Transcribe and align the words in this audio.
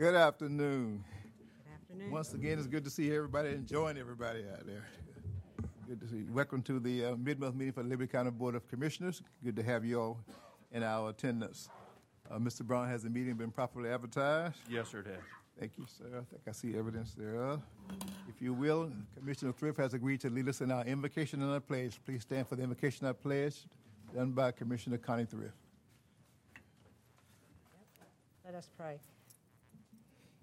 Good 0.00 0.14
afternoon. 0.14 1.04
Good 1.62 1.74
afternoon. 1.74 2.10
Once 2.10 2.32
again, 2.32 2.56
it's 2.56 2.66
good 2.66 2.84
to 2.84 2.90
see 2.90 3.14
everybody, 3.14 3.50
enjoying 3.50 3.98
everybody 3.98 4.44
out 4.50 4.66
there. 4.66 4.82
Good 5.86 6.00
to 6.00 6.08
see 6.08 6.16
you. 6.16 6.32
Welcome 6.32 6.62
to 6.62 6.80
the 6.80 7.04
uh, 7.04 7.16
mid-month 7.16 7.54
meeting 7.54 7.74
for 7.74 7.82
the 7.82 7.90
Liberty 7.90 8.10
County 8.10 8.30
Board 8.30 8.54
of 8.54 8.66
Commissioners. 8.66 9.20
Good 9.44 9.56
to 9.56 9.62
have 9.62 9.84
you 9.84 10.00
all 10.00 10.18
in 10.72 10.82
our 10.82 11.10
attendance. 11.10 11.68
Uh, 12.30 12.38
Mr. 12.38 12.62
Brown, 12.62 12.88
has 12.88 13.02
the 13.02 13.10
meeting 13.10 13.34
been 13.34 13.50
properly 13.50 13.90
advertised? 13.90 14.56
Yes, 14.70 14.88
sir, 14.88 15.00
it 15.00 15.08
has. 15.08 15.16
Thank 15.58 15.72
you, 15.76 15.84
sir. 15.86 16.06
I 16.06 16.24
think 16.30 16.44
I 16.48 16.52
see 16.52 16.78
evidence 16.78 17.12
thereof. 17.12 17.60
If 18.26 18.40
you 18.40 18.54
will, 18.54 18.90
Commissioner 19.18 19.52
Thrift 19.52 19.76
has 19.80 19.92
agreed 19.92 20.22
to 20.22 20.30
lead 20.30 20.48
us 20.48 20.62
in 20.62 20.70
our 20.70 20.86
invocation 20.86 21.42
and 21.42 21.52
our 21.52 21.60
pledge. 21.60 22.00
Please 22.06 22.22
stand 22.22 22.48
for 22.48 22.56
the 22.56 22.62
invocation 22.62 23.04
and 23.04 23.20
pledge 23.20 23.66
done 24.14 24.30
by 24.30 24.50
Commissioner 24.50 24.96
Connie 24.96 25.26
Thrift. 25.26 25.52
Let 28.46 28.54
us 28.54 28.70
pray. 28.78 28.98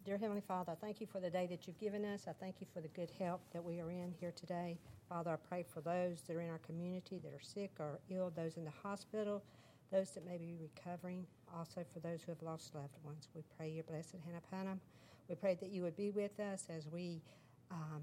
Dear 0.07 0.17
Heavenly 0.17 0.43
Father, 0.47 0.71
I 0.71 0.75
thank 0.75 1.01
you 1.01 1.05
for 1.05 1.19
the 1.19 1.29
day 1.29 1.47
that 1.47 1.67
you've 1.67 1.81
given 1.81 2.05
us. 2.05 2.27
I 2.29 2.31
thank 2.31 2.61
you 2.61 2.67
for 2.73 2.79
the 2.79 2.87
good 2.87 3.11
help 3.19 3.41
that 3.51 3.61
we 3.61 3.81
are 3.81 3.91
in 3.91 4.13
here 4.21 4.31
today. 4.31 4.77
Father, 5.09 5.31
I 5.31 5.35
pray 5.35 5.65
for 5.67 5.81
those 5.81 6.21
that 6.21 6.33
are 6.37 6.39
in 6.39 6.49
our 6.49 6.59
community 6.59 7.19
that 7.21 7.33
are 7.33 7.43
sick 7.43 7.71
or 7.77 7.99
ill, 8.09 8.31
those 8.33 8.55
in 8.55 8.63
the 8.63 8.71
hospital, 8.81 9.43
those 9.91 10.11
that 10.11 10.25
may 10.25 10.37
be 10.37 10.55
recovering, 10.61 11.25
also 11.53 11.83
for 11.93 11.99
those 11.99 12.21
who 12.21 12.31
have 12.31 12.41
lost 12.41 12.73
loved 12.73 12.95
ones. 13.03 13.27
We 13.35 13.43
pray 13.57 13.69
your 13.69 13.83
blessed 13.83 14.15
hand 14.23 14.37
upon 14.37 14.67
them. 14.67 14.79
We 15.27 15.35
pray 15.35 15.55
that 15.55 15.71
you 15.71 15.81
would 15.81 15.97
be 15.97 16.11
with 16.11 16.39
us 16.39 16.67
as 16.69 16.87
we 16.87 17.21
um, 17.69 18.01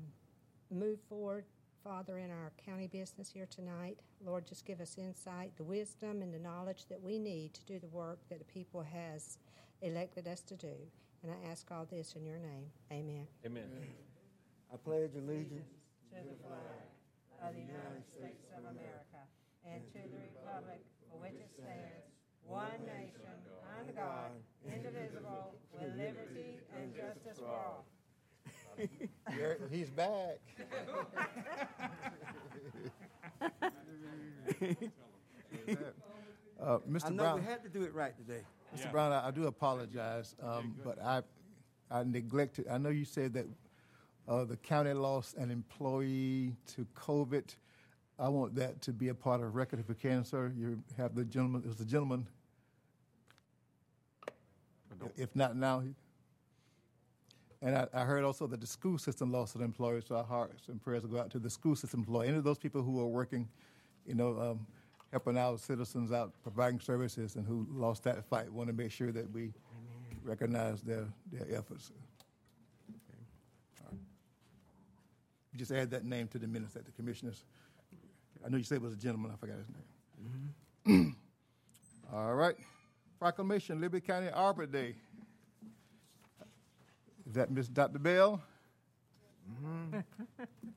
move 0.71 0.99
forward, 1.09 1.47
Father, 1.83 2.19
in 2.19 2.31
our 2.31 2.53
county 2.67 2.87
business 2.87 3.31
here 3.31 3.49
tonight. 3.49 3.97
Lord, 4.23 4.47
just 4.47 4.67
give 4.67 4.83
us 4.83 4.99
insight, 4.99 5.57
the 5.57 5.65
wisdom, 5.65 6.21
and 6.21 6.35
the 6.35 6.39
knowledge 6.39 6.85
that 6.91 7.01
we 7.01 7.19
need 7.19 7.55
to 7.55 7.65
do 7.65 7.79
the 7.79 7.89
work 7.89 8.19
that 8.29 8.41
the 8.41 8.45
people 8.45 8.83
has 8.83 9.39
elected 9.81 10.29
us 10.29 10.43
to 10.43 10.55
do. 10.55 10.75
And 11.25 11.33
I 11.33 11.51
ask 11.51 11.65
all 11.73 11.87
this 11.91 12.13
in 12.17 12.27
your 12.27 12.37
name. 12.39 12.69
Amen. 12.93 13.27
Amen. 13.47 13.65
I 14.71 14.77
pledge 14.77 15.13
allegiance 15.17 15.73
To 16.13 16.21
the 16.21 16.37
flag 16.45 16.85
of 17.41 17.55
the 17.55 17.61
United 17.65 18.05
States 18.13 18.45
of 18.53 18.65
America 18.69 19.25
and 19.65 19.81
to 19.97 20.01
the 20.05 20.21
republic 20.21 20.85
for 21.09 21.17
which 21.25 21.33
it 21.41 21.49
stands, 21.57 22.13
one 22.45 22.77
nation, 22.85 23.25
under 23.81 23.93
God, 23.95 24.33
indivisible, 24.69 25.55
with 25.73 25.97
liberty 25.97 26.61
and 26.77 26.95
justice 26.95 27.39
for 27.41 27.49
all. 27.49 27.87
Here- 29.33 29.59
He's 29.71 29.89
back. 29.89 30.41
Uh, 36.65 36.77
I 36.77 36.91
Mr. 36.91 37.11
know 37.11 37.23
Brown. 37.25 37.41
we 37.41 37.47
had 37.47 37.63
to 37.63 37.69
do 37.69 37.83
it 37.83 37.95
right 37.95 38.17
today. 38.17 38.41
Mr. 38.75 38.91
Brown, 38.91 39.13
I, 39.13 39.29
I 39.29 39.31
do 39.31 39.47
apologize, 39.47 40.35
um, 40.43 40.75
but 40.83 41.01
I, 41.03 41.23
I 41.91 42.05
neglected, 42.05 42.67
I 42.69 42.79
know 42.79 42.89
you 42.89 43.05
said 43.05 43.35
that, 43.35 43.47
uh, 44.27 44.45
the 44.45 44.57
county 44.57 44.95
lost 44.95 45.37
an 45.37 45.51
employee 45.51 46.57
to 46.75 46.87
COVID. 46.97 47.55
I 48.19 48.29
want 48.31 48.55
that 48.55 48.81
to 48.83 48.93
be 48.93 49.09
a 49.09 49.15
part 49.15 49.41
of 49.41 49.47
the 49.47 49.51
record 49.51 49.81
if 49.81 49.89
you 49.89 49.95
can, 49.95 50.25
sir. 50.25 50.51
You 50.57 50.83
have 50.97 51.15
the 51.15 51.25
gentleman, 51.25 51.61
it 51.63 51.67
was 51.67 51.77
the 51.77 51.85
gentleman. 51.85 52.27
If 55.19 55.37
not 55.37 55.57
now, 55.57 55.83
and 57.61 57.77
I, 57.77 57.87
I 57.93 58.05
heard 58.05 58.25
also 58.25 58.47
that 58.47 58.61
the 58.61 58.67
school 58.67 58.97
system 58.97 59.31
lost 59.31 59.55
an 59.55 59.63
employee, 59.63 60.03
so 60.07 60.17
our 60.17 60.25
hearts 60.25 60.69
and 60.69 60.83
prayers 60.83 61.05
go 61.05 61.19
out 61.19 61.31
to 61.33 61.39
the 61.39 61.51
school 61.51 61.77
system 61.77 62.01
employee. 62.01 62.29
Any 62.29 62.39
of 62.39 62.45
those 62.45 62.59
people 62.59 62.83
who 62.83 62.99
are 63.01 63.07
working, 63.07 63.49
you 64.07 64.15
know, 64.15 64.41
um, 64.41 64.67
helping 65.15 65.39
our 65.39 65.57
citizens 65.57 66.11
out, 66.11 66.33
providing 66.43 66.81
services, 66.81 67.37
and 67.37 67.47
who 67.47 67.65
lost 67.71 68.03
that 68.03 68.25
fight, 68.25 68.51
want 68.51 68.67
to 68.67 68.73
make 68.73 68.91
sure 68.91 69.13
that 69.13 69.31
we 69.31 69.53
recognize 70.25 70.83
their, 70.83 71.07
their 71.31 71.57
efforts. 71.57 71.93
All 73.81 73.91
right. 73.93 74.01
Just 75.55 75.71
add 75.71 75.93
that 75.93 76.05
name 76.05 76.27
to 76.29 76.39
the 76.41 76.49
minutes 76.49 76.75
that 76.75 76.85
the 76.85 76.91
commissioners, 76.91 77.45
I 78.45 78.49
know 78.49 78.57
you 78.57 78.65
said 78.65 78.79
it 78.79 78.83
was 78.83 78.95
a 78.95 78.97
gentleman, 78.97 79.31
I 79.33 79.37
forgot 79.37 79.59
his 79.59 79.69
name. 79.69 80.55
Mm-hmm. 80.89 81.11
All 82.17 82.35
right. 82.35 82.57
Proclamation, 83.21 83.81
Liberty 83.81 84.05
County 84.05 84.31
Arbor 84.31 84.67
Day. 84.67 84.97
Is 87.25 87.35
that 87.35 87.53
Miss 87.53 87.69
Dr. 87.69 88.01
Bell? 88.01 88.43
Mm-hmm. 89.65 90.01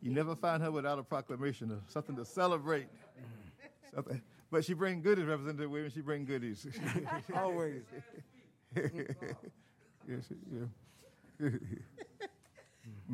You 0.00 0.12
never 0.12 0.36
find 0.36 0.62
her 0.62 0.70
without 0.70 0.98
a 0.98 1.02
proclamation 1.02 1.72
or 1.72 1.80
something 1.88 2.14
to 2.16 2.24
celebrate. 2.24 2.86
Something. 3.94 4.22
But 4.50 4.64
she 4.64 4.74
bring 4.74 5.02
goodies, 5.02 5.26
Representative 5.26 5.70
Williams. 5.70 5.92
She 5.92 6.00
bring 6.00 6.24
goodies. 6.24 6.66
Always. 7.34 7.82
yes, 8.74 10.24
yeah. 10.52 10.64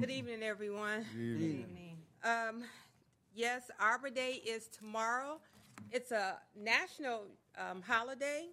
Good 0.00 0.10
evening, 0.10 0.42
everyone. 0.42 1.04
Good 1.12 1.40
Evening. 1.40 1.96
Um, 2.24 2.64
yes, 3.34 3.70
Arbor 3.80 4.10
Day 4.10 4.40
is 4.46 4.68
tomorrow. 4.68 5.40
It's 5.90 6.12
a 6.12 6.38
national 6.56 7.24
um, 7.58 7.82
holiday, 7.82 8.46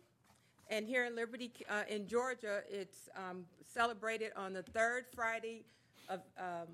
and 0.69 0.87
here 0.87 1.05
in 1.05 1.15
Liberty, 1.15 1.51
uh, 1.69 1.83
in 1.87 2.07
Georgia, 2.07 2.61
it's 2.69 3.09
um, 3.15 3.45
celebrated 3.71 4.31
on 4.35 4.53
the 4.53 4.63
third 4.63 5.05
Friday 5.15 5.63
of 6.09 6.21
um, 6.37 6.67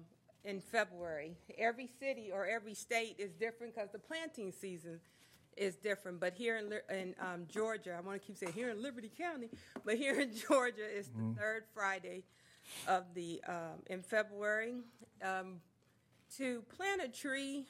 in 0.44 0.62
February. 0.62 1.36
Every 1.58 1.90
city 2.00 2.32
or 2.34 2.48
every 2.48 2.74
state 2.74 3.16
is 3.20 3.34
different 3.34 3.76
because 3.76 3.90
the 3.92 4.00
planting 4.00 4.52
season 4.52 5.00
is 5.58 5.76
different. 5.76 6.20
But 6.20 6.34
here 6.34 6.58
in, 6.58 6.74
in 6.96 7.16
um, 7.20 7.46
Georgia, 7.48 7.96
I 7.98 8.02
want 8.02 8.22
to 8.22 8.26
keep 8.26 8.38
saying 8.38 8.54
here 8.54 8.70
in 8.70 8.82
Liberty 8.82 9.12
County, 9.18 9.50
but 9.86 9.98
here 9.98 10.20
in 10.20 10.32
Georgia, 10.48 10.84
it's 10.84 11.10
the 11.10 11.40
third 11.40 11.64
Friday 11.74 12.24
of 12.88 13.06
the 13.14 13.42
um, 13.48 13.82
in 13.88 14.02
February. 14.02 14.76
Um, 15.24 15.62
to 16.38 16.64
plant 16.76 17.02
a 17.04 17.08
tree 17.08 17.66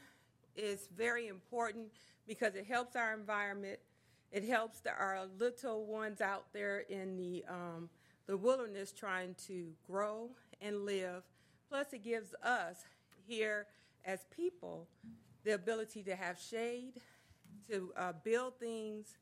is 0.56 0.88
very 0.96 1.28
important 1.28 1.88
because 2.28 2.56
it 2.56 2.66
helps 2.66 2.96
our 2.96 3.14
environment. 3.14 3.80
It 4.32 4.44
helps 4.44 4.82
the, 4.82 4.92
our 4.92 5.22
little 5.40 5.86
ones 5.86 6.20
out 6.20 6.46
there 6.54 6.80
in 6.90 7.16
the 7.16 7.46
um, 7.48 7.90
the 8.26 8.36
wilderness 8.36 8.92
trying 8.92 9.36
to 9.48 9.70
grow 9.86 10.30
and 10.62 10.86
live. 10.86 11.24
Plus, 11.70 11.94
it 11.94 12.04
gives 12.04 12.34
us 12.44 12.84
here 13.26 13.68
as 14.06 14.26
people 14.36 14.88
the 15.44 15.54
ability 15.54 16.04
to 16.04 16.16
have 16.16 16.38
shade, 16.38 16.94
to 17.70 17.92
uh, 17.98 18.14
build 18.24 18.60
things, 18.60 19.18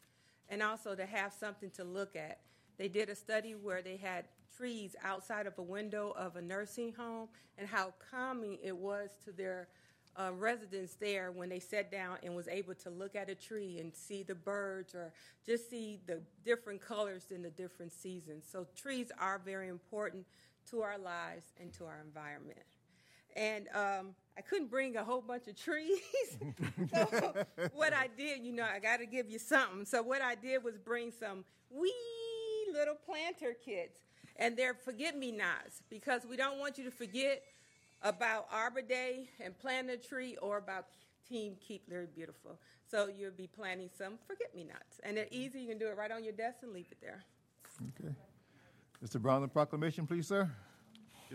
and 0.50 0.62
also 0.62 0.96
to 0.96 1.06
have 1.06 1.34
something 1.34 1.70
to 1.72 1.84
look 1.84 2.16
at. 2.16 2.40
They 2.78 2.88
did 2.88 3.10
a 3.10 3.16
study 3.16 3.56
where 3.56 3.82
they 3.82 3.98
had 3.98 4.26
trees 4.56 4.96
outside 5.04 5.48
of 5.48 5.58
a 5.58 5.64
window 5.64 6.14
of 6.18 6.36
a 6.36 6.42
nursing 6.42 6.94
home 6.94 7.30
and 7.58 7.68
how 7.68 7.94
calming 8.12 8.58
it 8.64 8.76
was 8.76 9.10
to 9.26 9.32
their 9.32 9.68
uh, 10.18 10.32
residents 10.34 10.96
there 10.96 11.32
when 11.32 11.50
they 11.50 11.60
sat 11.60 11.92
down 11.92 12.18
and 12.24 12.36
was 12.36 12.48
able 12.48 12.74
to 12.74 12.90
look 12.90 13.16
at 13.16 13.30
a 13.30 13.36
tree 13.36 13.80
and 13.80 13.94
see 13.94 14.24
the 14.24 14.36
birds 14.36 14.96
or 14.96 15.12
just 15.46 15.70
see 15.70 16.00
the 16.06 16.22
different 16.46 16.82
colors 16.82 17.32
in 17.32 17.42
the 17.42 17.50
different 17.50 17.92
seasons. 17.92 18.46
So 18.50 18.66
trees 18.76 19.12
are 19.20 19.42
very 19.44 19.68
important 19.68 20.26
to 20.70 20.82
our 20.82 20.98
lives 20.98 21.48
and 21.60 21.74
to 21.74 21.86
our 21.86 22.02
environment. 22.06 22.60
And 23.36 23.68
um, 23.74 24.16
I 24.38 24.42
couldn't 24.42 24.70
bring 24.70 24.96
a 24.98 25.04
whole 25.04 25.22
bunch 25.22 25.48
of 25.48 25.56
trees. 25.56 26.00
so 26.94 27.46
what 27.74 27.94
I 27.94 28.10
did, 28.18 28.44
you 28.44 28.54
know, 28.54 28.66
I 28.66 28.80
got 28.80 28.98
to 28.98 29.06
give 29.06 29.30
you 29.30 29.40
something. 29.40 29.86
So 29.86 30.02
what 30.02 30.22
I 30.22 30.36
did 30.36 30.64
was 30.64 30.78
bring 30.78 31.12
some 31.12 31.46
wee 31.70 31.94
little 32.74 32.96
planter 32.96 33.56
kits, 33.66 34.00
and 34.38 34.58
they're 34.58 34.74
forget-me-nots 34.74 35.84
because 35.90 36.26
we 36.30 36.36
don't 36.36 36.60
want 36.60 36.78
you 36.78 36.84
to 36.86 36.92
forget 36.92 37.44
about 38.02 38.48
Arbor 38.52 38.82
Day 38.82 39.30
and 39.40 39.58
planting 39.58 39.96
a 39.96 39.98
tree 39.98 40.38
or 40.42 40.58
about 40.58 40.88
Team 41.28 41.56
Keep 41.66 41.88
Liberty 41.90 42.12
Beautiful. 42.16 42.60
So 42.90 43.10
you'll 43.18 43.32
be 43.32 43.48
planting 43.48 43.90
some 43.98 44.14
forget-me-nots, 44.28 45.00
and 45.04 45.18
they're 45.18 45.28
easy. 45.32 45.62
You 45.62 45.70
can 45.70 45.78
do 45.78 45.88
it 45.88 45.98
right 45.98 46.12
on 46.12 46.24
your 46.24 46.34
desk 46.34 46.60
and 46.62 46.74
leave 46.74 46.88
it 46.92 46.98
there. 47.02 47.24
Okay. 48.00 48.14
Mr. 49.04 49.22
Brown, 49.22 49.42
the 49.42 49.48
proclamation, 49.48 50.06
please, 50.08 50.28
sir. 50.28 50.50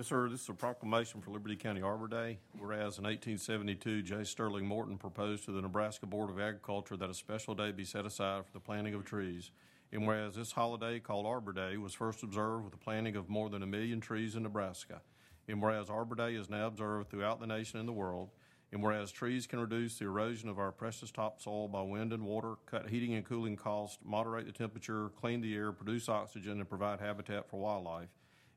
Yes, 0.00 0.06
sir. 0.06 0.31
This 0.31 0.41
is 0.41 0.49
a 0.49 0.55
proclamation 0.55 1.20
for 1.20 1.31
Liberty 1.31 1.56
County 1.56 1.82
Arbor 1.82 2.08
Day. 2.08 2.38
Whereas 2.58 2.97
in 2.97 3.05
1872, 3.05 4.00
J. 4.00 4.25
Sterling 4.25 4.64
Morton 4.64 4.97
proposed 4.97 5.44
to 5.44 5.52
the 5.52 5.61
Nebraska 5.61 6.06
Board 6.06 6.31
of 6.31 6.41
Agriculture 6.41 6.97
that 6.97 7.11
a 7.11 7.12
special 7.12 7.55
day 7.55 7.70
be 7.70 7.85
set 7.85 8.06
aside 8.06 8.47
for 8.47 8.52
the 8.55 8.61
planting 8.61 8.94
of 8.94 9.05
trees. 9.05 9.50
And 9.93 10.06
whereas 10.06 10.37
this 10.37 10.52
holiday, 10.52 11.00
called 11.00 11.26
Arbor 11.26 11.52
Day, 11.52 11.76
was 11.76 11.93
first 11.93 12.23
observed 12.23 12.64
with 12.64 12.73
the 12.73 12.79
planting 12.79 13.14
of 13.14 13.29
more 13.29 13.50
than 13.50 13.62
a 13.62 13.67
million 13.67 14.00
trees 14.00 14.37
in 14.37 14.43
Nebraska. 14.43 15.02
And 15.47 15.61
whereas 15.61 15.91
Arbor 15.91 16.14
Day 16.14 16.35
is 16.35 16.49
now 16.49 16.69
observed 16.69 17.11
throughout 17.11 17.38
the 17.38 17.47
nation 17.47 17.79
and 17.79 17.87
the 17.87 17.93
world. 17.93 18.31
And 18.73 18.82
whereas 18.82 19.12
trees 19.12 19.47
can 19.47 19.61
reduce 19.61 19.99
the 19.99 20.06
erosion 20.06 20.49
of 20.49 20.58
our 20.58 20.73
precious 20.73 21.11
topsoil 21.11 21.69
by 21.69 21.82
wind 21.82 22.14
and 22.14 22.25
water, 22.25 22.55
cut 22.64 22.88
heating 22.88 23.12
and 23.12 23.26
cooling 23.26 23.56
costs, 23.56 23.99
moderate 24.02 24.47
the 24.47 24.52
temperature, 24.52 25.11
clean 25.11 25.43
the 25.43 25.55
air, 25.55 25.73
produce 25.73 26.08
oxygen, 26.08 26.52
and 26.52 26.70
provide 26.70 27.00
habitat 27.00 27.50
for 27.50 27.61
wildlife. 27.61 28.08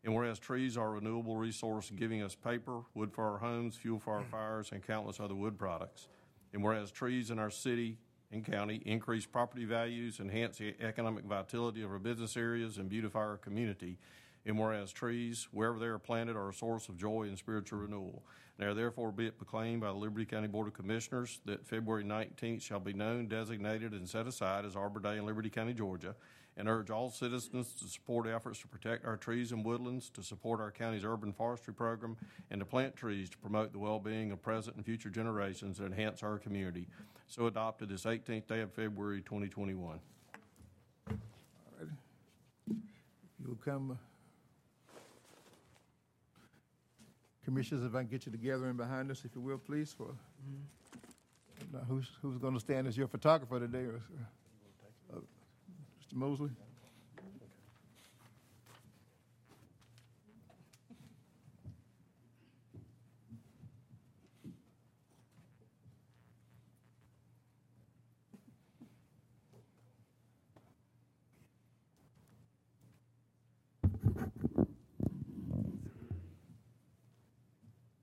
And 0.04 0.14
whereas 0.14 0.38
trees 0.38 0.76
are 0.76 0.88
a 0.88 0.92
renewable 0.92 1.38
resource 1.38 1.92
giving 1.96 2.22
us 2.22 2.36
paper, 2.36 2.82
wood 2.94 3.14
for 3.14 3.32
our 3.32 3.38
homes, 3.38 3.76
fuel 3.76 4.00
for 4.00 4.16
our 4.16 4.24
mm. 4.24 4.32
fires, 4.32 4.72
and 4.72 4.86
countless 4.86 5.20
other 5.20 5.36
wood 5.36 5.58
products. 5.58 6.10
And 6.52 6.64
whereas 6.64 6.92
trees 6.92 7.32
in 7.32 7.40
our 7.40 7.50
city 7.50 7.98
and 8.32 8.44
county 8.44 8.82
increase 8.86 9.26
property 9.26 9.66
values, 9.66 10.20
enhance 10.20 10.58
the 10.58 10.76
economic 10.82 11.24
vitality 11.24 11.84
of 11.84 11.92
our 11.92 12.00
business 12.00 12.36
areas, 12.36 12.78
and 12.78 12.90
beautify 12.90 13.20
our 13.20 13.38
community. 13.38 13.98
And 14.46 14.60
whereas 14.60 14.92
trees, 14.92 15.48
wherever 15.52 15.80
they 15.80 15.86
are 15.86 16.00
planted, 16.00 16.36
are 16.36 16.50
a 16.50 16.54
source 16.54 16.90
of 16.90 16.98
joy 16.98 17.24
and 17.24 17.38
spiritual 17.38 17.80
renewal. 17.80 18.24
Now 18.60 18.74
therefore 18.74 19.12
be 19.12 19.28
it 19.28 19.38
proclaimed 19.38 19.82
by 19.82 19.88
the 19.88 19.94
Liberty 19.94 20.26
County 20.26 20.48
Board 20.48 20.68
of 20.68 20.74
Commissioners 20.74 21.40
that 21.46 21.66
February 21.66 22.04
19th 22.04 22.62
shall 22.62 22.80
be 22.80 22.94
known, 22.94 23.28
designated, 23.28 23.94
and 23.94 24.08
set 24.08 24.28
aside 24.28 24.66
as 24.66 24.76
Arbor 24.76 25.00
Day 25.00 25.18
in 25.18 25.26
Liberty 25.26 25.50
County, 25.50 25.74
Georgia, 25.74 26.16
and 26.58 26.70
urge 26.70 26.90
all 26.90 27.10
citizens 27.10 27.74
to 27.74 27.86
support 27.88 28.28
efforts 28.28 28.60
to 28.60 28.68
protect 28.68 29.06
our 29.06 29.18
trees 29.18 29.52
and 29.52 29.66
woodlands, 29.66 30.10
to 30.12 30.22
support 30.22 30.60
our 30.60 30.72
county's 30.72 31.04
urban 31.04 31.34
forestry 31.34 31.74
program, 31.74 32.16
and 32.52 32.60
to 32.60 32.66
plant 32.66 32.96
trees 32.96 33.30
to 33.30 33.38
promote 33.38 33.72
the 33.72 33.80
well-being 33.80 34.32
of 34.32 34.42
present 34.42 34.76
and 34.76 34.86
future 34.86 35.10
generations 35.10 35.80
and 35.80 35.88
enhance 35.88 36.22
our 36.22 36.38
community. 36.38 36.88
So 37.28 37.48
adopted 37.48 37.90
this 37.90 38.04
18th 38.04 38.48
day 38.48 38.62
of 38.62 38.72
February 38.72 39.22
2021. 39.22 40.00
You'll 43.46 43.56
come. 43.56 43.92
uh, 43.92 43.96
Commissioners, 47.44 47.84
if 47.84 47.94
I 47.94 48.00
can 48.00 48.08
get 48.08 48.26
you 48.26 48.32
together 48.32 48.68
and 48.70 48.78
behind 48.78 49.12
us, 49.12 49.26
if 49.26 49.36
you 49.36 49.42
will, 49.42 49.58
please, 49.58 49.92
for, 49.92 50.16
now, 51.74 51.80
who's, 51.90 52.10
who's 52.22 52.38
going 52.38 52.54
to 52.54 52.60
stand 52.60 52.88
as 52.88 52.96
your 52.96 53.08
photographer 53.08 53.60
today? 53.60 53.80
or- 53.80 54.02
Mr. 56.14 56.18
Mosley? 56.20 56.50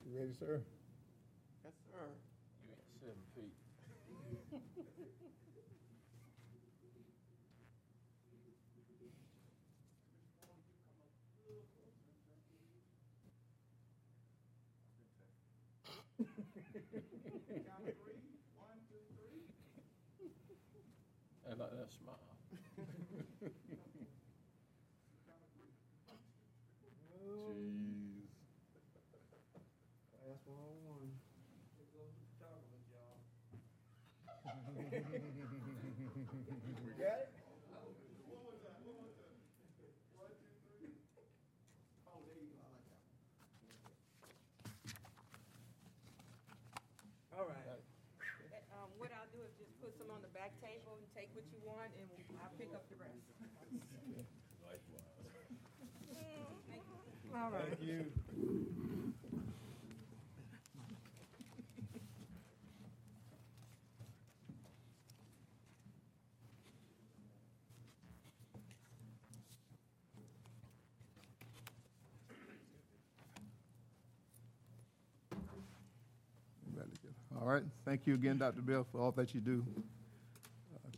You 0.06 0.18
ready, 0.18 0.32
sir? 0.38 0.60
Yes, 1.64 1.74
sir. 1.90 2.08
Seven 3.00 3.14
feet. 3.34 3.52
I 21.50 21.54
like 21.54 21.70
that 21.72 21.90
smile. 21.90 22.18
Jeez. 27.50 28.28
Class 30.12 30.40
one 30.46 30.58
oh 30.62 30.78
one. 30.86 31.10
All 47.32 47.46
right. 47.48 47.64
Um, 48.76 48.90
what 48.98 49.10
I'll 49.16 49.26
do 49.32 49.40
is 49.44 49.52
just 49.58 49.72
put 49.80 49.96
some 49.98 50.10
on 50.12 50.20
the 50.22 50.28
back 50.36 50.52
table 50.60 50.94
and 50.99 50.99
take 51.14 51.28
what 51.34 51.44
you 51.52 51.58
want, 51.66 51.90
and 51.98 52.08
I'll 52.42 52.52
pick 52.58 52.70
up 52.74 52.84
the 52.90 52.96
rest. 52.96 53.14
All 57.32 57.50
right. 57.50 57.62
Thank 57.68 57.80
you. 57.80 58.06
All 77.40 77.46
right, 77.46 77.62
thank 77.86 78.06
you 78.06 78.14
again, 78.14 78.36
Dr. 78.36 78.60
Bell, 78.60 78.86
for 78.92 79.00
all 79.00 79.12
that 79.12 79.34
you 79.34 79.40
do. 79.40 79.64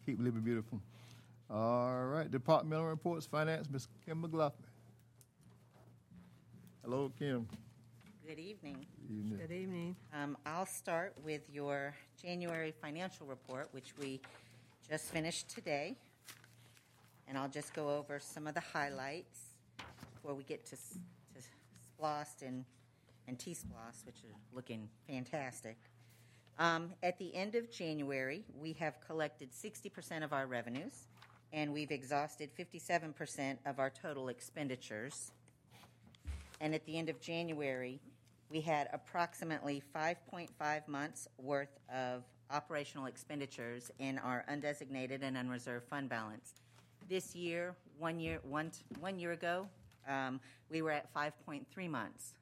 Keep 0.06 0.18
Liberty 0.20 0.44
Beautiful. 0.44 0.80
All 1.50 2.04
right, 2.06 2.30
departmental 2.30 2.86
reports, 2.86 3.26
finance, 3.26 3.68
Ms. 3.70 3.88
Kim 4.06 4.20
McLaughlin. 4.22 4.52
Hello, 6.82 7.12
Kim. 7.18 7.46
Good 8.26 8.38
evening. 8.38 8.86
Evening. 9.10 9.38
Good 9.38 9.54
evening. 9.54 9.96
Um, 10.14 10.36
I'll 10.46 10.66
start 10.66 11.14
with 11.22 11.42
your 11.52 11.94
January 12.20 12.72
financial 12.80 13.26
report, 13.26 13.68
which 13.72 13.92
we 14.00 14.20
just 14.88 15.06
finished 15.12 15.48
today. 15.48 15.96
And 17.28 17.38
I'll 17.38 17.48
just 17.48 17.74
go 17.74 17.90
over 17.96 18.18
some 18.18 18.46
of 18.46 18.54
the 18.54 18.60
highlights 18.60 19.40
before 20.14 20.34
we 20.34 20.42
get 20.44 20.64
to, 20.66 20.74
s- 20.74 20.98
to 21.34 21.40
SPLOST 21.98 22.42
and, 22.42 22.64
and 23.28 23.38
T-SPLOST, 23.38 24.06
which 24.06 24.16
are 24.24 24.36
looking 24.54 24.88
fantastic. 25.06 25.76
Um, 26.58 26.90
at 27.02 27.18
the 27.18 27.34
end 27.34 27.54
of 27.54 27.70
January, 27.70 28.44
we 28.54 28.72
have 28.74 28.94
collected 29.06 29.50
60% 29.52 30.22
of 30.22 30.32
our 30.32 30.46
revenues, 30.46 31.06
and 31.52 31.72
we've 31.72 31.90
exhausted 31.90 32.50
57% 32.58 33.56
of 33.66 33.78
our 33.78 33.90
total 33.90 34.28
expenditures. 34.28 35.32
And 36.60 36.74
at 36.74 36.84
the 36.84 36.98
end 36.98 37.08
of 37.08 37.20
January, 37.20 38.00
we 38.50 38.60
had 38.60 38.88
approximately 38.92 39.82
5.5 39.94 40.88
months 40.88 41.26
worth 41.38 41.78
of 41.92 42.22
operational 42.50 43.06
expenditures 43.06 43.90
in 43.98 44.18
our 44.18 44.44
undesignated 44.50 45.22
and 45.22 45.36
unreserved 45.36 45.88
fund 45.88 46.08
balance. 46.10 46.52
This 47.08 47.34
year, 47.34 47.74
one 47.98 48.20
year, 48.20 48.40
one, 48.42 48.70
one 49.00 49.18
year 49.18 49.32
ago, 49.32 49.66
um, 50.06 50.38
we 50.70 50.82
were 50.82 50.90
at 50.90 51.12
5.3 51.14 51.88
months 51.88 52.34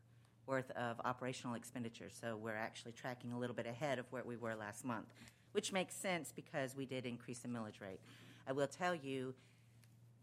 worth 0.50 0.70
of 0.72 1.00
operational 1.04 1.54
expenditures. 1.54 2.18
So 2.20 2.36
we're 2.36 2.56
actually 2.56 2.90
tracking 2.92 3.32
a 3.32 3.38
little 3.38 3.54
bit 3.54 3.66
ahead 3.66 4.00
of 4.00 4.06
where 4.10 4.24
we 4.24 4.36
were 4.36 4.56
last 4.56 4.84
month, 4.84 5.06
which 5.52 5.72
makes 5.72 5.94
sense 5.94 6.32
because 6.34 6.74
we 6.74 6.84
did 6.84 7.06
increase 7.06 7.38
the 7.38 7.48
millage 7.48 7.80
rate. 7.80 8.00
I 8.48 8.52
will 8.52 8.66
tell 8.66 8.94
you, 8.94 9.32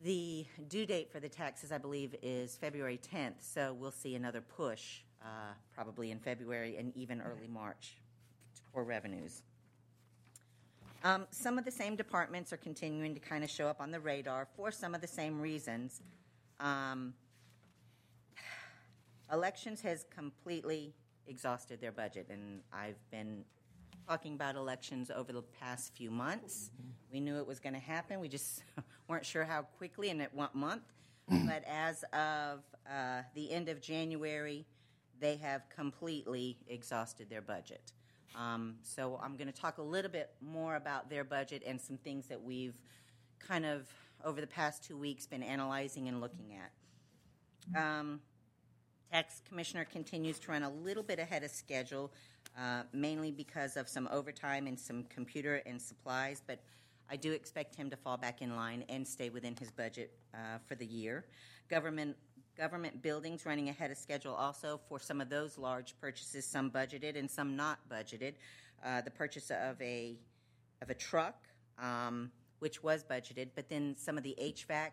the 0.03 0.45
due 0.67 0.85
date 0.85 1.09
for 1.09 1.21
the 1.21 1.29
taxes, 1.29 1.71
I 1.71 1.77
believe, 1.77 2.13
is 2.21 2.57
February 2.57 2.99
10th, 3.11 3.35
so 3.39 3.73
we'll 3.79 3.89
see 3.89 4.15
another 4.15 4.41
push 4.41 4.99
uh, 5.23 5.53
probably 5.73 6.11
in 6.11 6.19
February 6.19 6.75
and 6.77 6.95
even 6.95 7.21
early 7.21 7.47
March 7.47 7.95
for 8.73 8.83
revenues. 8.83 9.43
Um, 11.05 11.25
some 11.31 11.57
of 11.57 11.63
the 11.63 11.71
same 11.71 11.95
departments 11.95 12.51
are 12.51 12.57
continuing 12.57 13.13
to 13.13 13.19
kind 13.21 13.45
of 13.45 13.49
show 13.49 13.67
up 13.67 13.79
on 13.79 13.91
the 13.91 13.99
radar 13.99 14.45
for 14.57 14.71
some 14.71 14.93
of 14.93 14.99
the 14.99 15.07
same 15.07 15.39
reasons. 15.39 16.01
Um, 16.59 17.13
elections 19.31 19.81
has 19.81 20.05
completely 20.15 20.93
exhausted 21.27 21.81
their 21.81 21.91
budget, 21.91 22.27
and 22.29 22.61
I've 22.71 22.99
been 23.11 23.43
talking 24.07 24.33
about 24.33 24.55
elections 24.55 25.11
over 25.13 25.33
the 25.33 25.41
past 25.41 25.93
few 25.93 26.09
months. 26.09 26.71
We 27.11 27.19
knew 27.19 27.37
it 27.37 27.45
was 27.45 27.59
going 27.59 27.73
to 27.73 27.79
happen. 27.79 28.19
We 28.19 28.29
just 28.29 28.63
weren't 29.07 29.25
sure 29.25 29.43
how 29.43 29.63
quickly 29.63 30.09
and 30.09 30.21
at 30.21 30.33
what 30.33 30.55
month. 30.55 30.83
but 31.29 31.63
as 31.67 32.03
of 32.13 32.59
uh, 32.89 33.21
the 33.35 33.51
end 33.51 33.67
of 33.67 33.81
January, 33.81 34.65
they 35.19 35.35
have 35.35 35.67
completely 35.69 36.57
exhausted 36.67 37.29
their 37.29 37.41
budget. 37.41 37.91
Um, 38.35 38.75
so 38.83 39.19
I'm 39.21 39.35
going 39.35 39.47
to 39.47 39.53
talk 39.61 39.77
a 39.77 39.83
little 39.83 40.11
bit 40.11 40.29
more 40.41 40.75
about 40.75 41.09
their 41.09 41.23
budget 41.23 41.63
and 41.65 41.81
some 41.81 41.97
things 41.97 42.27
that 42.27 42.41
we've 42.41 42.75
kind 43.39 43.65
of 43.65 43.87
over 44.23 44.39
the 44.41 44.47
past 44.47 44.83
two 44.83 44.97
weeks 44.97 45.25
been 45.25 45.43
analyzing 45.43 46.07
and 46.07 46.21
looking 46.21 46.53
at. 46.53 46.71
Um, 47.81 48.21
Tax 49.11 49.41
Commissioner 49.47 49.85
continues 49.85 50.37
to 50.39 50.51
run 50.51 50.63
a 50.63 50.69
little 50.69 51.03
bit 51.03 51.19
ahead 51.19 51.43
of 51.43 51.51
schedule, 51.51 52.11
uh, 52.57 52.83
mainly 52.91 53.31
because 53.31 53.77
of 53.77 53.87
some 53.87 54.07
overtime 54.11 54.67
and 54.67 54.77
some 54.77 55.03
computer 55.03 55.61
and 55.65 55.81
supplies, 55.81 56.41
but 56.45 56.59
I 57.09 57.15
do 57.15 57.31
expect 57.31 57.75
him 57.75 57.89
to 57.89 57.95
fall 57.95 58.17
back 58.17 58.41
in 58.41 58.55
line 58.55 58.83
and 58.89 59.07
stay 59.07 59.29
within 59.29 59.55
his 59.55 59.71
budget 59.71 60.11
uh, 60.33 60.57
for 60.65 60.75
the 60.75 60.85
year. 60.85 61.25
Government 61.69 62.15
government 62.57 63.03
buildings 63.03 63.45
running 63.45 63.69
ahead 63.69 63.91
of 63.91 63.97
schedule 63.97 64.33
also 64.33 64.79
for 64.89 64.99
some 64.99 65.21
of 65.21 65.29
those 65.29 65.59
large 65.59 65.93
purchases, 66.01 66.43
some 66.43 66.71
budgeted 66.71 67.15
and 67.15 67.29
some 67.29 67.55
not 67.55 67.77
budgeted. 67.87 68.33
Uh, 68.83 68.99
the 69.01 69.11
purchase 69.11 69.51
of 69.51 69.79
a 69.81 70.17
of 70.81 70.89
a 70.89 70.93
truck, 70.93 71.35
um, 71.79 72.31
which 72.59 72.83
was 72.83 73.03
budgeted, 73.03 73.49
but 73.55 73.69
then 73.69 73.95
some 73.97 74.17
of 74.17 74.23
the 74.23 74.35
HVAC 74.41 74.91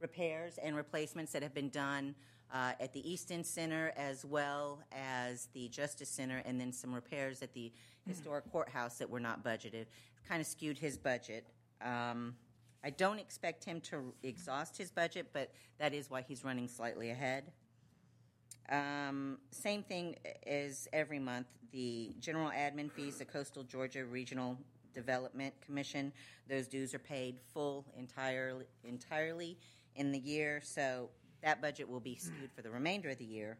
repairs 0.00 0.58
and 0.62 0.74
replacements 0.74 1.32
that 1.32 1.42
have 1.42 1.54
been 1.54 1.70
done 1.70 2.14
uh, 2.52 2.72
at 2.80 2.92
the 2.92 3.10
Easton 3.10 3.44
Center 3.44 3.92
as 3.96 4.24
well 4.24 4.80
as 4.92 5.48
the 5.52 5.68
Justice 5.68 6.08
Center, 6.08 6.42
and 6.44 6.60
then 6.60 6.72
some 6.72 6.94
repairs 6.94 7.42
at 7.42 7.52
the 7.52 7.72
historic 8.06 8.50
courthouse 8.50 8.98
that 8.98 9.10
were 9.10 9.20
not 9.20 9.44
budgeted. 9.44 9.86
Kind 10.28 10.40
of 10.40 10.46
skewed 10.46 10.78
his 10.78 10.96
budget. 10.96 11.46
Um, 11.84 12.34
I 12.84 12.90
don't 12.90 13.18
expect 13.18 13.64
him 13.64 13.80
to 13.82 14.14
exhaust 14.22 14.76
his 14.78 14.90
budget, 14.90 15.28
but 15.32 15.50
that 15.78 15.92
is 15.92 16.08
why 16.08 16.22
he's 16.22 16.44
running 16.44 16.68
slightly 16.68 17.10
ahead. 17.10 17.44
Um, 18.68 19.38
same 19.50 19.82
thing 19.82 20.16
as 20.46 20.88
every 20.92 21.18
month, 21.18 21.46
the 21.72 22.14
general 22.20 22.50
admin 22.50 22.90
fees, 22.90 23.18
the 23.18 23.24
Coastal 23.24 23.62
Georgia 23.64 24.04
Regional 24.04 24.58
Development 24.94 25.52
Commission, 25.64 26.12
those 26.48 26.66
dues 26.66 26.94
are 26.94 27.00
paid 27.00 27.36
full 27.52 27.84
entirely, 27.96 28.64
entirely 28.84 29.58
in 29.94 30.12
the 30.12 30.18
year, 30.18 30.60
so 30.64 31.10
that 31.42 31.60
budget 31.60 31.88
will 31.88 32.00
be 32.00 32.16
skewed 32.16 32.50
for 32.54 32.62
the 32.62 32.70
remainder 32.70 33.10
of 33.10 33.18
the 33.18 33.24
year. 33.24 33.58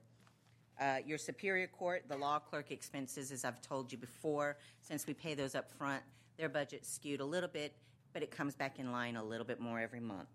Uh, 0.80 0.96
your 1.06 1.18
Superior 1.18 1.66
Court, 1.66 2.04
the 2.08 2.16
law 2.16 2.38
clerk 2.38 2.70
expenses, 2.70 3.32
as 3.32 3.44
I've 3.44 3.62
told 3.62 3.90
you 3.90 3.98
before, 3.98 4.58
since 4.80 5.06
we 5.06 5.14
pay 5.14 5.34
those 5.34 5.54
up 5.54 5.70
front, 5.78 6.02
their 6.36 6.48
budget's 6.48 6.92
skewed 6.92 7.20
a 7.20 7.24
little 7.24 7.48
bit, 7.48 7.74
but 8.12 8.22
it 8.22 8.30
comes 8.30 8.54
back 8.54 8.78
in 8.78 8.92
line 8.92 9.16
a 9.16 9.24
little 9.24 9.46
bit 9.46 9.58
more 9.58 9.80
every 9.80 10.00
month. 10.00 10.28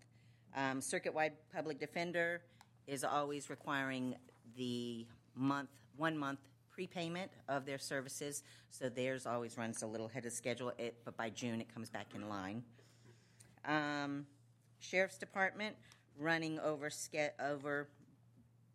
Um, 0.56 0.80
Circuit-wide 0.80 1.34
public 1.54 1.78
defender 1.78 2.42
is 2.86 3.04
always 3.04 3.50
requiring 3.50 4.16
the 4.56 5.06
month, 5.36 5.70
one 5.96 6.18
month 6.18 6.40
prepayment 6.70 7.30
of 7.48 7.64
their 7.64 7.78
services, 7.78 8.42
so 8.70 8.88
theirs 8.88 9.26
always 9.26 9.56
runs 9.56 9.82
a 9.82 9.86
little 9.86 10.06
ahead 10.06 10.26
of 10.26 10.32
schedule, 10.32 10.72
it, 10.78 10.96
but 11.04 11.16
by 11.16 11.30
June 11.30 11.60
it 11.60 11.72
comes 11.72 11.88
back 11.88 12.08
in 12.14 12.28
line. 12.28 12.64
Um, 13.64 14.26
Sheriff's 14.80 15.18
Department 15.18 15.76
running 16.18 16.58
over 16.60 16.90
ske- 16.90 17.34
over 17.40 17.88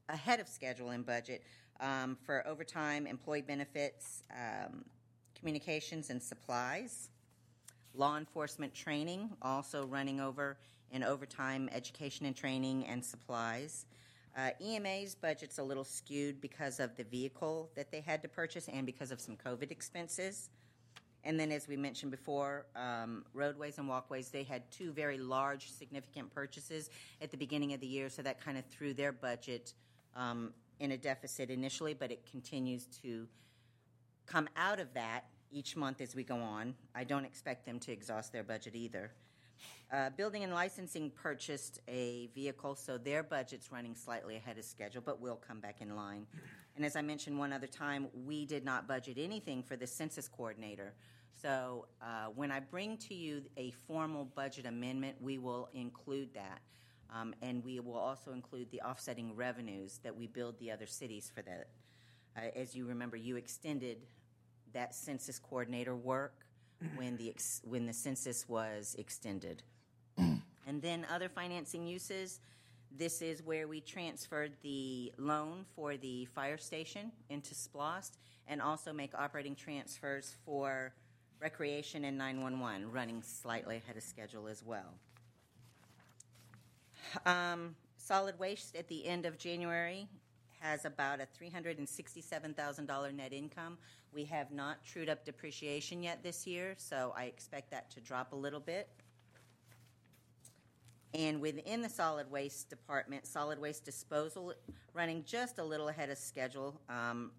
ahead 0.09 0.39
of 0.39 0.47
schedule 0.47 0.89
and 0.89 1.05
budget 1.05 1.43
um, 1.79 2.17
for 2.25 2.45
overtime, 2.47 3.07
employee 3.07 3.41
benefits, 3.41 4.23
um, 4.31 4.85
communications, 5.37 6.09
and 6.09 6.21
supplies. 6.21 7.09
Law 7.93 8.17
enforcement 8.17 8.73
training 8.73 9.29
also 9.41 9.85
running 9.85 10.19
over 10.19 10.57
in 10.91 11.03
overtime, 11.03 11.69
education 11.73 12.25
and 12.25 12.35
training, 12.35 12.85
and 12.85 13.03
supplies. 13.03 13.85
Uh, 14.37 14.51
EMA's 14.61 15.15
budget's 15.15 15.57
a 15.57 15.63
little 15.63 15.83
skewed 15.83 16.39
because 16.39 16.79
of 16.79 16.95
the 16.95 17.03
vehicle 17.03 17.71
that 17.75 17.91
they 17.91 18.01
had 18.01 18.21
to 18.21 18.27
purchase 18.27 18.69
and 18.71 18.85
because 18.85 19.11
of 19.11 19.19
some 19.19 19.35
COVID 19.35 19.71
expenses. 19.71 20.49
And 21.23 21.39
then, 21.39 21.51
as 21.51 21.67
we 21.67 21.75
mentioned 21.75 22.11
before, 22.11 22.67
um, 22.75 23.25
roadways 23.33 23.77
and 23.77 23.89
walkways, 23.89 24.29
they 24.29 24.43
had 24.43 24.69
two 24.71 24.91
very 24.91 25.17
large, 25.17 25.69
significant 25.71 26.33
purchases 26.33 26.89
at 27.21 27.31
the 27.31 27.37
beginning 27.37 27.73
of 27.73 27.81
the 27.81 27.87
year, 27.87 28.09
so 28.09 28.21
that 28.21 28.39
kind 28.39 28.57
of 28.57 28.65
threw 28.65 28.93
their 28.93 29.11
budget 29.11 29.73
um, 30.15 30.53
in 30.79 30.91
a 30.91 30.97
deficit 30.97 31.49
initially, 31.49 31.93
but 31.93 32.11
it 32.11 32.25
continues 32.29 32.85
to 33.01 33.27
come 34.25 34.47
out 34.55 34.79
of 34.79 34.93
that 34.93 35.25
each 35.51 35.75
month 35.75 36.01
as 36.01 36.15
we 36.15 36.23
go 36.23 36.37
on. 36.37 36.75
I 36.93 37.03
don't 37.03 37.25
expect 37.25 37.65
them 37.65 37.79
to 37.79 37.91
exhaust 37.91 38.31
their 38.31 38.43
budget 38.43 38.75
either. 38.75 39.11
Uh, 39.91 40.09
building 40.11 40.43
and 40.43 40.53
licensing 40.53 41.09
purchased 41.09 41.79
a 41.87 42.29
vehicle, 42.35 42.75
so 42.75 42.97
their 42.97 43.23
budget's 43.23 43.71
running 43.71 43.95
slightly 43.95 44.35
ahead 44.35 44.57
of 44.57 44.65
schedule, 44.65 45.01
but 45.03 45.21
will 45.21 45.37
come 45.47 45.61
back 45.61 45.81
in 45.81 45.95
line. 45.95 46.27
And 46.77 46.85
as 46.85 46.95
I 46.95 47.01
mentioned 47.01 47.37
one 47.37 47.51
other 47.51 47.67
time, 47.67 48.07
we 48.23 48.45
did 48.45 48.63
not 48.63 48.87
budget 48.87 49.17
anything 49.19 49.63
for 49.63 49.75
the 49.75 49.87
census 49.87 50.27
coordinator. 50.27 50.93
So 51.33 51.87
uh, 52.01 52.27
when 52.35 52.51
I 52.51 52.59
bring 52.59 52.97
to 52.97 53.15
you 53.15 53.41
a 53.57 53.71
formal 53.87 54.25
budget 54.25 54.67
amendment, 54.67 55.17
we 55.19 55.39
will 55.39 55.69
include 55.73 56.35
that. 56.35 56.61
Um, 57.11 57.33
and 57.41 57.63
we 57.63 57.79
will 57.79 57.97
also 57.97 58.31
include 58.31 58.69
the 58.69 58.81
offsetting 58.81 59.35
revenues 59.35 59.99
that 60.03 60.15
we 60.15 60.27
build 60.27 60.59
the 60.59 60.69
other 60.71 60.85
cities 60.85 61.31
for 61.33 61.41
that. 61.41 61.69
Uh, 62.37 62.41
as 62.55 62.75
you 62.75 62.85
remember, 62.85 63.17
you 63.17 63.37
extended 63.37 63.97
that 64.73 64.93
census 64.93 65.39
coordinator 65.39 65.95
work 65.95 66.45
when 66.95 67.17
the 67.17 67.29
ex- 67.29 67.61
when 67.63 67.87
the 67.87 67.93
census 67.93 68.47
was 68.47 68.95
extended. 68.99 69.63
and 70.17 70.81
then 70.81 71.07
other 71.11 71.29
financing 71.29 71.87
uses. 71.87 72.39
This 72.95 73.21
is 73.21 73.43
where 73.43 73.67
we 73.67 73.81
transferred 73.81 74.53
the 74.63 75.11
loan 75.17 75.65
for 75.75 75.97
the 75.97 76.25
fire 76.25 76.57
station 76.57 77.11
into 77.29 77.53
SPLOST 77.53 78.17
and 78.47 78.61
also 78.61 78.93
make 78.93 79.11
operating 79.13 79.55
transfers 79.55 80.35
for 80.45 80.93
recreation 81.39 82.05
and 82.05 82.17
911, 82.17 82.91
running 82.91 83.21
slightly 83.21 83.77
ahead 83.77 83.97
of 83.97 84.03
schedule 84.03 84.47
as 84.47 84.63
well. 84.63 84.93
Um, 87.25 87.75
solid 87.97 88.37
waste 88.39 88.75
at 88.75 88.87
the 88.87 89.05
end 89.05 89.25
of 89.25 89.37
January 89.37 90.07
has 90.59 90.85
about 90.85 91.19
a 91.19 91.27
$367,000 91.41 93.15
net 93.15 93.33
income. 93.33 93.77
We 94.11 94.25
have 94.25 94.51
not 94.51 94.83
trued 94.83 95.09
up 95.09 95.23
depreciation 95.25 96.01
yet 96.01 96.23
this 96.23 96.47
year, 96.47 96.73
so 96.77 97.13
I 97.15 97.25
expect 97.25 97.69
that 97.71 97.91
to 97.91 98.01
drop 98.01 98.33
a 98.33 98.35
little 98.35 98.59
bit. 98.59 98.89
And 101.17 101.41
within 101.41 101.81
the 101.81 101.89
solid 101.89 102.29
waste 102.29 102.69
department, 102.69 103.25
solid 103.25 103.59
waste 103.59 103.83
disposal 103.83 104.53
running 104.93 105.23
just 105.25 105.57
a 105.57 105.63
little 105.63 105.89
ahead 105.89 106.11
of 106.11 106.17
schedule 106.19 106.79
um, 106.89 107.31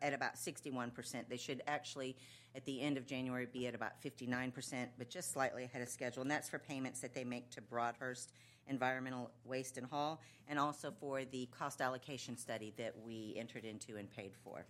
at, 0.00 0.14
about 0.14 0.36
61%. 0.36 1.28
They 1.28 1.36
should 1.36 1.60
actually, 1.66 2.16
at 2.56 2.64
the 2.64 2.80
end 2.80 2.96
of 2.96 3.06
January, 3.06 3.46
be 3.46 3.66
at 3.66 3.74
about 3.74 4.00
59%, 4.02 4.88
but 4.96 5.10
just 5.10 5.30
slightly 5.30 5.64
ahead 5.64 5.82
of 5.82 5.90
schedule. 5.90 6.22
And 6.22 6.30
that's 6.30 6.48
for 6.48 6.58
payments 6.58 7.00
that 7.00 7.12
they 7.14 7.22
make 7.22 7.50
to 7.50 7.60
Broadhurst 7.60 8.32
Environmental 8.66 9.30
Waste 9.44 9.76
and 9.76 9.86
Haul, 9.86 10.22
and 10.48 10.58
also 10.58 10.90
for 10.98 11.22
the 11.26 11.50
cost 11.58 11.82
allocation 11.82 12.34
study 12.34 12.72
that 12.78 12.94
we 13.04 13.34
entered 13.38 13.66
into 13.66 13.98
and 13.98 14.10
paid 14.10 14.32
for. 14.42 14.64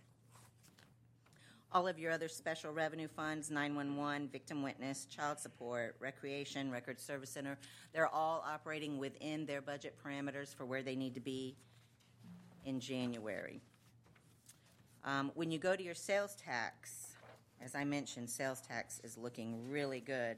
All 1.71 1.87
of 1.87 1.99
your 1.99 2.11
other 2.11 2.27
special 2.27 2.71
revenue 2.73 3.07
funds, 3.07 3.51
911, 3.51 4.29
victim 4.29 4.63
witness, 4.63 5.05
child 5.05 5.37
support, 5.37 5.95
recreation, 5.99 6.71
record 6.71 6.99
service 6.99 7.29
center, 7.29 7.59
they're 7.93 8.07
all 8.07 8.43
operating 8.47 8.97
within 8.97 9.45
their 9.45 9.61
budget 9.61 9.95
parameters 10.03 10.55
for 10.55 10.65
where 10.65 10.81
they 10.81 10.95
need 10.95 11.13
to 11.13 11.19
be 11.19 11.55
in 12.65 12.79
January. 12.79 13.61
Um, 15.05 15.31
when 15.35 15.51
you 15.51 15.59
go 15.59 15.75
to 15.75 15.83
your 15.83 15.93
sales 15.93 16.35
tax, 16.35 17.15
as 17.61 17.75
I 17.75 17.83
mentioned, 17.83 18.29
sales 18.29 18.61
tax 18.61 18.99
is 19.03 19.15
looking 19.15 19.69
really 19.69 19.99
good. 19.99 20.37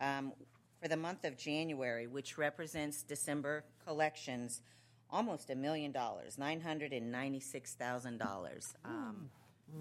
Um, 0.00 0.32
for 0.80 0.88
the 0.88 0.96
month 0.96 1.24
of 1.24 1.36
January, 1.36 2.06
which 2.08 2.38
represents 2.38 3.02
December 3.02 3.64
collections, 3.84 4.62
almost 5.10 5.50
a 5.50 5.54
million 5.54 5.92
dollars, 5.92 6.38
nine 6.38 6.60
hundred 6.60 6.92
and 6.92 7.12
ninety-six 7.12 7.74
thousand 7.74 8.18
dollars. 8.18 8.74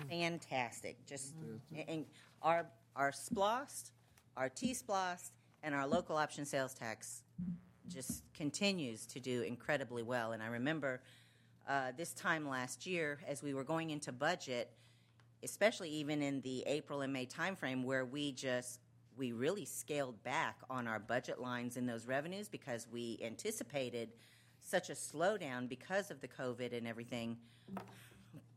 Fantastic. 0.10 1.06
Just 1.06 1.34
and 1.88 2.06
our 2.42 2.66
our 2.96 3.12
SPLOST, 3.12 3.92
our 4.38 4.50
T 4.50 4.74
SPLOST, 4.74 5.32
and 5.64 5.76
our 5.76 5.88
local 5.88 6.18
option 6.18 6.46
sales 6.46 6.74
tax 6.74 7.24
just 7.88 8.24
continues 8.34 9.06
to 9.08 9.20
do 9.20 9.42
incredibly 9.42 10.04
well. 10.04 10.32
And 10.32 10.42
I 10.42 10.48
remember 10.48 11.02
uh, 11.68 11.92
this 11.98 12.14
time 12.14 12.48
last 12.48 12.86
year, 12.86 13.20
as 13.28 13.44
we 13.44 13.54
were 13.54 13.64
going 13.64 13.92
into 13.92 14.12
budget, 14.12 14.72
especially 15.44 15.90
even 15.90 16.22
in 16.22 16.42
the 16.42 16.64
April 16.68 17.02
and 17.02 17.12
May 17.12 17.26
timeframe, 17.26 17.84
where 17.84 18.06
we 18.06 18.32
just 18.32 18.80
we 19.18 19.34
really 19.34 19.66
scaled 19.66 20.24
back 20.24 20.58
on 20.70 20.88
our 20.88 21.00
budget 21.00 21.40
lines 21.40 21.78
in 21.78 21.86
those 21.86 22.08
revenues 22.08 22.48
because 22.48 22.88
we 22.92 23.20
anticipated 23.24 24.10
such 24.62 24.90
a 24.90 24.94
slowdown 24.94 25.68
because 25.68 26.12
of 26.12 26.22
the 26.22 26.28
COVID 26.28 26.76
and 26.76 26.88
everything. 26.88 27.38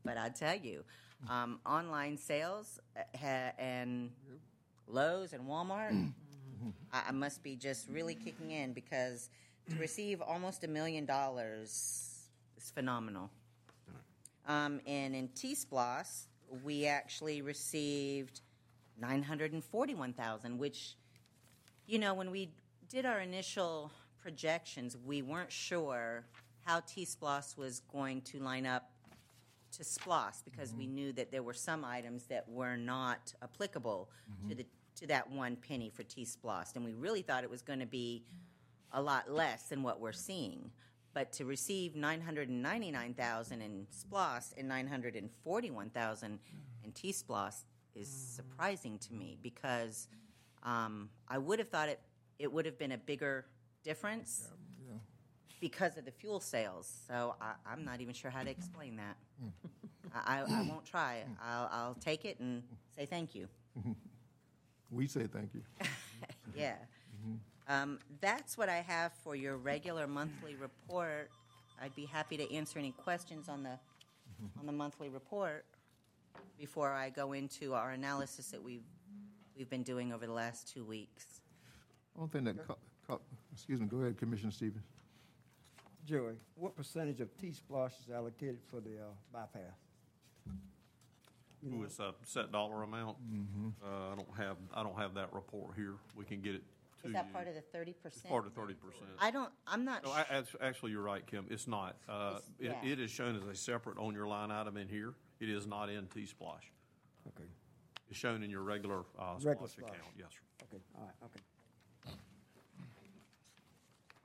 But 0.03 0.17
I 0.17 0.29
tell 0.29 0.55
you, 0.55 0.83
um, 1.29 1.59
online 1.65 2.17
sales 2.17 2.79
uh, 2.97 3.01
ha- 3.17 3.53
and 3.57 4.11
Lowe's 4.87 5.33
and 5.33 5.47
Walmart, 5.47 6.11
I, 6.93 7.03
I 7.09 7.11
must 7.11 7.43
be 7.43 7.55
just 7.55 7.89
really 7.89 8.15
kicking 8.15 8.51
in 8.51 8.73
because 8.73 9.29
to 9.69 9.75
receive 9.77 10.21
almost 10.21 10.63
a 10.63 10.67
million 10.67 11.05
dollars 11.05 12.29
is 12.57 12.71
phenomenal. 12.71 13.29
Um, 14.47 14.79
and 14.85 15.15
in 15.15 15.27
T 15.29 15.55
SPLOST, 15.55 16.27
we 16.63 16.85
actually 16.85 17.41
received 17.41 18.41
941,000, 18.99 20.57
which, 20.57 20.95
you 21.87 21.97
know, 21.97 22.13
when 22.13 22.29
we 22.29 22.51
did 22.87 23.05
our 23.05 23.19
initial 23.19 23.91
projections, 24.21 24.95
we 25.03 25.21
weren't 25.21 25.51
sure 25.51 26.25
how 26.63 26.81
T 26.81 27.05
SPLOST 27.05 27.57
was 27.57 27.81
going 27.91 28.21
to 28.21 28.39
line 28.39 28.65
up 28.67 28.91
to 29.77 29.83
SPLOST 29.83 30.45
because 30.45 30.73
we 30.73 30.85
mm-hmm. 30.85 30.95
knew 30.95 31.13
that 31.13 31.31
there 31.31 31.43
were 31.43 31.53
some 31.53 31.83
items 31.83 32.25
that 32.25 32.47
were 32.47 32.75
not 32.75 33.33
applicable 33.41 34.09
to 34.27 34.31
mm-hmm. 34.47 34.57
the 34.57 34.65
to 34.95 35.07
that 35.07 35.29
one 35.29 35.57
penny 35.57 35.89
for 35.89 36.03
T 36.03 36.23
SPLOST, 36.23 36.75
and 36.75 36.85
we 36.85 36.93
really 36.93 37.21
thought 37.21 37.43
it 37.43 37.49
was 37.49 37.61
going 37.61 37.79
to 37.79 37.85
be 37.85 38.23
a 38.93 39.01
lot 39.01 39.29
less 39.29 39.63
than 39.63 39.83
what 39.83 39.99
we're 39.99 40.13
seeing. 40.13 40.71
But 41.13 41.33
to 41.33 41.45
receive 41.45 41.95
nine 41.95 42.21
hundred 42.21 42.49
and 42.49 42.61
ninety 42.61 42.91
nine 42.91 43.13
thousand 43.13 43.61
in 43.61 43.87
SPLOST 43.91 44.53
and 44.57 44.67
nine 44.67 44.87
hundred 44.87 45.15
and 45.15 45.29
forty 45.43 45.71
one 45.71 45.89
thousand 45.89 46.39
in 46.83 46.91
T 46.91 47.11
SPLOST 47.11 47.65
is 47.93 48.07
mm. 48.07 48.35
surprising 48.35 48.97
to 48.99 49.13
me 49.13 49.37
because 49.41 50.07
um, 50.63 51.09
I 51.27 51.37
would 51.37 51.59
have 51.59 51.69
thought 51.69 51.89
it 51.89 51.99
it 52.39 52.51
would 52.51 52.65
have 52.65 52.77
been 52.77 52.93
a 52.93 52.97
bigger 52.97 53.45
difference 53.83 54.49
because 55.61 55.97
of 55.97 56.05
the 56.05 56.11
fuel 56.11 56.39
sales. 56.39 56.91
So 57.07 57.35
I, 57.41 57.53
I'm 57.65 57.83
not 57.85 58.01
even 58.01 58.13
sure 58.13 58.31
how 58.31 58.43
to 58.43 58.49
explain 58.57 58.97
that. 58.97 59.17
I, 60.13 60.39
I, 60.39 60.59
I 60.59 60.61
won't 60.69 60.85
try. 60.85 61.23
I'll, 61.43 61.69
I'll 61.71 61.93
take 61.95 62.25
it 62.25 62.39
and 62.39 62.63
say 62.95 63.05
thank 63.05 63.35
you. 63.35 63.47
We 64.91 65.07
say 65.07 65.27
thank 65.27 65.53
you. 65.53 65.61
Yeah. 66.55 66.75
Um, 67.67 67.99
that's 68.21 68.57
what 68.57 68.69
I 68.69 68.77
have 68.77 69.11
for 69.23 69.35
your 69.35 69.57
regular 69.57 70.07
monthly 70.07 70.55
report. 70.55 71.29
I'd 71.81 71.93
be 71.95 72.05
happy 72.05 72.37
to 72.37 72.53
answer 72.53 72.79
any 72.79 72.91
questions 72.91 73.49
on 73.49 73.63
the, 73.63 73.77
on 74.59 74.65
the 74.65 74.71
monthly 74.71 75.09
report 75.09 75.65
before 76.57 76.93
I 76.93 77.09
go 77.09 77.33
into 77.33 77.73
our 77.73 77.91
analysis 77.91 78.47
that 78.51 78.63
we've, 78.63 78.83
we've 79.57 79.69
been 79.69 79.83
doing 79.83 80.13
over 80.13 80.25
the 80.25 80.31
last 80.33 80.71
two 80.71 80.85
weeks. 80.85 81.25
One 82.13 82.29
thing 82.29 82.43
that, 82.45 82.65
caught- 82.65 82.79
caught- 83.07 83.21
excuse 83.51 83.81
me, 83.81 83.87
go 83.87 83.97
ahead, 83.97 84.17
Commissioner 84.17 84.51
Stevens. 84.51 84.85
Joey, 86.05 86.35
what 86.55 86.75
percentage 86.75 87.19
of 87.19 87.35
T-SPLOST 87.37 87.99
is 88.05 88.09
allocated 88.13 88.59
for 88.67 88.79
the 88.79 88.91
uh, 88.97 89.03
bypass? 89.33 89.61
Who 91.67 91.83
is 91.83 91.99
a 91.99 92.13
set 92.23 92.51
dollar 92.51 92.83
amount? 92.83 93.17
Uh, 93.83 93.87
I 94.11 94.15
don't 94.15 94.27
have, 94.37 94.57
I 94.75 94.83
don't 94.83 94.97
have 94.97 95.15
that 95.15 95.33
report 95.33 95.71
here. 95.75 95.95
We 96.15 96.23
can 96.23 96.41
get 96.41 96.53
it 96.53 96.61
to 97.01 97.07
Is 97.07 97.09
you. 97.09 97.13
that 97.13 97.33
part 97.33 97.47
of 97.47 97.55
the 97.55 97.61
thirty 97.61 97.89
It's 97.91 98.01
percent? 98.01 98.29
part 98.31 98.45
of 98.45 98.53
thirty 98.53 98.75
percent. 98.75 99.05
I 99.19 99.31
don't, 99.31 99.49
I'm 99.65 99.83
not, 99.83 100.03
No, 100.03 100.11
su- 100.11 100.15
I- 100.15 100.25
act- 100.37 100.55
actually, 100.61 100.91
you're 100.91 101.01
right, 101.01 101.25
Kim. 101.25 101.47
It's 101.49 101.67
not. 101.67 101.95
Uh, 102.07 102.37
It 102.59 102.65
It's- 102.65 102.77
yeah. 102.83 102.91
it 102.91 102.99
is 102.99 103.09
shown 103.09 103.35
as 103.35 103.43
a 103.47 103.55
separate 103.55 103.97
on 103.97 104.13
your 104.13 104.27
line 104.27 104.51
item 104.51 104.77
in 104.77 104.87
here. 104.87 105.15
It 105.39 105.49
is 105.49 105.65
not 105.65 105.89
in 105.89 106.05
T-SPLOST. 106.05 106.65
Okay, 107.29 107.49
It's 108.09 108.19
shown 108.19 108.43
in 108.43 108.51
your 108.51 108.61
regular 108.61 108.99
uh, 109.17 109.33
Regular 109.41 109.55
SPLOST 109.55 109.73
SPLOST. 109.73 109.89
account, 109.95 110.13
yes, 110.19 110.27
sir. 110.33 110.65
okay, 110.65 110.83
all 110.95 111.03
right, 111.05 111.15
okay. 111.25 111.41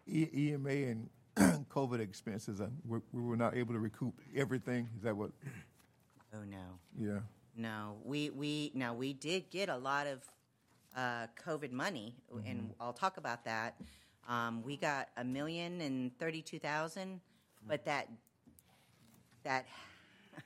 E- 0.06 0.50
EMA 0.50 0.68
and 0.90 1.08
COVID 1.70 2.00
expenses, 2.00 2.60
uh, 2.60 2.68
we 2.86 2.98
we 3.12 3.22
were 3.22 3.36
not 3.36 3.56
able 3.56 3.72
to 3.74 3.80
recoup 3.80 4.14
everything, 4.34 4.88
is 4.96 5.02
that 5.02 5.16
what, 5.16 5.30
oh, 6.34 6.44
no. 6.48 6.58
yeah? 6.98 7.20
No, 7.56 7.96
we, 8.04 8.30
we, 8.30 8.72
now, 8.74 8.94
we 8.94 9.12
did 9.12 9.50
get 9.50 9.68
a 9.68 9.76
lot 9.76 10.06
of 10.06 10.22
uh, 10.96 11.26
COVID 11.44 11.72
money, 11.72 12.14
and 12.46 12.72
I'll 12.80 12.92
talk 12.92 13.16
about 13.16 13.44
that. 13.44 13.76
Um, 14.28 14.62
We 14.62 14.76
got 14.76 15.08
a 15.16 15.24
million 15.24 15.80
and 15.80 16.16
thirty-two 16.18 16.58
thousand, 16.58 17.20
but 17.66 17.84
that, 17.84 18.08
that, 19.44 19.66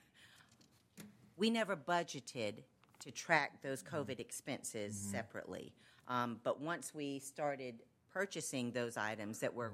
we 1.37 1.49
never 1.49 1.75
budgeted 1.75 2.63
to 2.99 3.11
track 3.11 3.61
those 3.61 3.83
COVID 3.83 4.19
expenses 4.19 4.95
separately. 4.95 5.73
Um, 6.07 6.39
But 6.43 6.61
once 6.61 6.93
we 6.93 7.19
started 7.19 7.81
purchasing 8.11 8.71
those 8.71 8.97
items 8.97 9.39
that 9.39 9.53
were 9.53 9.73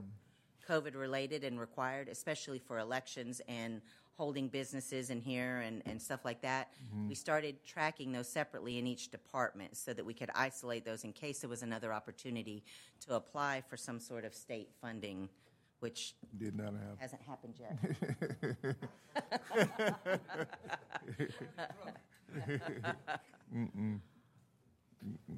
COVID-related 0.68 1.44
and 1.44 1.60
required, 1.60 2.08
especially 2.08 2.60
for 2.60 2.80
elections 2.80 3.42
and 3.48 3.82
holding 4.18 4.48
businesses 4.48 5.10
in 5.10 5.20
here 5.20 5.62
and, 5.62 5.82
and 5.86 6.02
stuff 6.02 6.24
like 6.24 6.42
that, 6.42 6.70
mm-hmm. 6.74 7.10
we 7.10 7.16
started 7.16 7.56
tracking 7.66 8.12
those 8.12 8.28
separately 8.28 8.78
in 8.78 8.86
each 8.86 9.10
department 9.10 9.76
so 9.76 9.94
that 9.94 10.06
we 10.06 10.14
could 10.14 10.30
isolate 10.36 10.86
those 10.86 11.04
in 11.04 11.12
case 11.12 11.40
there 11.40 11.50
was 11.50 11.64
another 11.64 11.92
opportunity 11.92 12.64
to 13.00 13.16
apply 13.16 13.64
for 13.68 13.78
some 13.78 14.00
sort 14.00 14.24
of 14.24 14.36
state 14.36 14.70
funding, 14.80 15.28
which 15.80 16.14
Did 16.38 16.56
not 16.56 16.74
happen. 16.74 16.98
hasn't 17.00 17.22
happened 17.24 17.56
yet. 17.60 17.78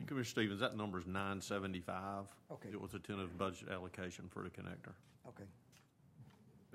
Commissioner 0.08 0.24
Stevens, 0.24 0.60
that 0.60 0.76
number 0.76 1.00
is 1.00 1.06
nine 1.08 1.40
seventy-five. 1.42 2.26
Okay. 2.52 2.70
It 2.72 2.80
was 2.82 2.94
a 2.94 3.00
tentative 3.00 3.38
budget 3.38 3.70
allocation 3.72 4.26
for 4.30 4.44
the 4.44 4.50
connector. 4.50 4.94
Okay. 5.28 5.44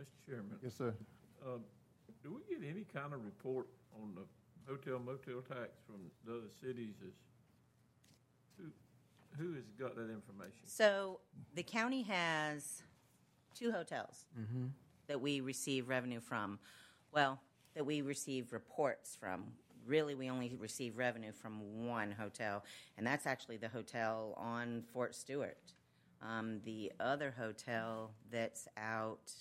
Mr. 0.00 0.06
Chairman, 0.26 0.58
Yes, 0.62 0.74
sir. 0.74 0.94
uh, 1.44 1.58
do 2.22 2.34
we 2.34 2.54
get 2.56 2.66
any 2.68 2.84
kind 2.84 3.12
of 3.12 3.24
report 3.24 3.66
on 4.00 4.14
the 4.14 4.22
hotel 4.72 4.98
motel 4.98 5.42
tax 5.42 5.70
from 5.86 5.96
the 6.24 6.32
other 6.38 6.48
cities? 6.62 6.94
Is 7.06 7.14
Who, 8.56 8.64
who 9.36 9.54
has 9.54 9.64
got 9.78 9.96
that 9.96 10.10
information? 10.10 10.60
So 10.66 11.20
the 11.54 11.62
county 11.62 12.02
has 12.02 12.82
two 13.54 13.72
hotels 13.72 14.26
that 15.08 15.20
we 15.20 15.40
receive 15.40 15.88
revenue 15.88 16.20
from. 16.20 16.58
Well, 17.12 17.40
that 17.74 17.84
we 17.84 18.00
receive 18.02 18.52
reports 18.52 19.16
from. 19.18 19.44
Really, 19.88 20.14
we 20.14 20.28
only 20.28 20.54
receive 20.60 20.98
revenue 20.98 21.32
from 21.32 21.86
one 21.86 22.12
hotel, 22.12 22.62
and 22.98 23.06
that's 23.06 23.26
actually 23.26 23.56
the 23.56 23.68
hotel 23.68 24.34
on 24.36 24.82
Fort 24.92 25.14
Stewart. 25.14 25.56
Um, 26.20 26.60
the 26.64 26.92
other 27.00 27.30
hotel 27.36 28.10
that's 28.30 28.68
out 28.76 29.32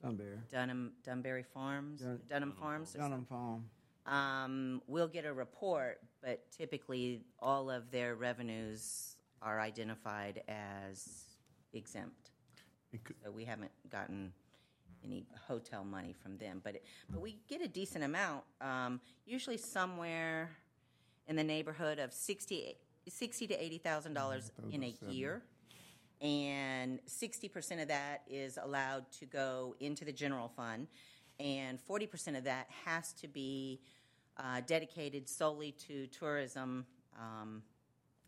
Sunbury, 0.00 0.38
Dunham 0.50 0.92
Dunbury 1.04 1.44
Farms, 1.44 2.00
Dun- 2.00 2.20
Dunham 2.28 2.52
Farms, 2.52 2.96
or 2.96 2.98
Dunham 2.98 3.24
Farm. 3.26 3.70
um, 4.06 4.82
we'll 4.88 5.06
get 5.06 5.24
a 5.24 5.32
report, 5.32 6.00
but 6.20 6.50
typically 6.50 7.22
all 7.38 7.70
of 7.70 7.92
their 7.92 8.16
revenues 8.16 9.16
are 9.40 9.60
identified 9.60 10.42
as 10.48 11.26
exempt. 11.74 12.30
It 12.92 13.04
could- 13.04 13.16
So 13.22 13.30
we 13.30 13.44
haven't 13.44 13.70
gotten 13.88 14.32
any 15.04 15.24
hotel 15.46 15.84
money 15.84 16.12
from 16.12 16.36
them, 16.38 16.60
but 16.62 16.76
it, 16.76 16.84
but 17.10 17.20
we 17.20 17.38
get 17.48 17.60
a 17.62 17.68
decent 17.68 18.04
amount, 18.04 18.44
um, 18.60 19.00
usually 19.26 19.56
somewhere 19.56 20.50
in 21.26 21.36
the 21.36 21.44
neighborhood 21.44 21.98
of 21.98 22.12
60, 22.12 22.74
60 23.08 23.46
to 23.48 23.64
eighty 23.64 23.78
thousand 23.78 24.14
dollars 24.14 24.50
in 24.70 24.82
a 24.84 24.94
year. 25.08 25.42
And 26.20 27.00
sixty 27.06 27.48
percent 27.48 27.80
of 27.80 27.88
that 27.88 28.22
is 28.28 28.58
allowed 28.62 29.10
to 29.18 29.26
go 29.26 29.74
into 29.80 30.04
the 30.04 30.12
general 30.12 30.48
fund, 30.48 30.86
and 31.40 31.80
forty 31.80 32.06
percent 32.06 32.36
of 32.36 32.44
that 32.44 32.68
has 32.84 33.12
to 33.14 33.26
be 33.26 33.80
uh, 34.36 34.60
dedicated 34.66 35.28
solely 35.28 35.72
to 35.88 36.06
tourism 36.06 36.86
um, 37.18 37.62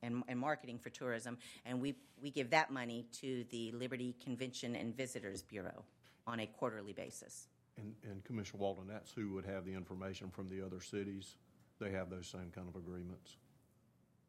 and, 0.03 0.23
and 0.29 0.39
marketing 0.39 0.79
for 0.79 0.91
tourism. 0.91 1.39
And 1.65 1.81
we 1.81 1.95
we 2.21 2.31
give 2.31 2.51
that 2.51 2.73
money 2.73 3.07
to 3.21 3.45
the 3.51 3.71
Liberty 3.73 4.17
Convention 4.23 4.75
and 4.75 4.97
Visitors 4.97 5.43
Bureau 5.43 5.85
on 6.27 6.41
a 6.41 6.47
quarterly 6.47 6.93
basis. 6.93 7.49
And, 7.77 7.95
and 8.05 8.25
Commissioner 8.25 8.61
Walden, 8.61 8.85
that's 8.89 9.13
who 9.13 9.33
would 9.35 9.45
have 9.47 9.65
the 9.65 9.73
information 9.75 10.31
from 10.31 10.49
the 10.49 10.65
other 10.65 10.81
cities. 10.81 11.37
They 11.81 11.91
have 11.91 12.09
those 12.09 12.27
same 12.29 12.51
kind 12.55 12.69
of 12.69 12.77
agreements. 12.77 13.37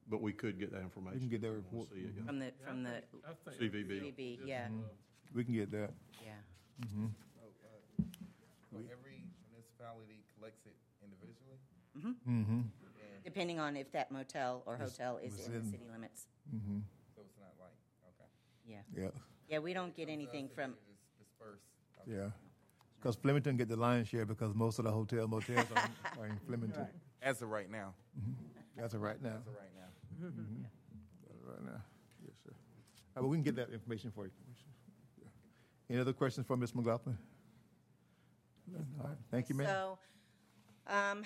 But 0.10 0.22
we 0.22 0.34
could 0.34 0.60
get 0.60 0.72
that 0.72 0.82
information. 0.82 1.30
get 1.30 1.42
that 1.42 1.48
if 1.48 1.54
you 1.54 1.64
wanna 1.72 1.88
report. 1.88 1.90
see 1.94 2.00
it, 2.06 2.14
yeah. 2.18 2.26
From 2.26 2.40
the 2.40 2.52
from 2.66 2.84
the 2.84 2.90
I 3.26 3.50
think 3.58 3.74
CVB. 3.74 3.90
CVB, 4.18 4.40
yeah, 4.46 4.68
We 5.34 5.44
can 5.44 5.54
get 5.54 5.72
that. 5.72 5.92
yeah. 6.24 6.34
So 8.72 8.78
every 8.92 9.24
municipality 9.50 10.22
collects 10.38 10.66
it 10.66 10.76
individually? 11.04 11.58
Mm-hmm. 12.28 12.62
Depending 13.24 13.60
on 13.60 13.76
if 13.78 13.92
that 13.94 14.12
motel 14.12 14.62
or 14.66 14.78
hotel 14.78 15.18
is 15.24 15.34
in 15.46 15.54
the 15.54 15.58
within- 15.60 15.72
city 15.72 15.86
limits. 15.92 16.28
Mm-hmm. 16.54 16.80
So 17.16 17.22
it's 17.26 17.38
not 17.40 17.54
like, 17.60 17.74
okay. 18.14 18.30
Yeah, 18.68 18.82
Yeah, 18.96 19.10
yeah. 19.50 19.60
We 19.60 19.74
don't 19.74 19.96
get 19.96 20.10
anything 20.10 20.50
from. 20.54 20.72
we 20.88 20.94
just 20.94 21.18
disperse. 21.18 21.62
Okay. 21.62 21.75
Yeah. 22.08 22.30
Because 23.00 23.16
Flemington 23.16 23.56
get 23.58 23.70
the 23.70 23.76
lion's 23.76 24.08
share 24.08 24.26
because 24.26 24.54
most 24.56 24.80
of 24.80 24.86
the 24.86 24.92
hotel 24.92 25.28
motels 25.28 25.68
are, 25.76 25.90
are 26.20 26.26
in 26.26 26.40
Flemington. 26.48 26.88
As 27.22 27.42
of 27.42 27.50
right 27.50 27.70
now, 27.70 27.94
That's 28.78 28.94
it 28.94 28.98
right 28.98 29.22
now. 29.22 29.30
as 29.30 29.48
of 29.48 29.54
right 29.54 29.74
now. 29.76 29.88
That's 30.22 30.36
it 30.38 30.42
Right 31.48 31.64
now. 31.64 31.82
Yes, 32.24 32.34
sir. 32.44 32.52
Uh, 33.16 33.22
but 33.22 33.28
we 33.28 33.38
can 33.38 33.44
get 33.44 33.56
that 33.58 33.70
information 33.70 34.12
for 34.12 34.26
you. 34.26 34.32
Commissioner. 34.44 34.74
Yeah. 35.22 35.94
Any 35.94 36.02
other 36.02 36.14
questions 36.14 36.48
for 36.48 36.58
Ms. 36.58 36.74
McLaughlin? 36.74 37.18
None? 38.72 38.88
All 39.00 39.08
right. 39.10 39.18
Thank 39.30 39.50
you, 39.50 39.56
ma'am. 39.56 39.68
So, 39.68 39.98
um, 40.88 41.24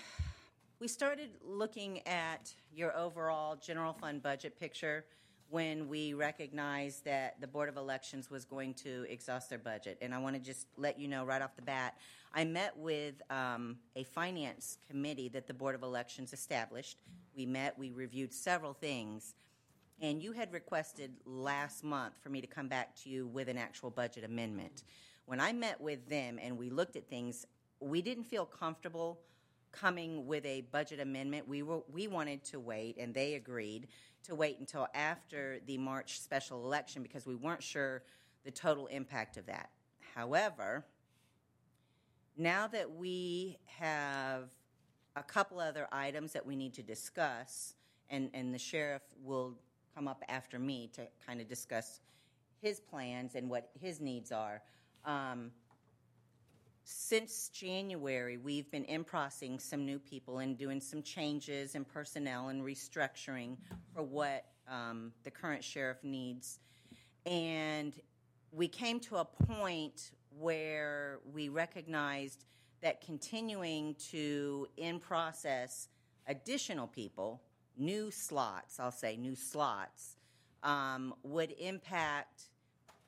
we 0.80 0.88
started 0.89 1.30
looking 1.42 2.06
at 2.08 2.54
your 2.74 2.96
overall 2.98 3.56
general 3.56 3.94
fund 3.94 4.22
budget 4.22 4.60
picture 4.60 5.06
when 5.50 5.88
we 5.88 6.14
recognized 6.14 7.06
that 7.06 7.42
the 7.42 7.48
Board 7.48 7.70
of 7.70 7.78
Elections 7.78 8.30
was 8.30 8.46
going 8.46 8.74
to 8.76 9.06
exhaust 9.10 9.50
their 9.50 9.60
budget. 9.60 9.98
And 10.02 10.14
I 10.14 10.20
want 10.20 10.36
to 10.36 10.42
just 10.42 10.68
let 10.78 11.00
you 11.00 11.08
know 11.08 11.24
right 11.24 11.42
off 11.42 11.56
the 11.56 11.62
bat, 11.62 11.96
I 12.34 12.46
met 12.46 12.78
with 12.78 13.16
um, 13.32 13.78
a 13.96 14.04
finance 14.04 14.78
committee 14.88 15.30
that 15.30 15.48
the 15.48 15.54
Board 15.54 15.74
of 15.74 15.82
Elections 15.82 16.34
established. 16.34 16.98
We 17.36 17.46
met, 17.46 17.78
we 17.78 17.92
reviewed 17.92 18.34
several 18.34 18.74
things. 18.74 19.34
And 20.02 20.22
you 20.22 20.32
had 20.32 20.54
requested 20.54 21.12
last 21.26 21.84
month 21.84 22.14
for 22.22 22.30
me 22.30 22.42
to 22.42 22.48
come 22.48 22.68
back 22.68 22.96
to 23.04 23.10
you 23.10 23.28
with 23.28 23.50
an 23.50 23.58
actual 23.58 23.90
budget 23.90 24.24
amendment. 24.24 24.84
When 25.26 25.40
I 25.40 25.52
met 25.52 25.82
with 25.82 26.08
them 26.08 26.40
and 26.42 26.58
we 26.58 26.70
looked 26.70 26.96
at 26.96 27.10
things, 27.10 27.46
we 27.80 28.02
didn't 28.02 28.26
feel 28.26 28.46
comfortable 28.46 29.20
coming 29.72 30.26
with 30.26 30.46
a 30.46 30.62
budget 30.72 31.00
amendment. 31.00 31.48
We 31.48 31.64
were 31.64 31.82
we 31.92 32.08
wanted 32.08 32.44
to 32.46 32.60
wait, 32.60 32.98
and 32.98 33.14
they 33.14 33.36
agreed 33.36 33.88
to 34.30 34.36
wait 34.36 34.60
until 34.60 34.88
after 34.94 35.60
the 35.65 35.78
March 35.78 36.20
special 36.20 36.63
election 36.63 37.04
because 37.04 37.26
we 37.26 37.36
weren't 37.36 37.63
sure 37.63 38.04
the 38.44 38.52
total 38.52 38.88
impact 38.88 39.38
of 39.38 39.46
that. 39.48 39.70
However, 40.15 40.86
now 42.38 42.68
that 42.68 42.96
we 42.96 43.58
have 43.65 44.50
a 45.15 45.24
couple 45.24 45.60
other 45.60 45.88
items 45.92 46.34
that 46.34 46.46
we 46.46 46.56
need 46.56 46.74
to 46.76 46.84
discuss, 46.84 47.76
and, 48.10 48.30
and 48.34 48.54
the 48.54 48.60
sheriff 48.60 49.02
will 49.24 49.56
come 49.94 50.08
up 50.08 50.24
after 50.30 50.58
me 50.58 50.89
to 50.94 51.08
kind 51.26 51.42
of 51.42 51.48
discuss 51.48 52.00
his 52.62 52.80
plans 52.80 53.36
and 53.36 53.50
what 53.50 53.70
his 53.80 54.00
needs 54.00 54.32
are. 54.32 54.62
Um, 55.06 55.52
since 56.91 57.49
January, 57.49 58.38
we've 58.38 58.71
been 58.71 58.84
in-processing 58.86 59.60
some 59.60 59.86
new 59.86 59.99
people 59.99 60.39
and 60.39 60.58
doing 60.58 60.82
some 60.82 61.04
changes 61.04 61.75
in 61.75 61.86
personnel 61.86 62.49
and 62.49 62.63
restructuring 62.63 63.58
for 63.93 64.02
what 64.02 64.45
um, 64.67 65.12
the 65.23 65.30
current 65.30 65.63
sheriff 65.63 66.04
needs. 66.04 66.60
And 67.28 67.93
we 68.52 68.67
came 68.67 68.99
to 69.02 69.17
a 69.17 69.25
point 69.25 70.13
where 70.39 71.19
we 71.32 71.49
recognized 71.49 72.45
that 72.82 73.02
continuing 73.02 73.93
to 74.10 74.67
in 74.78 74.99
process 74.99 75.89
additional 76.25 76.88
people, 76.88 77.39
new 77.78 78.10
slots, 78.10 78.80
I'll 78.80 78.91
say 78.91 79.15
new 79.15 79.36
slots, 79.36 80.15
um, 80.63 81.13
would 81.21 81.54
impact 81.60 82.45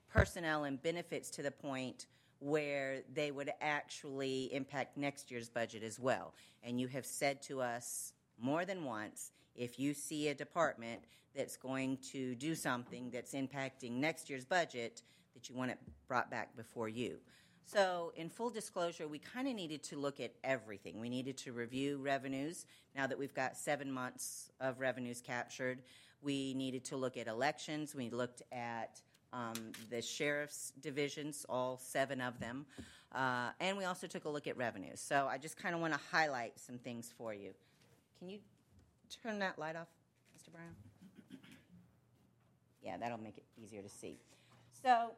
personnel 0.08 0.66
and 0.66 0.80
benefits 0.80 1.32
to 1.32 1.42
the 1.42 1.52
point 1.52 2.06
where 2.42 3.04
they 3.14 3.30
would 3.30 3.52
actually 3.62 4.52
impact 4.52 4.98
next 4.98 5.30
year's 5.30 5.48
budget 5.48 5.84
as 5.84 6.00
well. 6.00 6.34
And 6.64 6.82
you 6.82 6.88
have 6.88 7.06
said 7.06 7.42
to 7.44 7.62
us 7.62 8.14
more 8.40 8.66
than 8.66 8.84
once 8.84 9.32
if 9.56 9.80
you 9.80 9.94
see 9.94 10.28
a 10.28 10.34
department 10.34 11.04
that's 11.36 11.56
going 11.56 11.98
to 12.12 12.34
do 12.36 12.56
something 12.56 13.12
that's 13.12 13.34
impacting 13.34 13.92
next 13.92 14.28
year's 14.28 14.44
budget, 14.44 15.04
that 15.36 15.50
you 15.50 15.56
want 15.56 15.72
it 15.72 15.78
brought 16.08 16.32
back 16.32 16.56
before 16.58 16.90
you. 16.90 17.18
So, 17.64 18.12
in 18.16 18.28
full 18.28 18.50
disclosure, 18.50 19.08
we 19.08 19.20
kind 19.20 19.48
of 19.48 19.54
needed 19.54 19.84
to 19.84 19.96
look 19.96 20.20
at 20.20 20.34
everything. 20.44 21.00
We 21.00 21.10
needed 21.10 21.38
to 21.40 21.54
review 21.54 21.98
revenues 21.98 22.66
now 22.96 23.06
that 23.06 23.18
we've 23.18 23.36
got 23.36 23.56
seven 23.56 23.92
months 23.92 24.50
of 24.60 24.80
revenues 24.80 25.22
captured. 25.22 25.84
We 26.22 26.54
needed 26.56 26.84
to 26.86 26.98
look 26.98 27.18
at 27.18 27.28
elections. 27.28 27.96
We 27.96 28.10
looked 28.10 28.42
at 28.52 29.00
um, 29.34 29.54
the 29.90 30.02
sheriff's 30.02 30.74
divisions, 30.82 31.46
all 31.48 31.78
seven 31.78 32.22
of 32.22 32.40
them. 32.40 32.66
Uh, 33.14 33.50
and 33.60 33.78
we 33.78 33.86
also 33.86 34.08
took 34.08 34.26
a 34.26 34.30
look 34.30 34.48
at 34.48 34.58
revenues. 34.58 35.00
So, 35.00 35.28
I 35.30 35.38
just 35.38 35.58
kind 35.58 35.76
of 35.76 35.82
want 35.82 35.94
to 35.94 36.00
highlight 36.12 36.60
some 36.60 36.78
things 36.78 37.14
for 37.18 37.34
you. 37.34 37.52
Can 38.20 38.30
you 38.30 38.40
turn 39.22 39.40
that 39.40 39.60
light 39.60 39.76
off, 39.76 39.88
Mr. 40.38 40.52
Brown? 40.52 40.76
Yeah, 42.82 42.98
that'll 42.98 43.20
make 43.20 43.38
it 43.38 43.44
easier 43.62 43.82
to 43.82 43.90
see. 43.90 44.18
So, 44.82 45.12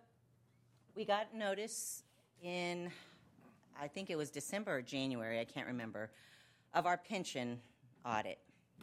we 0.95 1.05
got 1.05 1.35
notice 1.35 2.03
in, 2.41 2.91
I 3.79 3.87
think 3.87 4.09
it 4.09 4.17
was 4.17 4.29
December 4.29 4.77
or 4.77 4.81
January, 4.81 5.39
I 5.39 5.45
can't 5.45 5.67
remember, 5.67 6.09
of 6.73 6.85
our 6.85 6.97
pension 6.97 7.59
audit. 8.05 8.39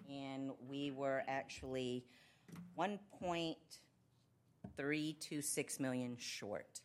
And 0.09 0.53
we 0.69 0.91
were 0.93 1.23
actually 1.29 2.05
1.326 4.81 5.81
million 5.81 6.17
short. 6.19 6.81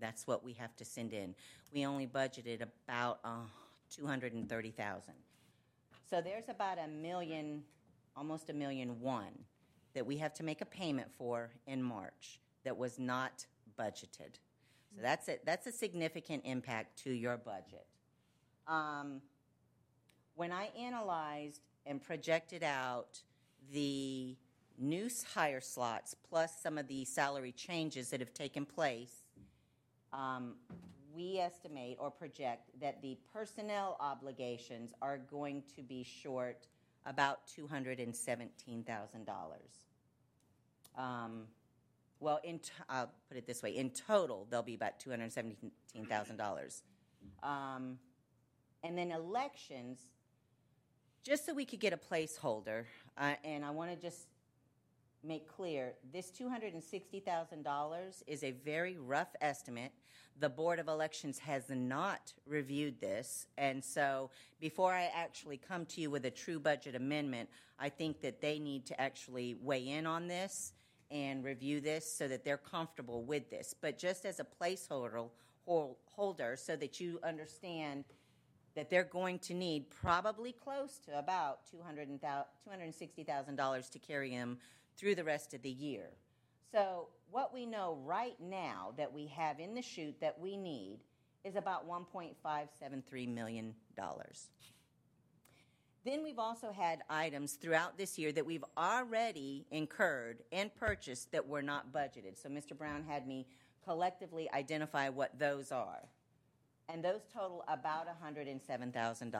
That's 0.00 0.26
what 0.26 0.44
we 0.44 0.52
have 0.54 0.76
to 0.76 0.84
send 0.84 1.12
in. 1.12 1.34
We 1.72 1.84
only 1.86 2.06
budgeted 2.06 2.62
about 2.62 3.20
uh, 3.24 3.46
230,000. 3.94 5.14
So 6.08 6.20
there's 6.20 6.48
about 6.48 6.78
a 6.78 6.88
million, 6.88 7.62
almost 8.16 8.50
a 8.50 8.52
million 8.52 9.00
one, 9.00 9.44
that 9.94 10.06
we 10.06 10.16
have 10.18 10.32
to 10.34 10.42
make 10.42 10.60
a 10.60 10.66
payment 10.66 11.08
for 11.16 11.50
in 11.66 11.82
March 11.82 12.40
that 12.64 12.76
was 12.76 12.98
not 12.98 13.44
budgeted. 13.78 14.36
So 14.94 15.02
that's 15.02 15.28
a, 15.28 15.38
that's 15.44 15.66
a 15.66 15.72
significant 15.72 16.42
impact 16.44 17.02
to 17.04 17.10
your 17.10 17.36
budget. 17.36 17.86
Um, 18.66 19.20
when 20.34 20.52
I 20.52 20.70
analyzed 20.78 21.60
and 21.84 22.00
projected 22.00 22.62
out 22.62 23.20
the 23.72 24.36
new 24.78 25.08
hire 25.34 25.60
slots 25.60 26.14
plus 26.28 26.52
some 26.62 26.78
of 26.78 26.86
the 26.88 27.04
salary 27.04 27.52
changes 27.52 28.10
that 28.10 28.20
have 28.20 28.32
taken 28.32 28.64
place, 28.64 29.22
um, 30.12 30.54
we 31.14 31.38
estimate 31.38 31.96
or 32.00 32.10
project 32.10 32.70
that 32.80 33.02
the 33.02 33.18
personnel 33.32 33.96
obligations 34.00 34.92
are 35.02 35.18
going 35.18 35.62
to 35.74 35.82
be 35.82 36.04
short 36.04 36.68
about 37.06 37.40
$217,000. 37.48 38.84
Um, 40.96 41.42
well, 42.20 42.40
in 42.42 42.58
t- 42.58 42.70
I'll 42.88 43.10
put 43.28 43.36
it 43.36 43.46
this 43.46 43.62
way: 43.62 43.76
in 43.76 43.90
total, 43.90 44.46
there'll 44.50 44.64
be 44.64 44.74
about 44.74 44.98
two 44.98 45.10
hundred 45.10 45.32
seventeen 45.32 45.70
thousand 46.08 46.36
dollars, 46.36 46.82
um, 47.42 47.98
and 48.82 48.98
then 48.98 49.12
elections. 49.12 50.00
Just 51.22 51.46
so 51.46 51.54
we 51.54 51.64
could 51.64 51.80
get 51.80 51.92
a 51.92 51.96
placeholder, 51.96 52.84
uh, 53.16 53.34
and 53.44 53.64
I 53.64 53.70
want 53.70 53.90
to 53.90 53.96
just 53.96 54.26
make 55.24 55.48
clear: 55.48 55.94
this 56.12 56.30
two 56.30 56.48
hundred 56.48 56.74
and 56.74 56.82
sixty 56.82 57.20
thousand 57.20 57.62
dollars 57.62 58.22
is 58.26 58.44
a 58.44 58.52
very 58.52 58.96
rough 58.96 59.34
estimate. 59.40 59.92
The 60.40 60.48
Board 60.48 60.78
of 60.78 60.86
Elections 60.88 61.38
has 61.40 61.64
not 61.68 62.32
reviewed 62.46 63.00
this, 63.00 63.46
and 63.56 63.84
so 63.84 64.30
before 64.60 64.92
I 64.92 65.10
actually 65.14 65.56
come 65.56 65.84
to 65.86 66.00
you 66.00 66.10
with 66.10 66.24
a 66.26 66.30
true 66.30 66.60
budget 66.60 66.94
amendment, 66.94 67.48
I 67.78 67.88
think 67.88 68.20
that 68.22 68.40
they 68.40 68.58
need 68.58 68.86
to 68.86 69.00
actually 69.00 69.56
weigh 69.60 69.88
in 69.88 70.06
on 70.06 70.28
this 70.28 70.72
and 71.10 71.44
review 71.44 71.80
this 71.80 72.10
so 72.10 72.28
that 72.28 72.44
they're 72.44 72.56
comfortable 72.56 73.24
with 73.24 73.50
this. 73.50 73.74
But 73.80 73.98
just 73.98 74.24
as 74.24 74.40
a 74.40 74.44
placeholder 74.44 75.28
holder, 75.66 76.56
so 76.56 76.76
that 76.76 77.00
you 77.00 77.18
understand 77.22 78.04
that 78.74 78.90
they're 78.90 79.04
going 79.04 79.38
to 79.40 79.54
need 79.54 79.90
probably 79.90 80.52
close 80.52 80.98
to 80.98 81.18
about 81.18 81.60
$200,000 81.66 82.44
$260,000 82.68 83.90
to 83.90 83.98
carry 83.98 84.30
them 84.30 84.58
through 84.98 85.14
the 85.14 85.24
rest 85.24 85.54
of 85.54 85.62
the 85.62 85.70
year. 85.70 86.10
So, 86.72 87.08
what 87.30 87.54
we 87.54 87.64
know 87.66 87.98
right 88.04 88.36
now 88.40 88.92
that 88.96 89.12
we 89.12 89.26
have 89.28 89.60
in 89.60 89.74
the 89.74 89.82
chute 89.82 90.20
that 90.20 90.38
we 90.40 90.56
need 90.56 91.00
is 91.44 91.56
about 91.56 91.88
$1.573 91.88 93.28
million. 93.28 93.74
Then 96.04 96.22
we've 96.22 96.38
also 96.38 96.72
had 96.72 97.00
items 97.10 97.54
throughout 97.54 97.98
this 97.98 98.18
year 98.18 98.32
that 98.32 98.46
we've 98.46 98.64
already 98.76 99.66
incurred 99.70 100.38
and 100.52 100.74
purchased 100.74 101.32
that 101.32 101.46
were 101.46 101.62
not 101.62 101.92
budgeted. 101.92 102.40
So 102.42 102.48
Mr. 102.48 102.76
Brown 102.76 103.04
had 103.06 103.26
me 103.26 103.46
collectively 103.84 104.50
identify 104.52 105.08
what 105.08 105.38
those 105.38 105.70
are. 105.70 106.08
And 106.88 107.04
those 107.04 107.20
total 107.32 107.64
about 107.68 108.06
$107,000. 108.24 109.32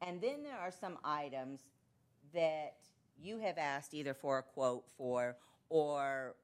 And 0.00 0.20
then 0.20 0.44
there 0.44 0.56
are 0.56 0.70
some 0.70 0.98
items 1.04 1.62
that 2.32 2.76
you 3.20 3.38
have 3.38 3.58
asked 3.58 3.94
either 3.94 4.14
for 4.14 4.38
a 4.38 4.42
quote 4.42 4.84
for 4.96 5.36
or 5.68 6.34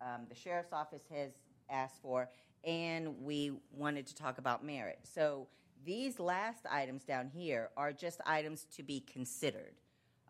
um, 0.00 0.26
the 0.28 0.34
sheriff's 0.34 0.72
office 0.72 1.02
has 1.14 1.30
asked 1.70 2.00
for, 2.02 2.28
and 2.64 3.22
we 3.22 3.52
wanted 3.72 4.06
to 4.06 4.14
talk 4.14 4.38
about 4.38 4.64
merit. 4.64 4.98
So 5.04 5.46
these 5.84 6.18
last 6.18 6.66
items 6.70 7.04
down 7.04 7.28
here 7.28 7.70
are 7.76 7.92
just 7.92 8.20
items 8.26 8.66
to 8.76 8.82
be 8.82 9.00
considered, 9.00 9.74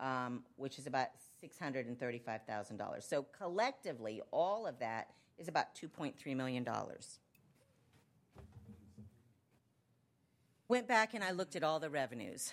um, 0.01 0.43
which 0.57 0.79
is 0.79 0.87
about 0.87 1.09
$635,000. 1.43 3.03
So 3.03 3.27
collectively, 3.37 4.23
all 4.31 4.67
of 4.67 4.79
that 4.79 5.11
is 5.39 5.49
about 5.49 5.75
$2.3 5.75 6.37
million. 6.37 6.67
Went 10.69 10.89
back 10.89 11.15
and 11.15 11.23
I 11.23 11.33
looked 11.33 11.57
at 11.57 11.63
all 11.63 11.81
the 11.81 11.91
revenues. 11.91 12.53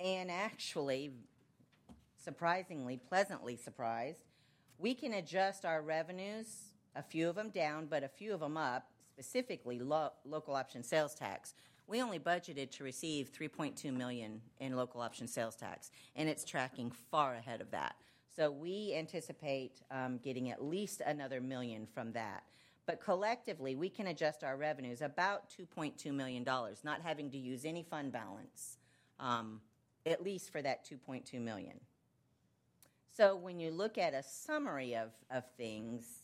And 0.00 0.30
actually, 0.30 1.12
surprisingly, 2.22 2.96
pleasantly 2.96 3.56
surprised, 3.56 4.24
we 4.78 4.94
can 4.94 5.14
adjust 5.14 5.64
our 5.64 5.82
revenues, 5.82 6.46
a 6.94 7.02
few 7.02 7.28
of 7.28 7.36
them 7.36 7.50
down, 7.50 7.86
but 7.86 8.02
a 8.02 8.08
few 8.08 8.34
of 8.34 8.40
them 8.40 8.56
up, 8.56 8.90
specifically 9.12 9.78
lo- 9.78 10.12
local 10.24 10.54
option 10.54 10.82
sales 10.82 11.14
tax 11.14 11.54
we 11.86 12.00
only 12.00 12.18
budgeted 12.18 12.70
to 12.70 12.84
receive 12.84 13.30
3.2 13.32 13.92
million 13.94 14.40
in 14.60 14.76
local 14.76 15.00
option 15.00 15.26
sales 15.26 15.56
tax, 15.56 15.90
and 16.16 16.28
it's 16.28 16.44
tracking 16.44 16.90
far 16.90 17.34
ahead 17.34 17.60
of 17.60 17.70
that. 17.72 17.96
So 18.34 18.50
we 18.50 18.94
anticipate 18.96 19.82
um, 19.90 20.18
getting 20.18 20.50
at 20.50 20.64
least 20.64 21.02
another 21.04 21.40
million 21.40 21.86
from 21.86 22.12
that. 22.12 22.44
But 22.86 23.00
collectively, 23.00 23.76
we 23.76 23.90
can 23.90 24.06
adjust 24.06 24.42
our 24.42 24.56
revenues 24.56 25.02
about 25.02 25.50
$2.2 25.50 26.12
million, 26.14 26.44
not 26.82 27.02
having 27.02 27.30
to 27.30 27.38
use 27.38 27.64
any 27.64 27.82
fund 27.82 28.10
balance, 28.10 28.78
um, 29.20 29.60
at 30.06 30.22
least 30.22 30.50
for 30.50 30.62
that 30.62 30.86
$2.2 30.86 31.40
million. 31.40 31.78
So 33.14 33.36
when 33.36 33.60
you 33.60 33.70
look 33.70 33.98
at 33.98 34.14
a 34.14 34.22
summary 34.22 34.94
of, 34.96 35.10
of 35.30 35.44
things, 35.58 36.22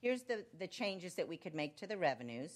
here's 0.00 0.22
the, 0.22 0.46
the 0.58 0.66
changes 0.66 1.16
that 1.16 1.28
we 1.28 1.36
could 1.36 1.54
make 1.54 1.76
to 1.78 1.86
the 1.86 1.98
revenues. 1.98 2.52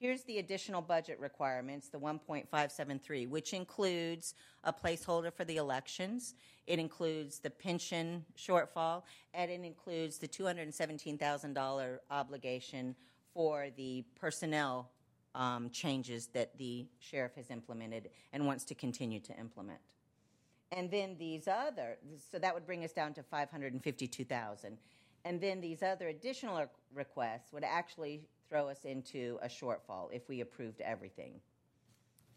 Here's 0.00 0.22
the 0.22 0.38
additional 0.38 0.82
budget 0.82 1.20
requirements, 1.20 1.88
the 1.88 1.98
1.573, 1.98 3.28
which 3.28 3.52
includes 3.52 4.34
a 4.64 4.72
placeholder 4.72 5.32
for 5.32 5.44
the 5.44 5.56
elections. 5.56 6.34
It 6.66 6.80
includes 6.80 7.38
the 7.38 7.50
pension 7.50 8.24
shortfall, 8.36 9.02
and 9.32 9.48
it 9.48 9.62
includes 9.62 10.18
the 10.18 10.28
$217,000 10.28 11.98
obligation 12.10 12.96
for 13.32 13.68
the 13.76 14.04
personnel 14.18 14.90
um, 15.36 15.70
changes 15.70 16.26
that 16.28 16.58
the 16.58 16.86
sheriff 16.98 17.36
has 17.36 17.50
implemented 17.50 18.10
and 18.32 18.46
wants 18.46 18.64
to 18.64 18.74
continue 18.74 19.20
to 19.20 19.38
implement. 19.38 19.78
And 20.72 20.90
then 20.90 21.16
these 21.18 21.48
other, 21.48 21.96
so 22.30 22.38
that 22.38 22.54
would 22.54 22.66
bring 22.66 22.84
us 22.84 22.92
down 22.92 23.14
to 23.14 23.22
552,000. 23.22 24.78
And 25.24 25.40
then 25.40 25.60
these 25.60 25.82
other 25.82 26.08
additional 26.08 26.66
requests 26.94 27.52
would 27.52 27.64
actually 27.64 28.22
throw 28.48 28.68
us 28.68 28.84
into 28.84 29.38
a 29.42 29.48
shortfall 29.48 30.08
if 30.12 30.28
we 30.28 30.40
approved 30.40 30.80
everything. 30.80 31.40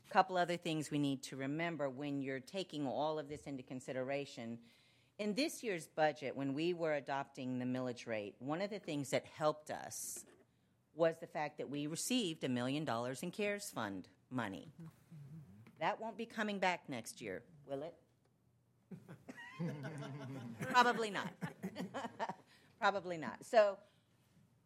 A 0.09 0.13
couple 0.13 0.37
other 0.37 0.57
things 0.57 0.91
we 0.91 0.99
need 0.99 1.23
to 1.23 1.35
remember 1.35 1.89
when 1.89 2.21
you're 2.21 2.39
taking 2.39 2.87
all 2.87 3.19
of 3.19 3.29
this 3.29 3.43
into 3.43 3.63
consideration. 3.63 4.57
In 5.19 5.33
this 5.35 5.63
year's 5.63 5.87
budget, 5.87 6.35
when 6.35 6.53
we 6.53 6.73
were 6.73 6.93
adopting 6.93 7.59
the 7.59 7.65
millage 7.65 8.07
rate, 8.07 8.35
one 8.39 8.61
of 8.61 8.69
the 8.69 8.79
things 8.79 9.09
that 9.11 9.25
helped 9.37 9.71
us 9.71 10.25
was 10.95 11.15
the 11.19 11.27
fact 11.27 11.57
that 11.57 11.69
we 11.69 11.87
received 11.87 12.43
a 12.43 12.49
million 12.49 12.83
dollars 12.83 13.23
in 13.23 13.31
CARES 13.31 13.71
Fund 13.73 14.09
money. 14.29 14.71
Mm-hmm. 14.75 14.87
That 15.79 16.01
won't 16.01 16.17
be 16.17 16.25
coming 16.25 16.59
back 16.59 16.83
next 16.89 17.21
year, 17.21 17.43
will 17.65 17.83
it? 17.83 17.93
Probably 20.71 21.09
not. 21.09 21.29
Probably 22.79 23.17
not. 23.17 23.45
So, 23.45 23.77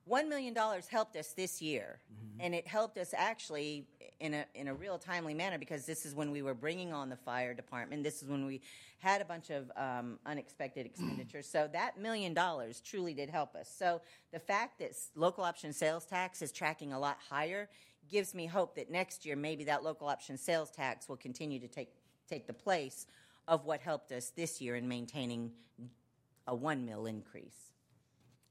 $1 0.10 0.30
million 0.30 0.56
helped 0.90 1.16
us 1.16 1.34
this 1.34 1.62
year, 1.62 2.00
and 2.40 2.54
it 2.54 2.68
helped 2.68 2.98
us 2.98 3.14
actually 3.18 3.88
in 4.20 4.36
a, 4.36 4.46
in 4.54 4.68
a 4.68 4.74
real 4.74 5.00
timely 5.00 5.34
manner 5.34 5.58
because 5.58 5.86
this 5.86 6.06
is 6.06 6.14
when 6.14 6.32
we 6.32 6.42
were 6.42 6.54
bringing 6.54 6.94
on 6.94 7.10
the 7.10 7.16
fire 7.16 7.54
department. 7.54 8.04
This 8.04 8.22
is 8.22 8.30
when 8.30 8.46
we 8.46 8.62
had 9.00 9.20
a 9.20 9.26
bunch 9.26 9.50
of 9.50 9.72
um, 9.76 10.20
unexpected 10.26 10.86
expenditures. 10.86 11.48
So, 11.48 11.68
that 11.74 12.00
million 12.00 12.34
dollars 12.34 12.82
truly 12.82 13.14
did 13.14 13.30
help 13.30 13.56
us. 13.56 13.70
So, 13.70 14.02
the 14.32 14.40
fact 14.40 14.80
that 14.80 14.92
local 15.16 15.44
option 15.44 15.74
sales 15.74 16.06
tax 16.06 16.42
is 16.42 16.52
tracking 16.52 16.94
a 16.94 17.00
lot 17.00 17.18
higher 17.30 17.68
gives 18.10 18.36
me 18.36 18.46
hope 18.46 18.76
that 18.76 18.92
next 18.92 19.26
year 19.26 19.36
maybe 19.36 19.64
that 19.64 19.84
local 19.84 20.08
option 20.08 20.38
sales 20.38 20.70
tax 20.70 21.10
will 21.10 21.18
continue 21.18 21.60
to 21.60 21.68
take, 21.68 21.90
take 22.30 22.46
the 22.46 22.54
place 22.54 23.08
of 23.48 23.66
what 23.66 23.82
helped 23.82 24.12
us 24.12 24.32
this 24.36 24.62
year 24.62 24.76
in 24.76 24.88
maintaining 24.88 25.52
a 26.48 26.56
one 26.56 26.86
mil 26.86 27.06
increase. 27.06 27.74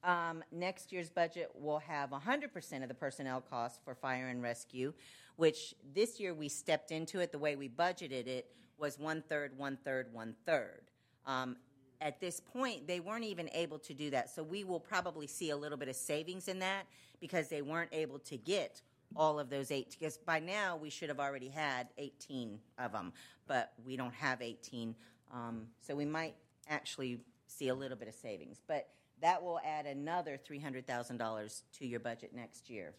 Um, 0.02 0.44
next 0.52 0.92
year's 0.92 1.08
budget 1.08 1.50
will 1.54 1.78
have 1.78 2.10
100% 2.10 2.82
of 2.82 2.88
the 2.88 2.94
personnel 2.94 3.40
costs 3.40 3.78
for 3.84 3.94
fire 3.94 4.28
and 4.28 4.42
rescue, 4.42 4.92
which 5.36 5.74
this 5.94 6.20
year 6.20 6.34
we 6.34 6.48
stepped 6.48 6.90
into 6.90 7.20
it. 7.20 7.32
The 7.32 7.38
way 7.38 7.56
we 7.56 7.70
budgeted 7.70 8.26
it 8.26 8.50
was 8.76 8.98
one 8.98 9.22
third, 9.28 9.56
one 9.56 9.78
third, 9.82 10.12
one 10.12 10.34
third. 10.44 10.82
Um, 11.26 11.56
at 12.02 12.20
this 12.20 12.38
point, 12.38 12.86
they 12.86 13.00
weren't 13.00 13.24
even 13.24 13.48
able 13.54 13.78
to 13.78 13.94
do 13.94 14.10
that. 14.10 14.28
So 14.28 14.42
we 14.42 14.62
will 14.62 14.80
probably 14.80 15.26
see 15.26 15.50
a 15.50 15.56
little 15.56 15.78
bit 15.78 15.88
of 15.88 15.96
savings 15.96 16.48
in 16.48 16.58
that 16.58 16.84
because 17.18 17.48
they 17.48 17.62
weren't 17.62 17.90
able 17.92 18.18
to 18.18 18.36
get 18.36 18.82
all 19.16 19.38
of 19.38 19.50
those 19.50 19.70
eight. 19.70 19.96
Because 19.98 20.16
by 20.16 20.40
now 20.40 20.76
we 20.76 20.90
should 20.90 21.08
have 21.08 21.20
already 21.20 21.48
had 21.48 21.88
18 21.98 22.58
of 22.78 22.92
them, 22.92 23.12
but 23.46 23.72
we 23.84 23.96
don't 23.96 24.14
have 24.14 24.42
18. 24.42 24.94
Um, 25.32 25.66
so 25.80 25.94
we 25.94 26.04
might 26.04 26.34
actually 26.68 27.20
see 27.46 27.68
a 27.68 27.74
little 27.74 27.96
bit 27.96 28.08
of 28.08 28.14
savings. 28.14 28.60
But 28.66 28.88
that 29.20 29.40
will 29.42 29.60
add 29.64 29.86
another 29.86 30.38
$300,000 30.38 31.62
to 31.78 31.86
your 31.86 32.00
budget 32.00 32.34
next 32.34 32.68
year. 32.68 32.94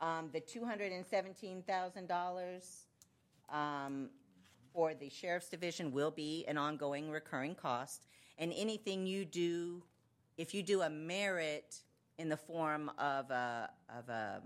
Um, 0.00 0.28
the 0.32 0.40
$217,000 0.40 2.76
um, 3.48 4.10
for 4.72 4.92
the 4.94 5.08
sheriff's 5.08 5.48
division 5.48 5.92
will 5.92 6.10
be 6.10 6.44
an 6.46 6.58
ongoing 6.58 7.10
recurring 7.10 7.54
cost. 7.54 8.08
And 8.38 8.52
anything 8.54 9.06
you 9.06 9.24
do, 9.24 9.82
if 10.36 10.52
you 10.52 10.62
do 10.62 10.82
a 10.82 10.90
merit 10.90 11.80
in 12.18 12.28
the 12.28 12.36
form 12.36 12.90
of 12.98 13.30
a, 13.30 13.70
of 13.96 14.10
a 14.10 14.42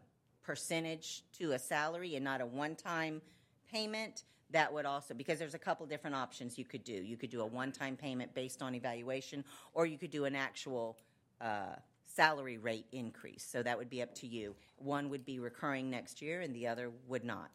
percentage 0.51 1.23
to 1.39 1.53
a 1.53 1.59
salary 1.61 2.17
and 2.17 2.25
not 2.25 2.41
a 2.41 2.47
one-time 2.47 3.23
payment, 3.71 4.25
that 4.51 4.73
would 4.73 4.85
also, 4.85 5.15
because 5.15 5.39
there's 5.39 5.55
a 5.55 5.61
couple 5.61 5.87
different 5.87 6.17
options 6.17 6.59
you 6.59 6.65
could 6.65 6.83
do. 6.83 6.93
You 6.93 7.17
could 7.17 7.31
do 7.31 7.43
a 7.43 7.47
one-time 7.47 7.97
payment 7.97 8.35
based 8.35 8.61
on 8.61 8.75
evaluation, 8.75 9.45
or 9.75 9.87
you 9.87 9.97
could 9.97 10.11
do 10.11 10.25
an 10.25 10.35
actual 10.35 10.99
uh, 11.41 11.77
salary 12.05 12.59
rate 12.59 12.87
increase. 12.91 13.47
So 13.49 13.63
that 13.63 13.79
would 13.79 13.89
be 13.89 14.03
up 14.03 14.13
to 14.17 14.27
you. 14.27 14.57
One 14.75 15.09
would 15.11 15.25
be 15.25 15.39
recurring 15.39 15.89
next 15.89 16.21
year, 16.21 16.41
and 16.41 16.53
the 16.53 16.67
other 16.67 16.91
would 17.07 17.23
not. 17.23 17.53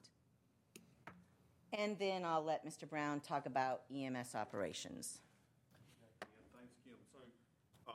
And 1.73 1.99
then 1.99 2.23
I'll 2.23 2.45
let 2.45 2.65
Mr. 2.65 2.89
Brown 2.89 3.19
talk 3.19 3.45
about 3.45 3.81
EMS 3.93 4.35
operations. 4.35 5.19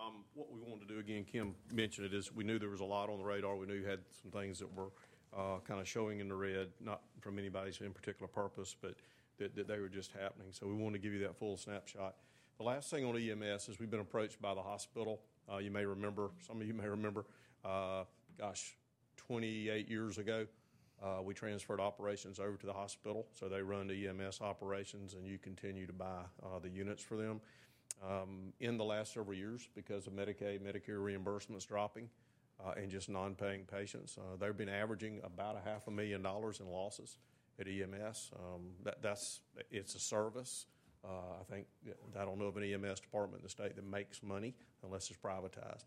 Um, 0.00 0.24
what 0.34 0.50
we 0.50 0.60
wanted 0.60 0.88
to 0.88 0.94
do, 0.94 1.00
again, 1.00 1.24
Kim 1.30 1.54
mentioned 1.72 2.06
it, 2.06 2.14
is 2.14 2.32
we 2.32 2.42
knew 2.42 2.58
there 2.58 2.70
was 2.70 2.80
a 2.80 2.84
lot 2.84 3.10
on 3.10 3.18
the 3.18 3.24
radar. 3.24 3.56
We 3.56 3.66
knew 3.66 3.74
you 3.74 3.86
had 3.86 4.00
some 4.22 4.30
things 4.30 4.58
that 4.60 4.74
were, 4.74 4.88
uh, 5.36 5.58
kind 5.66 5.78
of 5.78 5.86
showing 5.86 6.20
in 6.20 6.28
the 6.28 6.34
red, 6.34 6.68
not 6.80 7.02
from 7.20 7.38
anybody's 7.38 7.80
in 7.80 7.92
particular 7.92 8.26
purpose, 8.26 8.74
but 8.80 8.94
that, 9.38 9.54
that 9.56 9.68
they 9.68 9.78
were 9.78 9.88
just 9.88 10.12
happening. 10.12 10.48
So 10.52 10.66
we 10.66 10.74
wanted 10.74 11.02
to 11.02 11.02
give 11.02 11.12
you 11.12 11.20
that 11.26 11.36
full 11.36 11.56
snapshot. 11.56 12.14
The 12.56 12.64
last 12.64 12.90
thing 12.90 13.04
on 13.04 13.16
EMS 13.16 13.68
is 13.68 13.78
we've 13.78 13.90
been 13.90 14.00
approached 14.00 14.40
by 14.40 14.54
the 14.54 14.62
hospital. 14.62 15.20
Uh, 15.52 15.58
you 15.58 15.70
may 15.70 15.84
remember, 15.84 16.30
some 16.46 16.60
of 16.60 16.66
you 16.66 16.74
may 16.74 16.88
remember, 16.88 17.26
uh, 17.64 18.04
gosh, 18.38 18.76
28 19.18 19.88
years 19.88 20.16
ago, 20.16 20.46
uh, 21.02 21.22
we 21.22 21.34
transferred 21.34 21.80
operations 21.80 22.38
over 22.38 22.56
to 22.56 22.66
the 22.66 22.72
hospital. 22.72 23.26
So 23.32 23.48
they 23.48 23.62
run 23.62 23.86
the 23.86 24.08
EMS 24.08 24.40
operations 24.40 25.14
and 25.14 25.26
you 25.26 25.38
continue 25.38 25.86
to 25.86 25.92
buy 25.92 26.22
uh, 26.42 26.58
the 26.58 26.68
units 26.68 27.02
for 27.02 27.16
them. 27.16 27.40
Um, 28.02 28.52
in 28.60 28.78
the 28.78 28.84
last 28.84 29.12
several 29.12 29.36
years, 29.36 29.68
because 29.74 30.06
of 30.06 30.14
Medicaid, 30.14 30.60
Medicare 30.60 30.98
reimbursements 30.98 31.66
dropping, 31.66 32.08
uh, 32.64 32.72
and 32.76 32.90
just 32.90 33.08
non-paying 33.08 33.64
patients, 33.64 34.18
uh, 34.18 34.36
they've 34.38 34.56
been 34.56 34.68
averaging 34.68 35.20
about 35.24 35.56
a 35.56 35.68
half 35.68 35.86
a 35.86 35.90
million 35.90 36.22
dollars 36.22 36.60
in 36.60 36.66
losses 36.66 37.16
at 37.58 37.66
EMS. 37.66 38.30
Um, 38.34 38.70
that, 38.84 39.02
that's 39.02 39.40
it's 39.70 39.94
a 39.94 40.00
service. 40.00 40.66
Uh, 41.04 41.40
I 41.40 41.44
think 41.50 41.66
I 42.18 42.24
don't 42.24 42.38
know 42.38 42.46
of 42.46 42.56
an 42.56 42.64
EMS 42.64 43.00
department 43.00 43.40
in 43.40 43.44
the 43.44 43.50
state 43.50 43.76
that 43.76 43.84
makes 43.84 44.22
money 44.22 44.54
unless 44.84 45.10
it's 45.10 45.18
privatized. 45.18 45.84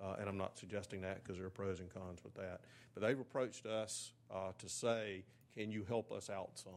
Uh, 0.00 0.16
and 0.20 0.28
I'm 0.28 0.38
not 0.38 0.56
suggesting 0.58 1.00
that 1.02 1.22
because 1.22 1.38
there 1.38 1.46
are 1.46 1.50
pros 1.50 1.80
and 1.80 1.92
cons 1.92 2.22
with 2.22 2.34
that. 2.34 2.60
But 2.94 3.02
they've 3.02 3.18
approached 3.18 3.66
us 3.66 4.12
uh, 4.32 4.52
to 4.58 4.68
say, 4.68 5.24
can 5.54 5.70
you 5.70 5.84
help 5.84 6.12
us 6.12 6.30
out 6.30 6.50
some? 6.54 6.72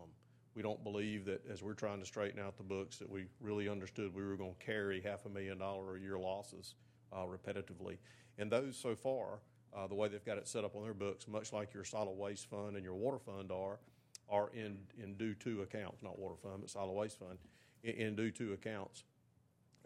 We 0.55 0.61
don't 0.61 0.83
believe 0.83 1.25
that 1.25 1.45
as 1.49 1.63
we're 1.63 1.73
trying 1.73 1.99
to 1.99 2.05
straighten 2.05 2.39
out 2.39 2.57
the 2.57 2.63
books 2.63 2.97
that 2.97 3.09
we 3.09 3.25
really 3.39 3.69
understood 3.69 4.13
we 4.13 4.23
were 4.23 4.35
going 4.35 4.53
to 4.59 4.65
carry 4.65 5.01
half 5.01 5.25
a 5.25 5.29
million 5.29 5.59
dollar 5.59 5.95
a 5.95 5.99
year 5.99 6.19
losses 6.19 6.75
uh, 7.13 7.23
repetitively. 7.25 7.97
And 8.37 8.51
those 8.51 8.77
so 8.77 8.95
far, 8.95 9.39
uh, 9.75 9.87
the 9.87 9.95
way 9.95 10.07
they've 10.09 10.25
got 10.25 10.37
it 10.37 10.47
set 10.47 10.65
up 10.65 10.75
on 10.75 10.83
their 10.83 10.93
books, 10.93 11.27
much 11.27 11.53
like 11.53 11.73
your 11.73 11.85
solid 11.85 12.17
waste 12.17 12.49
fund 12.49 12.75
and 12.75 12.83
your 12.83 12.95
water 12.95 13.19
fund 13.19 13.51
are, 13.51 13.79
are 14.29 14.49
in, 14.53 14.77
in 15.01 15.15
due 15.15 15.33
to 15.35 15.61
accounts, 15.61 16.03
not 16.03 16.19
water 16.19 16.35
fund, 16.41 16.57
but 16.59 16.69
solid 16.69 16.93
waste 16.93 17.19
fund, 17.19 17.37
in, 17.83 17.93
in 17.93 18.15
due 18.15 18.31
to 18.31 18.53
accounts. 18.53 19.03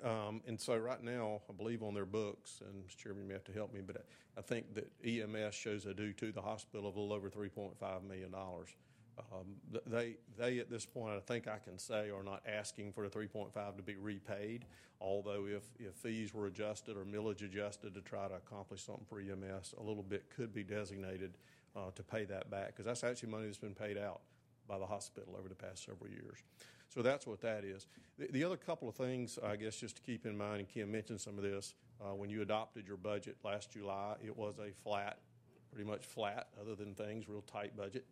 Um, 0.04 0.41
and 0.47 0.60
so 0.60 0.78
right 0.78 1.01
now, 1.01 1.41
I 1.49 1.54
believe 1.54 1.82
on 1.82 1.93
their 1.93 2.06
books, 2.06 2.62
and 2.62 2.84
Mr. 2.84 2.97
Chairman, 2.97 3.23
you 3.23 3.28
may 3.28 3.34
have 3.34 3.45
to 3.45 3.54
help 3.54 3.73
me, 3.73 3.82
but 3.86 4.06
I, 4.38 4.41
think 4.41 4.73
that 4.73 4.91
EMS 5.06 5.56
shows 5.56 5.86
a 5.86 5.93
due 5.93 6.12
to 6.13 6.32
the 6.32 6.41
hospital 6.41 6.88
of 6.88 6.95
a 6.95 6.99
little 6.99 7.15
over 7.15 7.30
$3.5 7.30 8.04
million. 8.04 8.34
Um, 9.32 9.45
they, 9.88 10.15
they 10.38 10.60
at 10.60 10.69
this 10.69 10.86
point, 10.86 11.15
I 11.15 11.19
think 11.19 11.47
I 11.47 11.58
can 11.58 11.78
say, 11.78 12.10
are 12.10 12.23
not 12.23 12.43
asking 12.47 12.91
for 12.93 13.08
the 13.08 13.17
3.5 13.17 13.78
to 13.78 13.84
be 13.84 13.95
repaid. 13.95 14.65
Although 15.01 15.45
if, 15.45 15.63
if 15.80 15.93
fees 15.95 16.34
were 16.34 16.47
adjusted 16.47 16.95
or 16.97 17.04
millage 17.04 17.43
adjusted 17.43 17.93
to 17.95 18.01
try 18.01 18.28
to 18.28 18.36
accomplish 18.36 18.84
something 18.84 19.06
for 19.08 19.19
EMS, 19.19 19.73
a 19.78 19.84
little 19.84 20.04
bit 20.04 20.30
could 20.36 20.54
be 20.54 20.63
designated 20.63 21.38
uh, 21.75 21.91
to 21.95 22.04
pay 22.04 22.25
that 22.25 22.49
back 22.49 22.67
because 22.67 22.86
that's 22.86 23.04
actually 23.04 23.30
money 23.30 23.45
that's 23.45 23.58
been 23.58 23.75
paid 23.75 23.97
out 23.97 24.21
by 24.67 24.80
the 24.80 24.86
hospital 24.86 25.36
over 25.38 25.49
the 25.49 25.56
past 25.56 25.86
several 25.86 26.10
years. 26.10 26.43
So 26.89 27.01
that's 27.01 27.28
what 27.28 27.41
that 27.41 27.63
is. 27.63 27.88
The, 28.17 28.28
the 28.32 28.43
other 28.43 28.58
couple 28.58 28.88
of 28.88 28.95
things, 28.95 29.38
I 29.43 29.56
guess, 29.58 29.75
just 29.75 29.97
to 29.97 30.01
keep 30.01 30.25
in 30.25 30.38
mind, 30.38 30.60
and 30.60 30.69
Kim 30.69 30.91
mentioned 30.91 31.19
some 31.19 31.38
of 31.38 31.43
this, 31.43 31.73
uh, 32.01 32.13
when 32.15 32.30
you 32.30 32.41
adopted 32.41 32.88
your 32.88 32.97
budget 32.97 33.38
last 33.43 33.71
July, 33.71 34.15
it 34.23 34.36
was 34.36 34.56
a 34.60 34.71
flat, 34.84 35.19
pretty 35.71 35.89
much 35.89 36.06
flat, 36.06 36.47
other 36.60 36.75
than 36.75 36.93
things, 36.93 37.28
real 37.28 37.41
tight 37.41 37.75
budget. 37.75 38.06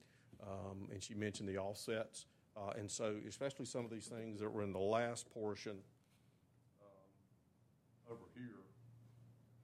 Um, 0.46 0.90
and 0.92 1.02
she 1.02 1.14
mentioned 1.14 1.48
the 1.48 1.58
offsets. 1.58 2.26
Uh, 2.56 2.72
and 2.78 2.90
so, 2.90 3.16
especially 3.28 3.66
some 3.66 3.84
of 3.86 3.92
these 3.92 4.08
things 4.08 4.40
that 4.40 4.50
were 4.50 4.62
in 4.62 4.74
the 4.74 4.80
last 4.80 5.30
portion 5.34 5.78
um, 6.82 8.12
over 8.12 8.26
here 8.36 8.62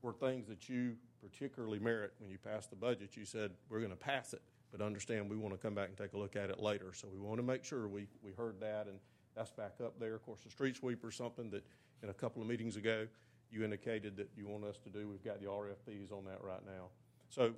were 0.02 0.14
things 0.14 0.48
that 0.48 0.70
you 0.70 0.96
particularly 1.22 1.80
merit 1.80 2.14
when 2.20 2.30
you 2.32 2.38
passed 2.38 2.70
the 2.70 2.76
budget. 2.76 3.16
You 3.16 3.26
said, 3.26 3.52
we're 3.70 3.80
going 3.80 3.92
to 3.92 3.98
pass 3.98 4.34
it, 4.34 4.42
but 4.72 4.82
understand 4.82 5.30
we 5.30 5.38
want 5.38 5.54
to 5.54 5.60
come 5.60 5.76
back 5.76 5.90
and 5.90 5.98
take 5.98 6.14
a 6.14 6.18
look 6.18 6.36
at 6.36 6.50
it 6.50 6.60
later. 6.60 6.92
So 6.94 7.08
we 7.14 7.20
want 7.20 7.38
to 7.38 7.44
make 7.44 7.64
sure 7.64 7.88
we, 7.88 8.08
we 8.24 8.32
heard 8.32 8.60
that, 8.62 8.88
and 8.88 8.98
that's 9.36 9.52
back 9.52 9.76
up 9.84 10.00
there. 10.00 10.16
Of 10.16 10.26
course, 10.26 10.42
the 10.44 10.50
street 10.50 10.78
sweeper 10.78 11.10
is 11.10 11.16
something 11.16 11.50
that 11.52 11.64
in 12.02 12.10
a 12.10 12.14
couple 12.14 12.42
of 12.42 12.48
meetings 12.48 12.78
ago 12.78 13.06
you 13.52 13.64
indicated 13.64 14.16
that 14.18 14.30
you 14.36 14.48
want 14.48 14.64
us 14.64 14.78
to 14.80 14.90
do. 14.90 15.08
We've 15.08 15.24
got 15.24 15.42
the 15.42 15.48
RFPs 15.48 16.12
on 16.12 16.26
that 16.26 16.42
right 16.44 16.64
now. 16.66 16.88
So 17.30 17.54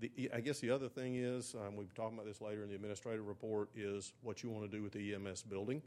the, 0.00 0.30
I 0.34 0.40
guess 0.40 0.60
the 0.60 0.70
other 0.70 0.88
thing 0.88 1.16
is, 1.16 1.54
um, 1.54 1.76
we'll 1.76 1.86
talking 1.94 2.16
about 2.16 2.26
this 2.26 2.40
later 2.40 2.62
in 2.62 2.68
the 2.68 2.74
administrative 2.74 3.26
report, 3.26 3.70
is 3.74 4.12
what 4.22 4.42
you 4.42 4.50
want 4.50 4.70
to 4.70 4.76
do 4.76 4.82
with 4.82 4.92
the 4.92 5.14
EMS 5.14 5.42
building 5.42 5.82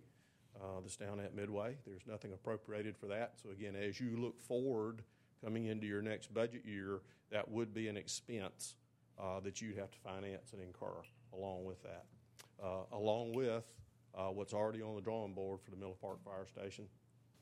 uh, 0.60 0.82
that's 0.82 0.98
down 0.98 1.20
at 1.20 1.36
Midway. 1.36 1.78
There's 1.86 2.06
nothing 2.08 2.34
appropriated 2.34 2.98
for 2.98 3.08
that. 3.08 3.34
So 3.42 3.52
again, 3.52 3.76
as 3.76 4.00
you 4.00 4.18
look 4.18 4.42
forward, 4.42 5.02
coming 5.44 5.66
into 5.66 5.88
your 5.88 6.02
next 6.02 6.34
budget 6.34 6.64
year, 6.66 7.02
that 7.32 7.50
would 7.50 7.74
be 7.74 7.88
an 7.88 7.98
expense 7.98 8.76
uh, 9.20 9.40
that 9.42 9.62
you'd 9.62 9.78
have 9.78 9.92
to 9.92 10.00
finance 10.00 10.54
and 10.54 10.62
incur 10.62 11.02
along 11.34 11.66
with 11.66 11.82
that. 11.84 12.06
Uh, 12.62 12.84
Along 12.92 13.34
with 13.34 13.64
uh, 14.14 14.28
what's 14.28 14.54
already 14.54 14.84
on 14.84 14.96
the 14.96 15.02
drawing 15.02 15.34
board 15.34 15.62
for 15.64 15.72
the 15.72 15.78
Miller 15.78 15.96
Park 16.00 16.24
Fire 16.24 16.46
Station 16.46 16.86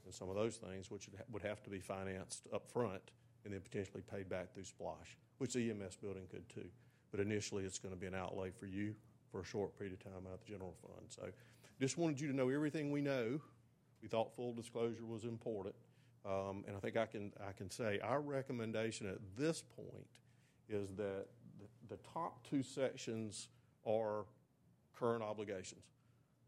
and 0.06 0.14
some 0.14 0.30
of 0.30 0.36
those 0.36 0.56
things, 0.56 0.90
which 0.90 1.10
would 1.10 1.20
would 1.32 1.42
have 1.42 1.62
to 1.64 1.70
be 1.70 1.80
financed 1.80 2.48
up 2.54 2.70
front 2.72 3.12
and 3.44 3.54
then 3.54 3.60
potentially 3.60 4.02
paid 4.02 4.30
back 4.30 4.54
through 4.54 4.64
SPLOST, 4.64 5.18
which 5.40 5.54
the 5.54 5.70
EMS 5.72 5.98
building 5.98 6.28
could 6.32 6.48
too. 6.50 6.70
But 7.12 7.20
initially, 7.20 7.64
it's 7.66 7.80
going 7.80 7.94
to 7.94 8.00
be 8.00 8.08
an 8.08 8.16
outlay 8.16 8.52
for 8.52 8.68
you 8.68 8.94
for 9.32 9.42
a 9.42 9.44
short 9.46 9.78
period 9.78 9.94
of 9.94 10.04
time 10.04 10.24
out 10.28 10.34
of 10.36 10.40
the 10.46 10.52
general 10.52 10.76
fund. 10.82 11.08
So 11.10 11.24
just 11.82 11.98
wanted 11.98 12.20
you 12.22 12.28
to 12.28 12.36
know 12.36 12.50
everything 12.50 12.92
we 12.92 13.02
know 13.02 13.40
We 14.02 14.08
thought 14.08 14.36
full 14.36 14.54
disclosure 14.54 15.06
was 15.06 15.24
important. 15.26 15.76
Um, 16.26 16.64
and 16.68 16.76
I 16.76 16.80
think 16.80 16.98
I 16.98 17.06
can, 17.06 17.34
I 17.48 17.52
can 17.54 17.70
say 17.70 18.00
our 18.04 18.22
recommendation 18.22 19.08
at 19.08 19.18
this 19.38 19.64
point 19.76 20.08
is 20.70 20.94
that 20.96 21.26
the, 21.60 21.96
the 21.96 21.98
top 22.14 22.48
two 22.48 22.62
sections 22.64 23.48
are 23.86 24.26
current 24.98 25.24
obligations, 25.24 25.84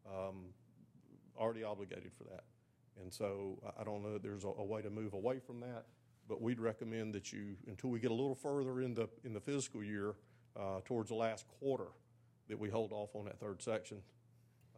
um, 0.07 0.53
already 1.37 1.63
obligated 1.63 2.11
for 2.17 2.25
that. 2.25 2.43
And 3.01 3.11
so 3.11 3.57
I- 3.79 3.83
don't 3.83 4.03
know 4.03 4.13
that 4.13 4.23
there's 4.23 4.43
a, 4.43 4.49
a 4.49 4.63
way 4.63 4.81
to 4.81 4.89
move 4.89 5.13
away 5.13 5.39
from 5.39 5.61
that, 5.61 5.85
but 6.31 6.41
we'd 6.41 6.61
recommend 6.61 7.13
that 7.13 7.33
you, 7.33 7.57
until 7.67 7.89
we 7.89 7.99
get 7.99 8.09
a 8.09 8.13
little 8.13 8.35
further 8.35 8.79
in 8.79 8.93
the, 8.93 9.09
in 9.25 9.33
the 9.33 9.41
fiscal 9.41 9.83
year, 9.83 10.13
uh, 10.57 10.79
towards 10.85 11.09
the 11.09 11.15
last 11.15 11.45
quarter, 11.59 11.87
that 12.47 12.57
we 12.57 12.69
hold 12.69 12.93
off 12.93 13.09
on 13.15 13.25
that 13.25 13.37
third 13.37 13.61
section. 13.61 13.97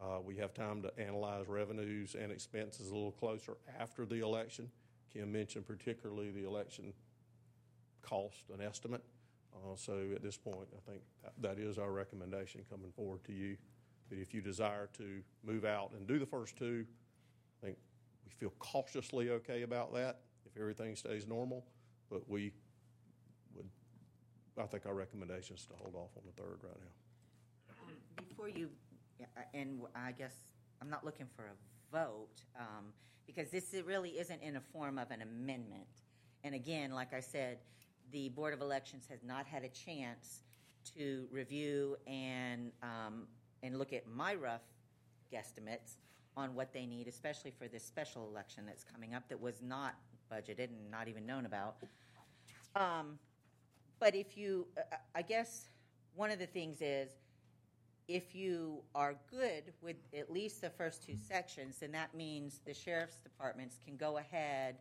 Uh, 0.02 0.20
we 0.20 0.34
have 0.34 0.52
time 0.52 0.82
to 0.82 0.92
analyze 0.98 1.46
revenues 1.46 2.16
and 2.20 2.32
expenses 2.32 2.90
a 2.90 2.92
little 2.92 3.12
closer 3.12 3.52
after 3.78 4.04
the 4.04 4.18
election. 4.18 4.68
Kim 5.12 5.30
mentioned 5.30 5.64
particularly 5.64 6.32
the 6.32 6.44
election 6.44 6.92
cost 8.02 8.50
and 8.52 8.60
estimate. 8.60 9.04
Uh, 9.54 9.76
so 9.76 10.08
at 10.12 10.24
this 10.24 10.36
point, 10.36 10.66
I 10.76 10.90
think 10.90 11.02
that, 11.22 11.34
that 11.40 11.58
is 11.60 11.78
our 11.78 11.92
recommendation 11.92 12.62
coming 12.68 12.90
forward 12.96 13.22
to 13.26 13.32
you. 13.32 13.56
That 14.10 14.18
if 14.18 14.34
you 14.34 14.40
desire 14.40 14.88
to 14.98 15.20
move 15.44 15.64
out 15.64 15.92
and 15.96 16.04
do 16.04 16.18
the 16.18 16.26
first 16.26 16.56
two, 16.56 16.84
I 17.62 17.66
think 17.66 17.78
we 18.24 18.32
feel 18.32 18.52
cautiously 18.58 19.30
okay 19.30 19.62
about 19.62 19.94
that 19.94 20.18
if 20.54 20.60
everything 20.60 20.96
stays 20.96 21.26
normal. 21.26 21.64
But 22.10 22.28
we 22.28 22.52
would, 23.54 23.68
I 24.58 24.66
think 24.66 24.86
our 24.86 24.94
recommendation 24.94 25.56
is 25.56 25.66
to 25.66 25.74
hold 25.74 25.94
off 25.94 26.10
on 26.16 26.22
the 26.26 26.42
third 26.42 26.60
right 26.62 26.80
now. 26.80 28.24
Before 28.28 28.48
you, 28.48 28.68
and 29.52 29.80
I 29.94 30.12
guess 30.12 30.34
I'm 30.80 30.90
not 30.90 31.04
looking 31.04 31.26
for 31.34 31.42
a 31.44 31.96
vote, 31.96 32.28
um, 32.58 32.86
because 33.26 33.50
this 33.50 33.74
really 33.84 34.10
isn't 34.10 34.42
in 34.42 34.56
a 34.56 34.60
form 34.60 34.98
of 34.98 35.10
an 35.10 35.22
amendment. 35.22 35.86
And 36.44 36.54
again, 36.54 36.92
like 36.92 37.14
I 37.14 37.20
said, 37.20 37.58
the 38.12 38.28
Board 38.28 38.52
of 38.52 38.60
Elections 38.60 39.06
has 39.10 39.22
not 39.24 39.46
had 39.46 39.64
a 39.64 39.68
chance 39.68 40.42
to 40.94 41.26
review 41.30 41.96
and, 42.06 42.70
um, 42.82 43.26
and 43.62 43.78
look 43.78 43.92
at 43.92 44.06
my 44.06 44.34
rough 44.34 44.60
guesstimates 45.32 45.96
on 46.36 46.54
what 46.54 46.72
they 46.72 46.84
need, 46.84 47.08
especially 47.08 47.50
for 47.50 47.66
this 47.66 47.82
special 47.82 48.28
election 48.28 48.64
that's 48.66 48.84
coming 48.84 49.14
up 49.14 49.28
that 49.28 49.40
was 49.40 49.62
not 49.62 49.94
budgeted 50.32 50.68
and 50.68 50.90
not 50.90 51.08
even 51.08 51.26
known 51.26 51.46
about. 51.46 51.76
Um, 52.76 53.18
but 54.00 54.14
if 54.14 54.36
you, 54.36 54.66
uh, 54.76 54.96
I 55.14 55.22
guess, 55.22 55.66
one 56.14 56.30
of 56.30 56.38
the 56.38 56.46
things 56.46 56.80
is, 56.80 57.10
if 58.06 58.34
you 58.34 58.82
are 58.94 59.14
good 59.30 59.72
with 59.80 59.96
at 60.16 60.30
least 60.30 60.60
the 60.60 60.70
first 60.70 61.06
two 61.06 61.16
sections, 61.16 61.78
then 61.78 61.92
that 61.92 62.14
means 62.14 62.60
the 62.66 62.74
sheriff's 62.74 63.18
departments 63.20 63.78
can 63.84 63.96
go 63.96 64.18
ahead 64.18 64.76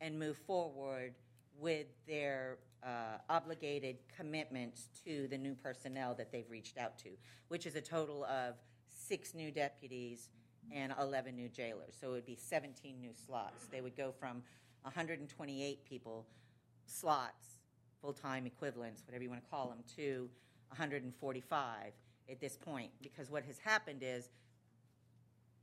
and 0.00 0.18
move 0.18 0.36
forward 0.36 1.14
with 1.58 1.86
their 2.08 2.58
uh, 2.82 3.18
obligated 3.30 3.96
commitments 4.16 4.88
to 5.04 5.28
the 5.28 5.38
new 5.38 5.54
personnel 5.54 6.14
that 6.14 6.32
they've 6.32 6.50
reached 6.50 6.76
out 6.76 6.98
to, 6.98 7.10
which 7.48 7.64
is 7.64 7.76
a 7.76 7.80
total 7.80 8.24
of 8.24 8.54
six 8.88 9.34
new 9.34 9.50
deputies 9.50 10.28
and 10.72 10.92
11 11.00 11.36
new 11.36 11.48
jailers. 11.48 11.94
So 11.98 12.08
it 12.08 12.12
would 12.12 12.26
be 12.26 12.36
17 12.36 13.00
new 13.00 13.12
slots. 13.26 13.66
They 13.66 13.80
would 13.80 13.96
go 13.96 14.12
from 14.18 14.42
128 14.84 15.84
people, 15.84 16.26
slots, 16.86 17.58
full-time 18.00 18.46
equivalents, 18.46 19.02
whatever 19.06 19.24
you 19.24 19.30
want 19.30 19.42
to 19.42 19.50
call 19.50 19.68
them, 19.68 19.78
to 19.96 20.28
145 20.68 21.92
at 22.30 22.40
this 22.40 22.56
point. 22.56 22.90
Because 23.02 23.30
what 23.30 23.44
has 23.44 23.58
happened 23.58 24.02
is 24.02 24.28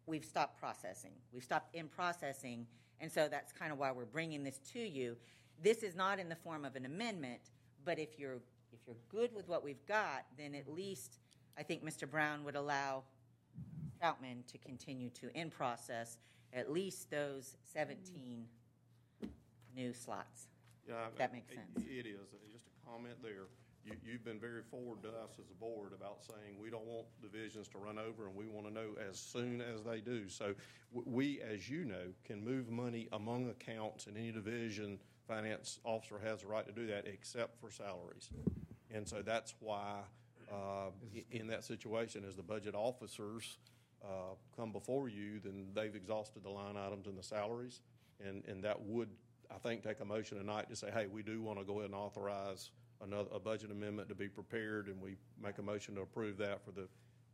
we've 0.06 0.26
stopped 0.26 0.60
processing. 0.60 1.12
We've 1.32 1.44
stopped 1.44 1.76
in 1.76 1.88
processing, 1.88 2.66
and 3.00 3.12
so 3.12 3.28
that's 3.30 3.52
kind 3.52 3.72
of 3.72 3.78
why 3.78 3.92
we're 3.92 4.06
bringing 4.06 4.44
this 4.44 4.60
to 4.74 4.80
you. 4.80 5.16
This 5.62 5.84
is 5.84 5.96
not 5.96 6.20
in 6.20 6.28
the 6.28 6.36
form 6.36 6.66
of 6.66 6.76
an 6.76 6.86
amendment, 6.86 7.42
but 7.86 8.00
if 8.00 8.18
you're 8.18 8.42
if 8.74 8.80
you're 8.88 8.96
good 9.10 9.36
with 9.36 9.50
what 9.50 9.64
we've 9.64 9.86
got, 9.86 10.26
then 10.38 10.56
at 10.56 10.72
least 10.72 11.20
I 11.58 11.64
think 11.64 11.84
Mr. 11.84 12.10
Brown 12.10 12.44
would 12.46 12.56
allow 12.56 13.04
Troutman 14.02 14.46
to 14.48 14.58
continue 14.58 15.10
to 15.10 15.30
in 15.38 15.50
process 15.50 16.18
at 16.54 16.72
least 16.72 17.12
those 17.12 17.58
17 17.64 18.46
new 19.76 19.94
slots. 19.94 20.48
Yeah, 20.88 20.96
I- 20.96 21.18
That 21.18 21.34
makes 21.34 21.50
sense. 21.54 21.86
It 21.88 22.06
is. 22.06 22.30
Just 22.52 22.66
a 22.68 22.90
comment 22.90 23.16
there. 23.22 23.48
You, 23.84 23.94
you've 24.06 24.24
been 24.24 24.40
very 24.40 24.62
forward 24.70 25.02
to 25.04 25.10
us 25.10 25.32
as 25.40 25.50
a 25.50 25.56
board 25.60 25.94
about 25.94 26.24
saying 26.24 26.56
we 26.62 26.70
don't 26.70 26.86
want 26.86 27.08
divisions 27.22 27.68
to 27.70 27.80
run 27.80 27.98
over 27.98 28.28
and 28.28 28.36
we 28.36 28.46
want 28.48 28.68
to 28.68 28.74
know 28.74 28.90
as 29.10 29.18
soon 29.18 29.60
as 29.60 29.84
they 29.84 30.00
do. 30.02 30.30
So 30.30 30.54
we, 30.92 31.42
as 31.42 31.68
you 31.68 31.86
know, 31.86 32.14
can 32.24 32.44
move 32.44 32.70
money 32.70 33.08
among 33.12 33.50
accounts 33.50 34.06
and 34.06 34.16
any 34.18 34.32
division. 34.32 35.00
Finance 35.28 35.80
officer 35.84 36.20
has 36.24 36.42
the 36.42 36.48
right 36.48 36.66
to 36.68 36.72
do 36.74 36.86
that 36.88 37.08
except 37.08 37.60
for 37.60 37.72
salaries. 37.72 38.30
And 38.94 39.08
so 39.08 39.24
that's 39.24 39.56
why, 39.60 40.02
uh, 40.52 40.92
in 41.32 41.48
that 41.48 41.64
situation, 41.64 42.24
as 42.28 42.36
the 42.36 42.44
budget 42.44 42.76
officers 42.76 43.58
uh, 44.04 44.36
come 44.56 44.72
before 44.72 45.10
you, 45.10 45.40
then 45.44 45.68
they've 45.74 45.96
exhausted 45.96 46.44
the 46.44 46.50
line 46.50 46.76
items 46.78 47.08
and 47.08 47.18
the 47.18 47.24
salaries. 47.24 47.80
And, 48.24 48.44
and 48.48 48.64
that 48.64 48.80
would, 48.82 49.10
I 49.54 49.58
think, 49.58 49.84
take 49.84 50.00
a 50.00 50.06
motion 50.06 50.38
tonight 50.38 50.70
to 50.70 50.76
say, 50.76 50.90
hey, 50.94 51.08
we 51.08 51.24
do 51.24 51.42
want 51.42 51.60
to 51.60 51.66
go 51.66 51.80
ahead 51.80 51.86
and 51.86 51.96
authorize 51.96 52.72
another, 53.04 53.30
a 53.34 53.40
budget 53.40 53.72
amendment 53.72 54.10
to 54.10 54.16
be 54.16 54.28
prepared, 54.28 54.88
and 54.88 55.02
we 55.02 55.18
make 55.42 55.58
a 55.58 55.62
motion 55.62 55.96
to 55.96 56.02
approve 56.02 56.38
that 56.38 56.64
for 56.64 56.72
the, 56.72 56.88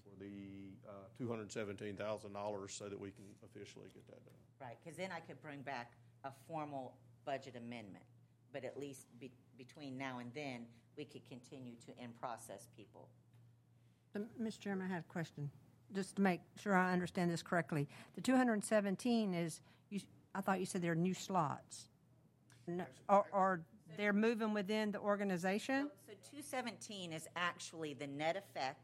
for 0.03 0.19
the 0.19 0.73
uh, 0.87 1.23
$217,000 1.23 2.71
so 2.71 2.85
that 2.85 2.99
we 2.99 3.11
can 3.11 3.25
officially 3.43 3.87
get 3.93 4.07
that 4.07 4.23
done. 4.25 4.33
Right, 4.59 4.77
because 4.83 4.97
then 4.97 5.09
I 5.15 5.19
could 5.19 5.41
bring 5.41 5.61
back 5.61 5.93
a 6.23 6.31
formal 6.47 6.95
budget 7.25 7.55
amendment. 7.55 8.05
But 8.53 8.63
at 8.63 8.77
least 8.79 9.07
be, 9.19 9.31
between 9.57 9.97
now 9.97 10.19
and 10.19 10.31
then, 10.33 10.65
we 10.97 11.05
could 11.05 11.27
continue 11.29 11.75
to 11.85 12.03
in-process 12.03 12.67
people. 12.75 13.09
Mr. 14.41 14.59
Chairman, 14.59 14.87
I 14.89 14.93
had 14.93 15.03
a 15.07 15.11
question, 15.11 15.51
just 15.93 16.15
to 16.15 16.21
make 16.21 16.41
sure 16.59 16.75
I 16.75 16.91
understand 16.91 17.29
this 17.29 17.43
correctly. 17.43 17.87
The 18.15 18.21
217 18.21 19.33
is, 19.33 19.61
you, 19.89 19.99
I 20.33 20.41
thought 20.41 20.59
you 20.59 20.65
said 20.65 20.81
there 20.81 20.93
are 20.93 20.95
new 20.95 21.13
slots. 21.13 21.89
No, 22.67 22.85
Or, 23.07 23.25
or 23.31 23.61
they're 23.95 24.13
moving 24.13 24.53
within 24.53 24.91
the 24.91 24.99
organization? 24.99 25.89
So 26.05 26.13
217 26.29 27.13
is 27.13 27.27
actually 27.35 27.93
the 27.93 28.07
net 28.07 28.35
effect 28.35 28.81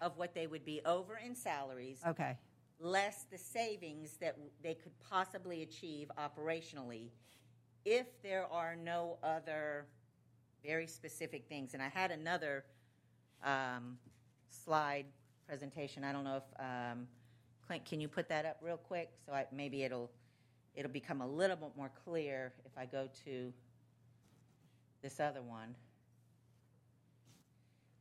of 0.00 0.16
what 0.18 0.34
they 0.34 0.46
would 0.46 0.64
be 0.64 0.80
over 0.84 1.18
in 1.24 1.34
salaries, 1.34 2.00
Okay, 2.06 2.36
less 2.78 3.24
the 3.30 3.38
savings 3.38 4.16
that 4.20 4.32
w- 4.34 4.50
they 4.62 4.74
could 4.74 4.92
possibly 5.08 5.62
achieve 5.62 6.10
operationally 6.18 7.08
if 7.86 8.06
there 8.22 8.46
are 8.52 8.76
no 8.76 9.18
other 9.22 9.86
very 10.64 10.86
specific 10.86 11.46
things. 11.48 11.72
And 11.74 11.82
I 11.82 11.88
had 11.88 12.10
another 12.10 12.64
um, 13.42 13.98
slide 14.48 15.06
presentation. 15.46 16.04
I 16.04 16.12
don't 16.12 16.24
know 16.24 16.36
if, 16.38 16.60
um, 16.60 17.06
Clint, 17.66 17.84
can 17.84 18.00
you 18.00 18.08
put 18.08 18.28
that 18.28 18.44
up 18.44 18.58
real 18.62 18.76
quick? 18.78 19.10
So 19.26 19.32
I, 19.32 19.46
maybe 19.52 19.82
it'll, 19.82 20.10
it'll 20.74 20.90
become 20.90 21.20
a 21.20 21.26
little 21.26 21.56
bit 21.56 21.70
more 21.76 21.90
clear 22.04 22.52
if 22.64 22.72
I 22.76 22.86
go 22.86 23.08
to 23.24 23.52
this 25.02 25.20
other 25.20 25.42
one. 25.42 25.74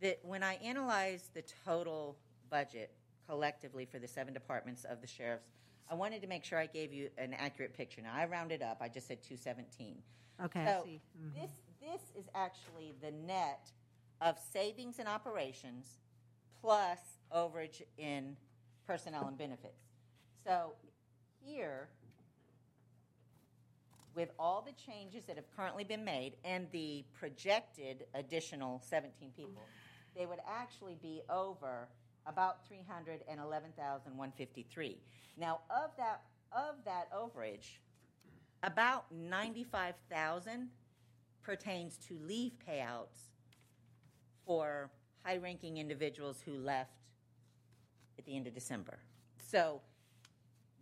That 0.01 0.19
when 0.23 0.43
I 0.43 0.55
analyzed 0.55 1.33
the 1.33 1.43
total 1.65 2.17
budget 2.49 2.91
collectively 3.27 3.85
for 3.85 3.99
the 3.99 4.07
seven 4.07 4.33
departments 4.33 4.83
of 4.85 5.01
the 5.01 5.07
sheriff's, 5.07 5.47
I 5.89 5.95
wanted 5.95 6.21
to 6.21 6.27
make 6.27 6.43
sure 6.43 6.57
I 6.59 6.65
gave 6.65 6.93
you 6.93 7.09
an 7.17 7.33
accurate 7.33 7.73
picture. 7.73 8.01
Now, 8.01 8.13
I 8.15 8.25
rounded 8.25 8.61
up, 8.61 8.77
I 8.81 8.87
just 8.87 9.07
said 9.07 9.21
217. 9.21 9.97
okay, 10.45 10.65
So 10.65 10.83
see. 10.85 11.01
Mm-hmm. 11.21 11.41
this, 11.41 11.51
this 11.81 12.01
is 12.23 12.29
actually 12.33 12.93
the 13.01 13.11
net 13.11 13.69
of 14.21 14.37
savings 14.51 14.99
and 14.99 15.07
operations 15.07 15.99
plus 16.61 16.99
overage 17.35 17.81
in 17.97 18.35
personnel 18.87 19.27
and 19.27 19.37
benefits. 19.37 19.83
So 20.45 20.73
here, 21.43 21.89
with 24.15 24.29
all 24.37 24.61
the 24.61 24.73
changes 24.73 25.25
that 25.25 25.35
have 25.35 25.49
currently 25.55 25.83
been 25.83 26.05
made 26.05 26.33
and 26.43 26.67
the 26.71 27.03
projected 27.13 28.05
additional 28.13 28.81
17 28.87 29.31
people, 29.35 29.63
they 30.15 30.25
would 30.25 30.39
actually 30.47 30.95
be 31.01 31.21
over 31.29 31.87
about 32.25 32.65
311,153. 32.67 34.97
Now, 35.37 35.59
of 35.69 35.91
that 35.97 36.23
of 36.51 36.83
that 36.85 37.11
overage, 37.11 37.79
about 38.61 39.11
95,000 39.11 40.69
pertains 41.41 41.97
to 42.07 42.17
leave 42.19 42.53
payouts 42.67 43.31
for 44.45 44.91
high-ranking 45.23 45.77
individuals 45.77 46.41
who 46.45 46.53
left 46.53 47.01
at 48.19 48.25
the 48.25 48.35
end 48.35 48.45
of 48.45 48.53
December. 48.53 48.99
So 49.37 49.81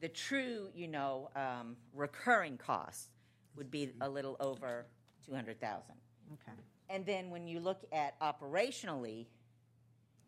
the 0.02 0.10
true, 0.10 0.70
you 0.76 0.88
know, 0.88 1.30
um, 1.36 1.78
recurring 1.94 2.58
costs 2.58 3.11
would 3.56 3.72
be 3.72 3.92
a 4.02 4.10
little 4.10 4.38
over 4.40 4.86
200,000. 5.26 5.82
Okay. 6.34 6.58
And 6.90 7.06
then 7.06 7.30
when 7.30 7.48
you 7.48 7.60
look 7.60 7.84
at 7.92 8.20
operationally, 8.20 9.28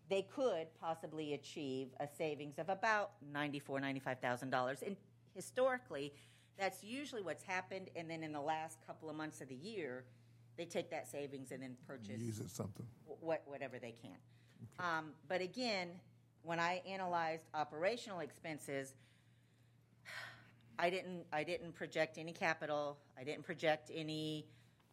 they 0.09 0.24
could 0.24 0.67
possibly 0.80 1.34
achieve 1.34 1.89
a 1.99 2.07
savings 2.07 2.59
of 2.59 2.69
about 2.69 3.11
$94,000, 3.34 4.01
$95,000. 4.03 4.82
And 4.86 4.95
historically, 5.34 6.13
that's 6.57 6.84
usually 6.84 7.21
what's 7.21 7.43
happened. 7.43 7.89
And 7.95 8.09
then 8.09 8.24
in 8.24 8.32
the 8.32 8.41
last 8.41 8.78
couple 8.86 9.09
of 9.09 9.15
months 9.15 9.41
of 9.41 9.47
the 9.49 9.55
year, 9.55 10.05
they 10.57 10.65
take 10.65 10.89
that 10.91 11.07
savings 11.09 11.51
and 11.51 11.63
then 11.63 11.76
purchase 11.88 12.21
Use 12.21 12.39
it 12.39 12.49
something. 12.49 12.86
wh- 13.07 13.24
what, 13.24 13.41
whatever 13.45 13.80
they 13.80 13.93
can. 14.01 14.17
Um, 14.80 15.11
but 15.28 15.41
again, 15.41 15.89
when 16.43 16.59
I 16.59 16.82
analyzed 16.88 17.45
operational 17.53 18.19
expenses, 18.19 18.93
I 20.80 20.89
didn't, 20.89 21.26
I 21.32 21.43
didn't 21.43 21.74
project 21.74 22.17
any 22.17 22.34
capital. 22.34 22.97
I 23.17 23.24
didn't 23.24 23.43
project 23.43 23.91
any 23.93 24.47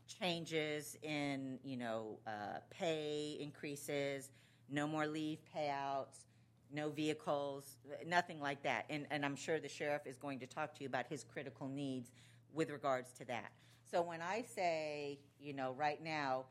changes 0.07 0.97
in, 1.03 1.59
you 1.65 1.77
know, 1.77 2.19
uh, 2.27 2.59
pay 2.71 3.39
increases, 3.41 4.31
no 4.69 4.87
more 4.87 5.07
leave 5.07 5.39
payouts, 5.57 6.25
no 6.73 6.91
vehicles, 6.91 7.77
nothing 8.07 8.41
like 8.41 8.63
that. 8.63 8.85
And, 8.91 9.07
and 9.11 9.25
I'm 9.25 9.37
sure 9.37 9.59
the 9.59 9.69
sheriff 9.69 10.07
is 10.07 10.17
going 10.17 10.39
to 10.41 10.47
talk 10.47 10.75
to 10.75 10.83
you 10.83 10.89
about 10.89 11.07
his 11.09 11.25
critical 11.25 11.69
needs 11.69 12.13
with 12.53 12.71
regards 12.71 13.13
to 13.19 13.25
that. 13.27 13.53
So 13.91 14.03
when 14.03 14.23
I 14.23 14.43
say, 14.43 15.19
you 15.41 15.53
know, 15.53 15.75
right 15.77 16.03
now, 16.03 16.45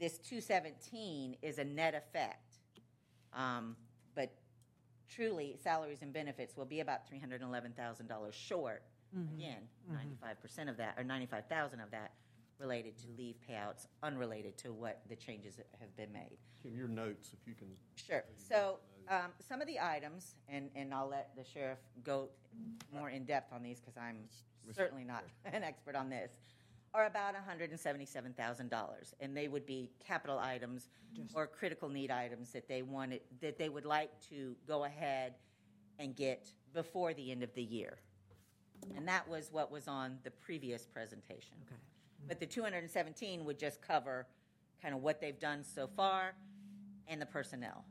this 0.00 0.18
217 0.18 1.36
is 1.42 1.58
a 1.58 1.64
net 1.64 1.94
effect. 1.94 2.56
Um, 3.34 3.76
but 4.14 4.32
truly, 5.14 5.56
salaries 5.62 6.02
and 6.02 6.12
benefits 6.12 6.56
will 6.56 6.64
be 6.64 6.80
about 6.80 7.00
$311,000 7.10 8.32
short. 8.32 8.82
Again, 9.36 9.58
95% 9.90 10.70
of 10.70 10.76
that, 10.78 10.94
or 10.96 11.04
95,000 11.04 11.80
of 11.80 11.90
that 11.90 12.12
related 12.58 12.96
to 12.98 13.06
leave 13.18 13.34
payouts, 13.48 13.86
unrelated 14.02 14.56
to 14.58 14.72
what 14.72 15.02
the 15.08 15.16
changes 15.16 15.58
have 15.78 15.94
been 15.96 16.12
made. 16.12 16.38
Kim, 16.62 16.74
your 16.76 16.88
notes, 16.88 17.30
if 17.32 17.46
you 17.46 17.54
can, 17.54 17.68
Sure. 17.94 18.24
So 18.36 18.78
um, 19.08 19.32
some 19.46 19.60
of 19.60 19.66
the 19.66 19.78
items, 19.80 20.36
and, 20.48 20.70
and 20.74 20.94
I'll 20.94 21.08
let 21.08 21.30
the 21.36 21.44
sheriff 21.44 21.78
go 22.04 22.28
more 22.94 23.10
in 23.10 23.24
depth 23.24 23.52
on 23.52 23.62
these 23.62 23.80
because 23.80 23.96
I'm 23.96 24.18
certainly 24.74 25.04
not 25.04 25.24
an 25.44 25.62
expert 25.62 25.96
on 25.96 26.08
this, 26.08 26.30
are 26.94 27.06
about 27.06 27.34
$177,000. 27.34 29.14
And 29.20 29.36
they 29.36 29.48
would 29.48 29.66
be 29.66 29.90
capital 30.06 30.38
items 30.38 30.88
or 31.34 31.46
critical 31.46 31.88
need 31.88 32.10
items 32.10 32.52
that 32.52 32.68
they 32.68 32.82
wanted, 32.82 33.20
that 33.40 33.58
they 33.58 33.68
would 33.68 33.84
like 33.84 34.10
to 34.28 34.54
go 34.66 34.84
ahead 34.84 35.34
and 35.98 36.14
get 36.14 36.48
before 36.74 37.14
the 37.14 37.30
end 37.30 37.42
of 37.42 37.52
the 37.54 37.62
year. 37.62 37.98
And 38.96 39.06
that 39.06 39.28
was 39.28 39.50
what 39.52 39.70
was 39.70 39.88
on 39.88 40.18
the 40.24 40.30
previous 40.30 40.86
presentation. 40.86 41.56
Okay. 41.66 41.80
But 42.28 42.40
the 42.40 42.46
217 42.46 43.44
would 43.44 43.58
just 43.58 43.80
cover 43.80 44.26
kind 44.80 44.94
of 44.94 45.02
what 45.02 45.20
they've 45.20 45.38
done 45.38 45.62
so 45.62 45.86
far 45.86 46.34
and 47.06 47.20
the 47.20 47.26
personnel. 47.26 47.84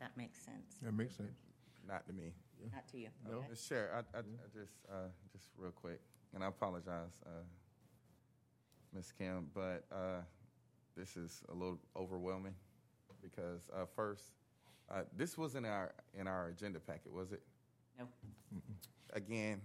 That 0.00 0.16
makes 0.16 0.38
sense. 0.38 0.76
That 0.82 0.94
makes 0.94 1.16
sense. 1.16 1.38
Not 1.88 2.06
to 2.06 2.12
me. 2.12 2.32
Not 2.72 2.88
to 2.88 2.98
you. 2.98 3.08
No. 3.28 3.38
okay? 3.38 3.46
Mr. 3.52 3.68
Chair, 3.68 3.90
I, 3.94 4.16
I, 4.16 4.20
I 4.20 4.22
just, 4.52 4.72
uh, 4.88 5.08
just 5.32 5.46
real 5.58 5.72
quick, 5.72 6.00
and 6.34 6.42
I 6.42 6.48
apologize, 6.48 7.20
uh, 7.26 7.44
Ms. 8.94 9.12
Kim, 9.16 9.48
but, 9.54 9.84
uh, 9.92 10.20
this 10.96 11.16
is 11.16 11.42
a 11.48 11.54
little 11.54 11.78
overwhelming 11.96 12.54
because, 13.22 13.62
uh, 13.74 13.86
first, 13.96 14.24
uh, 14.90 15.02
this 15.16 15.38
was 15.38 15.54
in 15.54 15.64
our, 15.64 15.92
in 16.18 16.26
our 16.26 16.48
agenda 16.48 16.78
packet, 16.78 17.12
was 17.12 17.32
it? 17.32 17.42
No. 17.98 18.06
again, 19.12 19.60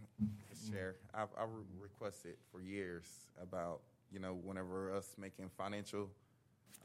Mr. 0.53 0.71
Chair, 0.71 0.95
I've, 1.13 1.29
I've 1.37 1.49
requested 1.79 2.35
for 2.51 2.61
years 2.61 3.05
about, 3.41 3.81
you 4.11 4.19
know, 4.19 4.33
whenever 4.33 4.93
us 4.93 5.15
making 5.17 5.49
financial 5.57 6.09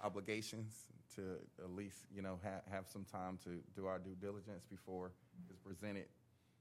obligations 0.03 0.75
to 1.15 1.37
at 1.63 1.71
least, 1.71 1.99
you 2.15 2.23
know, 2.23 2.39
ha- 2.43 2.63
have 2.71 2.89
some 2.89 3.05
time 3.05 3.39
to 3.45 3.51
do 3.77 3.87
our 3.87 3.99
due 3.99 4.17
diligence 4.21 4.65
before 4.69 5.13
it's 5.51 5.59
presented 5.59 6.07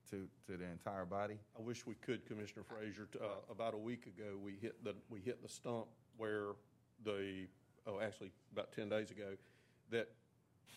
to, 0.10 0.28
to 0.47 0.58
the 0.58 0.66
entire 0.66 1.06
body. 1.06 1.39
I 1.58 1.62
wish 1.62 1.86
we 1.86 1.95
could, 1.95 2.26
Commissioner 2.26 2.64
Frazier. 2.64 3.08
T- 3.12 3.20
Uh, 3.22 3.28
about 3.52 3.74
a 3.74 3.78
week 3.78 4.06
ago, 4.08 4.38
we 4.41 4.54
hit 4.62 4.84
the, 4.84 4.95
we 5.10 5.20
hit 5.20 5.41
the 5.41 5.49
stump 5.49 5.88
where 6.18 6.47
the, 7.06 7.47
oh, 7.88 7.99
actually, 7.99 8.32
about 8.52 8.72
ten 8.72 8.89
days 8.89 9.12
ago, 9.12 9.36
that 9.89 10.10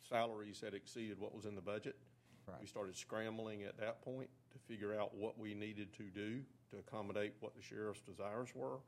salaries 0.09 0.61
had 0.61 0.75
exceeded 0.75 1.18
what 1.18 1.35
was 1.35 1.45
in 1.47 1.55
the 1.55 1.61
budget. 1.61 1.97
Right. 2.47 2.61
We 2.61 2.66
started 2.66 2.97
scrambling 2.97 3.62
at 3.62 3.79
that 3.79 4.03
point 4.03 4.29
to 4.53 4.59
figure 4.59 4.99
out 4.99 5.14
what 5.14 5.39
we 5.39 5.55
needed 5.55 5.93
to 5.95 6.03
do 6.05 6.41
to 6.70 6.79
accommodate 6.79 7.33
what 7.41 7.55
the 7.57 7.62
sheriff's 7.62 8.03
desires 8.03 8.51
were. 8.55 8.79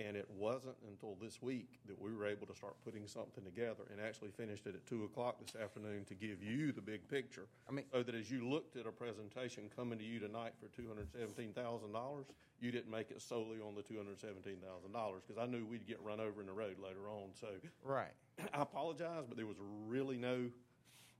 And 0.00 0.16
it 0.16 0.26
wasn't 0.34 0.76
until 0.88 1.14
this 1.20 1.42
week 1.42 1.78
that 1.86 2.00
we 2.00 2.14
were 2.14 2.26
able 2.26 2.46
to 2.46 2.54
start 2.54 2.74
putting 2.84 3.06
something 3.06 3.44
together 3.44 3.82
and 3.92 4.00
actually 4.00 4.30
finished 4.30 4.66
it 4.66 4.74
at 4.74 4.86
two 4.86 5.04
o'clock 5.04 5.36
this 5.44 5.54
afternoon 5.60 6.06
to 6.06 6.14
give 6.14 6.42
you 6.42 6.72
the 6.72 6.80
big 6.80 7.06
picture. 7.06 7.46
I 7.68 7.72
mean- 7.72 7.84
So 7.92 8.02
that 8.02 8.14
as 8.14 8.30
you 8.30 8.48
looked 8.48 8.76
at 8.76 8.86
a 8.86 8.92
presentation 8.92 9.68
coming 9.76 9.98
to 9.98 10.04
you 10.04 10.18
tonight 10.18 10.54
for 10.58 10.68
two 10.68 10.88
hundred 10.88 11.12
seventeen 11.12 11.52
thousand 11.52 11.92
dollars, 11.92 12.24
you 12.60 12.70
didn't 12.70 12.90
make 12.90 13.10
it 13.10 13.20
solely 13.20 13.60
on 13.60 13.74
the 13.74 13.82
two 13.82 13.98
hundred 13.98 14.18
seventeen 14.18 14.56
thousand 14.66 14.92
dollars, 14.92 15.22
because 15.26 15.40
I 15.40 15.44
knew 15.46 15.66
we'd 15.66 15.86
get 15.86 16.00
run 16.02 16.18
over 16.18 16.40
in 16.40 16.46
the 16.46 16.52
road 16.54 16.78
later 16.78 17.10
on, 17.10 17.28
so. 17.38 17.48
Right. 17.84 18.12
I 18.54 18.62
apologize, 18.62 19.24
but 19.28 19.36
there 19.36 19.46
was 19.46 19.58
really 19.86 20.16
no, 20.16 20.48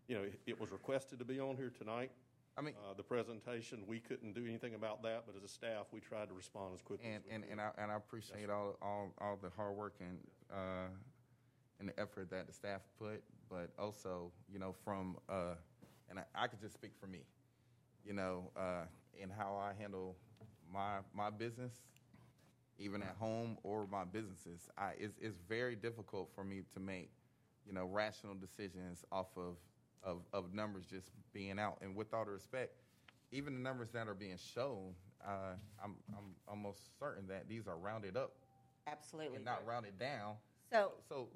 you 0.09 0.17
know, 0.17 0.23
it- 0.23 0.41
it 0.47 0.59
was 0.59 0.71
requested 0.71 1.19
to 1.19 1.25
be 1.27 1.39
on 1.39 1.57
here 1.57 1.71
tonight. 1.77 2.13
I 2.61 2.63
mean- 2.63 2.75
Uh, 2.77 2.93
the 2.93 3.03
presentation, 3.03 3.87
we 3.87 4.01
couldn't 4.01 4.35
do 4.35 4.45
anything 4.45 4.75
about 4.75 5.03
that, 5.03 5.25
but 5.27 5.35
as 5.35 5.43
a 5.43 5.49
staff, 5.49 5.87
we 5.93 6.01
tried 6.01 6.29
to 6.29 6.35
respond 6.35 6.75
as 6.75 6.83
quickly 6.83 7.09
as 7.09 7.15
And, 7.15 7.25
we 7.25 7.31
and, 7.31 7.45
and 7.53 7.61
I, 7.61 7.71
and 7.79 7.91
I 7.91 7.97
appreciate 7.97 8.51
all, 8.51 8.77
all, 8.83 9.15
all 9.19 9.37
the 9.41 9.49
hard 9.49 9.75
work 9.75 9.95
and, 10.01 10.19
uh, 10.53 10.89
and 11.79 11.89
the 11.89 11.99
effort 11.99 12.29
that 12.29 12.47
the 12.47 12.53
staff 12.53 12.83
put, 12.99 13.25
but 13.49 13.71
also, 13.79 14.31
you 14.53 14.59
know, 14.59 14.75
from, 14.85 15.17
uh, 15.31 15.55
and 16.11 16.19
I, 16.19 16.25
I 16.35 16.49
could 16.49 16.61
just 16.61 16.75
speak 16.75 16.91
for 17.01 17.07
me, 17.07 17.21
you 18.05 18.13
know, 18.13 18.51
uh, 18.55 18.85
in 19.19 19.31
how 19.31 19.57
I 19.57 19.73
handle 19.81 20.19
my, 20.71 20.99
my 21.15 21.31
business, 21.31 21.73
even 22.79 23.03
at 23.03 23.17
home 23.19 23.57
or 23.63 23.87
my 23.87 24.05
businesses, 24.05 24.69
I, 24.77 24.93
it's, 24.99 25.17
it's 25.19 25.39
very 25.49 25.77
difficult 25.77 26.31
for 26.35 26.45
me 26.45 26.61
to 26.75 26.81
make, 26.81 27.11
you 27.67 27.73
know, 27.73 27.87
rational 27.87 28.35
decisions 28.35 29.03
off 29.11 29.35
of, 29.39 29.57
of, 30.03 30.23
of 30.33 30.55
numbers 30.55 30.85
just 30.87 31.11
being 31.33 31.59
out. 31.59 31.79
And 31.83 31.95
with 31.95 32.13
all 32.15 32.25
the 32.25 32.31
respect, 32.33 32.73
even 33.33 33.55
the 33.55 33.61
numbers 33.61 33.91
that 33.93 34.09
are 34.09 34.15
being 34.15 34.39
shown, 34.55 34.95
uh, 35.27 35.55
I'm, 35.83 35.97
I'm 36.17 36.35
almost 36.49 36.99
certain 36.99 37.27
that 37.29 37.49
these 37.49 37.67
are 37.67 37.77
rounded 37.77 38.17
up 38.17 38.33
Absolutely. 38.87 39.37
and 39.37 39.45
not 39.45 39.65
rounded 39.67 39.99
down. 39.99 40.35
So, 40.73 40.93
So, 41.09 41.29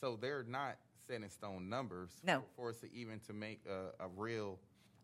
so 0.00 0.18
they're 0.20 0.44
not 0.44 0.76
set 1.06 1.22
in 1.22 1.28
stone 1.30 1.68
numbers. 1.68 2.10
No. 2.24 2.42
For 2.56 2.70
us 2.70 2.78
to 2.78 2.92
even 2.94 3.20
to 3.26 3.32
make 3.32 3.60
a, 3.68 4.04
a 4.04 4.08
real 4.16 4.58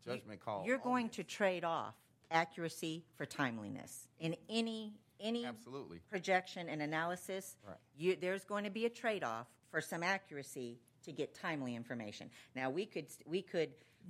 judgment 0.05 0.39
call. 0.39 0.63
you're 0.65 0.77
going 0.77 1.07
this. 1.07 1.17
to 1.17 1.23
trade 1.23 1.63
off 1.63 1.95
accuracy 2.31 3.03
for 3.15 3.25
timeliness 3.25 4.07
in 4.19 4.35
any 4.49 4.93
any 5.19 5.45
Absolutely. 5.45 5.99
projection 6.09 6.69
and 6.69 6.79
analysis. 6.81 7.57
Right. 7.67 7.77
You, 7.97 8.15
there's 8.19 8.43
going 8.45 8.65
to 8.65 8.69
be 8.69 8.85
a 8.85 8.89
trade-off 8.89 9.47
for 9.71 9.81
some 9.81 10.03
accuracy 10.03 10.77
to 11.07 11.11
get 11.13 11.33
timely 11.33 11.75
information. 11.75 12.29
Now 12.55 12.69
we 12.69 12.85
could 12.85 13.07
we 13.25 13.41
could 13.41 13.69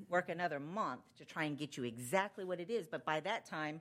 work 0.10 0.30
another 0.30 0.60
month 0.60 1.02
to 1.18 1.26
try 1.26 1.46
and 1.46 1.58
get 1.58 1.78
you 1.78 1.84
exactly 1.84 2.44
what 2.44 2.60
it 2.60 2.70
is, 2.70 2.88
but 2.88 3.06
by 3.06 3.20
that 3.22 3.46
time, 3.46 3.80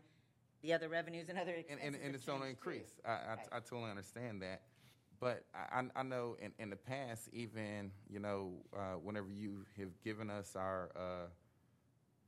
the 0.63 0.73
other 0.73 0.89
revenues 0.89 1.29
and 1.29 1.39
other 1.39 1.51
and, 1.51 1.61
expenses 1.61 1.87
and, 1.87 1.95
and 1.97 2.05
have 2.05 2.15
it's 2.15 2.25
going 2.25 2.41
to 2.43 2.49
increase. 2.49 2.93
I, 3.05 3.11
I, 3.11 3.15
Right. 3.35 3.39
I 3.53 3.61
totally 3.61 3.91
understand 3.91 4.41
that. 4.43 4.63
But 5.19 5.45
I, 5.55 5.83
I 5.95 6.03
know 6.03 6.37
in, 6.41 6.53
in 6.59 6.69
the 6.71 6.77
past, 6.77 7.29
even, 7.33 7.91
you 8.09 8.19
know, 8.19 8.53
uh, 8.77 8.95
whenever 9.03 9.29
you 9.31 9.65
have 9.79 9.89
given 10.05 10.29
us 10.31 10.57
our, 10.57 10.91
uh, 10.95 11.27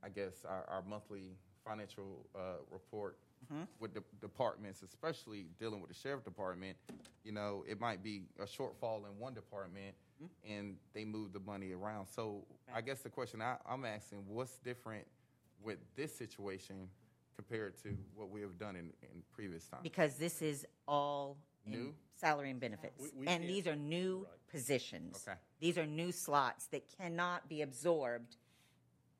I 0.03 0.09
guess, 0.09 0.43
our, 0.47 0.65
our 0.67 0.83
monthly 0.87 1.35
financial 1.65 2.25
uh, 2.35 2.61
report 2.71 3.17
Mm-hmm. 3.53 3.63
with 3.79 3.93
the 3.93 4.03
departments, 4.19 4.83
especially 4.83 5.45
dealing 5.61 5.79
with 5.79 5.87
the 5.89 5.95
sheriff 5.95 6.25
department, 6.25 6.75
you 7.23 7.31
know, 7.31 7.63
it 7.69 7.79
might 7.79 8.03
be 8.03 8.23
a 8.37 8.43
shortfall 8.43 8.97
in 9.09 9.17
one 9.17 9.33
department. 9.33 9.95
Mm-hmm. 10.21 10.51
and 10.53 10.75
they 10.93 11.05
move 11.05 11.31
the 11.31 11.39
money 11.39 11.71
around. 11.71 12.07
So 12.07 12.43
I 12.75 12.81
guess 12.81 12.99
the 13.01 13.09
question 13.09 13.41
I, 13.41 13.55
I'm 13.65 13.85
asking, 13.85 14.25
what's 14.27 14.57
different 14.59 15.05
with 15.63 15.77
this 15.95 16.13
situation 16.13 16.89
compared 17.37 17.77
to 17.83 17.97
what 18.15 18.29
we 18.29 18.41
have 18.41 18.57
done 18.59 18.75
in, 18.75 18.91
in 19.01 19.23
previous 19.31 19.65
times? 19.67 19.81
because 19.83 20.15
this 20.15 20.41
is 20.41 20.65
all 20.89 21.37
in 21.65 21.71
New? 21.71 21.93
salary 22.15 22.49
and 22.51 22.59
benefits. 22.59 23.01
We- 23.01 23.21
we 23.21 23.27
and 23.27 23.43
these 23.45 23.65
are 23.67 23.77
new 23.77 24.25
Right. 24.29 24.47
positions. 24.51 25.23
Okay. 25.25 25.37
These 25.61 25.77
are 25.77 25.85
new 25.85 26.11
slots 26.11 26.67
that 26.67 26.83
cannot 26.97 27.47
be 27.47 27.61
absorbed 27.61 28.35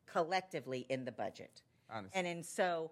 collectively 0.05 0.85
in 0.89 1.05
the 1.05 1.11
budget. 1.11 1.61
I. 1.89 2.01
And 2.13 2.27
and 2.27 2.45
so, 2.45 2.91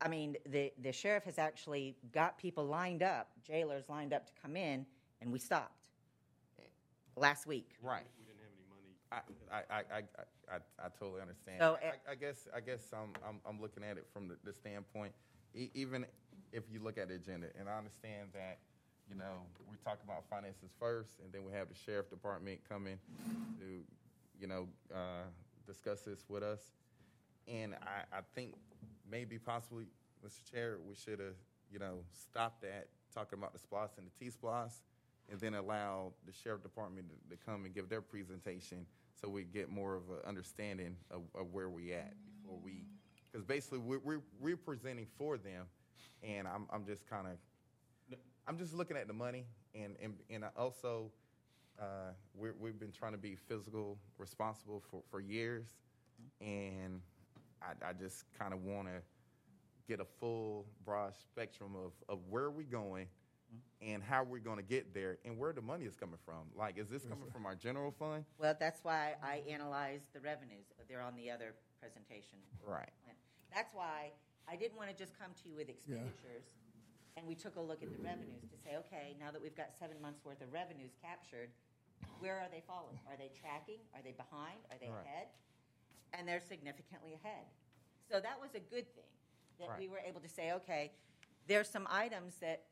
I 0.00 0.08
mean, 0.08 0.36
the, 0.46 0.72
the 0.82 0.92
sheriff 0.92 1.24
has 1.24 1.38
actually 1.38 1.96
got 2.12 2.36
people 2.36 2.66
lined 2.66 3.02
up, 3.02 3.30
jailers 3.42 3.88
lined 3.88 4.12
up 4.12 4.26
to 4.26 4.32
come 4.42 4.56
in, 4.56 4.84
and 5.22 5.32
we 5.32 5.38
stopped 5.38 5.85
last 7.16 7.46
week. 7.46 7.70
Right. 7.82 8.04
We 8.18 8.24
didn't 8.24 8.40
have 8.40 8.52
any 8.54 8.66
money. 8.68 8.92
I, 9.10 9.20
I, 9.50 9.74
I, 9.74 9.98
I, 9.98 10.56
I, 10.56 10.86
I 10.86 10.88
totally 10.98 11.20
understand. 11.20 11.58
So, 11.60 11.78
I, 11.82 12.12
I 12.12 12.14
guess 12.14 12.46
I 12.54 12.60
guess 12.60 12.92
I'm, 12.92 13.12
I'm, 13.26 13.40
I'm 13.48 13.60
looking 13.60 13.82
at 13.84 13.96
it 13.96 14.06
from 14.12 14.28
the, 14.28 14.36
the 14.44 14.52
standpoint, 14.52 15.12
e- 15.54 15.70
even 15.74 16.06
if 16.52 16.64
you 16.70 16.80
look 16.80 16.98
at 16.98 17.08
the 17.08 17.14
agenda, 17.14 17.48
and 17.58 17.68
I 17.68 17.78
understand 17.78 18.28
that, 18.34 18.58
you 19.08 19.16
know, 19.16 19.42
we 19.70 19.76
talk 19.84 19.98
about 20.04 20.24
finances 20.28 20.70
first, 20.78 21.18
and 21.22 21.32
then 21.32 21.44
we 21.44 21.52
have 21.52 21.68
the 21.68 21.74
sheriff 21.74 22.10
department 22.10 22.60
coming 22.68 22.98
to, 23.58 23.82
you 24.40 24.46
know, 24.46 24.68
uh, 24.94 25.24
discuss 25.66 26.02
this 26.02 26.24
with 26.28 26.42
us. 26.42 26.60
And 27.48 27.74
I, 27.74 28.18
I 28.18 28.20
think 28.34 28.54
maybe 29.08 29.38
possibly, 29.38 29.86
Mr. 30.26 30.50
Chair, 30.50 30.78
we 30.86 30.94
should 30.94 31.20
have, 31.20 31.36
you 31.70 31.78
know, 31.78 31.98
stopped 32.12 32.62
that, 32.62 32.88
talking 33.14 33.38
about 33.38 33.52
the 33.52 33.58
SPLOST 33.58 33.98
and 33.98 34.06
the 34.06 34.24
T-SPLOST 34.24 34.82
and 35.30 35.40
then 35.40 35.54
allow 35.54 36.12
the 36.26 36.32
sheriff 36.32 36.62
department 36.62 37.06
to, 37.08 37.36
to 37.36 37.42
come 37.44 37.64
and 37.64 37.74
give 37.74 37.88
their 37.88 38.00
presentation 38.00 38.86
so 39.20 39.28
we 39.28 39.44
get 39.44 39.70
more 39.70 39.94
of 39.94 40.02
an 40.10 40.18
understanding 40.26 40.96
of, 41.10 41.22
of 41.38 41.52
where 41.52 41.68
we 41.68 41.92
at 41.92 42.12
before 42.42 42.58
we, 42.62 42.84
because 43.30 43.44
basically 43.44 43.78
we're, 43.78 44.00
we're, 44.04 44.22
we're 44.40 44.56
presenting 44.56 45.06
for 45.18 45.36
them 45.38 45.66
and 46.22 46.46
I'm, 46.46 46.66
I'm 46.72 46.84
just 46.84 47.08
kind 47.08 47.26
of, 47.26 48.18
I'm 48.46 48.58
just 48.58 48.74
looking 48.74 48.96
at 48.96 49.06
the 49.06 49.14
money 49.14 49.44
and, 49.74 49.96
and, 50.02 50.14
and 50.30 50.44
also, 50.56 51.10
uh, 51.78 52.12
we're, 52.34 52.54
we've 52.58 52.78
been 52.78 52.92
trying 52.92 53.12
to 53.12 53.18
be 53.18 53.34
physical 53.34 53.98
responsible 54.18 54.82
for, 54.90 55.02
for 55.10 55.20
years 55.20 55.66
and 56.40 57.00
I, 57.62 57.90
I 57.90 57.92
just 57.92 58.24
kind 58.38 58.52
of 58.52 58.62
want 58.64 58.88
to 58.88 59.02
get 59.88 60.00
a 60.00 60.04
full 60.04 60.66
broad 60.84 61.14
spectrum 61.14 61.72
of, 61.76 61.92
of 62.08 62.20
where 62.28 62.50
we're 62.50 62.64
going 62.64 63.06
and 63.82 64.02
how 64.02 64.24
we're 64.24 64.40
going 64.40 64.56
to 64.56 64.62
get 64.64 64.94
there 64.94 65.18
and 65.24 65.36
where 65.38 65.52
the 65.52 65.60
money 65.60 65.84
is 65.84 65.96
coming 65.96 66.18
from. 66.24 66.48
Like, 66.54 66.78
is 66.78 66.88
this 66.88 67.04
coming 67.04 67.28
from 67.30 67.44
our 67.44 67.54
general 67.54 67.90
fund? 67.92 68.24
Well, 68.38 68.54
that's 68.58 68.82
why 68.82 69.14
I 69.22 69.42
analyzed 69.48 70.12
the 70.14 70.20
revenues. 70.20 70.64
They're 70.88 71.02
on 71.02 71.14
the 71.16 71.30
other 71.30 71.54
presentation. 71.80 72.38
Right. 72.64 72.88
That's 73.54 73.74
why 73.74 74.12
I 74.48 74.56
didn't 74.56 74.76
want 74.76 74.90
to 74.90 74.96
just 74.96 75.18
come 75.18 75.30
to 75.42 75.48
you 75.48 75.56
with 75.56 75.68
expenditures. 75.68 76.56
And 77.16 77.26
we 77.26 77.34
took 77.34 77.56
a 77.56 77.60
look 77.60 77.82
at 77.82 77.90
the 77.92 78.02
revenues 78.02 78.44
to 78.50 78.56
say, 78.62 78.76
okay, 78.76 79.16
now 79.20 79.30
that 79.30 79.40
we've 79.40 79.56
got 79.56 79.72
seven 79.78 79.96
months' 80.00 80.20
worth 80.24 80.40
of 80.42 80.52
revenues 80.52 80.92
captured, 81.00 81.48
where 82.18 82.36
are 82.36 82.48
they 82.50 82.62
falling? 82.66 82.96
Are 83.08 83.16
they 83.16 83.30
tracking? 83.40 83.80
Are 83.94 84.02
they 84.02 84.12
behind? 84.12 84.60
Are 84.70 84.76
they 84.80 84.88
Right. 84.88 85.04
ahead? 85.04 85.28
And 86.12 86.28
they're 86.28 86.40
significantly 86.40 87.14
ahead. 87.14 87.44
So 88.10 88.20
that 88.20 88.40
was 88.40 88.54
a 88.54 88.60
good 88.60 88.88
thing, 88.94 89.12
that 89.58 89.68
we 89.78 89.88
Right. 89.88 89.90
were 89.90 89.98
able 90.00 90.20
to 90.20 90.28
say, 90.28 90.52
okay, 90.52 90.92
there's 91.46 91.68
some 91.68 91.86
items 91.90 92.36
that 92.40 92.64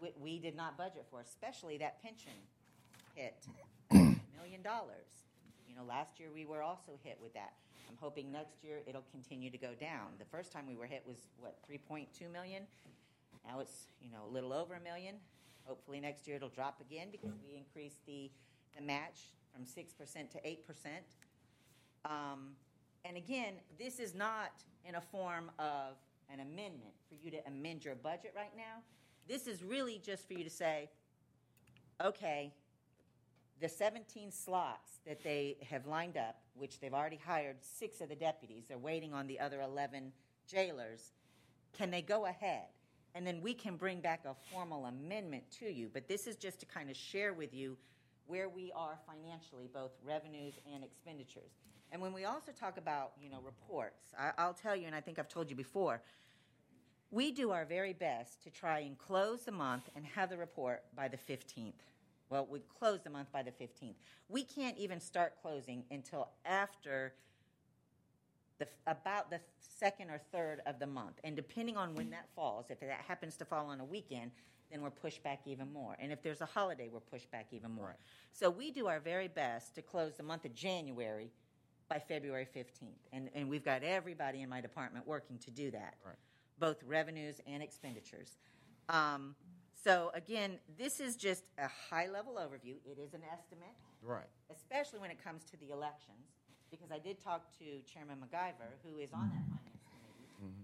we, 0.00 0.12
we 0.20 0.38
did 0.38 0.56
not 0.56 0.76
budget 0.76 1.06
for, 1.10 1.20
especially 1.20 1.78
that 1.78 2.02
pension 2.02 2.32
hit, 3.14 3.46
million 3.92 4.62
dollars. 4.62 5.26
You 5.68 5.76
know, 5.76 5.84
last 5.84 6.18
year 6.20 6.28
we 6.32 6.44
were 6.44 6.62
also 6.62 6.92
hit 7.02 7.18
with 7.22 7.32
that. 7.34 7.54
I'm 7.88 7.96
hoping 8.00 8.32
next 8.32 8.64
year 8.64 8.80
it'll 8.86 9.04
continue 9.10 9.50
to 9.50 9.58
go 9.58 9.72
down. 9.78 10.08
The 10.18 10.24
first 10.24 10.52
time 10.52 10.66
we 10.66 10.76
were 10.76 10.86
hit 10.86 11.02
was, 11.06 11.28
what, 11.38 11.58
3.2 11.70 12.30
million? 12.32 12.62
Now 13.46 13.60
it's, 13.60 13.88
you 14.00 14.10
know, 14.10 14.24
a 14.28 14.32
little 14.32 14.52
over 14.52 14.74
a 14.74 14.80
million. 14.80 15.16
Hopefully 15.64 16.00
next 16.00 16.26
year 16.26 16.36
it'll 16.36 16.48
drop 16.48 16.80
again 16.80 17.08
because 17.10 17.36
we 17.46 17.56
increased 17.56 18.04
the, 18.06 18.30
the 18.76 18.82
match 18.82 19.20
from 19.52 19.64
6% 19.64 20.30
to 20.30 20.38
8%. 20.38 20.56
Um, 22.04 22.50
and 23.04 23.16
again, 23.16 23.54
this 23.78 23.98
is 23.98 24.14
not 24.14 24.52
in 24.88 24.94
a 24.96 25.00
form 25.00 25.50
of 25.58 25.96
an 26.32 26.40
amendment 26.40 26.94
for 27.08 27.14
you 27.14 27.30
to 27.30 27.46
amend 27.46 27.84
your 27.84 27.94
budget 27.94 28.32
right 28.34 28.52
now. 28.56 28.82
This 29.28 29.46
is 29.46 29.62
really 29.62 30.00
just 30.04 30.26
for 30.26 30.34
you 30.34 30.44
to 30.44 30.50
say, 30.50 30.90
okay, 32.02 32.52
the 33.60 33.68
17 33.68 34.30
slots 34.32 34.90
that 35.06 35.22
they 35.22 35.56
have 35.68 35.86
lined 35.86 36.16
up, 36.16 36.40
which 36.54 36.80
they've 36.80 36.92
already 36.92 37.20
hired 37.24 37.56
six 37.60 38.00
of 38.00 38.08
the 38.08 38.16
deputies, 38.16 38.64
they're 38.68 38.78
waiting 38.78 39.14
on 39.14 39.26
the 39.26 39.38
other 39.38 39.60
11 39.60 40.12
jailers. 40.46 41.12
Can 41.76 41.90
they 41.90 42.02
go 42.02 42.26
ahead? 42.26 42.66
And 43.14 43.26
then 43.26 43.40
we 43.40 43.54
can 43.54 43.76
bring 43.76 44.00
back 44.00 44.24
a 44.24 44.34
formal 44.52 44.86
amendment 44.86 45.44
to 45.60 45.72
you. 45.72 45.90
But 45.92 46.08
this 46.08 46.26
is 46.26 46.36
just 46.36 46.60
to 46.60 46.66
kind 46.66 46.90
of 46.90 46.96
share 46.96 47.34
with 47.34 47.54
you 47.54 47.76
where 48.26 48.48
we 48.48 48.72
are 48.74 48.98
financially, 49.06 49.68
both 49.72 49.92
revenues 50.04 50.54
and 50.72 50.82
expenditures. 50.82 51.52
And 51.90 52.00
when 52.00 52.12
we 52.12 52.24
also 52.24 52.52
talk 52.52 52.78
about, 52.78 53.12
you 53.20 53.28
know, 53.28 53.40
reports, 53.44 54.06
I, 54.18 54.30
I'll 54.38 54.54
tell 54.54 54.74
you, 54.74 54.86
and 54.86 54.94
I 54.94 55.00
think 55.00 55.18
I've 55.18 55.28
told 55.28 55.50
you 55.50 55.56
before, 55.56 56.00
we 57.12 57.30
do 57.30 57.50
our 57.50 57.66
very 57.66 57.92
best 57.92 58.42
to 58.42 58.50
try 58.50 58.80
and 58.80 58.98
close 58.98 59.42
the 59.42 59.52
month 59.52 59.88
and 59.94 60.04
have 60.04 60.30
the 60.30 60.38
report 60.38 60.82
by 60.96 61.08
the 61.08 61.18
15th. 61.18 61.74
Well, 62.30 62.48
we 62.50 62.60
close 62.78 63.00
the 63.04 63.10
month 63.10 63.30
by 63.30 63.42
the 63.42 63.50
15th. 63.50 63.96
We 64.30 64.42
can't 64.42 64.78
even 64.78 64.98
start 64.98 65.34
closing 65.42 65.84
until 65.90 66.30
after 66.46 67.12
the, 68.58 68.66
about 68.86 69.30
the 69.30 69.40
second 69.60 70.08
or 70.08 70.22
third 70.32 70.62
of 70.64 70.78
the 70.78 70.86
month. 70.86 71.20
And 71.22 71.36
depending 71.36 71.76
on 71.76 71.94
when 71.94 72.08
that 72.10 72.28
falls, 72.34 72.70
if 72.70 72.80
that 72.80 73.04
happens 73.06 73.36
to 73.36 73.44
fall 73.44 73.66
on 73.66 73.80
a 73.80 73.84
weekend, 73.84 74.30
then 74.70 74.80
we're 74.80 74.88
pushed 74.88 75.22
back 75.22 75.40
even 75.44 75.70
more. 75.70 75.94
And 76.00 76.10
if 76.10 76.22
there's 76.22 76.40
a 76.40 76.46
holiday, 76.46 76.88
we're 76.90 77.00
pushed 77.00 77.30
back 77.30 77.48
even 77.50 77.72
more. 77.72 77.88
Right. 77.88 77.96
So 78.32 78.48
we 78.48 78.70
do 78.70 78.86
our 78.86 79.00
very 79.00 79.28
best 79.28 79.74
to 79.74 79.82
close 79.82 80.16
the 80.16 80.22
month 80.22 80.46
of 80.46 80.54
January 80.54 81.30
by 81.90 81.98
February 81.98 82.48
15th. 82.56 82.86
And, 83.12 83.28
and 83.34 83.50
we've 83.50 83.64
got 83.64 83.82
everybody 83.82 84.40
in 84.40 84.48
my 84.48 84.62
department 84.62 85.06
working 85.06 85.36
to 85.40 85.50
do 85.50 85.70
that, 85.72 85.96
Right. 86.06 86.16
Both 86.62 86.80
revenues 86.84 87.40
and 87.44 87.60
expenditures. 87.60 88.36
Um, 88.88 89.34
so 89.74 90.12
again, 90.14 90.60
this 90.78 91.00
is 91.00 91.16
just 91.16 91.42
a 91.58 91.66
high 91.90 92.06
level 92.06 92.34
overview. 92.34 92.76
It 92.86 92.98
is 93.02 93.14
an 93.14 93.22
estimate 93.32 93.74
Right. 94.00 94.26
especially 94.50 94.98
when 95.00 95.10
it 95.10 95.22
comes 95.22 95.44
to 95.50 95.56
the 95.58 95.70
elections, 95.70 96.26
because 96.70 96.90
I 96.90 96.98
did 96.98 97.22
talk 97.22 97.42
to 97.58 97.64
Chairman 97.92 98.18
MacGyver, 98.18 98.70
who 98.84 98.98
is 98.98 99.12
on 99.12 99.28
that 99.30 99.44
finance 99.50 99.82
committee. 99.90 100.54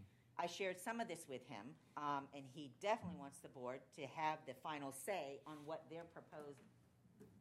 I 0.40 0.46
shared 0.46 0.78
some 0.78 1.00
of 1.00 1.08
this 1.08 1.26
with 1.28 1.44
him, 1.48 1.66
um, 1.96 2.28
and 2.34 2.44
he 2.54 2.70
definitely 2.80 3.18
wants 3.18 3.38
the 3.38 3.48
board 3.48 3.80
to 3.96 4.06
have 4.06 4.38
the 4.46 4.54
final 4.54 4.92
say 4.92 5.40
on 5.46 5.56
what 5.64 5.82
their 5.90 6.04
proposed 6.14 6.62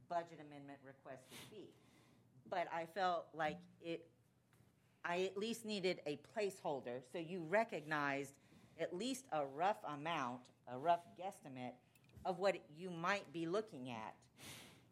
budget 0.10 0.40
amendment 0.40 0.80
request 0.86 1.26
would 1.30 1.50
be. 1.52 1.70
But 2.50 2.68
I 2.74 2.86
felt 2.86 3.28
like 3.36 3.58
it, 3.82 4.08
I 5.06 5.24
at 5.24 5.38
least 5.38 5.64
needed 5.66 6.02
a 6.08 6.20
placeholder, 6.36 7.02
so 7.12 7.18
you 7.20 7.44
recognized 7.48 8.34
at 8.80 8.96
least 8.96 9.26
a 9.32 9.46
rough 9.46 9.78
amount, 9.88 10.40
a 10.72 10.78
rough 10.78 11.02
guesstimate 11.20 11.74
of 12.26 12.40
what 12.40 12.56
you 12.78 12.90
might 12.90 13.32
be 13.34 13.46
looking 13.46 13.90
at 13.90 14.16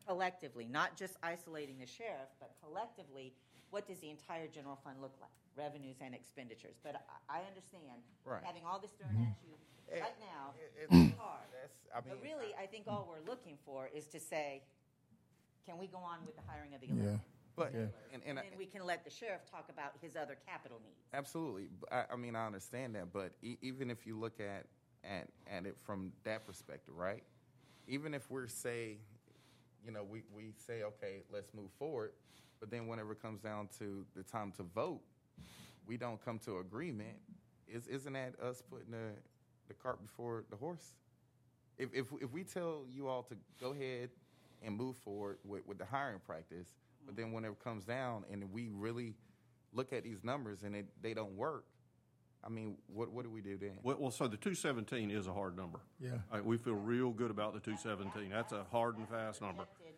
collectively, 0.07 0.67
not 0.69 0.95
just 0.95 1.15
isolating 1.23 1.79
the 1.79 1.85
sheriff, 1.87 2.29
but 2.39 2.51
collectively, 2.63 3.33
what 3.71 3.87
does 3.87 3.99
the 3.99 4.09
entire 4.09 4.47
general 4.47 4.77
fund 4.83 5.01
look 5.01 5.13
like? 5.19 5.29
Revenues 5.57 5.95
and 6.01 6.13
expenditures. 6.13 6.75
But 6.83 7.01
I, 7.29 7.39
I 7.39 7.47
understand, 7.47 8.03
Right. 8.25 8.43
having 8.43 8.63
all 8.65 8.79
this 8.79 8.91
thrown 8.91 9.15
at 9.21 9.35
you 9.43 9.53
Eh, 9.91 9.99
right 9.99 10.17
now, 10.19 10.53
it- 10.57 10.87
it's 10.89 11.15
hard. 11.17 11.45
That's, 11.53 11.77
I 11.93 12.01
mean, 12.01 12.15
But 12.17 12.23
really, 12.23 12.55
I 12.55 12.65
think 12.65 12.87
all 12.87 13.05
we're 13.07 13.21
looking 13.29 13.55
for 13.65 13.87
is 13.93 14.07
to 14.07 14.19
say, 14.19 14.63
can 15.65 15.77
we 15.77 15.85
go 15.87 15.97
on 15.99 16.25
with 16.25 16.35
the 16.35 16.41
hiring 16.47 16.73
of 16.73 16.81
the 16.81 16.87
Yeah. 16.87 17.17
Elected? 17.57 17.91
but, 17.91 17.97
Yeah. 18.09 18.13
and, 18.13 18.23
and, 18.25 18.39
And 18.39 18.53
I- 18.53 18.57
we 18.57 18.65
can 18.65 18.85
let 18.85 19.03
the 19.03 19.09
sheriff 19.09 19.41
talk 19.49 19.69
about 19.69 19.93
his 20.01 20.15
other 20.15 20.37
capital 20.45 20.79
needs. 20.83 21.07
Absolutely. 21.13 21.69
I 21.91 22.15
mean, 22.15 22.35
I 22.35 22.45
understand 22.45 22.95
that, 22.95 23.11
but 23.13 23.33
e- 23.41 23.57
even 23.61 23.89
if 23.89 24.05
you 24.05 24.17
look 24.19 24.39
at, 24.39 24.65
at 25.03 25.27
at 25.47 25.65
it 25.65 25.77
from 25.83 26.11
that 26.23 26.45
perspective, 26.45 26.95
right? 26.95 27.23
Even 27.87 28.13
if 28.13 28.29
we're 28.31 28.47
say, 28.47 28.97
you 29.85 29.91
know, 29.91 30.03
we, 30.03 30.23
we 30.33 30.51
say, 30.57 30.83
okay, 30.83 31.21
let's 31.31 31.53
move 31.53 31.69
forward, 31.77 32.11
but 32.59 32.71
then 32.71 32.87
whenever 32.87 33.11
it 33.13 33.21
comes 33.21 33.39
down 33.41 33.67
to 33.77 34.05
the 34.15 34.23
time 34.23 34.51
to 34.53 34.63
vote, 34.63 35.01
we 35.85 35.97
don't 35.97 36.23
come 36.25 36.39
to 36.39 36.57
agreement. 36.59 37.17
Is 37.67 37.87
isn't 37.87 38.13
that 38.13 38.39
us 38.41 38.61
putting 38.61 38.91
the 38.91 39.11
the 39.67 39.73
cart 39.75 40.01
before 40.01 40.45
the 40.49 40.55
horse? 40.55 40.93
If 41.77 41.93
if 41.93 42.07
if 42.21 42.31
we 42.31 42.43
tell 42.43 42.85
you 42.89 43.07
all 43.07 43.23
to 43.23 43.35
go 43.59 43.71
ahead 43.73 44.09
and 44.63 44.75
move 44.75 44.95
forward 44.97 45.37
with, 45.43 45.65
with 45.67 45.77
the 45.77 45.85
hiring 45.85 46.19
practice, 46.25 46.73
but 47.05 47.15
then 47.15 47.31
when 47.31 47.45
it 47.45 47.51
comes 47.63 47.83
down 47.83 48.23
and 48.31 48.51
we 48.51 48.69
really 48.73 49.15
look 49.73 49.93
at 49.93 50.03
these 50.03 50.23
numbers 50.23 50.63
and 50.63 50.75
it, 50.75 50.85
they 51.01 51.13
don't 51.13 51.35
work, 51.35 51.65
I 52.43 52.49
mean, 52.49 52.77
what 52.87 53.11
what 53.11 53.23
do 53.23 53.29
we 53.31 53.41
do 53.41 53.57
then? 53.57 53.77
Well, 53.83 53.97
well, 53.99 54.11
so 54.11 54.27
the 54.27 54.37
217 54.37 55.09
is 55.11 55.27
a 55.27 55.33
hard 55.33 55.57
number. 55.57 55.79
Yeah. 55.99 56.11
Uh, 56.31 56.41
We 56.43 56.57
feel 56.57 56.75
real 56.75 57.11
good 57.11 57.31
about 57.31 57.53
the 57.53 57.59
217. 57.59 58.29
That's 58.29 58.51
a 58.53 58.63
hard 58.71 58.97
and 58.97 59.07
fast 59.09 59.41
number. 59.41 59.63
Projected, 59.63 59.95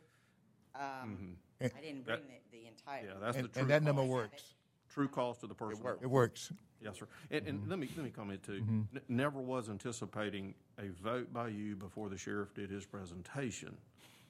Um, 0.76 1.38
And- 1.60 1.72
I 1.76 1.82
didn't 1.82 2.06
bring 2.06 2.20
the, 2.52 2.58
the 2.58 2.68
entire. 2.68 3.06
Yeah, 3.06 3.14
that's 3.20 3.38
the 3.38 3.48
true 3.48 3.62
and 3.62 3.70
that 3.72 3.84
number 3.84 4.04
works. 4.04 4.54
True 4.90 5.08
cost 5.08 5.42
to 5.42 5.48
the 5.48 5.54
person. 5.56 5.82
It 5.82 5.86
works. 5.86 6.04
It 6.04 6.08
works. 6.10 6.54
Yes, 6.82 6.98
sir. 7.00 7.08
And, 7.32 7.48
and 7.48 7.68
let 7.70 7.80
me, 7.80 7.90
let 7.98 8.04
me 8.06 8.12
comment 8.12 8.44
too. 8.44 8.64
N- 8.68 8.88
Never 9.10 9.40
was 9.42 9.68
anticipating 9.70 10.54
a 10.80 10.88
vote 11.04 11.34
by 11.34 11.48
you 11.50 11.76
before 11.76 12.08
the 12.10 12.18
sheriff 12.18 12.54
did 12.54 12.70
his 12.70 12.86
presentation. 12.86 13.76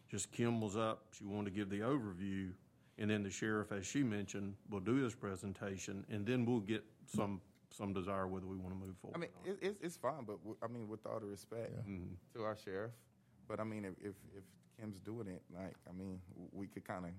Just 0.09 0.32
Kim 0.32 0.61
was 0.61 0.75
up, 0.78 1.03
she 1.11 1.25
wanted 1.25 1.49
to 1.51 1.55
give 1.55 1.69
the 1.69 1.82
overview, 1.82 2.51
and 3.00 3.10
then 3.10 3.24
the 3.24 3.30
sheriff, 3.30 3.72
as 3.72 3.86
she 3.86 4.04
mentioned, 4.04 4.56
will 4.70 4.80
do 4.80 4.95
his 4.95 5.14
presentation, 5.16 6.06
and 6.10 6.26
then 6.26 6.45
we'll 6.45 6.60
get 6.60 6.84
some, 7.06 7.39
some 7.70 7.93
desire 7.93 8.28
whether 8.28 8.45
we 8.48 8.58
want 8.58 8.70
to 8.80 8.86
move 8.86 8.95
forward. 8.98 9.16
I 9.18 9.20
mean, 9.20 9.30
it, 9.45 9.58
it's 9.62 9.78
it's 9.82 9.98
fine, 9.98 10.24
but 10.26 10.38
w- 10.39 10.58
I 10.64 10.68
mean, 10.68 10.88
with 10.88 11.06
all 11.06 11.20
the 11.20 11.28
respect 11.28 11.72
to 12.36 12.43
our 12.43 12.56
sheriff, 12.56 12.91
but 13.48 13.60
I 13.60 13.64
mean, 13.64 13.86
if 13.86 13.93
if, 14.00 14.16
if 14.36 14.43
Kim's 14.80 15.00
doing 15.00 15.28
it, 15.28 15.41
like, 15.54 15.74
I 15.89 15.93
mean, 15.93 16.20
w- 16.34 16.50
we 16.54 16.68
could 16.68 16.86
kind 16.86 17.06
of 17.06 17.12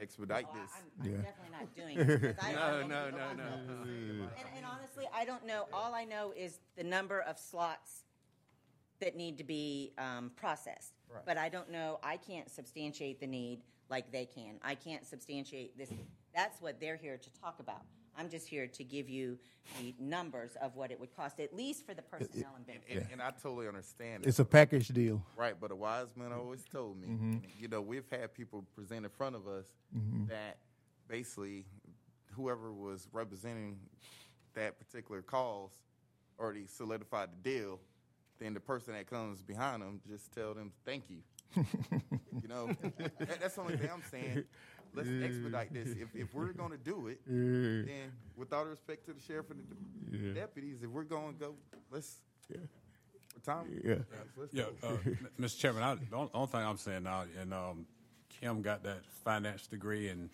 expedite 0.00 0.46
Well, 0.52 0.62
this. 0.62 0.70
I'm, 0.76 1.04
I'm 1.06 1.10
Yeah. 1.10 1.22
definitely 1.22 1.52
not 1.52 1.74
doing 1.76 1.98
it. 1.98 2.20
because 2.20 2.44
I- 2.44 2.50
I 2.50 2.52
No, 2.54 2.78
don't 2.80 2.88
no, 2.88 3.04
think 3.04 3.16
no, 3.16 3.24
I'm 3.24 3.36
no. 3.36 3.42
gonna- 3.44 4.30
And, 4.38 4.48
and 4.56 4.66
honestly, 4.66 5.04
I 5.14 5.24
don't 5.24 5.46
know. 5.46 5.66
All 5.72 5.94
I 5.94 6.04
know 6.04 6.32
is 6.36 6.60
the 6.76 6.84
number 6.84 7.20
of 7.20 7.38
slots 7.38 8.04
that 9.00 9.14
need 9.16 9.38
to 9.38 9.44
be 9.44 9.92
um, 9.98 10.30
processed. 10.36 10.94
Right. 11.12 11.22
But 11.26 11.36
I 11.38 11.48
don't 11.48 11.70
know. 11.70 11.98
I 12.02 12.16
can't 12.16 12.50
substantiate 12.50 13.20
the 13.20 13.26
need 13.26 13.62
like 13.88 14.10
they 14.12 14.24
can. 14.26 14.58
I 14.62 14.74
can't 14.74 15.06
substantiate 15.06 15.76
this. 15.78 15.90
That's 16.34 16.60
what 16.60 16.80
they're 16.80 16.96
here 16.96 17.16
to 17.16 17.40
talk 17.40 17.60
about. 17.60 17.82
I'm 18.18 18.30
just 18.30 18.48
here 18.48 18.66
to 18.66 18.84
give 18.84 19.10
you 19.10 19.38
the 19.78 19.94
numbers 20.00 20.56
of 20.62 20.74
what 20.74 20.90
it 20.90 20.98
would 20.98 21.14
cost, 21.14 21.38
at 21.38 21.54
least 21.54 21.84
for 21.84 21.92
the 21.92 22.00
personnel 22.00 22.50
and 22.56 22.64
And, 22.66 22.66
benefits. 22.66 23.12
and, 23.12 23.20
and 23.20 23.22
I 23.22 23.30
totally 23.42 23.68
understand 23.68 24.24
it. 24.24 24.28
It's 24.28 24.38
a 24.38 24.44
package 24.44 24.88
deal. 24.88 25.22
Right, 25.36 25.54
but 25.60 25.70
a 25.70 25.76
wise 25.76 26.16
man 26.16 26.32
always 26.32 26.64
told 26.64 26.98
me, 27.00 27.08
Mm-hmm. 27.08 27.36
you 27.60 27.68
know, 27.68 27.82
we've 27.82 28.08
had 28.10 28.32
people 28.32 28.64
present 28.74 29.04
in 29.04 29.10
front 29.10 29.36
of 29.36 29.46
us 29.46 29.66
that 30.28 30.56
basically 31.08 31.66
whoever 32.32 32.72
was 32.72 33.06
representing 33.12 33.78
that 34.54 34.78
particular 34.78 35.20
cause 35.20 35.70
already 36.40 36.66
solidified 36.66 37.28
the 37.42 37.50
deal. 37.50 37.78
Then 38.38 38.54
the 38.54 38.60
person 38.60 38.94
that 38.94 39.08
comes 39.08 39.42
behind 39.42 39.82
them 39.82 40.00
just 40.08 40.32
tell 40.32 40.54
them 40.54 40.72
thank 40.86 41.04
you. 41.10 41.18
You 41.54 42.48
know, 42.48 42.68
that, 43.18 43.40
that's 43.40 43.54
the 43.54 43.60
only 43.60 43.76
thing 43.76 43.90
I'm 43.92 44.02
saying. 44.10 44.44
Let's 44.94 45.08
expedite 45.08 45.72
this. 45.74 45.88
If, 45.90 46.08
if 46.14 46.34
we're 46.34 46.52
going 46.52 46.70
to 46.70 46.78
do 46.78 47.08
it, 47.08 47.20
then 47.26 48.12
with 48.36 48.52
all 48.52 48.64
respect 48.64 49.06
to 49.06 49.12
the 49.12 49.20
sheriff 49.20 49.50
and 49.50 49.60
the 50.10 50.16
de- 50.18 50.34
deputies, 50.34 50.82
if 50.82 50.88
we're 50.90 51.04
going 51.04 51.34
to 51.34 51.38
go, 51.40 51.54
let's. 51.90 52.16
Tom, 53.44 53.66
Yeah. 53.84 53.96
let's 54.36 54.52
Yeah, 54.54 54.64
uh, 54.82 54.96
Mr. 55.40 55.58
Chairman, 55.58 55.82
I, 55.82 55.94
the 55.96 56.16
only, 56.16 56.30
only 56.32 56.46
thing 56.48 56.60
I'm 56.62 56.78
saying 56.78 57.02
now, 57.02 57.24
and 57.40 57.52
um, 57.52 57.86
Kim 58.40 58.62
got 58.62 58.82
that 58.84 59.04
finance 59.24 59.66
degree, 59.66 60.08
and 60.08 60.30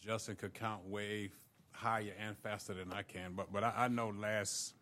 Justin 0.00 0.36
could 0.36 0.54
count 0.54 0.86
way 0.88 1.30
higher 1.72 2.12
and 2.24 2.38
faster 2.38 2.72
than 2.74 2.92
I 2.92 3.02
can. 3.02 3.32
But 3.34 3.52
but 3.52 3.64
I, 3.64 3.72
I 3.76 3.88
know 3.88 4.10
last, 4.16 4.74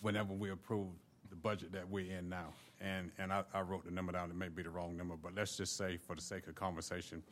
whenever 0.00 0.32
we 0.32 0.50
approved 0.50 0.92
the 1.30 1.36
budget 1.36 1.72
that 1.72 1.88
we're 1.88 2.10
in 2.16 2.28
now, 2.28 2.52
and 2.80 3.10
and 3.18 3.32
I, 3.32 3.44
I 3.52 3.60
wrote 3.60 3.84
the 3.84 3.90
number 3.90 4.12
down. 4.12 4.30
It 4.30 4.36
may 4.36 4.48
be 4.48 4.62
the 4.62 4.70
wrong 4.70 4.96
number, 4.96 5.16
but 5.16 5.34
let's 5.34 5.56
just 5.56 5.76
say, 5.76 5.96
for 5.96 6.16
the 6.16 6.22
sake 6.22 6.46
of 6.46 6.54
conversation, 6.54 7.22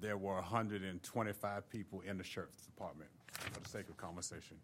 there 0.00 0.16
were 0.16 0.34
125 0.34 1.70
people 1.70 2.02
in 2.02 2.18
the 2.18 2.24
sheriff's 2.24 2.64
department. 2.64 3.10
For 3.32 3.60
the 3.60 3.68
sake 3.68 3.88
of 3.88 3.96
conversation, 3.96 4.56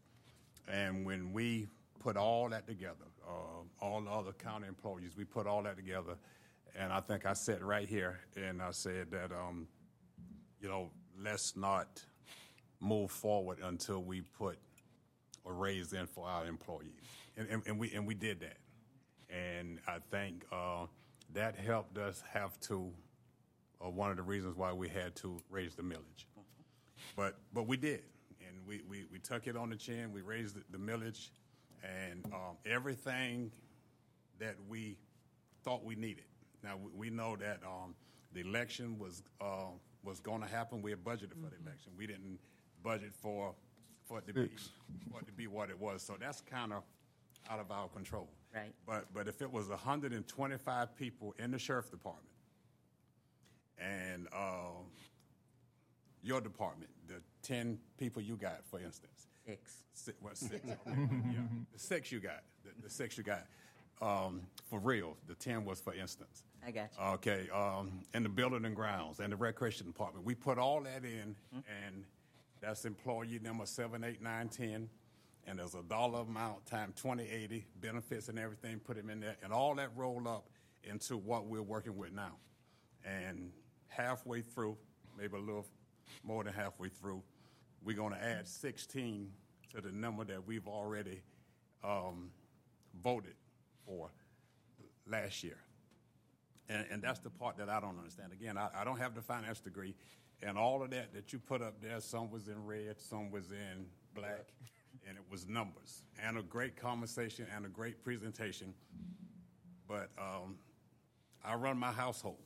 and 0.68 1.06
when 1.06 1.32
we 1.32 1.68
put 2.00 2.16
all 2.16 2.48
that 2.50 2.66
together, 2.66 3.06
uh, 3.26 3.84
all 3.84 4.00
the 4.00 4.10
other 4.10 4.32
county 4.32 4.66
employees, 4.68 5.16
we 5.16 5.24
put 5.24 5.46
all 5.46 5.62
that 5.62 5.76
together, 5.76 6.16
and 6.78 6.92
I 6.92 7.00
think 7.00 7.26
I 7.26 7.32
said 7.32 7.62
right 7.62 7.88
here, 7.88 8.20
and 8.36 8.60
I 8.60 8.72
said 8.72 9.10
that, 9.12 9.32
um, 9.32 9.66
you 10.60 10.68
know, 10.68 10.90
let's 11.22 11.56
not 11.56 12.04
move 12.80 13.10
forward 13.10 13.58
until 13.62 14.02
we 14.02 14.20
put 14.20 14.58
a 15.46 15.52
raise 15.52 15.92
in 15.92 16.06
for 16.06 16.26
our 16.26 16.46
employees, 16.46 17.00
and, 17.36 17.48
and, 17.48 17.62
and 17.66 17.78
we 17.78 17.92
and 17.92 18.06
we 18.06 18.14
did 18.14 18.40
that, 18.40 18.58
and 19.30 19.78
I 19.86 19.98
think 20.10 20.44
uh, 20.52 20.86
that 21.34 21.56
helped 21.56 21.98
us 21.98 22.22
have 22.32 22.58
to. 22.60 22.90
Uh, 23.84 23.90
one 23.90 24.10
of 24.10 24.16
the 24.16 24.22
reasons 24.22 24.56
why 24.56 24.72
we 24.72 24.88
had 24.88 25.14
to 25.16 25.38
raise 25.50 25.74
the 25.74 25.82
millage, 25.82 26.24
but 27.14 27.38
but 27.52 27.66
we 27.66 27.76
did, 27.76 28.02
and 28.40 28.56
we, 28.66 28.80
we, 28.88 29.04
we 29.12 29.18
took 29.18 29.46
it 29.46 29.54
on 29.54 29.68
the 29.68 29.76
chin. 29.76 30.12
We 30.12 30.22
raised 30.22 30.56
the, 30.56 30.62
the 30.70 30.78
millage, 30.78 31.28
and 31.82 32.24
um, 32.32 32.56
everything 32.64 33.50
that 34.38 34.56
we 34.66 34.96
thought 35.62 35.84
we 35.84 35.94
needed. 35.94 36.24
Now 36.64 36.78
we, 36.82 37.08
we 37.08 37.10
know 37.14 37.36
that 37.36 37.60
um, 37.66 37.94
the 38.32 38.40
election 38.40 38.98
was 38.98 39.22
uh, 39.40 39.72
was 40.02 40.20
going 40.20 40.40
to 40.40 40.48
happen. 40.48 40.80
We 40.80 40.90
had 40.90 41.04
budgeted 41.04 41.34
for 41.34 41.50
the 41.50 41.62
election. 41.62 41.92
We 41.98 42.06
didn't 42.06 42.38
budget 42.82 43.12
for 43.12 43.54
for 44.04 44.18
it 44.18 44.26
to 44.28 44.32
be 44.32 44.48
for 45.10 45.20
it 45.20 45.26
to 45.26 45.32
be 45.32 45.46
what 45.46 45.70
it 45.70 45.78
was. 45.78 46.02
So 46.02 46.16
that's 46.18 46.40
kind 46.40 46.72
of 46.72 46.82
out 47.50 47.60
of 47.60 47.70
our 47.70 47.88
control. 47.88 48.28
Right. 48.56 48.74
But 48.86 49.12
but 49.14 49.28
if 49.28 49.42
it 49.42 49.52
was 49.52 49.68
125 49.68 50.96
people 50.96 51.34
in 51.38 51.50
the 51.50 51.58
sheriff 51.58 51.90
department, 51.90 52.26
and 53.78 54.26
uh, 54.32 54.80
your 56.22 56.40
department, 56.40 56.90
the 57.06 57.20
10 57.42 57.78
people 57.98 58.22
you 58.22 58.36
got, 58.36 58.64
for 58.64 58.80
instance, 58.80 59.28
Six. 59.46 59.84
Six, 59.94 60.18
what, 60.20 60.36
six? 60.36 60.54
Okay. 60.56 60.72
yeah. 60.86 61.38
The 61.72 61.78
six 61.78 62.10
you 62.10 62.18
got. 62.18 62.42
The, 62.64 62.70
the 62.82 62.90
six 62.90 63.16
you 63.16 63.22
got. 63.22 63.46
Um, 64.02 64.42
for 64.68 64.80
real, 64.80 65.16
the 65.28 65.34
10 65.34 65.64
was 65.64 65.80
for 65.80 65.94
instance. 65.94 66.42
I 66.66 66.72
got 66.72 66.90
you. 66.98 67.04
Okay. 67.14 67.48
Um, 67.54 68.00
and 68.12 68.24
the 68.24 68.28
building 68.28 68.64
and 68.64 68.74
grounds 68.74 69.20
and 69.20 69.32
the 69.32 69.36
recreation 69.36 69.86
department. 69.86 70.26
We 70.26 70.34
put 70.34 70.58
all 70.58 70.80
that 70.82 71.04
in, 71.04 71.36
and 71.52 72.04
that's 72.60 72.84
employee 72.84 73.38
number 73.40 73.66
seven, 73.66 74.02
eight, 74.02 74.20
nine, 74.20 74.48
ten. 74.48 74.88
And 75.46 75.58
there's 75.58 75.74
a 75.74 75.82
dollar 75.82 76.20
amount 76.20 76.66
time 76.66 76.92
2080, 76.96 77.66
benefits 77.80 78.28
and 78.28 78.38
everything, 78.38 78.80
put 78.80 78.96
them 78.96 79.10
in 79.10 79.20
there. 79.20 79.36
And 79.42 79.52
all 79.52 79.74
that 79.76 79.90
rolled 79.96 80.26
up 80.26 80.48
into 80.82 81.16
what 81.16 81.46
we're 81.46 81.62
working 81.62 81.96
with 81.96 82.12
now. 82.12 82.32
And 83.04 83.52
halfway 83.88 84.40
through, 84.42 84.76
maybe 85.16 85.36
a 85.36 85.40
little 85.40 85.66
more 86.24 86.42
than 86.42 86.52
halfway 86.52 86.88
through, 86.88 87.22
we're 87.84 87.96
going 87.96 88.12
to 88.12 88.22
add 88.22 88.48
16 88.48 89.30
to 89.74 89.80
the 89.80 89.92
number 89.92 90.24
that 90.24 90.46
we've 90.46 90.66
already 90.66 91.22
um, 91.84 92.30
voted 93.02 93.34
for 93.84 94.10
last 95.06 95.44
year. 95.44 95.58
And, 96.68 96.84
and 96.90 97.02
that's 97.02 97.20
the 97.20 97.30
part 97.30 97.58
that 97.58 97.68
I 97.68 97.80
don't 97.80 97.96
understand. 97.98 98.32
Again, 98.32 98.58
I, 98.58 98.68
I 98.76 98.84
don't 98.84 98.98
have 98.98 99.14
the 99.14 99.22
finance 99.22 99.60
degree, 99.60 99.94
and 100.42 100.58
all 100.58 100.82
of 100.82 100.90
that 100.90 101.14
that 101.14 101.32
you 101.32 101.38
put 101.38 101.62
up 101.62 101.80
there, 101.80 102.00
some 102.00 102.30
was 102.30 102.48
in 102.48 102.64
red, 102.66 103.00
some 103.00 103.30
was 103.30 103.50
in 103.52 103.86
black, 104.14 104.46
and 105.06 105.16
it 105.16 105.24
was 105.30 105.46
numbers. 105.46 106.02
And 106.22 106.38
a 106.38 106.42
great 106.42 106.76
conversation 106.76 107.46
and 107.54 107.64
a 107.66 107.68
great 107.68 108.02
presentation. 108.02 108.74
But 109.88 110.10
um, 110.18 110.56
I 111.44 111.54
run 111.54 111.78
my 111.78 111.92
household 111.92 112.38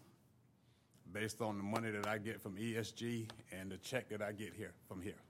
based 1.12 1.40
on 1.40 1.56
the 1.56 1.64
money 1.64 1.90
that 1.90 2.06
I 2.06 2.18
get 2.18 2.40
from 2.40 2.56
ESG 2.56 3.28
and 3.58 3.70
the 3.70 3.78
check 3.78 4.08
that 4.10 4.22
I 4.22 4.32
get 4.32 4.52
here 4.54 4.72
from 4.86 5.00
here. 5.00 5.20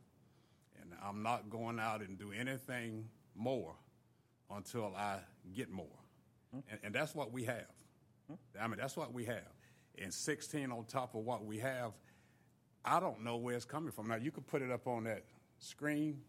And 0.81 0.93
I'm 1.03 1.23
not 1.23 1.49
going 1.51 1.79
out 1.79 2.01
and 2.01 2.19
do 2.19 2.33
anything 2.33 3.09
more 3.35 3.75
until 4.51 4.93
I 4.97 5.19
get 5.55 5.71
more. 5.71 5.87
And, 6.53 6.81
and 6.83 6.95
that's 6.95 7.15
what 7.15 7.33
we 7.33 7.45
have. 7.45 7.67
I 8.61 8.67
mean, 8.67 8.79
that's 8.79 8.97
what 8.97 9.13
we 9.13 9.25
have. 9.25 9.53
And 9.99 10.13
16 10.13 10.71
on 10.71 10.85
top 10.85 11.15
of 11.15 11.25
what 11.25 11.45
we 11.45 11.59
have, 11.59 11.93
I 12.85 13.01
don't 13.01 13.23
know 13.23 13.37
where 13.37 13.55
it's 13.55 13.65
coming 13.65 13.93
from. 13.93 14.09
Now, 14.09 14.17
you 14.17 14.31
could 14.31 14.47
put 14.47 14.63
it 14.63 14.71
up 14.71 14.87
on 14.87 15.05
that 15.05 15.25
screen, 15.59 16.21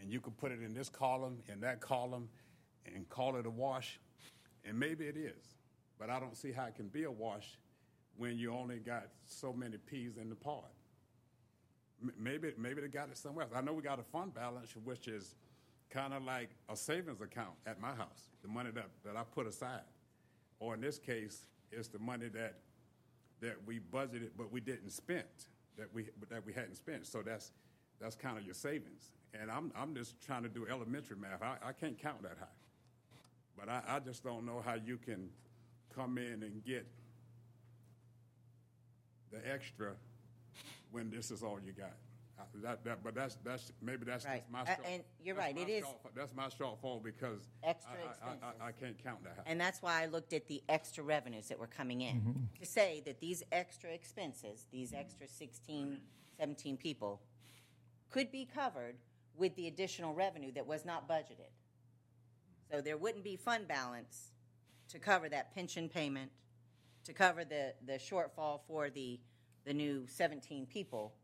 and 0.00 0.10
you 0.10 0.20
could 0.20 0.36
put 0.36 0.52
it 0.52 0.62
in 0.62 0.74
this 0.74 0.88
column, 0.88 1.38
in 1.52 1.60
that 1.60 1.80
column, 1.80 2.28
and 2.86 3.08
call 3.08 3.36
it 3.36 3.46
a 3.46 3.50
wash, 3.50 3.98
and 4.64 4.78
maybe 4.78 5.06
it 5.06 5.16
is. 5.16 5.54
But 5.98 6.10
I 6.10 6.20
don't 6.20 6.36
see 6.36 6.52
how 6.52 6.64
it 6.66 6.74
can 6.76 6.88
be 6.88 7.04
a 7.04 7.10
wash 7.10 7.58
when 8.16 8.36
you 8.38 8.52
only 8.52 8.78
got 8.78 9.08
so 9.24 9.52
many 9.52 9.76
peas 9.76 10.16
in 10.20 10.28
the 10.28 10.34
pod. 10.34 10.64
M- 12.02 12.12
Maybe, 12.18 12.52
maybe 12.56 12.80
they 12.80 12.88
got 12.88 13.08
it 13.10 13.16
somewhere 13.18 13.44
else. 13.44 13.54
I 13.56 13.60
know 13.60 13.72
we 13.72 13.82
got 13.82 13.98
a 13.98 14.04
fund 14.04 14.32
balance, 14.34 14.74
which 14.84 15.08
is 15.08 15.34
kind 15.90 16.12
of 16.14 16.22
like 16.22 16.50
a 16.68 16.76
savings 16.76 17.20
account 17.20 17.54
at 17.66 17.80
my 17.80 17.92
house, 17.94 18.30
the 18.42 18.48
money 18.48 18.70
that, 18.74 18.86
that 19.04 19.16
I 19.16 19.22
put 19.24 19.46
aside. 19.46 19.82
Or 20.60 20.74
in 20.74 20.80
this 20.80 20.98
case, 20.98 21.46
it's 21.72 21.88
the 21.88 21.98
money 21.98 22.28
that, 22.28 22.54
that 23.40 23.56
we 23.66 23.78
budgeted 23.80 24.30
but 24.36 24.52
we 24.52 24.60
didn't 24.60 24.90
spend, 24.90 25.24
that 25.76 25.92
we, 25.94 26.06
that 26.30 26.44
we 26.44 26.52
hadn't 26.52 26.76
spent. 26.76 27.06
So 27.06 27.22
that's, 27.22 27.52
that's 28.00 28.16
kind 28.16 28.36
of 28.38 28.44
your 28.44 28.54
savings. 28.54 29.10
And 29.34 29.50
I'm, 29.50 29.72
I'm 29.76 29.94
just 29.94 30.20
trying 30.24 30.42
to 30.42 30.48
do 30.48 30.66
elementary 30.68 31.16
math. 31.16 31.42
I, 31.42 31.56
I 31.68 31.72
can't 31.72 31.98
count 31.98 32.22
that 32.22 32.36
high. 32.38 32.46
But 33.58 33.68
I, 33.68 33.82
I 33.88 33.98
just 34.00 34.22
don't 34.24 34.46
know 34.46 34.62
how 34.64 34.74
you 34.74 34.96
can 34.98 35.28
come 35.94 36.16
in 36.18 36.42
and 36.42 36.64
get 36.64 36.86
the 39.30 39.38
extra 39.50 39.92
when 40.90 41.10
this 41.10 41.30
is 41.30 41.42
all 41.42 41.58
you 41.64 41.72
got. 41.72 41.92
Uh, 42.38 42.42
That, 42.62 42.84
that, 42.84 43.04
but 43.04 43.14
that's, 43.14 43.36
that's, 43.44 43.72
maybe 43.82 44.04
that's 44.06 44.24
Right. 44.24 44.40
just 44.40 44.50
my 44.50 44.60
Uh, 44.62 44.66
short. 44.76 44.86
and 44.86 45.02
you're 45.22 45.34
right, 45.34 45.56
it 45.58 45.68
is- 45.68 45.84
shortfall- 45.84 46.14
That's 46.14 46.34
my 46.34 46.46
shortfall 46.48 47.02
because. 47.02 47.40
Extra 47.62 47.92
I- 47.92 47.96
I- 47.96 48.00
I- 48.06 48.10
expenses. 48.10 48.42
I, 48.60 48.66
I 48.68 48.72
can't 48.72 48.98
count 49.02 49.24
that 49.24 49.36
high. 49.36 49.42
And 49.46 49.60
that's 49.60 49.82
why 49.82 50.02
I 50.02 50.06
looked 50.06 50.32
at 50.32 50.46
the 50.46 50.62
extra 50.68 51.02
revenues 51.04 51.48
that 51.48 51.58
were 51.58 51.66
coming 51.66 52.00
in 52.00 52.48
to 52.58 52.64
say 52.64 53.02
that 53.04 53.20
these 53.20 53.42
extra 53.52 53.90
expenses, 53.90 54.66
these 54.70 54.94
extra 54.94 55.26
16, 55.28 56.00
17 56.38 56.76
people, 56.76 57.20
could 58.08 58.30
be 58.30 58.46
covered 58.46 58.96
with 59.38 59.54
the 59.56 59.68
additional 59.68 60.12
revenue 60.14 60.52
that 60.52 60.66
was 60.66 60.84
not 60.84 61.08
budgeted. 61.08 61.52
So 62.70 62.80
there 62.80 62.96
wouldn't 62.96 63.24
be 63.24 63.36
fund 63.36 63.66
balance 63.66 64.32
to 64.90 64.98
cover 64.98 65.28
that 65.28 65.54
pension 65.54 65.88
payment, 65.88 66.30
to 67.04 67.12
cover 67.12 67.44
the, 67.44 67.74
the 67.86 67.94
shortfall 67.94 68.60
for 68.66 68.90
the, 68.90 69.18
the 69.64 69.72
new 69.72 70.06
17 70.06 70.66
people. 70.66 71.14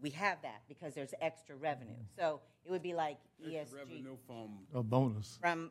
We 0.00 0.10
have 0.10 0.42
that 0.42 0.62
because 0.68 0.94
there's 0.94 1.14
extra 1.20 1.56
revenue. 1.56 1.94
So 2.18 2.40
it 2.64 2.70
would 2.70 2.82
be 2.82 2.94
like 2.94 3.18
Extra 3.40 3.80
ESG. 3.80 3.88
Revenue 3.88 4.16
from, 4.26 4.50
A 4.74 4.82
bonus. 4.82 5.38
From, 5.40 5.70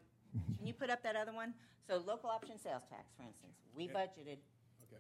can 0.58 0.66
you 0.66 0.74
put 0.74 0.90
up 0.90 1.04
that 1.04 1.16
other 1.16 1.34
one? 1.34 1.54
So 1.88 2.02
local 2.06 2.30
option 2.30 2.58
sales 2.58 2.84
tax, 2.90 3.12
for 3.16 3.24
instance, 3.24 3.54
we 3.76 3.88
budgeted, 3.88 4.18
okay, 4.28 4.40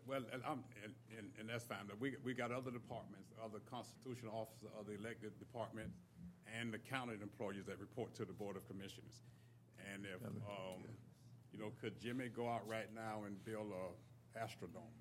well, 0.07 0.21
and 0.31 0.41
I'm, 0.45 0.63
and, 0.83 0.93
and, 1.17 1.27
and 1.39 1.49
that's 1.49 1.65
fine, 1.65 1.85
but 1.87 1.99
we, 1.99 2.15
we 2.23 2.33
got 2.33 2.51
other 2.51 2.71
departments, 2.71 3.33
other 3.43 3.59
constitutional 3.69 4.33
officers, 4.33 4.69
other 4.79 4.93
elected 4.93 5.37
departments, 5.39 5.97
and 6.59 6.73
the 6.73 6.77
county 6.77 7.13
employees 7.21 7.65
that 7.65 7.79
report 7.79 8.13
to 8.15 8.25
the 8.25 8.33
Board 8.33 8.55
of 8.55 8.67
Commissioners. 8.67 9.25
And 9.93 10.05
if, 10.05 10.21
um, 10.25 10.85
you 11.51 11.59
know, 11.59 11.71
could 11.81 11.99
Jimmy 11.99 12.29
go 12.29 12.47
out 12.47 12.67
right 12.67 12.89
now 12.93 13.23
and 13.25 13.43
build 13.43 13.71
a 13.73 14.39
Astrodome? 14.39 14.93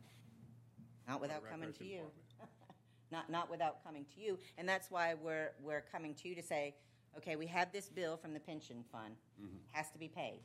not 1.06 1.20
without 1.20 1.42
coming 1.50 1.72
to 1.72 1.84
you. 1.84 2.00
Not, 3.12 3.30
not 3.30 3.48
without 3.48 3.84
coming 3.84 4.04
to 4.14 4.20
you. 4.20 4.38
And 4.58 4.68
that's 4.68 4.90
why 4.90 5.14
we're, 5.14 5.52
we're 5.62 5.84
coming 5.92 6.14
to 6.14 6.28
you 6.28 6.34
to 6.34 6.42
say, 6.42 6.74
okay, 7.16 7.36
we 7.36 7.46
have 7.46 7.70
this 7.70 7.88
bill 7.88 8.16
from 8.16 8.34
the 8.34 8.40
pension 8.40 8.82
fund, 8.90 9.14
has 9.70 9.90
to 9.90 9.98
be 9.98 10.08
paid. 10.08 10.40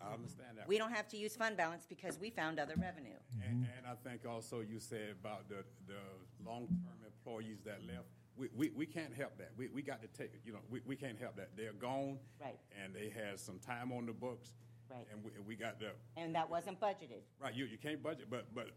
I 0.00 0.12
understand 0.12 0.58
that. 0.58 0.68
We 0.68 0.78
don't 0.78 0.92
have 0.92 1.08
to 1.08 1.16
use 1.16 1.36
fund 1.36 1.56
balance 1.56 1.86
because 1.88 2.18
we 2.18 2.30
found 2.30 2.58
other 2.58 2.74
revenue. 2.76 3.16
And, 3.42 3.66
and 3.76 3.86
I 3.86 3.94
think 4.08 4.26
also 4.28 4.60
you 4.60 4.78
said 4.78 5.16
about 5.20 5.48
the, 5.48 5.64
the 5.86 6.00
long-term 6.44 6.98
employees 7.06 7.60
that 7.64 7.80
left. 7.86 8.08
We, 8.36 8.48
we, 8.54 8.70
we 8.74 8.86
can't 8.86 9.14
help 9.14 9.38
that. 9.38 9.52
We, 9.56 9.68
we 9.68 9.82
got 9.82 10.02
to 10.02 10.08
take 10.08 10.34
it, 10.34 10.40
you 10.44 10.52
know, 10.52 10.58
we, 10.68 10.80
we 10.84 10.96
can't 10.96 11.18
help 11.18 11.36
that. 11.36 11.50
They're 11.56 11.72
gone. 11.72 12.18
Right. 12.40 12.58
And 12.82 12.94
they 12.94 13.08
had 13.08 13.38
some 13.38 13.58
time 13.58 13.92
on 13.92 14.06
the 14.06 14.12
books. 14.12 14.52
Right. 14.90 15.06
And 15.12 15.24
we, 15.24 15.30
we 15.46 15.56
got 15.56 15.78
the, 15.78 15.92
And 16.16 16.34
that 16.34 16.50
wasn't 16.50 16.80
budgeted. 16.80 17.22
right, 17.40 17.54
you, 17.54 17.64
you 17.64 17.78
can't 17.78 18.02
budget, 18.02 18.26
but, 18.28 18.46
but, 18.54 18.70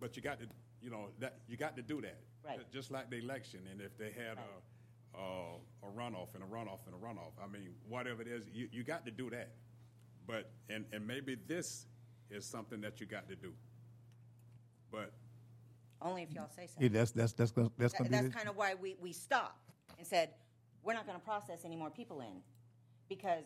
but 0.00 0.16
you 0.16 0.22
got 0.22 0.40
to, 0.40 0.46
you 0.80 0.90
know, 0.90 1.08
that, 1.20 1.38
you 1.46 1.56
got 1.56 1.76
to 1.76 1.82
do 1.82 2.00
that. 2.00 2.18
Right. 2.44 2.58
Just 2.72 2.90
like 2.90 3.10
the 3.10 3.18
election, 3.18 3.60
and 3.70 3.80
if 3.80 3.96
they 3.96 4.10
had 4.10 4.38
a, 4.38 5.18
a, 5.20 5.86
a 5.86 5.90
runoff 5.96 6.34
and 6.34 6.42
a 6.42 6.46
runoff 6.46 6.80
and 6.86 6.94
a 6.94 6.98
runoff, 6.98 7.32
I 7.42 7.46
mean, 7.46 7.74
whatever 7.88 8.22
it 8.22 8.28
is, 8.28 8.44
you, 8.52 8.68
you 8.72 8.82
got 8.82 9.04
to 9.04 9.12
do 9.12 9.30
that. 9.30 9.50
But, 10.26 10.50
and, 10.68 10.84
and 10.92 11.06
maybe 11.06 11.36
this 11.46 11.86
is 12.30 12.44
something 12.44 12.80
that 12.82 13.00
you 13.00 13.06
got 13.06 13.28
to 13.28 13.36
do. 13.36 13.52
But 14.90 15.12
Only 16.00 16.22
if 16.22 16.32
y'all 16.32 16.48
say 16.54 16.66
so. 16.66 16.74
Yeah, 16.80 16.88
that's, 16.92 17.10
that's, 17.12 17.32
that's 17.32 17.50
gonna, 17.50 17.70
that's 17.78 17.94
gonna 17.94 18.08
be. 18.10 18.16
That's 18.16 18.28
the- 18.28 18.34
kind 18.34 18.48
of 18.48 18.56
why 18.56 18.74
we, 18.74 18.96
we 19.00 19.12
stopped 19.12 19.70
and 19.98 20.06
said, 20.06 20.30
we're 20.82 20.94
not 20.94 21.06
going 21.06 21.18
to 21.18 21.24
process 21.24 21.60
any 21.64 21.76
more 21.76 21.90
people 21.90 22.20
in. 22.20 22.40
Because 23.08 23.44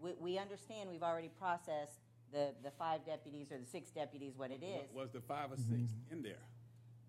we, 0.00 0.12
we 0.18 0.38
understand 0.38 0.90
we've 0.90 1.02
already 1.02 1.30
processed 1.38 1.98
the, 2.32 2.50
the 2.64 2.70
five 2.70 3.04
deputies 3.04 3.52
or 3.52 3.58
the 3.58 3.66
six 3.66 3.90
deputies, 3.90 4.32
what 4.36 4.50
it 4.50 4.62
is. 4.62 4.88
was 4.94 5.10
the 5.10 5.20
five 5.20 5.52
or 5.52 5.56
Mm-hmm. 5.56 5.80
six 5.82 5.92
in 6.10 6.22
there? 6.22 6.42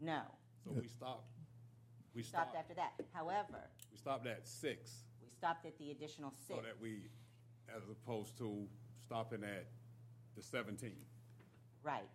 No, 0.01 0.21
So 0.65 0.71
we 0.79 0.87
stopped, 0.89 1.27
we 2.13 2.23
stopped 2.23 2.51
stopped, 2.51 2.57
after 2.57 2.73
that. 2.73 2.91
However, 3.13 3.69
we 3.89 3.97
stopped 3.97 4.27
at 4.27 4.45
six, 4.45 4.91
we 5.21 5.29
stopped 5.29 5.65
at 5.65 5.77
the 5.77 5.91
additional 5.91 6.31
six. 6.31 6.47
so 6.49 6.55
six. 6.55 6.65
that 6.67 6.81
we, 6.81 7.03
as 7.73 7.83
opposed 7.89 8.37
to 8.39 8.67
stopping 9.13 9.43
at 9.43 9.65
the 10.35 10.41
seventeen. 10.41 10.95
Right. 11.83 12.07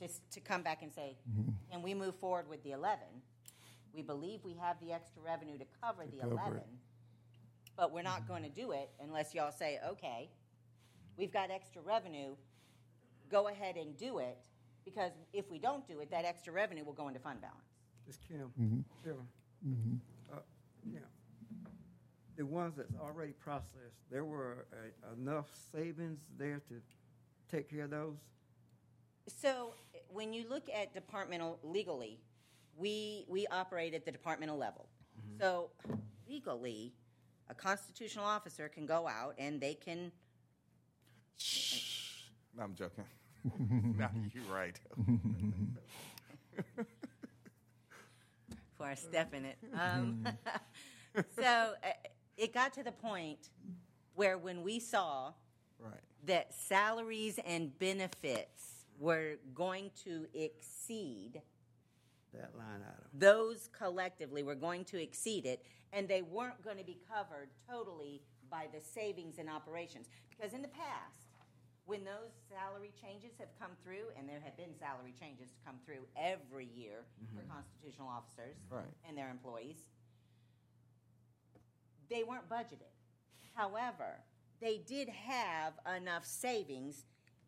Just 0.00 0.22
to 0.32 0.40
come 0.40 0.62
back 0.62 0.82
and 0.82 0.92
say, 0.92 1.16
Mm-hmm. 1.30 1.50
can 1.70 1.82
we 1.82 1.94
move 1.94 2.16
forward 2.16 2.48
with 2.48 2.62
the 2.64 2.72
11? 2.72 2.98
We 3.94 4.02
believe 4.02 4.40
we 4.44 4.54
have 4.54 4.76
the 4.80 4.92
extra 4.92 5.22
revenue 5.22 5.58
to 5.58 5.64
cover 5.82 6.04
the 6.10 6.18
cover 6.20 6.32
it. 6.34 6.40
11, 6.40 6.60
but 7.76 7.92
we're 7.92 8.02
not 8.02 8.26
going 8.26 8.42
to 8.42 8.48
do 8.48 8.72
it 8.72 8.90
unless 9.02 9.34
y'all 9.34 9.52
say, 9.52 9.78
okay, 9.86 10.30
we've 11.16 11.32
got 11.32 11.50
extra 11.50 11.82
revenue, 11.82 12.34
go 13.30 13.48
ahead 13.48 13.76
and 13.76 13.96
do 13.96 14.18
it, 14.18 14.38
because 14.84 15.12
if 15.32 15.50
we 15.50 15.58
don't 15.58 15.86
do 15.86 16.00
it, 16.00 16.10
that 16.10 16.24
extra 16.24 16.52
revenue 16.52 16.84
will 16.84 16.94
go 16.94 17.06
into 17.08 17.20
fund 17.20 17.40
balance. 17.40 17.58
Ms. 18.06 18.18
Kim, 18.26 18.50
Chairman, 19.04 19.26
uh, 20.32 20.36
yeah, 20.90 20.98
the 22.36 22.46
ones 22.46 22.74
that's 22.76 22.94
already 23.00 23.32
processed, 23.32 24.00
there 24.10 24.24
were 24.24 24.66
uh, 24.72 25.14
enough 25.14 25.46
savings 25.72 26.20
there 26.38 26.60
to 26.68 26.80
take 27.50 27.70
care 27.70 27.84
of 27.84 27.90
those? 27.90 28.16
So 29.28 29.74
when 30.08 30.32
you 30.32 30.44
look 30.48 30.68
at 30.74 30.94
departmental 30.94 31.58
legally, 31.62 32.20
we 32.76 33.24
we 33.28 33.46
operate 33.48 33.94
at 33.94 34.04
the 34.04 34.12
departmental 34.12 34.56
level. 34.56 34.88
So 35.40 35.70
legally, 36.28 36.92
a 37.48 37.54
constitutional 37.54 38.24
officer 38.24 38.68
can 38.68 38.86
go 38.86 39.06
out 39.06 39.34
and 39.38 39.60
they 39.60 39.74
can 39.74 40.10
No, 42.56 42.64
I'm 42.64 42.74
joking. 42.74 43.04
no, 43.98 44.08
you're 44.32 44.44
right. 44.44 44.78
before 48.82 48.90
I 48.90 48.94
step 48.94 49.34
in 49.34 49.44
it. 49.44 49.58
Um, 49.78 50.26
so 51.36 51.44
uh, 51.44 51.88
it 52.42 52.52
got 52.52 52.72
to 52.74 52.82
the 52.82 52.92
point 52.92 53.50
where 54.14 54.36
when 54.36 54.62
we 54.62 54.80
saw 54.80 55.32
Right. 55.78 56.00
that 56.24 56.52
salaries 56.54 57.38
and 57.44 57.76
benefits 57.78 58.84
were 58.98 59.36
going 59.54 59.90
to 60.04 60.26
exceed 60.34 61.40
That 62.32 62.56
line 62.56 62.82
item. 62.82 63.08
those 63.12 63.68
collectively 63.68 64.42
were 64.42 64.54
going 64.54 64.84
to 64.86 65.00
exceed 65.02 65.46
it, 65.46 65.64
and 65.92 66.08
they 66.08 66.22
weren't 66.22 66.62
going 66.62 66.78
to 66.78 66.84
be 66.84 66.98
covered 67.08 67.48
totally 67.68 68.22
by 68.50 68.68
the 68.72 68.80
savings 68.80 69.38
in 69.38 69.48
operations. 69.48 70.08
Because 70.30 70.52
in 70.52 70.62
the 70.62 70.68
past, 70.68 71.26
when 71.84 72.04
those 72.04 72.30
salary 72.48 72.92
changes 73.00 73.32
have 73.38 73.48
come 73.58 73.72
through, 73.82 74.06
and 74.16 74.28
there 74.28 74.40
have 74.40 74.56
been 74.56 74.74
salary 74.78 75.14
changes 75.18 75.50
come 75.64 75.76
through 75.84 76.06
every 76.16 76.66
year 76.66 77.04
for 77.34 77.42
mm-hmm. 77.42 77.50
constitutional 77.52 78.08
officers 78.08 78.56
Right. 78.70 78.84
and 79.08 79.16
their 79.18 79.30
employees, 79.30 79.86
they 82.12 82.22
weren't 82.24 82.48
budgeted. 82.48 82.92
However, 83.54 84.20
they 84.60 84.80
did 84.86 85.08
have 85.08 85.72
enough 85.96 86.24
savings 86.24 87.04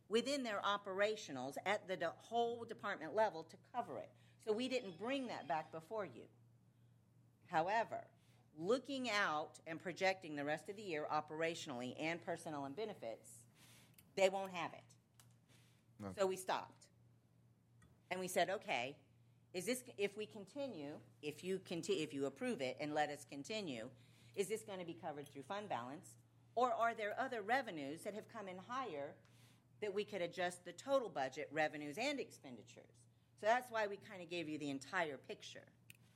within 0.09 0.43
their 0.43 0.61
operationals 0.65 1.55
at 1.67 1.87
the 1.87 1.97
de- 1.97 2.13
whole 2.17 2.65
department 2.65 3.15
level 3.15 3.43
to 3.45 3.57
cover 3.75 3.99
it. 3.99 4.11
So 4.45 4.53
we 4.53 4.69
didn't 4.69 4.99
bring 4.99 5.27
that 5.29 5.47
back 5.47 5.71
before 5.71 6.05
you. 6.05 6.23
However, 7.47 8.01
looking 8.59 9.11
out 9.11 9.53
and 9.67 9.81
projecting 9.81 10.35
the 10.37 10.45
rest 10.45 10.69
of 10.69 10.77
the 10.77 10.83
year 10.83 11.07
operationally 11.13 11.95
and 12.01 12.25
personnel 12.25 12.65
and 12.65 12.75
benefits, 12.75 13.29
they 14.17 14.29
won't 14.29 14.53
have 14.53 14.73
it. 14.73 14.85
No. 16.01 16.09
So 16.19 16.27
we 16.27 16.37
stopped. 16.37 16.87
And 18.11 18.21
we 18.21 18.29
said, 18.29 18.51
okay, 18.51 18.97
is 19.55 19.67
this 19.67 19.83
if 19.99 20.17
we 20.17 20.27
continue, 20.27 20.93
if 21.23 21.43
you 21.43 21.61
conti- 21.67 22.03
if 22.03 22.13
you 22.13 22.27
approve 22.27 22.61
it 22.61 22.77
and 22.81 22.93
let 22.93 23.09
us 23.09 23.25
continue, 23.29 23.89
is 24.37 24.49
this 24.49 24.63
going 24.63 24.79
to 24.79 24.85
be 24.85 24.95
covered 24.95 25.29
through 25.29 25.43
fund 25.43 25.69
balance 25.69 26.17
or 26.55 26.73
are 26.73 26.95
there 26.95 27.15
other 27.19 27.43
revenues 27.43 28.03
that 28.03 28.15
have 28.15 28.29
come 28.33 28.49
in 28.49 28.57
higher 28.69 29.15
that 29.81 29.93
we 29.93 30.05
could 30.05 30.23
adjust 30.23 30.65
the 30.65 30.73
total 30.73 31.09
budget 31.09 31.49
revenues 31.53 31.97
and 31.99 32.21
expenditures? 32.21 33.03
So 33.41 33.47
that's 33.47 33.71
why 33.71 33.87
we 33.87 33.99
kind 34.09 34.23
of 34.23 34.31
gave 34.31 34.49
you 34.49 34.59
the 34.59 34.71
entire 34.71 35.17
picture. 35.17 35.67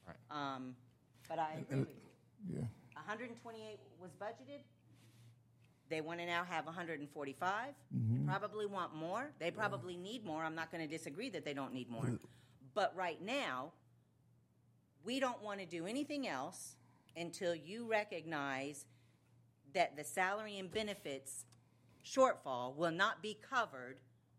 Right. 0.07 0.17
Um, 0.31 0.75
but 1.29 1.39
I 1.39 1.57
agree 1.61 1.81
with 1.81 1.89
you. 2.49 2.61
Yeah. 2.61 2.67
128 2.95 3.79
was 4.01 4.11
budgeted. 4.21 4.61
They 5.91 6.01
want 6.01 6.21
to 6.21 6.27
now 6.27 6.45
have 6.45 6.67
145. 6.67 7.75
They 7.91 8.27
probably 8.27 8.67
want 8.67 8.95
more. 8.95 9.31
They 9.39 9.51
probably 9.51 9.97
need 9.97 10.25
more. 10.25 10.45
I'm 10.45 10.55
not 10.55 10.71
going 10.71 10.87
to 10.87 10.89
disagree 10.89 11.31
that 11.31 11.45
they 11.45 11.55
don't 11.55 11.73
need 11.73 11.91
more. 11.91 12.19
But 12.75 12.95
right 12.95 13.21
now, 13.23 13.73
we 15.05 15.19
don't 15.19 15.43
want 15.43 15.61
to 15.61 15.67
do 15.67 15.87
anything 15.87 16.29
else 16.29 16.77
until 17.17 17.55
you 17.55 17.87
recognize 17.91 18.85
that 19.75 19.97
the 19.97 20.05
salary 20.05 20.59
and 20.59 20.71
benefits 20.71 21.45
shortfall 22.05 22.75
will 22.77 22.91
not 22.91 23.23
be 23.23 23.37
covered 23.49 23.97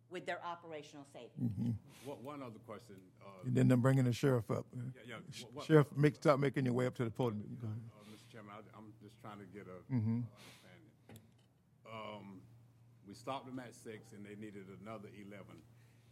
with 0.09 0.25
their 0.25 0.43
operational 0.43 1.05
savings. 1.13 1.75
One, 2.03 2.17
one 2.23 2.41
other 2.41 2.57
question, 2.65 2.95
uh, 3.21 3.45
And 3.45 3.55
then 3.55 3.67
them 3.67 3.81
bringing 3.81 4.05
the 4.05 4.13
sheriff 4.13 4.49
up. 4.49 4.65
yeah, 4.73 4.81
yeah, 5.05 5.15
what- 5.43 5.53
what- 5.53 5.65
Sheriff, 5.65 5.87
make, 5.95 6.15
stop 6.15 6.39
making 6.39 6.65
your 6.65 6.73
way 6.73 6.87
up 6.87 6.95
to 6.95 7.03
the 7.03 7.11
podium. 7.11 7.43
Go 7.61 7.67
ahead. 7.67 7.79
Uh, 7.93 8.03
Mr. 8.11 8.31
Chairman, 8.31 8.51
I, 8.55 8.77
I'm 8.77 8.91
just 9.03 9.19
trying 9.21 9.37
to 9.37 9.45
get 9.45 9.67
a 9.67 9.75
uh, 9.93 9.95
understanding. 9.95 10.89
Um, 11.91 12.41
we 13.07 13.13
stopped 13.13 13.45
them 13.45 13.59
at 13.59 13.75
six, 13.75 14.13
and 14.13 14.25
they 14.25 14.35
needed 14.35 14.65
another 14.81 15.09
eleven, 15.17 15.61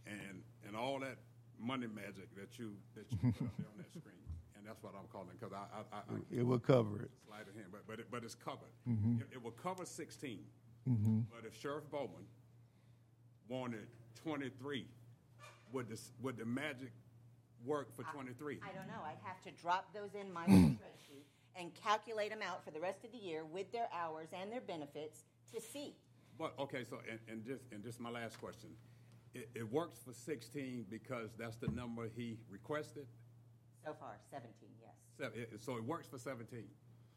and 0.06 0.44
and 0.68 0.76
all 0.76 1.00
that 1.00 1.18
money 1.60 1.88
magic 1.88 2.34
that 2.36 2.58
you 2.60 2.74
that 2.96 3.06
you 3.12 3.18
put 3.18 3.42
up 3.46 3.58
there 3.58 3.68
on 3.72 3.78
that 3.78 3.90
screen, 3.92 4.18
and 4.30 4.37
that's 4.68 4.84
what 4.84 4.94
I'm 5.00 5.08
calling 5.12 5.30
because 5.40 5.54
I 5.54 5.64
I, 5.80 5.98
I, 5.98 6.00
I 6.00 6.40
It 6.40 6.46
will 6.46 6.60
cover 6.60 7.02
it. 7.04 7.12
sleight 7.26 7.48
of 7.48 7.56
hand, 7.56 7.68
but 7.72 7.88
but 7.88 8.00
it, 8.00 8.08
but 8.12 8.24
it's 8.24 8.36
covered. 8.36 8.74
Mm-hmm. 8.88 9.22
It, 9.22 9.28
it 9.34 9.44
will 9.44 9.52
cover 9.52 9.86
16 9.86 10.40
But 10.86 11.46
if 11.48 11.60
Sheriff 11.60 11.90
Bowman 11.92 12.26
wanted 13.50 13.88
twenty-three, 14.24 14.86
would 15.72 15.90
this 15.90 16.12
would 16.22 16.38
the 16.38 16.46
magic 16.46 16.92
work 17.66 17.96
for 17.96 18.04
twenty-three? 18.04 18.60
I 18.64 18.74
don't 18.76 18.88
know. 18.88 19.02
I'd 19.06 19.18
have 19.24 19.42
to 19.44 19.52
drop 19.62 19.94
those 19.94 20.14
in 20.20 20.32
my 20.32 20.46
spreadsheet 20.46 21.26
and 21.60 21.72
calculate 21.74 22.30
them 22.30 22.42
out 22.42 22.64
for 22.64 22.72
the 22.72 22.80
rest 22.80 23.04
of 23.04 23.12
the 23.12 23.18
year 23.18 23.44
with 23.44 23.72
their 23.72 23.88
hours 23.94 24.28
and 24.40 24.52
their 24.52 24.62
benefits 24.62 25.24
to 25.54 25.60
see. 25.60 25.96
But, 26.38 26.54
okay, 26.60 26.84
so, 26.88 27.00
and, 27.10 27.18
and 27.28 27.44
just, 27.44 27.64
and 27.72 27.84
just 27.84 28.00
my 28.00 28.12
last 28.12 28.40
question. 28.40 28.70
It, 29.34 29.50
it 29.56 29.72
works 29.72 29.98
for 30.06 30.14
sixteen 30.14 30.86
because 30.90 31.32
that's 31.38 31.58
the 31.58 31.68
number 31.70 32.08
he 32.16 32.38
requested? 32.50 33.08
So 33.88 33.94
far, 33.94 34.18
17, 34.30 34.52
yes. 34.82 34.92
Sev- 35.18 35.34
it- 35.34 35.62
So 35.62 35.78
it 35.78 35.84
works 35.86 36.08
for 36.08 36.18
seventeen? 36.18 36.68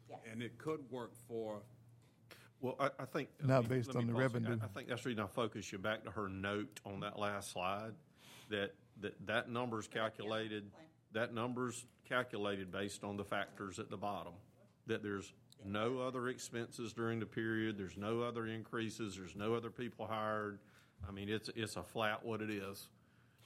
Yes. 0.09 0.19
And 0.31 0.41
it 0.41 0.57
could 0.57 0.89
work 0.89 1.13
for, 1.27 1.63
Well, 2.61 2.77
I, 2.79 2.89
I 2.99 3.05
think. 3.05 3.27
Not 3.43 3.63
let 3.63 3.69
me- 3.69 3.75
based 3.77 3.87
let 3.93 3.95
me 3.95 4.01
on 4.03 4.07
the 4.07 4.13
pause 4.13 4.21
it. 4.21 4.23
revenue. 4.35 4.59
I 4.61 4.65
I 4.65 4.67
think 4.69 4.87
that's 4.87 5.03
the 5.03 5.09
reason 5.09 5.23
I 5.23 5.27
focus 5.27 5.69
you 5.73 5.79
back 5.79 6.05
to 6.05 6.11
her 6.11 6.29
note 6.29 6.79
on 6.85 7.01
that 7.01 7.19
last 7.19 7.51
slide, 7.51 7.93
that, 8.49 8.73
that, 9.01 9.25
that 9.27 9.49
number's 9.49 9.87
calculated, 9.89 10.71
that 11.11 11.33
number's 11.33 11.85
calculated 12.05 12.71
based 12.71 13.03
on 13.03 13.17
the 13.17 13.25
factors 13.25 13.77
at 13.77 13.89
the 13.89 13.97
bottom. 13.97 14.33
That 14.87 15.03
there's 15.03 15.33
no 15.65 15.99
other 15.99 16.29
expenses 16.29 16.93
during 16.93 17.19
the 17.19 17.25
period, 17.25 17.77
there's 17.77 17.97
no 17.97 18.21
other 18.21 18.45
increases, 18.47 19.17
there's 19.17 19.35
no 19.35 19.55
other 19.55 19.69
people 19.71 20.07
hired. 20.07 20.59
I 21.07 21.11
mean, 21.11 21.27
it's, 21.27 21.49
it's 21.53 21.75
a 21.75 21.83
flat 21.83 22.23
what 22.25 22.41
it 22.41 22.49
is. 22.49 22.87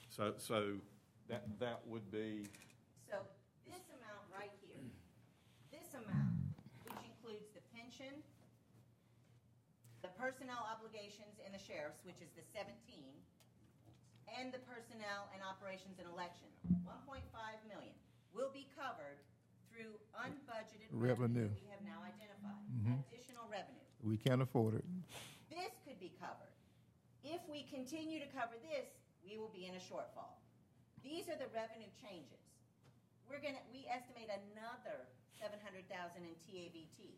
So, 0.10 0.34
so 0.38 0.74
that, 1.28 1.44
that 1.60 1.82
would 1.88 2.12
be, 2.12 2.46
So 3.10 3.18
this 3.66 3.82
amount 3.90 4.26
personnel 10.26 10.66
obligations 10.66 11.38
in 11.46 11.54
the 11.54 11.62
sheriff's, 11.62 12.02
which 12.02 12.18
is 12.18 12.34
the 12.34 12.42
17, 12.50 12.74
and 14.42 14.50
the 14.50 14.58
personnel 14.66 15.30
and 15.38 15.46
operations 15.46 16.02
and 16.02 16.10
election, 16.10 16.50
1.5 16.82 17.22
million, 17.70 17.94
will 18.34 18.50
be 18.50 18.66
covered 18.74 19.22
through 19.70 19.94
unbudgeted 20.18 20.90
Revenue. 20.90 21.46
revenue 21.46 21.50
we 21.62 21.70
have 21.70 21.86
now 21.86 22.02
identified, 22.02 22.58
mm-hmm. 22.74 22.98
additional 23.06 23.46
revenue. 23.54 23.86
We 24.02 24.18
can't 24.18 24.42
afford 24.42 24.82
it. 24.82 24.86
This 25.54 25.78
could 25.86 26.02
be 26.02 26.10
covered. 26.18 26.50
If 27.22 27.46
we 27.46 27.62
continue 27.70 28.18
to 28.18 28.30
cover 28.34 28.58
this, 28.66 28.90
we 29.22 29.38
will 29.38 29.54
be 29.54 29.70
in 29.70 29.78
a 29.78 29.84
shortfall. 29.86 30.42
These 31.06 31.30
are 31.30 31.38
the 31.38 31.54
revenue 31.54 31.94
changes. 32.02 32.42
We're 33.30 33.46
gonna, 33.46 33.62
we 33.70 33.86
estimate 33.86 34.34
another 34.34 35.06
seven 35.38 35.62
hundred 35.62 35.86
thousand 35.86 36.26
in 36.26 36.34
TAVT, 36.50 37.14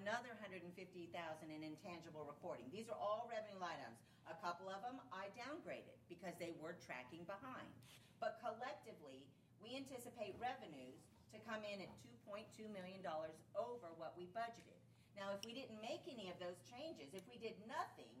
another 0.00 0.34
hundred 0.42 0.62
and 0.66 0.74
fifty 0.74 1.06
thousand 1.14 1.50
in 1.54 1.62
intangible 1.62 2.26
reporting. 2.26 2.66
These 2.74 2.90
are 2.90 2.98
all 2.98 3.30
revenue 3.30 3.58
line 3.62 3.78
items. 3.78 4.00
A 4.26 4.34
couple 4.42 4.66
of 4.66 4.82
them 4.82 4.98
I 5.14 5.30
downgraded 5.38 5.94
because 6.10 6.34
they 6.42 6.50
were 6.58 6.74
tracking 6.82 7.22
behind. 7.30 7.70
But 8.18 8.42
collectively, 8.42 9.22
we 9.62 9.78
anticipate 9.78 10.34
revenues 10.42 10.98
to 11.30 11.38
come 11.46 11.62
in 11.62 11.78
at 11.84 11.90
two 12.02 12.14
point 12.26 12.46
two 12.54 12.66
million 12.74 12.98
dollars 13.06 13.38
over 13.54 13.86
what 14.00 14.18
we 14.18 14.26
budgeted. 14.34 14.74
Now, 15.14 15.32
if 15.32 15.40
we 15.46 15.54
didn't 15.56 15.80
make 15.80 16.04
any 16.10 16.28
of 16.28 16.36
those 16.42 16.58
changes, 16.68 17.14
if 17.16 17.24
we 17.30 17.38
did 17.40 17.56
nothing, 17.64 18.12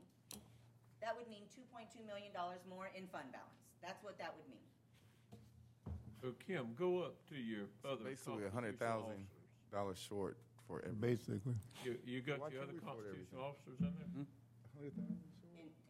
that 1.04 1.12
would 1.18 1.28
mean 1.28 1.44
two 1.52 1.66
point 1.74 1.90
two 1.92 2.06
million 2.06 2.30
dollars 2.32 2.62
more 2.70 2.88
in 2.94 3.10
fund 3.10 3.28
balance. 3.34 3.58
That's 3.82 4.00
what 4.06 4.16
that 4.22 4.32
would 4.38 4.46
mean. 4.48 4.64
So 6.22 6.32
Kim, 6.46 6.72
go 6.78 7.02
up 7.04 7.18
to 7.28 7.36
your 7.36 7.68
other 7.84 8.04
Basically, 8.08 8.46
a 8.46 8.50
hundred 8.50 8.78
constitutional 8.78 8.78
thousand 8.78 9.26
officers. 9.26 9.72
dollars 9.74 9.98
short 10.00 10.36
for 10.66 10.82
every. 10.84 10.94
Basically. 10.96 11.54
You, 11.84 11.96
you 12.04 12.20
got 12.20 12.40
Why 12.40 12.48
your 12.48 12.60
can't 12.64 12.70
other 12.70 12.72
we 12.72 12.78
afford 12.78 13.04
constitutional 13.04 13.42
officers 13.44 13.78
in 13.80 13.92
there? 13.96 14.26
In, 14.82 14.90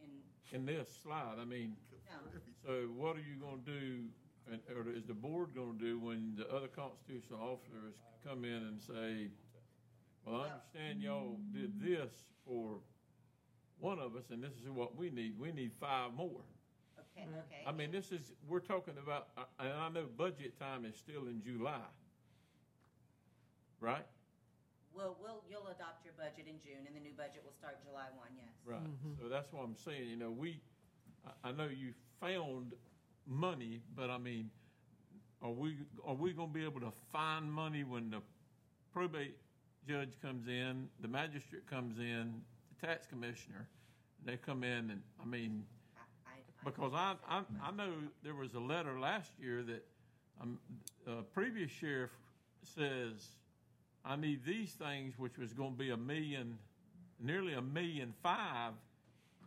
in, 0.01 0.59
In 0.59 0.65
this 0.65 0.87
slide, 1.03 1.35
I 1.41 1.45
mean, 1.45 1.75
no, 2.09 2.39
so 2.65 2.87
what 2.95 3.15
are 3.15 3.19
you 3.25 3.35
gonna 3.41 3.61
do, 3.65 4.05
and, 4.51 4.61
or 4.75 4.89
is 4.91 5.05
the 5.05 5.13
board 5.13 5.49
gonna 5.55 5.77
do 5.79 5.99
when 5.99 6.35
the 6.37 6.47
other 6.49 6.67
constitutional 6.67 7.41
officers 7.41 7.95
come 8.25 8.45
in 8.45 8.53
and 8.53 8.81
say, 8.81 9.27
well, 10.25 10.41
I 10.41 10.43
understand 10.51 11.01
y'all 11.01 11.37
did 11.53 11.79
this 11.81 12.11
for 12.45 12.79
one 13.79 13.99
of 13.99 14.15
us, 14.15 14.23
and 14.31 14.41
this 14.43 14.53
is 14.53 14.69
what 14.69 14.95
we 14.95 15.09
need, 15.09 15.37
we 15.39 15.51
need 15.51 15.71
five 15.79 16.13
more. 16.13 16.41
okay, 16.99 17.27
okay. 17.27 17.63
I 17.65 17.71
mean, 17.71 17.91
this 17.91 18.11
is, 18.11 18.31
we're 18.47 18.59
talking 18.59 18.95
about, 19.01 19.27
uh, 19.37 19.43
and 19.59 19.73
I 19.73 19.89
know 19.89 20.05
budget 20.17 20.59
time 20.59 20.85
is 20.85 20.95
still 20.97 21.27
in 21.27 21.41
July, 21.43 21.79
right? 23.79 24.05
We'll, 24.97 25.15
we'll, 25.21 25.43
you'll 25.47 25.67
adopt 25.67 26.03
your 26.03 26.13
budget 26.17 26.47
in 26.49 26.55
June, 26.65 26.81
and 26.87 26.95
the 26.95 26.99
new 26.99 27.13
budget 27.15 27.43
will 27.45 27.53
start 27.53 27.77
July 27.85 28.07
one, 28.17 28.29
yes. 28.35 28.49
Right. 28.65 28.79
So 29.21 29.29
that's 29.29 29.53
what 29.53 29.63
I'm 29.63 29.75
saying, 29.75 30.09
you 30.09 30.15
know, 30.17 30.31
we, 30.31 30.59
I, 31.45 31.49
I 31.49 31.51
know 31.51 31.67
you 31.67 31.93
found 32.19 32.73
money, 33.27 33.79
but 33.95 34.09
I 34.09 34.17
mean, 34.17 34.49
are 35.43 35.51
we, 35.51 35.75
are 36.03 36.15
we 36.15 36.33
gonna 36.33 36.47
be 36.51 36.63
able 36.65 36.79
to 36.81 36.91
find 37.13 37.51
money 37.51 37.83
when 37.83 38.09
the 38.09 38.21
probate 38.91 39.37
judge 39.87 40.13
comes 40.19 40.47
in, 40.47 40.87
the 41.01 41.07
magistrate 41.07 41.67
comes 41.69 41.99
in, 41.99 42.33
the 42.81 42.87
tax 42.87 43.05
commissioner, 43.05 43.67
they 44.25 44.35
come 44.35 44.63
in 44.63 44.89
and, 44.89 45.01
I 45.21 45.25
mean, 45.27 45.63
I, 45.95 46.31
I, 46.31 46.33
I- 46.33 46.69
because 46.71 46.93
I, 46.95 47.13
I, 47.29 47.43
I 47.63 47.71
know 47.71 47.91
there 48.23 48.33
was 48.33 48.55
a 48.55 48.59
letter 48.59 48.99
last 48.99 49.29
year 49.39 49.61
that, 49.61 49.85
um, 50.41 50.57
uh, 51.07 51.21
previous 51.33 51.69
sheriff 51.69 52.09
says, 52.63 53.27
I 54.07 54.15
need 54.15 54.45
these 54.45 54.71
things, 54.71 55.19
which 55.19 55.37
was 55.37 55.51
gonna 55.53 55.71
be 55.75 55.89
a 55.89 55.97
million, 55.97 56.57
nearly 57.19 57.53
a 57.53 57.61
million 57.61 58.13
five. 58.23 58.73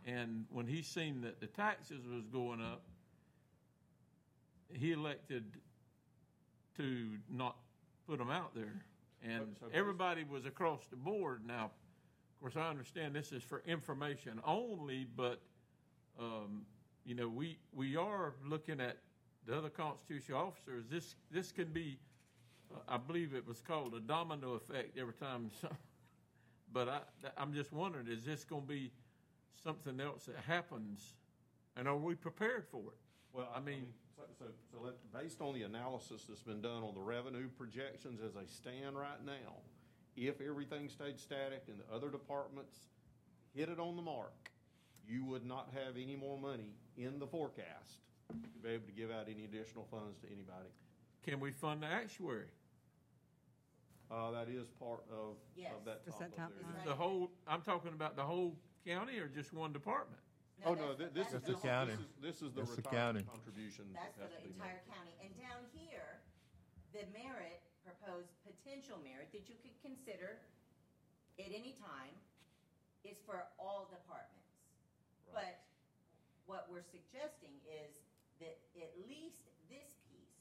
And 0.05 0.45
when 0.51 0.67
he 0.67 0.83
seen 0.83 1.21
that 1.21 1.39
the 1.39 1.47
taxes 1.47 2.05
was 2.05 2.27
going 2.27 2.61
up, 2.61 2.83
he 4.71 4.91
elected 4.91 5.43
to 6.77 7.17
not 7.29 7.57
put 8.07 8.19
them 8.19 8.29
out 8.29 8.53
there. 8.53 8.83
And 9.23 9.57
So- 9.59 9.67
so- 9.67 9.71
everybody 9.73 10.23
was 10.23 10.45
across 10.45 10.85
the 10.87 10.95
board. 10.95 11.45
Now, 11.45 11.65
of 11.65 12.39
course, 12.39 12.55
I 12.55 12.69
understand 12.69 13.15
this 13.15 13.31
is 13.31 13.43
for 13.43 13.61
information 13.65 14.41
only, 14.43 15.05
but, 15.05 15.41
um, 16.19 16.65
you 17.03 17.15
know, 17.15 17.27
we, 17.27 17.57
we 17.73 17.95
are 17.95 18.35
looking 18.43 18.79
at 18.79 18.97
the 19.45 19.57
other 19.57 19.69
constitutional 19.69 20.39
officers. 20.39 20.87
This, 20.87 21.15
this 21.31 21.51
can 21.51 21.71
be, 21.73 21.99
I 22.87 22.97
believe 22.97 23.33
it 23.33 23.47
was 23.47 23.61
called 23.61 23.93
a 23.93 23.99
domino 23.99 24.53
effect 24.53 24.97
every 24.97 25.13
time. 25.13 25.49
some- 25.61 25.77
But 26.73 26.87
I, 26.89 26.99
I'm 27.37 27.53
just 27.53 27.71
wondering, 27.73 28.07
is 28.07 28.23
this 28.23 28.43
going 28.43 28.61
to 28.63 28.67
be 28.67 28.91
something 29.63 29.99
else 29.99 30.25
that 30.25 30.37
happens? 30.47 31.13
And 31.77 31.87
are 31.87 31.97
we 31.97 32.15
prepared 32.15 32.65
for 32.71 32.79
it? 32.79 32.97
Well, 33.33 33.49
I 33.55 33.59
mean- 33.59 33.87
so, 34.15 34.23
so, 34.37 34.45
so 34.71 34.77
let, 34.83 34.93
based 35.23 35.41
on 35.41 35.53
the 35.53 35.63
analysis 35.63 36.25
that's 36.27 36.43
been 36.43 36.61
done 36.61 36.83
on 36.83 36.93
the 36.93 37.01
revenue 37.01 37.47
projections 37.57 38.19
as 38.25 38.33
they 38.33 38.45
stand 38.45 38.95
right 38.95 39.23
now, 39.25 39.57
if 40.15 40.41
everything 40.41 40.89
stayed 40.89 41.19
static 41.19 41.63
and 41.67 41.79
the 41.79 41.95
other 41.95 42.09
departments 42.09 42.75
hit 43.55 43.69
it 43.69 43.79
on 43.79 43.95
the 43.95 44.01
mark, 44.01 44.33
you 45.07 45.25
would 45.25 45.45
not 45.45 45.69
have 45.73 45.95
any 45.95 46.15
more 46.15 46.37
money 46.37 46.75
in 46.97 47.17
the 47.19 47.25
forecast 47.25 47.99
to 48.29 48.59
be 48.61 48.69
able 48.69 48.85
to 48.85 48.91
give 48.91 49.09
out 49.11 49.27
any 49.33 49.45
additional 49.45 49.87
funds 49.89 50.19
to 50.19 50.27
anybody. 50.27 50.69
Can 51.25 51.39
we 51.39 51.51
fund 51.51 51.81
the 51.83 51.87
actuary? 51.87 52.45
Uh, 54.11 54.27
that 54.35 54.49
is 54.51 54.67
part 54.75 54.99
of, 55.07 55.39
Yes. 55.55 55.71
of 55.71 55.85
that 55.87 56.03
Just 56.03 56.19
top 56.19 56.27
that 56.29 56.35
top 56.35 56.49
of 56.51 56.59
there. 56.59 56.67
line. 56.75 56.85
The 56.85 56.95
whole, 56.95 57.31
I'm 57.47 57.61
talking 57.63 57.93
about 57.95 58.15
the 58.19 58.23
whole 58.27 58.59
county 58.85 59.15
or 59.19 59.27
just 59.31 59.53
one 59.53 59.71
department? 59.71 60.19
Oh, 60.67 60.75
no, 60.75 60.93
thi- 60.93 61.09
this 61.15 61.27
is, 61.31 61.39
that's 61.39 61.47
this 61.47 61.55
the 61.55 61.63
is, 61.63 61.71
county. 61.71 61.95
this 61.95 62.03
is, 62.03 62.11
this 62.21 62.35
is 62.43 62.51
the 62.53 62.61
That's 62.61 62.75
the 62.75 62.81
retirement 62.83 63.25
county. 63.25 63.39
contribution. 63.39 63.83
that 63.95 64.11
That's 64.11 64.17
for 64.19 64.23
has 64.27 64.31
the 64.35 64.37
to 64.37 64.43
be 64.43 64.51
made. 64.51 64.67
entire 64.67 64.81
county. 64.91 65.13
And 65.23 65.31
down 65.39 65.61
here, 65.73 66.19
the 66.91 67.07
merit, 67.15 67.63
proposed 67.87 68.29
potential 68.45 68.99
merit 69.01 69.31
that 69.31 69.47
you 69.49 69.55
could 69.63 69.73
consider 69.81 70.37
at 71.39 71.49
any 71.49 71.73
time 71.81 72.13
is 73.07 73.17
for 73.25 73.47
all 73.57 73.87
departments. 73.89 74.51
But 75.33 75.63
what 76.45 76.67
we're 76.69 76.85
suggesting 76.85 77.55
is 77.65 77.95
that 78.43 78.59
at 78.77 78.91
least 79.07 79.39
this 79.71 79.87
piece, 80.11 80.35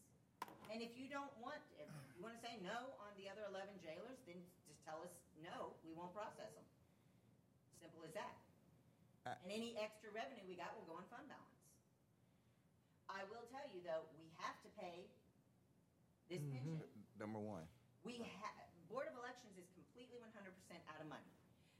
and 0.68 0.82
if 0.84 0.98
you 0.98 1.08
don't 1.08 1.32
want, 1.40 1.62
if 1.80 1.80
you 2.20 2.28
want 2.28 2.36
to 2.36 2.44
say 2.44 2.60
no 2.60 2.92
on 3.00 3.16
the 3.16 3.32
other 3.32 3.48
11 3.48 3.80
jailers, 3.80 4.20
then 4.28 4.44
just 4.68 4.76
tell 4.84 5.00
us, 5.00 5.08
no, 5.40 5.72
we 5.80 5.96
won't 5.96 6.12
process 6.12 6.52
them. 6.52 6.68
Simple 7.80 8.04
as 8.04 8.12
that. 8.12 8.36
I- 9.24 9.40
And 9.40 9.48
any 9.48 9.72
extra 9.80 10.12
revenue 10.12 10.44
we 10.44 10.52
got 10.52 10.76
will 10.76 10.84
go 10.84 11.00
on 11.00 11.08
fund 11.08 11.24
balance. 11.32 11.56
I 13.08 13.24
will 13.24 13.48
tell 13.48 13.64
you, 13.72 13.80
though, 13.80 14.04
we 14.12 14.28
have 14.36 14.60
to 14.60 14.68
pay 14.76 15.08
this 16.28 16.44
pension. 16.52 16.92
Number 17.16 17.40
one. 17.40 17.64
We 18.04 18.20
ha 18.20 18.52
Board 18.86 19.08
of 19.08 19.16
Elections 19.16 19.56
is 19.56 19.64
completely 19.72 20.18
one 20.20 20.30
hundred 20.32 20.52
percent 20.60 20.82
out 20.92 21.00
of 21.00 21.06
money. 21.06 21.32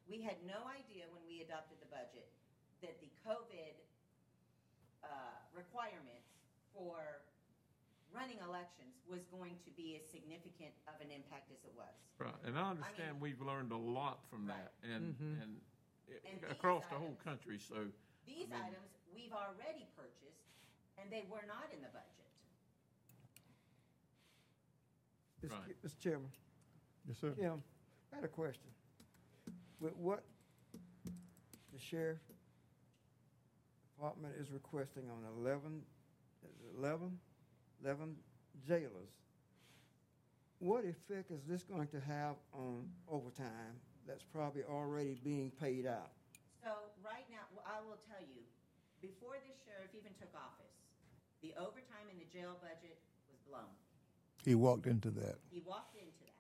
We 0.07 0.22
had 0.22 0.41
no 0.43 0.64
idea 0.66 1.09
when 1.11 1.24
we 1.26 1.41
adopted 1.43 1.80
the 1.80 1.86
budget 1.86 2.32
that 2.80 2.99
the 3.01 3.11
COVID, 3.26 3.74
uh, 5.03 5.36
requirements 5.53 6.28
for 6.72 7.20
running 8.15 8.39
elections 8.43 8.99
was 9.09 9.23
going 9.31 9.57
to 9.65 9.71
be 9.77 9.97
as 9.99 10.05
significant 10.11 10.75
of 10.91 10.99
an 11.01 11.11
impact 11.11 11.51
as 11.51 11.63
it 11.65 11.73
was. 11.77 11.95
Right, 12.19 12.35
and 12.45 12.59
I 12.59 12.71
understand 12.71 13.21
we've 13.21 13.41
learned 13.41 13.73
a 13.73 13.77
lot 13.79 14.21
from 14.29 14.47
that, 14.47 14.75
and, 14.83 15.15
mm-hmm. 15.15 15.43
and 15.43 15.51
it- 16.09 16.23
And 16.27 16.43
these 16.43 16.51
across 16.51 16.85
the 16.91 16.97
whole 16.99 17.15
items- 17.17 17.23
country, 17.25 17.59
so, 17.59 17.87
These 18.27 18.51
I 18.51 18.55
mean- 18.55 18.75
items, 18.75 18.91
we've 19.15 19.33
already 19.33 19.87
purchased, 19.97 20.43
and 20.99 21.11
they 21.11 21.25
were 21.31 21.45
not 21.47 21.71
in 21.73 21.81
the 21.83 21.89
budget. 21.89 22.27
Mr. 25.45 25.51
Right. 25.53 25.83
Mr. 25.83 25.99
Chairman, 25.99 26.31
Yes, 27.09 27.19
sir. 27.19 27.31
Kim, 27.33 27.63
I 28.13 28.17
had 28.17 28.25
a 28.25 28.29
question. 28.29 28.69
With 29.81 29.97
what 29.97 30.23
the 31.73 31.79
sheriff 31.79 32.19
department 33.97 34.35
is 34.39 34.51
requesting 34.51 35.05
on 35.11 35.25
11, 35.39 35.83
is 36.45 36.51
it 36.61 36.77
11, 36.79 37.19
11 37.85 38.16
jailers, 38.66 39.11
what 40.59 40.85
effect 40.85 41.31
is 41.31 41.41
this 41.49 41.64
going 41.64 41.89
to 41.89 42.01
have 42.01 42.37
on 42.53 42.85
overtime 43.09 43.81
that's 44.07 44.24
probably 44.24 44.62
already 44.64 45.16
being 45.24 45.51
paid 45.61 45.87
out? 45.87 46.11
So 46.62 46.68
right 47.01 47.24
now, 47.33 47.49
well, 47.57 47.64
I 47.64 47.81
will 47.81 47.97
tell 48.05 48.20
you, 48.20 48.45
before 49.01 49.41
this 49.49 49.57
sheriff 49.64 49.89
even 49.97 50.12
took 50.20 50.28
office, 50.37 50.76
the 51.41 51.57
overtime 51.57 52.12
in 52.12 52.20
the 52.20 52.28
jail 52.28 52.61
budget 52.61 53.01
was 53.33 53.41
blown. 53.49 53.72
He 54.45 54.55
walked 54.55 54.87
into 54.87 55.09
that. 55.16 55.41
He 55.49 55.62
walked 55.64 55.97
into 55.97 56.12
that. 56.20 56.37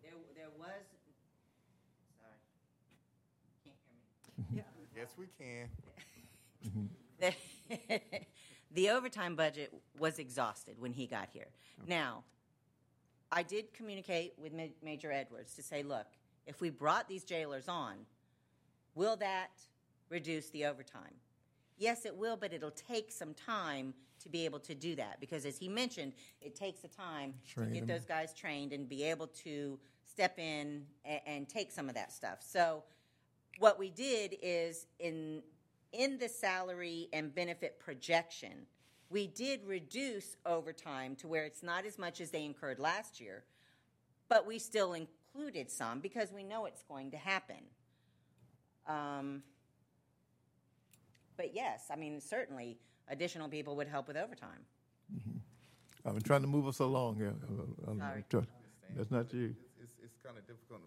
There, 0.00 0.16
there 0.32 0.48
was, 0.56 0.80
sorry, 2.16 2.40
can't 3.64 3.76
hear 4.52 4.64
me. 4.72 4.88
Yes, 4.96 5.12
we 5.20 5.28
can. 5.36 5.68
The, 8.72 8.90
overtime 8.90 9.34
budget 9.36 9.72
was 9.98 10.18
exhausted 10.18 10.76
when 10.78 10.92
he 10.92 11.06
got 11.06 11.28
here. 11.32 11.48
Now, 11.86 12.24
I 13.32 13.42
did 13.42 13.72
communicate 13.72 14.34
with 14.38 14.52
Ma- 14.52 14.64
Major 14.82 15.10
Edwards 15.12 15.54
to 15.54 15.62
say, 15.62 15.82
look, 15.82 16.06
if 16.46 16.60
we 16.60 16.70
brought 16.70 17.08
these 17.08 17.24
jailers 17.24 17.68
on, 17.68 18.06
Will 18.98 19.14
that 19.16 19.50
reduce 20.08 20.50
the 20.50 20.64
overtime? 20.66 21.14
Yes, 21.76 22.04
it 22.04 22.16
will, 22.16 22.36
but 22.36 22.52
it'll 22.52 22.72
take 22.72 23.12
some 23.12 23.32
time 23.32 23.94
to 24.20 24.28
be 24.28 24.44
able 24.44 24.58
to 24.58 24.74
do 24.74 24.96
that 24.96 25.20
because, 25.20 25.46
as 25.46 25.56
he 25.56 25.68
mentioned, 25.68 26.14
it 26.40 26.56
takes 26.56 26.80
the 26.80 26.88
time 26.88 27.34
Train 27.46 27.68
to 27.68 27.74
get 27.74 27.86
them. 27.86 27.96
those 27.96 28.04
guys 28.04 28.34
trained 28.34 28.72
and 28.72 28.88
be 28.88 29.04
able 29.04 29.28
to 29.28 29.78
step 30.04 30.36
in 30.40 30.84
and, 31.04 31.20
and 31.26 31.48
take 31.48 31.70
some 31.70 31.88
of 31.88 31.94
that 31.94 32.12
stuff. 32.12 32.38
So, 32.40 32.82
what 33.60 33.78
we 33.78 33.90
did 33.90 34.36
is 34.42 34.86
in 34.98 35.44
in 35.92 36.18
the 36.18 36.28
salary 36.28 37.08
and 37.12 37.34
benefit 37.34 37.78
projection, 37.78 38.66
we 39.10 39.26
did 39.26 39.64
reduce 39.64 40.36
overtime 40.44 41.16
to 41.16 41.26
where 41.28 41.44
it's 41.44 41.62
not 41.62 41.86
as 41.86 41.98
much 41.98 42.20
as 42.20 42.30
they 42.30 42.44
incurred 42.44 42.78
last 42.78 43.20
year, 43.20 43.44
but 44.28 44.46
we 44.46 44.58
still 44.58 44.92
included 44.92 45.70
some 45.70 46.00
because 46.00 46.32
we 46.32 46.42
know 46.44 46.66
it's 46.66 46.82
going 46.82 47.10
to 47.12 47.16
happen. 47.16 47.56
Um, 48.86 49.42
but 51.36 51.54
yes, 51.54 51.86
I 51.90 51.96
mean, 51.96 52.20
certainly 52.20 52.78
additional 53.08 53.48
people 53.48 53.76
would 53.76 53.88
help 53.88 54.08
with 54.08 54.16
overtime. 54.16 54.64
I've 56.04 56.14
been 56.14 56.22
trying 56.22 56.42
to 56.42 56.46
move 56.48 56.66
us 56.66 56.78
along 56.78 57.16
here. 57.16 57.34
Sorry. 57.98 58.24
try- 58.28 58.42
That's 58.96 59.10
not 59.10 59.32
you. 59.32 59.54
It's, 59.80 59.82
it's, 59.82 59.92
it's 60.04 60.16
kind 60.24 60.36
of 60.36 60.46
difficult 60.46 60.80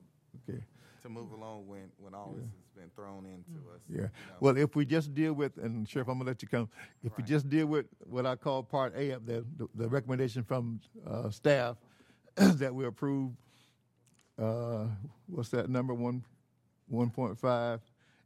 Okay. 0.49 0.63
To 1.01 1.09
move 1.09 1.31
along 1.31 1.67
when, 1.67 1.91
when 1.97 2.13
all 2.13 2.33
this 2.35 2.45
has 2.45 2.69
been 2.75 2.89
thrown 2.95 3.25
into 3.25 3.59
us. 3.73 3.81
Yeah. 3.89 3.95
you 3.95 4.01
know. 4.03 4.09
Well, 4.39 4.57
if 4.57 4.75
we 4.75 4.85
just 4.85 5.13
deal 5.13 5.33
with, 5.33 5.57
and 5.57 5.87
Sheriff, 5.87 6.07
I'm 6.07 6.17
gonna 6.17 6.29
let 6.29 6.41
you 6.41 6.47
come. 6.47 6.69
If 7.03 7.17
we 7.17 7.23
just 7.23 7.49
deal 7.49 7.67
with 7.67 7.85
what 7.99 8.25
I 8.25 8.35
call 8.35 8.63
Part 8.63 8.93
A 8.95 9.11
of 9.11 9.25
the 9.25 9.45
the, 9.57 9.67
the 9.75 9.89
recommendation 9.89 10.43
from 10.43 10.79
uh, 11.07 11.29
staff 11.29 11.77
that 12.35 12.73
we 12.73 12.85
approve. 12.85 13.31
Uh, 14.39 14.87
what's 15.27 15.49
that 15.49 15.69
number? 15.69 15.93
One, 15.93 16.23
one 16.87 17.09
point 17.09 17.37
five, 17.37 17.81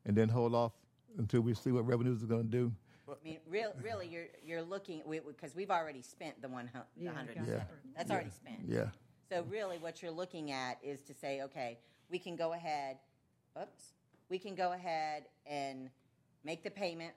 and 0.06 0.16
then 0.16 0.30
hold 0.30 0.54
off 0.54 0.74
until 1.18 1.42
we 1.42 1.54
see 1.54 1.72
what 1.72 1.86
revenues 1.86 2.24
are 2.24 2.28
gonna 2.28 2.44
do. 2.44 2.72
I 3.08 3.14
mean, 3.24 3.38
real, 3.48 3.74
really, 3.84 4.08
you're 4.08 4.28
you're 4.44 4.64
looking 4.64 5.02
because 5.28 5.56
we, 5.56 5.64
have 5.64 5.72
already 5.72 6.02
spent 6.02 6.42
the 6.42 6.48
one 6.48 6.70
hu- 6.74 6.80
the 6.98 7.06
Yeah, 7.06 7.14
hundred. 7.14 7.38
Yeah. 7.48 7.64
That's 7.96 8.12
already 8.12 8.32
spent. 8.32 8.62
Yeah. 8.68 8.90
So 9.30 9.44
really, 9.50 9.78
what 9.78 10.02
you're 10.02 10.12
looking 10.12 10.52
at 10.52 10.78
is 10.84 11.02
to 11.04 11.14
say, 11.14 11.42
okay, 11.44 11.80
we 12.10 12.20
can 12.20 12.36
go 12.36 12.54
ahead. 12.54 12.98
Oops, 13.62 13.94
we 14.30 14.40
can 14.40 14.56
go 14.56 14.74
ahead 14.74 15.26
and 15.46 15.90
make 16.44 16.64
the 16.64 16.72
payment 16.72 17.14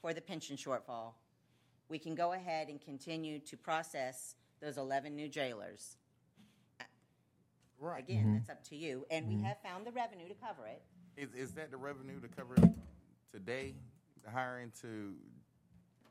for 0.00 0.12
the 0.14 0.20
pension 0.20 0.56
shortfall. 0.56 1.12
We 1.88 1.98
can 1.98 2.14
go 2.14 2.32
ahead 2.32 2.68
and 2.68 2.80
continue 2.80 3.38
to 3.40 3.56
process 3.56 4.36
those 4.60 4.78
11 4.78 5.14
new 5.14 5.28
jailers. 5.28 5.96
Right. 7.78 8.04
Again, 8.04 8.24
mm-hmm. 8.24 8.34
that's 8.34 8.50
up 8.50 8.62
to 8.68 8.76
you. 8.76 9.06
And 9.10 9.26
we 9.26 9.34
mm-hmm. 9.34 9.44
have 9.44 9.56
found 9.62 9.86
the 9.86 9.90
revenue 9.90 10.28
to 10.28 10.34
cover 10.34 10.66
it. 10.66 10.82
Is, 11.16 11.30
is 11.34 11.52
that 11.54 11.70
the 11.70 11.76
revenue 11.76 12.20
to 12.20 12.28
cover 12.28 12.54
it 12.56 12.70
today, 13.32 13.74
the 14.22 14.30
hiring 14.30 14.70
to, 14.82 15.14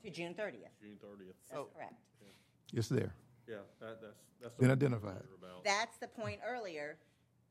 To 0.04 0.10
June 0.10 0.34
30th. 0.34 0.74
June 0.82 0.97
thirtieth. 1.02 1.36
That's 1.50 1.60
So- 1.60 1.70
correct. 1.76 1.93
It's 2.74 2.88
there. 2.88 3.14
Yeah, 3.47 3.56
that, 3.80 4.00
that's, 4.02 4.18
that's. 4.41 4.56
Been 4.58 4.70
identified. 4.70 5.24
about. 5.38 5.64
That's 5.64 5.97
the 5.97 6.08
point 6.08 6.39
earlier, 6.47 6.97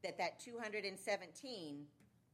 that 0.03 0.19
that 0.19 0.39
217 0.41 1.85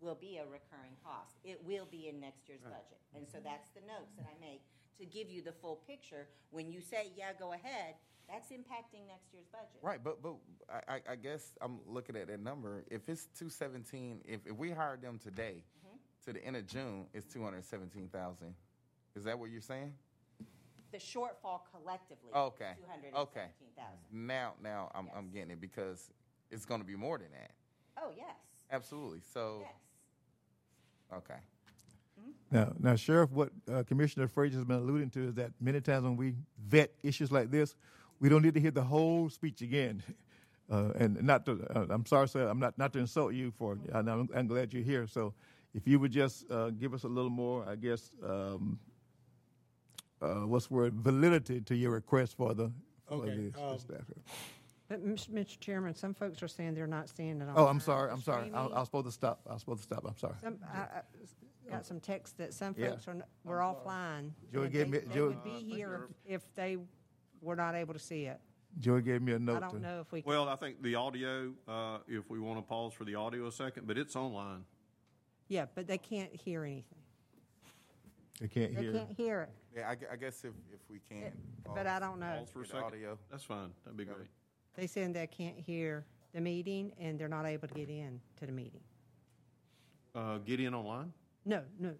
will 0.01 0.15
be 0.15 0.37
a 0.37 0.45
recurring 0.45 0.97
cost. 1.03 1.37
It 1.45 1.61
will 1.65 1.87
be 1.91 2.09
in 2.09 2.21
next 2.21 2.49
year's 2.49 2.62
budget. 2.62 3.01
And 3.15 3.27
so 3.27 3.39
that's 3.43 3.71
the 3.71 3.81
notes 3.81 4.12
that 4.17 4.27
I 4.27 4.39
make 4.41 4.62
to 4.99 5.07
give 5.07 5.31
you 5.31 5.43
the 5.43 5.53
full 5.53 5.81
picture. 5.87 6.29
When 6.51 6.71
you 6.71 6.81
say, 6.81 7.12
yeah, 7.17 7.33
go 7.39 7.53
ahead, 7.53 7.95
that's 8.29 8.51
impacting 8.51 9.07
next 9.09 9.33
year's 9.33 9.47
budget. 9.53 9.81
right, 9.83 10.03
but, 10.03 10.23
but 10.23 10.35
I, 10.89 11.01
I- 11.11 11.17
guess 11.17 11.53
I'm 11.61 11.79
looking 11.87 12.17
at 12.17 12.29
that 12.29 12.41
number. 12.41 12.85
If 12.91 13.09
it's 13.09 13.29
two 13.39 13.49
seventeen, 13.51 14.21
if, 14.25 14.41
if 14.47 14.57
we 14.57 14.71
hired 14.71 15.03
them 15.03 15.19
today, 15.19 15.62
mm-hmm. 15.87 15.97
to 16.27 16.33
the 16.33 16.45
end 16.45 16.57
of 16.57 16.67
June, 16.67 17.07
it's 17.12 17.31
two 17.31 17.43
hundred 17.43 17.65
seventeen 17.65 18.09
thousand. 18.09 18.55
Is 19.15 19.25
that 19.25 19.39
what 19.39 19.51
you're 19.51 19.61
saying? 19.61 19.93
The 20.91 20.99
shortfall 20.99 21.61
collectively. 21.71 22.31
Okay, 22.35 22.73
is 22.79 23.15
okay. 23.15 23.47
217,000. 23.75 23.99
Now, 24.12 24.55
now 24.62 24.91
I'm, 24.95 25.09
I'm 25.17 25.29
getting 25.29 25.51
it 25.51 25.61
because 25.61 26.11
it's 26.55 26.64
gonna 26.64 26.84
be 26.84 26.96
more 26.96 27.18
than 27.18 27.28
that. 27.32 27.50
Oh, 28.00 28.11
yes, 28.16 28.34
Absolutely, 28.70 29.20
so, 29.32 29.62
yes. 29.62 31.18
okay. 31.18 31.40
Now, 32.50 32.72
now, 32.78 32.96
Sheriff, 32.96 33.30
what 33.32 33.50
uh, 33.70 33.82
Commissioner 33.82 34.28
Frazier 34.28 34.57
has 34.59 34.64
been 34.64 34.76
alluding 34.76 35.11
to 35.11 35.28
is 35.28 35.34
that 35.34 35.50
many 35.61 35.80
times 35.80 36.05
when 36.05 36.16
we 36.16 36.34
vet 36.66 36.92
issues 37.02 37.32
like 37.32 37.50
this, 37.50 37.74
we 38.20 38.28
don't 38.28 38.42
need 38.42 38.55
to 38.55 38.61
hear 38.61 38.70
the 38.70 38.82
whole 38.82 39.28
speech 39.28 39.61
again. 39.61 40.02
Uh, 40.70 40.92
and 40.98 41.22
not 41.22 41.44
to, 41.44 41.62
uh, 41.76 41.84
I'm 41.90 42.07
sorry, 42.07 42.26
sir, 42.26 42.48
I'm 42.48 42.59
not, 42.59 42.78
not 42.78 42.90
to 42.94 42.98
insult 42.98 43.34
you 43.34 43.50
for, 43.50 43.76
and 43.92 44.09
I'm, 44.11 44.30
I'm 44.34 44.46
glad 44.46 44.72
you're 44.72 44.82
here. 44.82 45.07
So 45.07 45.34
if 45.74 45.86
you 45.86 45.98
would 45.98 46.11
just 46.11 46.50
uh, 46.50 46.70
give 46.70 46.94
us 46.94 47.05
a 47.05 47.07
little 47.07 47.30
more, 47.30 47.68
I 47.68 47.76
guess, 47.76 48.11
um, 48.26 48.78
uh, 50.22 50.46
what's 50.46 50.68
the 50.68 50.74
word, 50.74 50.94
validity 50.94 51.61
to 51.61 51.76
your 51.76 51.90
request 51.90 52.38
for 52.38 52.55
the, 52.55 52.72
for 53.07 53.14
Okay, 53.16 53.36
the, 53.36 53.50
the 53.50 53.62
um, 53.62 53.78
staff. 53.78 54.00
But, 54.95 55.03
Ms- 55.05 55.26
Mr. 55.26 55.59
Chairman, 55.59 55.92
some 55.95 56.14
folks 56.14 56.40
are 56.40 56.47
saying 56.49 56.74
they're 56.74 56.86
not 56.86 57.09
seeing 57.09 57.40
it 57.40 57.49
on. 57.49 57.55
Oh, 57.57 57.66
I'm 57.66 57.80
sorry, 57.80 58.12
I'm 58.12 58.22
sorry. 58.22 58.42
I, 58.42 58.45
I 58.45 58.49
streaming. 58.62 58.74
was 58.78 58.86
supposed 58.86 59.07
to 59.07 59.12
stop. 59.12 59.40
I 59.51 59.55
was 59.55 59.61
supposed 59.62 59.80
to 59.80 59.84
stop. 59.84 60.05
I'm 60.07 60.16
sorry. 60.16 60.34
Some, 60.40 60.59
I, 60.72 60.78
I 60.78 61.03
got 61.68 61.84
some 61.84 61.99
text 61.99 62.38
that 62.38 62.55
some 62.55 62.76
Yeah. 62.78 62.90
folks 62.90 63.09
are, 63.09 63.12
n- 63.12 63.24
were 63.42 63.57
offline. 63.59 64.30
Joey 64.53 64.64
and 64.64 64.72
gave 64.72 64.90
they- 64.92 64.99
me- 65.01 65.05
They 65.09 65.14
Joey- 65.14 65.28
would 65.30 65.42
be 65.42 65.51
here 65.51 66.09
if 66.26 66.34
if 66.42 66.55
they 66.55 66.78
were 67.40 67.57
not 67.57 67.74
able 67.74 67.92
to 67.92 67.99
see 67.99 68.26
it. 68.26 68.38
Joey 68.78 69.03
gave 69.03 69.20
me 69.20 69.32
a 69.32 69.38
note. 69.40 69.57
I 69.57 69.61
don't 69.61 69.72
to- 69.74 69.80
know 69.80 70.01
if 70.01 70.12
we, 70.12 70.22
can- 70.22 70.28
Well, 70.30 70.49
I 70.49 70.55
think 70.55 70.80
the 70.80 70.95
audio, 70.95 71.53
uh, 71.66 71.99
if 72.07 72.30
we 72.30 72.38
want 72.38 72.59
to 72.59 72.62
pause 72.62 72.92
for 72.92 73.05
the 73.05 73.16
audio 73.16 73.49
a 73.49 73.53
second, 73.53 73.88
but 73.88 73.99
it's 73.99 74.14
online. 74.14 74.64
yeah, 75.49 75.66
but 75.74 75.88
they 75.88 75.99
can't 75.99 76.32
hear 76.32 76.62
anything. 76.64 76.84
They 78.40 78.47
can't 78.49 78.74
They 78.76 78.82
hear. 78.82 78.92
can't 78.92 79.11
hear 79.16 79.40
it. 79.42 79.51
Yeah, 79.76 79.90
I, 79.90 79.95
gu- 79.97 80.07
I 80.12 80.16
guess 80.16 80.45
if, 80.45 80.53
if 80.72 80.80
we 80.88 81.01
can. 81.09 81.32
But 81.74 81.88
I 81.88 81.99
don't 81.99 82.20
know. 82.20 82.36
Pause 82.38 82.51
for 82.51 82.62
a 82.62 82.66
second. 82.66 82.84
audio. 82.84 83.18
That's 83.30 83.42
fine. 83.45 83.70
That'd 83.84 83.97
be 83.97 84.05
great. 84.05 84.28
They 84.75 84.87
said 84.87 85.14
they 85.14 85.27
can't 85.27 85.59
hear 85.59 86.05
the 86.33 86.41
meeting 86.41 86.93
and 86.99 87.18
they're 87.18 87.29
not 87.29 87.47
able 87.47 87.68
to 87.68 87.75
get 87.75 87.89
in 87.89 88.20
to 88.39 88.47
the 88.47 88.53
meeting. 88.53 88.81
Uh, 90.14 90.39
get 90.39 90.61
in 90.61 90.75
online? 90.75 91.12
No, 91.45 91.62
no, 91.79 91.95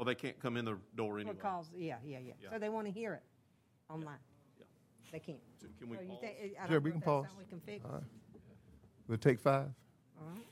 Oh, 0.00 0.04
they 0.04 0.14
can't 0.14 0.38
come 0.38 0.56
in 0.56 0.64
the 0.64 0.78
door 0.94 1.18
anyway. 1.18 1.34
because, 1.34 1.70
yeah, 1.76 1.96
yeah, 2.04 2.18
yeah. 2.20 2.32
Yeah. 2.40 2.50
So 2.52 2.58
they 2.60 2.68
want 2.68 2.86
to 2.86 2.92
hear 2.92 3.14
it 3.14 3.22
online. 3.90 4.18
Yeah. 4.56 4.64
They 5.10 5.18
can't. 5.18 5.38
So 5.60 5.66
Can 5.76 5.88
we 5.88 5.96
So 5.96 6.02
you 6.02 6.08
pause? 6.10 6.18
think- 6.20 6.36
I 6.40 6.44
don't 6.60 6.68
Sure, 6.68 6.78
know 6.78 6.84
we 6.84 6.90
if 6.90 6.92
can 6.94 7.00
that's 7.00 7.04
pause. 7.06 7.26
something 7.26 7.38
We 7.38 7.50
can 7.50 7.60
fix. 7.60 7.84
All 7.84 7.90
right. 7.92 8.02
We'll 9.08 9.18
take 9.18 9.40
five. 9.40 9.70
All 10.20 10.26
right. 10.28 10.46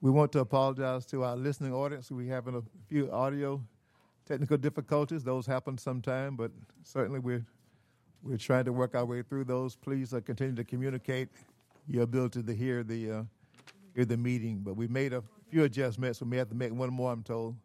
We 0.00 0.10
want 0.10 0.32
to 0.32 0.40
apologize 0.40 1.06
to 1.06 1.22
our 1.22 1.36
listening 1.36 1.72
audience. 1.72 2.10
We're 2.10 2.32
having 2.34 2.56
a 2.56 2.62
few 2.88 3.10
audio 3.12 3.62
technical 4.26 4.56
difficulties. 4.56 5.22
Those 5.24 5.46
happen 5.46 5.78
sometime, 5.78 6.36
but 6.36 6.50
certainly 6.82 7.20
we're 7.20 7.44
we're 8.22 8.36
trying 8.36 8.64
to 8.64 8.72
work 8.72 8.94
our 8.94 9.04
way 9.04 9.22
through 9.22 9.44
those. 9.44 9.74
Please 9.74 10.14
uh, 10.14 10.20
continue 10.20 10.54
to 10.54 10.64
communicate 10.64 11.28
your 11.88 12.04
ability 12.04 12.42
to 12.42 12.54
hear 12.54 12.82
the 12.82 13.10
uh, 13.10 13.22
hear 13.94 14.04
the 14.04 14.16
meeting. 14.16 14.60
But 14.60 14.76
we 14.76 14.86
made 14.88 15.12
a 15.12 15.22
few 15.50 15.64
adjustments. 15.64 16.20
We 16.20 16.28
may 16.28 16.36
have 16.38 16.48
to 16.50 16.54
make 16.54 16.72
one 16.72 16.90
more. 16.90 17.12
I'm 17.12 17.22
told. 17.22 17.56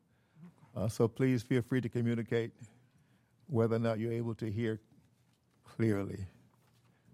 Uh, 0.75 0.87
so 0.87 1.07
please 1.07 1.41
feel 1.41 1.61
free 1.61 1.81
to 1.81 1.89
communicate 1.89 2.51
whether 3.47 3.75
or 3.75 3.79
not 3.79 3.99
you're 3.99 4.11
able 4.11 4.35
to 4.35 4.51
hear 4.51 4.79
clearly. 5.63 6.25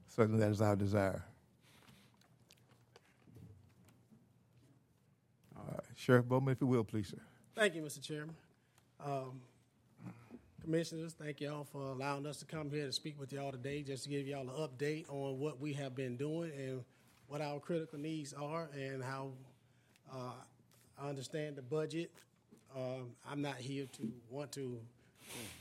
Certainly, 0.09 0.39
that 0.39 0.51
is 0.51 0.61
our 0.61 0.75
desire. 0.75 1.23
All 5.57 5.65
right. 5.71 5.79
Sheriff 5.95 6.25
Bowman, 6.25 6.53
if 6.53 6.61
you 6.61 6.67
will, 6.67 6.83
please, 6.83 7.09
sir. 7.09 7.21
Thank 7.55 7.75
you, 7.75 7.81
Mr. 7.81 8.01
Chairman. 8.01 8.35
Um, 9.03 9.41
Commissioners, 10.63 11.11
thank 11.11 11.41
y'all 11.41 11.65
for 11.65 11.81
allowing 11.81 12.25
us 12.25 12.37
to 12.37 12.45
come 12.45 12.71
here 12.71 12.85
to 12.85 12.93
speak 12.93 13.19
with 13.19 13.33
y'all 13.33 13.51
today, 13.51 13.81
just 13.81 14.05
to 14.05 14.09
give 14.09 14.25
y'all 14.25 14.49
an 14.49 14.55
update 14.55 15.03
on 15.09 15.37
what 15.37 15.59
we 15.59 15.73
have 15.73 15.93
been 15.93 16.15
doing 16.15 16.51
and 16.57 16.85
what 17.27 17.41
our 17.41 17.59
critical 17.59 17.99
needs 17.99 18.31
are 18.31 18.69
and 18.73 19.03
how 19.03 19.31
uh, 20.09 20.31
I 20.97 21.09
understand 21.09 21.57
the 21.57 21.61
budget. 21.61 22.11
Um, 22.73 23.09
I'm 23.29 23.41
not 23.41 23.57
here 23.57 23.87
to 23.97 24.13
want 24.29 24.53
to 24.53 24.79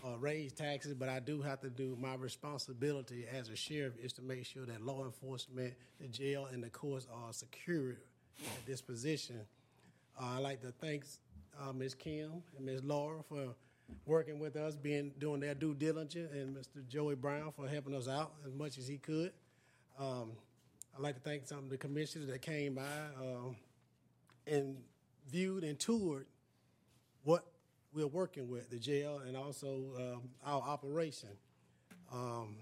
uh, 0.04 0.18
raise 0.18 0.52
taxes, 0.52 0.94
but 0.94 1.08
I 1.08 1.18
do 1.18 1.42
have 1.42 1.60
to 1.62 1.68
do 1.68 1.96
my 2.00 2.14
responsibility 2.14 3.26
as 3.36 3.48
a 3.48 3.56
sheriff 3.56 3.94
is 4.00 4.12
to 4.12 4.22
make 4.22 4.46
sure 4.46 4.66
that 4.66 4.86
law 4.86 5.04
enforcement, 5.04 5.74
the 6.00 6.06
jail, 6.06 6.48
and 6.52 6.62
the 6.62 6.70
courts 6.70 7.08
are 7.12 7.32
secure 7.32 7.96
at 8.40 8.66
this 8.66 8.80
position. 8.80 9.40
Uh, 10.20 10.36
I'd 10.36 10.42
like 10.42 10.60
to 10.62 10.72
thank 10.80 11.04
uh, 11.60 11.72
Ms. 11.72 11.94
Kim 11.94 12.42
and 12.56 12.66
Ms. 12.66 12.82
Laura 12.84 13.22
for 13.28 13.54
working 14.06 14.38
with 14.38 14.56
us, 14.56 14.76
being 14.76 15.12
doing 15.18 15.40
their 15.40 15.54
due 15.54 15.74
diligence, 15.74 16.32
and 16.32 16.56
Mr. 16.56 16.86
Joey 16.88 17.14
Brown 17.14 17.52
for 17.52 17.68
helping 17.68 17.94
us 17.94 18.08
out 18.08 18.32
as 18.46 18.54
much 18.54 18.78
as 18.78 18.86
he 18.86 18.98
could. 18.98 19.32
Um, 19.98 20.32
I'd 20.94 21.02
like 21.02 21.14
to 21.14 21.20
thank 21.20 21.46
some 21.46 21.58
of 21.58 21.70
the 21.70 21.76
commissioners 21.76 22.28
that 22.28 22.42
came 22.42 22.74
by 22.74 22.82
um, 23.20 23.56
and 24.46 24.76
viewed 25.30 25.64
and 25.64 25.78
toured 25.78 26.26
what 27.24 27.44
we're 27.94 28.06
working 28.06 28.48
with, 28.48 28.70
the 28.70 28.78
jail, 28.78 29.20
and 29.26 29.36
also 29.36 29.82
um, 29.96 30.22
our 30.44 30.62
operation. 30.62 31.28
Um, 32.12 32.56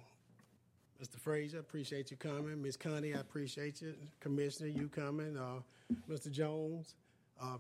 Mr. 1.03 1.19
Frazier, 1.19 1.59
appreciate 1.59 2.11
you 2.11 2.17
coming. 2.17 2.61
Ms. 2.61 2.77
Connie, 2.77 3.15
I 3.15 3.21
appreciate 3.21 3.81
you. 3.81 3.95
Commissioner, 4.21 4.69
you 4.69 4.89
coming. 4.89 5.37
Uh, 5.37 5.61
Mr. 6.09 6.31
Jones, 6.31 6.95
uh, 7.41 7.57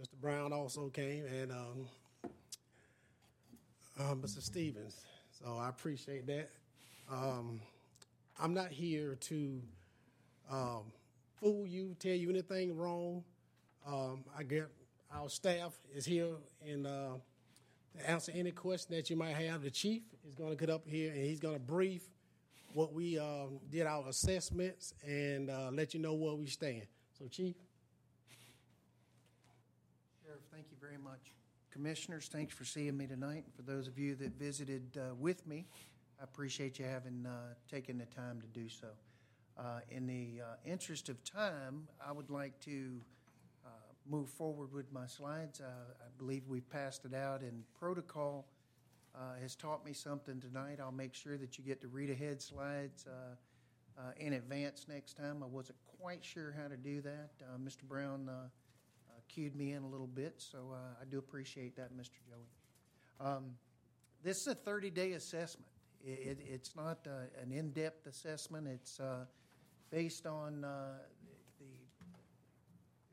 Mr. 0.00 0.20
Brown 0.20 0.52
also 0.52 0.88
came, 0.88 1.24
and 1.26 1.52
um, 1.52 1.88
uh, 3.98 4.14
Mr. 4.14 4.42
Stevens. 4.42 4.96
So 5.30 5.56
I 5.56 5.68
appreciate 5.68 6.26
that. 6.26 6.50
Um, 7.10 7.60
I'm 8.38 8.54
not 8.54 8.68
here 8.68 9.14
to 9.14 9.62
um, 10.50 10.82
fool 11.40 11.66
you, 11.66 11.94
tell 11.98 12.12
you 12.12 12.30
anything 12.30 12.76
wrong. 12.76 13.24
Um, 13.86 14.24
I 14.36 14.42
get 14.42 14.68
our 15.14 15.28
staff 15.28 15.78
is 15.94 16.04
here 16.04 16.34
and 16.66 16.86
uh, 16.86 17.14
to 17.96 18.10
answer 18.10 18.32
any 18.34 18.50
question 18.50 18.94
that 18.96 19.08
you 19.08 19.16
might 19.16 19.34
have. 19.34 19.62
The 19.62 19.70
chief 19.70 20.02
is 20.26 20.34
going 20.34 20.50
to 20.50 20.56
get 20.56 20.70
up 20.70 20.86
here 20.86 21.12
and 21.12 21.22
he's 21.22 21.40
going 21.40 21.54
to 21.54 21.60
brief 21.60 22.02
what 22.74 22.92
we 22.92 23.18
um, 23.18 23.58
did 23.70 23.86
our 23.86 24.08
assessments 24.08 24.92
and 25.06 25.48
uh, 25.48 25.70
let 25.72 25.94
you 25.94 26.00
know 26.00 26.14
where 26.14 26.34
we 26.34 26.46
stand. 26.46 26.82
So, 27.18 27.26
chief. 27.28 27.54
Sheriff, 30.22 30.40
thank 30.66 30.80
you 30.80 30.88
very 30.88 30.98
much. 30.98 31.32
Commissioners, 31.70 32.28
thanks 32.32 32.52
for 32.52 32.64
seeing 32.64 32.96
me 32.96 33.06
tonight. 33.06 33.44
For 33.54 33.62
those 33.62 33.86
of 33.86 34.00
you 34.00 34.16
that 34.16 34.36
visited 34.36 34.98
uh, 34.98 35.14
with 35.14 35.46
me, 35.46 35.64
I 36.20 36.24
appreciate 36.24 36.80
you 36.80 36.86
having 36.86 37.24
uh, 37.24 37.54
taken 37.70 37.98
the 37.98 38.06
time 38.06 38.40
to 38.40 38.48
do 38.48 38.68
so. 38.68 38.88
Uh, 39.56 39.80
in 39.90 40.08
the 40.08 40.42
uh, 40.42 40.54
interest 40.64 41.08
of 41.08 41.22
time, 41.22 41.86
I 42.04 42.10
would 42.10 42.30
like 42.30 42.58
to 42.62 43.00
uh, 43.64 43.68
move 44.10 44.28
forward 44.28 44.72
with 44.72 44.92
my 44.92 45.06
slides. 45.06 45.60
I 45.60 46.08
believe 46.18 46.42
we've 46.48 46.68
passed 46.68 47.04
it 47.04 47.14
out, 47.14 47.42
and 47.42 47.62
protocol 47.78 48.46
uh, 49.14 49.40
has 49.40 49.54
taught 49.54 49.84
me 49.84 49.92
something 49.92 50.40
tonight. 50.40 50.80
I'll 50.82 50.90
make 50.90 51.14
sure 51.14 51.38
that 51.38 51.58
you 51.58 51.62
get 51.62 51.80
to 51.82 51.88
read 51.88 52.10
ahead 52.10 52.42
slides 52.42 53.06
in 54.18 54.32
advance 54.32 54.86
next 54.88 55.16
time. 55.16 55.44
I 55.44 55.46
wasn't 55.46 55.78
quite 56.00 56.24
sure 56.24 56.52
how 56.60 56.66
to 56.66 56.76
do 56.76 57.02
that. 57.02 57.30
Mr. 57.62 57.84
Brown 57.84 58.28
cued 59.28 59.54
me 59.56 59.72
in 59.72 59.82
a 59.82 59.86
little 59.86 60.06
bit, 60.06 60.34
so 60.38 60.58
uh, 60.72 60.76
I 61.00 61.04
do 61.04 61.18
appreciate 61.18 61.76
that, 61.76 61.96
Mr. 61.96 62.18
Joey. 62.28 62.48
Um, 63.20 63.44
this 64.22 64.36
is 64.38 64.46
a 64.48 64.54
30 64.54 64.90
day 64.90 65.12
assessment. 65.12 65.68
It, 66.04 66.38
it, 66.38 66.38
it's 66.48 66.76
not 66.76 66.98
uh, 67.06 67.42
an 67.42 67.52
in 67.52 67.70
depth 67.70 68.06
assessment, 68.06 68.66
it's 68.68 69.00
uh, 69.00 69.24
based 69.90 70.26
on 70.26 70.60
the 70.60 70.94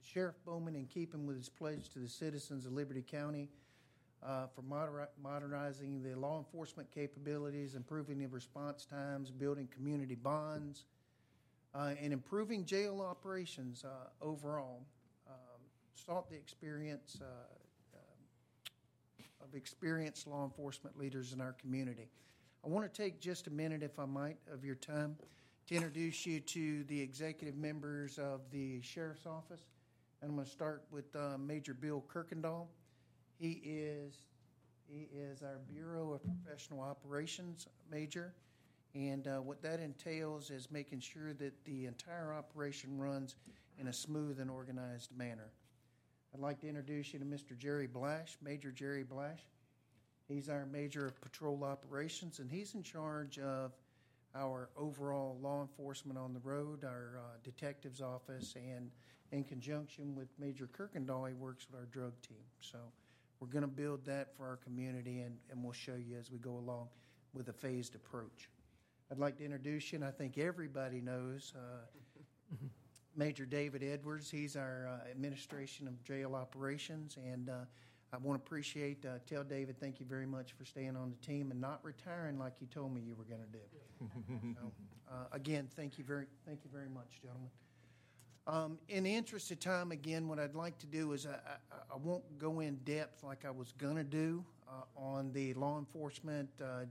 Sheriff 0.02 0.35
Bowman, 0.45 0.76
in 0.76 0.85
keeping 0.85 1.26
with 1.26 1.38
his 1.38 1.49
pledge 1.49 1.90
to 1.90 1.99
the 1.99 2.10
citizens 2.10 2.65
of 2.65 2.73
Liberty 2.73 3.02
County 3.02 3.49
uh, 4.23 4.48
for 4.56 4.61
moder- 4.61 5.10
modernizing 5.22 6.03
the 6.03 6.15
law 6.15 6.38
enforcement 6.38 6.90
capabilities, 6.91 7.76
improving 7.76 8.19
the 8.19 8.27
response 8.27 8.85
times, 8.85 9.31
building 9.31 9.68
community 9.73 10.15
bonds, 10.15 10.85
uh, 11.73 11.94
and 11.99 12.14
improving 12.14 12.65
jail 12.65 13.02
operations 13.02 13.84
uh, 13.84 14.10
overall. 14.22 14.84
Um, 15.94 16.14
sought 16.14 16.30
the 16.30 16.36
experience 16.36 17.18
uh, 17.22 17.26
uh, 17.95 19.45
of 19.45 19.56
experienced 19.56 20.28
law 20.28 20.44
enforcement 20.44 20.98
leaders 20.98 21.34
in 21.34 21.41
our 21.41 21.53
community. 21.53 22.07
I 22.65 22.70
want 22.70 22.91
to 22.91 23.02
take 23.02 23.20
just 23.20 23.48
a 23.48 23.49
minute, 23.49 23.84
if 23.84 23.99
I 23.99 24.06
might, 24.06 24.38
of 24.52 24.64
your 24.64 24.76
time 24.76 25.15
to 25.68 25.76
introduce 25.76 26.26
you 26.26 26.40
to 26.40 26.84
the 26.86 26.99
executive 26.99 27.56
members 27.56 28.18
of 28.18 28.41
the 28.52 28.82
Sheriff's 28.82 29.26
Office. 29.26 29.61
And 30.22 30.30
I'm 30.30 30.36
going 30.36 30.45
to 30.45 30.52
start 30.52 30.84
with 30.91 31.15
uh, 31.15 31.38
Major 31.38 31.74
Bill 31.74 32.03
Kirkendall. 32.14 32.68
He 33.38 33.61
is 33.64 34.26
he 34.88 35.07
is 35.18 35.41
our 35.41 35.60
Bureau 35.74 36.14
of 36.14 36.22
Professional 36.24 36.82
Operations 36.82 37.68
Major, 37.90 38.34
and 38.94 39.28
uh, 39.28 39.38
what 39.38 39.61
that 39.64 39.80
entails 39.80 40.52
is 40.52 40.70
making 40.70 40.99
sure 40.99 41.34
that 41.34 41.53
the 41.65 41.88
entire 41.88 42.32
operation 42.34 42.99
runs 42.99 43.36
in 43.80 43.88
a 43.88 43.94
smooth 43.94 44.40
and 44.40 44.52
organized 44.52 45.10
manner. 45.18 45.49
I'd 46.34 46.42
like 46.42 46.60
to 46.62 46.68
introduce 46.68 47.14
you 47.14 47.20
to 47.20 47.26
Mr. 47.26 47.56
Jerry 47.56 47.86
Blash, 47.86 48.38
Major 48.42 48.72
Jerry 48.72 49.04
Blash. 49.04 49.42
He's 50.28 50.50
our 50.50 50.66
Major 50.66 51.06
of 51.06 51.22
Patrol 51.22 51.64
Operations, 51.64 52.40
and 52.40 52.50
he's 52.50 52.74
in 52.74 52.82
charge 52.82 53.38
of 53.38 53.72
our 54.34 54.70
overall 54.76 55.38
law 55.44 55.62
enforcement 55.62 56.18
on 56.18 56.34
the 56.34 56.40
road, 56.40 56.84
our 56.86 57.20
uh, 57.20 57.38
detectives 57.44 58.02
office, 58.02 58.56
and 58.56 58.90
in 59.32 59.44
conjunction 59.44 60.16
with 60.16 60.28
Major 60.40 60.68
Kirkendall, 60.68 61.28
he 61.28 61.36
works 61.36 61.68
with 61.70 61.80
our 61.80 61.86
drug 61.86 62.14
team. 62.28 62.44
So 62.62 62.80
we're 63.40 63.48
going 63.48 63.62
to 63.62 63.68
build 63.68 64.04
that 64.06 64.36
for 64.36 64.48
our 64.48 64.58
community, 64.58 65.20
and, 65.22 65.38
and 65.52 65.64
we'll 65.64 65.74
show 65.74 65.96
you 65.96 66.18
as 66.18 66.32
we 66.32 66.40
go 66.40 66.58
along 66.58 66.88
with 67.36 67.50
a 67.50 67.54
phased 67.54 67.94
approach. 67.94 68.50
I'd 69.12 69.20
like 69.20 69.38
to 69.38 69.46
introduce 69.46 69.92
you, 69.92 69.98
and 69.98 70.06
I 70.06 70.12
think 70.12 70.40
everybody 70.40 71.00
knows 71.00 71.54
uh, 71.56 72.58
Major 73.15 73.45
David 73.45 73.84
Edwards. 73.84 74.30
He's 74.30 74.56
our 74.56 74.88
uh, 74.88 75.10
administration 75.11 75.88
of 75.88 76.03
jail 76.03 76.35
operations, 76.35 77.18
and 77.23 77.49
uh, 77.49 77.65
I 78.14 78.18
want 78.18 78.40
to 78.40 78.45
appreciate, 78.45 79.06
uh, 79.06 79.19
tell 79.27 79.44
David, 79.44 79.80
thank 79.80 79.99
you 79.99 80.06
very 80.06 80.26
much 80.26 80.53
for 80.53 80.65
staying 80.65 80.95
on 80.95 81.10
the 81.10 81.26
team 81.26 81.52
and 81.52 81.60
not 81.60 81.80
retiring 81.84 82.38
like 82.38 82.53
you 82.60 82.68
told 82.68 82.94
me 82.94 83.02
you 83.02 83.15
were 83.15 83.23
going 83.23 83.41
to 83.41 83.48
do. 83.48 84.53
so, 84.56 84.72
uh, 85.11 85.15
again, 85.31 85.68
thank 85.76 85.98
you 85.98 86.03
very, 86.03 86.26
thank 86.45 86.64
you 86.64 86.69
very 86.72 86.90
much, 86.90 87.22
gentlemen. 87.22 87.49
Um, 88.45 88.77
in 88.90 89.03
the 89.03 89.15
interest 89.15 89.52
of 89.52 89.60
time, 89.60 89.91
again, 89.91 90.27
what 90.27 90.38
I'd 90.38 90.53
like 90.53 90.77
to 90.80 90.85
do 90.85 91.14
is 91.14 91.26
I, 91.26 91.31
I, 91.31 91.94
I 91.94 91.98
won't 91.98 92.38
go 92.38 92.60
in 92.60 92.76
depth 92.84 93.23
like 93.23 93.45
I 93.45 93.52
was 93.52 93.73
going 93.77 93.95
to 93.95 94.03
do 94.03 94.44
uh, 94.68 94.99
on 94.99 95.31
the 95.31 95.53
law 95.53 95.80
enforcement 95.80 96.49
uh, 96.61 96.85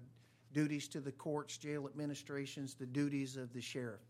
duties 0.53 0.89
to 0.89 1.01
the 1.01 1.13
courts, 1.13 1.57
jail 1.57 1.87
administrations, 1.87 2.75
the 2.75 2.87
duties 2.87 3.37
of 3.37 3.53
the 3.53 3.61
sheriff. 3.61 4.01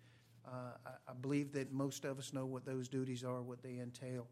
Uh, 0.47 0.77
I, 0.87 0.91
I 1.11 1.15
believe 1.21 1.53
that 1.53 1.73
most 1.73 2.05
of 2.05 2.19
us 2.19 2.33
know 2.33 2.47
what 2.47 2.65
those 2.65 2.89
duties 2.89 3.25
are, 3.25 3.43
what 3.43 3.63
they 3.63 3.79
entail. 3.79 4.27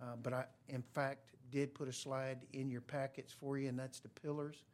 Uh, 0.00 0.16
but 0.22 0.32
I, 0.32 0.44
in 0.68 0.82
fact, 0.82 1.34
did 1.50 1.74
put 1.74 1.88
a 1.88 1.92
slide 1.92 2.38
in 2.52 2.70
your 2.70 2.80
packets 2.80 3.32
for 3.32 3.58
you, 3.58 3.68
and 3.68 3.78
that's 3.78 4.00
the 4.00 4.08
pillars 4.08 4.64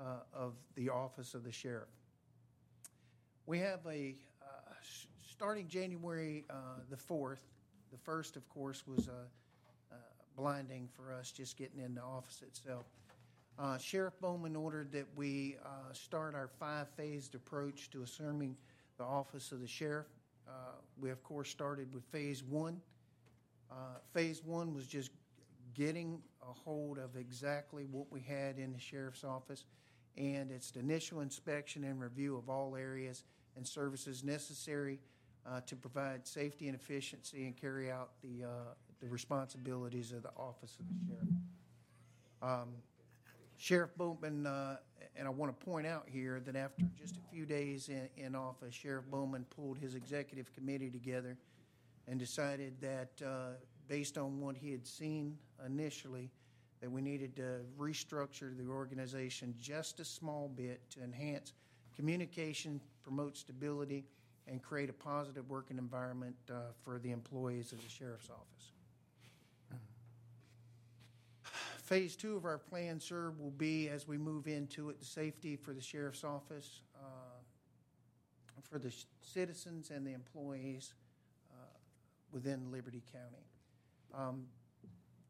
uh, 0.00 0.20
of 0.32 0.54
the 0.74 0.88
office 0.88 1.34
of 1.34 1.44
the 1.44 1.52
sheriff. 1.52 1.88
We 3.46 3.58
have 3.58 3.80
a 3.86 4.16
uh, 4.42 4.72
starting 5.22 5.68
January 5.68 6.44
uh, 6.48 6.80
the 6.90 6.96
fourth. 6.96 7.42
The 7.92 7.98
first, 7.98 8.36
of 8.36 8.48
course, 8.48 8.86
was 8.86 9.08
uh, 9.08 9.12
uh, 9.92 9.96
blinding 10.36 10.88
for 10.92 11.12
us 11.12 11.30
just 11.30 11.56
getting 11.56 11.80
in 11.80 11.94
the 11.94 12.02
office 12.02 12.42
itself. 12.42 12.84
Sheriff 13.78 14.14
Bowman 14.20 14.56
ordered 14.56 14.90
that 14.90 15.06
we 15.14 15.56
start 15.92 16.34
our 16.34 16.48
five 16.48 16.88
phased 16.96 17.36
approach 17.36 17.88
to 17.90 18.02
assuming 18.02 18.56
the 18.98 19.04
office 19.04 19.52
of 19.52 19.60
the 19.60 19.66
sheriff. 19.66 20.06
Uh, 20.48 20.52
We, 21.00 21.10
of 21.10 21.22
course, 21.22 21.50
started 21.50 21.92
with 21.92 22.04
Phase 22.04 22.42
One. 22.44 22.80
Uh, 23.70 23.98
Phase 24.12 24.42
One 24.44 24.74
was 24.74 24.86
just 24.86 25.10
getting 25.74 26.22
a 26.42 26.52
hold 26.52 26.98
of 26.98 27.16
exactly 27.16 27.84
what 27.90 28.10
we 28.12 28.20
had 28.20 28.58
in 28.58 28.72
the 28.72 28.78
sheriff's 28.78 29.24
office, 29.24 29.64
and 30.16 30.50
it's 30.52 30.70
the 30.70 30.80
initial 30.80 31.20
inspection 31.20 31.84
and 31.84 32.00
review 32.00 32.36
of 32.36 32.48
all 32.48 32.76
areas 32.76 33.24
and 33.56 33.66
services 33.66 34.22
necessary 34.22 35.00
uh, 35.46 35.60
to 35.66 35.76
provide 35.76 36.26
safety 36.26 36.68
and 36.68 36.76
efficiency 36.76 37.46
and 37.46 37.56
carry 37.56 37.90
out 37.90 38.10
the, 38.22 38.44
uh, 38.44 38.48
the 39.00 39.08
responsibilities 39.08 40.12
of 40.12 40.22
the 40.22 40.30
office 40.36 40.76
of 40.78 40.86
the 40.88 40.94
sheriff. 41.06 41.28
Um, 42.42 42.68
Sheriff 43.56 43.90
Bowman, 43.96 44.46
uh, 44.46 44.76
and 45.16 45.26
I 45.26 45.30
want 45.30 45.58
to 45.58 45.64
point 45.64 45.86
out 45.86 46.04
here 46.06 46.40
that 46.44 46.56
after 46.56 46.84
just 46.98 47.16
a 47.16 47.20
few 47.32 47.46
days 47.46 47.88
in, 47.88 48.08
in 48.16 48.34
office, 48.34 48.74
Sheriff 48.74 49.06
Bowman 49.10 49.46
pulled 49.54 49.78
his 49.78 49.94
executive 49.94 50.52
committee 50.52 50.90
together 50.90 51.36
and 52.08 52.18
decided 52.18 52.74
that, 52.80 53.10
uh, 53.24 53.52
based 53.88 54.18
on 54.18 54.40
what 54.40 54.56
he 54.56 54.70
had 54.70 54.86
seen 54.86 55.38
initially, 55.64 56.30
that 56.80 56.90
we 56.90 57.00
needed 57.00 57.34
to 57.36 57.60
restructure 57.78 58.56
the 58.56 58.66
organization 58.68 59.54
just 59.58 60.00
a 60.00 60.04
small 60.04 60.48
bit 60.54 60.82
to 60.90 61.02
enhance 61.02 61.54
communication, 61.96 62.80
promote 63.02 63.36
stability, 63.36 64.04
and 64.46 64.62
create 64.62 64.90
a 64.90 64.92
positive 64.92 65.48
working 65.48 65.78
environment 65.78 66.36
uh, 66.50 66.72
for 66.82 66.98
the 66.98 67.10
employees 67.10 67.72
of 67.72 67.82
the 67.82 67.88
sheriff's 67.88 68.28
office. 68.28 68.73
Phase 71.84 72.16
two 72.16 72.34
of 72.34 72.46
our 72.46 72.56
plan, 72.56 72.98
sir, 72.98 73.32
will 73.38 73.50
be 73.50 73.90
as 73.90 74.08
we 74.08 74.16
move 74.16 74.46
into 74.46 74.88
it, 74.88 74.98
the 74.98 75.04
safety 75.04 75.54
for 75.54 75.74
the 75.74 75.82
sheriff's 75.82 76.24
office, 76.24 76.80
uh, 76.96 77.40
for 78.62 78.78
the 78.78 78.90
citizens 79.20 79.90
and 79.90 80.06
the 80.06 80.14
employees 80.14 80.94
uh, 81.52 81.76
within 82.32 82.72
Liberty 82.72 83.02
County. 83.12 83.44
Um, 84.14 84.46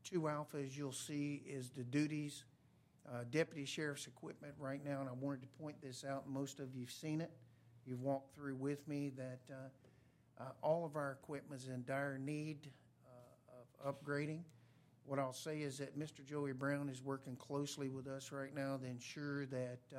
Two 0.04 0.28
alpha, 0.28 0.58
as 0.58 0.76
you'll 0.76 0.92
see, 0.92 1.42
is 1.46 1.70
the 1.70 1.82
duties, 1.82 2.44
uh, 3.10 3.24
deputy 3.30 3.64
sheriff's 3.64 4.06
equipment 4.06 4.52
right 4.58 4.84
now, 4.84 5.00
and 5.00 5.08
I 5.08 5.12
wanted 5.18 5.40
to 5.40 5.48
point 5.58 5.76
this 5.82 6.04
out. 6.04 6.28
Most 6.28 6.60
of 6.60 6.74
you've 6.74 6.90
seen 6.90 7.22
it. 7.22 7.30
You've 7.86 8.02
walked 8.02 8.34
through 8.34 8.56
with 8.56 8.86
me 8.86 9.12
that 9.16 9.40
uh, 9.50 10.42
uh, 10.42 10.48
all 10.60 10.84
of 10.84 10.94
our 10.94 11.12
equipment 11.12 11.62
is 11.62 11.68
in 11.68 11.84
dire 11.86 12.18
need 12.18 12.68
uh, 13.06 13.82
of 13.82 13.96
upgrading. 13.96 14.40
What 15.06 15.18
I'll 15.18 15.32
say 15.34 15.60
is 15.60 15.78
that 15.78 15.98
Mr. 15.98 16.24
Joey 16.24 16.52
Brown 16.52 16.88
is 16.88 17.02
working 17.02 17.36
closely 17.36 17.90
with 17.90 18.06
us 18.06 18.32
right 18.32 18.54
now 18.54 18.78
to 18.78 18.86
ensure 18.86 19.44
that 19.46 19.80
uh, 19.94 19.98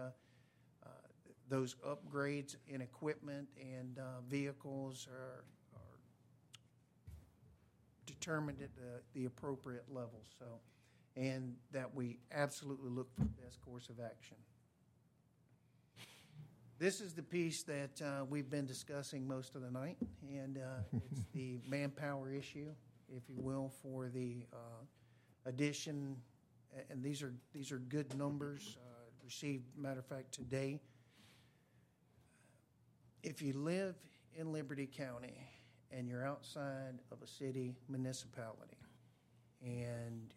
uh, 0.83 0.89
those 1.47 1.75
upgrades 1.85 2.55
in 2.67 2.81
equipment 2.81 3.47
and 3.59 3.99
uh, 3.99 4.21
vehicles 4.27 5.07
are, 5.11 5.43
are 5.75 5.99
determined 8.07 8.61
at 8.63 8.75
the, 8.75 9.01
the 9.13 9.25
appropriate 9.25 9.85
level. 9.89 10.23
So, 10.39 10.45
and 11.15 11.55
that 11.71 11.93
we 11.93 12.17
absolutely 12.31 12.89
look 12.89 13.13
for 13.13 13.21
the 13.21 13.43
best 13.43 13.61
course 13.61 13.89
of 13.89 13.99
action. 13.99 14.37
This 16.77 16.99
is 16.99 17.13
the 17.13 17.23
piece 17.23 17.63
that 17.63 18.01
uh, 18.01 18.25
we've 18.25 18.49
been 18.49 18.65
discussing 18.65 19.25
most 19.25 19.55
of 19.55 19.61
the 19.61 19.71
night, 19.71 19.95
and 20.29 20.57
uh, 20.57 20.97
it's 21.11 21.21
the 21.33 21.57
manpower 21.69 22.33
issue, 22.33 22.67
if 23.15 23.29
you 23.29 23.35
will, 23.37 23.71
for 23.81 24.09
the 24.09 24.45
uh, 24.53 24.83
addition. 25.45 26.15
And 26.89 27.03
these 27.03 27.21
are 27.21 27.33
these 27.53 27.71
are 27.71 27.79
good 27.79 28.17
numbers 28.17 28.77
uh, 28.81 29.09
received. 29.23 29.63
Matter 29.77 29.99
of 29.99 30.05
fact, 30.05 30.33
today, 30.33 30.79
if 33.23 33.41
you 33.41 33.53
live 33.53 33.95
in 34.37 34.51
Liberty 34.51 34.87
County 34.87 35.47
and 35.91 36.07
you're 36.07 36.25
outside 36.25 36.99
of 37.11 37.21
a 37.21 37.27
city 37.27 37.75
municipality, 37.87 38.77
and 39.63 40.33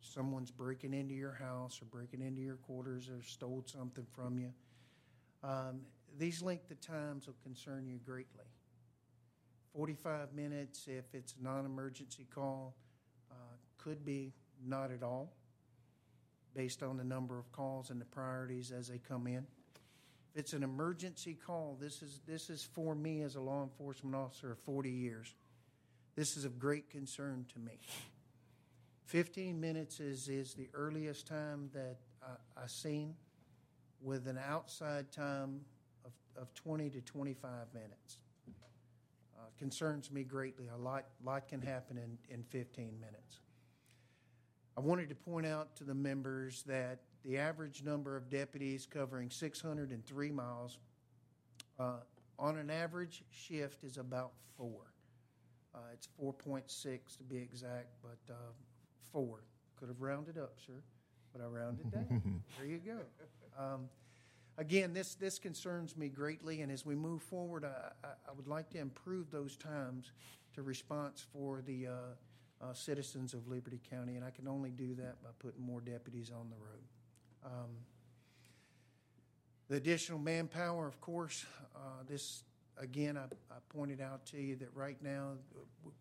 someone's 0.00 0.50
breaking 0.50 0.94
into 0.94 1.14
your 1.14 1.32
house 1.32 1.80
or 1.80 1.84
breaking 1.86 2.20
into 2.22 2.40
your 2.40 2.56
quarters 2.56 3.08
or 3.08 3.22
stole 3.22 3.64
something 3.66 4.06
from 4.12 4.38
you. 4.38 4.52
Um, 5.42 5.82
these 6.18 6.42
length 6.42 6.70
of 6.70 6.80
times 6.80 7.26
will 7.26 7.36
concern 7.42 7.86
you 7.86 7.98
greatly. 8.04 8.49
45 9.74 10.32
minutes 10.32 10.86
if 10.88 11.04
it's 11.14 11.34
a 11.40 11.44
non 11.44 11.64
emergency 11.64 12.26
call, 12.34 12.74
uh, 13.30 13.34
could 13.78 14.04
be 14.04 14.32
not 14.66 14.90
at 14.90 15.02
all, 15.02 15.32
based 16.54 16.82
on 16.82 16.96
the 16.96 17.04
number 17.04 17.38
of 17.38 17.50
calls 17.52 17.90
and 17.90 18.00
the 18.00 18.06
priorities 18.06 18.72
as 18.72 18.88
they 18.88 18.98
come 18.98 19.26
in. 19.26 19.46
If 20.34 20.40
it's 20.40 20.52
an 20.52 20.62
emergency 20.62 21.34
call, 21.34 21.76
this 21.80 22.02
is, 22.02 22.20
this 22.26 22.50
is 22.50 22.62
for 22.62 22.94
me 22.94 23.22
as 23.22 23.36
a 23.36 23.40
law 23.40 23.62
enforcement 23.62 24.14
officer 24.14 24.52
of 24.52 24.58
40 24.60 24.90
years. 24.90 25.34
This 26.16 26.36
is 26.36 26.44
of 26.44 26.58
great 26.58 26.90
concern 26.90 27.46
to 27.52 27.58
me. 27.58 27.78
15 29.06 29.60
minutes 29.60 29.98
is, 29.98 30.28
is 30.28 30.54
the 30.54 30.68
earliest 30.74 31.26
time 31.26 31.70
that 31.72 31.96
I, 32.22 32.62
I 32.62 32.66
seen 32.66 33.14
with 34.02 34.28
an 34.28 34.38
outside 34.38 35.10
time 35.10 35.60
of, 36.04 36.12
of 36.40 36.54
20 36.54 36.90
to 36.90 37.00
25 37.00 37.50
minutes. 37.74 38.18
Concerns 39.60 40.10
me 40.10 40.24
greatly. 40.24 40.68
A 40.74 40.76
lot, 40.76 41.04
lot 41.22 41.46
can 41.46 41.60
happen 41.60 41.98
in, 41.98 42.16
in 42.34 42.42
15 42.44 42.98
minutes. 42.98 43.40
I 44.74 44.80
wanted 44.80 45.10
to 45.10 45.14
point 45.14 45.44
out 45.44 45.76
to 45.76 45.84
the 45.84 45.94
members 45.94 46.62
that 46.62 47.00
the 47.26 47.36
average 47.36 47.82
number 47.82 48.16
of 48.16 48.30
deputies 48.30 48.86
covering 48.90 49.28
603 49.28 50.30
miles 50.30 50.78
uh, 51.78 51.96
on 52.38 52.56
an 52.56 52.70
average 52.70 53.22
shift 53.30 53.84
is 53.84 53.98
about 53.98 54.32
four. 54.56 54.94
Uh, 55.74 55.78
it's 55.92 56.08
4.6 56.18 57.18
to 57.18 57.24
be 57.24 57.36
exact, 57.36 57.88
but 58.02 58.32
uh, 58.32 58.52
four. 59.12 59.44
Could 59.78 59.88
have 59.88 60.00
rounded 60.00 60.38
up, 60.38 60.54
sir, 60.66 60.82
but 61.34 61.42
I 61.42 61.46
rounded 61.46 61.92
down. 61.92 62.42
there 62.58 62.66
you 62.66 62.78
go. 62.78 62.96
Um, 63.58 63.90
again, 64.60 64.92
this, 64.92 65.14
this 65.14 65.38
concerns 65.38 65.96
me 65.96 66.08
greatly, 66.08 66.60
and 66.60 66.70
as 66.70 66.84
we 66.84 66.94
move 66.94 67.22
forward, 67.22 67.64
I, 67.64 68.06
I, 68.06 68.32
would 68.36 68.46
like 68.46 68.68
to 68.70 68.78
improve 68.78 69.30
those 69.30 69.56
times 69.56 70.12
to 70.54 70.62
response 70.62 71.24
for 71.32 71.62
the 71.62 71.86
uh, 71.86 71.90
uh, 72.62 72.74
citizens 72.74 73.32
of 73.32 73.48
Liberty 73.48 73.80
County, 73.90 74.16
and 74.16 74.24
I 74.24 74.30
can 74.30 74.46
only 74.46 74.70
do 74.70 74.94
that 74.96 75.22
by 75.22 75.30
putting 75.38 75.64
more 75.64 75.80
deputies 75.80 76.30
on 76.30 76.50
the 76.50 76.56
road. 76.56 76.84
Um, 77.44 77.70
the 79.68 79.76
additional 79.76 80.18
manpower, 80.18 80.86
of 80.86 81.00
course, 81.00 81.46
uh, 81.74 82.02
this, 82.06 82.42
again, 82.76 83.16
I, 83.16 83.24
I 83.50 83.58
pointed 83.70 84.02
out 84.02 84.26
to 84.26 84.38
you 84.38 84.56
that 84.56 84.68
right 84.74 85.02
now, 85.02 85.32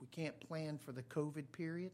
we 0.02 0.08
can't 0.08 0.38
plan 0.42 0.78
for 0.78 0.92
the 0.92 1.04
COVID 1.04 1.50
period. 1.54 1.92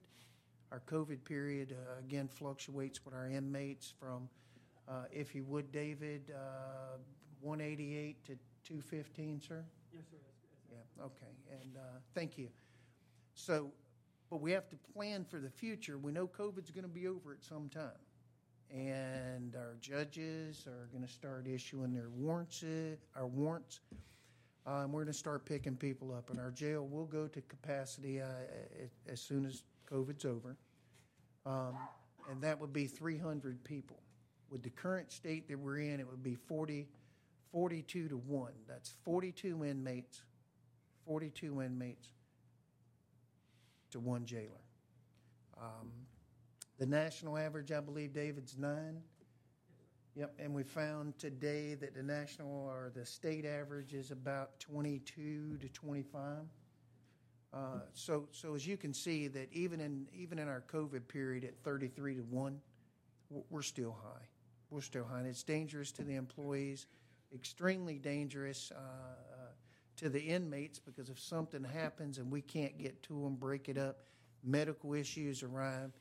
Our 0.72 0.82
COVID 0.88 1.24
period, 1.26 1.74
uh, 1.74 2.00
again, 2.00 2.28
fluctuates 2.28 3.06
with 3.06 3.14
our 3.14 3.28
inmates 3.28 3.94
from, 4.00 4.30
uh, 4.88 5.04
if 5.12 5.34
you 5.36 5.44
would, 5.46 5.72
David, 5.72 6.32
uh, 6.34 6.98
188 7.42 8.24
to 8.26 8.32
215, 8.64 9.42
sir? 9.42 9.64
Yes, 9.94 10.04
sir. 10.12 10.18
Yeah, 10.72 11.06
okay, 11.06 11.34
and 11.62 11.78
uh, 11.78 12.00
thank 12.14 12.38
you. 12.38 12.50
So, 13.34 13.72
but 14.30 14.42
we 14.42 14.52
have 14.52 14.68
to 14.70 14.76
plan 14.94 15.24
for 15.26 15.40
the 15.40 15.50
future. 15.50 15.98
We 15.98 16.12
know 16.12 16.28
COVID's 16.28 16.72
going 16.72 16.84
to 16.84 16.90
be 16.90 17.08
over 17.08 17.34
at 17.34 17.44
some 17.44 17.70
time. 17.70 17.92
And 18.72 19.56
our 19.56 19.76
judges 19.80 20.66
are 20.68 20.88
going 20.92 21.06
to 21.06 21.12
start 21.12 21.46
issuing 21.48 21.94
their 21.94 22.10
warrants, 22.10 22.64
uh, 22.64 22.96
our 23.16 23.28
warrants. 23.28 23.82
Uh, 24.66 24.82
and 24.84 24.92
we're 24.92 25.02
going 25.04 25.14
to 25.14 25.18
start 25.18 25.46
picking 25.46 25.76
people 25.76 26.12
up. 26.14 26.32
And 26.32 26.40
our 26.40 26.50
jail 26.50 26.88
will 26.88 27.06
go 27.06 27.28
to 27.28 27.42
capacity 27.42 28.20
uh, 28.22 28.26
a- 28.26 29.12
as 29.12 29.22
soon 29.22 29.46
as 29.46 29.64
COVID's 29.92 30.26
over. 30.26 30.58
Um, 31.46 31.76
and 32.32 32.42
that 32.42 32.60
would 32.60 32.74
be 32.74 32.88
300 32.88 33.64
people. 33.64 33.98
With 34.50 34.64
the 34.64 34.70
current 34.70 35.12
state 35.12 35.48
that 35.48 35.60
we're 35.60 35.80
in, 35.80 36.00
it 36.00 36.08
would 36.10 36.24
be 36.24 36.36
40, 36.36 36.88
42 37.52 38.10
to 38.10 38.18
1. 38.18 38.52
That's 38.68 38.94
42 39.04 39.66
inmates, 39.66 40.24
42 41.06 41.62
inmates 41.62 42.10
to 43.92 44.00
one 44.00 44.26
jailer. 44.26 44.66
Um, 45.58 45.90
the 46.78 46.86
national 46.86 47.38
average, 47.38 47.72
I 47.72 47.80
believe, 47.80 48.14
David's 48.14 48.58
nine. 48.58 49.02
Yep, 50.16 50.34
and 50.40 50.54
we 50.54 50.64
found 50.64 51.18
today 51.18 51.76
that 51.76 51.94
the 51.94 52.04
national 52.04 52.50
or 52.50 52.92
the 52.96 53.06
state 53.06 53.46
average 53.46 53.94
is 53.94 54.12
about 54.12 54.60
22 54.60 55.58
to 55.60 55.70
25. 55.70 56.22
Uh, 57.54 57.60
so, 57.94 58.28
so 58.32 58.54
as 58.54 58.66
you 58.66 58.78
can 58.78 58.94
see, 58.94 59.28
that 59.28 59.48
even 59.54 59.80
in 59.80 60.08
even 60.14 60.40
in 60.40 60.48
our 60.48 60.64
COVID 60.72 61.08
period 61.08 61.44
at 61.46 61.58
33 61.64 62.16
to 62.16 62.22
one, 62.22 62.60
we're 63.50 63.62
still 63.62 63.96
high. 64.04 64.26
It's 64.78 65.44
dangerous 65.44 65.92
to 65.94 66.04
the 66.04 66.16
employees, 66.16 66.88
extremely 67.34 67.98
dangerous 67.98 68.72
uh, 68.76 68.80
uh, 68.80 69.48
to 69.98 70.10
the 70.10 70.20
inmates 70.20 70.80
because 70.80 71.10
if 71.10 71.20
something 71.20 71.64
happens 71.64 72.18
and 72.18 72.32
we 72.32 72.42
can't 72.42 72.78
get 72.78 73.02
to 73.04 73.14
them, 73.24 73.36
break 73.36 73.70
it 73.70 73.78
up, 73.78 74.00
medical 74.44 74.94
issues 74.94 75.44
arrive, 75.44 75.92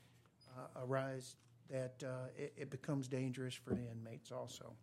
uh, 0.57 0.83
arise, 0.85 1.35
that 1.69 2.03
uh, 2.05 2.27
it, 2.37 2.53
it 2.57 2.69
becomes 2.69 3.07
dangerous 3.07 3.53
for 3.53 3.73
the 3.73 3.89
inmates 3.89 4.31
also. 4.31 4.73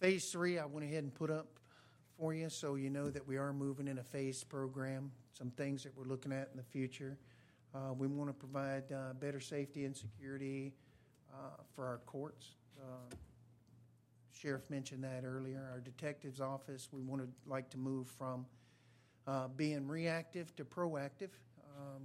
Phase 0.00 0.30
three, 0.30 0.58
I 0.58 0.64
went 0.64 0.86
ahead 0.86 1.02
and 1.02 1.12
put 1.12 1.30
up 1.30 1.48
for 2.16 2.32
you, 2.32 2.48
so 2.48 2.76
you 2.76 2.88
know 2.88 3.10
that 3.10 3.26
we 3.26 3.36
are 3.36 3.52
moving 3.52 3.88
in 3.88 3.98
a 3.98 4.02
phased 4.02 4.48
program, 4.48 5.10
some 5.32 5.50
things 5.50 5.82
that 5.82 5.96
we're 5.96 6.04
looking 6.04 6.32
at 6.32 6.48
in 6.52 6.56
the 6.56 6.62
future. 6.62 7.18
Uh, 7.74 7.92
We 7.92 8.06
want 8.06 8.30
to 8.30 8.34
provide 8.34 8.90
uh, 8.92 9.12
better 9.20 9.40
safety 9.40 9.84
and 9.84 9.96
security 9.96 10.72
uh, 11.32 11.62
for 11.74 11.86
our 11.86 11.98
courts. 12.06 12.54
Uh, 12.80 13.14
Sheriff 14.32 14.70
mentioned 14.70 15.04
that 15.04 15.24
earlier. 15.24 15.68
Our 15.72 15.80
detective's 15.80 16.40
office, 16.40 16.88
we 16.92 17.02
want 17.02 17.22
to 17.22 17.28
like 17.46 17.68
to 17.70 17.78
move 17.78 18.08
from 18.08 18.46
uh, 19.26 19.48
being 19.48 19.86
reactive 19.86 20.54
to 20.56 20.64
proactive, 20.64 21.30
um, 21.76 22.02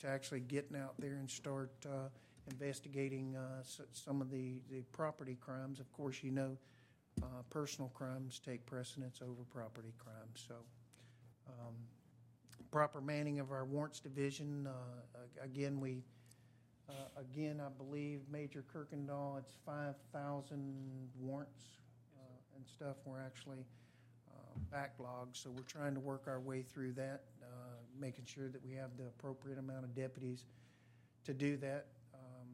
to 0.00 0.08
actually 0.08 0.40
getting 0.40 0.76
out 0.76 0.94
there 0.98 1.14
and 1.14 1.30
start 1.30 1.70
uh, 1.86 2.08
investigating 2.50 3.36
some 3.92 4.20
of 4.20 4.30
the, 4.30 4.60
the 4.70 4.82
property 4.92 5.36
crimes. 5.40 5.80
Of 5.80 5.92
course, 5.92 6.22
you 6.22 6.30
know, 6.30 6.56
personal 7.50 7.90
crimes 7.90 8.40
take 8.44 8.64
precedence 8.66 9.20
over 9.22 9.42
property 9.50 9.92
crimes. 9.98 10.46
So, 10.48 10.54
um, 11.48 11.74
proper 12.70 13.00
manning 13.00 13.40
of 13.40 13.50
our 13.50 13.64
warrants 13.64 14.00
division. 14.00 14.66
Uh, 14.66 15.20
again, 15.42 15.80
we 15.80 16.02
uh, 16.88 17.20
again, 17.20 17.60
I 17.60 17.68
believe 17.76 18.20
Major 18.30 18.64
Kirkendall, 18.74 19.38
it's 19.38 19.54
five 19.66 19.94
thousand 20.12 21.08
warrants 21.20 21.64
uh, 22.18 22.56
and 22.56 22.66
stuff. 22.66 22.96
We're 23.04 23.20
actually 23.20 23.66
uh, 24.30 24.58
backlogged, 24.74 25.34
so 25.36 25.50
we're 25.50 25.62
trying 25.62 25.94
to 25.94 26.00
work 26.00 26.24
our 26.26 26.40
way 26.40 26.62
through 26.62 26.92
that, 26.92 27.24
uh, 27.42 27.76
making 28.00 28.24
sure 28.24 28.48
that 28.48 28.64
we 28.64 28.72
have 28.72 28.96
the 28.96 29.04
appropriate 29.06 29.58
amount 29.58 29.84
of 29.84 29.94
deputies 29.94 30.44
to 31.24 31.34
do 31.34 31.56
that. 31.58 31.86
Um, 32.14 32.48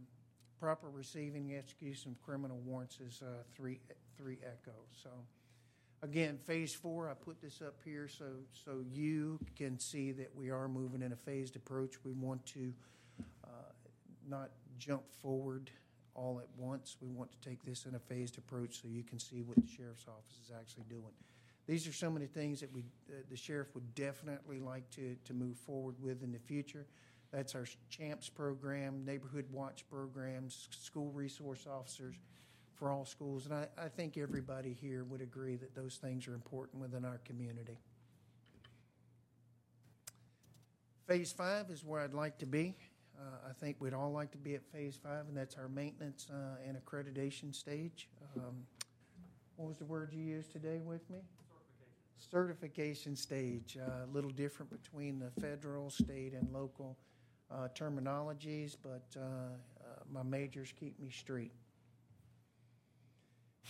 proper 0.59 0.91
receiving 0.91 1.55
execution 1.57 2.13
of 2.13 2.23
criminal 2.25 2.59
warrants 2.65 2.99
is 3.01 3.23
uh, 3.23 3.43
three 3.55 3.79
three 4.17 4.39
echo. 4.45 4.75
So, 4.93 5.11
again, 6.05 6.39
phase 6.45 6.75
four. 6.75 7.11
I 7.11 7.15
put 7.15 7.41
this 7.41 7.63
up 7.67 7.77
here 7.85 8.07
so 8.07 8.27
so 8.53 8.85
you 8.93 9.41
can 9.57 9.79
see 9.79 10.13
that 10.13 10.31
we 10.37 10.51
are 10.51 10.69
moving 10.69 11.03
in 11.03 11.13
a 11.13 11.17
phased 11.17 11.57
approach. 11.57 11.95
We 12.05 12.13
want 12.13 12.45
to 12.47 12.73
uh, 13.43 13.49
not 14.29 14.51
jump 14.79 15.03
forward 15.21 15.71
all 16.15 16.39
at 16.39 16.49
once. 16.57 16.97
We 17.01 17.09
want 17.09 17.31
to 17.33 17.49
take 17.49 17.65
this 17.65 17.87
in 17.87 17.95
a 17.95 17.99
phased 17.99 18.39
approach 18.39 18.83
so 18.83 18.89
you 18.89 19.03
can 19.03 19.19
see 19.19 19.43
what 19.43 19.57
the 19.57 19.67
sheriff's 19.67 20.07
office 20.07 20.39
is 20.45 20.53
actually 20.55 20.85
doing. 20.89 21.13
These 21.67 21.89
are 21.89 21.93
some 21.93 22.15
of 22.15 22.21
the 22.21 22.29
things 22.29 22.61
that 22.61 22.73
we, 22.73 22.83
uh, 23.09 23.23
the 23.31 23.37
sheriff 23.37 23.75
would 23.75 23.95
definitely 23.95 24.61
like 24.61 24.89
to, 24.91 25.17
to 25.25 25.33
move 25.33 25.57
forward 25.57 25.95
with 25.99 26.23
in 26.23 26.31
the 26.31 26.39
future. 26.39 26.87
That's 27.33 27.55
our 27.55 27.65
CHAMPS 27.89 28.29
program, 28.29 29.03
neighborhood 29.05 29.47
watch 29.51 29.85
programs, 29.91 30.69
school 30.71 31.11
resource 31.11 31.67
officers 31.67 32.17
for 32.85 32.91
all 32.91 33.07
schools. 33.07 33.47
And 33.47 33.55
I, 33.55 33.67
I 33.79 33.89
think 33.89 34.19
everybody 34.19 34.77
here 34.79 35.05
would 35.05 35.23
agree 35.23 35.57
that 35.57 35.75
those 35.75 35.97
things 35.97 36.29
are 36.29 36.35
important 36.35 36.83
within 36.83 37.03
our 37.03 37.19
community. 37.25 37.79
Phase 41.07 41.33
five 41.33 41.71
is 41.71 41.83
where 41.83 42.03
I'd 42.03 42.13
like 42.13 42.37
to 42.41 42.47
be. 42.47 42.77
Uh, 43.19 43.49
I 43.49 43.55
think 43.55 43.77
we'd 43.81 43.95
all 43.95 44.13
like 44.13 44.33
to 44.33 44.37
be 44.37 44.55
at 44.55 44.63
phase 44.71 44.99
five, 45.03 45.25
and 45.29 45.35
that's 45.35 45.57
our 45.57 45.69
maintenance 45.69 46.27
uh, 46.31 46.69
and 46.69 46.77
accreditation 46.77 47.55
stage. 47.55 48.11
Um, 48.37 48.67
what 49.57 49.67
was 49.67 49.79
the 49.79 49.87
word 49.87 50.13
you 50.13 50.23
used 50.23 50.53
today 50.53 50.83
with 50.85 51.09
me? 51.09 51.21
Certification 52.19 53.17
stage. 53.17 53.79
Uh, 53.81 54.05
a 54.05 54.13
little 54.13 54.29
different 54.29 54.71
between 54.71 55.19
the 55.19 55.31
federal, 55.41 55.89
state, 55.89 56.35
and 56.35 56.53
local 56.53 56.99
uh, 57.51 57.69
terminologies, 57.75 58.77
but 58.83 59.07
uh, 59.17 59.21
uh, 59.23 60.03
my 60.13 60.23
majors 60.23 60.71
keep 60.79 61.01
me 61.01 61.09
straight. 61.09 61.53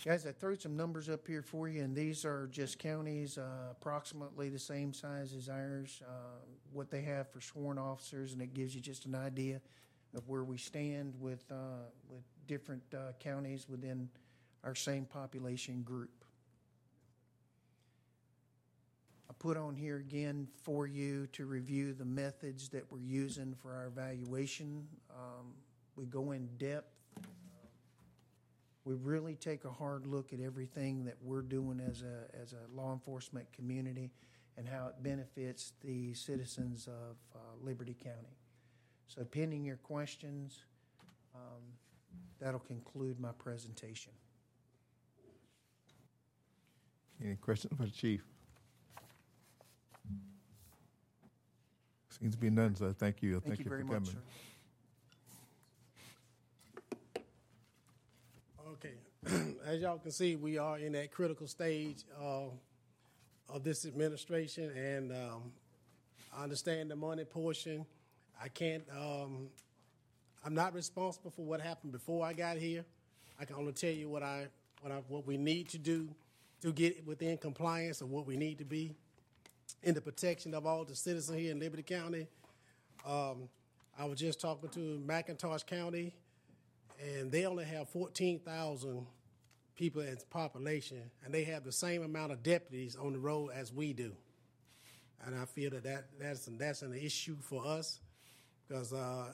Guys, 0.03 0.27
I 0.27 0.33
threw 0.33 0.55
some 0.55 0.75
numbers 0.77 1.09
up 1.09 1.25
here 1.25 1.41
for 1.41 1.67
you, 1.67 1.81
and 1.81 1.95
these 1.95 2.25
are 2.25 2.47
just 2.51 2.77
counties 2.77 3.39
uh, 3.39 3.71
approximately 3.71 4.49
the 4.49 4.59
same 4.59 4.93
size 4.93 5.33
as 5.33 5.49
ours, 5.49 6.03
uh, 6.07 6.41
what 6.71 6.91
they 6.91 7.01
have 7.01 7.31
for 7.31 7.41
sworn 7.41 7.79
officers, 7.79 8.33
and 8.33 8.41
it 8.41 8.53
gives 8.53 8.75
you 8.75 8.81
just 8.81 9.05
an 9.05 9.15
idea 9.15 9.61
of 10.15 10.27
where 10.27 10.43
we 10.43 10.57
stand 10.57 11.15
with, 11.19 11.43
uh, 11.51 11.87
with 12.07 12.21
different 12.45 12.83
uh, 12.93 13.13
counties 13.19 13.67
within 13.67 14.07
our 14.63 14.75
same 14.75 15.05
population 15.05 15.81
group. 15.81 16.23
I 19.27 19.33
put 19.39 19.57
on 19.57 19.75
here 19.75 19.97
again 19.97 20.47
for 20.61 20.85
you 20.85 21.25
to 21.33 21.45
review 21.45 21.93
the 21.93 22.05
methods 22.05 22.69
that 22.69 22.91
we're 22.91 22.99
using 22.99 23.55
for 23.59 23.73
our 23.73 23.87
evaluation. 23.87 24.87
Um, 25.09 25.53
we 25.95 26.05
go 26.05 26.31
in 26.31 26.47
depth 26.59 26.94
we 28.85 28.93
really 28.93 29.35
take 29.35 29.65
a 29.65 29.71
hard 29.71 30.05
look 30.05 30.31
at 30.31 30.39
everything 30.39 31.05
that 31.05 31.15
we're 31.21 31.41
doing 31.41 31.81
as 31.81 32.03
a, 32.03 32.39
as 32.39 32.53
a 32.53 32.79
law 32.79 32.93
enforcement 32.93 33.51
community 33.51 34.11
and 34.57 34.67
how 34.69 34.87
it 34.87 35.01
benefits 35.01 35.73
the 35.81 36.13
citizens 36.13 36.87
of 36.87 37.17
uh, 37.33 37.39
Liberty 37.61 37.95
County. 38.01 38.37
So 39.07 39.23
pending 39.23 39.65
your 39.65 39.77
questions, 39.77 40.65
um, 41.33 41.63
that'll 42.39 42.59
conclude 42.59 43.19
my 43.19 43.31
presentation. 43.31 44.13
Any 47.23 47.35
questions 47.35 47.73
for 47.75 47.85
the 47.85 47.91
chief? 47.91 48.23
Seems 52.19 52.35
to 52.35 52.39
be 52.39 52.49
none, 52.49 52.75
so 52.75 52.93
thank 52.97 53.21
you. 53.21 53.41
Thank 53.45 53.59
you 53.59 53.65
very 53.65 53.81
for 53.81 53.87
much, 53.87 53.95
coming. 53.95 54.11
sir. 54.11 54.19
Okay, 58.75 58.95
as 59.65 59.79
y'all 59.79 59.97
can 59.99 60.11
see, 60.11 60.35
we 60.35 60.57
are 60.57 60.77
in 60.77 60.91
that 60.91 61.09
critical 61.09 61.47
stage 61.47 62.03
uh, 62.21 62.47
of 63.47 63.63
this 63.63 63.85
administration, 63.85 64.69
and 64.71 65.13
um, 65.13 65.43
I 66.37 66.43
understand 66.43 66.91
the 66.91 66.95
money 66.97 67.23
portion. 67.23 67.85
I 68.43 68.49
can't. 68.49 68.83
Um, 68.91 69.47
I'm 70.43 70.53
not 70.53 70.73
responsible 70.73 71.31
for 71.31 71.45
what 71.45 71.61
happened 71.61 71.93
before 71.93 72.25
I 72.25 72.33
got 72.33 72.57
here. 72.57 72.83
I 73.39 73.45
can 73.45 73.55
only 73.55 73.71
tell 73.71 73.91
you 73.91 74.09
what 74.09 74.23
I 74.23 74.47
what 74.81 74.91
I 74.91 74.97
what 75.07 75.25
we 75.25 75.37
need 75.37 75.69
to 75.69 75.77
do 75.77 76.09
to 76.61 76.73
get 76.73 77.07
within 77.07 77.37
compliance 77.37 78.01
of 78.01 78.09
what 78.09 78.27
we 78.27 78.35
need 78.35 78.57
to 78.57 78.65
be 78.65 78.93
in 79.83 79.95
the 79.95 80.01
protection 80.01 80.53
of 80.53 80.65
all 80.65 80.83
the 80.83 80.95
citizens 80.97 81.39
here 81.39 81.51
in 81.51 81.61
Liberty 81.61 81.83
County. 81.83 82.27
Um, 83.07 83.47
I 83.97 84.03
was 84.03 84.19
just 84.19 84.41
talking 84.41 84.67
to 84.69 85.01
McIntosh 85.07 85.65
County 85.65 86.13
and 86.99 87.31
they 87.31 87.45
only 87.45 87.65
have 87.65 87.89
14,000 87.89 89.05
people 89.75 90.01
as 90.01 90.23
population, 90.25 91.01
and 91.23 91.33
they 91.33 91.43
have 91.43 91.63
the 91.63 91.71
same 91.71 92.03
amount 92.03 92.31
of 92.31 92.43
deputies 92.43 92.95
on 92.95 93.13
the 93.13 93.19
road 93.19 93.51
as 93.53 93.73
we 93.73 93.93
do. 93.93 94.13
And 95.25 95.35
I 95.35 95.45
feel 95.45 95.71
that, 95.71 95.83
that 95.83 96.05
that's, 96.19 96.45
that's 96.45 96.81
an 96.81 96.93
issue 96.93 97.37
for 97.41 97.65
us 97.65 97.99
because 98.67 98.93
uh, 98.93 99.33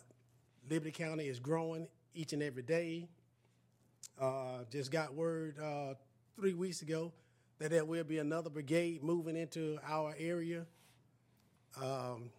Liberty 0.69 0.91
County 0.91 1.27
is 1.27 1.39
growing 1.39 1.87
each 2.13 2.33
and 2.33 2.41
every 2.41 2.63
day. 2.63 3.07
Uh, 4.19 4.63
just 4.71 4.91
got 4.91 5.13
word 5.13 5.55
uh, 5.59 5.93
three 6.35 6.53
weeks 6.53 6.81
ago 6.81 7.11
that 7.59 7.71
there 7.71 7.85
will 7.85 8.03
be 8.03 8.19
another 8.19 8.49
brigade 8.49 9.03
moving 9.03 9.35
into 9.35 9.77
our 9.87 10.15
area. 10.17 10.65
Um, 11.81 12.31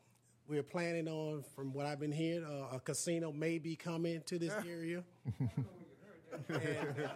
we're 0.48 0.62
planning 0.62 1.08
on, 1.08 1.44
from 1.54 1.72
what 1.72 1.86
I've 1.86 2.00
been 2.00 2.12
hearing, 2.12 2.44
uh, 2.44 2.76
a 2.76 2.80
casino 2.80 3.32
may 3.32 3.58
be 3.58 3.76
coming 3.76 4.22
to 4.26 4.38
this 4.38 4.52
area. 4.68 5.04
And, 6.48 7.04
uh, 7.04 7.08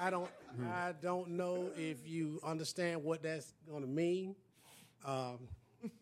I 0.00 0.10
don't, 0.10 0.30
I 0.72 0.92
don't 1.02 1.30
know 1.30 1.70
if 1.76 2.06
you 2.06 2.40
understand 2.44 3.02
what 3.02 3.22
that's 3.22 3.52
going 3.68 3.82
to 3.82 3.88
mean. 3.88 4.34
Um, 5.04 5.38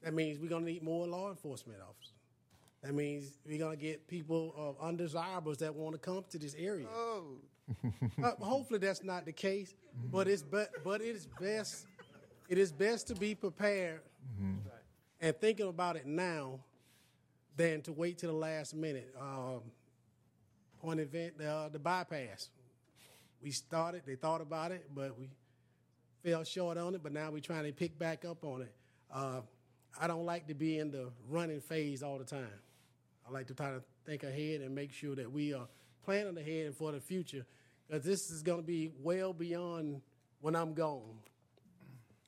that 0.02 0.14
means 0.14 0.38
we're 0.38 0.48
going 0.48 0.64
to 0.64 0.70
need 0.70 0.82
more 0.82 1.06
law 1.06 1.30
enforcement 1.30 1.78
officers. 1.80 2.12
That 2.82 2.94
means 2.94 3.38
we're 3.46 3.58
going 3.58 3.76
to 3.76 3.82
get 3.82 4.06
people 4.08 4.54
of 4.56 4.76
undesirables 4.80 5.58
that 5.58 5.74
want 5.74 5.94
to 5.94 5.98
come 5.98 6.24
to 6.30 6.38
this 6.38 6.54
area. 6.58 6.86
Uh, 8.22 8.30
hopefully 8.40 8.78
that's 8.78 9.02
not 9.02 9.24
the 9.24 9.32
case, 9.32 9.74
but 10.12 10.28
it's 10.28 10.42
but 10.42 10.68
but 10.84 11.00
it 11.00 11.16
is 11.16 11.26
best 11.40 11.86
it 12.48 12.58
is 12.58 12.70
best 12.72 13.08
to 13.08 13.14
be 13.14 13.34
prepared 13.34 14.02
and 15.20 15.34
thinking 15.40 15.68
about 15.68 15.96
it 15.96 16.04
now 16.06 16.60
than 17.56 17.80
to 17.82 17.92
wait 17.92 18.18
to 18.18 18.26
the 18.26 18.32
last 18.34 18.74
minute. 18.74 19.14
Um, 19.18 19.62
point 20.84 21.00
event, 21.00 21.34
uh, 21.40 21.68
the 21.70 21.78
bypass. 21.78 22.50
We 23.42 23.50
started, 23.50 24.02
they 24.06 24.16
thought 24.16 24.40
about 24.40 24.70
it, 24.70 24.90
but 24.94 25.18
we 25.18 25.30
fell 26.22 26.44
short 26.44 26.76
on 26.76 26.94
it. 26.94 27.02
But 27.02 27.12
now 27.12 27.30
we're 27.30 27.40
trying 27.40 27.64
to 27.64 27.72
pick 27.72 27.98
back 27.98 28.24
up 28.24 28.44
on 28.44 28.62
it. 28.62 28.74
Uh, 29.12 29.40
I 29.98 30.06
don't 30.06 30.26
like 30.26 30.48
to 30.48 30.54
be 30.54 30.78
in 30.78 30.90
the 30.90 31.10
running 31.28 31.60
phase 31.60 32.02
all 32.02 32.18
the 32.18 32.24
time. 32.24 32.60
I 33.26 33.32
like 33.32 33.46
to 33.46 33.54
try 33.54 33.70
to 33.70 33.82
think 34.04 34.22
ahead 34.22 34.60
and 34.60 34.74
make 34.74 34.92
sure 34.92 35.14
that 35.14 35.30
we 35.30 35.54
are 35.54 35.66
planning 36.04 36.36
ahead 36.36 36.74
for 36.74 36.92
the 36.92 37.00
future, 37.00 37.46
because 37.86 38.04
this 38.04 38.30
is 38.30 38.42
going 38.42 38.60
to 38.60 38.66
be 38.66 38.92
well 39.02 39.32
beyond 39.32 40.02
when 40.42 40.54
I'm 40.54 40.74
gone, 40.74 41.16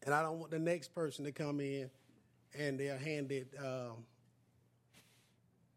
and 0.05 0.15
I 0.15 0.23
don't 0.23 0.39
want 0.39 0.51
the 0.51 0.59
next 0.59 0.95
person 0.95 1.27
to 1.27 1.33
come 1.33 1.61
in 1.61 1.91
and 2.59 2.81
they're 2.81 2.97
handed 2.97 3.49
um, 3.63 4.05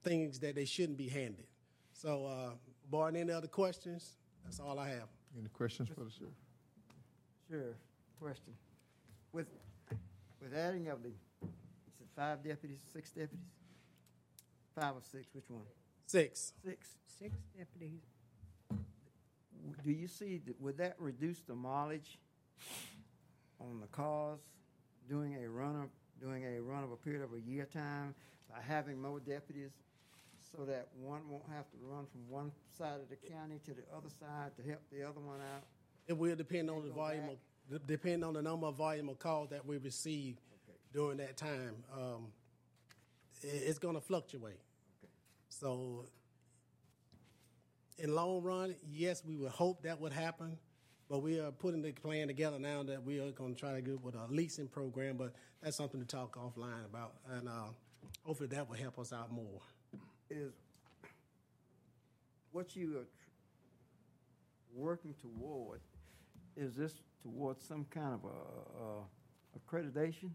things 0.03 0.39
that 0.39 0.55
they 0.55 0.63
shouldn't 0.63 0.97
be 0.97 1.09
handed. 1.09 1.47
So, 1.91 2.25
uh, 2.25 2.51
barring 2.89 3.15
any 3.15 3.31
other 3.31 3.47
questions, 3.47 4.17
that's 4.43 4.59
all 4.59 4.79
I 4.79 4.89
have. 4.89 5.07
Any 5.37 5.49
questions 5.49 5.89
for 5.89 6.03
the 6.03 6.11
sheriff? 6.11 6.33
Sheriff, 7.49 7.75
question. 8.19 8.53
with, 9.31 9.47
with 10.41 10.53
adding 10.55 10.87
of 10.87 11.03
the, 11.03 11.09
you 11.09 11.15
said 11.97 12.07
five 12.15 12.43
deputies, 12.43 12.79
six 12.91 13.09
deputies? 13.11 13.45
Five 14.75 14.93
or 14.95 15.01
six, 15.11 15.27
which 15.33 15.49
one? 15.49 15.61
Six. 16.05 16.53
Six. 16.63 16.87
Six 17.19 17.35
deputies. 17.57 18.01
Do 19.83 19.91
you 19.91 20.07
see, 20.07 20.41
that- 20.45 20.59
would 20.61 20.77
that 20.77 20.95
reduce 20.99 21.39
the 21.41 21.55
mileage 21.55 22.17
on 23.59 23.79
the 23.81 23.87
cars 23.87 24.39
doing 25.09 25.35
a 25.43 25.49
run 25.49 25.75
of, 25.75 25.89
doing 26.21 26.43
a 26.45 26.61
run 26.61 26.83
of 26.83 26.91
a 26.91 26.95
period 26.95 27.23
of 27.23 27.33
a 27.33 27.39
year 27.39 27.65
time 27.65 28.13
by 28.49 28.57
having 28.65 29.01
more 29.01 29.19
deputies 29.19 29.71
so 30.55 30.65
that 30.65 30.87
one 30.99 31.21
won't 31.29 31.47
have 31.49 31.69
to 31.71 31.77
run 31.81 32.05
from 32.11 32.27
one 32.29 32.51
side 32.77 32.99
of 33.01 33.09
the 33.09 33.15
county 33.15 33.59
to 33.65 33.71
the 33.71 33.83
other 33.95 34.09
side 34.19 34.51
to 34.57 34.67
help 34.67 34.81
the 34.91 35.03
other 35.03 35.19
one 35.19 35.39
out? 35.41 35.63
It 36.07 36.17
will 36.17 36.35
depend 36.35 36.69
on 36.69 36.83
the 36.83 36.91
volume 36.91 37.29
of, 37.29 37.37
de- 37.69 37.85
depend 37.85 38.23
on 38.25 38.33
the 38.33 38.41
number 38.41 38.67
of 38.67 38.75
volume 38.75 39.09
of 39.09 39.19
calls 39.19 39.49
that 39.49 39.65
we 39.65 39.77
receive 39.77 40.37
during 40.91 41.17
that 41.17 41.37
time. 41.37 41.75
Um, 41.93 42.27
i 43.43 43.47
it's 43.47 43.79
gonna 43.79 44.01
fluctuate. 44.01 44.59
So, 45.49 46.05
in 47.97 48.13
long 48.15 48.41
run, 48.41 48.75
yes, 48.91 49.23
we 49.25 49.35
would 49.35 49.51
hope 49.51 49.83
that 49.83 49.99
would 49.99 50.13
happen, 50.13 50.57
but 51.09 51.19
we 51.19 51.39
are 51.39 51.51
putting 51.51 51.81
the 51.81 51.91
plan 51.91 52.27
together 52.27 52.59
now 52.59 52.83
that 52.83 53.03
we 53.03 53.19
are 53.19 53.31
gonna 53.31 53.53
try 53.55 53.73
to 53.73 53.81
go 53.81 53.99
with 54.01 54.15
a 54.15 54.25
leasing 54.29 54.67
program, 54.67 55.17
but 55.17 55.33
that's 55.61 55.77
something 55.77 55.99
to 55.99 56.05
talk 56.07 56.37
offline 56.37 56.85
about, 56.85 57.13
and, 57.29 57.47
uh, 57.47 57.67
hopefully 58.23 58.47
that 58.47 58.67
will 58.67 58.77
help 58.77 58.97
us 58.99 59.13
out 59.13 59.31
more. 59.31 59.61
Is 60.29 60.53
what 62.51 62.75
you 62.75 62.97
are 62.97 63.03
tr- 63.03 63.09
working 64.75 65.15
toward, 65.19 65.81
is 66.55 66.75
this 66.75 67.01
towards 67.23 67.65
some 67.65 67.85
kind 67.89 68.13
of 68.13 68.23
a, 68.25 68.27
a 68.83 69.59
accreditation? 69.59 70.29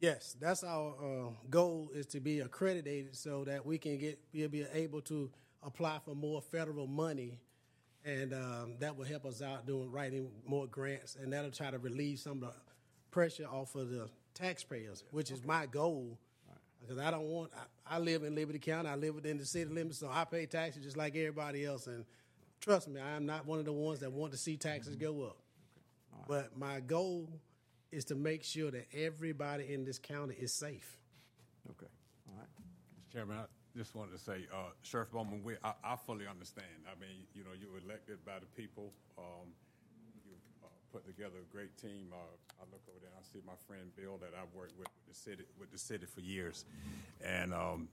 Yes, 0.00 0.36
that's 0.40 0.64
our 0.64 0.94
uh, 1.00 1.30
goal 1.48 1.90
is 1.94 2.06
to 2.06 2.18
be 2.18 2.40
accredited 2.40 3.14
so 3.14 3.44
that 3.44 3.64
we 3.64 3.78
can 3.78 3.98
get 3.98 4.18
we'll 4.34 4.48
be 4.48 4.66
able 4.72 5.00
to 5.02 5.30
apply 5.62 6.00
for 6.04 6.16
more 6.16 6.42
federal 6.42 6.88
money, 6.88 7.38
and 8.04 8.34
um, 8.34 8.74
that 8.80 8.96
will 8.96 9.04
help 9.04 9.24
us 9.24 9.40
out 9.40 9.64
doing 9.64 9.92
writing 9.92 10.28
more 10.44 10.66
grants, 10.66 11.14
and 11.14 11.32
that'll 11.32 11.52
try 11.52 11.70
to 11.70 11.78
relieve 11.78 12.18
some 12.18 12.42
of 12.42 12.48
the 12.48 12.54
pressure 13.12 13.46
off 13.46 13.76
of 13.76 13.90
the 13.90 14.08
taxpayers, 14.34 15.04
which 15.12 15.30
is 15.30 15.44
my 15.44 15.66
goal. 15.66 16.18
Because 16.80 16.98
I 16.98 17.12
don't 17.12 17.28
want 17.28 17.52
I, 17.86 17.96
I 17.96 17.98
live 17.98 18.22
in 18.22 18.34
Liberty 18.34 18.58
County, 18.58 18.88
I 18.88 18.96
live 18.96 19.14
within 19.14 19.38
the 19.38 19.44
city 19.44 19.70
limits, 19.70 19.98
so 19.98 20.08
I 20.10 20.24
pay 20.24 20.46
taxes 20.46 20.82
just 20.82 20.96
like 20.96 21.16
everybody 21.16 21.64
else, 21.64 21.86
and 21.86 22.04
trust 22.60 22.88
me, 22.88 23.00
I 23.00 23.16
am 23.16 23.26
not 23.26 23.46
one 23.46 23.58
of 23.58 23.64
the 23.64 23.72
ones 23.72 24.00
that 24.00 24.12
want 24.12 24.32
to 24.32 24.38
see 24.38 24.56
taxes 24.56 24.96
go 24.96 25.22
up. 25.22 25.36
But 26.28 26.56
my 26.56 26.80
goal 26.80 27.28
is 27.90 28.04
to 28.06 28.14
make 28.14 28.44
sure 28.44 28.70
that 28.70 28.86
everybody 28.94 29.72
in 29.72 29.84
this 29.84 29.98
county 29.98 30.34
is 30.38 30.52
safe. 30.52 30.98
Okay, 31.70 31.86
all 32.28 32.38
right. 32.38 32.48
Mr. 33.08 33.12
Chairman, 33.12 33.38
I 33.38 33.44
just 33.76 33.94
wanted 33.94 34.12
to 34.12 34.18
say, 34.18 34.46
uh, 34.52 34.70
Sheriff 34.82 35.10
Bowman, 35.10 35.42
we, 35.42 35.54
I, 35.62 35.72
I 35.84 35.96
fully 35.96 36.26
understand. 36.26 36.66
I 36.86 36.98
mean, 37.00 37.26
you 37.34 37.44
know, 37.44 37.50
you 37.58 37.70
were 37.70 37.78
elected 37.84 38.24
by 38.24 38.38
the 38.38 38.46
people. 38.46 38.92
Um, 39.18 39.48
you 39.48 39.71
put 40.92 41.06
together 41.06 41.36
a 41.40 41.52
great 41.52 41.76
team. 41.76 42.08
Uh, 42.12 42.16
I 42.60 42.64
look 42.70 42.82
over 42.88 42.98
there 43.00 43.10
and 43.10 43.18
I 43.18 43.24
see 43.24 43.40
my 43.46 43.54
friend 43.66 43.90
Bill 43.96 44.18
that 44.18 44.30
I've 44.38 44.54
worked 44.54 44.78
with 44.78 44.88
with 45.06 45.08
the 45.08 45.14
city 45.14 45.44
with 45.58 45.70
the 45.70 45.78
city 45.78 46.06
for 46.06 46.20
years, 46.20 46.64
and 47.24 47.54
um, 47.54 47.88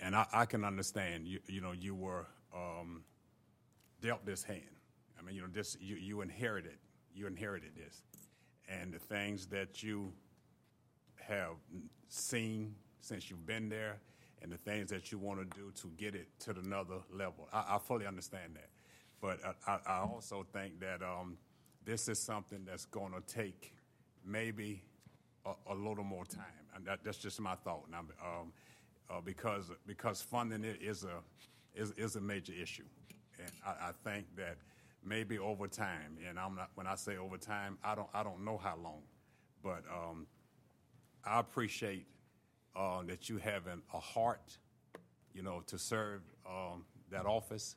and 0.00 0.14
I, 0.14 0.26
I 0.32 0.44
can 0.46 0.64
understand. 0.64 1.26
You, 1.26 1.40
you 1.46 1.60
know, 1.60 1.72
you 1.72 1.94
were 1.94 2.26
um, 2.54 3.02
dealt 4.00 4.24
this 4.24 4.42
hand. 4.42 4.62
I 5.18 5.22
mean, 5.22 5.34
you 5.34 5.42
know, 5.42 5.48
this 5.52 5.76
you, 5.80 5.96
you 5.96 6.20
inherited 6.20 6.78
you 7.14 7.26
inherited 7.26 7.70
this, 7.76 8.02
and 8.68 8.92
the 8.92 8.98
things 8.98 9.46
that 9.46 9.82
you 9.82 10.12
have 11.16 11.56
seen 12.08 12.74
since 13.00 13.30
you've 13.30 13.46
been 13.46 13.68
there 13.68 13.98
and 14.42 14.52
the 14.52 14.58
things 14.58 14.90
that 14.90 15.10
you 15.10 15.18
want 15.18 15.40
to 15.40 15.58
do 15.58 15.72
to 15.74 15.88
get 15.96 16.14
it 16.14 16.28
to 16.38 16.50
another 16.50 16.98
level. 17.10 17.48
I, 17.52 17.76
I 17.76 17.78
fully 17.78 18.06
understand 18.06 18.56
that. 18.56 18.68
But 19.20 19.40
I, 19.66 19.78
I, 19.86 20.00
also 20.00 20.44
think 20.52 20.80
that 20.80 21.02
um, 21.02 21.38
this 21.84 22.08
is 22.08 22.18
something 22.18 22.64
that's 22.64 22.86
going 22.86 23.12
to 23.12 23.20
take 23.32 23.74
maybe 24.24 24.82
a, 25.44 25.52
a 25.72 25.74
little 25.74 26.04
more 26.04 26.24
time. 26.24 26.44
And 26.74 26.84
that, 26.86 27.00
that's 27.04 27.18
just 27.18 27.40
my 27.40 27.54
thought. 27.54 27.90
Now, 27.90 28.00
um, 28.22 28.52
uh, 29.10 29.20
because, 29.20 29.70
because 29.86 30.22
funding 30.22 30.64
it 30.64 30.80
is 30.82 31.04
a, 31.04 31.20
is, 31.74 31.92
is 31.92 32.16
a 32.16 32.20
major 32.20 32.52
issue. 32.52 32.84
And 33.38 33.50
I, 33.64 33.88
I 33.88 33.90
think 34.02 34.26
that 34.36 34.56
maybe 35.04 35.38
over 35.38 35.68
time, 35.68 36.16
and 36.28 36.38
I'm 36.38 36.54
not, 36.54 36.70
when 36.74 36.86
I 36.86 36.94
say 36.94 37.16
over 37.16 37.36
time, 37.36 37.78
I 37.84 37.94
don't, 37.94 38.08
I 38.14 38.22
don't 38.22 38.44
know 38.44 38.56
how 38.56 38.76
long, 38.82 39.02
but 39.62 39.82
um, 39.92 40.26
I 41.24 41.40
appreciate 41.40 42.06
uh, 42.74 43.02
that 43.04 43.28
you 43.28 43.38
having 43.38 43.82
a 43.92 44.00
heart, 44.00 44.58
you 45.34 45.42
know, 45.42 45.62
to 45.66 45.78
serve 45.78 46.22
um, 46.48 46.84
that 47.10 47.26
office, 47.26 47.76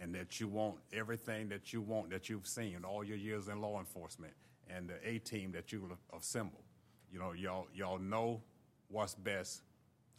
and 0.00 0.14
that 0.14 0.40
you 0.40 0.48
want 0.48 0.76
everything 0.92 1.48
that 1.48 1.72
you 1.72 1.80
want 1.80 2.10
that 2.10 2.28
you've 2.28 2.46
seen 2.46 2.84
all 2.84 3.04
your 3.04 3.16
years 3.16 3.48
in 3.48 3.60
law 3.60 3.78
enforcement, 3.78 4.32
and 4.68 4.88
the 4.88 5.08
A 5.08 5.18
team 5.18 5.52
that 5.52 5.72
you 5.72 5.96
assemble. 6.16 6.62
You 7.12 7.18
know, 7.18 7.32
y'all 7.32 7.66
y'all 7.74 7.98
know 7.98 8.42
what's 8.88 9.14
best 9.14 9.62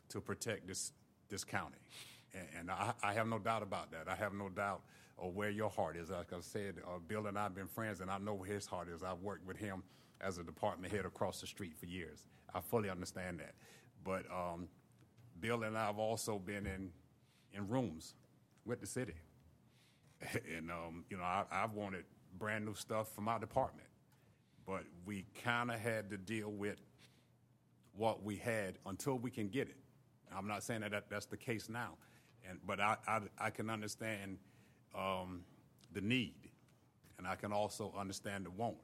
to 0.10 0.22
protect 0.22 0.68
this 0.68 0.94
this 1.30 1.44
county, 1.44 1.78
and, 2.34 2.48
and 2.60 2.72
I, 2.72 2.94
I 3.04 3.14
have 3.14 3.28
no 3.28 3.40
doubt 3.40 3.64
about 3.64 3.92
that. 3.92 4.08
I 4.08 4.16
have 4.16 4.34
no 4.34 4.50
doubt 4.50 4.82
of 5.18 5.36
where 5.36 5.50
your 5.50 5.70
heart 5.70 5.98
is. 5.98 6.10
Like 6.10 6.34
I 6.34 6.40
said, 6.42 6.76
uh, 6.86 7.00
Bill 7.08 7.28
and 7.28 7.38
I 7.38 7.44
have 7.44 7.56
been 7.56 7.68
friends, 7.68 8.02
and 8.02 8.10
I 8.12 8.18
know 8.18 8.34
where 8.34 8.50
his 8.50 8.66
heart 8.66 8.90
is. 8.90 9.04
I've 9.04 9.22
worked 9.22 9.46
with 9.46 9.58
him 9.58 9.84
as 10.22 10.38
a 10.38 10.44
department 10.44 10.94
head 10.94 11.06
across 11.06 11.42
the 11.42 11.48
street 11.48 11.76
for 11.78 11.86
years. 11.86 12.26
I 12.54 12.62
fully 12.62 12.90
understand 12.90 13.40
that. 13.40 13.54
But 14.04 14.26
um, 14.32 14.68
Bill 15.40 15.64
and 15.64 15.78
I 15.78 15.88
have 15.88 16.00
also 16.00 16.40
been 16.40 16.66
in 16.66 16.92
in 17.54 17.68
rooms 17.68 18.14
with 18.66 18.82
the 18.82 18.88
city, 18.88 19.14
and 20.58 20.72
um, 20.72 21.06
you 21.10 21.18
know 21.18 21.24
I, 21.24 21.46
I've 21.52 21.74
wanted 21.74 22.06
brand 22.38 22.66
new 22.66 22.76
stuff 22.76 23.14
for 23.14 23.22
my 23.22 23.40
department, 23.40 23.88
but 24.66 24.84
we 25.06 25.26
kind 25.44 25.72
of 25.72 25.80
had 25.80 26.10
to 26.10 26.18
deal 26.18 26.52
with 26.52 26.80
what 27.96 28.24
we 28.24 28.36
had 28.36 28.78
until 28.86 29.18
we 29.18 29.32
can 29.32 29.48
get 29.48 29.70
it. 29.70 29.78
I'm 30.36 30.48
not 30.48 30.64
saying 30.64 30.82
that, 30.82 30.92
that 30.92 31.10
that's 31.10 31.28
the 31.28 31.38
case 31.38 31.70
now, 31.70 31.98
and 32.48 32.60
but 32.66 32.80
I 32.80 32.98
I, 33.08 33.20
I 33.40 33.50
can 33.50 33.70
understand 33.70 34.38
um, 34.98 35.44
the 35.92 36.02
need, 36.02 36.50
and 37.18 37.28
I 37.28 37.36
can 37.36 37.52
also 37.52 37.94
understand 37.98 38.46
the 38.46 38.52
want. 38.52 38.78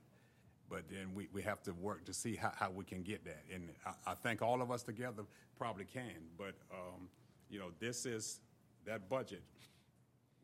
But 0.70 0.84
then 0.90 1.14
we, 1.14 1.28
we 1.34 1.42
have 1.42 1.62
to 1.64 1.74
work 1.74 2.06
to 2.06 2.14
see 2.14 2.38
how, 2.38 2.54
how 2.56 2.72
we 2.72 2.86
can 2.86 3.04
get 3.04 3.26
that. 3.26 3.44
And 3.54 3.72
I, 3.86 4.12
I 4.12 4.14
think 4.14 4.42
all 4.42 4.62
of 4.62 4.72
us 4.72 4.84
together 4.84 5.24
probably 5.58 5.84
can. 5.84 6.30
But, 6.38 6.54
um, 6.72 7.10
you 7.50 7.60
know, 7.60 7.72
this 7.82 8.06
is, 8.06 8.40
that 8.86 9.10
budget 9.10 9.44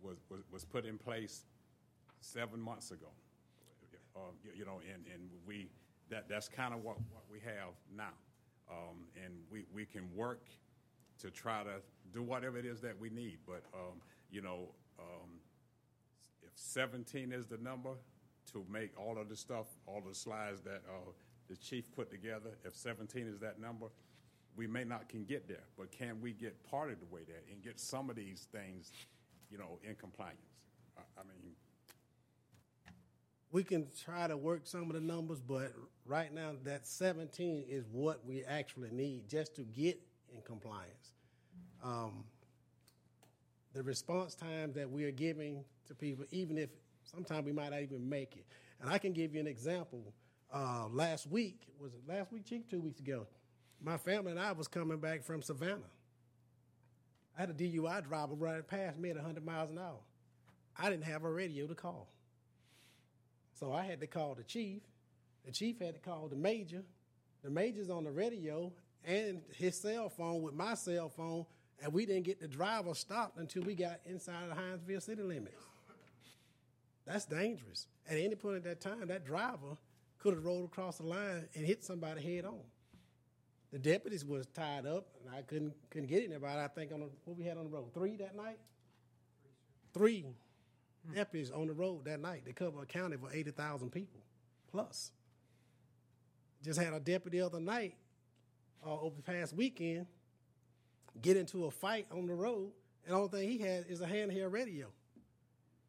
was, 0.02 0.18
was, 0.30 0.42
was 0.52 0.66
put 0.66 0.86
in 0.86 0.98
place 0.98 1.44
seven 2.20 2.60
months 2.60 2.92
ago. 2.92 3.08
Uh, 4.16 4.20
you, 4.44 4.52
you 4.60 4.66
know, 4.66 4.80
and, 4.94 5.06
and 5.14 5.30
we, 5.46 5.70
that, 6.10 6.28
that's 6.30 6.48
kind 6.48 6.74
of 6.74 6.84
what, 6.84 6.98
what 7.12 7.24
we 7.32 7.40
have 7.40 7.74
now. 7.96 8.14
Um, 8.70 9.06
and 9.24 9.34
we, 9.52 9.66
we 9.74 9.86
can 9.86 10.04
work 10.16 10.48
to 11.20 11.32
try 11.32 11.64
to 11.64 11.82
do 12.14 12.24
whatever 12.24 12.58
it 12.58 12.66
is 12.66 12.82
that 12.82 13.00
we 13.00 13.10
need. 13.10 13.38
But, 13.46 13.64
um, 13.74 14.02
you 14.30 14.42
know, 14.42 14.70
um, 15.00 15.30
if 16.42 16.52
17 16.56 17.32
is 17.32 17.46
the 17.46 17.58
number 17.58 17.92
to 18.52 18.66
make 18.72 18.92
all 19.00 19.18
of 19.18 19.30
the 19.30 19.36
stuff, 19.36 19.68
all 19.86 20.02
the 20.08 20.16
slides 20.16 20.62
that 20.62 20.82
uh, 20.90 21.12
the 21.50 21.56
chief 21.56 21.92
put 21.96 22.10
together, 22.10 22.52
if 22.66 22.76
17 22.76 23.28
is 23.28 23.40
that 23.40 23.60
number, 23.60 23.88
we 24.56 24.68
may 24.68 24.84
not 24.84 25.08
can 25.08 25.24
get 25.24 25.48
there, 25.48 25.64
but 25.78 25.92
can 25.92 26.20
we 26.20 26.34
get 26.34 26.62
part 26.70 26.92
of 26.92 27.00
the 27.00 27.06
way 27.06 27.22
there 27.28 27.42
and 27.52 27.64
get 27.64 27.80
some 27.80 28.10
of 28.10 28.16
these 28.16 28.48
things, 28.52 28.92
you 29.52 29.58
know, 29.58 29.80
in 29.84 29.96
compliance? 29.96 30.40
I, 30.98 31.02
I 31.22 31.24
mean, 31.24 31.54
We 33.52 33.64
can 33.64 33.88
try 34.06 34.28
to 34.28 34.36
work 34.38 34.68
some 34.68 34.84
of 34.84 34.94
the 34.94 35.00
numbers, 35.02 35.40
but 35.42 35.74
right 36.06 36.34
now 36.34 36.52
that 36.64 36.86
17 36.86 37.66
is 37.70 37.86
what 37.92 38.26
we 38.26 38.44
actually 38.44 38.92
need 38.92 39.30
just 39.30 39.56
to 39.56 39.64
get 39.64 40.00
in 40.34 40.42
compliance. 40.42 41.14
Um, 41.84 42.26
the 43.74 43.84
response 43.84 44.36
time 44.36 44.74
that 44.74 44.90
we 44.90 45.06
are 45.06 45.12
giving 45.12 45.64
to 45.88 45.96
people, 45.96 46.26
even 46.32 46.58
if 46.58 46.70
sometimes 47.04 47.46
we 47.46 47.54
might 47.54 47.72
not 47.72 47.82
even 47.82 48.08
make 48.08 48.36
it. 48.36 48.46
And 48.82 48.90
I 48.90 48.98
can 48.98 49.14
give 49.14 49.34
you 49.34 49.40
an 49.40 49.48
example. 49.48 50.14
Uh, 50.54 50.88
last 50.92 51.28
week, 51.28 51.62
was 51.80 51.94
it 51.94 52.02
last 52.08 52.32
week, 52.32 52.46
Chief? 52.46 52.68
Two 52.70 52.80
weeks 52.82 53.00
ago, 53.00 53.28
my 53.82 53.98
family 53.98 54.32
and 54.32 54.40
I 54.40 54.52
was 54.52 54.68
coming 54.68 55.00
back 55.00 55.24
from 55.24 55.42
Savannah. 55.42 55.92
I 57.38 57.42
had 57.42 57.50
a 57.52 57.54
DUI 57.54 58.08
driver 58.08 58.34
running 58.34 58.64
past 58.64 58.98
me 58.98 59.12
at 59.12 59.16
100 59.16 59.46
miles 59.46 59.70
an 59.70 59.78
hour. 59.78 60.00
I 60.76 60.90
didn't 60.90 61.06
have 61.06 61.24
a 61.24 61.32
radio 61.32 61.68
to 61.68 61.76
call. 61.76 62.10
So 63.54 63.72
I 63.72 63.84
had 63.84 64.00
to 64.02 64.08
call 64.08 64.36
the 64.36 64.44
chief. 64.44 64.82
The 65.46 65.52
chief 65.52 65.80
had 65.80 65.94
to 65.94 66.00
call 66.00 66.28
the 66.28 66.36
major. 66.36 66.84
The 67.44 67.50
major's 67.50 67.90
on 67.90 68.04
the 68.04 68.12
radio 68.12 68.72
and 69.04 69.42
his 69.56 69.80
cell 69.80 70.10
phone 70.10 70.42
with 70.42 70.54
my 70.54 70.74
cell 70.74 71.10
phone, 71.10 71.46
and 71.82 71.94
we 71.94 72.06
didn't 72.06 72.24
get 72.24 72.42
the 72.42 72.48
driver 72.48 72.94
stopped 72.94 73.38
until 73.38 73.64
we 73.64 73.76
got 73.76 74.00
inside 74.06 74.50
of 74.50 74.56
the 74.56 74.94
Hinesville 74.94 75.02
city 75.02 75.22
limits. 75.22 75.64
That's 77.06 77.26
dangerous. 77.26 77.88
At 78.10 78.18
any 78.18 78.36
point 78.36 78.58
at 78.58 78.64
that 78.66 78.82
time, 78.82 79.08
that 79.08 79.26
driver 79.26 79.78
could 80.20 80.34
have 80.34 80.44
rolled 80.44 80.66
across 80.66 80.98
the 80.98 81.06
line 81.06 81.48
and 81.56 81.66
hit 81.66 81.84
somebody 81.84 82.22
head 82.22 82.46
on. 82.46 82.60
The 83.72 83.80
deputies 83.80 84.24
was 84.24 84.48
tied 84.48 84.86
up, 84.86 85.08
and 85.20 85.36
I 85.36 85.42
couldn't 85.42 85.74
couldn't 85.90 86.08
get 86.08 86.24
anybody. 86.24 86.60
I 86.60 86.68
think 86.68 86.94
on 86.94 87.02
the, 87.02 87.10
what 87.26 87.38
we 87.38 87.44
had 87.44 87.58
on 87.58 87.66
the 87.66 87.70
road 87.70 87.94
three 87.94 88.16
that 88.18 88.36
night. 88.36 88.60
Three 89.94 90.26
deputies 91.14 91.52
on 91.52 91.68
the 91.68 91.74
road 91.74 92.06
that 92.06 92.20
night. 92.20 92.44
They 92.46 92.54
cover 92.54 92.82
a 92.82 92.86
county 92.86 93.18
for 93.18 93.32
eighty 93.34 93.52
thousand 93.52 93.92
people 93.92 94.22
plus. 94.72 95.12
Just 96.64 96.80
had 96.80 96.94
a 96.94 97.00
deputy 97.00 97.40
the 97.40 97.46
other 97.46 97.60
night, 97.60 97.96
uh, 98.86 99.00
over 99.00 99.16
the 99.16 99.22
past 99.22 99.54
weekend, 99.54 100.08
get 101.22 101.38
into 101.38 101.66
a 101.66 101.72
fight 101.72 102.08
on 102.12 102.26
the 102.26 102.34
road, 102.34 102.72
and 103.06 103.14
the 103.14 103.18
only 103.18 103.30
thing 103.30 103.50
he 103.50 103.58
had 103.60 103.86
is 103.88 104.02
a 104.02 104.08
handheld 104.08 104.52
radio. 104.52 104.88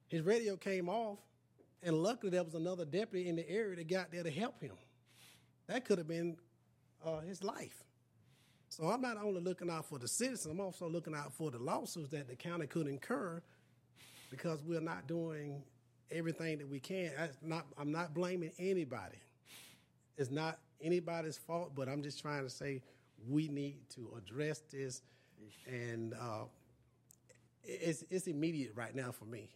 His 0.08 0.22
radio 0.22 0.56
came 0.56 0.88
off, 0.88 1.18
and 1.82 1.96
luckily 1.96 2.30
there 2.30 2.44
was 2.44 2.54
another 2.54 2.84
deputy 2.84 3.28
in 3.28 3.36
the 3.36 3.48
area 3.48 3.76
that 3.76 3.88
got 3.88 4.10
there 4.10 4.22
to 4.22 4.30
help 4.30 4.60
him. 4.60 4.76
That 5.68 5.84
could 5.84 5.98
have 5.98 6.08
been 6.08 6.36
uh, 7.04 7.20
his 7.20 7.42
life. 7.42 7.84
So 8.68 8.84
I'm 8.84 9.00
not 9.00 9.16
only 9.16 9.40
looking 9.40 9.70
out 9.70 9.86
for 9.86 9.98
the 9.98 10.08
citizens, 10.08 10.52
I'm 10.52 10.60
also 10.60 10.88
looking 10.88 11.14
out 11.14 11.32
for 11.32 11.50
the 11.50 11.58
lawsuits 11.58 12.10
that 12.10 12.28
the 12.28 12.36
county 12.36 12.66
could 12.66 12.86
incur 12.86 13.42
because 14.30 14.62
we're 14.62 14.80
not 14.80 15.06
doing 15.06 15.62
everything 16.10 16.58
that 16.58 16.68
we 16.68 16.80
can. 16.80 17.10
That's 17.16 17.36
not, 17.42 17.66
I'm 17.78 17.90
not 17.92 18.14
blaming 18.14 18.52
anybody. 18.58 19.18
It's 20.16 20.30
not 20.30 20.58
anybody's 20.82 21.38
fault, 21.38 21.72
but 21.74 21.88
I'm 21.88 22.02
just 22.02 22.20
trying 22.20 22.42
to 22.44 22.50
say 22.50 22.82
we 23.28 23.48
need 23.48 23.78
to 23.94 24.12
address 24.16 24.62
this, 24.70 25.02
and 25.66 26.14
uh, 26.14 26.44
it's 27.64 28.04
it's 28.10 28.26
immediate 28.26 28.72
right 28.74 28.94
now 28.94 29.12
for 29.12 29.24
me. 29.24 29.48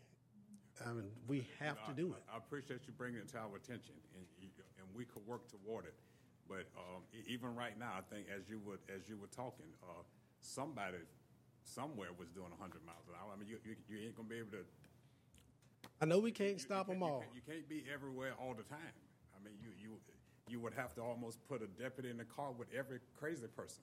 I 0.85 0.93
mean, 0.93 1.11
we 1.29 1.47
have 1.61 1.85
to 1.87 1.93
do 1.95 2.09
it. 2.09 2.23
I, 2.31 2.35
I 2.35 2.39
appreciate 2.39 2.81
you 2.87 2.93
bringing 2.97 3.21
it 3.21 3.29
to 3.31 3.39
our 3.39 3.57
attention, 3.57 3.95
and, 4.15 4.25
and 4.41 4.87
we 4.97 5.05
could 5.05 5.25
work 5.27 5.43
toward 5.49 5.85
it. 5.85 5.95
But 6.49 6.67
um, 6.77 7.03
even 7.27 7.55
right 7.55 7.79
now, 7.79 7.93
I 7.97 8.03
think 8.13 8.27
as 8.29 8.49
you 8.49 8.61
would 8.67 8.81
as 8.95 9.09
you 9.09 9.17
were 9.17 9.31
talking, 9.35 9.67
uh, 9.83 10.03
somebody 10.41 10.99
somewhere 11.65 12.09
was 12.19 12.29
doing 12.31 12.51
100 12.51 12.85
miles 12.85 13.07
an 13.09 13.15
hour. 13.15 13.31
I 13.33 13.39
mean, 13.39 13.49
you, 13.49 13.59
you, 13.65 13.77
you 13.89 14.05
ain't 14.07 14.17
gonna 14.17 14.29
be 14.29 14.39
able 14.39 14.51
to. 14.53 14.65
I 16.01 16.05
know 16.05 16.19
we 16.19 16.33
can't 16.33 16.55
you- 16.55 16.59
stop 16.59 16.89
them 16.89 17.03
all. 17.03 17.23
You 17.23 17.23
can't, 17.23 17.35
you 17.35 17.43
can't 17.55 17.69
be 17.69 17.85
everywhere 17.93 18.35
all 18.41 18.55
the 18.55 18.65
time. 18.65 18.95
I 19.35 19.43
mean, 19.45 19.55
you 19.63 19.71
you 19.79 19.97
you 20.49 20.61
would 20.61 20.75
have 20.75 20.95
to 20.97 21.03
almost 21.03 21.39
put 21.49 21.63
a 21.63 21.71
deputy 21.81 22.11
in 22.11 22.19
the 22.19 22.25
car 22.25 22.51
with 22.53 22.69
every 22.77 22.99
crazy 23.19 23.47
person 23.47 23.83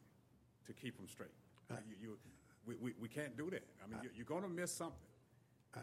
to 0.67 0.73
keep 0.73 0.97
them 0.97 1.07
straight. 1.07 1.31
You, 1.69 1.95
you 2.01 2.17
we, 2.65 2.75
we, 2.75 2.93
we 2.99 3.07
can't 3.07 3.35
do 3.37 3.49
that. 3.49 3.63
I 3.83 3.87
mean, 3.89 3.99
you, 4.03 4.09
you're 4.15 4.25
gonna 4.25 4.49
miss 4.49 4.71
something. 4.71 4.97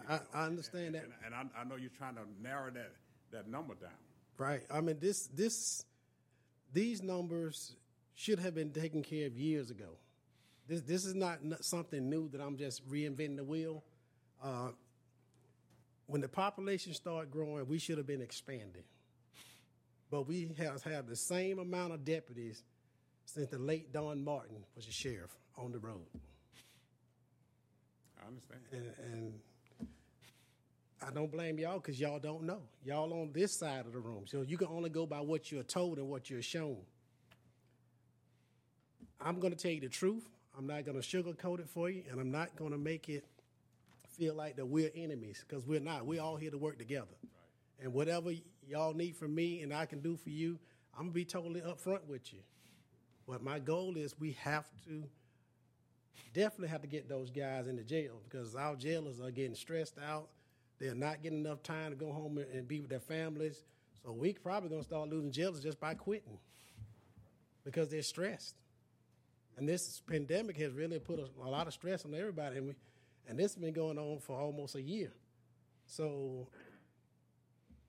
I, 0.09 0.21
I 0.35 0.47
understand 0.47 0.95
that. 0.95 1.05
And, 1.05 1.13
and 1.27 1.35
I, 1.35 1.61
I 1.61 1.65
know 1.65 1.77
you're 1.77 1.91
trying 1.91 2.15
to 2.17 2.23
narrow 2.43 2.71
that, 2.73 2.93
that 3.33 3.49
number 3.49 3.75
down. 3.75 3.91
Right. 4.39 4.63
I 4.71 4.81
mean, 4.81 4.99
this 5.01 5.29
this 5.29 5.85
these 6.77 7.03
numbers 7.03 7.75
should 8.15 8.39
have 8.39 8.55
been 8.55 8.71
taken 8.71 9.03
care 9.03 9.27
of 9.27 9.37
years 9.37 9.71
ago. 9.71 9.97
This 10.69 10.83
this 10.83 11.05
is 11.07 11.15
not 11.15 11.39
something 11.63 12.11
new 12.11 12.29
that 12.29 12.41
I'm 12.41 12.57
just 12.57 12.87
reinventing 12.89 13.37
the 13.37 13.45
wheel. 13.45 13.83
Uh, 14.43 14.71
when 16.07 16.21
the 16.21 16.29
population 16.29 16.93
started 16.93 17.31
growing, 17.31 17.67
we 17.67 17.79
should 17.79 17.97
have 17.97 18.07
been 18.07 18.21
expanding. 18.21 18.85
But 20.11 20.29
we 20.29 20.51
have 20.59 20.83
have 20.83 21.07
the 21.07 21.17
same 21.17 21.59
amount 21.59 21.95
of 21.95 22.05
deputies 22.05 22.63
since 23.25 23.49
the 23.49 23.59
late 23.59 23.93
Don 23.93 24.23
Martin 24.23 24.65
was 24.77 24.85
the 24.85 24.93
sheriff 24.93 25.35
on 25.57 25.73
the 25.73 25.79
road. 25.79 26.07
I 28.23 28.29
understand. 28.29 28.61
And, 28.73 28.93
and 29.13 29.33
I 31.03 31.11
don't 31.11 31.31
blame 31.31 31.59
y'all 31.59 31.79
because 31.79 32.01
y'all 32.01 32.19
don't 32.19 32.45
know. 32.45 32.63
Y'all 32.85 33.13
on 33.13 33.33
this 33.33 33.53
side 33.53 33.87
of 33.87 33.93
the 33.93 33.99
room. 33.99 34.25
So 34.27 34.43
you 34.43 34.57
can 34.57 34.69
only 34.69 34.89
go 34.91 35.07
by 35.07 35.21
what 35.21 35.53
you're 35.53 35.63
told 35.63 35.99
and 35.99 36.09
what 36.09 36.31
you're 36.31 36.43
shown. 36.43 36.79
I'm 39.21 39.41
going 39.41 39.53
to 39.55 39.59
tell 39.59 39.73
you 39.73 39.81
the 39.81 39.89
truth. 39.89 40.29
I'm 40.57 40.67
not 40.67 40.85
going 40.87 41.01
to 41.01 41.07
sugarcoat 41.07 41.61
it 41.61 41.69
for 41.69 41.91
you, 41.91 42.03
and 42.11 42.19
I'm 42.19 42.31
not 42.31 42.57
going 42.57 42.73
to 42.73 42.79
make 42.79 43.09
it 43.09 43.25
feel 44.09 44.35
like 44.35 44.57
that 44.57 44.67
we're 44.67 44.91
enemies 44.95 45.45
because 45.47 45.67
we're 45.67 45.81
not. 45.81 46.07
We're 46.07 46.23
all 46.23 46.37
here 46.37 46.51
to 46.51 46.59
work 46.59 46.79
together. 46.79 47.15
And 47.83 47.93
whatever 47.93 48.33
y'all 48.67 48.95
need 48.95 49.17
from 49.17 49.35
me 49.35 49.61
and 49.61 49.75
I 49.75 49.85
can 49.85 50.01
do 50.01 50.17
for 50.17 50.31
you, 50.31 50.59
I'm 50.95 51.05
going 51.05 51.11
to 51.11 51.15
be 51.15 51.25
totally 51.27 51.61
upfront 51.61 52.07
with 52.07 52.33
you. 52.33 52.41
But 53.29 53.43
my 53.43 53.59
goal 53.59 53.97
is 53.97 54.19
we 54.19 54.33
have 54.41 54.67
to 54.87 55.05
definitely 56.33 56.69
have 56.69 56.83
to 56.83 56.87
get 56.87 57.09
those 57.09 57.31
guys 57.31 57.67
into 57.67 57.83
jail 57.83 58.21
because 58.29 58.55
our 58.55 58.77
jailers 58.77 59.21
are 59.21 59.31
getting 59.31 59.55
stressed 59.55 59.99
out. 59.99 60.29
They're 60.79 60.95
not 60.95 61.23
getting 61.23 61.41
enough 61.41 61.63
time 61.63 61.91
to 61.91 61.97
go 61.97 62.13
home 62.13 62.39
and- 62.39 62.69
be 62.69 62.81
with 62.81 62.91
their 62.91 63.01
families. 63.01 63.65
So 64.03 64.13
we 64.13 64.35
probably 64.35 64.69
gonna 64.69 64.83
start 64.83 65.09
losing 65.09 65.33
jailers 65.33 65.61
just 65.61 65.81
by 65.81 65.95
quitting 65.95 66.39
because 67.65 67.89
they're 67.89 68.03
stressed. 68.03 68.55
And 69.57 69.69
this 69.69 70.01
pandemic 70.07 70.57
has 70.59 70.73
really 70.73 70.99
put 70.99 71.19
a, 71.19 71.29
a 71.43 71.49
lot 71.49 71.67
of 71.67 71.73
stress 71.73 72.05
on 72.05 72.15
everybody, 72.15 72.59
and 72.59 72.69
we, 72.69 72.75
and 73.27 73.39
this 73.39 73.55
has 73.55 73.63
been 73.63 73.73
going 73.73 73.99
on 73.99 74.19
for 74.21 74.39
almost 74.39 74.75
a 74.75 74.83
year. 74.83 75.13
So 75.87 76.49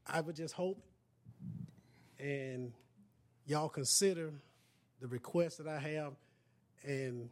I 0.05 0.21
would 0.21 0.35
just 0.35 0.53
hope 0.53 0.81
and 2.19 2.71
y'all 3.45 3.69
consider 3.69 4.33
the 4.99 5.07
request 5.07 5.59
that 5.59 5.67
I 5.67 5.79
have, 5.79 6.13
and 6.83 7.29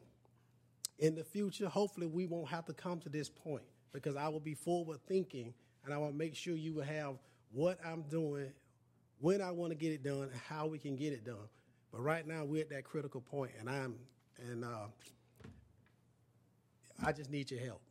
in 1.00 1.16
the 1.16 1.24
future, 1.24 1.68
hopefully, 1.68 2.08
we 2.08 2.26
won't 2.26 2.50
have 2.50 2.66
to 2.66 2.74
come 2.74 3.00
to 3.02 3.10
this 3.10 3.30
point 3.30 3.64
because 3.96 4.16
I 4.18 4.28
will 4.28 4.40
be 4.42 4.54
forward 4.54 5.00
thinking 5.08 5.54
and 5.86 5.94
I 5.94 5.98
will 5.98 6.12
make 6.12 6.36
sure 6.36 6.56
you 6.56 6.74
will 6.74 6.84
have 6.84 7.16
what 7.52 7.80
I'm 7.86 8.02
doing, 8.04 8.52
when 9.20 9.42
I 9.42 9.52
want 9.52 9.72
to 9.72 9.76
get 9.76 9.94
it 9.94 10.04
done, 10.04 10.24
and 10.24 10.32
how 10.50 10.68
we 10.68 10.78
can 10.78 10.96
get 10.98 11.14
it 11.14 11.24
done. 11.24 11.48
But 11.92 12.02
right 12.02 12.28
now, 12.28 12.44
we're 12.44 12.62
at 12.62 12.70
that 12.72 12.84
critical 12.84 13.22
point, 13.22 13.52
and 13.60 13.70
I'm 13.70 13.96
and 14.50 14.66
uh, 14.66 14.88
I 17.06 17.12
just 17.14 17.30
need 17.32 17.50
your 17.52 17.62
help. 17.62 17.82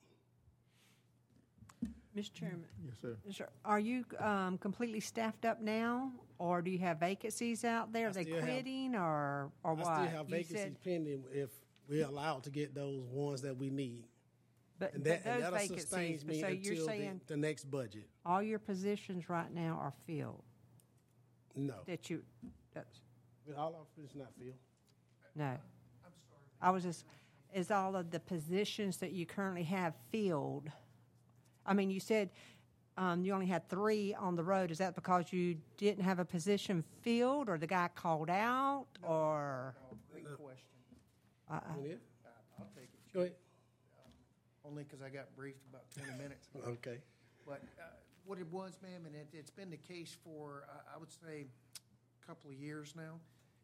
Mr. 2.17 2.33
Chairman, 2.35 2.65
Yes, 2.85 2.95
sir. 3.01 3.17
sir, 3.33 3.49
are 3.65 3.79
you 3.81 4.05
um, 4.21 4.59
completely 4.59 5.01
staffed 5.01 5.45
up 5.45 5.61
now, 5.63 6.13
or 6.39 6.61
do 6.63 6.71
you 6.71 6.79
have 6.79 7.01
vacancies 7.01 7.65
out 7.65 7.93
there? 7.93 8.07
I 8.07 8.11
Are 8.11 8.13
they 8.13 8.23
still 8.25 8.37
have- 8.37 8.45
quitting, 8.45 8.95
or 8.95 9.51
or 9.65 9.75
what? 9.75 9.87
I 9.87 10.07
still 10.07 10.19
have 10.19 10.29
You 10.29 10.37
vacancies 10.37 10.59
said- 10.59 10.83
pending 10.85 11.25
if 11.33 11.51
we're 11.89 12.07
allowed 12.07 12.45
to 12.45 12.51
get 12.51 12.75
those 12.75 13.03
ones 13.05 13.41
that 13.43 13.57
we 13.57 13.71
need. 13.71 14.05
But, 14.85 14.95
And 14.95 15.05
but 15.05 15.11
that 15.11 15.23
and 15.25 15.35
those 15.37 15.43
that'll 15.43 15.59
vacancies. 15.59 15.81
sustain 15.89 16.19
but 16.19 16.27
me 16.27 16.41
so 16.41 16.49
you're 16.49 16.73
until 16.73 16.87
the, 16.87 17.21
the 17.29 17.37
next 17.37 17.65
budget. 17.71 18.09
all 18.27 18.43
your 18.43 18.59
positions 18.59 19.29
right 19.29 19.53
now 19.53 19.79
are 19.81 19.93
filled 20.07 20.43
No, 21.57 21.75
that 21.87 22.11
you. 22.11 22.23
That's, 22.75 23.01
But 23.47 23.57
all 23.57 23.75
our 23.75 23.85
positions 23.95 24.17
not 24.17 24.33
filled. 24.39 24.55
no. 25.35 25.45
I'm 25.45 25.59
sorry. 26.29 26.41
I 26.61 26.71
was 26.71 26.83
just. 26.83 27.05
Is 27.55 27.71
all 27.71 27.95
of 27.95 28.11
the 28.11 28.19
positions 28.19 28.97
that 28.97 29.13
you 29.13 29.27
currently 29.27 29.63
have 29.63 29.95
filled? 30.11 30.69
I 31.65 31.73
mean, 31.73 31.89
you 31.89 32.01
said 32.01 32.31
um, 32.97 33.25
you 33.25 33.33
only 33.33 33.47
had 33.47 33.69
three 33.69 34.13
on 34.15 34.35
the 34.35 34.43
road. 34.43 34.73
Is 34.73 34.79
that 34.79 34.97
because 34.97 35.33
you 35.33 35.57
didn't 35.77 36.03
have 36.03 36.19
a 36.19 36.25
position 36.25 36.83
filled, 37.03 37.49
or 37.49 37.57
the 37.57 37.67
guy 37.69 37.89
called 37.95 38.29
out, 38.29 38.87
or? 39.05 39.77
Great 40.11 40.25
question. 40.25 40.67
Uh, 41.49 41.55
Uh, 41.55 41.59
I'll 42.59 42.71
take 42.75 42.85
it. 42.93 43.13
Go 43.15 43.21
ahead. 43.21 43.35
Only 44.67 44.85
because 44.85 45.03
I 45.03 45.09
got 45.09 45.35
briefed 45.37 45.67
about 45.69 45.85
20 45.97 46.11
minutes 46.23 46.49
ago. 46.55 46.65
Okay. 46.73 46.99
But 47.47 47.63
uh, 47.79 47.85
what 48.25 48.39
it 48.39 48.51
was, 48.51 48.79
ma'am, 48.83 49.03
and 49.07 49.15
it, 49.15 49.29
it's 49.33 49.51
been 49.51 49.71
the 49.71 49.77
case 49.77 50.17
for, 50.25 50.65
I, 50.69 50.97
I 50.97 50.99
would 50.99 51.11
say, 51.11 51.47
a 52.23 52.27
couple 52.27 52.51
of 52.51 52.57
years 52.57 52.95
now. 52.97 53.21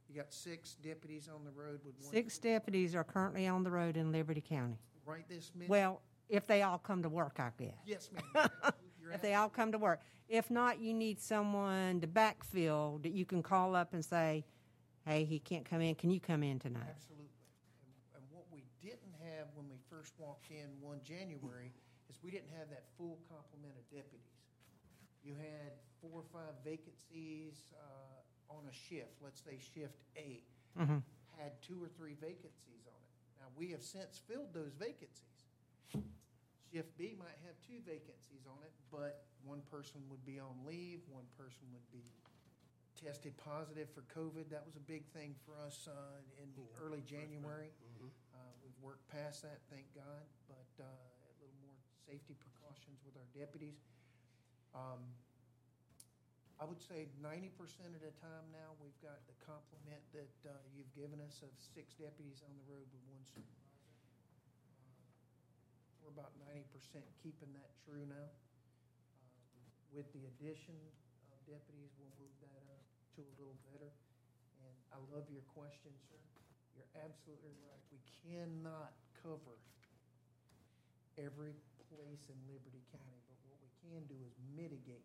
You 0.09 0.17
got 0.17 0.33
six 0.33 0.75
deputies 0.75 1.29
on 1.33 1.45
the 1.45 1.53
road 1.53 1.81
with 1.85 1.95
one. 2.01 2.13
Six 2.13 2.39
deputies 2.39 2.95
are 2.95 3.05
currently 3.05 3.47
on 3.47 3.63
the 3.63 3.71
road 3.71 3.97
in 3.97 4.11
Liberty 4.11 4.43
County. 4.47 4.79
Right 5.07 5.25
this 5.29 5.53
minute? 5.55 5.71
Well, 5.71 6.03
if 6.29 6.47
they 6.47 6.63
all 6.63 6.79
come 6.79 7.03
to 7.03 7.09
work, 7.09 7.39
I 7.39 7.51
guess. 7.59 7.75
Yes, 7.87 8.11
ma'am. 8.35 8.49
If 9.13 9.23
they 9.23 9.35
all 9.35 9.49
come 9.49 9.73
to 9.73 9.79
work. 9.79 10.03
If 10.29 10.51
not, 10.51 10.81
you 10.81 10.95
need 10.95 11.21
someone 11.21 12.01
to 12.01 12.07
backfill 12.07 13.03
that 13.03 13.11
you 13.11 13.25
can 13.25 13.43
call 13.43 13.75
up 13.75 13.93
and 13.93 14.05
say, 14.05 14.45
hey, 15.05 15.25
he 15.25 15.41
can't 15.41 15.65
come 15.65 15.81
in. 15.81 15.97
Can 15.97 16.11
you 16.11 16.21
come 16.21 16.45
in 16.45 16.61
tonight? 16.61 16.87
Absolutely. 16.89 17.27
And, 17.83 18.23
and 18.23 18.25
what 18.31 18.45
we 18.53 18.63
didn't 18.81 19.15
have 19.19 19.49
when 19.55 19.69
we 19.69 19.81
first 20.01 20.17
walked 20.17 20.49
in 20.49 20.73
one 20.81 20.97
January 21.05 21.69
is 22.09 22.17
we 22.25 22.33
didn't 22.33 22.49
have 22.57 22.73
that 22.73 22.89
full 22.97 23.21
complement 23.29 23.77
of 23.77 23.85
deputies. 23.93 24.49
You 25.21 25.37
had 25.37 25.77
four 26.01 26.25
or 26.25 26.29
five 26.33 26.57
vacancies 26.65 27.69
uh, 27.77 28.57
on 28.57 28.65
a 28.65 28.73
shift, 28.73 29.21
let's 29.21 29.45
say 29.45 29.61
shift 29.61 30.01
A, 30.17 30.41
had 31.37 31.53
two 31.61 31.77
or 31.77 31.93
three 32.01 32.17
vacancies 32.17 32.89
on 32.89 32.97
it. 32.97 33.13
Now, 33.45 33.53
we 33.61 33.69
have 33.77 33.85
since 33.85 34.17
filled 34.17 34.57
those 34.57 34.73
vacancies. 34.73 35.45
Shift 36.73 36.97
B 36.97 37.13
might 37.21 37.37
have 37.45 37.61
two 37.61 37.85
vacancies 37.85 38.49
on 38.49 38.57
it, 38.65 38.73
but 38.89 39.29
one 39.45 39.61
person 39.69 40.01
would 40.09 40.25
be 40.25 40.41
on 40.41 40.57
leave, 40.65 41.05
one 41.13 41.29
person 41.37 41.69
would 41.77 41.85
be 41.93 42.09
tested 42.97 43.37
positive 43.37 43.93
for 43.93 44.01
COVID. 44.17 44.49
That 44.49 44.65
was 44.65 44.81
a 44.81 44.85
big 44.89 45.05
thing 45.13 45.37
for 45.45 45.61
us 45.61 45.85
uh, 45.85 46.25
in 46.41 46.49
early 46.81 47.05
January. 47.05 47.69
Uh, 48.81 48.87
worked 48.87 49.05
past 49.13 49.43
that, 49.45 49.61
thank 49.69 49.85
God, 49.93 50.25
but 50.49 50.69
uh, 50.81 50.89
a 50.89 51.33
little 51.41 51.61
more 51.61 51.77
safety 52.09 52.33
precautions 52.41 52.97
with 53.05 53.13
our 53.17 53.29
deputies. 53.37 53.85
Um, 54.73 55.05
I 56.61 56.65
would 56.65 56.81
say 56.81 57.09
ninety 57.21 57.53
percent 57.57 57.93
of 57.97 58.01
the 58.05 58.13
time 58.21 58.45
now, 58.53 58.77
we've 58.81 58.97
got 59.01 59.21
the 59.29 59.37
complement 59.45 60.01
that 60.13 60.33
uh, 60.49 60.53
you've 60.77 60.93
given 60.97 61.21
us 61.25 61.41
of 61.45 61.53
six 61.57 61.97
deputies 61.97 62.41
on 62.45 62.53
the 62.57 62.65
road 62.69 62.85
with 62.93 63.05
one 63.09 63.25
supervisor. 63.25 63.85
Uh, 64.69 66.05
We're 66.05 66.13
about 66.17 66.33
ninety 66.41 66.65
percent 66.73 67.05
keeping 67.21 67.53
that 67.57 67.73
true 67.85 68.05
now. 68.09 68.29
Um, 69.57 69.69
With 69.93 70.09
the 70.13 70.25
addition 70.37 70.77
of 71.33 71.37
deputies, 71.49 71.93
we'll 71.97 72.13
move 72.21 72.37
that 72.45 72.65
up 72.73 72.85
to 73.17 73.25
a 73.25 73.33
little 73.41 73.57
better. 73.73 73.93
And 74.61 74.73
I 74.93 75.01
love 75.13 75.29
your 75.33 75.45
question, 75.57 75.93
sir. 76.13 76.21
You're 76.81 77.05
absolutely 77.05 77.53
right. 77.61 77.85
We 77.93 78.01
cannot 78.25 78.97
cover 79.21 79.61
every 81.21 81.53
place 81.93 82.25
in 82.33 82.39
Liberty 82.49 82.81
County, 82.89 83.21
but 83.29 83.37
what 83.45 83.61
we 83.61 83.69
can 83.85 84.01
do 84.09 84.17
is 84.25 84.33
mitigate 84.57 85.05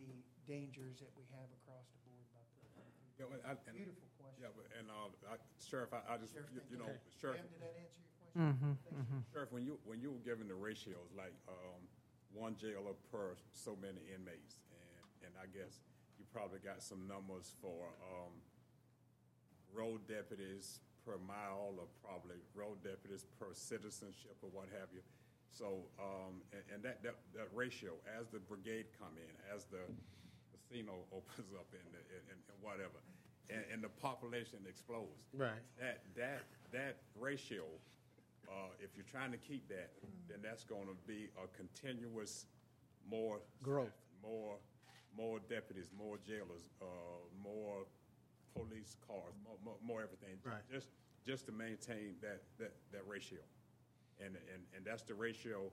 the 0.00 0.08
dangers 0.48 1.04
that 1.04 1.12
we 1.20 1.28
have 1.36 1.44
across 1.60 1.84
the 1.92 2.00
board 2.08 2.24
by 2.32 2.40
putting. 2.64 2.88
Yeah, 3.20 3.28
well, 3.28 3.44
I- 3.44 3.60
and- 3.68 3.76
Beautiful 3.76 4.08
question. 4.16 4.40
Yeah, 4.40 4.56
but, 4.56 4.64
and, 4.72 4.88
uh, 4.88 5.36
I- 5.36 5.44
Sheriff, 5.60 5.92
I, 5.92 6.00
I 6.08 6.16
just, 6.16 6.32
Sheriff, 6.32 6.48
you- 6.56 6.64
thank 6.64 6.72
you 6.72 6.78
know, 6.80 6.88
you. 6.88 7.12
Sheriff, 7.20 7.44
Ma'am, 7.44 7.52
did 7.52 7.60
that 7.60 7.76
answer 7.76 8.00
your 8.00 8.16
question? 8.16 8.80
Thank 8.88 9.04
you. 9.04 9.20
Sheriff, 9.36 9.52
when 9.52 9.64
you, 9.68 9.76
when 9.84 10.00
you 10.00 10.16
were 10.16 10.24
giving 10.24 10.48
the 10.48 10.56
ratios, 10.56 11.12
like, 11.12 11.36
um, 11.44 11.84
one 12.32 12.56
jailer 12.56 12.96
per 13.12 13.36
so 13.52 13.76
many 13.76 14.00
inmates, 14.08 14.64
and, 14.72 15.28
and 15.28 15.32
I 15.36 15.44
guess 15.52 15.84
you 16.16 16.24
probably 16.32 16.60
got 16.64 16.80
some 16.80 17.04
numbers 17.06 17.52
for, 17.60 17.92
um, 18.00 18.32
road 19.74 20.00
deputies 20.08 20.80
per 21.04 21.16
mile, 21.26 21.74
or 21.78 21.88
probably 22.04 22.36
road 22.54 22.82
deputies 22.82 23.24
per 23.38 23.52
citizenship, 23.52 24.36
or 24.42 24.50
what 24.52 24.68
have 24.78 24.88
you. 24.92 25.00
So, 25.50 25.88
um, 25.98 26.44
and, 26.52 26.62
and 26.74 26.80
that, 26.84 27.02
that, 27.02 27.16
that 27.34 27.48
ratio, 27.54 27.92
as 28.18 28.28
the 28.28 28.38
brigade 28.38 28.86
come 28.98 29.16
in, 29.16 29.32
as 29.54 29.64
the 29.64 29.80
casino 30.52 31.04
opens 31.12 31.52
up 31.56 31.66
and, 31.72 31.88
and, 31.96 32.24
and 32.28 32.58
whatever, 32.60 33.00
and, 33.50 33.64
and 33.72 33.82
the 33.82 33.88
population 33.88 34.58
explodes. 34.68 35.24
Right. 35.32 35.64
That, 35.80 36.02
that, 36.16 36.44
that 36.72 36.96
ratio, 37.18 37.64
uh, 38.48 38.76
if 38.80 38.90
you're 38.96 39.08
trying 39.10 39.32
to 39.32 39.38
keep 39.38 39.68
that, 39.68 39.90
then 40.28 40.38
that's 40.42 40.64
gonna 40.64 40.96
be 41.06 41.28
a 41.42 41.48
continuous 41.56 42.46
more. 43.08 43.40
Growth. 43.62 43.96
More, 44.22 44.56
more 45.16 45.38
deputies, 45.48 45.88
more 45.96 46.18
jailers, 46.26 46.68
uh, 46.82 46.84
more 47.42 47.86
police 48.54 48.96
cars, 49.06 49.34
more, 49.44 49.56
more, 49.64 49.76
more 49.82 50.02
everything. 50.02 50.38
Right. 50.44 50.62
Just, 50.70 50.88
just 51.26 51.46
to 51.46 51.52
maintain 51.52 52.14
that, 52.22 52.42
that, 52.58 52.74
that 52.92 53.02
ratio. 53.06 53.38
And, 54.20 54.36
and, 54.52 54.62
and 54.74 54.84
that's 54.84 55.02
the 55.02 55.14
ratio 55.14 55.70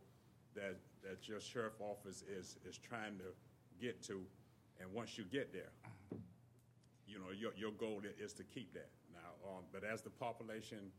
that, 0.53 0.77
that 1.03 1.27
your 1.27 1.39
sheriff 1.39 1.80
office 1.80 2.23
is, 2.23 2.57
is 2.68 2.77
trying 2.77 3.18
to 3.18 3.26
get 3.81 4.03
to. 4.03 4.22
And 4.80 4.91
once 4.93 5.18
you 5.18 5.23
get 5.23 5.53
there, 5.53 5.72
you 7.07 7.19
know, 7.19 7.31
your, 7.38 7.52
your 7.56 7.72
goal 7.72 8.02
is 8.22 8.34
to 8.34 8.43
keep 8.43 8.73
that. 8.73 8.89
Now, 9.14 9.49
um, 9.49 9.64
but 9.72 9.84
as 9.84 10.02
the 10.02 10.10
population 10.10 10.91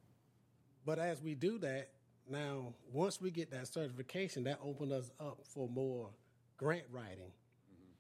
But 0.87 0.99
as 0.99 1.21
we 1.21 1.35
do 1.35 1.59
that, 1.59 1.91
now, 2.29 2.75
once 2.93 3.21
we 3.21 3.31
get 3.31 3.51
that 3.51 3.69
certification, 3.69 4.45
that 4.45 4.59
opens 4.65 4.93
us 4.93 5.11
up 5.21 5.41
for 5.45 5.69
more 5.69 6.11
grant 6.57 6.85
writing. 6.91 7.31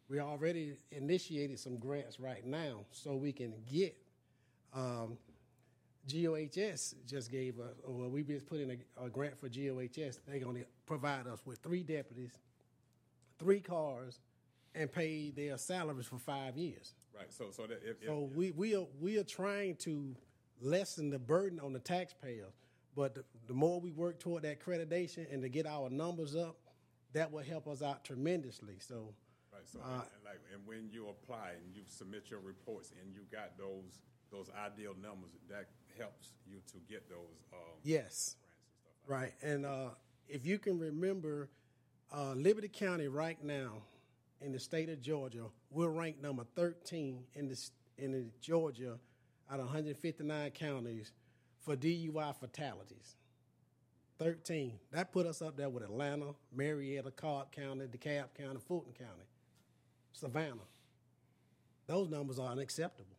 We 0.08 0.20
already 0.20 0.76
initiated 0.92 1.58
some 1.58 1.78
grants 1.78 2.20
right 2.20 2.44
now, 2.44 2.84
so 2.92 3.16
we 3.16 3.32
can 3.32 3.54
get, 3.70 3.96
um, 4.72 5.18
GOHS 6.08 6.94
just 7.08 7.30
gave 7.30 7.58
us, 7.58 7.74
or 7.84 8.08
we 8.08 8.22
just 8.22 8.46
put 8.46 8.60
in 8.60 8.70
a, 8.70 9.04
a 9.04 9.10
grant 9.10 9.36
for 9.36 9.48
GOHS. 9.48 10.20
They're 10.26 10.38
gonna 10.38 10.60
provide 10.86 11.26
us 11.26 11.40
with 11.44 11.58
three 11.58 11.82
deputies, 11.82 12.38
three 13.38 13.60
cars, 13.60 14.20
and 14.74 14.92
pay 14.92 15.30
their 15.30 15.58
salaries 15.58 16.06
for 16.06 16.18
five 16.18 16.56
years. 16.56 16.94
Right, 17.16 17.32
so, 17.32 17.46
so 17.50 17.62
that 17.62 17.80
if, 17.82 18.02
if, 18.02 18.06
So 18.06 18.30
we, 18.34 18.52
we 18.52 18.76
are, 18.76 18.86
we 19.00 19.18
are 19.18 19.24
trying 19.24 19.76
to 19.76 20.14
lessen 20.60 21.10
the 21.10 21.18
burden 21.18 21.58
on 21.58 21.72
the 21.72 21.78
taxpayers. 21.78 22.52
But 22.94 23.14
the, 23.14 23.24
the 23.46 23.54
more 23.54 23.80
we 23.80 23.90
work 23.90 24.18
toward 24.20 24.42
that 24.42 24.60
accreditation 24.60 25.32
and 25.32 25.42
to 25.42 25.48
get 25.48 25.66
our 25.66 25.90
numbers 25.90 26.36
up, 26.36 26.56
that 27.12 27.32
will 27.32 27.42
help 27.42 27.66
us 27.66 27.82
out 27.82 28.04
tremendously. 28.04 28.76
So, 28.78 29.14
right, 29.74 29.84
so, 29.84 29.88
uh, 29.88 29.92
and, 29.92 30.02
and 30.02 30.24
like, 30.24 30.40
and 30.52 30.66
when 30.66 30.88
you 30.90 31.08
apply 31.08 31.50
and 31.62 31.74
you 31.74 31.82
submit 31.86 32.30
your 32.30 32.40
reports 32.40 32.92
and 33.02 33.12
you 33.14 33.20
got 33.30 33.56
those, 33.58 34.00
those 34.30 34.50
ideal 34.64 34.94
numbers, 35.00 35.30
that 35.48 35.68
helps 35.98 36.32
you 36.46 36.58
to 36.72 36.78
get 36.88 37.08
those, 37.08 37.44
um, 37.52 37.78
yes, 37.82 38.36
right. 39.06 39.32
And 39.42 39.66
uh, 39.66 39.90
if 40.28 40.46
you 40.46 40.58
can 40.58 40.78
remember, 40.78 41.48
uh, 42.14 42.32
Liberty 42.34 42.68
County 42.68 43.08
right 43.08 43.42
now 43.42 43.82
in 44.40 44.52
the 44.52 44.60
state 44.60 44.88
of 44.88 45.00
Georgia, 45.00 45.44
we're 45.70 45.88
ranked 45.88 46.22
number 46.22 46.44
13 46.54 47.24
in 47.34 47.48
the, 47.48 47.70
in 47.98 48.12
the 48.12 48.26
Georgia 48.40 48.98
out 49.50 49.60
of 49.60 49.66
159 49.66 50.50
counties 50.50 51.12
for 51.60 51.76
DUI 51.76 52.34
fatalities. 52.36 53.16
13. 54.18 54.78
That 54.92 55.12
put 55.12 55.26
us 55.26 55.42
up 55.42 55.56
there 55.56 55.68
with 55.68 55.82
Atlanta, 55.82 56.34
Marietta, 56.54 57.10
Cobb 57.10 57.52
County, 57.52 57.86
DeKalb 57.86 58.28
County, 58.36 58.58
Fulton 58.66 58.92
County, 58.92 59.24
Savannah. 60.16 60.66
Those 61.86 62.08
numbers 62.08 62.38
are 62.38 62.50
unacceptable. 62.50 63.16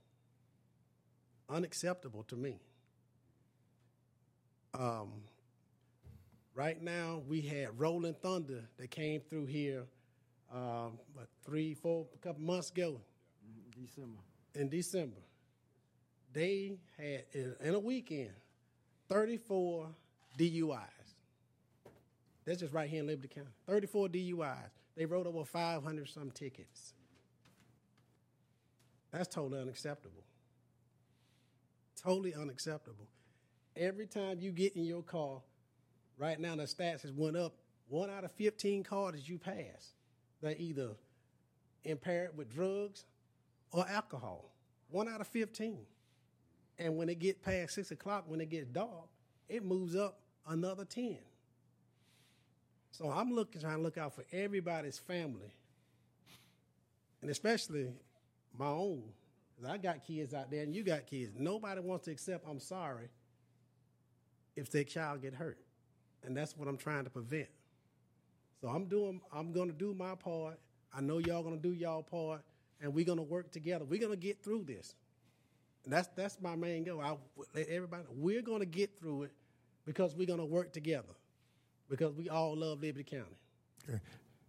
Unacceptable 1.48 2.24
to 2.24 2.36
me. 2.36 2.60
Um, 4.74 5.12
right 6.56 6.82
now, 6.82 7.22
we 7.28 7.42
had 7.42 7.80
Rolling 7.80 8.16
Thunder 8.16 8.64
that 8.78 8.90
came 8.90 9.22
through 9.22 9.46
here, 9.46 9.84
um, 10.54 11.00
what, 11.14 11.28
three, 11.46 11.76
four, 11.76 12.08
a 12.14 12.18
couple 12.18 12.42
months 12.42 12.72
ago 12.72 13.00
December. 13.80 14.20
in 14.56 14.70
December. 14.70 15.22
They 16.34 16.80
had, 16.98 17.26
in, 17.32 17.56
in 17.62 17.74
a 17.76 17.80
weekend, 17.80 18.32
34 19.08 19.88
DUIs. 20.38 20.80
That's 22.44 22.60
just 22.60 22.74
right 22.74 22.90
here 22.90 23.02
in 23.02 23.08
Liberty 23.08 23.30
County. 23.30 23.50
34 23.68 24.10
DUIs. 24.10 24.77
They 24.98 25.06
wrote 25.06 25.28
over 25.28 25.46
500 25.46 26.10
some 26.10 26.32
tickets. 26.32 26.94
That's 29.12 29.28
totally 29.28 29.62
unacceptable. 29.62 30.24
Totally 32.02 32.34
unacceptable. 32.34 33.08
Every 33.76 34.08
time 34.08 34.40
you 34.40 34.52
get 34.52 34.76
in 34.76 34.84
your 34.84 35.04
car, 35.04 35.42
right 36.18 36.40
now 36.40 36.56
the 36.56 36.64
stats 36.64 37.04
has 37.04 37.12
went 37.12 37.38
up. 37.38 37.54
One 37.90 38.10
out 38.10 38.24
of 38.24 38.32
15 38.32 38.84
cars 38.84 39.14
that 39.14 39.30
you 39.30 39.38
pass, 39.38 39.94
they're 40.42 40.56
either 40.58 40.90
impaired 41.84 42.36
with 42.36 42.54
drugs 42.54 43.06
or 43.72 43.88
alcohol. 43.88 44.52
One 44.90 45.08
out 45.08 45.22
of 45.22 45.28
15. 45.28 45.86
And 46.80 46.98
when 46.98 47.08
it 47.08 47.20
get 47.20 47.44
past 47.44 47.76
six 47.76 47.92
o'clock, 47.92 48.26
when 48.28 48.42
it 48.42 48.50
gets 48.50 48.68
dark, 48.68 49.10
it 49.48 49.64
moves 49.64 49.96
up 49.96 50.20
another 50.48 50.86
10. 50.86 51.18
So 52.98 53.12
I'm 53.12 53.32
looking, 53.32 53.62
trying 53.62 53.78
to 53.78 53.84
look 53.84 54.00
out 54.00 54.16
for 54.16 54.26
everybody's 54.32 54.98
family, 54.98 55.54
and 57.22 57.30
especially 57.30 57.90
my 58.58 58.66
own. 58.66 59.04
I 59.68 59.78
got 59.78 60.04
kids 60.04 60.34
out 60.34 60.50
there, 60.50 60.64
and 60.64 60.76
you 60.76 60.84
got 60.84 61.06
kids. 61.06 61.34
Nobody 61.38 61.80
wants 61.80 62.06
to 62.06 62.12
accept 62.12 62.48
I'm 62.50 62.60
sorry 62.60 63.10
if 64.56 64.72
their 64.72 64.84
child 64.84 65.22
get 65.22 65.36
hurt, 65.36 65.60
and 66.24 66.36
that's 66.36 66.58
what 66.58 66.68
I'm 66.68 66.78
trying 66.78 67.04
to 67.04 67.12
prevent. 67.12 67.50
So 68.62 68.68
I'm 68.68 68.86
doing. 68.86 69.22
I'm 69.32 69.52
going 69.52 69.68
to 69.68 69.78
do 69.78 69.94
my 69.94 70.16
part. 70.16 70.60
I 70.92 71.02
know 71.02 71.20
y'all 71.20 71.44
going 71.44 71.56
to 71.56 71.62
do 71.62 71.76
y'all 71.76 72.02
part, 72.02 72.42
and 72.82 72.92
we're 72.96 73.06
going 73.06 73.20
to 73.20 73.24
work 73.24 73.52
together. 73.52 73.86
We're 73.86 74.00
going 74.00 74.12
to 74.12 74.18
get 74.18 74.44
through 74.44 74.64
this. 74.64 74.96
And 75.84 75.94
that's 75.94 76.08
that's 76.16 76.42
my 76.42 76.56
main 76.56 76.84
goal. 76.84 77.02
I 77.02 77.16
let 77.54 77.68
everybody. 77.68 78.06
We're 78.12 78.42
going 78.42 78.62
to 78.62 78.66
get 78.66 79.00
through 79.00 79.24
it 79.24 79.32
because 79.86 80.16
we're 80.16 80.26
going 80.26 80.40
to 80.40 80.46
work 80.46 80.74
together 80.74 81.14
because 81.90 82.14
we 82.14 82.30
all 82.30 82.56
love 82.56 82.82
Liberty 82.82 83.04
County. 83.04 83.38
Okay. 83.90 84.00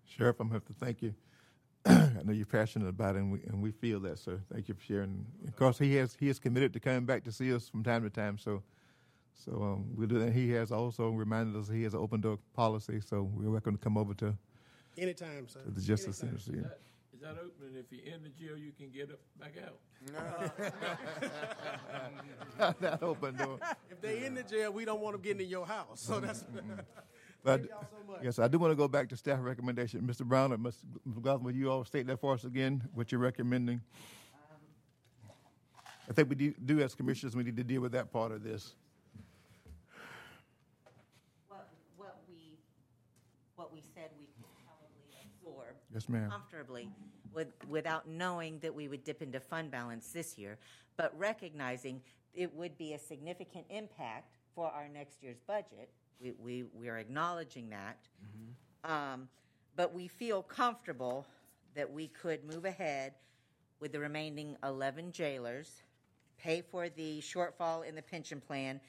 Sheriff, 0.05 0.37
I'm 0.41 0.49
going 0.49 0.61
to 0.61 0.67
have 0.67 0.77
to 0.77 0.85
thank 0.85 1.03
you. 1.03 1.15
I 1.87 2.23
know 2.25 2.33
you're 2.33 2.47
passionate 2.47 2.89
about 2.89 3.15
it, 3.17 3.21
and 3.21 3.31
we, 3.33 3.41
and 3.45 3.63
we 3.63 3.71
feel 3.71 4.01
that, 4.01 4.19
sir. 4.19 4.41
Thank 4.53 4.69
you 4.69 4.75
for 4.75 4.83
sharing. 4.83 5.25
Of 5.47 5.55
course, 5.57 5.79
he 5.79 5.95
has 5.97 6.17
he 6.19 6.29
is 6.29 6.39
committed 6.39 6.73
to 6.73 6.81
coming 6.81 7.05
back 7.05 7.25
to 7.25 7.33
see 7.33 7.55
us 7.55 7.69
from 7.69 7.85
time 7.85 8.03
to 8.03 8.11
time. 8.11 8.37
So, 8.39 8.63
so 9.35 9.53
um, 9.63 9.87
we'll 9.95 10.09
do 10.09 10.19
that. 10.19 10.33
He 10.33 10.51
has 10.51 10.73
also 10.73 11.11
reminded 11.11 11.59
us 11.59 11.69
he 11.69 11.85
has 11.85 11.95
an 11.95 12.01
open 12.01 12.21
door 12.21 12.39
policy, 12.55 13.01
so 13.01 13.31
we're 13.33 13.51
welcome 13.51 13.77
to 13.77 13.83
come 13.83 13.97
over 13.97 14.13
to, 14.15 14.37
Anytime, 14.97 15.47
sir. 15.47 15.61
to 15.61 15.71
the 15.71 15.81
Justice 15.81 16.23
Anytime. 16.23 16.41
Center. 16.41 16.59
Is 16.59 16.65
that, 16.65 16.81
is 17.15 17.21
that 17.21 17.37
open, 17.39 17.67
and 17.69 17.77
if 17.77 17.87
you're 17.93 18.15
in 18.15 18.23
the 18.25 18.31
jail, 18.31 18.57
you 18.59 18.73
can 18.73 18.91
get 18.91 19.11
up, 19.11 19.21
back 19.39 19.55
out? 19.65 19.79
that 22.81 23.03
open 23.03 23.37
door. 23.37 23.59
If 23.91 24.01
they're 24.01 24.25
in 24.25 24.35
the 24.35 24.43
jail, 24.43 24.73
we 24.73 24.85
don't 24.85 25.01
want 25.01 25.15
them 25.15 25.23
getting 25.23 25.43
in 25.43 25.49
your 25.49 25.67
house. 25.67 26.01
So 26.01 26.19
that's. 26.21 26.45
But 27.45 27.61
Thank 27.61 27.71
y'all 27.71 27.87
so 27.91 28.13
much. 28.13 28.21
yes, 28.25 28.39
I 28.39 28.49
do 28.49 28.59
want 28.59 28.73
to 28.73 28.77
go 28.77 28.89
back 28.89 29.09
to 29.11 29.17
staff 29.17 29.39
recommendation. 29.41 30.01
Mr. 30.03 30.25
Brown 30.25 30.53
or 30.53 30.59
Mr. 30.59 30.83
McLaughlin, 31.05 31.45
will 31.45 31.55
you 31.55 31.71
all 31.71 31.85
state 31.85 32.07
that 32.09 32.21
for 32.21 32.35
us 32.35 32.45
again? 32.45 32.83
What 32.95 33.13
you're 33.13 33.21
recommending? 33.21 33.81
I 36.11 36.15
think 36.15 36.31
we 36.31 36.35
do, 36.37 36.55
do 36.65 36.81
as 36.81 36.95
commissioners, 36.95 37.37
we 37.37 37.43
need 37.45 37.57
to 37.59 37.65
deal 37.65 37.83
with 37.83 37.93
that 37.93 38.11
part 38.11 38.33
of 38.33 38.43
this. 38.43 38.75
What, 41.49 41.69
what 41.99 42.17
we 42.29 42.59
what 43.57 43.73
we 43.73 43.83
said 43.95 44.09
we 44.19 44.25
could 44.27 44.47
probably 44.65 45.19
absorb 45.23 45.75
Yes, 45.93 46.09
ma'am. 46.09 46.31
comfortably 46.31 46.89
with, 47.35 47.49
without 47.69 48.09
knowing 48.09 48.59
that 48.61 48.75
we 48.75 48.89
would 48.89 49.05
dip 49.05 49.21
into 49.21 49.39
fund 49.39 49.71
balance 49.71 50.09
this 50.11 50.39
year, 50.39 50.59
but 50.97 51.13
recognizing 51.19 52.01
it 52.35 52.55
would 52.55 52.79
be 52.79 52.95
a 52.95 52.99
significant 52.99 53.67
impact 53.69 54.37
for 54.55 54.67
our 54.71 54.89
next 54.89 55.23
year's 55.23 55.41
budget. 55.47 55.91
We, 56.21 56.33
we, 56.43 56.65
we 56.75 56.89
are 56.89 56.99
acknowledging 56.99 57.71
that. 57.71 57.99
Um, 58.85 59.29
but 59.77 59.95
we 59.95 60.09
feel 60.09 60.43
comfortable 60.43 61.27
that 61.75 61.91
we 61.93 62.09
could 62.09 62.45
move 62.45 62.65
ahead 62.65 63.15
with 63.81 63.93
the 63.93 64.01
remaining 64.01 64.57
11 64.65 65.13
jailers, 65.13 65.83
pay 66.39 66.63
for 66.63 66.89
the 66.89 67.21
shortfall 67.21 67.85
in 67.87 67.95
the 67.95 68.03
pension 68.03 68.41
plan, 68.41 68.81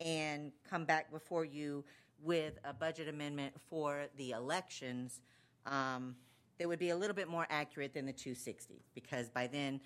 and 0.00 0.50
come 0.68 0.84
back 0.84 1.12
before 1.12 1.44
you 1.44 1.84
with 2.22 2.58
a 2.64 2.72
budget 2.72 3.08
amendment 3.08 3.52
for 3.68 4.06
the 4.16 4.30
elections 4.32 5.20
um, 5.66 6.16
that 6.58 6.66
would 6.66 6.78
be 6.78 6.90
a 6.90 6.96
little 6.96 7.14
bit 7.14 7.28
more 7.28 7.46
accurate 7.50 7.94
than 7.94 8.06
the 8.06 8.12
260, 8.12 8.82
because 8.94 9.28
by 9.28 9.46
then, 9.46 9.80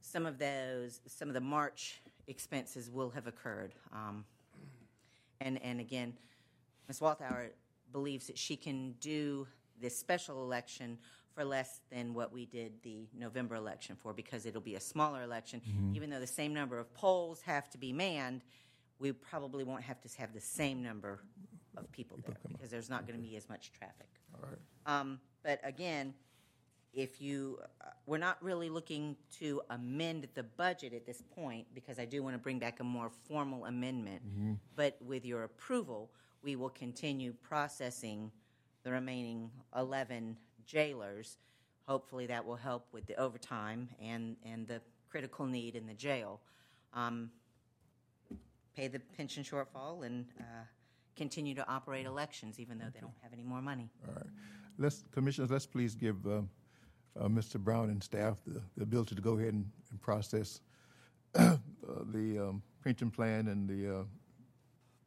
some 0.00 0.26
of 0.26 0.38
those, 0.38 1.00
some 1.06 1.26
of 1.28 1.34
the 1.34 1.40
March 1.40 2.00
expenses 2.28 2.90
will 2.90 3.10
have 3.10 3.26
occurred. 3.26 3.74
Um, 3.92 4.24
and, 5.40 5.62
and 5.62 5.80
again, 5.80 6.14
Ms. 6.88 7.00
Walthauer 7.00 7.50
believes 7.92 8.26
that 8.26 8.38
she 8.38 8.56
can 8.56 8.92
do 9.00 9.46
this 9.80 9.96
special 9.96 10.42
election 10.42 10.98
for 11.34 11.44
less 11.44 11.80
than 11.90 12.14
what 12.14 12.32
we 12.32 12.46
did 12.46 12.72
the 12.82 13.08
November 13.16 13.54
election 13.54 13.96
for 13.96 14.12
because 14.12 14.44
it'll 14.44 14.60
be 14.60 14.74
a 14.74 14.80
smaller 14.80 15.22
election. 15.22 15.60
Even 15.94 16.10
though 16.10 16.18
the 16.18 16.26
same 16.26 16.52
number 16.52 16.78
of 16.78 16.92
polls 16.94 17.40
have 17.42 17.70
to 17.70 17.78
be 17.78 17.92
manned, 17.92 18.42
we 18.98 19.12
probably 19.12 19.62
won't 19.62 19.82
have 19.82 20.00
to 20.00 20.08
have 20.18 20.32
the 20.32 20.40
same 20.40 20.82
number 20.82 21.20
of 21.76 21.90
people 21.92 22.18
there 22.26 22.36
because 22.48 22.70
there's 22.70 22.90
not 22.90 23.06
going 23.06 23.18
to 23.18 23.24
be 23.24 23.36
as 23.36 23.48
much 23.48 23.70
traffic. 23.72 24.08
All 24.34 24.48
right. 24.48 25.00
Um, 25.00 25.20
but 25.44 25.60
again, 25.62 26.14
if 26.92 27.20
you, 27.20 27.58
uh, 27.80 27.90
we're 28.06 28.18
not 28.18 28.42
really 28.42 28.68
looking 28.68 29.16
to 29.38 29.60
amend 29.70 30.28
the 30.34 30.42
budget 30.42 30.92
at 30.92 31.06
this 31.06 31.22
point 31.34 31.66
because 31.74 31.98
I 31.98 32.04
do 32.04 32.22
want 32.22 32.34
to 32.34 32.38
bring 32.38 32.58
back 32.58 32.80
a 32.80 32.84
more 32.84 33.10
formal 33.28 33.66
amendment. 33.66 34.22
But 34.76 34.96
with 35.00 35.24
your 35.24 35.44
approval, 35.44 36.10
we 36.42 36.56
will 36.56 36.70
continue 36.70 37.34
processing 37.42 38.30
the 38.84 38.90
remaining 38.90 39.50
11 39.76 40.36
jailers. 40.66 41.36
Hopefully, 41.86 42.26
that 42.26 42.44
will 42.44 42.56
help 42.56 42.86
with 42.92 43.06
the 43.06 43.16
overtime 43.16 43.88
and, 44.02 44.36
and 44.44 44.66
the 44.66 44.80
critical 45.10 45.46
need 45.46 45.74
in 45.74 45.86
the 45.86 45.94
jail. 45.94 46.40
Um, 46.94 47.30
pay 48.74 48.88
the 48.88 49.00
pension 49.16 49.42
shortfall 49.42 50.06
and 50.06 50.26
uh, 50.40 50.44
continue 51.16 51.54
to 51.54 51.68
operate 51.68 52.06
elections 52.06 52.60
even 52.60 52.78
though 52.78 52.86
they 52.94 53.00
don't 53.00 53.16
have 53.22 53.32
any 53.32 53.42
more 53.42 53.60
money. 53.60 53.90
All 54.06 54.14
right. 54.14 54.26
Let's, 54.78 55.04
Commissioners, 55.10 55.50
let's 55.50 55.66
please 55.66 55.96
give 55.96 56.24
um, 56.26 56.32
uh, 56.32 56.42
Mr. 57.16 57.58
Brown 57.58 57.90
and 57.90 58.02
staff 58.02 58.38
the 58.46 58.60
the 58.76 58.82
ability 58.82 59.14
to 59.14 59.20
go 59.22 59.36
ahead 59.38 59.52
and 59.54 59.70
and 59.90 60.00
process 60.00 60.60
uh, 61.34 61.56
the 62.12 62.38
um, 62.38 62.62
pension 62.84 63.10
plan 63.10 63.48
and 63.48 63.68
the 63.68 63.98
uh, 64.00 64.02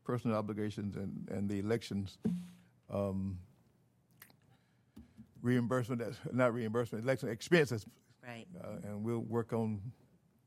personal 0.04 0.36
obligations 0.38 0.96
and 0.96 1.28
and 1.30 1.50
the 1.50 1.60
elections 1.60 2.18
um, 2.90 3.38
reimbursement, 5.42 6.00
that's- 6.00 6.20
not 6.34 6.54
reimbursement, 6.54 7.04
election 7.04 7.30
expenses. 7.30 7.86
Right. 8.28 8.46
Uh, 8.64 8.78
And 8.88 9.04
we'll 9.04 9.20
work 9.24 9.54
on 9.54 9.82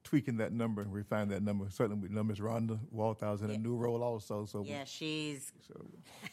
tweaking 0.05 0.36
that 0.36 0.52
number 0.52 0.82
and 0.82 0.93
refine 0.93 1.28
that 1.31 1.43
number. 1.43 1.68
Certainly 1.70 2.02
with 2.02 2.10
numbers, 2.12 2.39
Rhonda 2.39 2.78
Walthouse 2.94 3.43
in 3.43 3.51
a 3.51 3.59
new 3.59 3.74
role 3.76 4.02
also, 4.02 4.44
so. 4.44 4.62
Yeah, 4.64 4.85
she's 4.85 5.52
so- 5.66 5.86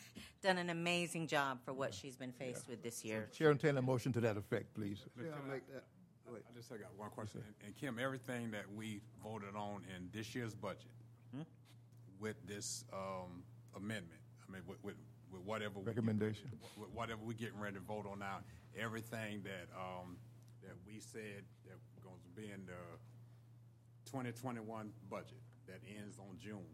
done 0.42 0.58
an 0.58 0.70
amazing 0.70 1.28
job 1.28 1.60
for 1.64 1.74
what 1.74 1.94
she's 1.94 2.16
been 2.16 2.32
faced 2.32 2.68
with 2.68 2.82
this 2.84 3.06
year. 3.06 3.30
Chair, 3.34 3.50
entertain 3.52 3.78
a 3.78 3.82
motion 3.82 4.12
to 4.14 4.22
that 4.22 4.38
effect, 4.38 4.74
please. 4.74 5.00
Yeah, 5.18 5.30
I'll 5.44 5.52
make 5.52 5.68
that, 5.72 5.84
wait. 6.32 6.42
I 6.50 6.56
just 6.58 6.72
I 6.72 6.78
got 6.78 6.90
one 6.98 7.10
question. 7.12 7.42
And- 7.46 7.68
And 7.68 7.76
Kim, 7.76 8.00
everything 8.00 8.52
that 8.52 8.66
we 8.74 9.02
voted 9.24 9.56
on 9.56 9.84
in 9.96 10.10
this 10.12 10.34
year's 10.36 10.56
budget 10.56 10.92
with 12.20 12.36
this 12.48 12.86
um, 12.94 13.44
amendment, 13.76 14.22
I 14.48 14.52
mean, 14.52 14.62
with, 14.68 14.78
with, 14.84 14.96
with 15.32 15.42
whatever. 15.44 15.80
we 15.80 15.86
get- 15.86 15.96
Recommendation. 15.96 16.52
With 16.78 16.90
whatever 16.90 17.22
we're 17.24 17.34
getting 17.34 17.60
ready 17.60 17.76
to 17.76 17.82
vote 17.82 18.06
on 18.12 18.20
now, 18.20 18.40
everything 18.78 19.42
that, 19.44 19.68
um, 19.76 20.18
that 20.64 20.76
we 20.86 21.00
said 21.00 21.44
that 21.66 21.78
going 22.04 22.20
to 22.24 22.30
be 22.42 22.52
in 22.52 22.66
the 22.66 22.74
2021 24.06 24.92
budget 25.10 25.38
that 25.68 25.80
ends 26.00 26.18
on 26.20 26.38
June 26.40 26.66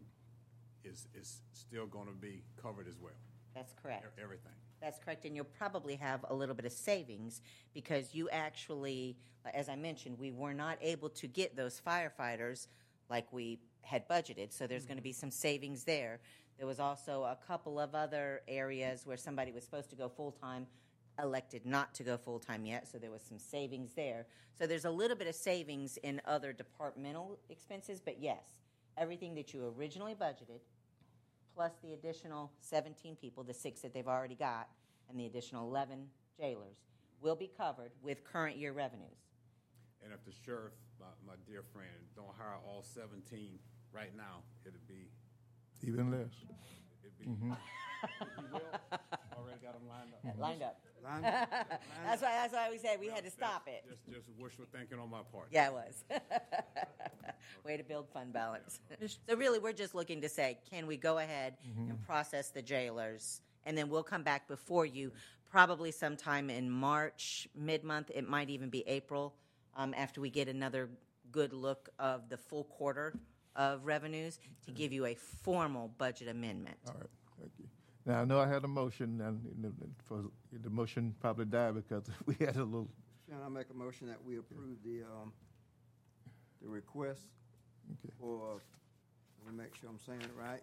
is, 0.84 1.06
is 1.14 1.40
still 1.52 1.86
going 1.86 2.06
to 2.06 2.12
be 2.14 2.42
covered 2.60 2.88
as 2.88 2.98
well, 3.00 3.12
That's 3.58 3.74
correct. 3.82 4.04
E- 4.04 4.22
everything. 4.22 4.52
That's 4.80 4.98
correct, 5.00 5.24
and 5.24 5.34
you'll 5.34 5.44
probably 5.44 5.96
have 5.96 6.24
a 6.28 6.34
little 6.34 6.54
bit 6.54 6.64
of 6.64 6.72
savings 6.72 7.42
because 7.74 8.14
you 8.14 8.30
actually, 8.30 9.16
as 9.52 9.68
I 9.68 9.74
mentioned, 9.74 10.18
we 10.18 10.30
were 10.30 10.54
not 10.54 10.78
able 10.80 11.08
to 11.10 11.26
get 11.26 11.56
those 11.56 11.82
firefighters 11.84 12.68
like 13.10 13.32
we 13.32 13.58
had 13.82 14.08
budgeted, 14.08 14.52
so 14.52 14.68
there's 14.68 14.86
going 14.86 14.96
to 14.96 15.02
be 15.02 15.10
mm-hmm. 15.10 15.18
some 15.18 15.30
savings 15.32 15.82
there. 15.82 16.20
There 16.58 16.66
was 16.66 16.78
also 16.78 17.24
a 17.24 17.36
couple 17.46 17.80
of 17.80 17.94
other 17.94 18.42
areas 18.46 19.04
where 19.04 19.16
somebody 19.16 19.50
was 19.50 19.64
supposed 19.64 19.90
to 19.90 19.96
go 19.96 20.08
full-time, 20.08 20.66
elected 21.20 21.66
not 21.66 21.92
to 21.94 22.04
go 22.04 22.16
full-time 22.16 22.64
yet, 22.64 22.86
so 22.86 22.98
there 22.98 23.10
was 23.10 23.22
some 23.22 23.38
savings 23.38 23.94
there. 23.94 24.26
So 24.56 24.66
there's 24.66 24.84
a 24.84 24.90
little 24.90 25.16
bit 25.16 25.26
of 25.26 25.34
savings 25.34 25.96
in 25.98 26.20
other 26.24 26.52
departmental 26.52 27.38
expenses, 27.48 28.00
but 28.00 28.20
yes, 28.20 28.44
everything 28.96 29.34
that 29.36 29.52
you 29.52 29.74
originally 29.76 30.14
budgeted, 30.14 30.60
plus 31.58 31.72
the 31.82 31.92
additional 31.92 32.52
17 32.60 33.16
people, 33.16 33.42
the 33.42 33.52
six 33.52 33.80
that 33.80 33.92
they've 33.92 34.06
already 34.06 34.36
got, 34.36 34.68
and 35.10 35.18
the 35.18 35.26
additional 35.26 35.68
11 35.68 36.06
jailers, 36.38 36.76
will 37.20 37.34
be 37.34 37.50
covered 37.58 37.90
with 38.00 38.22
current 38.22 38.56
year 38.56 38.70
revenues. 38.70 39.18
And 40.04 40.12
if 40.12 40.24
the 40.24 40.30
sheriff, 40.46 40.74
my, 41.00 41.06
my 41.26 41.32
dear 41.48 41.64
friend, 41.72 41.90
don't 42.14 42.30
hire 42.38 42.58
all 42.64 42.84
17 42.84 43.58
right 43.92 44.16
now, 44.16 44.44
it'd 44.64 44.86
be, 44.86 45.10
Even 45.82 46.12
less. 46.12 46.30
It'd 47.20 47.40
be. 47.40 47.46
You 47.46 47.54
will? 48.52 48.60
Already 49.36 49.58
got 49.62 49.74
them 49.74 49.88
lined 49.88 50.12
up. 50.14 50.38
Lined 50.38 50.62
up. 50.62 50.80
Line 51.02 51.24
up, 51.24 51.50
line 51.50 51.78
That's 52.06 52.22
why, 52.22 52.32
that's 52.32 52.52
why 52.52 52.68
we 52.70 52.78
said 52.78 52.98
we 53.00 53.08
had 53.08 53.24
to 53.24 53.30
stop 53.30 53.68
it. 53.68 53.84
Just, 53.88 54.06
just 54.10 54.28
wishful 54.38 54.66
thinking 54.72 54.98
on 54.98 55.10
my 55.10 55.20
part. 55.32 55.48
Yeah, 55.50 55.68
it 55.68 55.72
was. 55.72 56.04
Way 57.64 57.76
to 57.76 57.84
build 57.84 58.08
fund 58.08 58.32
balance. 58.32 58.80
So 59.28 59.36
really, 59.36 59.58
we're 59.58 59.72
just 59.72 59.94
looking 59.94 60.20
to 60.22 60.28
say, 60.28 60.58
can 60.70 60.86
we 60.86 60.96
go 60.96 61.18
ahead 61.18 61.54
and 61.88 62.00
process 62.04 62.50
the 62.50 62.62
jailers? 62.62 63.40
And 63.64 63.76
then 63.76 63.88
we'll 63.88 64.02
come 64.02 64.22
back 64.22 64.48
before 64.48 64.86
you, 64.86 65.12
probably 65.50 65.90
sometime 65.90 66.50
in 66.50 66.70
March, 66.70 67.48
mid-month, 67.54 68.10
it 68.14 68.28
might 68.28 68.50
even 68.50 68.70
be 68.70 68.86
April, 68.86 69.34
um, 69.76 69.94
after 69.96 70.20
we 70.20 70.30
get 70.30 70.48
another 70.48 70.88
good 71.30 71.52
look 71.52 71.88
of 71.98 72.28
the 72.28 72.36
full 72.36 72.64
quarter 72.64 73.14
of 73.58 73.84
revenues, 73.84 74.38
to 74.64 74.70
give 74.70 74.92
you 74.92 75.04
a 75.04 75.14
formal 75.14 75.90
budget 75.98 76.28
amendment. 76.28 76.76
All 76.86 76.94
right, 76.94 77.10
thank 77.38 77.52
you. 77.58 77.66
Now, 78.06 78.22
I 78.22 78.24
know 78.24 78.40
I 78.40 78.48
had 78.48 78.64
a 78.64 78.68
motion, 78.68 79.20
and 79.20 79.74
for, 80.04 80.24
the 80.62 80.70
motion 80.70 81.14
probably 81.20 81.44
died 81.44 81.74
because 81.74 82.04
we 82.26 82.36
had 82.40 82.56
a 82.56 82.64
little, 82.64 82.88
Sharon, 83.28 83.42
I 83.44 83.48
make 83.50 83.66
a 83.70 83.76
motion 83.76 84.06
that 84.06 84.24
we 84.24 84.38
approve 84.38 84.78
the, 84.82 85.02
um, 85.02 85.32
the 86.62 86.68
request 86.68 87.26
okay. 87.92 88.14
for, 88.18 88.62
let 89.44 89.52
me 89.52 89.62
make 89.62 89.74
sure 89.74 89.90
I'm 89.90 89.98
saying 89.98 90.22
it 90.22 90.30
right. 90.40 90.62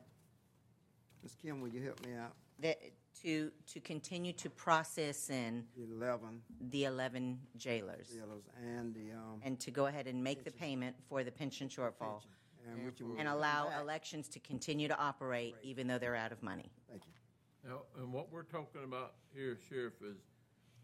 Ms. 1.22 1.36
Kim, 1.42 1.62
will 1.62 1.70
you 1.70 1.84
help 1.84 2.04
me 2.06 2.14
out? 2.16 2.34
That, 2.60 2.78
to, 3.22 3.52
to 3.74 3.80
continue 3.82 4.32
to 4.34 4.50
process 4.50 5.30
in 5.30 5.66
The 5.76 5.84
eleven 5.84 6.42
the 6.70 6.86
11 6.86 7.40
jailers. 7.58 8.08
jailers 8.08 8.44
and 8.64 8.94
the, 8.94 9.12
um, 9.12 9.42
and 9.44 9.60
to 9.60 9.72
go 9.72 9.88
ahead 9.88 10.08
and 10.08 10.24
make 10.24 10.46
the 10.46 10.52
payment 10.52 10.96
for 11.10 11.24
the 11.24 11.32
pension 11.32 11.68
shortfall 11.68 12.22
and 12.72 12.86
which 12.86 13.02
will. 13.02 13.16
and 13.18 13.28
allow 13.28 13.70
back. 13.70 13.82
elections 13.82 14.28
to 14.30 14.40
continue 14.40 14.88
to 14.88 14.98
operate 14.98 15.56
even 15.64 15.88
though 15.88 15.98
they're 15.98 16.16
out 16.16 16.32
of 16.32 16.42
money. 16.44 16.72
Thank 16.90 17.04
you. 17.06 17.70
Now, 17.70 17.82
and 17.98 18.14
what 18.14 18.32
we're 18.32 18.44
talking 18.44 18.84
about 18.84 19.14
here, 19.34 19.58
Sheriff, 19.70 19.94
is 20.04 20.18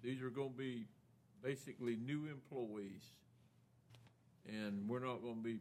these 0.02 0.22
are 0.22 0.30
gonna 0.30 0.50
be 0.50 0.88
basically 1.44 1.96
new 1.96 2.28
employees. 2.28 3.04
And 4.48 4.88
we're 4.90 5.06
not 5.06 5.22
gonna 5.22 5.36
be, 5.36 5.60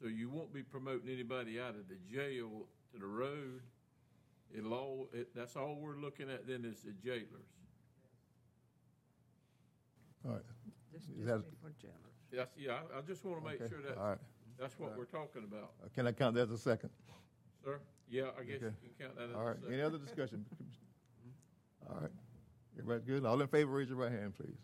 so 0.00 0.06
you 0.06 0.28
won't 0.28 0.52
be 0.52 0.62
promoting 0.62 1.10
anybody 1.12 1.60
out 1.60 1.70
of 1.70 1.88
the 1.88 1.96
jail 2.12 2.66
to 2.92 2.98
the 2.98 3.06
road. 3.06 3.62
It'll 4.56 4.74
all, 4.74 5.08
it, 5.12 5.34
that's 5.34 5.56
all 5.56 5.76
we're 5.80 5.96
looking 5.96 6.30
at 6.30 6.46
then 6.46 6.64
is 6.64 6.80
the 6.82 6.92
jailers. 6.92 7.50
All 10.24 10.32
right. 10.32 10.42
Is 10.94 11.26
that- 11.26 11.42
That's, 12.32 12.50
yeah, 12.56 12.78
I, 12.94 12.98
I 12.98 13.00
just 13.02 13.24
wanna 13.24 13.44
make 13.44 13.60
okay, 13.60 13.68
sure 13.68 13.82
that, 13.82 13.96
All 13.96 14.10
right. 14.10 14.18
That's 14.58 14.78
what 14.78 14.96
we're 14.96 15.04
talking 15.04 15.44
about. 15.44 15.72
Uh, 15.82 15.88
Can 15.94 16.06
I 16.06 16.12
count 16.12 16.34
that 16.36 16.42
as 16.42 16.50
a 16.50 16.58
second? 16.58 16.90
Sir? 17.64 17.78
Yeah, 18.08 18.30
I 18.38 18.44
guess 18.44 18.60
you 18.60 18.66
Okay. 18.68 18.76
can 18.96 19.06
count 19.06 19.16
that 19.16 19.30
as 19.30 19.34
All 19.34 19.42
a 19.42 19.44
right, 19.46 19.56
second. 19.56 19.72
any 19.74 19.82
other 19.82 19.98
discussion? 19.98 20.44
All 21.88 22.00
right, 22.00 22.10
everybody 22.78 23.02
good? 23.06 23.24
All 23.26 23.40
in 23.40 23.48
favor, 23.48 23.70
raise 23.72 23.88
your 23.88 23.98
right 23.98 24.12
hand, 24.12 24.34
please. 24.36 24.56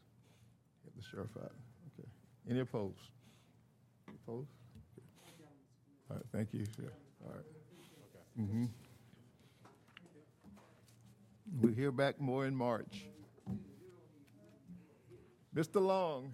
Get 0.85 0.97
the 0.97 1.03
sheriff 1.03 1.31
out. 1.43 1.53
Okay. 1.99 2.09
Any 2.49 2.61
opposed? 2.61 2.97
Opposed? 4.09 4.49
Okay. 4.97 5.07
All 6.11 6.17
right, 6.17 6.25
thank 6.33 6.53
you, 6.55 6.65
Sheriff. 6.77 6.93
All 7.25 7.33
right. 7.35 7.45
Mm-hmm. 8.41 8.65
We'll 11.61 11.75
hear 11.75 11.91
back 11.91 12.21
more 12.21 12.47
in 12.47 12.55
March. 12.55 13.05
Mr. 15.55 15.81
Long. 15.83 16.33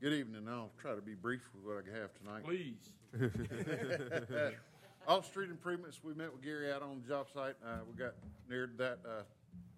Good 0.00 0.12
evening. 0.14 0.46
I'll 0.48 0.70
try 0.80 0.94
to 0.94 1.02
be 1.02 1.14
brief 1.14 1.42
with 1.54 1.64
what 1.64 1.84
I 1.84 1.98
have 2.00 2.10
tonight. 2.14 2.44
Please. 2.44 2.90
All 5.08 5.22
street 5.22 5.50
improvements, 5.50 6.00
we 6.02 6.14
met 6.14 6.32
with 6.32 6.42
Gary 6.42 6.72
out 6.72 6.82
on 6.82 7.02
the 7.02 7.08
job 7.08 7.26
site. 7.32 7.54
Uh, 7.64 7.78
we 7.90 7.96
got 7.98 8.14
neared 8.48 8.78
that, 8.78 8.98
uh, 9.06 9.22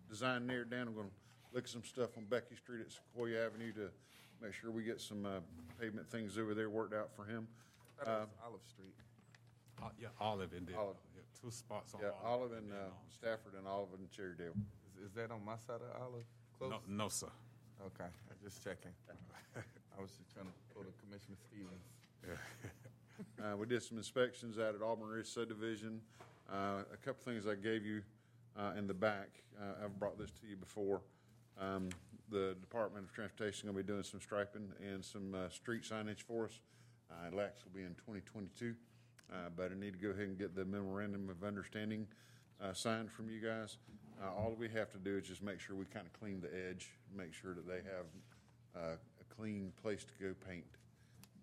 design 0.08 0.46
neared 0.46 0.70
down. 0.70 0.88
I'm 0.88 0.94
gonna 0.94 1.08
look 1.52 1.64
at 1.64 1.70
some 1.70 1.82
stuff 1.84 2.10
on 2.16 2.24
Becky 2.26 2.54
Street 2.56 2.82
at 2.82 2.92
Sequoia 2.92 3.46
Avenue 3.46 3.72
to 3.72 3.88
make 4.40 4.52
sure 4.52 4.70
we 4.70 4.84
get 4.84 5.00
some, 5.00 5.24
uh, 5.26 5.40
pavement 5.80 6.08
things 6.10 6.38
over 6.38 6.54
there 6.54 6.70
worked 6.70 6.94
out 6.94 7.10
for 7.16 7.24
him. 7.24 7.48
That 7.98 8.08
Uh, 8.08 8.20
was 8.20 8.28
Olive 8.44 8.66
Street. 8.66 8.94
Uh, 9.82 9.88
yeah, 9.98 10.08
Olive 10.20 10.52
and 10.52 10.68
Olive. 10.76 10.96
Yeah, 11.16 11.22
two 11.40 11.50
spots 11.50 11.94
on 11.94 12.00
Yeah, 12.02 12.10
Olive 12.22 12.52
and, 12.52 12.70
then 12.70 12.78
uh, 12.78 12.84
on- 12.86 12.92
Stafford 13.10 13.54
and 13.54 13.66
Olive 13.66 13.88
and 13.94 14.08
Cherrydale. 14.10 14.54
Is, 14.86 15.08
is 15.08 15.12
that 15.14 15.30
on 15.32 15.44
my 15.44 15.56
side 15.56 15.80
of 15.80 16.00
Olive? 16.02 16.24
Close? 16.58 16.70
No, 16.70 16.80
no, 16.86 17.08
sir. 17.08 17.30
Okay, 17.86 18.04
I'm 18.04 18.36
just 18.44 18.62
checking. 18.62 18.92
I 19.98 20.00
was 20.02 20.10
just 20.12 20.32
trying 20.32 20.46
to 20.46 20.52
pull 20.74 20.82
the 20.84 20.92
Commissioner 21.04 21.36
Stevens. 21.48 21.86
Uh, 23.40 23.56
we 23.56 23.66
did 23.66 23.82
some 23.82 23.98
inspections 23.98 24.58
out 24.58 24.74
at 24.74 24.82
Auburn 24.82 25.08
Ridge 25.08 25.26
subdivision. 25.26 26.00
Uh, 26.50 26.82
a 26.92 26.96
couple 26.96 27.22
things 27.24 27.46
I 27.46 27.54
gave 27.54 27.84
you, 27.84 28.02
uh, 28.58 28.72
in 28.76 28.86
the 28.86 28.94
back, 28.94 29.28
uh, 29.60 29.84
I've 29.84 29.98
brought 29.98 30.18
this 30.18 30.30
to 30.40 30.46
you 30.46 30.56
before. 30.56 31.00
Um, 31.60 31.90
the 32.30 32.56
Department 32.60 33.04
of 33.04 33.12
Transportation 33.12 33.68
gonna 33.68 33.76
be 33.76 33.86
doing 33.86 34.02
some 34.02 34.20
striping 34.20 34.72
and 34.80 35.04
some, 35.04 35.34
uh, 35.34 35.48
street 35.50 35.82
signage 35.82 36.22
for 36.22 36.46
us. 36.46 36.60
Uh, 37.10 37.28
it 37.28 37.34
will 37.34 37.74
be 37.74 37.82
in 37.82 37.94
twenty 37.94 38.20
twenty-two, 38.22 38.74
uh, 39.32 39.50
but 39.54 39.70
I 39.70 39.74
need 39.74 39.92
to 39.92 39.98
go 39.98 40.08
ahead 40.10 40.28
and 40.28 40.38
get 40.38 40.54
the 40.54 40.64
memorandum 40.64 41.28
of 41.28 41.44
understanding, 41.44 42.06
uh, 42.60 42.72
signed 42.72 43.10
from 43.10 43.28
you 43.28 43.40
guys. 43.40 43.76
Uh, 44.22 44.32
all 44.32 44.54
we 44.58 44.68
have 44.70 44.90
to 44.92 44.98
do 44.98 45.18
is 45.18 45.26
just 45.26 45.42
make 45.42 45.60
sure 45.60 45.76
we 45.76 45.84
kinda 45.84 46.08
clean 46.18 46.40
the 46.40 46.48
edge, 46.68 46.90
make 47.14 47.34
sure 47.34 47.54
that 47.54 47.66
they 47.66 47.82
have, 47.82 48.06
uh, 48.74 48.96
clean 49.42 49.72
place 49.82 50.04
to 50.04 50.24
go 50.24 50.32
paint. 50.48 50.64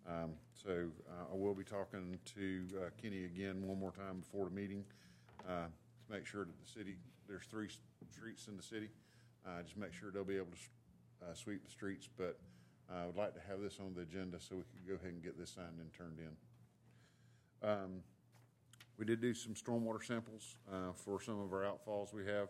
Um, 0.07 0.31
so, 0.53 0.87
uh, 1.09 1.33
I 1.33 1.35
will 1.35 1.53
be 1.53 1.65
talking 1.65 2.17
to, 2.33 2.65
uh, 2.77 2.89
Kenny 3.01 3.25
again 3.25 3.61
one 3.67 3.77
more 3.77 3.91
time 3.91 4.21
before 4.21 4.45
the 4.45 4.55
meeting, 4.55 4.85
uh, 5.45 5.65
to 5.65 6.09
make 6.09 6.25
sure 6.25 6.45
that 6.45 6.57
the 6.63 6.79
city, 6.79 6.95
there's 7.27 7.43
three 7.43 7.67
streets 8.09 8.47
in 8.47 8.55
the 8.55 8.63
city. 8.63 8.87
Uh, 9.45 9.61
just 9.63 9.75
make 9.75 9.91
sure 9.91 10.11
they'll 10.11 10.23
be 10.23 10.37
able 10.37 10.45
to, 10.45 11.25
uh, 11.27 11.33
sweep 11.33 11.61
the 11.65 11.69
streets, 11.69 12.07
but 12.15 12.39
uh, 12.89 13.03
I 13.03 13.05
would 13.05 13.17
like 13.17 13.33
to 13.33 13.41
have 13.49 13.59
this 13.59 13.81
on 13.81 13.93
the 13.93 14.03
agenda 14.03 14.39
so 14.39 14.55
we 14.55 14.63
can 14.63 14.87
go 14.87 14.93
ahead 14.93 15.11
and 15.11 15.21
get 15.21 15.37
this 15.37 15.49
signed 15.49 15.77
and 15.77 15.91
turned 15.93 16.19
in. 16.19 17.69
Um, 17.69 18.03
we 18.97 19.03
did 19.03 19.19
do 19.19 19.33
some 19.33 19.55
stormwater 19.55 20.05
samples, 20.05 20.55
uh, 20.71 20.93
for 20.93 21.19
some 21.21 21.41
of 21.41 21.51
our 21.51 21.63
outfalls 21.63 22.13
we 22.13 22.25
have 22.27 22.47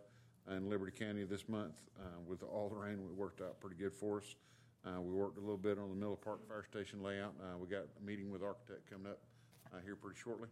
in 0.56 0.70
Liberty 0.70 0.92
County 0.92 1.24
this 1.24 1.50
month. 1.50 1.82
Uh, 2.00 2.20
with 2.28 2.44
all 2.44 2.70
the 2.70 2.76
rain, 2.76 3.00
it 3.00 3.18
worked 3.18 3.42
out 3.42 3.60
pretty 3.60 3.76
good 3.78 3.96
for 3.96 4.20
us. 4.20 4.36
Uh, 4.85 5.01
we 5.01 5.14
worked 5.14 5.38
a 5.38 5.41
little 5.41 5.57
bit 5.57 5.77
on 5.77 5.89
the 5.89 5.95
Miller 5.95 6.15
Park 6.15 6.47
Fire 6.47 6.64
Station 6.64 7.03
layout. 7.03 7.34
Uh, 7.41 7.57
we 7.57 7.68
got 7.68 7.84
a 7.99 8.06
meeting 8.06 8.31
with 8.31 8.41
architect 8.41 8.89
coming 8.89 9.07
up, 9.11 9.19
uh, 9.73 9.80
here 9.84 9.95
pretty 9.95 10.18
shortly. 10.18 10.47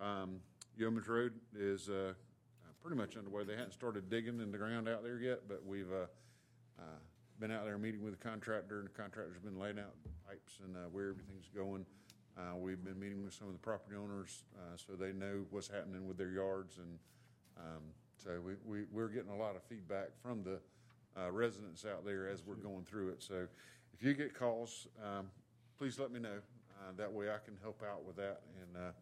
Um, 0.00 0.40
Yeoman's 0.76 1.08
Road 1.08 1.32
is, 1.58 1.88
uh, 1.88 2.12
uh, 2.12 2.72
pretty 2.82 2.96
much 2.98 3.16
underway. 3.16 3.44
They 3.44 3.54
hadn't 3.54 3.72
started 3.72 4.10
digging 4.10 4.40
in 4.40 4.52
the 4.52 4.58
ground 4.58 4.88
out 4.88 5.02
there 5.02 5.18
yet, 5.18 5.48
but 5.48 5.64
we've, 5.64 5.90
uh, 5.90 6.06
uh, 6.78 7.00
been 7.40 7.50
out 7.50 7.64
there 7.64 7.78
meeting 7.78 8.02
with 8.02 8.18
the 8.18 8.28
contractor, 8.28 8.78
and 8.78 8.88
the 8.88 8.92
contractor's 8.92 9.38
been 9.38 9.58
laying 9.58 9.78
out 9.78 9.94
pipes 10.28 10.58
and, 10.62 10.76
uh, 10.76 10.88
where 10.92 11.08
everything's 11.08 11.48
going. 11.48 11.86
Uh, 12.36 12.56
we've 12.56 12.84
been 12.84 13.00
meeting 13.00 13.24
with 13.24 13.32
some 13.32 13.46
of 13.46 13.54
the 13.54 13.58
property 13.58 13.96
owners, 13.96 14.44
uh, 14.58 14.76
so 14.76 14.92
they 14.92 15.12
know 15.12 15.46
what's 15.50 15.68
happening 15.68 16.06
with 16.06 16.18
their 16.18 16.30
yards, 16.30 16.76
and, 16.76 16.98
um, 17.56 17.82
so 18.18 18.38
we, 18.44 18.52
we, 18.66 18.84
we're 18.92 19.08
getting 19.08 19.30
a 19.30 19.36
lot 19.36 19.56
of 19.56 19.62
feedback 19.62 20.08
from 20.22 20.42
the, 20.42 20.60
uh, 21.18 21.30
residents 21.30 21.84
out 21.84 22.04
there 22.04 22.28
as 22.28 22.44
we're 22.44 22.54
going 22.54 22.84
through 22.84 23.10
it. 23.10 23.22
So 23.22 23.46
if 23.92 24.02
you 24.02 24.14
get 24.14 24.34
calls, 24.34 24.86
um, 25.02 25.26
please 25.78 25.98
let 25.98 26.10
me 26.10 26.20
know. 26.20 26.38
Uh, 26.78 26.92
that 26.96 27.12
way 27.12 27.30
I 27.30 27.38
can 27.44 27.56
help 27.62 27.82
out 27.82 28.04
with 28.04 28.16
that, 28.16 28.42
and, 28.60 28.76
uh, 28.76 28.92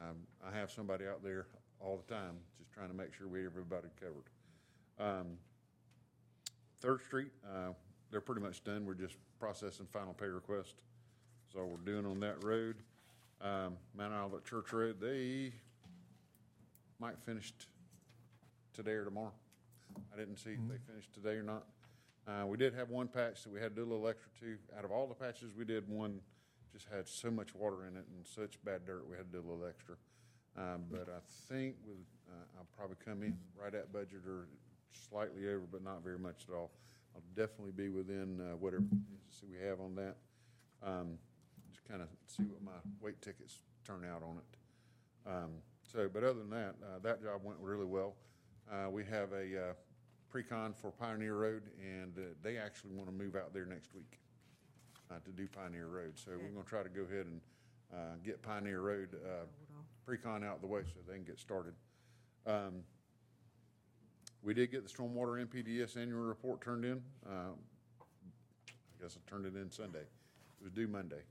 um, 0.00 0.16
I 0.46 0.56
have 0.56 0.70
somebody 0.70 1.06
out 1.06 1.22
there 1.22 1.46
all 1.78 2.02
the 2.06 2.14
time, 2.14 2.38
just 2.58 2.72
trying 2.72 2.88
to 2.88 2.94
make 2.94 3.12
sure 3.12 3.28
we 3.28 3.44
everybody 3.44 3.88
covered. 4.00 4.24
Um, 4.98 5.38
Third 6.80 7.02
Street, 7.02 7.30
uh, 7.46 7.72
they're 8.10 8.20
pretty 8.20 8.40
much 8.40 8.64
done. 8.64 8.86
We're 8.86 8.94
just 8.94 9.16
processing 9.38 9.86
final 9.92 10.14
pay 10.14 10.26
request. 10.26 10.74
That's 11.46 11.60
all 11.60 11.68
we're 11.68 11.92
doing 11.92 12.06
on 12.06 12.18
that 12.20 12.42
road. 12.42 12.76
Um, 13.40 13.76
Mount 13.96 14.14
Olivet 14.14 14.44
Church 14.44 14.72
Road, 14.72 15.00
they 15.00 15.52
might 16.98 17.18
finish 17.20 17.52
t- 17.52 17.66
today 18.72 18.92
or 18.92 19.04
tomorrow. 19.04 19.32
I 20.12 20.16
didn't 20.16 20.36
see 20.36 20.50
if 20.50 20.60
they 20.68 20.78
finished 20.86 21.12
today 21.12 21.34
or 21.34 21.42
not. 21.42 21.64
Uh, 22.26 22.46
we 22.46 22.56
did 22.56 22.74
have 22.74 22.90
one 22.90 23.08
patch 23.08 23.42
that 23.42 23.52
we 23.52 23.60
had 23.60 23.74
to 23.74 23.82
do 23.82 23.82
a 23.82 23.90
little 23.90 24.08
extra 24.08 24.30
to. 24.40 24.56
Out 24.78 24.84
of 24.84 24.92
all 24.92 25.06
the 25.06 25.14
patches 25.14 25.50
we 25.56 25.64
did, 25.64 25.88
one 25.88 26.20
just 26.72 26.86
had 26.86 27.08
so 27.08 27.30
much 27.30 27.54
water 27.54 27.86
in 27.86 27.96
it 27.96 28.04
and 28.16 28.26
such 28.26 28.62
bad 28.64 28.86
dirt, 28.86 29.04
we 29.08 29.16
had 29.16 29.30
to 29.32 29.40
do 29.40 29.46
a 29.46 29.46
little 29.48 29.66
extra. 29.66 29.96
Um, 30.56 30.84
but 30.90 31.08
I 31.08 31.20
think 31.52 31.76
with, 31.86 31.98
uh, 32.28 32.58
I'll 32.58 32.66
probably 32.76 32.96
come 33.04 33.22
in 33.22 33.36
right 33.60 33.74
at 33.74 33.92
budget 33.92 34.22
or 34.26 34.48
slightly 34.92 35.48
over, 35.48 35.64
but 35.70 35.82
not 35.82 36.02
very 36.02 36.18
much 36.18 36.46
at 36.48 36.54
all. 36.54 36.70
I'll 37.14 37.22
definitely 37.34 37.72
be 37.72 37.90
within, 37.90 38.40
uh, 38.40 38.56
whatever 38.56 38.84
we 39.50 39.58
have 39.66 39.80
on 39.80 39.94
that. 39.96 40.16
Um, 40.82 41.18
just 41.70 41.84
kind 41.88 42.02
of 42.02 42.08
see 42.26 42.44
what 42.44 42.62
my 42.62 42.78
weight 43.00 43.20
tickets 43.20 43.58
turn 43.84 44.04
out 44.04 44.22
on 44.22 44.38
it. 44.38 45.28
Um, 45.28 45.50
so, 45.82 46.08
but 46.12 46.24
other 46.24 46.38
than 46.38 46.50
that, 46.50 46.74
uh, 46.82 46.98
that 47.02 47.22
job 47.22 47.40
went 47.44 47.58
really 47.60 47.84
well. 47.84 48.14
Uh, 48.70 48.88
we 48.90 49.04
have 49.04 49.32
a, 49.32 49.70
uh, 49.70 49.72
pre-con 50.30 50.72
for 50.72 50.90
Pioneer 50.92 51.34
Road 51.34 51.62
and, 51.80 52.16
uh, 52.18 52.22
they 52.42 52.56
actually 52.56 52.92
want 52.92 53.06
to 53.08 53.12
move 53.14 53.36
out 53.36 53.52
there 53.52 53.66
next 53.66 53.94
week, 53.94 54.18
uh, 55.10 55.18
to 55.24 55.30
do 55.30 55.46
Pioneer 55.46 55.86
Road. 55.88 56.18
So 56.18 56.30
we're 56.38 56.48
gonna 56.52 56.64
try 56.64 56.82
to 56.82 56.88
go 56.88 57.02
ahead 57.02 57.26
and, 57.26 57.40
uh, 57.92 58.16
get 58.22 58.40
Pioneer 58.42 58.80
Road, 58.80 59.14
uh, 59.14 59.44
pre-con 60.06 60.42
out 60.42 60.56
of 60.56 60.60
the 60.62 60.66
way 60.66 60.82
so 60.84 61.00
they 61.06 61.14
can 61.14 61.24
get 61.24 61.38
started. 61.38 61.74
Um, 62.46 62.82
we 64.42 64.54
did 64.54 64.70
get 64.70 64.82
the 64.82 64.88
Stormwater 64.88 65.40
NPDES 65.40 65.96
annual 65.96 66.22
report 66.22 66.60
turned 66.62 66.84
in. 66.84 67.04
Um, 67.26 67.58
I 68.00 69.02
guess 69.02 69.16
I 69.16 69.30
turned 69.30 69.46
it 69.46 69.54
in 69.54 69.70
Sunday. 69.70 70.00
It 70.00 70.62
was 70.62 70.72
due 70.72 70.88
Monday. 70.88 71.22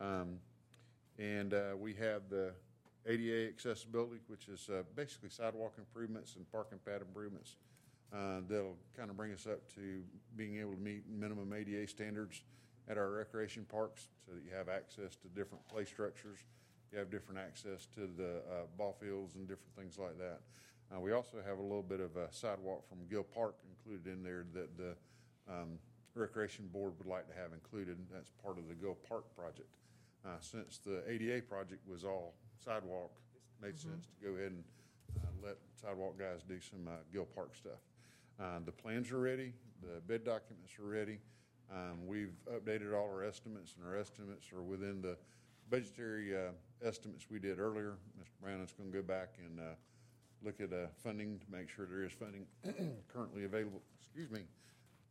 Um, 0.00 0.40
and, 1.18 1.54
uh, 1.54 1.76
we 1.78 1.94
have 1.94 2.28
the 2.28 2.54
ADA 3.06 3.48
accessibility, 3.48 4.20
which 4.28 4.48
is, 4.48 4.68
uh, 4.68 4.82
basically 4.94 5.28
sidewalk 5.28 5.74
improvements 5.78 6.36
and 6.36 6.50
parking 6.50 6.78
pad 6.84 7.00
improvements. 7.00 7.56
Uh, 8.12 8.40
that'll 8.46 8.76
kind 8.96 9.10
of 9.10 9.16
bring 9.16 9.32
us 9.32 9.46
up 9.46 9.66
to 9.74 10.02
being 10.36 10.58
able 10.58 10.72
to 10.72 10.80
meet 10.80 11.02
minimum 11.08 11.52
ADA 11.52 11.86
standards 11.86 12.42
at 12.88 12.98
our 12.98 13.10
recreation 13.10 13.64
parks 13.64 14.08
so 14.26 14.32
that 14.34 14.42
you 14.44 14.50
have 14.54 14.68
access 14.68 15.16
to 15.16 15.28
different 15.28 15.66
play 15.68 15.84
structures. 15.84 16.38
You 16.92 16.98
have 16.98 17.10
different 17.10 17.40
access 17.40 17.86
to 17.94 18.06
the, 18.16 18.42
uh, 18.50 18.66
ball 18.76 18.92
fields 19.00 19.34
and 19.34 19.48
different 19.48 19.74
things 19.76 19.98
like 19.98 20.18
that. 20.18 20.40
Uh, 20.94 21.00
we 21.00 21.12
also 21.12 21.38
have 21.46 21.58
a 21.58 21.62
little 21.62 21.82
bit 21.82 22.00
of 22.00 22.16
a 22.16 22.30
sidewalk 22.32 22.86
from 22.86 22.98
Gill 23.08 23.24
Park 23.24 23.54
included 23.70 24.12
in 24.12 24.22
there 24.22 24.44
that 24.52 24.76
the, 24.76 24.94
um, 25.48 25.78
Recreation 26.14 26.68
Board 26.68 26.92
would 26.98 27.06
like 27.06 27.26
to 27.28 27.34
have 27.34 27.54
included. 27.54 27.96
That's 28.12 28.30
part 28.42 28.58
of 28.58 28.68
the 28.68 28.74
Gill 28.74 28.96
Park 29.08 29.34
project. 29.34 29.74
Uh, 30.24 30.38
since 30.40 30.78
the 30.78 31.02
ADA 31.10 31.40
project 31.42 31.88
was 31.88 32.04
all 32.04 32.34
sidewalk, 32.62 33.10
made 33.60 33.78
sense 33.78 34.06
to 34.06 34.26
go 34.26 34.36
ahead 34.36 34.52
and, 34.52 34.64
uh, 35.22 35.46
let 35.46 35.56
sidewalk 35.80 36.18
guys 36.18 36.42
do 36.46 36.60
some, 36.60 36.86
uh, 36.88 36.92
Gill 37.12 37.26
Park 37.26 37.54
stuff. 37.54 37.80
Uh, 38.38 38.60
the 38.64 38.72
plans 38.72 39.10
are 39.10 39.20
ready, 39.20 39.52
the 39.80 40.00
bid 40.06 40.24
documents 40.24 40.78
are 40.78 40.86
ready. 40.86 41.20
Um, 41.70 42.06
we've 42.06 42.34
updated 42.50 42.94
all 42.94 43.06
our 43.06 43.24
estimates, 43.24 43.74
and 43.76 43.86
our 43.86 43.96
estimates 43.96 44.52
are 44.52 44.62
within 44.62 45.00
the 45.00 45.16
budgetary, 45.70 46.36
uh, 46.36 46.50
estimates 46.82 47.26
we 47.30 47.38
did 47.38 47.58
earlier. 47.58 47.96
Mr. 48.20 48.40
Brown 48.40 48.60
is 48.60 48.72
gonna 48.72 48.90
go 48.90 49.02
back 49.02 49.38
and, 49.38 49.58
uh, 49.58 49.74
look 50.42 50.60
at, 50.60 50.72
uh, 50.72 50.88
funding 51.02 51.38
to 51.38 51.50
make 51.50 51.68
sure 51.68 51.86
there 51.86 52.02
is 52.02 52.12
funding 52.12 52.46
currently 53.08 53.44
available. 53.44 53.82
Excuse 53.98 54.30
me, 54.30 54.46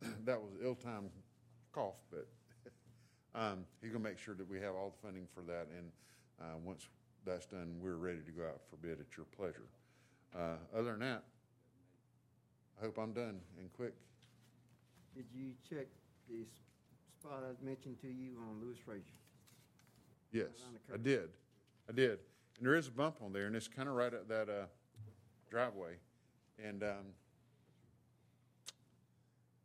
that 0.24 0.40
was 0.40 0.52
ill-timed 0.62 1.10
cough, 1.72 1.96
but, 2.10 2.28
um, 3.34 3.66
he's 3.80 3.90
gonna 3.90 4.04
make 4.04 4.18
sure 4.18 4.34
that 4.34 4.48
we 4.48 4.60
have 4.60 4.74
all 4.74 4.90
the 4.90 4.98
funding 5.06 5.26
for 5.34 5.42
that, 5.42 5.68
and, 5.76 5.90
uh, 6.40 6.56
once 6.64 6.88
that's 7.24 7.46
done, 7.46 7.76
we're 7.80 7.96
ready 7.96 8.20
to 8.24 8.32
go 8.32 8.42
out 8.44 8.60
for 8.70 8.76
bid 8.76 8.98
at 9.00 9.16
your 9.16 9.26
pleasure. 9.36 9.68
Uh, 10.34 10.56
other 10.76 10.92
than 10.92 11.00
that, 11.00 11.22
I 12.80 12.84
hope 12.84 12.98
I'm 12.98 13.12
done 13.12 13.40
and 13.58 13.72
quick. 13.74 13.94
Did 15.14 15.26
you 15.34 15.50
check 15.68 15.86
the 16.28 16.40
s- 16.42 16.48
spot 17.20 17.44
I 17.44 17.64
mentioned 17.64 18.00
to 18.00 18.08
you 18.08 18.32
on 18.48 18.60
Lewis 18.64 18.78
Frazier? 18.84 19.02
Yes, 20.32 20.46
Around 20.64 20.74
the 20.74 20.78
I 20.88 20.96
curve. 20.96 21.02
did. 21.04 21.28
I 21.88 21.92
did. 21.92 22.18
And 22.58 22.66
there 22.66 22.74
is 22.76 22.88
a 22.88 22.90
bump 22.90 23.16
on 23.22 23.32
there, 23.32 23.46
and 23.46 23.54
it's 23.54 23.68
kind 23.68 23.88
of 23.88 23.94
right 23.94 24.12
at 24.12 24.28
that 24.28 24.48
uh, 24.48 24.64
driveway. 25.50 25.94
And 26.62 26.82
um, 26.82 27.14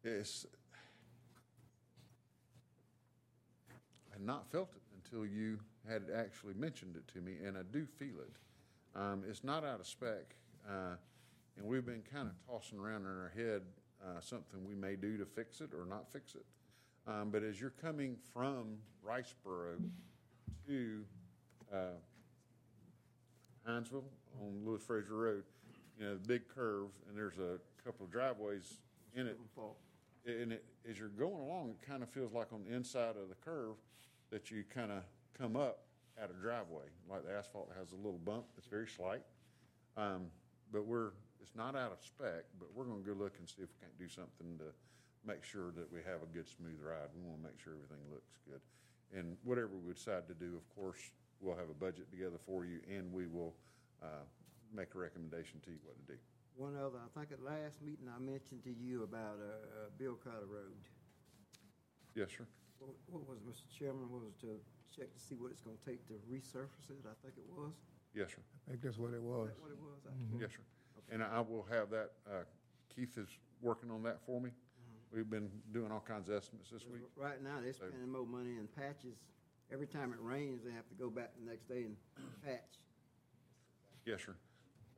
it's, 0.04 0.46
I 3.70 4.14
had 4.14 4.22
not 4.22 4.52
felt 4.52 4.70
it 4.76 4.82
until 5.04 5.26
you 5.26 5.60
had 5.90 6.04
actually 6.16 6.54
mentioned 6.54 6.96
it 6.96 7.08
to 7.14 7.22
me, 7.22 7.34
and 7.46 7.58
I 7.58 7.62
do 7.72 7.86
feel 7.86 8.20
it. 8.20 9.00
Um, 9.00 9.24
it's 9.30 9.44
not 9.44 9.64
out 9.64 9.80
of 9.80 9.88
spec, 9.88 10.36
uh, 10.68 10.96
and 11.58 11.66
we've 11.66 11.86
been 11.86 12.04
kind 12.12 12.28
of 12.28 12.34
tossing 12.48 12.80
around 12.80 13.02
in 13.02 13.08
our 13.08 13.32
head 13.36 13.62
uh, 14.04 14.20
something 14.22 14.64
we 14.66 14.76
may 14.76 14.96
do 14.96 15.18
to 15.18 15.26
fix 15.26 15.62
it 15.62 15.70
or 15.74 15.86
not 15.86 16.12
fix 16.12 16.36
it. 16.36 16.46
Um, 17.08 17.30
but 17.32 17.44
as 17.44 17.60
you're 17.60 17.74
coming 17.82 18.18
from 18.34 18.78
Riceboro 19.06 19.78
to 20.68 21.04
uh, 21.74 21.78
Hinesville 23.68 24.04
on 24.42 24.66
Lewis 24.66 24.82
Fraser 24.82 25.16
Road, 25.16 25.44
you 25.98 26.06
know, 26.06 26.14
the 26.16 26.28
big 26.28 26.48
curve, 26.48 26.90
and 27.08 27.18
there's 27.18 27.38
a 27.38 27.60
couple 27.84 28.06
of 28.06 28.12
driveways 28.12 28.82
in 29.16 29.28
it. 29.28 29.40
And 30.26 30.52
it, 30.52 30.66
as 30.90 31.00
you're 31.00 31.08
going 31.08 31.42
along, 31.42 31.70
it 31.70 31.88
kind 31.88 32.04
of 32.04 32.10
feels 32.10 32.34
like 32.34 32.52
on 32.52 32.64
the 32.68 32.76
inside 32.76 33.16
of 33.22 33.30
the 33.30 33.36
curve 33.44 33.76
that 34.30 34.52
you 34.52 34.64
kind 34.74 34.92
of 34.92 35.04
come 35.40 35.56
up 35.56 35.86
at 36.22 36.30
a 36.30 36.34
driveway, 36.34 36.90
like 37.10 37.24
the 37.26 37.32
asphalt 37.32 37.70
has 37.78 37.92
a 37.92 37.96
little 37.96 38.20
bump. 38.26 38.46
It's 38.58 38.68
very 38.68 38.88
slight. 38.88 39.22
Um, 39.96 40.28
but 40.72 40.86
we're, 40.86 41.12
it's 41.42 41.56
not 41.56 41.76
out 41.76 41.94
of 41.94 42.02
spec, 42.02 42.46
but 42.60 42.68
we're 42.74 42.86
gonna 42.86 43.06
go 43.06 43.14
look 43.14 43.38
and 43.38 43.48
see 43.48 43.62
if 43.62 43.70
we 43.70 43.80
can't 43.80 43.98
do 43.98 44.10
something 44.10 44.58
to 44.58 44.74
make 45.26 45.44
sure 45.44 45.72
that 45.78 45.92
we 45.92 46.00
have 46.06 46.26
a 46.26 46.30
good, 46.34 46.50
smooth 46.50 46.82
ride. 46.82 47.14
We 47.14 47.22
wanna 47.22 47.44
make 47.46 47.62
sure 47.62 47.78
everything 47.78 48.02
looks 48.10 48.34
good. 48.50 48.62
And 49.14 49.38
whatever 49.44 49.78
we 49.78 49.94
decide 49.94 50.28
to 50.28 50.34
do, 50.34 50.58
of 50.58 50.66
course, 50.76 51.00
we'll 51.40 51.56
have 51.56 51.70
a 51.70 51.78
budget 51.78 52.10
together 52.10 52.42
for 52.46 52.66
you, 52.66 52.82
and 52.90 53.14
we 53.14 53.28
will, 53.28 53.54
uh, 54.02 54.26
make 54.74 54.94
a 54.96 54.98
recommendation 54.98 55.62
to 55.64 55.72
you 55.72 55.80
what 55.86 55.96
to 55.96 56.14
do. 56.14 56.20
One 56.58 56.76
other, 56.76 56.98
I 56.98 57.08
think 57.14 57.32
at 57.32 57.40
last 57.46 57.80
meeting 57.86 58.10
I 58.10 58.20
mentioned 58.20 58.66
to 58.66 58.74
you 58.74 59.04
about, 59.04 59.38
uh, 59.38 59.86
uh, 59.86 59.90
Bill 59.98 60.18
Carter 60.18 60.50
Road. 60.50 60.74
Yes, 62.16 62.34
sir? 62.36 62.50
What, 62.80 62.98
what 63.08 63.24
was, 63.30 63.40
Mr. 63.46 63.70
Chairman, 63.70 64.10
was 64.10 64.34
to 64.42 64.60
check 64.96 65.14
to 65.14 65.20
see 65.20 65.36
what 65.36 65.52
it's 65.52 65.62
gonna 65.62 65.78
take 65.86 66.06
to 66.08 66.14
resurface 66.32 66.90
it, 66.90 67.06
I 67.06 67.14
think 67.24 67.38
it 67.38 67.46
was? 67.50 67.74
Yes, 68.14 68.32
sir. 68.32 68.42
I 68.68 68.72
think 68.72 68.82
that's 68.84 68.98
what 68.98 69.14
it 69.14 69.18
Is 69.18 69.22
was. 69.24 69.50
that 69.50 69.62
what 69.62 69.72
it 69.72 69.80
was? 69.80 70.00
I- 70.08 70.40
Yes, 70.40 70.52
sir. 70.52 70.64
And 71.10 71.24
I 71.24 71.40
will 71.42 71.64
have 71.64 71.90
that, 71.92 72.12
uh, 72.30 72.44
Keith 72.90 73.18
is 73.18 73.30
working 73.62 73.92
on 73.92 74.04
that 74.04 74.20
for 74.22 74.42
me. 74.42 74.52
We've 75.12 75.30
been 75.30 75.50
doing 75.72 75.92
all 75.92 76.02
kinds 76.02 76.28
of 76.28 76.36
estimates 76.36 76.70
this 76.70 76.86
week. 76.86 77.02
Right 77.16 77.42
now, 77.42 77.62
they're 77.62 77.72
spending 77.74 78.12
more 78.12 78.26
money 78.26 78.58
in 78.58 78.68
patches. 78.68 79.16
Every 79.72 79.88
time 79.88 80.12
it 80.12 80.20
rains, 80.20 80.64
they 80.64 80.72
have 80.72 80.88
to 80.90 80.96
go 80.96 81.10
back 81.10 81.32
the 81.40 81.46
next 81.50 81.68
day 81.70 81.84
and 81.84 81.96
patch. 82.44 82.80
Yes, 84.06 84.22
sir. 84.24 84.36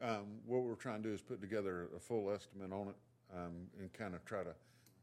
Um, 0.02 0.42
what 0.46 0.64
we're 0.64 0.76
trying 0.76 1.04
to 1.04 1.10
do 1.10 1.14
is 1.14 1.22
put 1.22 1.42
together 1.42 1.90
a 1.96 2.00
full 2.00 2.32
estimate 2.32 2.72
on 2.72 2.88
it, 2.90 2.96
um, 3.36 3.70
and 3.80 3.92
kind 3.94 4.16
of 4.16 4.24
try 4.26 4.44
to 4.44 4.56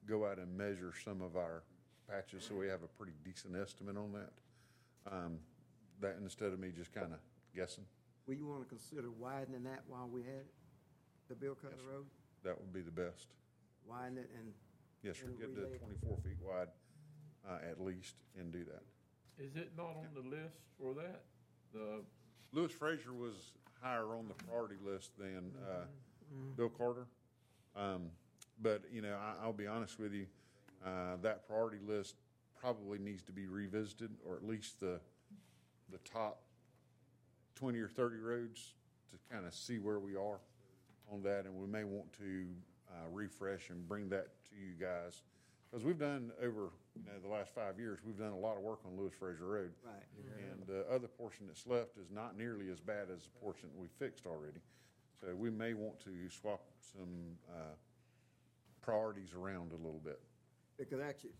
go 0.06 0.26
out 0.26 0.38
and 0.38 0.56
measure 0.56 0.92
some 1.04 1.20
of 1.22 1.36
our 1.36 1.62
patches, 2.08 2.44
so 2.44 2.54
we 2.56 2.66
have 2.68 2.82
a 2.82 2.88
pretty 2.88 3.12
decent 3.24 3.54
estimate 3.56 3.96
on 3.96 4.12
that. 4.12 4.32
Um, 5.10 5.38
that 6.00 6.16
instead 6.22 6.52
of 6.52 6.58
me 6.58 6.70
just 6.76 6.92
kind 6.92 7.12
of 7.12 7.18
guessing, 7.54 7.84
Will 8.26 8.34
you 8.34 8.46
wanna 8.46 8.64
consider 8.64 9.08
widening 9.12 9.62
that 9.64 9.82
while 9.86 10.08
we 10.08 10.22
had 10.22 10.40
it? 10.40 10.52
The 11.28 11.34
Bill 11.36 11.54
Carter 11.54 11.76
Road? 11.88 12.06
that 12.42 12.58
would 12.60 12.72
be 12.72 12.80
the 12.82 12.90
best. 12.90 13.28
Widen 13.88 14.18
it 14.18 14.30
and, 14.38 14.52
Yes, 15.02 15.18
sir. 15.18 15.26
And 15.26 15.38
Get 15.38 15.48
we 15.50 15.54
to 15.56 15.68
lay- 15.68 15.78
twenty-four 15.78 16.18
feet 16.18 16.40
wide, 16.40 16.68
uh, 17.48 17.58
at 17.68 17.80
least, 17.80 18.16
and 18.38 18.52
do 18.52 18.64
that. 18.64 18.82
Is 19.38 19.54
it 19.56 19.72
not 19.76 19.96
on 19.96 20.08
the 20.14 20.20
list 20.28 20.58
for 20.78 20.94
that? 20.94 21.22
The, 21.72 22.02
Lewis 22.52 22.72
Frazier 22.72 23.12
was 23.12 23.52
higher 23.80 24.14
on 24.16 24.26
the 24.28 24.34
priority 24.34 24.76
list 24.84 25.10
than 25.18 25.52
uh, 25.68 25.84
Bill 26.56 26.68
Carter. 26.70 27.06
Um, 27.76 28.10
But, 28.62 28.90
you 28.90 29.02
know, 29.02 29.14
I- 29.16 29.36
I'll 29.42 29.52
be 29.52 29.66
honest 29.66 29.98
with 29.98 30.12
you, 30.14 30.26
uh, 30.84 31.16
that 31.16 31.46
priority 31.46 31.78
list 31.78 32.16
probably 32.60 32.98
needs 32.98 33.22
to 33.24 33.32
be 33.32 33.46
revisited, 33.46 34.10
or 34.26 34.36
at 34.36 34.44
least 34.44 34.80
the, 34.80 35.00
the 35.90 35.98
top 35.98 36.40
20 37.56 37.78
or 37.78 37.88
30 37.88 38.16
roads 38.18 38.74
to 39.10 39.34
kind 39.34 39.46
of 39.46 39.54
see 39.54 39.78
where 39.78 39.98
we 39.98 40.16
are 40.16 40.40
on 41.12 41.22
that, 41.22 41.44
and 41.44 41.54
we 41.54 41.66
may 41.66 41.84
want 41.84 42.12
to 42.14 42.46
uh, 42.90 43.08
refresh 43.12 43.70
and 43.70 43.86
bring 43.88 44.08
that 44.08 44.28
to 44.50 44.56
you 44.56 44.74
guys. 44.78 45.22
Because 45.70 45.84
we've 45.84 45.98
done 45.98 46.30
over, 46.40 46.70
you 46.94 47.04
know, 47.04 47.18
the 47.22 47.28
last 47.28 47.54
five 47.54 47.78
years, 47.78 47.98
we've 48.04 48.18
done 48.18 48.32
a 48.32 48.38
lot 48.38 48.56
of 48.56 48.62
work 48.62 48.80
on 48.86 48.96
Lewis 48.96 49.14
Fraser 49.18 49.46
Road. 49.46 49.72
right. 50.36 50.52
And 50.52 50.66
the 50.66 50.86
other 50.92 51.08
portion 51.08 51.46
that's 51.46 51.66
left 51.66 51.98
is 51.98 52.10
not 52.10 52.36
nearly 52.36 52.70
as 52.70 52.80
bad 52.80 53.08
as 53.12 53.24
the 53.24 53.30
portion 53.40 53.68
we 53.76 53.88
fixed 53.98 54.26
already. 54.26 54.60
So 55.20 55.34
we 55.34 55.50
may 55.50 55.74
want 55.74 55.98
to 56.00 56.10
swap 56.30 56.60
some 56.92 57.36
uh, 57.50 57.74
priorities 58.82 59.34
around 59.34 59.72
a 59.72 59.76
little 59.76 60.00
bit. 60.04 60.20
Because 60.78 61.00
actually, 61.00 61.30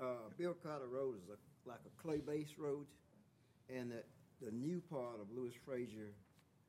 uh, 0.00 0.28
Bill 0.38 0.54
Carter 0.62 0.86
Road 0.86 1.16
is 1.16 1.28
a, 1.28 1.68
like 1.68 1.80
a 1.86 2.02
clay-based 2.02 2.58
road, 2.58 2.86
and 3.68 3.90
the, 3.90 4.02
the 4.44 4.52
new 4.52 4.80
part 4.90 5.20
of 5.20 5.26
Lewis 5.34 5.54
Frazier, 5.64 6.12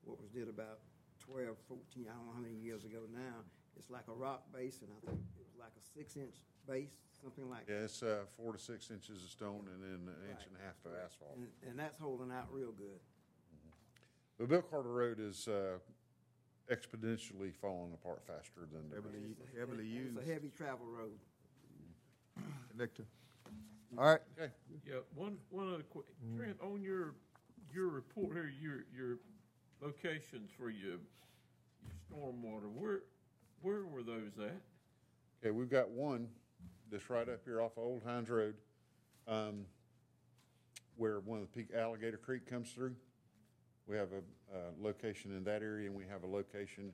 what 0.03 0.19
was 0.19 0.29
did 0.29 0.49
about 0.49 0.79
12, 1.19 1.55
14, 1.67 2.05
I 2.07 2.15
don't 2.15 2.25
know 2.25 2.33
how 2.33 2.41
many 2.41 2.55
years 2.55 2.85
ago 2.85 2.99
now, 3.13 3.43
it's 3.75 3.89
like 3.89 4.07
a 4.07 4.13
rock 4.13 4.43
base, 4.53 4.81
and 4.81 4.89
I 4.91 4.99
think 5.05 5.19
it 5.19 5.43
was 5.43 5.53
like 5.59 5.75
a 5.75 5.83
six-inch 5.97 6.35
base, 6.67 6.95
something 7.21 7.49
like 7.49 7.67
Yeah, 7.67 7.85
it's 7.85 8.01
uh, 8.01 8.23
four 8.35 8.53
to 8.53 8.59
six 8.59 8.89
inches 8.89 9.23
of 9.23 9.29
stone 9.29 9.67
and 9.73 9.83
then 9.83 10.07
an 10.07 10.29
inch 10.31 10.47
and 10.47 10.55
a 10.57 10.63
half 10.63 10.79
of 10.85 10.91
asphalt. 11.03 11.35
And, 11.35 11.47
and 11.69 11.79
that's 11.79 11.99
holding 11.99 12.31
out 12.31 12.47
real 12.51 12.71
good. 12.71 12.99
But 14.39 14.49
Bill 14.49 14.61
Carter 14.61 14.91
Road 14.93 15.19
is 15.19 15.47
uh, 15.47 15.77
exponentially 16.71 17.53
falling 17.53 17.93
apart 17.93 18.21
faster 18.25 18.61
than 18.71 18.89
the 18.89 19.01
rest. 19.01 19.07
Heavily 19.57 19.85
used. 19.85 20.17
It's 20.17 20.27
a 20.27 20.31
heavy 20.33 20.51
travel 20.55 20.85
road. 20.85 21.17
Victor. 22.75 23.05
All 23.95 24.05
right. 24.05 24.19
Okay. 24.37 24.51
yeah, 24.85 24.95
one, 25.15 25.37
one 25.49 25.73
other 25.73 25.83
quick, 25.83 26.05
Trent, 26.35 26.57
on 26.61 26.81
your, 26.81 27.15
your 27.73 27.87
report 27.87 28.33
here, 28.33 28.51
your, 28.59 28.85
your 28.95 29.17
locations 29.81 30.49
for 30.57 30.69
your, 30.69 30.91
your 30.91 31.93
stormwater, 32.11 32.69
where, 32.73 32.99
where 33.61 33.85
were 33.85 34.03
those 34.03 34.31
at? 34.39 34.61
Okay, 35.41 35.51
we've 35.51 35.69
got 35.69 35.89
one 35.89 36.27
that's 36.91 37.09
right 37.09 37.27
up 37.29 37.39
here 37.45 37.61
off 37.61 37.77
of 37.77 37.83
Old 37.83 38.03
Hines 38.03 38.29
Road, 38.29 38.55
um, 39.27 39.65
where 40.97 41.19
one 41.19 41.39
of 41.41 41.51
the 41.51 41.63
peak 41.63 41.69
Alligator 41.75 42.17
Creek 42.17 42.49
comes 42.49 42.71
through. 42.71 42.95
We 43.87 43.95
have 43.95 44.09
a, 44.11 44.17
uh 44.53 44.71
location 44.81 45.31
in 45.35 45.43
that 45.45 45.61
area, 45.61 45.87
and 45.87 45.95
we 45.95 46.05
have 46.09 46.23
a 46.23 46.27
location 46.27 46.91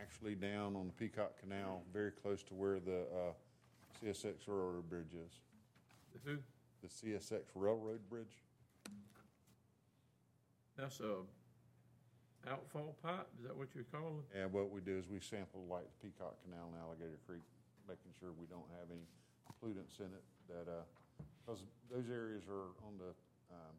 actually 0.00 0.34
down 0.34 0.76
on 0.76 0.86
the 0.86 0.92
Peacock 0.92 1.38
Canal, 1.40 1.82
very 1.92 2.10
close 2.12 2.42
to 2.44 2.54
where 2.54 2.78
the, 2.78 3.00
uh, 3.00 3.32
CSX 4.04 4.46
Railroad 4.46 4.88
Bridge 4.88 5.14
is. 5.14 5.40
The 6.12 6.30
Who? 6.30 6.38
The 6.82 6.88
CSX 6.88 7.42
Railroad 7.54 8.00
Bridge. 8.08 8.42
That's 10.76 11.00
a 11.00 11.26
outfall 12.46 12.94
pipe, 13.02 13.26
is 13.36 13.44
that 13.44 13.56
what 13.56 13.68
you're 13.74 13.88
calling? 13.90 14.22
And 14.30 14.52
what 14.52 14.70
we 14.70 14.80
do 14.80 14.96
is 14.96 15.10
we 15.10 15.20
sample 15.20 15.66
like 15.68 15.84
the 15.84 16.08
Peacock 16.08 16.38
Canal 16.46 16.70
and 16.70 16.78
Alligator 16.80 17.18
Creek, 17.26 17.42
making 17.88 18.14
sure 18.20 18.30
we 18.38 18.46
don't 18.46 18.68
have 18.78 18.88
any 18.88 19.04
pollutants 19.58 19.98
in 19.98 20.08
it 20.14 20.24
that, 20.48 20.70
uh, 20.70 20.86
because 21.42 21.66
those 21.90 22.08
areas 22.08 22.46
are 22.46 22.72
on 22.86 22.94
the, 22.96 23.12
um, 23.50 23.74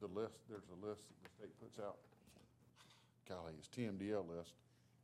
the 0.00 0.08
list, 0.08 0.40
there's 0.48 0.66
a 0.72 0.78
list 0.80 1.04
that 1.06 1.18
the 1.22 1.30
state 1.36 1.54
puts 1.60 1.78
out. 1.78 2.00
Golly, 3.28 3.52
it's 3.58 3.68
TMDL 3.68 4.24
list, 4.24 4.56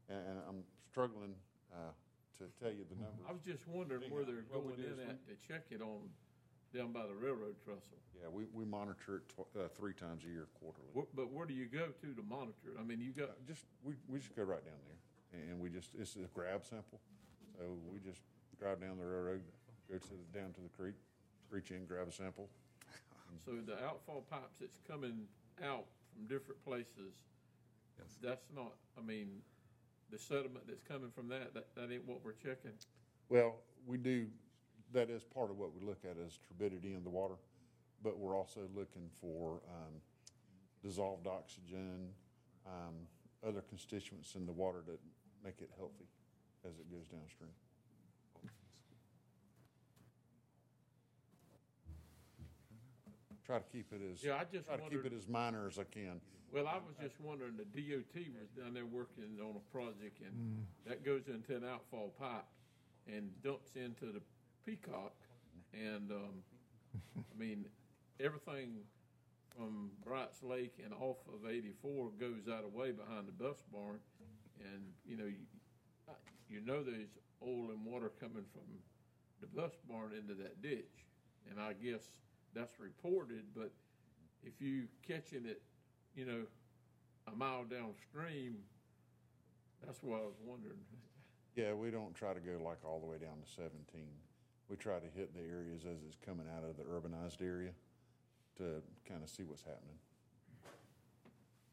and, 0.09 0.19
and 0.19 0.37
I'm 0.49 0.65
struggling, 0.91 1.35
uh, 1.73 1.93
to 2.41 2.49
tell 2.57 2.73
you 2.73 2.85
the 2.89 2.97
number. 2.97 3.21
I 3.29 3.33
was 3.33 3.43
just 3.45 3.67
wondering 3.69 4.09
where 4.09 4.25
they're 4.25 4.45
What 4.49 4.65
we 4.65 4.73
going 4.73 4.89
do 4.89 4.89
is 4.89 4.99
in 4.99 5.05
we- 5.05 5.11
at 5.13 5.21
to 5.29 5.35
check 5.47 5.65
it 5.71 5.83
on, 5.85 6.09
down 6.75 6.93
by 6.93 7.05
the 7.07 7.15
railroad 7.15 7.57
trestle. 7.65 8.01
Yeah, 8.17 8.29
we, 8.29 8.45
we 8.53 8.65
monitor 8.65 9.21
it 9.21 9.29
tw- 9.29 9.49
uh, 9.57 9.69
three 9.77 9.93
times 9.93 10.25
a 10.25 10.29
year 10.33 10.49
quarterly. 10.59 10.89
Wh- 10.97 11.09
But 11.15 11.31
where 11.33 11.47
do 11.47 11.55
you 11.55 11.67
go 11.67 11.87
to 11.89 12.07
to 12.15 12.23
monitor 12.23 12.73
it? 12.75 12.81
I 12.81 12.83
mean, 12.83 13.01
you 13.01 13.13
got, 13.13 13.31
Uh, 13.31 13.45
Just, 13.47 13.65
we, 13.85 13.95
we 14.09 14.19
just 14.19 14.35
go 14.37 14.43
right 14.45 14.65
down 14.65 14.81
there, 14.89 15.41
and 15.51 15.61
we 15.61 15.69
just, 15.71 15.95
it's 15.95 16.17
a 16.17 16.29
grab 16.33 16.65
sample. 16.65 17.01
So 17.59 17.77
we 17.93 17.99
just 18.01 18.21
drive 18.59 18.81
down 18.81 18.97
the 18.99 19.05
railroad, 19.05 19.43
go 19.91 19.99
to, 19.99 20.09
the- 20.09 20.39
down 20.39 20.53
to 20.55 20.61
the 20.61 20.69
creek, 20.77 20.95
reach 21.51 21.71
in, 21.71 21.85
grab 21.85 22.09
a 22.09 22.13
sample. 22.13 22.49
so 23.45 23.53
the 23.65 23.77
outfall 23.85 24.25
pipes 24.31 24.57
that's 24.61 24.81
coming 24.89 25.27
out 25.63 25.85
from 26.15 26.27
different 26.27 26.63
places, 26.65 27.13
Yes. 27.99 28.17
that's 28.23 28.47
not, 28.55 28.73
I 28.97 29.03
mean, 29.03 29.43
the 30.11 30.19
sediment 30.19 30.67
that's 30.67 30.83
coming 30.83 31.11
from 31.11 31.29
that, 31.29 31.55
that, 31.55 31.75
that 31.75 31.93
ain't 31.93 32.07
what 32.07 32.25
we're 32.25 32.33
checking? 32.33 32.73
Well, 33.29 33.57
we 33.87 33.97
do, 33.97 34.27
that 34.93 35.11
is 35.11 35.25
part 35.25 35.51
of 35.51 35.59
what 35.59 35.75
we 35.75 35.87
look 35.87 36.05
at 36.05 36.17
is 36.17 36.39
turbidity 36.49 36.95
in 36.95 37.05
the 37.05 37.11
water, 37.11 37.35
but 38.03 38.19
we're 38.19 38.37
also 38.37 38.61
looking 38.75 39.09
for 39.21 39.61
um, 39.69 39.95
dissolved 40.83 41.27
oxygen, 41.27 42.09
um, 42.67 42.95
other 43.47 43.63
constituents 43.63 44.35
in 44.35 44.47
the 44.47 44.53
water 44.53 44.79
that 44.87 44.99
make 45.45 45.61
it 45.61 45.71
healthy 45.77 46.09
as 46.65 46.79
it 46.79 46.91
goes 46.91 47.09
downstream. 47.09 47.51
Try 53.51 53.59
to 53.59 53.65
keep 53.73 53.93
it 53.93 54.01
as, 54.13 54.23
Yeah, 54.23 54.37
I 54.37 54.45
just 54.45 54.67
try 54.67 54.77
to 54.77 54.83
keep 54.83 54.93
wondered- 54.93 55.13
it 55.13 55.17
as 55.17 55.27
minor 55.27 55.67
as 55.67 55.77
I 55.77 55.83
can. 55.83 56.21
Well, 56.53 56.69
I 56.69 56.79
was 56.79 56.95
just 57.03 57.19
wondering, 57.21 57.57
the 57.57 57.65
DOT 57.65 58.31
was 58.31 58.49
down 58.51 58.75
there 58.75 58.87
working 58.87 59.41
on 59.41 59.57
a 59.57 59.73
project, 59.73 60.21
and 60.21 60.65
that 60.85 61.03
goes 61.03 61.27
into 61.27 61.57
an 61.57 61.65
outfall 61.65 62.11
pipe 62.11 62.47
and 63.09 63.43
dumps 63.43 63.75
into 63.75 64.13
the 64.13 64.23
Peacock, 64.65 65.17
and, 65.73 66.13
um, 66.13 66.45
I 67.17 67.35
mean, 67.37 67.69
everything 68.21 68.87
from 69.57 69.91
Brights 70.05 70.45
Lake 70.45 70.79
and 70.85 70.95
off 70.95 71.19
of 71.27 71.45
eighty-four 71.51 72.11
goes 72.21 72.47
out 72.47 72.63
of 72.63 72.73
way 72.73 72.93
behind 72.93 73.27
the 73.27 73.33
bus 73.33 73.65
barn. 73.73 73.99
And, 74.61 74.95
you 75.05 75.17
know, 75.17 75.25
you, 75.27 75.47
you 76.49 76.61
know 76.61 76.85
there's 76.85 77.19
oil 77.43 77.71
and 77.71 77.85
water 77.85 78.11
coming 78.11 78.45
from 78.53 78.63
the 79.41 79.49
bus 79.49 79.73
barn 79.89 80.13
into 80.13 80.35
that 80.35 80.63
ditch. 80.63 81.05
And 81.51 81.59
I 81.61 81.73
guess 81.73 82.21
that's 82.55 82.79
reported, 82.81 83.45
but 83.55 83.71
if 84.43 84.61
you 84.61 84.85
catching 85.07 85.47
it, 85.47 85.63
you 86.15 86.27
know, 86.27 86.43
a 87.33 87.37
mile 87.37 87.65
downstream, 87.65 88.57
that's 89.85 90.03
why 90.03 90.19
I 90.19 90.23
was 90.23 90.41
wondering. 90.45 90.79
Yeah, 91.57 91.75
we 91.75 91.91
don't 91.91 92.15
try 92.15 92.33
to 92.33 92.41
go 92.41 92.63
like 92.63 92.79
all 92.85 93.01
the 93.01 93.07
way 93.07 93.19
down 93.19 93.41
to 93.45 93.51
seventeen. 93.51 94.11
We 94.69 94.77
try 94.77 94.99
to 94.99 95.07
hit 95.17 95.35
the 95.35 95.41
areas 95.41 95.83
as 95.85 95.99
it's 96.07 96.17
coming 96.25 96.47
out 96.57 96.65
of 96.65 96.77
the 96.77 96.85
urbanized 96.85 97.43
area 97.43 97.73
to 98.59 98.83
kind 99.09 99.23
of 99.23 99.29
see 99.29 99.43
what's 99.43 99.63
happening. 99.63 99.99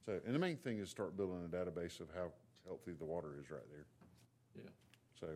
So, 0.06 0.20
and 0.26 0.34
the 0.34 0.40
main 0.40 0.58
thing 0.58 0.80
is 0.80 0.90
start 0.90 1.16
building 1.16 1.44
a 1.46 1.50
database 1.50 2.00
of 2.00 2.08
how 2.16 2.32
healthy 2.66 2.94
the 2.98 3.06
water 3.06 3.36
is 3.40 3.52
right 3.52 3.62
there. 3.70 3.86
Yeah. 4.56 4.70
So, 5.20 5.28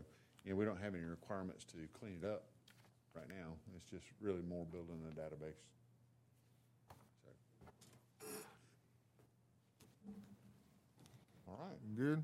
you 0.43 0.51
know, 0.51 0.55
we 0.55 0.65
don't 0.65 0.81
have 0.81 0.95
any 0.95 1.03
requirements 1.03 1.65
to 1.65 1.77
clean 1.99 2.19
it 2.23 2.27
up 2.27 2.45
right 3.16 3.28
now. 3.30 3.54
It's 3.76 3.86
just 3.90 4.06
really 4.22 4.42
more 4.48 4.66
building 4.72 5.00
a 5.08 5.14
database. 5.20 5.60
So. 7.24 7.30
All 11.48 11.60
right. 11.60 11.96
Good? 11.98 12.24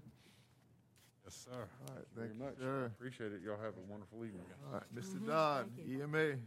Yes, 1.25 1.35
sir. 1.43 1.51
All 1.51 1.95
right, 1.95 2.05
Thank 2.15 2.29
thank 2.29 2.29
you 2.29 2.33
you, 2.35 2.39
very 2.39 2.51
much. 2.51 2.59
sir. 2.59 2.85
Appreciate 2.85 3.33
it. 3.33 3.41
Y'all 3.43 3.59
have 3.61 3.73
a 3.75 3.91
wonderful 3.91 4.23
evening. 4.23 4.45
All 4.67 4.75
right, 4.79 4.95
Mr. 4.95 5.25
Dodd, 5.27 5.65
E 5.77 5.81
thank 5.81 5.89
you. 5.89 6.03
EMA. 6.03 6.37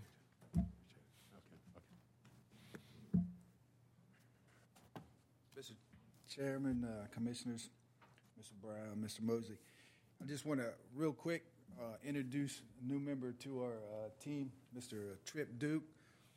Mr. 5.58 5.72
Chairman, 6.28 6.84
uh, 6.84 7.06
Commissioners, 7.12 7.68
Mr. 8.40 8.52
Brown, 8.62 8.96
Mr. 9.04 9.22
Mosley, 9.22 9.56
I 10.22 10.26
just 10.26 10.46
want 10.46 10.60
to, 10.60 10.68
real 10.94 11.12
quick, 11.12 11.44
uh, 11.78 11.96
introduce 12.04 12.60
a 12.82 12.86
new 12.92 12.98
member 12.98 13.32
to 13.32 13.62
our 13.62 13.72
uh, 13.74 14.08
team, 14.22 14.50
Mr. 14.76 15.16
Trip 15.24 15.58
Duke. 15.58 15.82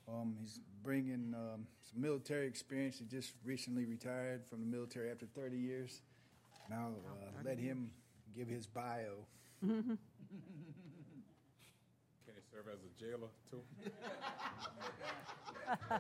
Um, 0.08 0.36
He's 0.42 0.60
bringing 0.84 1.34
um, 1.36 1.66
some 1.92 2.02
military 2.02 2.46
experience. 2.48 3.00
He 3.00 3.06
just 3.06 3.34
recently 3.46 3.86
retired 3.86 4.42
from 4.50 4.60
the 4.60 4.66
military 4.66 5.10
after 5.12 5.26
30 5.26 5.58
years. 5.58 6.02
And 6.66 6.78
I'll 6.80 6.90
uh, 6.92 7.42
let 7.46 7.58
him 7.58 7.92
give 8.36 8.48
his 8.48 8.66
bio. 8.68 9.26
Can 9.62 9.98
he 12.26 12.42
serve 12.52 12.66
as 12.72 12.80
a 12.84 13.00
jailer 13.00 13.28
too? 13.50 13.62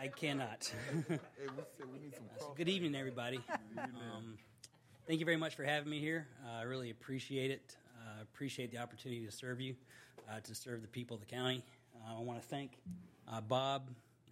I 0.00 0.08
cannot. 0.08 0.70
Hey, 1.08 1.18
we 1.56 1.62
said 1.76 1.86
we 1.92 1.98
need 2.00 2.14
some 2.14 2.24
So 2.38 2.46
cross- 2.46 2.56
good 2.56 2.68
evening, 2.68 2.94
everybody. 2.94 3.40
Um, 3.78 4.36
thank 5.06 5.20
you 5.20 5.24
very 5.26 5.36
much 5.38 5.54
for 5.54 5.64
having 5.64 5.88
me 5.90 6.00
here. 6.00 6.26
Uh, 6.44 6.58
I 6.58 6.62
really 6.62 6.90
appreciate 6.90 7.50
it. 7.50 7.76
Appreciate 8.32 8.70
the 8.70 8.78
opportunity 8.78 9.24
to 9.24 9.30
serve 9.32 9.60
you, 9.60 9.74
uh, 10.30 10.40
to 10.40 10.54
serve 10.54 10.82
the 10.82 10.88
people 10.88 11.14
of 11.14 11.20
the 11.20 11.26
county. 11.26 11.62
Uh, 11.94 12.18
I 12.18 12.22
want 12.22 12.40
to 12.40 12.46
thank 12.48 12.78
uh, 13.30 13.40
Bob, 13.40 13.90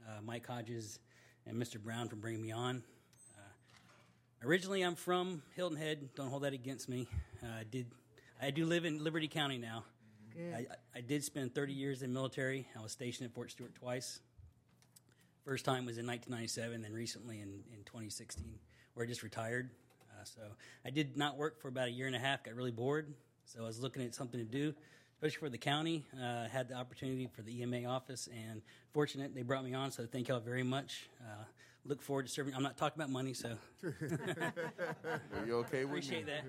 uh, 0.09 0.21
Mike 0.25 0.47
Hodges, 0.47 0.99
and 1.47 1.57
Mr. 1.61 1.79
Brown 1.83 2.09
for 2.09 2.17
bringing 2.17 2.41
me 2.43 2.53
on. 2.53 2.83
Uh, 3.37 4.47
originally, 4.47 4.83
I'm 4.83 4.95
from 4.95 5.43
Hilton 5.55 5.77
Head. 5.79 6.09
Don't 6.15 6.29
hold 6.31 6.43
that 6.45 6.53
against 6.53 6.89
me. 6.89 7.07
Uh, 7.43 7.47
I 7.61 7.65
did. 7.71 7.87
I 8.41 8.51
do 8.51 8.67
live 8.67 8.85
in 8.85 9.03
Liberty 9.05 9.29
County 9.29 9.59
now. 9.59 9.85
Good. 10.35 10.55
I, 10.55 10.67
I- 10.99 11.01
did 11.03 11.23
spend 11.23 11.55
30 11.55 11.73
years 11.73 12.03
in 12.03 12.11
the 12.13 12.15
military. 12.15 12.67
I 12.79 12.83
was 12.83 12.93
stationed 12.93 13.29
at 13.29 13.35
Fort 13.35 13.51
Stewart 13.51 13.75
twice. 13.75 14.21
First 15.45 15.65
time 15.65 15.85
was 15.85 15.99
in 15.99 16.07
1997, 16.07 16.83
then 16.83 16.93
recently 16.93 17.41
in, 17.41 17.49
in 17.73 17.85
2016, 17.85 18.45
where 18.95 19.05
I 19.05 19.09
just 19.09 19.23
retired. 19.23 19.71
Uh, 20.11 20.25
so 20.25 20.41
I 20.85 20.91
did 20.91 21.17
not 21.17 21.37
work 21.37 21.61
for 21.61 21.69
about 21.69 21.89
a 21.89 21.91
year 21.91 22.07
and 22.07 22.15
a 22.15 22.19
half, 22.21 22.45
got 22.45 22.55
really 22.55 22.71
bored. 22.71 23.13
So 23.45 23.63
I 23.63 23.67
was 23.67 23.81
looking 23.81 24.03
at 24.03 24.15
something 24.15 24.39
to 24.41 24.47
do, 24.47 24.75
especially 25.17 25.39
for 25.47 25.51
the 25.51 25.59
county. 25.59 26.05
Uh, 26.21 26.49
had 26.49 26.69
the 26.69 26.75
opportunity 26.75 27.29
for 27.35 27.43
the 27.43 27.63
EMA 27.63 27.85
office, 27.85 28.29
and 28.49 28.63
fortunate 28.93 29.35
they 29.35 29.43
brought 29.43 29.65
me 29.65 29.75
on. 29.75 29.91
So 29.91 30.07
thank 30.07 30.29
y'all 30.29 30.41
very 30.41 30.63
much. 30.63 31.09
Uh, 31.21 31.45
look 31.85 32.01
forward 32.01 32.27
to 32.27 32.33
serving. 32.33 32.55
I'm 32.55 32.63
not 32.63 32.77
talking 32.77 33.01
about 33.01 33.11
money, 33.11 33.35
so 33.35 33.57
Are 33.85 35.47
you 35.47 35.57
okay 35.57 35.85
with 35.85 35.91
me? 35.93 35.99
appreciate 35.99 36.27
that. 36.27 36.45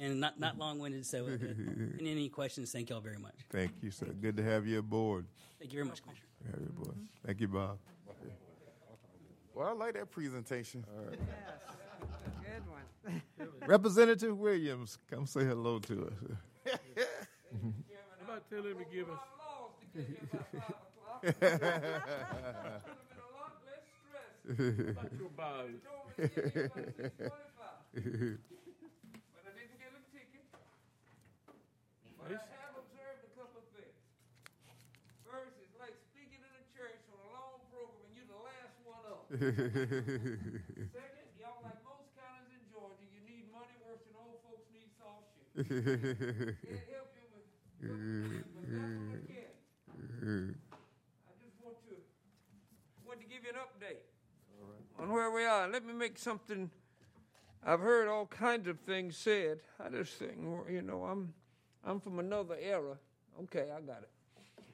And 0.00 0.20
not 0.20 0.40
not 0.40 0.58
long 0.58 0.78
winded. 0.78 1.06
So 1.06 1.26
uh, 1.26 1.30
any, 2.00 2.10
any 2.10 2.28
questions? 2.28 2.72
Thank 2.72 2.90
y'all 2.90 3.00
very 3.00 3.18
much. 3.18 3.34
Thank 3.50 3.72
you, 3.82 3.90
sir. 3.90 4.06
Good 4.06 4.36
to 4.38 4.42
have 4.42 4.66
you 4.66 4.78
aboard. 4.80 5.26
Thank 5.58 5.72
you 5.72 5.78
very 5.78 5.88
much, 5.88 6.02
Commissioner. 6.02 6.26
Have 6.50 6.60
you 6.60 6.72
aboard. 6.76 6.96
Thank 7.26 7.40
you, 7.40 7.48
Bob. 7.48 7.78
Well, 9.54 9.68
I 9.68 9.72
like 9.72 9.94
that 9.94 10.10
presentation. 10.10 10.84
Yes, 10.86 11.10
good 11.10 11.18
one. 11.18 11.28
Representative 13.66 14.36
Williams, 14.38 14.98
come 15.10 15.26
say 15.26 15.44
hello 15.44 15.78
to 15.80 16.06
us. 16.06 16.12
How 16.66 16.78
about 18.24 18.50
tell 18.50 18.62
him 18.62 18.76
to 18.78 18.84
give 18.94 19.08
us, 19.08 19.18
about 25.34 25.68
I 45.58 45.62
can. 49.26 49.46
I 51.26 51.32
just 51.42 51.58
want 51.62 51.76
to, 51.88 51.94
want 53.06 53.20
to 53.20 53.26
give 53.26 53.42
you 53.42 53.50
an 53.50 53.56
update 53.56 54.06
on 54.98 55.10
where 55.10 55.30
we 55.30 55.44
are. 55.44 55.68
Let 55.68 55.84
me 55.84 55.92
make 55.92 56.18
something. 56.18 56.70
I've 57.64 57.80
heard 57.80 58.08
all 58.08 58.26
kinds 58.26 58.68
of 58.68 58.78
things 58.80 59.16
said. 59.16 59.60
I 59.84 59.88
just 59.88 60.14
think, 60.14 60.36
you 60.70 60.82
know, 60.82 61.04
I'm, 61.04 61.34
I'm 61.84 61.98
from 62.00 62.20
another 62.20 62.56
era. 62.60 62.96
Okay, 63.42 63.70
I 63.76 63.80
got 63.80 64.02
it. 64.02 64.10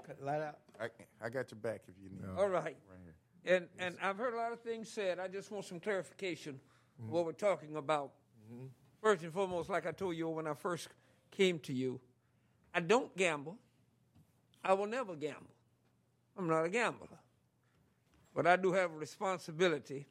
Cut 0.07 0.23
light 0.23 0.43
out. 0.43 0.59
I, 0.79 0.89
I 1.25 1.31
got 1.31 1.51
your 1.51 1.61
back 1.61 1.83
if 1.89 1.95
you 2.03 2.11
need. 2.11 2.27
All 2.37 2.49
right. 2.49 2.65
Right 2.65 3.01
here. 3.05 3.15
And 3.57 3.69
and 3.79 3.97
I've 4.03 4.19
heard 4.19 4.35
a 4.35 4.37
lot 4.37 4.53
of 4.53 4.61
things 4.61 4.89
said. 4.89 5.19
I 5.19 5.29
just 5.29 5.51
want 5.51 5.65
some 5.65 5.81
clarification 5.81 6.61
mm-hmm. 7.01 7.11
what 7.11 7.25
we're 7.25 7.33
talking 7.33 7.77
about. 7.77 8.13
Mm-hmm. 8.53 8.67
First 9.05 9.23
and 9.23 9.35
foremost, 9.35 9.69
like 9.69 9.87
I 9.87 9.93
told 9.93 10.17
you 10.17 10.31
when 10.31 10.47
I 10.47 10.55
first 10.55 10.89
came 11.31 11.59
to 11.59 11.75
you, 11.75 12.01
I 12.75 12.81
don't 12.81 13.15
gamble. 13.19 13.59
I 14.65 14.73
will 14.73 14.87
never 14.87 15.15
gamble. 15.15 15.53
I'm 16.39 16.49
not 16.49 16.65
a 16.65 16.71
gambler. 16.71 17.19
But 18.35 18.47
I 18.47 18.57
do 18.57 18.73
have 18.73 18.91
a 18.93 18.97
responsibility 18.97 20.07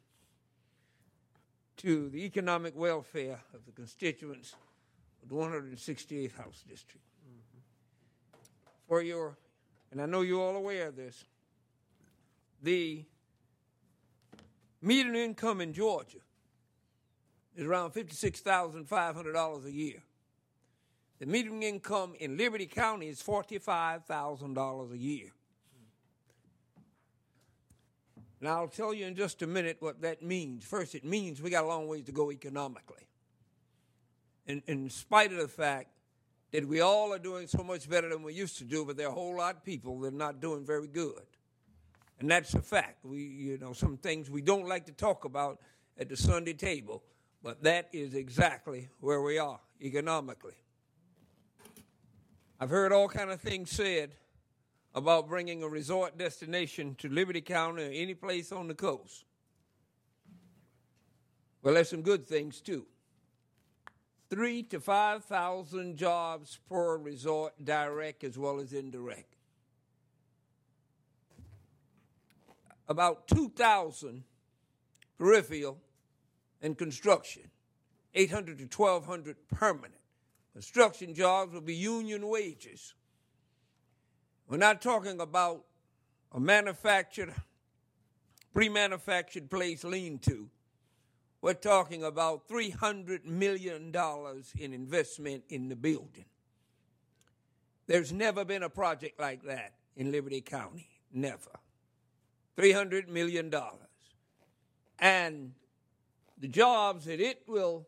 to 1.77 2.07
the 2.09 2.23
economic 2.23 2.77
welfare 2.77 3.39
of 3.55 3.65
the 3.65 3.71
constituents 3.71 4.53
of 5.23 5.29
the 5.29 5.35
168th 5.37 6.37
House 6.37 6.63
District. 6.69 7.03
For 8.87 9.01
your, 9.01 9.35
and 9.91 10.03
I 10.03 10.05
know 10.05 10.21
you're 10.21 10.39
all 10.39 10.55
aware 10.55 10.89
of 10.89 10.95
this, 10.95 11.25
the 12.61 13.03
median 14.83 15.15
income 15.15 15.61
in 15.61 15.73
Georgia 15.73 16.19
is 17.55 17.65
around 17.65 17.91
$56,500 17.91 19.65
a 19.65 19.71
year. 19.71 20.03
The 21.19 21.25
median 21.25 21.63
income 21.63 22.15
in 22.19 22.37
Liberty 22.37 22.65
County 22.65 23.07
is 23.07 23.21
$45,000 23.21 24.91
a 24.91 24.97
year. 24.97 25.29
Now, 28.41 28.57
I'll 28.57 28.67
tell 28.67 28.93
you 28.93 29.05
in 29.05 29.15
just 29.15 29.41
a 29.41 29.47
minute 29.47 29.77
what 29.79 30.01
that 30.01 30.21
means. 30.21 30.65
First, 30.65 30.95
it 30.95 31.05
means 31.05 31.41
we 31.41 31.49
got 31.49 31.63
a 31.63 31.67
long 31.67 31.87
ways 31.87 32.03
to 32.05 32.11
go 32.11 32.29
economically. 32.29 33.07
In, 34.47 34.61
in 34.67 34.89
spite 34.89 35.31
of 35.31 35.37
the 35.37 35.47
fact 35.47 35.87
that 36.51 36.67
we 36.67 36.81
all 36.81 37.13
are 37.13 37.19
doing 37.19 37.47
so 37.47 37.63
much 37.63 37.89
better 37.89 38.09
than 38.09 38.21
we 38.21 38.33
used 38.33 38.57
to 38.57 38.65
do, 38.65 38.83
but 38.83 38.97
there 38.97 39.07
are 39.07 39.11
a 39.11 39.13
whole 39.13 39.37
lot 39.37 39.55
of 39.55 39.63
people 39.63 39.97
that 40.01 40.09
are 40.09 40.17
not 40.17 40.41
doing 40.41 40.65
very 40.65 40.87
good. 40.87 41.23
And 42.19 42.29
that's 42.29 42.53
a 42.53 42.61
fact. 42.61 43.05
We, 43.05 43.19
you 43.19 43.57
know, 43.59 43.71
some 43.71 43.95
things 43.95 44.29
we 44.29 44.41
don't 44.41 44.67
like 44.67 44.85
to 44.87 44.91
talk 44.91 45.23
about 45.23 45.59
at 45.97 46.09
the 46.09 46.17
Sunday 46.17 46.53
table, 46.53 47.01
but 47.43 47.63
that 47.63 47.89
is 47.91 48.15
exactly 48.15 48.89
where 48.99 49.21
we 49.21 49.37
are 49.37 49.59
economically. 49.81 50.55
I've 52.59 52.69
heard 52.69 52.91
all 52.91 53.09
kind 53.09 53.29
of 53.29 53.41
things 53.41 53.69
said 53.69 54.15
about 54.95 55.27
bringing 55.27 55.63
a 55.63 55.67
resort 55.67 56.17
destination 56.17 56.95
to 56.99 57.09
Liberty 57.09 57.41
County 57.41 57.83
or 57.83 57.91
any 57.91 58.13
place 58.13 58.51
on 58.51 58.67
the 58.67 58.75
coast. 58.75 59.25
Well, 61.61 61.73
there's 61.73 61.89
some 61.89 62.01
good 62.01 62.25
things 62.25 62.61
too. 62.61 62.85
Three 64.29 64.63
to 64.63 64.79
five 64.79 65.25
thousand 65.25 65.97
jobs 65.97 66.59
per 66.69 66.97
resort, 66.97 67.53
direct 67.63 68.23
as 68.23 68.37
well 68.37 68.59
as 68.59 68.73
indirect. 68.73 69.33
about 72.87 73.27
2,000 73.27 74.23
peripheral 75.17 75.77
and 76.63 76.77
construction, 76.77 77.43
800 78.15 78.57
to 78.57 78.63
1,200 78.63 79.35
permanent. 79.49 79.99
Construction 80.53 81.13
jobs 81.13 81.53
will 81.53 81.61
be 81.61 81.75
union 81.75 82.27
wages. 82.27 82.93
We're 84.47 84.57
not 84.57 84.81
talking 84.81 85.19
about 85.19 85.65
a 86.31 86.39
manufactured, 86.39 87.33
pre 88.53 88.69
manufactured 88.69 89.49
place 89.49 89.83
lean 89.83 90.19
to. 90.19 90.49
We're 91.41 91.53
talking 91.53 92.03
about 92.03 92.47
$300 92.47 93.25
million 93.25 93.93
in 94.57 94.73
investment 94.73 95.43
in 95.49 95.67
the 95.67 95.75
building. 95.75 96.25
There's 97.85 98.13
never 98.13 98.45
been 98.45 98.63
a 98.63 98.69
project 98.69 99.19
like 99.19 99.43
that 99.43 99.73
in 99.97 100.11
Liberty 100.11 100.39
County. 100.39 100.87
Never. 101.11 101.59
$300 102.57 103.09
million. 103.09 103.53
And 104.99 105.51
the 106.37 106.47
jobs 106.47 107.05
that 107.05 107.19
it 107.19 107.41
will 107.47 107.87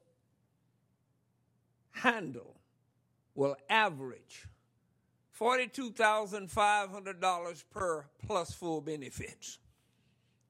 handle 1.91 2.55
will 3.33 3.55
average 3.69 4.47
$42,500 5.37 7.63
per 7.69 8.05
plus 8.25 8.53
full 8.53 8.81
benefits. 8.81 9.59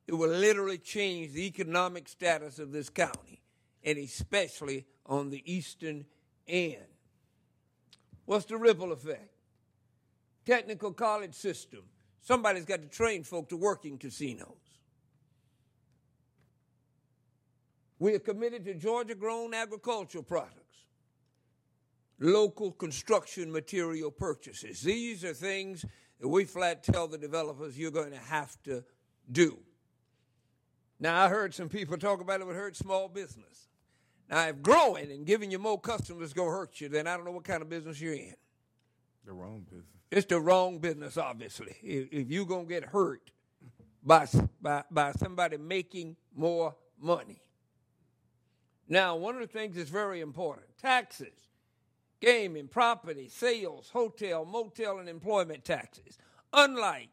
It 0.07 0.13
will 0.13 0.29
literally 0.29 0.77
change 0.77 1.33
the 1.33 1.47
economic 1.47 2.07
status 2.07 2.59
of 2.59 2.71
this 2.71 2.89
county, 2.89 3.41
and 3.83 3.97
especially 3.97 4.85
on 5.05 5.31
the 5.31 5.41
eastern 5.51 6.05
end. 6.47 6.85
What's 8.25 8.45
the 8.45 8.57
ripple 8.57 8.91
effect? 8.91 9.31
Technical 10.45 10.93
college 10.93 11.33
system. 11.33 11.81
Somebody's 12.21 12.65
got 12.65 12.81
to 12.81 12.87
train 12.87 13.23
folk 13.23 13.49
to 13.49 13.57
work 13.57 13.85
in 13.85 13.97
casinos. 13.97 14.64
We 17.99 18.13
are 18.13 18.19
committed 18.19 18.65
to 18.65 18.73
Georgia 18.73 19.15
grown 19.15 19.53
agricultural 19.53 20.23
products 20.23 20.65
local 22.19 22.71
construction 22.71 23.51
material 23.51 24.11
purchases. 24.11 24.81
These 24.81 25.23
are 25.23 25.33
things 25.33 25.85
that 26.19 26.27
we 26.27 26.45
flat 26.45 26.83
tell 26.83 27.07
the 27.07 27.17
developers 27.17 27.77
you're 27.77 27.91
going 27.91 28.11
to 28.11 28.17
have 28.17 28.57
to 28.63 28.83
do. 29.31 29.59
Now, 30.99 31.23
I 31.23 31.29
heard 31.29 31.53
some 31.53 31.67
people 31.67 31.97
talk 31.97 32.21
about 32.21 32.39
it 32.39 32.47
would 32.47 32.55
hurt 32.55 32.75
small 32.75 33.09
business. 33.09 33.67
Now, 34.29 34.47
if 34.47 34.61
growing 34.61 35.11
and 35.11 35.25
giving 35.25 35.51
you 35.51 35.59
more 35.59 35.79
customers 35.79 36.33
go 36.33 36.45
hurt 36.45 36.79
you, 36.79 36.89
then 36.89 37.05
I 37.05 37.15
don't 37.15 37.25
know 37.25 37.31
what 37.31 37.43
kind 37.43 37.61
of 37.61 37.69
business 37.69 37.99
you're 37.99 38.13
in. 38.13 38.35
The 39.25 39.33
wrong 39.33 39.65
business. 39.69 39.85
It's 40.09 40.25
the 40.25 40.39
wrong 40.39 40.79
business, 40.79 41.17
obviously. 41.17 41.75
If, 41.83 42.07
if 42.11 42.31
you're 42.31 42.45
going 42.45 42.67
to 42.67 42.73
get 42.73 42.85
hurt 42.85 43.31
by, 44.03 44.27
by, 44.61 44.83
by 44.89 45.11
somebody 45.11 45.57
making 45.57 46.15
more 46.33 46.75
money. 46.99 47.41
Now, 48.87 49.15
one 49.15 49.35
of 49.35 49.41
the 49.41 49.47
things 49.47 49.75
that's 49.75 49.89
very 49.89 50.21
important 50.21 50.67
taxes 50.79 51.33
gaming, 52.21 52.67
property, 52.67 53.27
sales, 53.27 53.89
hotel, 53.89 54.45
motel, 54.45 54.99
and 54.99 55.07
employment 55.09 55.63
taxes. 55.63 56.17
Unlike, 56.53 57.09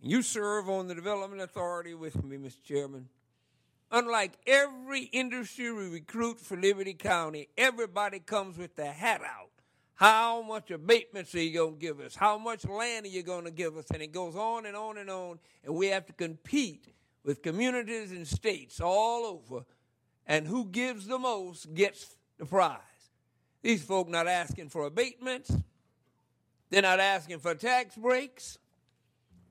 you 0.00 0.22
serve 0.22 0.70
on 0.70 0.86
the 0.86 0.94
Development 0.94 1.42
Authority 1.42 1.94
with 1.94 2.22
me, 2.24 2.36
Mr. 2.36 2.62
Chairman. 2.62 3.08
Unlike 3.90 4.32
every 4.46 5.02
industry 5.04 5.70
we 5.72 5.88
recruit 5.88 6.40
for 6.40 6.56
Liberty 6.56 6.94
County, 6.94 7.48
everybody 7.58 8.20
comes 8.20 8.56
with 8.56 8.74
their 8.76 8.92
hat 8.92 9.20
out. 9.20 9.50
How 9.96 10.42
much 10.42 10.70
abatements 10.70 11.34
are 11.34 11.40
you 11.40 11.54
going 11.54 11.74
to 11.74 11.80
give 11.80 12.00
us? 12.00 12.16
How 12.16 12.36
much 12.36 12.64
land 12.66 13.06
are 13.06 13.10
you 13.10 13.22
going 13.22 13.44
to 13.44 13.52
give 13.52 13.76
us? 13.76 13.86
And 13.92 14.02
it 14.02 14.12
goes 14.12 14.34
on 14.34 14.66
and 14.66 14.76
on 14.76 14.98
and 14.98 15.08
on. 15.08 15.38
And 15.64 15.74
we 15.74 15.86
have 15.88 16.06
to 16.06 16.12
compete 16.12 16.92
with 17.22 17.42
communities 17.42 18.10
and 18.10 18.26
states 18.26 18.80
all 18.80 19.24
over. 19.24 19.64
And 20.26 20.46
who 20.46 20.66
gives 20.66 21.06
the 21.06 21.18
most 21.18 21.74
gets 21.74 22.16
the 22.38 22.46
prize. 22.46 22.80
These 23.62 23.82
folk 23.82 24.08
not 24.08 24.26
asking 24.26 24.70
for 24.70 24.86
abatements. 24.86 25.54
They're 26.70 26.82
not 26.82 27.00
asking 27.00 27.38
for 27.38 27.54
tax 27.54 27.94
breaks. 27.96 28.58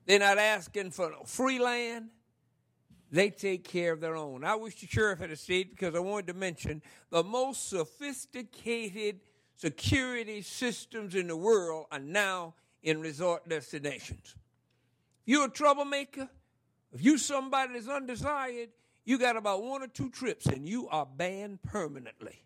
They're 0.06 0.18
not 0.18 0.38
asking 0.38 0.90
for 0.90 1.12
free 1.26 1.58
land. 1.58 2.10
They 3.10 3.30
take 3.30 3.64
care 3.64 3.92
of 3.92 4.00
their 4.00 4.16
own. 4.16 4.44
I 4.44 4.56
wish 4.56 4.80
the 4.80 4.86
sheriff 4.86 5.20
had 5.20 5.30
a 5.30 5.36
seat 5.36 5.70
because 5.70 5.94
I 5.94 6.00
wanted 6.00 6.26
to 6.28 6.34
mention 6.34 6.82
the 7.10 7.22
most 7.22 7.68
sophisticated 7.68 9.20
security 9.56 10.42
systems 10.42 11.14
in 11.14 11.28
the 11.28 11.36
world 11.36 11.86
are 11.92 12.00
now 12.00 12.54
in 12.82 13.00
resort 13.00 13.48
destinations. 13.48 14.34
If 15.22 15.32
you're 15.32 15.46
a 15.46 15.50
troublemaker. 15.50 16.28
If 16.94 17.04
you 17.04 17.18
somebody 17.18 17.72
that's 17.72 17.88
undesired, 17.88 18.68
you 19.04 19.18
got 19.18 19.36
about 19.36 19.62
one 19.62 19.82
or 19.82 19.88
two 19.88 20.10
trips 20.10 20.46
and 20.46 20.68
you 20.68 20.88
are 20.88 21.06
banned 21.06 21.62
permanently 21.62 22.44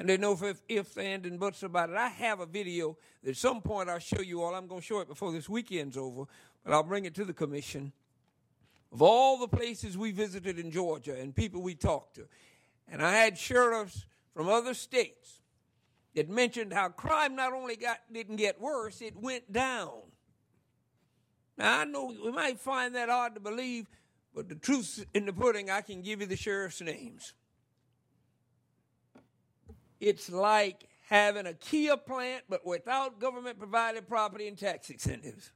and 0.00 0.08
they 0.08 0.16
know 0.16 0.32
if 0.32 0.62
ifs, 0.66 0.96
ands, 0.96 1.28
and 1.28 1.38
buts 1.38 1.62
about 1.62 1.90
it. 1.90 1.96
I 1.96 2.08
have 2.08 2.40
a 2.40 2.46
video 2.46 2.96
that 3.22 3.30
at 3.30 3.36
some 3.36 3.60
point 3.60 3.90
I'll 3.90 3.98
show 3.98 4.22
you 4.22 4.42
all. 4.42 4.54
I'm 4.54 4.66
going 4.66 4.80
to 4.80 4.86
show 4.86 5.00
it 5.00 5.08
before 5.08 5.30
this 5.30 5.46
weekend's 5.46 5.98
over, 5.98 6.24
but 6.64 6.72
I'll 6.72 6.82
bring 6.82 7.04
it 7.04 7.14
to 7.16 7.24
the 7.26 7.34
commission 7.34 7.92
of 8.92 9.02
all 9.02 9.36
the 9.36 9.46
places 9.46 9.98
we 9.98 10.10
visited 10.10 10.58
in 10.58 10.70
Georgia 10.70 11.14
and 11.20 11.36
people 11.36 11.60
we 11.60 11.74
talked 11.74 12.14
to. 12.14 12.26
And 12.88 13.02
I 13.02 13.12
had 13.12 13.36
sheriffs 13.36 14.06
from 14.34 14.48
other 14.48 14.72
states 14.72 15.42
that 16.14 16.30
mentioned 16.30 16.72
how 16.72 16.88
crime 16.88 17.36
not 17.36 17.52
only 17.52 17.76
got 17.76 17.98
didn't 18.10 18.36
get 18.36 18.58
worse, 18.58 19.02
it 19.02 19.14
went 19.18 19.52
down. 19.52 20.00
Now 21.58 21.80
I 21.80 21.84
know 21.84 22.06
we 22.24 22.32
might 22.32 22.58
find 22.58 22.94
that 22.94 23.10
hard 23.10 23.34
to 23.34 23.40
believe, 23.40 23.86
but 24.34 24.48
the 24.48 24.54
truth's 24.54 25.04
in 25.14 25.26
the 25.26 25.32
pudding. 25.32 25.70
I 25.70 25.80
can 25.80 26.02
give 26.02 26.20
you 26.20 26.26
the 26.26 26.36
sheriff's 26.36 26.80
names. 26.80 27.34
It's 30.00 30.30
like 30.30 30.88
having 31.08 31.46
a 31.46 31.54
Kia 31.54 31.96
plant, 31.96 32.44
but 32.48 32.64
without 32.64 33.20
government 33.20 33.58
provided 33.58 34.08
property 34.08 34.48
and 34.48 34.56
tax 34.56 34.88
incentives. 34.90 35.52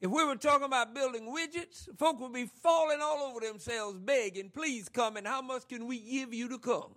If 0.00 0.10
we 0.10 0.24
were 0.24 0.36
talking 0.36 0.66
about 0.66 0.94
building 0.94 1.34
widgets, 1.34 1.88
folk 1.98 2.20
would 2.20 2.32
be 2.32 2.46
falling 2.62 2.98
all 3.00 3.30
over 3.30 3.40
themselves 3.40 3.98
begging, 3.98 4.50
please 4.50 4.88
come, 4.88 5.16
and 5.16 5.26
how 5.26 5.40
much 5.40 5.68
can 5.68 5.86
we 5.86 5.98
give 5.98 6.34
you 6.34 6.48
to 6.48 6.58
come? 6.58 6.94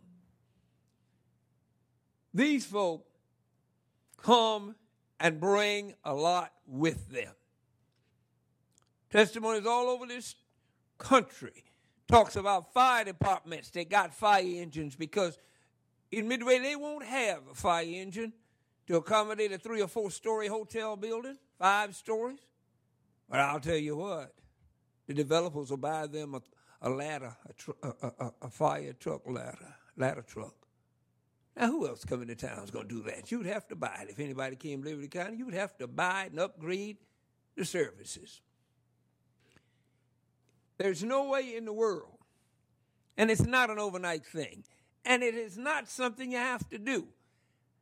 These 2.34 2.66
folk 2.66 3.06
come 4.22 4.76
and 5.20 5.40
bring 5.40 5.94
a 6.04 6.14
lot 6.14 6.52
with 6.68 7.10
them. 7.10 7.34
Testimonies 9.10 9.66
all 9.66 9.88
over 9.88 10.06
this 10.06 10.36
country 11.00 11.64
talks 12.08 12.36
about 12.36 12.74
fire 12.74 13.04
departments 13.04 13.72
that 13.72 13.90
got 13.90 14.14
fire 14.14 14.44
engines 14.44 14.96
because 14.96 15.40
in 16.12 16.28
Midway, 16.28 16.60
they 16.60 16.76
won't 16.76 17.06
have 17.06 17.42
a 17.52 17.56
fire 17.56 17.86
engine 17.86 18.34
to 18.88 18.98
accommodate 18.98 19.52
a 19.52 19.58
three 19.58 19.82
or 19.82 19.88
four 19.88 20.10
story 20.10 20.48
hotel 20.48 20.96
building, 20.96 21.38
five 21.60 21.96
stories. 21.96 22.40
But 23.30 23.40
I'll 23.40 23.60
tell 23.60 23.78
you 23.78 23.96
what, 23.96 24.34
the 25.06 25.14
developers 25.14 25.70
will 25.70 25.78
buy 25.78 26.08
them 26.08 26.34
a, 26.34 26.42
a 26.82 26.90
ladder, 26.90 27.36
a, 27.48 27.54
tr- 27.54 27.72
a, 27.84 28.32
a, 28.42 28.50
fire 28.50 28.94
truck 28.94 29.22
ladder, 29.28 29.76
ladder 29.96 30.24
truck. 30.24 30.56
Now, 31.56 31.68
who 31.68 31.88
else 31.88 32.04
coming 32.04 32.28
to 32.30 32.36
town 32.36 32.64
is 32.64 32.72
going 32.72 32.88
to 32.88 32.96
do 32.96 33.04
that? 33.04 33.32
You 33.32 33.38
would 33.38 33.48
have 33.48 33.68
to 33.68 33.76
buy 33.76 34.00
it. 34.02 34.10
If 34.10 34.20
anybody 34.20 34.56
came 34.56 34.82
to 34.82 34.90
Liberty 34.90 35.10
County, 35.10 35.38
you 35.38 35.46
would 35.46 35.54
have 35.54 35.78
to 35.78 35.88
buy 35.88 36.30
and 36.32 36.40
upgrade 36.40 36.98
the 37.56 37.66
services. 37.66 38.42
There's 40.80 41.04
no 41.04 41.30
way 41.30 41.56
in 41.56 41.66
the 41.66 41.74
world, 41.74 42.18
and 43.18 43.30
it's 43.30 43.46
not 43.46 43.70
an 43.70 43.78
overnight 43.78 44.26
thing 44.26 44.64
and 45.06 45.24
it 45.24 45.36
is 45.36 45.58
not 45.58 45.90
something 45.90 46.32
you 46.32 46.38
have 46.38 46.68
to 46.70 46.78
do. 46.78 47.08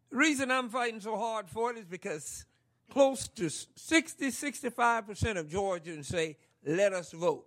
The 0.09 0.17
reason 0.17 0.49
I'm 0.51 0.69
fighting 0.69 1.01
so 1.01 1.17
hard 1.17 1.49
for 1.49 1.71
it 1.71 1.77
is 1.77 1.85
because 1.85 2.45
close 2.89 3.27
to 3.27 3.49
60, 3.49 4.27
65% 4.27 5.37
of 5.37 5.49
Georgians 5.49 6.07
say, 6.07 6.37
let 6.65 6.93
us 6.93 7.11
vote. 7.11 7.45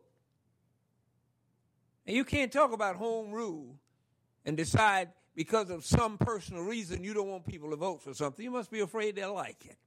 And 2.07 2.15
you 2.15 2.25
can't 2.25 2.53
talk 2.53 2.73
about 2.73 2.97
home 2.97 3.31
rule 3.31 3.77
and 4.45 4.57
decide 4.57 5.09
because 5.35 5.71
of 5.71 5.85
some 5.87 6.19
personal 6.19 6.63
reason 6.63 7.03
you 7.03 7.15
don't 7.15 7.29
want 7.29 7.47
people 7.47 7.71
to 7.71 7.77
vote 7.77 8.03
for 8.03 8.13
something. 8.13 8.45
You 8.45 8.51
must 8.51 8.71
be 8.71 8.81
afraid 8.81 9.17
they'll 9.17 9.35
like 9.35 9.65
it. 9.65 9.79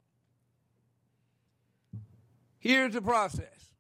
Here's 2.57 2.93
the 2.93 3.01
process. 3.01 3.72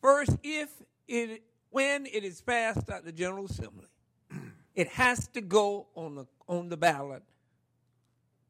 First, 0.00 0.36
if 0.42 0.70
it, 1.06 1.42
when 1.70 2.06
it 2.06 2.24
is 2.24 2.40
passed 2.40 2.88
at 2.88 3.04
the 3.04 3.12
General 3.12 3.46
Assembly, 3.46 3.88
it 4.74 4.88
has 4.88 5.28
to 5.28 5.40
go 5.40 5.88
on 5.94 6.14
the, 6.14 6.26
on 6.48 6.68
the 6.68 6.76
ballot. 6.76 7.22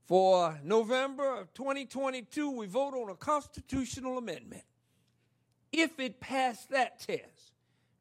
For 0.07 0.59
November 0.65 1.37
of 1.37 1.53
2022, 1.53 2.51
we 2.51 2.67
vote 2.67 2.95
on 2.95 3.11
a 3.11 3.15
constitutional 3.15 4.17
amendment. 4.17 4.65
If 5.71 6.01
it 6.01 6.19
passed 6.19 6.71
that 6.71 7.01
test, 7.01 7.53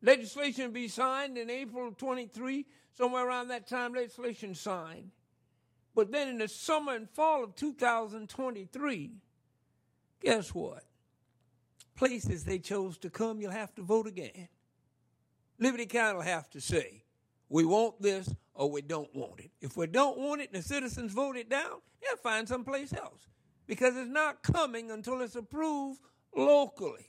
legislation 0.02 0.72
be 0.72 0.88
signed 0.88 1.38
in 1.38 1.50
April 1.50 1.90
of 1.90 1.98
23, 1.98 2.66
somewhere 2.98 3.28
around 3.28 3.50
that 3.50 3.68
time, 3.68 3.94
legislation 3.94 4.56
signed. 4.56 5.12
But 5.96 6.12
then 6.12 6.30
in 6.30 6.38
the 6.38 6.48
summer 6.48 6.94
and 6.96 7.10
fall 7.10 7.44
of 7.44 7.56
2023, 7.56 9.12
guess 10.22 10.54
what? 10.54 10.84
Places 11.98 12.46
they 12.46 12.60
chose 12.60 12.98
to 13.00 13.10
come, 13.10 13.42
you'll 13.42 13.52
have 13.52 13.76
to 13.76 13.82
vote 13.82 14.08
again. 14.08 14.48
Liberty 15.60 15.88
County 15.88 16.16
will 16.16 16.24
have 16.24 16.50
to 16.52 16.62
say, 16.62 17.04
we 17.50 17.66
want 17.66 18.02
this 18.02 18.34
or 18.54 18.72
we 18.72 18.82
don't 18.82 19.14
want 19.16 19.40
it. 19.40 19.52
If 19.60 19.76
we 19.76 19.88
don't 19.88 20.18
want 20.18 20.42
it 20.42 20.52
and 20.54 20.64
the 20.64 20.68
citizens 20.68 21.12
vote 21.12 21.36
it 21.36 21.50
down, 21.50 21.82
they'll 22.02 22.18
find 22.18 22.48
someplace 22.48 22.94
else 22.94 23.28
because 23.66 23.98
it's 23.98 24.10
not 24.10 24.44
coming 24.44 24.92
until 24.92 25.22
it's 25.22 25.36
approved 25.36 26.00
locally. 26.36 27.08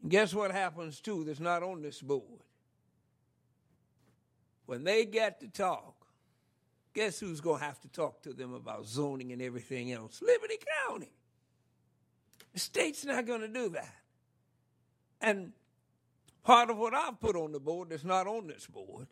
And 0.00 0.10
guess 0.10 0.32
what 0.32 0.52
happens 0.52 1.00
too 1.00 1.24
that's 1.24 1.40
not 1.40 1.62
on 1.62 1.82
this 1.82 2.00
board? 2.00 2.40
When 4.66 4.84
they 4.84 5.04
get 5.04 5.40
to 5.40 5.48
talk, 5.48 6.06
guess 6.94 7.18
who's 7.18 7.40
going 7.40 7.60
to 7.60 7.64
have 7.64 7.80
to 7.80 7.88
talk 7.88 8.22
to 8.22 8.32
them 8.32 8.54
about 8.54 8.86
zoning 8.86 9.32
and 9.32 9.42
everything 9.42 9.92
else? 9.92 10.22
Liberty 10.22 10.58
County. 10.86 11.10
The 12.52 12.60
state's 12.60 13.04
not 13.04 13.26
going 13.26 13.40
to 13.40 13.48
do 13.48 13.70
that. 13.70 13.94
And 15.20 15.52
part 16.44 16.70
of 16.70 16.76
what 16.76 16.94
I've 16.94 17.20
put 17.20 17.36
on 17.36 17.52
the 17.52 17.60
board 17.60 17.90
that's 17.90 18.04
not 18.04 18.26
on 18.26 18.46
this 18.46 18.66
board 18.66 19.06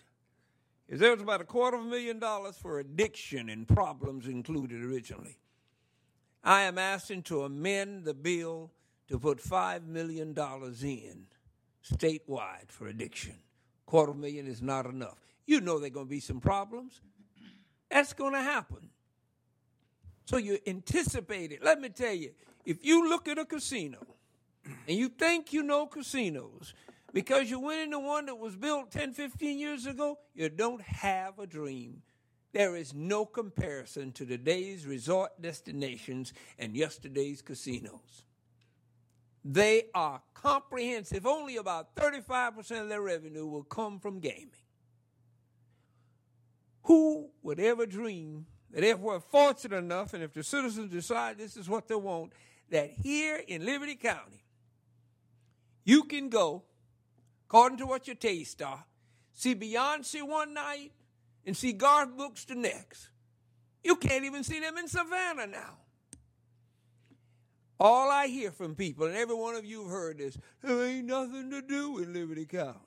is 0.89 0.99
there 0.99 1.12
was 1.12 1.23
about 1.23 1.41
a 1.41 1.45
quarter 1.45 1.77
of 1.77 1.85
a 1.85 1.89
million 1.89 2.19
dollars 2.19 2.57
for 2.57 2.81
addiction 2.81 3.49
and 3.49 3.67
problems 3.67 4.27
included 4.27 4.83
originally. 4.83 5.39
I 6.43 6.62
am 6.62 6.79
asking 6.79 7.23
to 7.25 7.45
amend 7.45 8.05
the 8.05 8.15
bill 8.15 8.73
to 9.09 9.19
put 9.19 9.39
$5 9.39 9.87
million 9.87 10.29
in 10.31 11.27
statewide 11.85 12.69
for 12.69 12.89
addiction. 12.89 13.37
Quarter 13.87 14.15
million 14.15 14.47
is 14.47 14.62
not 14.62 14.87
enough. 14.87 15.19
You 15.47 15.61
know 15.61 15.79
there 15.79 15.89
are 15.89 15.91
going 15.91 16.07
to 16.07 16.11
be 16.11 16.21
some 16.21 16.41
problems. 16.41 17.01
That's 17.91 18.12
going 18.12 18.33
to 18.33 18.43
happen. 18.43 18.91
So 20.27 20.37
you 20.37 20.59
anticipate 20.67 21.51
it. 21.51 21.62
Let 21.62 21.81
me 21.81 21.89
tell 21.89 22.15
you, 22.15 22.31
if 22.71 22.85
you 22.85 23.09
look 23.09 23.27
at 23.27 23.37
a 23.37 23.45
casino 23.45 23.99
and 24.87 24.97
you 24.97 25.09
think 25.09 25.53
you 25.53 25.65
know 25.65 25.87
casinos 25.87 26.73
because 27.13 27.51
you 27.51 27.59
went 27.59 27.81
into 27.81 27.99
one 27.99 28.27
that 28.27 28.39
was 28.39 28.55
built 28.55 28.93
10, 28.93 29.13
15 29.13 29.59
years 29.59 29.87
ago, 29.87 30.21
you 30.37 30.49
don't 30.49 30.81
have 30.81 31.41
a 31.41 31.49
dream. 31.49 32.03
There 32.53 32.77
is 32.77 32.95
no 32.95 33.27
comparison 33.27 34.13
to 34.13 34.25
today's 34.25 34.87
resort 34.87 35.33
destinations 35.41 36.33
and 36.61 36.77
yesterday's 36.77 37.43
casinos. 37.43 38.23
They 39.45 39.87
are 39.93 40.23
comprehensive. 40.33 41.27
Only 41.27 41.57
about 41.57 41.97
35% 41.97 42.83
of 42.83 42.89
their 42.89 43.03
revenue 43.03 43.47
will 43.47 43.65
come 43.65 43.99
from 43.99 44.21
gaming. 44.21 44.51
Who 46.83 47.31
would 47.43 47.59
ever 47.59 47.85
dream 47.85 48.47
that 48.71 48.85
if 48.85 49.01
we're 49.01 49.19
fortunate 49.19 49.77
enough 49.77 50.15
and 50.15 50.23
if 50.23 50.33
the 50.33 50.45
citizens 50.45 50.93
decide 50.93 51.37
this 51.37 51.57
is 51.57 51.69
what 51.69 51.89
they 51.89 51.97
want, 51.97 52.33
that 52.71 52.91
here 52.91 53.41
in 53.47 53.65
Liberty 53.65 53.97
County, 53.97 54.45
you 55.85 56.05
can 56.05 56.29
go, 56.29 56.63
according 57.49 57.79
to 57.79 57.87
what 57.87 58.07
your 58.07 58.17
tastes 58.17 58.61
are, 58.63 58.85
see 59.33 59.55
Beyonce 59.55 60.27
one 60.27 60.55
night 60.55 60.93
and 61.45 61.57
see 61.57 61.73
Garth 61.73 62.17
Brooks 62.17 62.45
the 62.45 62.55
next. 62.55 63.09
You 63.83 63.97
can't 63.97 64.25
even 64.25 64.45
see 64.45 64.61
them 64.61 64.77
in 64.77 64.89
Savannah 64.89 65.47
now. 65.47 65.79
All 67.79 68.11
I 68.11 68.27
hear 68.27 68.51
from 68.51 68.75
people, 68.75 69.07
and 69.07 69.17
every 69.17 69.35
one 69.35 69.55
of 69.55 69.65
you 69.65 69.83
have 69.83 69.91
heard 69.91 70.19
this, 70.19 70.37
there 70.63 70.85
ain't 70.85 71.07
nothing 71.07 71.51
to 71.51 71.63
do 71.63 71.99
in 71.99 72.13
Liberty 72.13 72.45
County. 72.45 72.79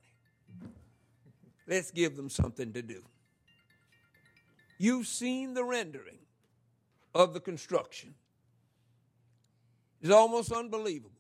Let's 1.68 1.90
give 1.90 2.16
them 2.16 2.30
something 2.30 2.74
to 2.74 2.82
do. 2.82 3.04
You've 4.78 5.08
seen 5.08 5.56
the 5.56 5.64
rendering 5.64 6.20
of 7.16 7.34
the 7.34 7.40
construction. 7.40 8.14
It's 10.04 10.12
almost 10.12 10.52
unbelievable. 10.52 11.12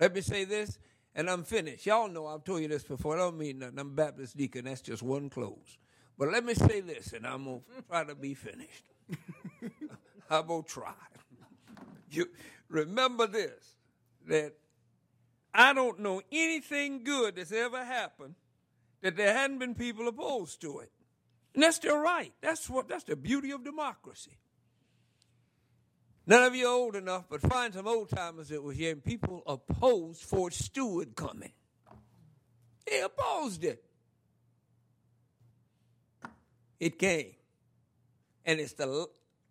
Let 0.00 0.14
me 0.14 0.22
say 0.22 0.44
this, 0.44 0.78
and 1.14 1.28
I'm 1.28 1.44
finished. 1.44 1.84
Y'all 1.84 2.08
know 2.08 2.26
I've 2.26 2.44
told 2.44 2.62
you 2.62 2.68
this 2.68 2.82
before. 2.82 3.14
I 3.14 3.18
don't 3.18 3.38
mean 3.38 3.58
nothing. 3.58 3.78
I'm 3.78 3.88
a 3.88 3.90
Baptist 3.90 4.38
deacon. 4.38 4.64
That's 4.64 4.80
just 4.80 5.02
one 5.02 5.28
close. 5.28 5.76
But 6.18 6.32
let 6.32 6.46
me 6.46 6.54
say 6.54 6.80
this, 6.80 7.12
and 7.12 7.26
I'm 7.26 7.44
going 7.44 7.60
to 7.76 7.82
try 7.82 8.04
to 8.04 8.14
be 8.14 8.32
finished. 8.32 8.84
I'm 10.30 10.46
going 10.46 10.62
to 10.62 10.68
try. 10.68 10.94
You 12.10 12.26
remember 12.70 13.26
this, 13.26 13.76
that 14.28 14.54
I 15.52 15.74
don't 15.74 16.00
know 16.00 16.22
anything 16.32 17.04
good 17.04 17.36
that's 17.36 17.52
ever 17.52 17.84
happened 17.84 18.34
that 19.02 19.16
there 19.16 19.34
hadn't 19.34 19.58
been 19.58 19.74
people 19.74 20.08
opposed 20.08 20.62
to 20.62 20.78
it. 20.78 20.90
And 21.54 21.62
that's 21.62 21.80
their 21.80 21.98
right. 21.98 22.32
That's 22.40 22.70
what 22.70 22.88
that's 22.88 23.04
the 23.04 23.16
beauty 23.16 23.50
of 23.50 23.62
democracy. 23.62 24.38
None 26.26 26.44
of 26.44 26.54
you 26.54 26.68
old 26.68 26.94
enough, 26.94 27.24
but 27.28 27.40
find 27.40 27.74
some 27.74 27.88
old 27.88 28.08
timers 28.10 28.48
that 28.48 28.62
were 28.62 28.72
here 28.72 28.92
and 28.92 29.04
people 29.04 29.42
opposed 29.46 30.22
Fort 30.22 30.54
Stewart 30.54 31.16
coming. 31.16 31.52
They 32.86 33.00
opposed 33.00 33.64
it. 33.64 33.82
It 36.78 36.98
came. 36.98 37.32
And 38.44 38.60
it's 38.60 38.72
the 38.74 39.08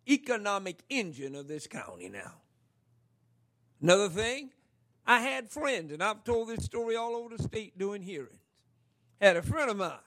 economic 0.08 0.78
engine 0.88 1.34
of 1.34 1.48
this 1.48 1.66
county 1.66 2.08
now. 2.08 2.34
Another 3.80 4.08
thing, 4.08 4.50
I 5.06 5.20
had 5.20 5.50
friends, 5.50 5.92
and 5.92 6.02
I've 6.02 6.24
told 6.24 6.48
this 6.48 6.64
story 6.64 6.96
all 6.96 7.16
over 7.16 7.36
the 7.36 7.42
state 7.42 7.78
doing 7.78 8.02
hearings. 8.02 8.38
Had 9.20 9.36
a 9.36 9.42
friend 9.42 9.70
of 9.70 9.76
mine 9.76 9.98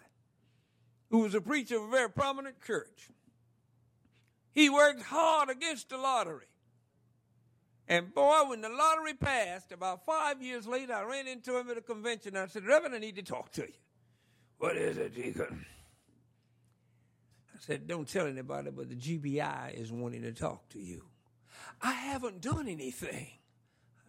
who 1.09 1.19
was 1.19 1.35
a 1.35 1.41
preacher 1.41 1.77
of 1.77 1.83
a 1.83 1.89
very 1.89 2.09
prominent 2.09 2.61
church. 2.61 3.09
He 4.51 4.69
worked 4.69 5.03
hard 5.03 5.49
against 5.49 5.89
the 5.89 5.97
lottery. 5.97 6.47
And 7.87 8.13
boy, 8.13 8.41
when 8.47 8.61
the 8.61 8.69
lottery 8.69 9.13
passed, 9.13 9.71
about 9.71 10.05
five 10.05 10.41
years 10.41 10.65
later, 10.65 10.93
I 10.93 11.03
ran 11.03 11.27
into 11.27 11.57
him 11.57 11.69
at 11.69 11.77
a 11.77 11.81
convention. 11.81 12.35
I 12.35 12.47
said, 12.47 12.65
Reverend, 12.65 12.95
I 12.95 12.99
need 12.99 13.15
to 13.17 13.23
talk 13.23 13.51
to 13.53 13.61
you. 13.61 13.73
What 14.57 14.75
is 14.75 14.97
it, 14.97 15.13
Deacon? 15.13 15.65
I 17.53 17.57
said, 17.59 17.87
Don't 17.87 18.07
tell 18.07 18.25
anybody, 18.25 18.71
but 18.71 18.89
the 18.89 18.95
GBI 18.95 19.79
is 19.79 19.91
wanting 19.91 20.23
to 20.23 20.33
talk 20.33 20.67
to 20.69 20.79
you. 20.79 21.03
I 21.81 21.91
haven't 21.91 22.41
done 22.41 22.67
anything. 22.67 23.27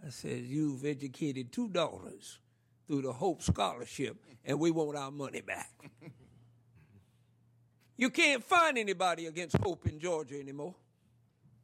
I 0.05 0.09
said, 0.09 0.45
You've 0.45 0.85
educated 0.87 1.53
two 1.53 1.69
daughters 1.69 2.39
through 2.87 3.03
the 3.03 3.13
Hope 3.13 3.43
Scholarship, 3.43 4.17
and 4.45 4.59
we 4.59 4.71
want 4.71 4.97
our 4.97 5.11
money 5.11 5.43
back. 5.43 5.71
you 7.99 8.09
can't 8.09 8.43
find 8.43 8.79
anybody 8.79 9.27
against 9.27 9.59
Hope 9.59 9.87
in 9.87 9.99
Georgia 9.99 10.39
anymore. 10.39 10.77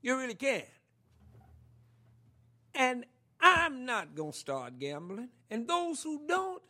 You 0.02 0.18
really 0.18 0.34
can't. 0.34 0.66
And 2.74 3.04
I'm 3.40 3.84
not 3.84 4.14
going 4.14 4.32
to 4.32 4.38
start 4.38 4.78
gambling. 4.78 5.28
And 5.50 5.68
those 5.68 6.02
who 6.02 6.20
don't, 6.26 6.62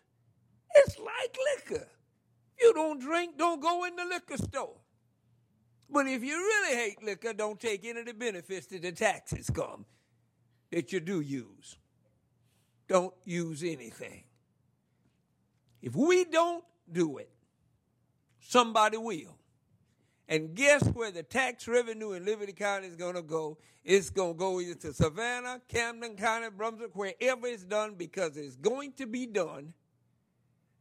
it's 0.74 0.99
like 0.99 1.37
liquor. 1.57 1.89
You 2.61 2.73
don't 2.74 3.01
drink, 3.01 3.39
don't 3.39 3.61
go 3.61 3.85
in 3.85 3.97
the 3.97 4.05
liquor 4.05 4.37
store. 4.37 4.77
But 5.91 6.07
if 6.07 6.24
you 6.24 6.37
really 6.37 6.77
hate 6.77 7.03
liquor, 7.03 7.35
don't 7.35 7.61
take 7.61 7.85
any 7.85 8.01
of 8.01 8.07
the 8.07 8.15
benefits 8.15 8.66
that 8.69 8.83
the 8.83 8.93
taxes 8.93 9.51
come 9.51 9.85
that 10.70 10.93
you 10.93 11.01
do 11.01 11.20
use. 11.20 11.77
Don't 12.89 13.15
use 13.24 13.62
anything. 13.62 14.24
If 15.83 15.95
we 15.95 16.24
don't 16.24 16.65
do 16.91 17.19
it, 17.19 17.31
somebody 18.41 18.97
will. 18.97 19.37
And 20.33 20.55
guess 20.55 20.83
where 20.95 21.11
the 21.11 21.23
tax 21.23 21.69
revenue 21.69 22.13
in 22.13 22.25
Liberty 22.25 22.55
County 22.55 22.87
is 22.87 22.97
going 22.97 23.17
to 23.17 23.23
go? 23.23 23.59
It's 23.85 24.09
going 24.09 24.33
to 24.33 24.39
go 24.39 24.61
either 24.63 24.73
to 24.77 24.95
Savannah, 24.95 25.61
Camden 25.69 26.17
County, 26.17 26.47
Brunswick, 26.49 26.97
wherever 26.97 27.47
it's 27.47 27.65
done, 27.65 27.97
because 27.99 28.39
it's 28.39 28.57
going 28.57 28.93
to 28.93 29.05
be 29.05 29.27
done. 29.27 29.75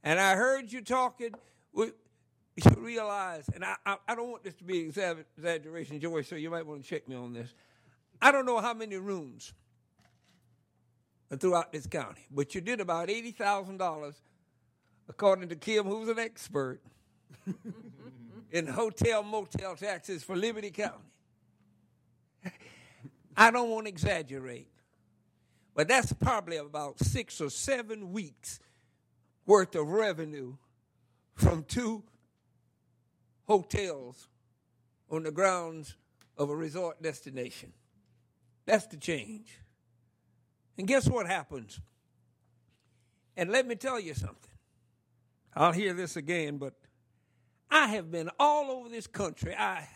And 0.05 0.21
I 0.21 0.35
heard 0.35 0.71
you 0.71 0.79
talking. 0.79 1.35
You 1.75 1.91
realize, 2.77 3.49
and 3.53 3.65
I, 3.65 3.75
I, 3.85 3.97
I 4.07 4.15
don't 4.15 4.31
want 4.31 4.45
this 4.45 4.53
to 4.53 4.63
be 4.63 4.79
exaggeration, 4.79 5.99
Joey, 5.99 6.23
so 6.23 6.37
you 6.37 6.49
might 6.49 6.65
want 6.65 6.83
to 6.83 6.89
check 6.89 7.09
me 7.09 7.17
on 7.17 7.33
this. 7.33 7.53
I 8.21 8.31
don't 8.31 8.45
know 8.45 8.59
how 8.59 8.73
many 8.73 8.95
rooms 8.95 9.51
throughout 11.37 11.73
this 11.73 11.87
county, 11.87 12.25
but 12.31 12.55
you 12.55 12.61
did 12.61 12.79
about 12.79 13.09
$80,000, 13.09 14.13
according 15.09 15.49
to 15.49 15.57
Kim, 15.57 15.87
who's 15.87 16.07
an 16.07 16.19
expert 16.19 16.79
in 18.51 18.67
hotel 18.67 19.23
motel 19.23 19.75
taxes 19.75 20.23
for 20.23 20.35
Liberty 20.35 20.71
County. 20.71 20.97
I 23.37 23.49
don't 23.49 23.69
want 23.69 23.85
to 23.85 23.89
exaggerate, 23.89 24.67
but 25.73 25.87
that's 25.87 26.11
probably 26.13 26.57
about 26.57 26.99
six 26.99 27.39
or 27.39 27.49
seven 27.49 28.11
weeks 28.11 28.59
worth 29.45 29.73
of 29.75 29.87
revenue 29.87 30.55
from 31.33 31.63
two 31.63 32.03
hotels 33.47 34.27
on 35.09 35.23
the 35.23 35.31
grounds 35.31 35.95
of 36.37 36.49
a 36.49 36.55
resort 36.55 37.01
destination. 37.01 37.71
That's 38.65 38.85
the 38.87 38.97
change. 38.97 39.59
And 40.77 40.87
guess 40.87 41.07
what 41.07 41.27
happens? 41.27 41.79
And 43.35 43.49
let 43.49 43.65
me 43.65 43.75
tell 43.75 43.99
you 43.99 44.13
something. 44.13 44.51
I'll 45.53 45.71
hear 45.71 45.93
this 45.93 46.15
again, 46.15 46.57
but 46.57 46.73
I 47.71 47.87
have 47.87 48.11
been 48.11 48.29
all 48.37 48.69
over 48.69 48.89
this 48.89 49.07
country. 49.07 49.55
I, 49.55 49.87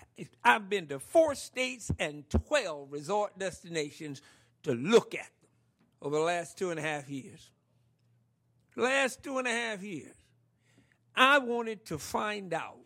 I've 0.43 0.69
been 0.69 0.88
to 0.88 0.99
four 0.99 1.35
states 1.35 1.91
and 1.99 2.23
12 2.30 2.89
resort 2.89 3.38
destinations 3.38 4.22
to 4.64 4.73
look 4.73 5.14
at 5.14 5.30
them. 5.41 5.49
over 6.02 6.15
the 6.15 6.23
last 6.23 6.57
two 6.57 6.72
and 6.72 6.80
a 6.80 6.81
half 6.81 7.10
years. 7.10 7.52
Last 8.77 9.22
two 9.23 9.38
and 9.38 9.47
a 9.47 9.52
half 9.52 9.84
years, 9.84 10.15
I 11.15 11.39
wanted 11.39 11.85
to 11.85 11.97
find 11.97 12.53
out, 12.53 12.77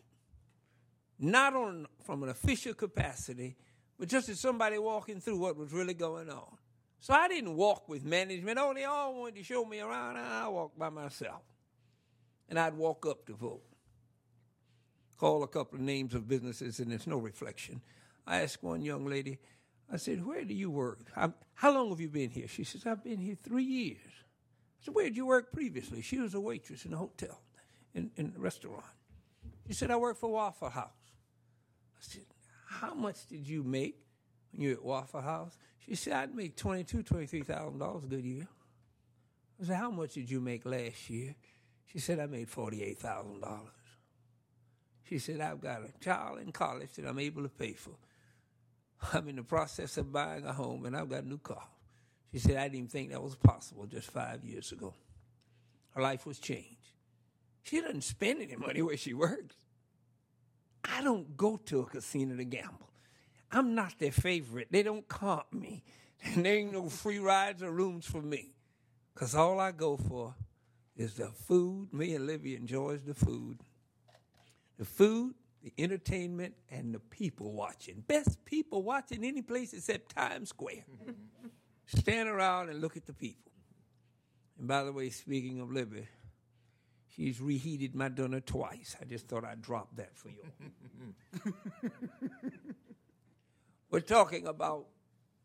not 1.18 1.54
on 1.54 1.86
from 2.04 2.22
an 2.22 2.28
official 2.28 2.74
capacity, 2.74 3.56
but 3.98 4.08
just 4.08 4.28
as 4.28 4.40
somebody 4.40 4.78
walking 4.78 5.20
through 5.20 5.38
what 5.38 5.56
was 5.56 5.72
really 5.72 5.94
going 5.94 6.30
on. 6.30 6.56
So 7.00 7.14
I 7.14 7.28
didn't 7.28 7.56
walk 7.56 7.88
with 7.88 8.04
management. 8.04 8.58
Oh, 8.60 8.74
they 8.74 8.84
all 8.84 9.14
wanted 9.14 9.36
to 9.36 9.42
show 9.42 9.64
me 9.64 9.80
around. 9.80 10.16
I 10.16 10.48
walked 10.48 10.78
by 10.78 10.90
myself. 10.90 11.42
And 12.48 12.58
I'd 12.58 12.74
walk 12.74 13.06
up 13.06 13.26
to 13.26 13.34
vote. 13.34 13.62
Call 15.20 15.42
a 15.42 15.46
couple 15.46 15.76
of 15.78 15.84
names 15.84 16.14
of 16.14 16.26
businesses, 16.26 16.80
and 16.80 16.90
there's 16.90 17.06
no 17.06 17.18
reflection. 17.18 17.82
I 18.26 18.40
asked 18.40 18.62
one 18.62 18.80
young 18.80 19.04
lady, 19.04 19.38
I 19.92 19.98
said, 19.98 20.24
Where 20.24 20.44
do 20.46 20.54
you 20.54 20.70
work? 20.70 21.00
I'm, 21.14 21.34
how 21.52 21.74
long 21.74 21.90
have 21.90 22.00
you 22.00 22.08
been 22.08 22.30
here? 22.30 22.48
She 22.48 22.64
says, 22.64 22.86
I've 22.86 23.04
been 23.04 23.20
here 23.20 23.34
three 23.34 23.64
years. 23.64 23.98
I 24.06 24.86
said, 24.86 24.94
Where 24.94 25.04
did 25.04 25.18
you 25.18 25.26
work 25.26 25.52
previously? 25.52 26.00
She 26.00 26.18
was 26.18 26.32
a 26.32 26.40
waitress 26.40 26.86
in 26.86 26.94
a 26.94 26.96
hotel, 26.96 27.38
in, 27.92 28.10
in 28.16 28.32
a 28.34 28.40
restaurant. 28.40 28.82
She 29.66 29.74
said, 29.74 29.90
I 29.90 29.96
work 29.96 30.16
for 30.16 30.30
Waffle 30.30 30.70
House. 30.70 30.88
I 31.98 32.00
said, 32.00 32.24
How 32.66 32.94
much 32.94 33.26
did 33.26 33.46
you 33.46 33.62
make 33.62 33.96
when 34.52 34.62
you 34.62 34.68
were 34.70 34.76
at 34.76 34.84
Waffle 34.84 35.20
House? 35.20 35.58
She 35.80 35.96
said, 35.96 36.14
I'd 36.14 36.34
make 36.34 36.56
twenty-two, 36.56 37.02
twenty-three 37.02 37.42
thousand 37.42 37.78
dollars 37.78 38.04
a 38.04 38.06
good 38.06 38.24
year. 38.24 38.48
I 39.60 39.66
said, 39.66 39.76
How 39.76 39.90
much 39.90 40.14
did 40.14 40.30
you 40.30 40.40
make 40.40 40.64
last 40.64 41.10
year? 41.10 41.34
She 41.92 41.98
said, 41.98 42.20
I 42.20 42.24
made 42.24 42.48
forty-eight 42.48 43.00
thousand 43.00 43.42
dollars. 43.42 43.68
She 45.10 45.18
said, 45.18 45.40
I've 45.40 45.60
got 45.60 45.82
a 45.82 45.90
child 45.98 46.38
in 46.38 46.52
college 46.52 46.92
that 46.94 47.04
I'm 47.04 47.18
able 47.18 47.42
to 47.42 47.48
pay 47.48 47.72
for. 47.72 47.90
I'm 49.12 49.28
in 49.28 49.36
the 49.36 49.42
process 49.42 49.96
of 49.96 50.12
buying 50.12 50.46
a 50.46 50.52
home 50.52 50.86
and 50.86 50.96
I've 50.96 51.08
got 51.08 51.24
a 51.24 51.28
new 51.28 51.38
car. 51.38 51.66
She 52.32 52.38
said, 52.38 52.58
I 52.58 52.68
didn't 52.68 52.92
think 52.92 53.10
that 53.10 53.20
was 53.20 53.34
possible 53.34 53.86
just 53.86 54.08
five 54.12 54.44
years 54.44 54.70
ago. 54.70 54.94
Her 55.96 56.02
life 56.02 56.26
was 56.26 56.38
changed. 56.38 56.76
She 57.64 57.80
doesn't 57.80 58.04
spend 58.04 58.40
any 58.40 58.54
money 58.54 58.82
where 58.82 58.96
she 58.96 59.12
works. 59.12 59.56
I 60.84 61.02
don't 61.02 61.36
go 61.36 61.56
to 61.56 61.80
a 61.80 61.86
casino 61.86 62.36
to 62.36 62.44
gamble. 62.44 62.88
I'm 63.50 63.74
not 63.74 63.98
their 63.98 64.12
favorite. 64.12 64.68
They 64.70 64.84
don't 64.84 65.08
comp 65.08 65.52
me. 65.52 65.82
And 66.22 66.44
there 66.46 66.54
ain't 66.54 66.72
no 66.72 66.88
free 66.88 67.18
rides 67.18 67.64
or 67.64 67.72
rooms 67.72 68.06
for 68.06 68.22
me. 68.22 68.54
Because 69.12 69.34
all 69.34 69.58
I 69.58 69.72
go 69.72 69.96
for 69.96 70.36
is 70.96 71.14
the 71.14 71.30
food. 71.30 71.92
Me 71.92 72.14
and 72.14 72.28
Livy 72.28 72.54
enjoys 72.54 73.02
the 73.02 73.14
food. 73.14 73.58
The 74.80 74.86
food, 74.86 75.34
the 75.62 75.74
entertainment, 75.76 76.54
and 76.70 76.94
the 76.94 77.00
people 77.00 77.52
watching. 77.52 78.02
Best 78.08 78.46
people 78.46 78.82
watching 78.82 79.24
any 79.24 79.42
place 79.42 79.74
except 79.74 80.16
Times 80.16 80.48
Square. 80.48 80.86
Stand 81.84 82.30
around 82.30 82.70
and 82.70 82.80
look 82.80 82.96
at 82.96 83.04
the 83.04 83.12
people. 83.12 83.52
And 84.58 84.66
by 84.66 84.82
the 84.84 84.90
way, 84.90 85.10
speaking 85.10 85.60
of 85.60 85.70
Libby, 85.70 86.08
she's 87.14 87.42
reheated 87.42 87.94
my 87.94 88.08
dinner 88.08 88.40
twice. 88.40 88.96
I 88.98 89.04
just 89.04 89.28
thought 89.28 89.44
I'd 89.44 89.60
drop 89.60 89.94
that 89.96 90.16
for 90.16 90.30
you. 90.30 91.52
We're 93.90 94.00
talking 94.00 94.46
about 94.46 94.86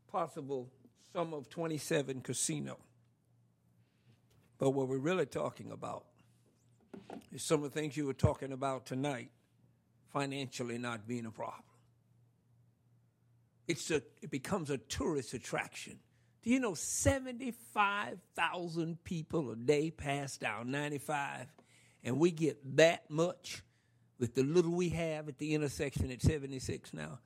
possible 0.07 0.72
sum 1.12 1.34
of 1.34 1.49
27 1.49 2.22
casino. 2.22 2.78
But 4.57 4.70
what 4.70 4.88
we're 4.88 4.98
really 4.98 5.26
talking 5.26 5.74
about 5.74 6.06
is 7.32 7.44
some 7.44 7.64
of 7.64 7.74
the 7.74 7.80
things 7.80 7.98
you 7.98 8.06
were 8.06 8.14
talking 8.14 8.52
about 8.52 8.86
tonight, 8.86 9.32
financially 10.12 10.78
not 10.78 11.08
being 11.08 11.26
a 11.26 11.32
problem. 11.32 11.64
It's 13.68 13.90
a, 13.92 14.02
it 14.22 14.30
becomes 14.30 14.70
a 14.70 14.78
tourist 14.78 15.34
attraction. 15.34 15.98
Do 16.44 16.52
you 16.52 16.60
know 16.60 16.76
75,000 16.76 19.04
people 19.04 19.50
a 19.52 19.56
day 19.56 19.90
pass 19.90 20.38
down 20.38 20.70
95, 20.70 21.48
and 22.04 22.20
we 22.20 22.30
get 22.30 22.78
that 22.78 23.10
much 23.10 23.64
with 24.20 24.36
the 24.36 24.44
little 24.44 24.76
we 24.76 24.90
have 24.90 25.28
at 25.28 25.40
the 25.40 25.56
intersection 25.56 26.12
at 26.12 26.22
76 26.22 26.94
now? 26.94 27.18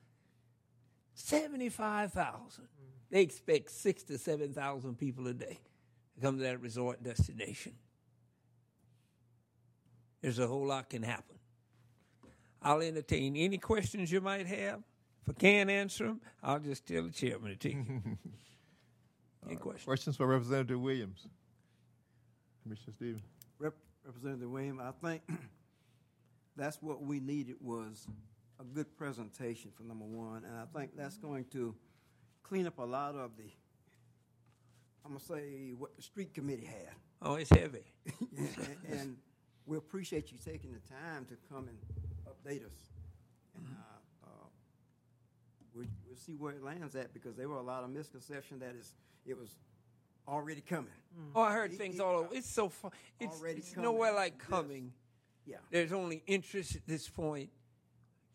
75,000. 1.14 2.66
They 3.10 3.20
expect 3.20 3.70
six 3.70 4.02
to 4.04 4.16
7,000 4.16 4.96
people 4.96 5.26
a 5.26 5.34
day 5.34 5.58
to 6.14 6.20
come 6.20 6.38
to 6.38 6.44
that 6.44 6.60
resort 6.60 7.02
destination. 7.02 7.74
There's 10.20 10.38
a 10.38 10.46
whole 10.46 10.66
lot 10.66 10.90
can 10.90 11.02
happen. 11.02 11.36
I'll 12.62 12.80
entertain 12.82 13.36
any 13.36 13.58
questions 13.58 14.12
you 14.12 14.20
might 14.20 14.46
have. 14.46 14.80
If 15.22 15.30
I 15.30 15.32
can't 15.32 15.70
answer 15.70 16.06
them, 16.06 16.20
I'll 16.42 16.58
just 16.58 16.86
tell 16.86 17.04
the 17.04 17.10
chairman 17.10 17.50
to 17.50 17.56
take 17.56 17.76
it. 17.76 18.18
Any 19.46 19.56
questions? 19.56 19.84
Questions 19.84 20.16
for 20.16 20.26
Representative 20.26 20.80
Williams? 20.80 21.26
Commissioner 22.62 22.92
Stevens? 22.96 23.22
Rep- 23.58 23.74
Representative 24.04 24.50
William, 24.50 24.80
I 24.80 24.92
think 25.06 25.22
that's 26.56 26.82
what 26.82 27.02
we 27.02 27.20
needed 27.20 27.56
was 27.60 28.06
a 28.60 28.64
good 28.64 28.94
presentation 28.96 29.70
for 29.74 29.84
number 29.84 30.04
one, 30.04 30.44
and 30.44 30.54
I 30.56 30.64
think 30.78 30.96
that's 30.96 31.16
going 31.16 31.46
to 31.52 31.74
clean 32.42 32.66
up 32.66 32.78
a 32.78 32.84
lot 32.84 33.14
of 33.14 33.30
the, 33.38 33.50
I'm 35.04 35.12
gonna 35.12 35.20
say, 35.20 35.72
what 35.76 35.96
the 35.96 36.02
street 36.02 36.34
committee 36.34 36.66
had. 36.66 36.94
Oh, 37.22 37.34
it's 37.34 37.50
heavy. 37.50 37.84
and, 38.36 38.76
and 38.90 39.16
we 39.66 39.76
appreciate 39.76 40.32
you 40.32 40.38
taking 40.44 40.72
the 40.72 40.80
time 40.88 41.26
to 41.26 41.36
come 41.52 41.68
and 41.68 41.78
update 42.26 42.64
us. 42.64 42.72
And 43.56 43.66
mm-hmm. 43.66 43.74
uh, 44.24 44.26
uh, 44.26 44.46
we, 45.74 45.86
we'll 46.06 46.16
see 46.16 46.34
where 46.34 46.52
it 46.52 46.62
lands 46.62 46.96
at 46.96 47.12
because 47.12 47.36
there 47.36 47.48
were 47.48 47.58
a 47.58 47.62
lot 47.62 47.84
of 47.84 47.90
misconception 47.90 48.58
that 48.60 48.74
is 48.78 48.94
it 49.26 49.38
was 49.38 49.56
already 50.26 50.60
coming. 50.60 50.86
Mm. 51.18 51.30
Oh, 51.34 51.42
I 51.42 51.52
heard 51.52 51.72
things 51.72 52.00
all 52.00 52.16
over. 52.16 52.28
Uh, 52.28 52.38
it's 52.38 52.50
so 52.50 52.68
fun. 52.68 52.92
It's, 53.18 53.38
Already 53.38 53.58
it's 53.58 53.70
coming 53.70 53.90
nowhere 53.90 54.12
like 54.12 54.38
this. 54.38 54.46
coming. 54.46 54.92
Yeah. 55.46 55.56
There's 55.70 55.92
only 55.92 56.22
interest 56.26 56.76
at 56.76 56.86
this 56.86 57.08
point. 57.08 57.50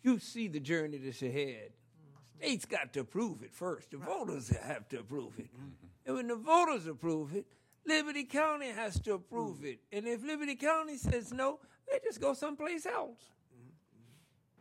You 0.04 0.20
see 0.20 0.48
the 0.48 0.60
journey 0.60 0.98
that's 0.98 1.22
ahead. 1.22 1.72
Mm-hmm. 1.72 2.46
States 2.46 2.66
got 2.66 2.94
to 2.94 3.00
approve 3.02 3.44
it 3.44 3.54
first. 3.54 3.92
The 3.92 3.98
voters 3.98 4.50
have 4.50 4.88
to 4.90 5.00
approve 5.00 5.40
it. 5.40 5.50
Mm-hmm. 5.54 5.86
And 6.06 6.16
when 6.16 6.28
the 6.28 6.36
voters 6.36 6.86
approve 6.86 7.36
it, 7.36 7.46
Liberty 7.88 8.24
County 8.24 8.70
has 8.70 9.00
to 9.02 9.14
approve 9.14 9.60
hmm. 9.60 9.66
it. 9.66 9.80
And 9.92 10.08
if 10.08 10.24
Liberty 10.24 10.56
County 10.56 10.98
says 10.98 11.32
no, 11.32 11.60
they 11.90 12.00
just 12.04 12.20
go 12.20 12.34
someplace 12.34 12.86
else. 12.86 13.20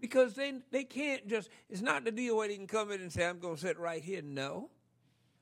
Because 0.00 0.34
they 0.34 0.52
they 0.70 0.84
can't 0.84 1.26
just 1.26 1.48
it's 1.70 1.80
not 1.80 2.04
the 2.04 2.10
deal 2.10 2.36
where 2.36 2.48
they 2.48 2.56
can 2.56 2.66
come 2.66 2.90
in 2.90 3.00
and 3.00 3.10
say, 3.10 3.26
I'm 3.26 3.38
gonna 3.38 3.56
sit 3.56 3.78
right 3.78 4.02
here. 4.02 4.20
No. 4.22 4.70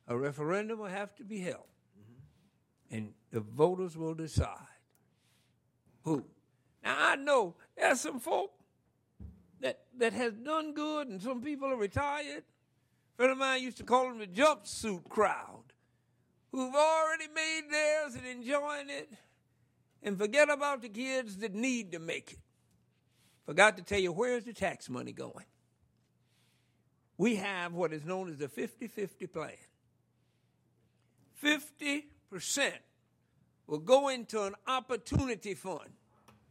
A 0.06 0.16
referendum 0.16 0.78
will 0.78 0.86
have 0.86 1.14
to 1.16 1.24
be 1.24 1.40
held. 1.40 1.66
Mm-hmm. 1.98 2.96
And 2.96 3.14
the 3.32 3.40
voters 3.40 3.96
will 3.96 4.14
decide 4.14 4.56
who. 6.02 6.24
Now 6.84 6.96
I 6.98 7.16
know 7.16 7.56
there's 7.76 8.00
some 8.00 8.20
folk 8.20 8.52
that 9.60 9.80
that 9.98 10.12
has 10.12 10.34
done 10.34 10.74
good, 10.74 11.08
and 11.08 11.20
some 11.20 11.40
people 11.40 11.68
are 11.68 11.76
retired. 11.76 12.44
A 12.44 13.16
friend 13.16 13.32
of 13.32 13.38
mine 13.38 13.62
used 13.62 13.78
to 13.78 13.84
call 13.84 14.08
them 14.08 14.18
the 14.18 14.26
jumpsuit 14.26 15.08
crowd, 15.08 15.61
who've 16.52 16.74
already 16.74 17.26
made 17.34 17.62
theirs 17.70 18.14
and 18.14 18.26
enjoying 18.26 18.90
it, 18.90 19.12
and 20.02 20.18
forget 20.18 20.50
about 20.50 20.82
the 20.82 20.88
kids 20.88 21.38
that 21.38 21.54
need 21.54 21.92
to 21.92 21.98
make 21.98 22.32
it. 22.32 22.38
Forgot 23.46 23.78
to 23.78 23.82
tell 23.82 23.98
you 23.98 24.12
where's 24.12 24.44
the 24.44 24.52
tax 24.52 24.88
money 24.88 25.12
going. 25.12 25.46
We 27.18 27.36
have 27.36 27.72
what 27.72 27.92
is 27.92 28.04
known 28.04 28.30
as 28.30 28.38
the 28.38 28.48
50-50 28.48 29.32
plan. 29.32 29.50
50% 31.42 32.02
will 33.66 33.78
go 33.78 34.08
into 34.08 34.42
an 34.42 34.54
opportunity 34.66 35.54
fund. 35.54 35.90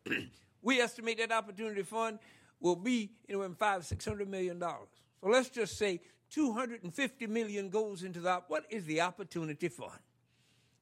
we 0.62 0.80
estimate 0.82 1.18
that 1.20 1.32
opportunity 1.32 1.84
fund 1.84 2.20
will 2.60 2.76
be 2.76 3.12
anywhere 3.28 3.48
from 3.48 3.56
five, 3.56 3.86
six 3.86 4.06
hundred 4.06 4.30
million 4.30 4.60
dollars. 4.60 4.90
So 5.22 5.30
let's 5.30 5.50
just 5.50 5.78
say 5.78 6.02
250 6.32 7.28
million 7.28 7.70
goes 7.70 8.04
into 8.04 8.22
that. 8.22 8.46
what 8.48 8.66
is 8.70 8.86
the 8.86 9.02
opportunity 9.02 9.68
fund? 9.68 10.00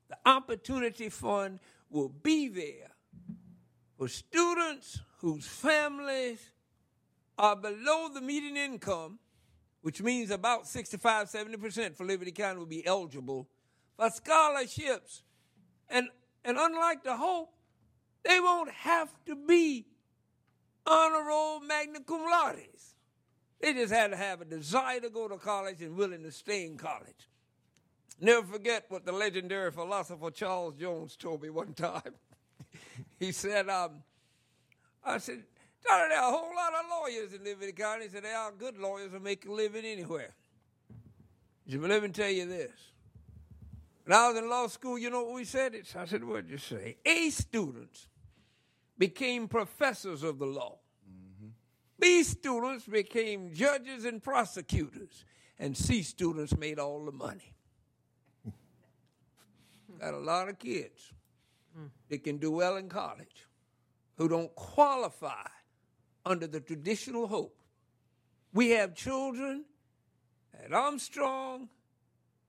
The 0.10 0.18
opportunity 0.26 1.10
fund 1.10 1.60
will 1.90 2.10
be 2.10 2.48
there 2.48 2.92
for 3.98 4.08
students 4.08 5.02
whose 5.18 5.46
families 5.46 6.52
are 7.38 7.56
below 7.56 8.10
the 8.14 8.22
median 8.22 8.58
income, 8.58 9.20
which 9.82 10.02
means 10.02 10.32
about 10.32 10.68
65, 10.68 11.30
70% 11.30 11.96
for 11.96 12.06
Liberty 12.06 12.32
County 12.32 12.60
will 12.60 12.66
be 12.66 12.86
eligible 12.86 13.48
for 13.98 14.10
scholarships. 14.10 15.24
And, 15.90 16.10
and 16.44 16.58
unlike 16.58 17.04
the 17.04 17.16
Hope, 17.16 17.54
they 18.24 18.40
won't 18.40 18.72
have 18.72 19.10
to 19.26 19.36
be 19.36 19.86
honor 20.86 21.24
roll 21.24 21.60
magna 21.62 22.00
cum 22.02 22.22
laudes. 22.22 22.96
They 23.62 23.74
just 23.74 23.94
had 23.94 24.12
to 24.12 24.18
have 24.18 24.42
a 24.42 24.46
desire 24.46 25.00
to 25.02 25.10
go 25.10 25.28
to 25.28 25.38
college 25.38 25.82
and 25.82 25.96
willing 25.96 26.24
to 26.24 26.32
stay 26.32 26.66
in 26.66 26.78
college. 26.78 27.28
Never 28.22 28.46
forget 28.46 28.86
what 28.90 29.06
the 29.06 29.12
legendary 29.12 29.72
philosopher 29.72 30.32
Charles 30.32 30.76
Jones 30.76 31.16
told 31.16 31.42
me 31.42 31.50
one 31.50 31.74
time. 31.76 32.14
he 33.20 33.32
said, 33.32 33.70
um, 33.70 34.04
I 35.04 35.18
said, 35.18 35.44
Johnny, 35.88 36.10
there 36.10 36.20
are 36.20 36.30
a 36.30 36.38
whole 36.38 36.56
lot 36.56 36.74
of 36.74 36.86
lawyers 36.90 37.34
in 37.34 37.44
Liberty 37.44 37.72
County. 37.72 38.04
He 38.04 38.10
said, 38.10 38.24
there 38.24 38.38
are 38.38 38.52
good 38.52 38.78
lawyers 38.78 39.12
who 39.12 39.20
make 39.20 39.46
a 39.46 39.52
living 39.52 39.86
anywhere. 39.86 40.34
He 41.66 41.72
said, 41.72 41.82
but 41.82 41.90
let 41.90 42.04
me 42.04 42.10
tell 42.10 42.30
you 42.30 42.46
this. 42.46 42.72
When 44.06 44.18
I 44.18 44.30
was 44.30 44.38
in 44.38 44.50
law 44.50 44.68
school, 44.68 44.98
you 44.98 45.10
know 45.10 45.24
what 45.24 45.36
we 45.36 45.46
said? 45.46 45.76
It's, 45.76 45.96
I 45.96 46.06
said, 46.06 46.24
what'd 46.24 46.50
you 46.50 46.58
say? 46.58 46.98
A 47.06 47.30
students 47.30 48.08
became 48.98 49.48
professors 49.48 50.24
of 50.24 50.40
the 50.40 50.46
law. 50.46 50.80
B 52.00 52.24
students 52.24 52.86
became 52.86 53.54
judges 53.54 54.06
and 54.06 54.24
prosecutors. 54.24 55.26
And 55.58 55.76
C 55.76 56.04
students 56.04 56.58
made 56.58 56.80
all 56.80 57.04
the 57.06 57.12
money. 57.12 57.54
Got 60.00 60.14
a 60.14 60.20
lot 60.20 60.48
of 60.48 60.58
kids 60.58 61.12
that 62.08 62.24
can 62.24 62.38
do 62.38 62.52
well 62.52 62.78
in 62.78 62.88
college 62.88 63.48
who 64.18 64.30
don't 64.30 64.54
qualify 64.56 65.48
under 66.26 66.48
the 66.48 66.62
traditional 66.62 67.28
hope. 67.28 67.58
We 68.54 68.70
have 68.72 68.96
children 68.96 69.66
at 70.64 70.74
Armstrong, 70.74 71.70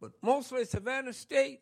but 0.01 0.13
mostly 0.23 0.65
Savannah 0.65 1.13
State, 1.13 1.61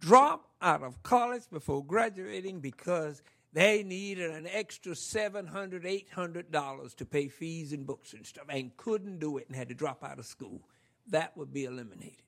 drop 0.00 0.50
out 0.60 0.82
of 0.82 1.02
college 1.02 1.44
before 1.50 1.84
graduating 1.84 2.60
because 2.60 3.22
they 3.54 3.84
needed 3.84 4.32
an 4.32 4.48
extra 4.50 4.92
$700, 4.92 6.04
$800 6.12 6.96
to 6.96 7.06
pay 7.06 7.28
fees 7.28 7.72
and 7.72 7.86
books 7.86 8.12
and 8.12 8.26
stuff 8.26 8.46
and 8.48 8.76
couldn't 8.76 9.20
do 9.20 9.38
it 9.38 9.46
and 9.46 9.54
had 9.54 9.68
to 9.68 9.74
drop 9.74 10.02
out 10.02 10.18
of 10.18 10.26
school. 10.26 10.68
That 11.06 11.36
would 11.36 11.52
be 11.52 11.64
eliminated. 11.64 12.24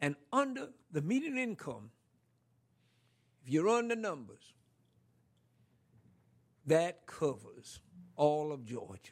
And 0.00 0.14
under 0.32 0.68
the 0.92 1.02
median 1.02 1.36
income, 1.36 1.90
if 3.44 3.52
you 3.52 3.66
run 3.66 3.88
the 3.88 3.96
numbers, 3.96 4.54
that 6.66 7.06
covers 7.06 7.80
all 8.14 8.52
of 8.52 8.64
Georgia, 8.64 9.10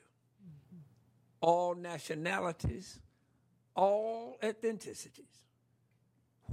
all 1.40 1.74
nationalities, 1.74 3.00
all 3.74 4.38
ethnicities. 4.40 5.24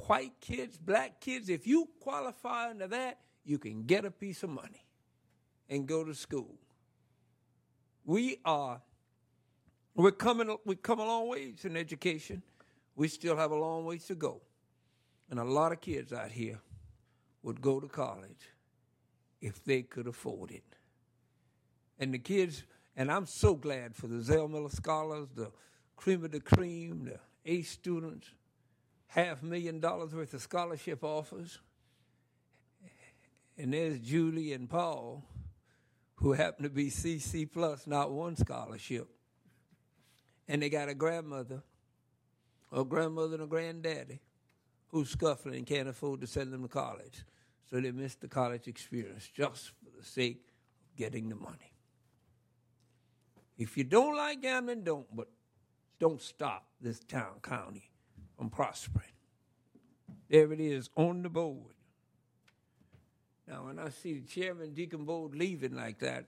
White 0.08 0.42
kids, 0.42 0.78
black 0.78 1.22
kids, 1.22 1.50
if 1.50 1.68
you 1.68 1.88
qualify 2.00 2.72
under 2.72 2.88
that, 2.88 3.20
you 3.46 3.58
can 3.58 3.84
get 3.84 4.06
a 4.06 4.12
piece 4.12 4.44
of 4.44 4.50
money 4.50 4.86
and 5.70 5.88
go 5.88 6.04
to 6.04 6.14
school. 6.14 6.56
We 8.06 8.40
are, 8.44 8.82
we're 9.96 10.12
coming, 10.12 10.56
we've 10.66 10.82
come 10.82 11.00
a 11.00 11.06
long 11.06 11.30
ways 11.30 11.64
in 11.64 11.78
education. 11.78 12.42
We 12.96 13.08
still 13.08 13.36
have 13.36 13.52
a 13.52 13.56
long 13.56 13.86
ways 13.86 14.06
to 14.06 14.16
go. 14.16 14.42
And 15.30 15.40
a 15.40 15.44
lot 15.44 15.72
of 15.72 15.82
kids 15.82 16.14
out 16.14 16.32
here 16.32 16.60
would 17.44 17.62
go 17.62 17.80
to 17.80 17.88
college 17.88 18.50
if 19.42 19.64
they 19.64 19.82
could 19.82 20.08
afford 20.08 20.52
it. 20.52 20.64
And 22.00 22.14
the 22.14 22.20
kids, 22.20 22.64
and 22.96 23.12
I'm 23.12 23.26
so 23.26 23.56
glad 23.56 23.96
for 23.96 24.08
the 24.08 24.22
Zell 24.22 24.48
Miller 24.48 24.70
Scholars, 24.70 25.30
the 25.36 25.52
cream 25.96 26.24
of 26.26 26.32
the 26.32 26.40
cream, 26.40 27.06
the 27.06 27.20
A 27.46 27.62
students, 27.62 28.28
half 29.08 29.42
million 29.42 29.80
dollars 29.80 30.14
worth 30.14 30.34
of 30.34 30.42
scholarship 30.42 31.04
offers. 31.04 31.60
And 33.58 33.74
there's 33.74 34.00
Julie 34.00 34.54
and 34.54 34.70
Paul, 34.70 35.24
who 36.16 36.34
happen 36.34 36.64
to 36.64 36.70
be 36.70 36.90
CC 36.90 37.50
plus, 37.52 37.88
not 37.88 38.12
one 38.12 38.36
scholarship. 38.36 39.08
And 40.48 40.62
they 40.62 40.70
got 40.70 40.90
a 40.90 40.94
grandmother, 40.94 41.64
a 42.72 42.84
grandmother 42.84 43.36
and 43.36 43.44
a 43.44 43.48
granddaddy, 43.48 44.20
who's 44.88 45.10
scuffling 45.10 45.56
and 45.56 45.68
can't 45.68 45.90
afford 45.90 46.22
to 46.22 46.28
send 46.28 46.54
them 46.54 46.64
to 46.64 46.68
college. 46.68 47.24
So 47.70 47.80
they 47.80 47.92
miss 47.92 48.16
the 48.16 48.28
college 48.28 48.68
experience 48.68 49.28
just 49.34 49.70
for 49.70 49.98
the 49.98 50.06
sake 50.06 50.42
of 50.90 50.98
getting 50.98 51.30
the 51.30 51.36
money. 51.36 51.74
If 53.58 53.78
you 53.78 53.84
don't 53.86 54.16
like 54.16 54.42
gambling, 54.42 54.84
don't, 54.84 55.08
but 55.16 55.30
don't 56.00 56.22
stop 56.22 56.66
this 56.82 57.00
town, 57.00 57.40
county 57.42 57.90
from 58.38 58.50
prospering. 58.50 59.08
There 60.30 60.52
it 60.52 60.60
is 60.60 60.90
on 60.96 61.24
the 61.24 61.30
board. 61.30 61.75
Now, 63.48 63.66
when 63.66 63.78
I 63.78 63.90
see 63.90 64.14
the 64.20 64.28
chairman, 64.28 64.74
Deacon 64.74 65.06
Bold, 65.06 65.36
leaving 65.36 65.76
like 65.76 66.00
that, 66.00 66.26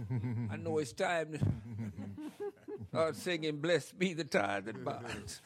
I 0.50 0.56
know 0.56 0.78
it's 0.78 0.92
time 0.94 1.32
to 1.32 1.38
start 2.88 3.16
singing, 3.16 3.58
Blessed 3.60 3.98
be 3.98 4.14
the 4.14 4.24
tithe 4.24 4.64
that 4.64 4.82
binds. 4.82 5.42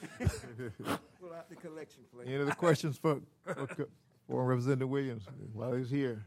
Pull 1.20 1.34
out 1.34 1.48
the 1.48 1.56
collection 1.56 2.02
plate. 2.12 2.28
Any 2.28 2.36
other 2.40 2.52
questions 2.52 2.98
for, 2.98 3.20
for, 3.44 3.88
for 4.28 4.44
Representative 4.46 4.88
Williams 4.88 5.24
while 5.52 5.74
he's 5.74 5.90
here? 5.90 6.24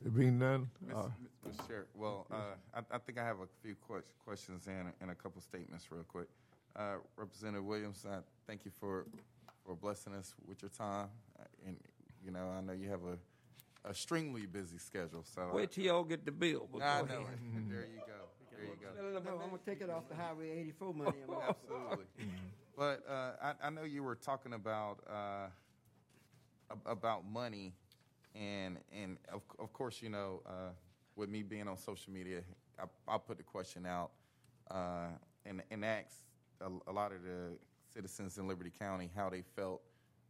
There 0.00 0.10
being 0.12 0.38
none, 0.38 0.68
Mr. 0.86 1.06
uh, 1.06 1.08
Mr. 1.48 1.66
Chair, 1.66 1.86
well, 1.94 2.26
uh, 2.30 2.36
I, 2.74 2.80
I 2.94 2.98
think 2.98 3.18
I 3.18 3.24
have 3.24 3.40
a 3.40 3.46
few 3.62 3.74
que- 3.88 4.02
questions 4.22 4.66
and, 4.66 4.92
and 5.00 5.10
a 5.10 5.14
couple 5.14 5.40
statements 5.40 5.86
real 5.90 6.04
quick. 6.04 6.28
Uh, 6.76 6.96
Representative 7.16 7.64
Williams, 7.64 8.04
I 8.10 8.18
thank 8.46 8.66
you 8.66 8.70
for, 8.78 9.06
for 9.64 9.74
blessing 9.74 10.14
us 10.14 10.34
with 10.46 10.60
your 10.60 10.68
time. 10.70 11.08
Uh, 11.38 11.44
And, 11.66 11.76
you 12.24 12.30
know, 12.30 12.48
I 12.56 12.60
know 12.60 12.72
you 12.72 12.88
have 12.90 13.00
a 13.04 13.18
extremely 13.88 14.46
busy 14.46 14.78
schedule, 14.78 15.24
so. 15.24 15.50
Wait 15.52 15.70
till 15.72 15.84
y'all 15.84 16.04
get 16.04 16.24
the 16.24 16.32
bill. 16.32 16.68
I 16.82 17.02
know 17.02 17.20
it. 17.20 17.38
There 17.68 17.86
you 17.86 18.00
go. 18.06 18.20
There 18.50 18.64
you 18.64 18.76
go. 18.80 19.20
No, 19.30 19.42
I'm 19.42 19.50
gonna 19.50 19.58
take 19.66 19.80
it 19.82 19.90
off 19.90 20.08
the 20.08 20.14
Highway 20.14 20.50
84 20.60 20.94
money. 20.94 21.16
Absolutely. 21.48 22.04
But 22.76 23.04
uh, 23.08 23.32
I, 23.42 23.66
I 23.66 23.70
know 23.70 23.82
you 23.84 24.02
were 24.02 24.14
talking 24.16 24.52
about 24.54 24.98
uh, 25.08 25.46
about 26.86 27.24
money, 27.26 27.72
and 28.34 28.78
and 28.92 29.18
of, 29.32 29.42
of 29.58 29.72
course, 29.72 30.00
you 30.02 30.08
know, 30.08 30.40
uh, 30.46 30.70
with 31.16 31.28
me 31.28 31.42
being 31.42 31.68
on 31.68 31.76
social 31.76 32.12
media, 32.12 32.40
I, 32.78 32.84
I 33.14 33.18
put 33.18 33.36
the 33.38 33.42
question 33.44 33.86
out 33.86 34.10
uh, 34.70 35.08
and 35.46 35.62
and 35.70 35.84
asked 35.84 36.22
a, 36.60 36.68
a 36.90 36.92
lot 36.92 37.12
of 37.12 37.22
the 37.22 37.56
citizens 37.92 38.38
in 38.38 38.48
Liberty 38.48 38.72
County 38.76 39.10
how 39.14 39.28
they 39.30 39.42
felt 39.42 39.82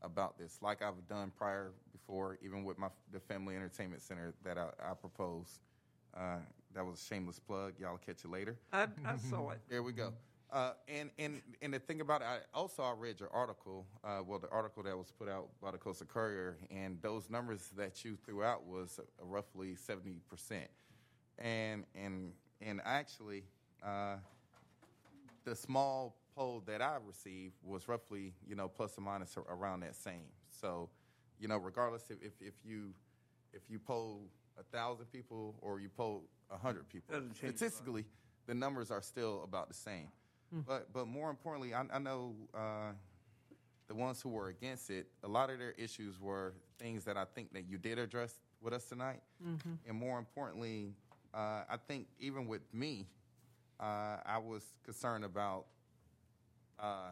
about 0.04 0.38
this, 0.38 0.58
like 0.60 0.82
I've 0.82 1.06
done 1.08 1.32
prior 1.36 1.72
before, 1.92 2.38
even 2.42 2.64
with 2.64 2.78
my 2.78 2.88
the 3.12 3.20
Family 3.20 3.56
Entertainment 3.56 4.02
Center 4.02 4.34
that 4.44 4.58
I, 4.58 4.68
I 4.90 4.94
proposed. 4.94 5.60
Uh, 6.16 6.36
that 6.74 6.84
was 6.84 7.00
a 7.00 7.04
shameless 7.04 7.38
plug. 7.38 7.74
Y'all 7.78 7.98
catch 7.98 8.24
it 8.24 8.30
later. 8.30 8.56
I, 8.72 8.86
I 9.04 9.16
saw 9.16 9.50
it. 9.52 9.60
There 9.68 9.82
we 9.82 9.92
go. 9.92 10.12
Uh, 10.52 10.72
and, 10.88 11.10
and, 11.18 11.42
and 11.62 11.74
the 11.74 11.80
thing 11.80 12.00
about 12.00 12.20
it, 12.20 12.26
I 12.26 12.38
also 12.56 12.82
I 12.84 12.92
read 12.96 13.18
your 13.18 13.30
article, 13.30 13.86
uh, 14.04 14.20
well, 14.24 14.38
the 14.38 14.48
article 14.50 14.84
that 14.84 14.96
was 14.96 15.10
put 15.10 15.28
out 15.28 15.48
by 15.60 15.72
the 15.72 15.78
Coastal 15.78 16.06
Courier, 16.06 16.56
and 16.70 16.98
those 17.02 17.28
numbers 17.28 17.70
that 17.76 18.04
you 18.04 18.16
threw 18.24 18.44
out 18.44 18.64
was 18.64 19.00
uh, 19.00 19.24
roughly 19.24 19.74
70%. 19.74 20.20
And, 21.38 21.84
and, 21.96 22.32
and 22.60 22.80
actually, 22.84 23.42
uh, 23.84 24.16
the 25.44 25.56
small 25.56 26.14
poll 26.36 26.62
that 26.66 26.82
I 26.82 26.96
received 27.06 27.54
was 27.62 27.88
roughly, 27.88 28.32
you 28.46 28.54
know, 28.54 28.68
plus 28.68 28.96
or 28.98 29.02
minus 29.02 29.36
around 29.48 29.80
that 29.80 29.94
same. 29.96 30.26
So, 30.50 30.88
you 31.38 31.48
know, 31.48 31.56
regardless 31.56 32.10
if, 32.10 32.18
if, 32.22 32.32
if 32.40 32.54
you 32.64 32.94
if 33.52 33.62
you 33.68 33.78
poll 33.78 34.22
a 34.58 34.62
thousand 34.76 35.06
people 35.06 35.54
or 35.60 35.80
you 35.80 35.88
poll 35.88 36.24
a 36.50 36.56
hundred 36.56 36.88
people, 36.88 37.14
statistically, 37.34 38.04
the 38.46 38.54
numbers 38.54 38.90
are 38.90 39.02
still 39.02 39.42
about 39.44 39.68
the 39.68 39.74
same. 39.74 40.08
But 40.66 40.92
but 40.92 41.06
more 41.08 41.30
importantly, 41.30 41.74
I, 41.74 41.84
I 41.92 41.98
know 41.98 42.34
uh, 42.54 42.92
the 43.88 43.94
ones 43.94 44.20
who 44.22 44.28
were 44.28 44.48
against 44.48 44.88
it. 44.90 45.08
A 45.24 45.28
lot 45.28 45.50
of 45.50 45.58
their 45.58 45.72
issues 45.72 46.20
were 46.20 46.54
things 46.78 47.04
that 47.04 47.16
I 47.16 47.24
think 47.24 47.52
that 47.54 47.64
you 47.68 47.76
did 47.78 47.98
address 47.98 48.34
with 48.62 48.72
us 48.72 48.84
tonight, 48.84 49.20
and 49.88 49.96
more 49.96 50.18
importantly, 50.18 50.94
uh, 51.34 51.64
I 51.68 51.76
think 51.88 52.06
even 52.20 52.46
with 52.46 52.62
me, 52.72 53.06
uh, 53.80 54.18
I 54.24 54.38
was 54.38 54.62
concerned 54.84 55.24
about 55.24 55.66
uh, 56.78 57.10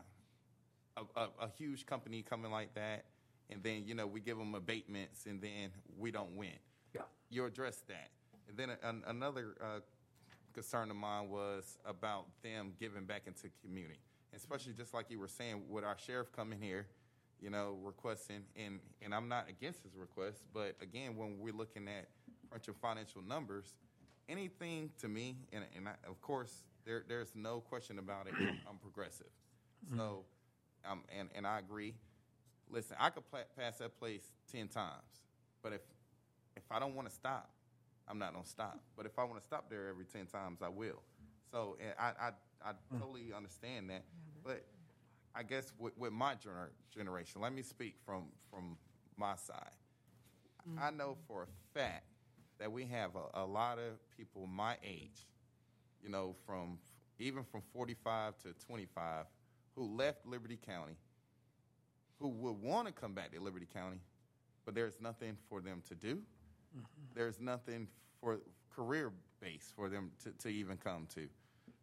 a, 0.96 1.20
a, 1.20 1.28
a 1.42 1.48
huge 1.56 1.86
company 1.86 2.22
coming 2.22 2.50
like 2.50 2.74
that, 2.74 3.04
and 3.50 3.62
then 3.62 3.84
you 3.86 3.94
know 3.94 4.06
we 4.06 4.20
give 4.20 4.38
them 4.38 4.54
abatements, 4.54 5.26
and 5.26 5.40
then 5.40 5.70
we 5.98 6.10
don't 6.10 6.36
win. 6.36 6.58
Yeah. 6.94 7.02
You 7.30 7.44
address 7.46 7.82
that, 7.88 8.10
and 8.48 8.56
then 8.56 8.70
an, 8.82 9.02
another 9.06 9.54
uh, 9.60 9.80
concern 10.52 10.90
of 10.90 10.96
mine 10.96 11.28
was 11.28 11.78
about 11.84 12.26
them 12.42 12.72
giving 12.78 13.04
back 13.04 13.22
into 13.26 13.48
community, 13.64 14.00
especially 14.36 14.74
just 14.74 14.92
like 14.94 15.10
you 15.10 15.18
were 15.18 15.28
saying, 15.28 15.62
with 15.68 15.84
our 15.84 15.96
sheriff 15.98 16.30
coming 16.32 16.60
here, 16.60 16.86
you 17.40 17.50
know, 17.50 17.78
requesting, 17.82 18.42
and 18.56 18.78
and 19.00 19.14
I'm 19.14 19.28
not 19.28 19.48
against 19.48 19.82
his 19.82 19.96
request, 19.96 20.42
but 20.52 20.76
again, 20.80 21.16
when 21.16 21.38
we're 21.38 21.54
looking 21.54 21.88
at 21.88 22.08
crunching 22.50 22.74
financial 22.74 23.22
numbers, 23.22 23.74
anything 24.28 24.90
to 25.00 25.08
me, 25.08 25.36
and, 25.52 25.64
and 25.76 25.88
I, 25.88 25.92
of 26.08 26.20
course, 26.20 26.62
there 26.84 27.02
there's 27.08 27.32
no 27.34 27.60
question 27.60 27.98
about 27.98 28.26
it. 28.26 28.34
I'm 28.68 28.76
progressive, 28.80 29.30
so, 29.90 30.24
mm-hmm. 30.86 30.92
um, 30.92 31.02
and 31.18 31.28
and 31.34 31.46
I 31.46 31.58
agree. 31.58 31.94
Listen, 32.70 32.96
I 32.98 33.10
could 33.10 33.28
pla- 33.30 33.40
pass 33.58 33.78
that 33.78 33.98
place 33.98 34.24
ten 34.50 34.68
times, 34.68 35.24
but 35.62 35.72
if 35.72 35.80
if 36.56 36.64
I 36.70 36.78
don't 36.78 36.94
want 36.94 37.08
to 37.08 37.14
stop, 37.14 37.50
I'm 38.08 38.18
not 38.18 38.32
gonna 38.32 38.46
stop. 38.46 38.78
But 38.96 39.06
if 39.06 39.18
I 39.18 39.24
want 39.24 39.40
to 39.40 39.46
stop 39.46 39.68
there 39.70 39.88
every 39.88 40.04
ten 40.04 40.26
times, 40.26 40.60
I 40.62 40.68
will. 40.68 41.02
So 41.50 41.76
and 41.80 41.94
I 41.98 42.28
I, 42.28 42.30
I 42.64 42.72
mm. 42.72 43.00
totally 43.00 43.32
understand 43.36 43.90
that, 43.90 44.04
but 44.44 44.64
I 45.34 45.42
guess 45.42 45.72
with, 45.78 45.96
with 45.96 46.12
my 46.12 46.34
gener- 46.34 46.72
generation, 46.94 47.40
let 47.40 47.52
me 47.52 47.62
speak 47.62 47.96
from 48.04 48.24
from 48.50 48.76
my 49.16 49.36
side. 49.36 49.56
I 50.78 50.88
mm-hmm. 50.88 50.96
know 50.96 51.16
for 51.26 51.42
a 51.42 51.78
fact 51.78 52.04
that 52.58 52.70
we 52.70 52.84
have 52.84 53.10
a, 53.16 53.42
a 53.42 53.44
lot 53.44 53.78
of 53.78 53.98
people 54.16 54.46
my 54.46 54.76
age, 54.84 55.26
you 56.02 56.08
know, 56.08 56.36
from 56.46 56.78
even 57.18 57.44
from 57.44 57.62
45 57.72 58.38
to 58.38 58.52
25, 58.66 59.26
who 59.74 59.96
left 59.96 60.26
Liberty 60.26 60.58
County 60.66 60.94
who 62.22 62.28
would 62.28 62.62
want 62.62 62.86
to 62.86 62.92
come 62.92 63.12
back 63.12 63.32
to 63.32 63.40
Liberty 63.40 63.66
County, 63.74 63.98
but 64.64 64.74
there's 64.74 65.00
nothing 65.00 65.36
for 65.48 65.60
them 65.60 65.82
to 65.88 65.94
do. 65.94 66.20
There's 67.14 67.40
nothing 67.40 67.88
for 68.20 68.38
career 68.74 69.12
base 69.40 69.72
for 69.74 69.88
them 69.88 70.12
to, 70.22 70.30
to 70.30 70.48
even 70.48 70.76
come 70.76 71.06
to. 71.14 71.28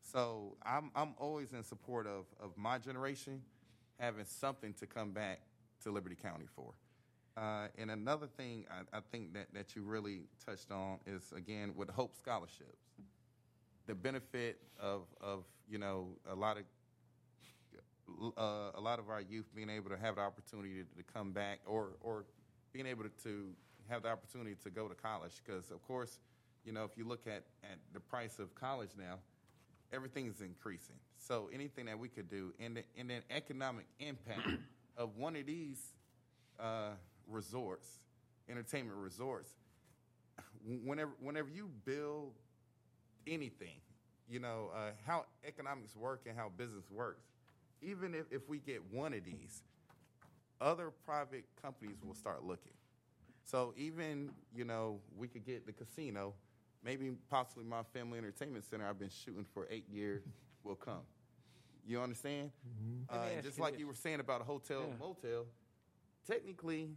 So 0.01 0.55
I'm, 0.65 0.91
I'm 0.95 1.13
always 1.17 1.51
in 1.51 1.61
support 1.61 2.07
of, 2.07 2.25
of 2.41 2.57
my 2.57 2.77
generation 2.77 3.41
having 3.99 4.25
something 4.25 4.73
to 4.75 4.87
come 4.87 5.11
back 5.11 5.41
to 5.83 5.91
Liberty 5.91 6.15
County 6.15 6.45
for. 6.55 6.73
Uh, 7.37 7.67
and 7.77 7.91
another 7.91 8.27
thing 8.27 8.65
I, 8.71 8.97
I 8.97 9.01
think 9.11 9.33
that, 9.33 9.47
that 9.53 9.75
you 9.75 9.83
really 9.83 10.21
touched 10.45 10.71
on 10.71 10.99
is, 11.05 11.33
again, 11.35 11.73
with 11.75 11.89
Hope 11.89 12.15
Scholarships. 12.15 12.87
The 13.87 13.95
benefit 13.95 14.61
of, 14.79 15.03
of 15.21 15.43
you 15.69 15.77
know, 15.77 16.07
a 16.29 16.35
lot 16.35 16.57
of 16.57 16.63
uh, 18.37 18.71
a 18.75 18.81
lot 18.81 18.99
of 18.99 19.09
our 19.09 19.21
youth 19.21 19.45
being 19.55 19.69
able 19.69 19.89
to 19.89 19.97
have 19.97 20.15
the 20.15 20.21
opportunity 20.21 20.83
to, 20.83 21.03
to 21.03 21.03
come 21.13 21.31
back 21.31 21.59
or, 21.65 21.89
or 22.01 22.25
being 22.73 22.85
able 22.85 23.03
to, 23.03 23.09
to 23.23 23.47
have 23.89 24.03
the 24.03 24.09
opportunity 24.09 24.55
to 24.63 24.69
go 24.69 24.87
to 24.87 24.95
college. 24.95 25.41
Because, 25.45 25.71
of 25.71 25.81
course, 25.87 26.19
you 26.65 26.71
know, 26.71 26.83
if 26.83 26.91
you 26.97 27.07
look 27.07 27.25
at, 27.27 27.43
at 27.63 27.77
the 27.93 27.99
price 27.99 28.39
of 28.39 28.53
college 28.55 28.91
now, 28.97 29.19
everything 29.91 30.27
is 30.27 30.41
increasing. 30.41 30.95
So 31.17 31.49
anything 31.53 31.85
that 31.85 31.97
we 31.97 32.07
could 32.07 32.29
do 32.29 32.53
and 32.59 32.77
the, 32.77 32.83
and 32.97 33.09
the 33.09 33.21
economic 33.31 33.85
impact 33.99 34.47
of 34.97 35.17
one 35.17 35.35
of 35.35 35.45
these 35.45 35.93
uh, 36.59 36.91
resorts, 37.27 37.87
entertainment 38.49 38.97
resorts, 38.97 39.51
whenever 40.83 41.11
whenever 41.21 41.49
you 41.49 41.69
build 41.85 42.33
anything, 43.27 43.79
you 44.29 44.39
know 44.39 44.69
uh, 44.75 44.91
how 45.05 45.25
economics 45.47 45.95
work 45.95 46.21
and 46.27 46.37
how 46.37 46.49
business 46.57 46.85
works. 46.91 47.23
Even 47.81 48.13
if, 48.13 48.25
if 48.31 48.47
we 48.49 48.59
get 48.59 48.81
one 48.91 49.13
of 49.13 49.23
these, 49.23 49.61
other 50.61 50.91
private 51.05 51.45
companies 51.61 51.97
will 52.03 52.13
start 52.15 52.43
looking. 52.43 52.73
So 53.45 53.73
even 53.77 54.31
you 54.55 54.65
know 54.65 54.99
we 55.17 55.27
could 55.27 55.45
get 55.45 55.65
the 55.65 55.73
casino, 55.73 56.33
maybe 56.83 57.11
possibly 57.29 57.63
my 57.63 57.83
family 57.93 58.17
entertainment 58.19 58.65
center 58.65 58.85
I've 58.87 58.99
been 58.99 59.09
shooting 59.09 59.45
for 59.53 59.67
eight 59.69 59.87
years 59.89 60.23
will 60.63 60.75
come. 60.75 61.01
You 61.87 62.01
understand? 62.01 62.51
Let 62.65 62.83
me 62.85 63.05
Uh, 63.09 63.23
ask 63.23 63.33
and 63.35 63.43
just 63.43 63.59
like 63.59 63.73
this. 63.73 63.79
you 63.79 63.87
were 63.87 63.95
saying 63.95 64.19
about 64.19 64.41
a 64.41 64.43
hotel 64.43 64.85
Yeah. 64.89 64.95
motel, 64.99 65.45
technically, 66.27 66.89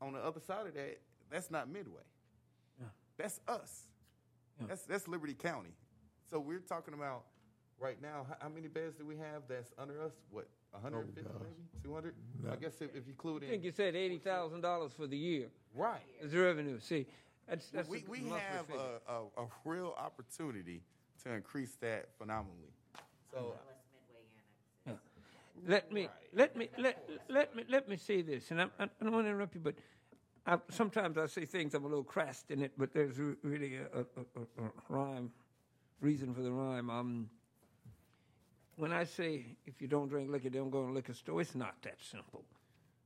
on 0.00 0.14
the 0.14 0.18
other 0.18 0.40
side 0.40 0.66
of 0.66 0.74
that, 0.74 0.98
that's 1.30 1.50
not 1.50 1.68
Midway. 1.68 2.02
That's 3.18 3.40
us. 3.46 3.86
That's 4.66 4.84
that's 4.86 5.06
Liberty 5.06 5.34
County. 5.34 5.74
So 6.30 6.40
we're 6.40 6.58
talking 6.60 6.94
about 6.94 7.24
right 7.82 8.00
now. 8.00 8.26
How, 8.28 8.36
how 8.40 8.48
many 8.48 8.68
beds 8.68 8.96
do 8.96 9.04
we 9.04 9.16
have 9.16 9.42
that's 9.48 9.72
under 9.78 10.00
us? 10.02 10.12
What, 10.30 10.46
150 10.70 11.22
gosh. 11.22 11.32
maybe 11.40 11.84
200? 11.84 12.14
I 12.50 12.56
guess 12.56 12.74
if, 12.80 12.94
if 12.94 13.06
you 13.06 13.12
include 13.12 13.42
in. 13.42 13.48
I 13.48 13.52
in 13.52 13.60
think 13.60 13.64
you 13.64 13.72
said 13.72 13.96
eighty 13.96 14.18
thousand 14.18 14.60
dollars 14.60 14.92
for 14.96 15.06
the 15.06 15.16
year. 15.16 15.48
Right. 15.74 16.00
As 16.24 16.34
revenue. 16.34 16.78
See, 16.80 17.06
that's 17.48 17.68
that's 17.68 17.88
we, 17.88 17.98
a 17.98 18.10
we 18.10 18.20
monthly 18.20 18.40
have 18.40 18.66
figure. 18.66 18.80
a, 19.08 19.12
a, 19.12 19.44
a 19.44 19.48
real 19.64 19.94
opportunity 19.98 20.82
to 21.24 21.32
increase 21.32 21.76
that 21.80 22.08
phenomenally. 22.18 22.72
So 23.32 23.54
Let 25.66 25.92
me 25.92 26.08
let 26.32 26.56
me 26.56 26.68
let 26.78 27.08
let 27.28 27.54
me 27.54 27.64
let 27.68 27.88
me 27.88 27.96
say 27.96 28.22
this, 28.22 28.50
and 28.50 28.62
I'm, 28.62 28.70
I 28.78 28.88
don't 29.00 29.12
want 29.12 29.26
to 29.26 29.30
interrupt 29.30 29.54
you, 29.54 29.60
but 29.60 29.74
I, 30.46 30.58
sometimes 30.70 31.18
I 31.18 31.26
say 31.26 31.44
things 31.44 31.74
I'm 31.74 31.84
a 31.84 31.88
little 31.88 32.02
crass 32.02 32.44
in 32.48 32.62
it, 32.62 32.72
but 32.76 32.92
there's 32.92 33.18
re- 33.18 33.36
really 33.42 33.76
a, 33.76 34.00
a, 34.00 34.00
a, 34.00 34.64
a 34.64 34.70
rhyme, 34.88 35.30
reason 36.00 36.34
for 36.34 36.40
the 36.42 36.50
rhyme. 36.50 36.90
Um, 36.90 37.28
when 38.76 38.92
I 38.92 39.04
say 39.04 39.44
if 39.66 39.80
you 39.80 39.88
don't 39.88 40.08
drink 40.08 40.30
liquor, 40.30 40.48
don't 40.48 40.70
go 40.70 40.84
to 40.84 40.90
a 40.90 40.94
liquor 40.94 41.14
store, 41.14 41.40
it's 41.40 41.54
not 41.54 41.74
that 41.82 41.96
simple. 42.00 42.44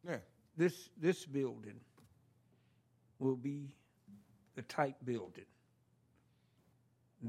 Yeah. 0.06 0.18
This 0.56 0.88
this 0.96 1.26
building 1.26 1.80
will 3.18 3.36
be 3.36 3.68
the 4.54 4.62
type 4.62 4.96
building 5.04 5.44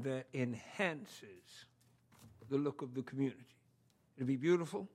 that 0.02 0.26
enhances 0.34 1.66
the 2.48 2.56
look 2.56 2.82
of 2.82 2.94
the 2.94 3.02
community. 3.02 3.46
It'll 4.16 4.26
be 4.26 4.36
beautiful. 4.36 4.88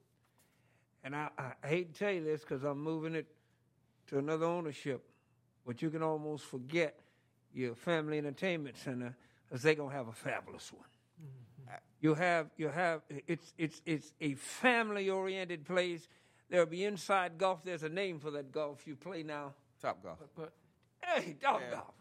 And 1.03 1.15
I, 1.15 1.29
I 1.37 1.67
hate 1.67 1.93
to 1.93 1.99
tell 1.99 2.11
you 2.11 2.23
this 2.23 2.41
because 2.41 2.63
I'm 2.63 2.81
moving 2.81 3.15
it 3.15 3.27
to 4.07 4.17
another 4.17 4.45
ownership, 4.45 5.03
but 5.65 5.81
you 5.81 5.89
can 5.89 6.01
almost 6.01 6.45
forget 6.45 6.99
your 7.53 7.75
family 7.75 8.17
entertainment 8.17 8.77
center 8.77 9.15
because 9.47 9.61
they're 9.61 9.75
going 9.75 9.89
to 9.89 9.95
have 9.95 10.07
a 10.07 10.13
fabulous 10.13 10.71
one. 10.71 10.85
You 12.03 12.15
have, 12.15 12.47
you 12.57 12.67
have, 12.67 12.99
it's, 13.27 13.53
it's, 13.57 13.81
it's 13.85 14.11
a 14.19 14.33
family 14.33 15.09
oriented 15.09 15.63
place. 15.63 16.09
There'll 16.49 16.65
be 16.65 16.83
inside 16.83 17.37
golf. 17.37 17.63
There's 17.63 17.83
a 17.83 17.89
name 17.89 18.19
for 18.19 18.29
that 18.31 18.51
golf 18.51 18.85
you 18.85 18.97
play 18.97 19.23
now. 19.23 19.53
Top 19.81 20.03
golf. 20.03 20.17
But, 20.35 20.51
hey, 21.01 21.37
dog 21.41 21.61
Yeah. 21.61 21.71
golf. 21.71 21.93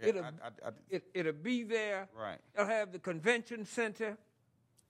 Yeah, 0.00 0.08
it'll, 0.08 0.24
I- 0.24 0.28
I- 0.28 0.68
I- 0.68 0.72
it, 0.88 1.04
it'll 1.12 1.34
be 1.34 1.64
there. 1.64 2.08
Right. 2.18 2.38
You'll 2.56 2.64
have 2.64 2.92
the 2.92 2.98
convention 2.98 3.66
center. 3.66 4.16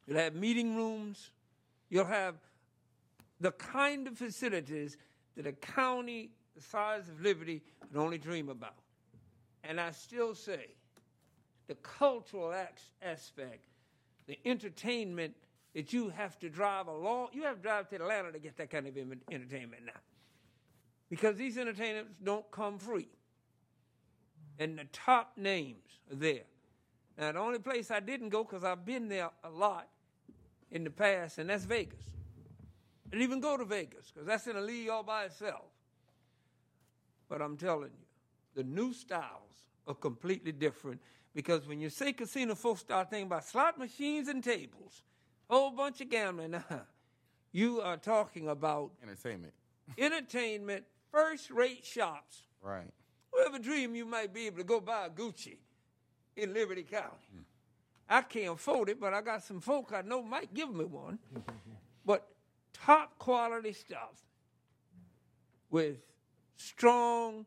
You'll 0.06 0.18
have 0.18 0.36
meeting 0.36 0.76
rooms. 0.76 1.32
You'll 1.90 2.04
have 2.04 2.36
the 3.40 3.50
kind 3.50 4.06
of 4.06 4.16
facilities 4.16 4.96
that 5.36 5.44
a 5.44 5.52
county 5.52 6.30
the 6.54 6.62
size 6.62 7.08
of 7.08 7.20
Liberty 7.20 7.62
could 7.80 7.98
only 7.98 8.18
dream 8.18 8.48
about. 8.48 8.76
And 9.64 9.80
I 9.80 9.90
still 9.90 10.36
say 10.36 10.66
the 11.66 11.74
cultural 11.74 12.52
ax- 12.52 12.90
aspect, 13.02 13.64
the 14.26 14.38
entertainment 14.44 15.34
that 15.74 15.92
you 15.92 16.10
have 16.10 16.38
to 16.40 16.48
drive 16.48 16.86
a 16.86 16.92
long, 16.94 17.28
you 17.32 17.42
have 17.44 17.56
to 17.56 17.62
drive 17.62 17.88
to 17.88 17.96
Atlanta 17.96 18.32
to 18.32 18.38
get 18.38 18.56
that 18.56 18.70
kind 18.70 18.86
of 18.86 18.96
entertainment 18.96 19.86
now. 19.86 20.00
Because 21.08 21.36
these 21.36 21.58
entertainments 21.58 22.14
don't 22.22 22.48
come 22.50 22.78
free. 22.78 23.08
And 24.58 24.78
the 24.78 24.84
top 24.92 25.32
names 25.36 26.00
are 26.10 26.16
there. 26.16 26.44
Now, 27.18 27.32
the 27.32 27.38
only 27.38 27.58
place 27.58 27.90
I 27.90 28.00
didn't 28.00 28.30
go, 28.30 28.44
because 28.44 28.64
I've 28.64 28.84
been 28.84 29.08
there 29.08 29.30
a 29.44 29.50
lot 29.50 29.88
in 30.70 30.84
the 30.84 30.90
past, 30.90 31.38
and 31.38 31.50
that's 31.50 31.64
Vegas. 31.64 32.04
I 33.06 33.10
didn't 33.10 33.22
even 33.24 33.40
go 33.40 33.56
to 33.56 33.64
Vegas, 33.64 34.10
because 34.10 34.26
that's 34.26 34.46
in 34.46 34.56
a 34.56 34.60
league 34.60 34.88
all 34.88 35.02
by 35.02 35.24
itself. 35.24 35.64
But 37.28 37.42
I'm 37.42 37.56
telling 37.56 37.90
you, 37.90 38.06
the 38.54 38.62
new 38.62 38.92
styles 38.92 39.68
are 39.86 39.94
completely 39.94 40.52
different 40.52 41.00
because 41.34 41.66
when 41.66 41.80
you 41.80 41.90
say 41.90 42.12
casino, 42.12 42.54
folks 42.54 42.80
start 42.80 43.10
thinking 43.10 43.26
about 43.26 43.44
slot 43.44 43.78
machines 43.78 44.28
and 44.28 44.42
tables, 44.42 45.02
whole 45.48 45.70
bunch 45.70 46.00
of 46.00 46.10
gambling. 46.10 46.62
you 47.52 47.80
are 47.80 47.96
talking 47.96 48.48
about 48.48 48.90
entertainment, 49.02 49.54
entertainment, 49.98 50.84
first-rate 51.10 51.84
shops. 51.84 52.42
Right. 52.62 52.90
Whoever 53.32 53.58
dream 53.58 53.94
you 53.94 54.04
might 54.04 54.32
be 54.32 54.46
able 54.46 54.58
to 54.58 54.64
go 54.64 54.80
buy 54.80 55.06
a 55.06 55.10
Gucci 55.10 55.56
in 56.36 56.52
Liberty 56.52 56.82
County. 56.82 57.16
Hmm. 57.34 57.42
I 58.08 58.22
can't 58.22 58.54
afford 58.54 58.90
it, 58.90 59.00
but 59.00 59.14
I 59.14 59.22
got 59.22 59.42
some 59.42 59.60
folk 59.60 59.92
I 59.94 60.02
know 60.02 60.22
might 60.22 60.52
give 60.52 60.72
me 60.74 60.84
one. 60.84 61.18
but 62.04 62.28
top 62.72 63.18
quality 63.18 63.72
stuff 63.72 64.26
with 65.70 65.96
strong 66.56 67.46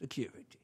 security. 0.00 0.59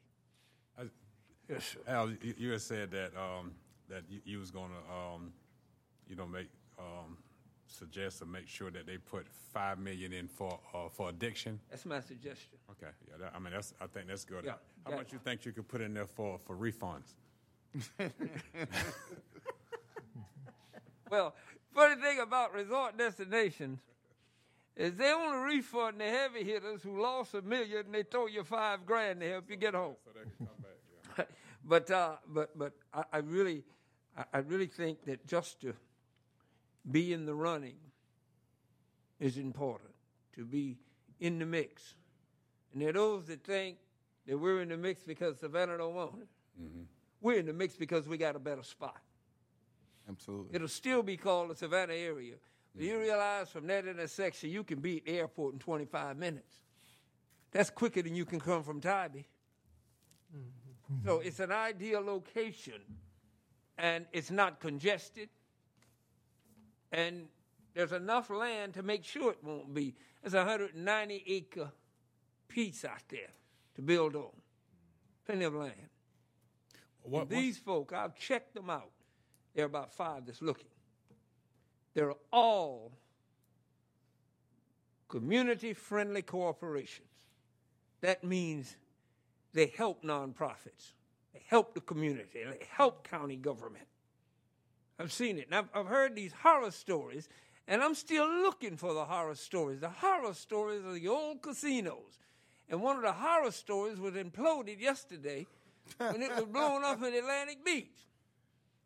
Yes, 1.49 1.75
sir. 1.75 1.81
Al, 1.87 2.11
you, 2.11 2.35
you 2.37 2.51
had 2.53 2.61
said 2.61 2.91
that 2.91 3.13
um, 3.17 3.53
that 3.89 4.03
you, 4.09 4.21
you 4.25 4.39
was 4.39 4.51
going 4.51 4.71
to, 4.71 4.93
um, 4.93 5.33
you 6.09 6.17
know, 6.17 6.27
make 6.27 6.49
um, 6.79 7.19
suggest 7.67 8.23
or 8.23 8.27
make 8.27 8.49
sure 8.49 8.71
that 8.71 8.87
they 8.87 8.99
put 8.99 9.27
five 9.53 9.79
million 9.79 10.13
in 10.13 10.27
for 10.29 10.59
uh, 10.75 10.89
for 10.89 11.09
addiction. 11.09 11.61
That's 11.71 11.87
my 11.87 12.01
suggestion. 12.01 12.59
Okay, 12.71 12.93
yeah, 13.09 13.17
that, 13.21 13.33
I 13.35 13.39
mean 13.39 13.53
that's 13.53 13.75
I 13.81 13.87
think 13.87 14.09
that's 14.09 14.25
good. 14.25 14.45
Yeah, 14.45 14.53
How 14.85 14.91
yeah. 14.91 14.97
much 14.97 15.13
you 15.13 15.19
think 15.19 15.45
you 15.45 15.53
could 15.53 15.69
put 15.69 15.81
in 15.81 15.95
there 15.95 16.07
for 16.07 16.39
for 16.39 16.57
refunds? 16.57 17.15
Well, 21.11 21.35
funny 21.75 22.01
thing 22.01 22.19
about 22.21 22.53
resort 22.53 22.99
destinations 22.99 23.79
is 24.77 24.95
they 24.95 25.13
only 25.13 25.55
refund 25.55 26.01
the 26.01 26.05
heavy 26.05 26.45
hitters 26.45 26.83
who 26.83 27.01
lost 27.01 27.35
a 27.35 27.43
million 27.43 27.87
and 27.87 27.95
they 27.95 28.03
throw 28.03 28.27
you 28.27 28.43
five 28.45 28.85
grand 28.85 29.21
to 29.21 29.29
help 29.31 29.49
you 29.49 29.57
get 29.57 29.75
home. 29.75 29.97
So 30.05 30.11
they 30.13 30.23
can 30.23 30.47
come 30.47 30.49
back. 31.17 31.29
But 31.67 31.91
uh, 31.91 32.17
but 32.29 32.57
but 32.57 32.73
I, 32.95 33.05
I 33.13 33.19
really 33.19 33.65
I, 34.17 34.25
I 34.35 34.39
really 34.39 34.67
think 34.67 35.05
that 35.05 35.27
just 35.27 35.61
to 35.63 35.75
be 36.91 37.13
in 37.13 37.27
the 37.27 37.35
running 37.35 37.77
is 39.19 39.37
important. 39.37 39.91
To 40.35 40.45
be 40.45 40.77
in 41.19 41.39
the 41.39 41.47
mix. 41.47 41.95
And 42.73 42.83
there 42.83 42.91
are 42.91 42.93
those 42.93 43.27
that 43.27 43.43
think 43.43 43.79
that 44.27 44.37
we're 44.37 44.61
in 44.61 44.69
the 44.69 44.77
mix 44.77 45.03
because 45.03 45.39
Savannah 45.41 45.79
don't 45.79 45.95
want 45.95 46.15
it. 46.21 46.29
Mm-hmm. 46.63 46.83
We're 47.21 47.39
in 47.39 47.47
the 47.47 47.53
mix 47.53 47.75
because 47.75 48.07
we 48.07 48.19
got 48.19 48.37
a 48.37 48.39
better 48.39 48.63
spot. 48.63 49.01
Absolutely. 50.09 50.55
It'll 50.55 50.69
still 50.69 51.03
be 51.03 51.17
called 51.17 51.51
the 51.51 51.55
Savannah 51.55 51.95
area. 51.95 52.35
But 52.75 52.85
you 52.85 52.93
mm-hmm. 52.93 53.01
realize 53.01 53.49
from 53.49 53.67
that 53.69 53.87
intersection, 53.87 54.51
you 54.51 54.63
can 54.63 54.81
be 54.81 54.99
at 54.99 55.07
the 55.07 55.13
airport 55.13 55.55
in 55.55 55.59
25 55.59 56.17
minutes. 56.19 56.61
That's 57.51 57.71
quicker 57.71 58.03
than 58.03 58.15
you 58.15 58.27
can 58.27 58.39
come 58.39 58.63
from 58.63 58.81
Tybee. 58.81 59.25
Mm-hmm. 60.37 60.66
So 61.05 61.21
it's 61.21 61.41
an 61.41 61.53
ideal 61.53 62.01
location, 62.01 62.81
and 63.77 64.07
it's 64.13 64.31
not 64.31 64.61
congested. 64.61 65.29
And 66.93 67.29
There's 67.75 67.93
enough 67.93 68.31
land 68.31 68.73
to 68.75 68.83
make 68.83 69.05
sure 69.05 69.33
it 69.33 69.45
won't 69.45 69.75
be. 69.75 69.95
There's 70.23 70.33
a 70.33 70.39
190 70.39 71.25
acre 71.27 71.71
piece 72.49 72.87
out 72.87 73.07
there 73.11 73.29
to 73.75 73.83
build 73.83 74.17
on. 74.17 74.31
Plenty 75.27 75.45
of 75.45 75.55
land. 75.55 75.91
What- 77.03 77.29
these 77.29 77.59
folk, 77.59 77.93
I've 77.93 78.15
checked 78.15 78.55
them 78.55 78.71
out. 78.71 78.91
There 79.53 79.65
are 79.65 79.67
about 79.67 79.93
five 79.93 80.25
that's 80.25 80.41
looking. 80.41 80.71
They're 81.93 82.15
all 82.33 82.93
community 85.09 85.75
friendly 85.75 86.23
corporations. 86.23 87.09
That 88.01 88.25
means 88.25 88.75
they 89.57 89.73
help 89.77 90.05
nonprofits, 90.05 90.93
they 91.33 91.43
help 91.47 91.75
the 91.75 91.81
community, 91.81 92.45
they 92.45 92.67
help 92.71 93.09
county 93.09 93.37
government. 93.37 93.87
I've 94.99 95.13
seen 95.13 95.39
it. 95.39 95.47
And 95.47 95.55
I've, 95.55 95.69
I've 95.75 95.87
heard 95.87 96.15
these 96.15 96.33
horror 96.33 96.71
stories, 96.71 97.29
and 97.67 97.83
I'm 97.83 97.95
still 97.95 98.29
looking 98.29 98.77
for 98.77 98.93
the 98.95 99.05
horror 99.05 99.35
stories. 99.35 99.81
The 99.81 99.89
horror 99.89 100.35
stories 100.35 100.85
of 100.85 100.95
the 100.95 101.09
old 101.09 101.43
casinos. 101.43 102.21
And 102.69 102.83
one 102.83 102.97
of 102.97 103.03
the 103.03 103.13
horror 103.13 103.51
stories 103.51 103.99
was 103.99 104.15
imploded 104.15 104.81
yesterday 104.81 105.47
when 105.99 106.23
it 106.23 106.35
was 106.35 106.45
blown 106.45 106.85
up 106.85 107.03
in 107.03 107.15
Atlantic 107.15 107.65
Beach. 107.65 107.97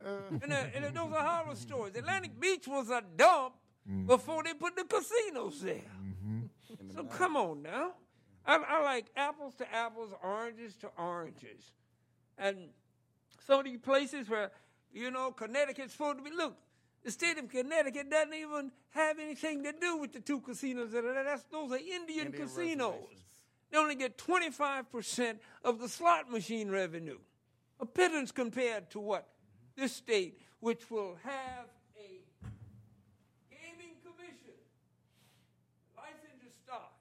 Uh. 0.05 0.39
and, 0.42 0.52
uh, 0.52 0.65
and 0.74 0.97
those 0.97 1.12
are 1.12 1.42
horror 1.42 1.57
stories. 1.57 1.94
Atlantic 1.97 2.39
Beach 2.39 2.66
was 2.68 2.90
a 2.90 3.02
dump 3.16 3.55
mm. 3.90 4.07
before 4.07 4.42
they 4.42 4.55
put 4.55 4.76
the 4.76 4.84
casinos 4.84 5.60
there. 5.62 5.90
Mm-hmm. 6.00 6.40
So 6.94 7.05
come 7.05 7.36
on 7.36 7.62
now. 7.62 7.92
I, 8.50 8.56
I 8.68 8.82
like 8.82 9.06
apples 9.16 9.54
to 9.56 9.74
apples, 9.74 10.10
oranges 10.24 10.74
to 10.78 10.88
oranges. 10.98 11.70
And 12.36 12.70
some 13.46 13.60
of 13.60 13.64
these 13.64 13.78
places 13.78 14.28
where, 14.28 14.50
you 14.92 15.12
know, 15.12 15.30
Connecticut's 15.30 15.92
supposed 15.92 16.18
to 16.18 16.24
be, 16.24 16.30
look, 16.36 16.56
the 17.04 17.12
state 17.12 17.38
of 17.38 17.48
Connecticut 17.48 18.10
doesn't 18.10 18.34
even 18.34 18.72
have 18.90 19.20
anything 19.20 19.62
to 19.62 19.72
do 19.72 19.98
with 19.98 20.12
the 20.12 20.18
two 20.18 20.40
casinos 20.40 20.90
that 20.90 21.04
are 21.04 21.14
there. 21.14 21.22
That's, 21.22 21.44
those 21.44 21.70
are 21.70 21.76
Indian, 21.76 22.26
Indian 22.26 22.32
casinos. 22.32 22.94
They 23.70 23.78
only 23.78 23.94
get 23.94 24.18
25% 24.18 25.36
of 25.62 25.78
the 25.78 25.88
slot 25.88 26.28
machine 26.28 26.70
revenue. 26.70 27.18
A 27.78 27.86
pittance 27.86 28.32
compared 28.32 28.90
to 28.90 28.98
what? 28.98 29.28
This 29.76 29.92
state, 29.92 30.40
which 30.58 30.90
will 30.90 31.16
have 31.22 31.66
a 31.96 32.20
gaming 33.48 33.94
commission. 34.02 34.58
License 35.96 36.56
starts. 36.64 37.00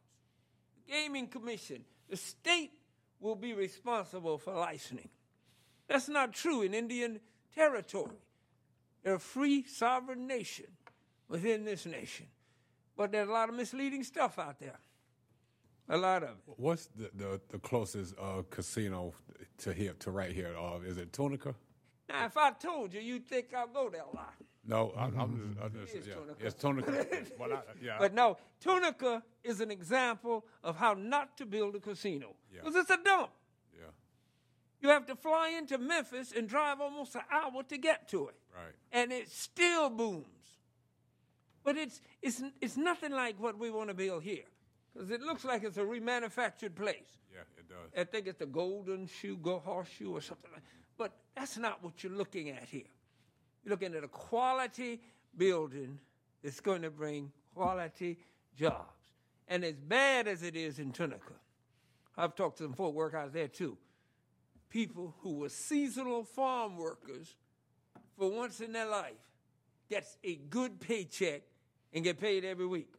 The 0.69 0.77
gaming 0.89 1.27
commission. 1.27 1.83
The 2.09 2.17
state 2.17 2.71
will 3.19 3.35
be 3.35 3.53
responsible 3.53 4.37
for 4.37 4.53
licensing. 4.53 5.09
That's 5.87 6.09
not 6.09 6.33
true 6.33 6.61
in 6.61 6.73
Indian 6.73 7.19
territory. 7.55 8.17
They're 9.03 9.15
a 9.15 9.19
free 9.19 9.63
sovereign 9.63 10.27
nation 10.27 10.67
within 11.27 11.65
this 11.65 11.85
nation. 11.85 12.27
But 12.97 13.11
there's 13.11 13.29
a 13.29 13.31
lot 13.31 13.49
of 13.49 13.55
misleading 13.55 14.03
stuff 14.03 14.39
out 14.39 14.59
there. 14.59 14.79
A 15.87 15.97
lot 15.97 16.23
of 16.23 16.29
it. 16.29 16.35
What's 16.57 16.87
the, 16.87 17.09
the, 17.15 17.41
the 17.49 17.59
closest 17.59 18.13
uh, 18.21 18.43
casino 18.49 19.13
to 19.59 19.73
here 19.73 19.93
to 19.99 20.11
right 20.11 20.31
here? 20.31 20.53
Uh, 20.59 20.79
is 20.85 20.97
it 20.97 21.11
Tunica? 21.13 21.55
Now, 22.07 22.25
if 22.25 22.37
I 22.37 22.51
told 22.51 22.93
you, 22.93 23.01
you'd 23.01 23.25
think 23.25 23.53
I'll 23.55 23.67
go 23.67 23.89
there 23.89 24.01
a 24.01 24.15
lot. 24.15 24.33
No, 24.69 24.93
I'm, 24.95 25.19
I'm 25.19 25.55
just, 25.55 25.65
I'm 25.65 25.73
just 25.81 25.95
It 25.95 25.99
is 26.01 26.07
yeah, 26.07 26.13
Tunica. 26.13 26.45
it's 26.45 26.61
Tunica. 26.61 27.05
well, 27.39 27.53
I, 27.53 27.61
yeah, 27.81 27.95
But 27.97 28.13
no, 28.13 28.37
Tunica 28.59 29.23
is 29.43 29.61
an 29.61 29.71
example 29.71 30.45
of 30.63 30.75
how 30.77 30.93
not 30.93 31.35
to 31.37 31.45
build 31.47 31.75
a 31.75 31.79
casino. 31.79 32.35
Yeah. 32.53 32.61
Because 32.63 32.75
it's 32.75 32.91
a 32.91 32.99
dump. 33.03 33.31
yeah, 33.75 33.87
You 34.81 34.89
have 34.89 35.07
to 35.07 35.15
fly 35.15 35.49
into 35.57 35.79
Memphis 35.79 36.33
and 36.37 36.47
drive 36.47 36.79
almost 36.81 37.15
an 37.15 37.21
hour 37.31 37.63
to 37.63 37.77
get 37.79 38.07
to 38.09 38.27
it. 38.27 38.35
right. 38.55 38.73
And 38.91 39.11
it 39.11 39.31
still 39.31 39.89
booms. 39.89 40.25
But 41.63 41.75
it's, 41.75 41.99
it's, 42.21 42.43
it's 42.61 42.77
nothing 42.77 43.11
like 43.11 43.39
what 43.39 43.57
we 43.57 43.71
want 43.71 43.89
to 43.89 43.95
build 43.95 44.21
here. 44.21 44.45
Because 44.93 45.09
it 45.09 45.21
looks 45.21 45.43
like 45.45 45.63
it's 45.63 45.77
a 45.77 45.81
remanufactured 45.83 46.75
place. 46.75 47.17
Yeah, 47.33 47.41
it 47.57 47.67
does. 47.67 47.91
I 47.97 48.03
think 48.03 48.27
it's 48.27 48.39
the 48.39 48.45
Golden 48.45 49.07
Shoe, 49.07 49.37
Go 49.37 49.59
Horseshoe, 49.59 50.11
or 50.11 50.21
something 50.21 50.51
like. 50.53 50.63
But 50.97 51.13
that's 51.35 51.57
not 51.57 51.83
what 51.83 52.03
you're 52.03 52.13
looking 52.13 52.49
at 52.49 52.63
here. 52.65 52.83
You're 53.63 53.71
looking 53.71 53.95
at 53.95 54.03
a 54.03 54.07
quality 54.07 55.01
building 55.35 55.99
that's 56.43 56.59
going 56.59 56.81
to 56.83 56.89
bring 56.89 57.31
quality 57.53 58.17
jobs. 58.57 59.13
And 59.47 59.63
as 59.63 59.75
bad 59.75 60.27
as 60.27 60.43
it 60.43 60.55
is 60.55 60.79
in 60.79 60.91
Tunica, 60.91 61.33
I've 62.17 62.35
talked 62.35 62.57
to 62.57 62.63
some 62.63 62.73
folk 62.73 62.93
work 62.93 63.13
out 63.13 63.33
there 63.33 63.47
too. 63.47 63.77
People 64.69 65.15
who 65.21 65.39
were 65.39 65.49
seasonal 65.49 66.23
farm 66.23 66.77
workers 66.77 67.35
for 68.17 68.29
once 68.29 68.61
in 68.61 68.71
their 68.71 68.87
life 68.87 69.13
gets 69.89 70.17
a 70.23 70.35
good 70.35 70.79
paycheck 70.79 71.41
and 71.93 72.03
get 72.03 72.19
paid 72.19 72.45
every 72.45 72.67
week 72.67 72.93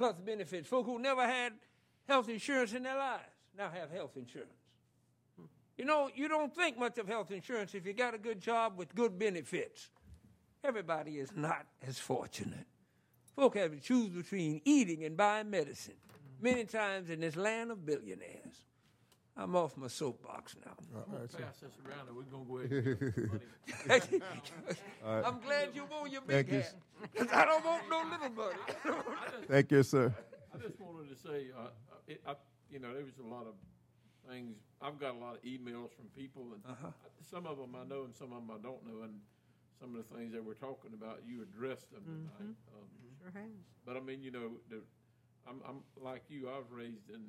plus 0.00 0.18
benefits. 0.18 0.66
Folk 0.66 0.86
who 0.86 0.98
never 0.98 1.26
had 1.26 1.52
health 2.08 2.30
insurance 2.30 2.72
in 2.72 2.82
their 2.82 2.96
lives 2.96 3.22
now 3.56 3.68
have 3.68 3.90
health 3.90 4.16
insurance. 4.16 4.50
You 5.80 5.86
know, 5.86 6.10
you 6.14 6.28
don't 6.28 6.54
think 6.54 6.78
much 6.78 6.98
of 6.98 7.08
health 7.08 7.30
insurance 7.30 7.74
if 7.74 7.86
you 7.86 7.94
got 7.94 8.12
a 8.14 8.18
good 8.18 8.38
job 8.38 8.74
with 8.76 8.94
good 8.94 9.18
benefits. 9.18 9.88
Everybody 10.62 11.12
is 11.12 11.30
not 11.34 11.64
as 11.88 11.98
fortunate. 11.98 12.66
Folk 13.34 13.56
have 13.56 13.70
to 13.70 13.80
choose 13.80 14.10
between 14.10 14.60
eating 14.66 15.04
and 15.04 15.16
buying 15.16 15.48
medicine 15.48 15.94
many 16.38 16.64
times 16.64 17.08
in 17.08 17.20
this 17.20 17.34
land 17.34 17.70
of 17.70 17.86
billionaires. 17.86 18.66
I'm 19.38 19.56
off 19.56 19.74
my 19.78 19.86
soapbox 19.86 20.54
now. 20.66 20.72
I'm 20.94 21.12
gonna 21.14 21.26
pass 21.28 21.60
this 21.60 21.72
around 21.86 22.08
and 22.08 22.14
we're 22.14 22.24
gonna 22.24 22.44
go 22.44 22.58
ahead 22.58 22.72
and 23.00 23.40
get 23.88 24.02
some 24.10 24.18
money. 24.18 25.24
I'm 25.26 25.40
glad 25.40 25.70
you 25.74 25.86
wore 25.90 26.06
your 26.08 26.20
Thank 26.28 26.48
big 26.48 26.56
you. 26.56 26.60
hat. 26.60 26.74
'cause 27.16 27.28
I 27.32 27.46
don't 27.46 27.64
want 27.64 27.88
no 27.88 28.02
little 28.10 28.28
money. 28.36 29.06
Thank 29.48 29.70
you, 29.72 29.82
sir. 29.82 30.14
I 30.54 30.58
just 30.58 30.78
wanted 30.78 31.08
to 31.08 31.16
say, 31.26 31.46
uh, 31.56 31.60
uh, 31.62 31.68
it, 32.06 32.20
I, 32.26 32.34
you 32.70 32.80
know, 32.80 32.92
there 32.92 33.04
was 33.04 33.16
a 33.24 33.26
lot 33.26 33.46
of 33.46 33.54
things. 34.28 34.56
I've 34.82 34.98
got 34.98 35.14
a 35.14 35.18
lot 35.18 35.34
of 35.36 35.42
emails 35.42 35.90
from 35.96 36.06
people, 36.16 36.52
and 36.54 36.62
Uh-huh. 36.66 36.90
some 37.30 37.46
of 37.46 37.58
them 37.58 37.74
I 37.74 37.84
know, 37.84 38.04
and 38.04 38.14
some 38.14 38.32
of 38.32 38.46
them 38.46 38.50
I 38.50 38.58
don't 38.62 38.84
know. 38.86 39.02
And 39.02 39.20
some 39.78 39.94
of 39.96 40.04
the 40.08 40.14
things 40.16 40.32
that 40.32 40.44
we're 40.44 40.54
talking 40.54 40.92
about, 40.92 41.20
you 41.26 41.42
addressed 41.42 41.90
them 41.92 42.02
tonight. 42.04 42.54
Um, 42.74 42.88
Sure 43.20 43.30
has. 43.42 43.50
but 43.84 43.96
I 43.96 44.00
mean, 44.00 44.22
you 44.22 44.30
know, 44.30 44.52
the, 44.70 44.80
I'm, 45.48 45.60
I'm 45.68 45.80
like 46.02 46.22
you. 46.28 46.48
I 46.48 46.58
was 46.58 46.70
raised 46.70 47.08
in 47.10 47.22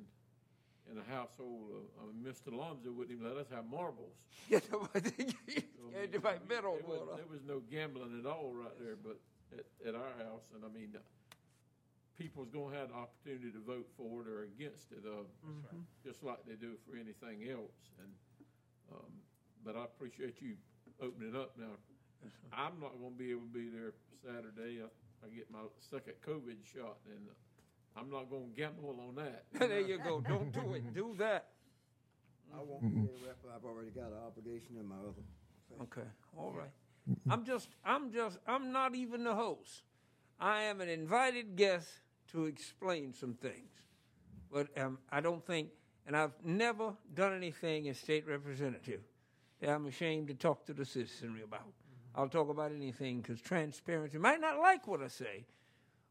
in 0.90 0.98
a 0.98 1.04
household. 1.14 1.70
Of, 2.00 2.08
of 2.08 2.14
Mr. 2.16 2.52
Lonzo 2.52 2.90
wouldn't 2.90 3.16
even 3.16 3.28
let 3.28 3.36
us 3.38 3.46
have 3.54 3.66
marbles. 3.70 4.16
Yeah, 4.48 4.60
nobody- 4.70 5.30
So, 5.78 5.88
I 5.96 6.00
mean, 6.02 6.20
bet 6.48 6.64
on 6.64 6.78
there 6.78 6.88
was, 6.88 7.08
there 7.16 7.26
was 7.30 7.42
no 7.46 7.60
gambling 7.70 8.18
at 8.18 8.26
all 8.26 8.52
right 8.54 8.74
there, 8.80 8.96
but 8.96 9.18
at, 9.52 9.64
at 9.86 9.94
our 9.94 10.12
house, 10.24 10.48
and 10.54 10.64
I 10.64 10.68
mean, 10.68 10.96
people's 12.18 12.48
gonna 12.50 12.76
have 12.76 12.88
the 12.88 12.94
opportunity 12.94 13.50
to 13.50 13.60
vote 13.60 13.88
for 13.96 14.22
it 14.22 14.28
or 14.28 14.42
against 14.44 14.92
it, 14.92 15.04
uh, 15.06 15.24
Mm-hmm. 15.46 15.80
just 16.04 16.22
like 16.22 16.38
they 16.46 16.54
do 16.54 16.74
for 16.86 16.96
anything 16.96 17.48
else. 17.50 17.78
And 17.98 18.12
um, 18.92 19.12
but 19.64 19.76
I 19.76 19.84
appreciate 19.84 20.40
you 20.40 20.56
opening 21.00 21.34
up 21.36 21.56
now. 21.58 21.74
I'm 22.52 22.78
not 22.80 22.92
gonna 23.00 23.16
be 23.16 23.30
able 23.30 23.42
to 23.42 23.54
be 23.54 23.68
there 23.68 23.92
Saturday. 24.22 24.82
I, 24.82 25.26
I 25.26 25.28
get 25.30 25.50
my 25.50 25.60
second 25.90 26.14
COVID 26.26 26.56
shot, 26.64 26.98
and 27.06 27.26
I'm 27.96 28.10
not 28.10 28.30
gonna 28.30 28.52
gamble 28.56 28.96
on 29.08 29.14
that. 29.16 29.44
there 29.58 29.80
you 29.80 29.98
go. 29.98 30.20
Don't 30.20 30.52
do 30.52 30.74
it. 30.74 30.94
Do 30.94 31.14
that. 31.18 31.48
I 32.54 32.58
won't 32.62 32.82
be 32.82 33.00
there, 33.00 33.26
Rep. 33.26 33.38
I've 33.56 33.64
already 33.64 33.90
got 33.90 34.08
an 34.12 34.18
obligation 34.26 34.76
in 34.78 34.86
my 34.86 34.96
other. 34.96 35.24
Okay, 35.84 36.06
all 36.36 36.52
right. 36.52 36.68
I'm 37.30 37.44
just, 37.44 37.68
I'm 37.84 38.12
just, 38.12 38.38
I'm 38.46 38.70
not 38.72 38.94
even 38.94 39.24
the 39.24 39.34
host. 39.34 39.82
I 40.42 40.62
am 40.62 40.80
an 40.80 40.88
invited 40.88 41.54
guest 41.54 41.88
to 42.32 42.46
explain 42.46 43.12
some 43.14 43.34
things. 43.34 43.70
But 44.50 44.76
um, 44.76 44.98
I 45.10 45.20
don't 45.20 45.46
think, 45.46 45.68
and 46.04 46.16
I've 46.16 46.34
never 46.44 46.94
done 47.14 47.32
anything 47.32 47.88
as 47.88 47.98
state 47.98 48.26
representative 48.26 49.02
that 49.60 49.70
I'm 49.70 49.86
ashamed 49.86 50.26
to 50.28 50.34
talk 50.34 50.66
to 50.66 50.74
the 50.74 50.84
citizenry 50.84 51.42
about. 51.42 51.72
I'll 52.16 52.28
talk 52.28 52.50
about 52.50 52.72
anything 52.72 53.20
because 53.20 53.40
transparency 53.40 54.18
might 54.18 54.40
not 54.40 54.58
like 54.58 54.88
what 54.88 55.00
I 55.00 55.06
say, 55.06 55.46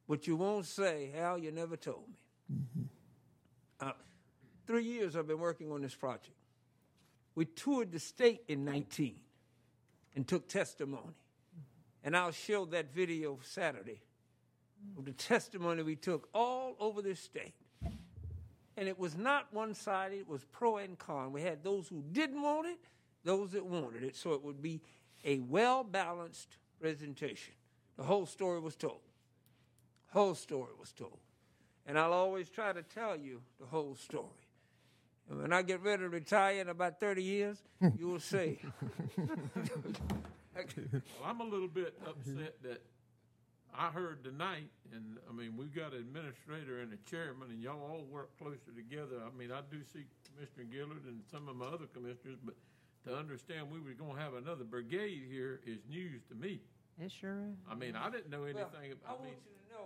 but 0.08 0.26
you 0.26 0.38
won't 0.38 0.66
say, 0.66 1.12
Al, 1.18 1.38
you 1.38 1.52
never 1.52 1.76
told 1.76 2.06
me. 2.08 2.86
Uh, 3.82 3.92
three 4.66 4.86
years 4.86 5.18
I've 5.18 5.28
been 5.28 5.40
working 5.40 5.74
on 5.74 5.82
this 5.82 5.94
project. 5.94 6.38
We 7.36 7.46
toured 7.46 7.92
the 7.92 8.00
state 8.00 8.44
in 8.48 8.64
19 8.64 9.14
and 10.16 10.26
took 10.26 10.48
testimony. 10.48 11.16
And 12.04 12.16
I'll 12.16 12.32
show 12.32 12.66
that 12.66 12.94
video 12.94 13.38
Saturday 13.44 14.02
of 14.98 15.06
the 15.06 15.12
testimony 15.12 15.84
we 15.84 15.96
took 15.96 16.30
all 16.34 16.76
over 16.80 17.02
this 17.02 17.20
state. 17.20 17.54
And 18.78 18.88
it 18.88 18.98
was 18.98 19.18
not 19.18 19.54
one 19.54 19.74
sided, 19.74 20.20
it 20.20 20.28
was 20.28 20.44
pro 20.46 20.78
and 20.78 20.98
con. 20.98 21.32
We 21.32 21.42
had 21.42 21.64
those 21.64 21.88
who 21.88 22.04
didn't 22.12 22.42
want 22.42 22.68
it, 22.68 22.80
those 23.24 23.52
that 23.52 23.66
wanted 23.66 24.04
it, 24.04 24.16
so 24.16 24.34
it 24.34 24.44
would 24.44 24.62
be 24.62 24.82
a 25.24 25.40
well 25.40 25.84
balanced 25.84 26.58
presentation. 26.80 27.54
The 27.98 28.04
whole 28.04 28.26
story 28.26 28.60
was 28.60 28.76
told. 28.76 29.02
Whole 30.12 30.36
story 30.36 30.72
was 30.80 30.92
told. 30.92 31.20
And 31.86 31.98
I'll 31.98 32.14
always 32.14 32.50
try 32.50 32.74
to 32.74 32.82
tell 32.82 33.18
you 33.18 33.42
the 33.60 33.66
whole 33.66 33.96
story. 33.96 34.26
And 35.30 35.42
when 35.42 35.54
I 35.54 35.62
get 35.62 35.82
ready 35.84 36.04
to 36.04 36.10
retire 36.10 36.62
in 36.62 36.70
about 36.70 37.00
30 37.00 37.24
years, 37.24 37.62
you 37.98 38.08
will 38.08 38.20
see. 38.20 38.60
Well, 40.56 41.02
I'm 41.26 41.40
a 41.40 41.46
little 41.46 41.68
bit 41.68 41.98
upset 42.06 42.56
that 42.64 42.82
I 43.78 43.90
heard 43.90 44.24
tonight, 44.24 44.70
and 44.94 45.18
I 45.30 45.34
mean, 45.34 45.56
we've 45.58 45.74
got 45.74 45.94
an 45.94 46.00
administrator 46.00 46.80
and 46.82 46.92
a 46.94 46.98
chairman, 47.10 47.50
and 47.50 47.62
y'all 47.62 47.80
all 47.82 48.06
work 48.12 48.38
closer 48.38 48.72
together. 48.76 49.22
I 49.26 49.36
mean, 49.38 49.52
I 49.52 49.62
do 49.72 49.80
see 49.94 50.06
Commissioner 50.28 50.66
Gilliard 50.72 51.08
and 51.08 51.22
some 51.32 51.48
of 51.48 51.56
my 51.56 51.68
other 51.68 51.88
commissioners, 51.94 52.38
but 52.44 52.56
to 53.06 53.16
understand 53.16 53.72
we 53.72 53.80
were 53.80 53.94
gonna 53.98 54.20
have 54.20 54.34
another 54.34 54.64
brigade 54.64 55.24
here 55.30 55.62
is 55.66 55.80
news 55.90 56.22
to 56.30 56.36
me. 56.36 56.62
It 57.00 57.12
sure 57.12 57.44
is. 57.50 57.58
I 57.70 57.76
mean, 57.76 57.96
I 57.96 58.10
didn't 58.10 58.30
know 58.30 58.42
Well, 58.42 58.50
anything, 58.50 58.94
I 59.08 59.10
I 59.10 59.12
want 59.14 59.24
mean, 59.24 59.34
you 59.46 59.56
to 59.70 59.74
know 59.74 59.86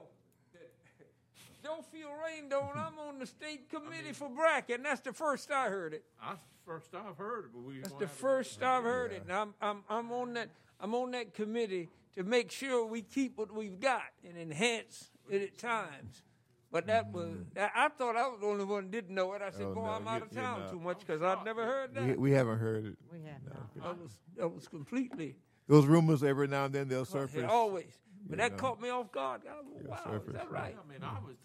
that 0.53 0.71
don't 1.63 1.85
feel 1.85 2.09
rained 2.25 2.53
on. 2.53 2.71
I'm 2.75 2.97
on 2.99 3.19
the 3.19 3.27
state 3.27 3.69
committee 3.69 4.13
for 4.13 4.29
bracket, 4.29 4.77
and 4.77 4.85
that's 4.85 5.01
the 5.01 5.13
first 5.13 5.51
I 5.51 5.69
heard 5.69 5.93
it. 5.93 6.03
I, 6.21 6.33
first 6.65 6.89
I've 6.95 7.17
heard 7.17 7.45
it, 7.45 7.51
but 7.53 7.61
we. 7.63 7.79
That's 7.81 7.93
the 7.93 8.07
first 8.07 8.63
I've 8.63 8.83
heard 8.83 9.11
it. 9.13 9.21
And 9.23 9.31
I'm, 9.31 9.53
I'm, 9.61 9.83
I'm 9.89 10.11
on 10.11 10.33
that, 10.33 10.49
I'm 10.81 10.93
on 10.95 11.11
that 11.11 11.33
committee 11.33 11.89
to 12.15 12.23
make 12.23 12.51
sure 12.51 12.85
we 12.85 13.01
keep 13.01 13.37
what 13.37 13.53
we've 13.53 13.79
got 13.79 14.03
and 14.27 14.37
enhance 14.37 15.09
it 15.29 15.41
at 15.41 15.57
times. 15.57 16.23
But 16.71 16.87
that 16.87 17.11
was, 17.13 17.29
I 17.55 17.69
I 17.85 17.89
thought 17.89 18.17
I 18.17 18.27
was 18.27 18.39
the 18.41 18.47
only 18.47 18.65
one 18.65 18.83
that 18.85 18.91
didn't 18.91 19.15
know 19.15 19.31
it. 19.33 19.41
I 19.41 19.49
said, 19.51 19.61
Oh, 19.67 19.73
boy, 19.73 19.85
no, 19.85 19.91
I'm 19.91 20.07
out 20.07 20.21
of 20.23 20.31
town 20.31 20.61
not. 20.61 20.71
too 20.71 20.79
much 20.79 20.99
because 20.99 21.21
I've 21.21 21.45
never 21.45 21.63
heard 21.65 21.93
that. 21.95 22.03
We, 22.05 22.13
we 22.15 22.31
haven't 22.31 22.59
heard 22.59 22.85
it. 22.85 22.95
We 23.11 23.19
have 23.19 23.43
not. 23.47 23.73
That 23.83 24.01
was, 24.01 24.11
that 24.37 24.47
was 24.53 24.67
completely, 24.67 25.35
Those 25.67 25.85
rumors 25.85 26.21
every 26.23 26.47
now 26.47 26.65
and 26.65 26.73
then 26.73 26.87
they'll 26.89 27.05
surface. 27.05 27.45
always. 27.49 27.85
But 28.27 28.31
you 28.31 28.37
that 28.37 28.51
know. 28.53 28.57
caught 28.57 28.81
me 28.81 28.89
off 28.89 29.11
guard. 29.11 29.41
I 29.49 29.55
was, 29.61 29.83
wow, 29.85 29.99
surface, 30.03 30.27
is 30.29 30.33
that 30.33 30.51
right? 30.51 30.75
I 30.75 30.91
mean, 30.91 31.01
I 31.03 31.13
was, 31.25 31.35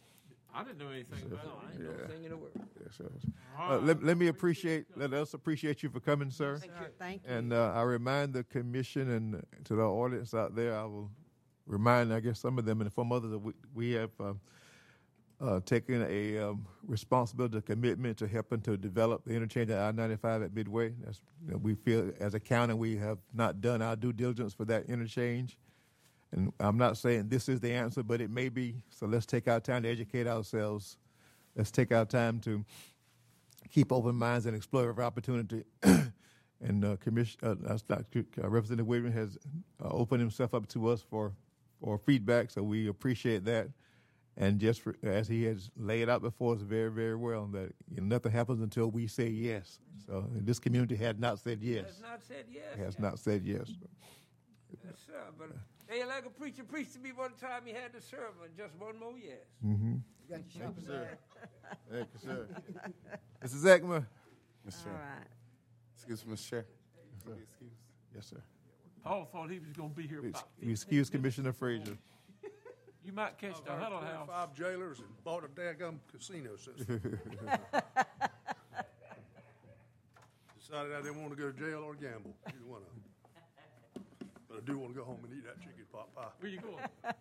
I 0.55 0.65
didn't 0.65 0.79
know 0.79 0.89
anything 0.91 1.23
about 1.27 1.45
No, 1.45 1.53
I 1.62 1.70
it. 1.70 1.75
ain't 1.75 2.01
no 2.01 2.07
thing 2.07 2.25
in 2.25 2.31
the 2.31 2.37
world. 2.37 2.53
Yes, 2.85 2.97
sir. 2.97 3.11
Uh, 3.59 3.79
let, 3.79 4.03
let 4.03 4.17
me 4.19 4.29
appreciate, 4.29 4.87
let 4.97 5.12
us 5.12 5.35
appreciate 5.35 5.83
you 5.83 5.89
for 5.91 6.01
coming, 6.01 6.31
sir. 6.31 6.57
Thank 6.59 6.73
you. 6.81 6.87
Thank 6.99 7.23
you. 7.27 7.33
And 7.35 7.53
uh, 7.53 7.73
I 7.75 7.83
remind 7.83 8.33
the 8.35 8.45
commission 8.45 9.11
and 9.11 9.43
to 9.65 9.77
the 9.77 9.83
audience 9.83 10.35
out 10.35 10.55
there, 10.57 10.77
I 10.77 10.85
will 10.85 11.11
remind, 11.67 12.12
I 12.12 12.20
guess, 12.20 12.41
some 12.41 12.59
of 12.59 12.65
them 12.65 12.81
and 12.81 12.93
some 12.93 13.12
others 13.12 13.31
that 13.31 13.39
we, 13.39 13.53
we 13.75 13.93
have 13.93 14.11
uh, 14.19 14.33
uh, 15.41 15.61
taken 15.61 16.05
a 16.09 16.39
um, 16.39 16.67
responsibility, 16.87 17.59
a 17.59 17.62
commitment 17.62 18.19
to 18.19 18.27
helping 18.29 18.61
to 18.62 18.77
develop 18.77 19.25
the 19.25 19.33
interchange 19.35 19.70
at 19.70 19.79
I-95 19.79 20.45
at 20.45 20.55
Midway. 20.55 20.93
That's, 21.05 21.23
you 21.47 21.53
know, 21.53 21.59
we 21.59 21.75
feel 21.75 22.11
as 22.20 22.35
a 22.35 22.41
county 22.41 22.75
we 22.75 22.97
have 22.97 23.19
not 23.33 23.61
done 23.61 23.81
our 23.83 23.97
due 23.97 24.12
diligence 24.12 24.53
for 24.53 24.65
that 24.67 24.87
interchange. 24.87 25.57
And 26.33 26.52
I'm 26.60 26.78
not 26.78 26.97
saying 26.97 27.28
this 27.28 27.49
is 27.49 27.60
the 27.60 27.73
answer, 27.73 28.02
but 28.02 28.20
it 28.20 28.31
may 28.31 28.49
be. 28.49 28.83
So 28.91 29.07
let's 29.07 29.26
take 29.26 29.49
our 29.49 29.60
time 29.60 29.83
to 29.83 29.89
educate 29.89 30.26
ourselves. 30.26 30.97
Let's 31.57 31.70
take 31.70 31.92
our 31.92 32.05
time 32.05 32.39
to 32.41 32.65
keep 33.70 33.92
open 33.92 34.15
minds 34.15 34.47
and 34.47 34.57
explore 34.57 34.89
every 34.89 35.05
opportunity. 35.05 35.65
and 36.62 36.84
uh, 36.84 36.97
commission, 36.97 37.39
uh, 37.42 37.55
not, 37.89 38.05
uh, 38.15 38.49
Representative 38.49 38.86
Williams 38.86 39.15
has 39.15 39.39
uh, 39.83 39.89
opened 39.89 40.20
himself 40.20 40.55
up 40.55 40.68
to 40.68 40.89
us 40.89 41.02
for 41.02 41.33
for 41.81 41.97
feedback, 41.97 42.50
so 42.50 42.62
we 42.62 42.89
appreciate 42.89 43.44
that. 43.47 43.68
And 44.36 44.60
just 44.60 44.83
for, 44.83 44.94
as 45.02 45.28
he 45.28 45.44
has 45.44 45.70
laid 45.76 46.09
out 46.09 46.20
before 46.23 46.55
us 46.55 46.60
very, 46.60 46.91
very 46.91 47.17
well, 47.17 47.47
that 47.52 47.73
you 47.91 48.00
know, 48.00 48.05
nothing 48.05 48.33
happens 48.33 48.60
until 48.60 48.91
we 48.91 49.07
say 49.07 49.28
yes. 49.28 49.78
So 50.07 50.26
this 50.31 50.59
community 50.59 50.94
had 50.94 51.18
not 51.18 51.39
said 51.39 51.62
yes. 51.62 51.86
Has 51.86 52.00
not 52.00 52.23
said 52.23 52.44
yes. 52.50 52.76
Has 52.76 52.99
not 52.99 53.18
said 53.18 53.42
yes. 53.44 53.70
Yes, 54.84 54.94
sir. 55.07 55.23
But 55.39 55.49
they 55.91 56.05
like 56.05 56.25
a 56.25 56.31
preacher 56.31 56.62
preached 56.62 56.93
to 56.94 57.01
me 57.01 57.10
one 57.12 57.33
time. 57.33 57.62
He 57.67 57.73
had 57.73 57.93
the 57.93 58.01
sermon. 58.01 58.49
Just 58.57 58.75
one 58.78 58.99
more 58.99 59.15
yes. 59.19 59.39
Mm-hmm. 59.67 59.97
Thank 60.31 60.47
you, 60.55 60.60
sir. 60.86 61.19
Thank 61.91 62.09
you, 62.15 62.20
sir. 62.25 62.47
Mrs. 63.44 63.65
Ekman. 63.65 64.07
Mr. 64.67 64.86
All 64.86 64.93
Chair. 64.93 65.27
Excuse 65.97 66.25
me, 66.25 66.35
Mr. 66.35 66.49
Chair. 66.49 66.67
sir. 67.25 67.33
Excuse. 67.43 67.73
Yes, 68.15 68.27
sir. 68.27 68.43
Paul 69.02 69.25
thought 69.33 69.51
he 69.51 69.59
was 69.59 69.73
gonna 69.73 69.89
be 69.89 70.07
here 70.07 70.23
We 70.23 70.28
about 70.28 70.44
excuse 70.62 71.10
Commissioner 71.10 71.52
Frazier. 71.52 71.99
You 73.02 73.12
might 73.15 73.39
catch 73.39 73.65
the 73.65 73.73
I've 73.73 73.78
hired 73.78 73.93
Huddle 73.94 74.01
House. 74.02 74.28
Five 74.28 74.52
jailers 74.55 74.99
and 74.99 75.09
bought 75.25 75.43
a 75.43 75.49
daggum 75.49 76.01
casino 76.12 76.51
since. 76.57 76.81
Decided 80.60 80.93
I 80.93 81.01
didn't 81.01 81.19
want 81.23 81.31
to 81.31 81.36
go 81.36 81.51
to 81.51 81.59
jail 81.59 81.83
or 81.83 81.94
gamble, 81.94 82.36
either 82.47 82.67
one 82.67 82.83
of 82.83 82.89
them. 82.89 83.00
I 84.60 84.62
do 84.66 84.76
want 84.76 84.92
to 84.92 84.98
go 84.98 85.06
home 85.06 85.20
and 85.24 85.32
eat 85.32 85.44
that 85.47 85.58
chicken 85.58 85.84
pot 85.90 86.14
pie. 86.14 86.28
Where 86.39 86.50
you 86.50 86.60
going? 86.60 86.84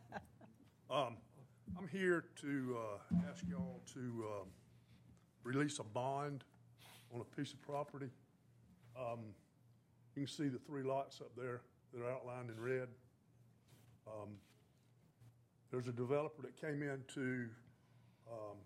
Um, 0.91 1.17
I'm 1.77 1.87
here 1.87 2.25
to, 2.41 2.75
uh, 2.75 3.15
ask 3.29 3.43
y'all 3.47 3.79
to, 3.93 3.99
um, 3.99 4.47
release 5.43 5.77
a 5.77 5.83
bond 5.83 6.43
on 7.13 7.21
a 7.21 7.23
piece 7.23 7.53
of 7.53 7.61
property. 7.61 8.09
Um, 8.99 9.19
you 10.15 10.23
can 10.25 10.27
see 10.27 10.47
the 10.47 10.57
three 10.57 10.81
lots 10.81 11.21
up 11.21 11.29
there 11.37 11.61
that 11.93 12.01
are 12.01 12.09
outlined 12.09 12.49
in 12.49 12.59
red. 12.59 12.87
Um, 14.07 14.29
there's 15.69 15.87
a 15.87 15.91
developer 15.91 16.41
that 16.41 16.59
came 16.59 16.81
into, 16.81 17.49
um, 18.31 18.57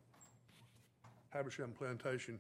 Habersham 1.33 1.73
Plantation, 1.77 2.39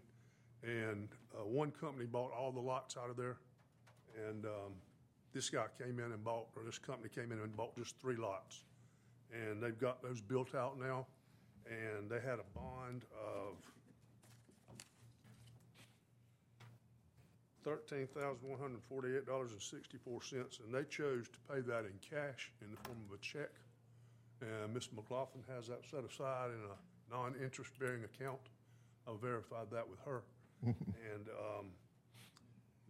and, 0.63 1.09
uh, 1.37 1.43
one 1.43 1.71
company 1.71 2.05
bought 2.05 2.31
all 2.31 2.53
the 2.53 2.61
lots 2.61 2.95
out 2.95 3.09
of 3.09 3.17
there. 3.17 3.35
And, 4.29 4.45
um, 4.45 4.75
this 5.33 5.49
guy 5.49 5.65
came 5.77 5.99
in 5.99 6.11
and 6.11 6.23
bought, 6.23 6.47
or 6.55 6.63
this 6.63 6.77
company 6.77 7.09
came 7.13 7.31
in 7.31 7.39
and 7.39 7.55
bought 7.55 7.75
just 7.75 7.99
three 7.99 8.15
lots. 8.15 8.63
And 9.31 9.61
they've 9.61 9.77
got 9.77 10.01
those 10.03 10.21
built 10.21 10.53
out 10.53 10.79
now, 10.79 11.07
and 11.65 12.09
they 12.09 12.19
had 12.19 12.39
a 12.39 12.59
bond 12.59 13.03
of 13.13 13.57
thirteen 17.63 18.07
thousand 18.07 18.47
one 18.47 18.59
hundred 18.59 18.83
forty-eight 18.83 19.25
dollars 19.25 19.51
and 19.53 19.61
sixty-four 19.61 20.21
cents, 20.21 20.59
and 20.63 20.73
they 20.73 20.83
chose 20.83 21.27
to 21.29 21.53
pay 21.53 21.61
that 21.61 21.85
in 21.85 21.93
cash 22.01 22.51
in 22.61 22.69
the 22.69 22.77
form 22.83 22.99
of 23.09 23.17
a 23.17 23.21
check. 23.21 23.49
And 24.41 24.73
Ms. 24.73 24.89
McLaughlin 24.95 25.43
has 25.55 25.67
that 25.67 25.81
set 25.89 26.03
aside 26.03 26.49
in 26.51 26.59
a 26.69 27.15
non-interest 27.15 27.71
bearing 27.79 28.03
account. 28.03 28.39
I 29.07 29.11
verified 29.21 29.67
that 29.71 29.87
with 29.89 29.99
her. 30.05 30.23
And, 30.65 31.27
um, 31.27 31.65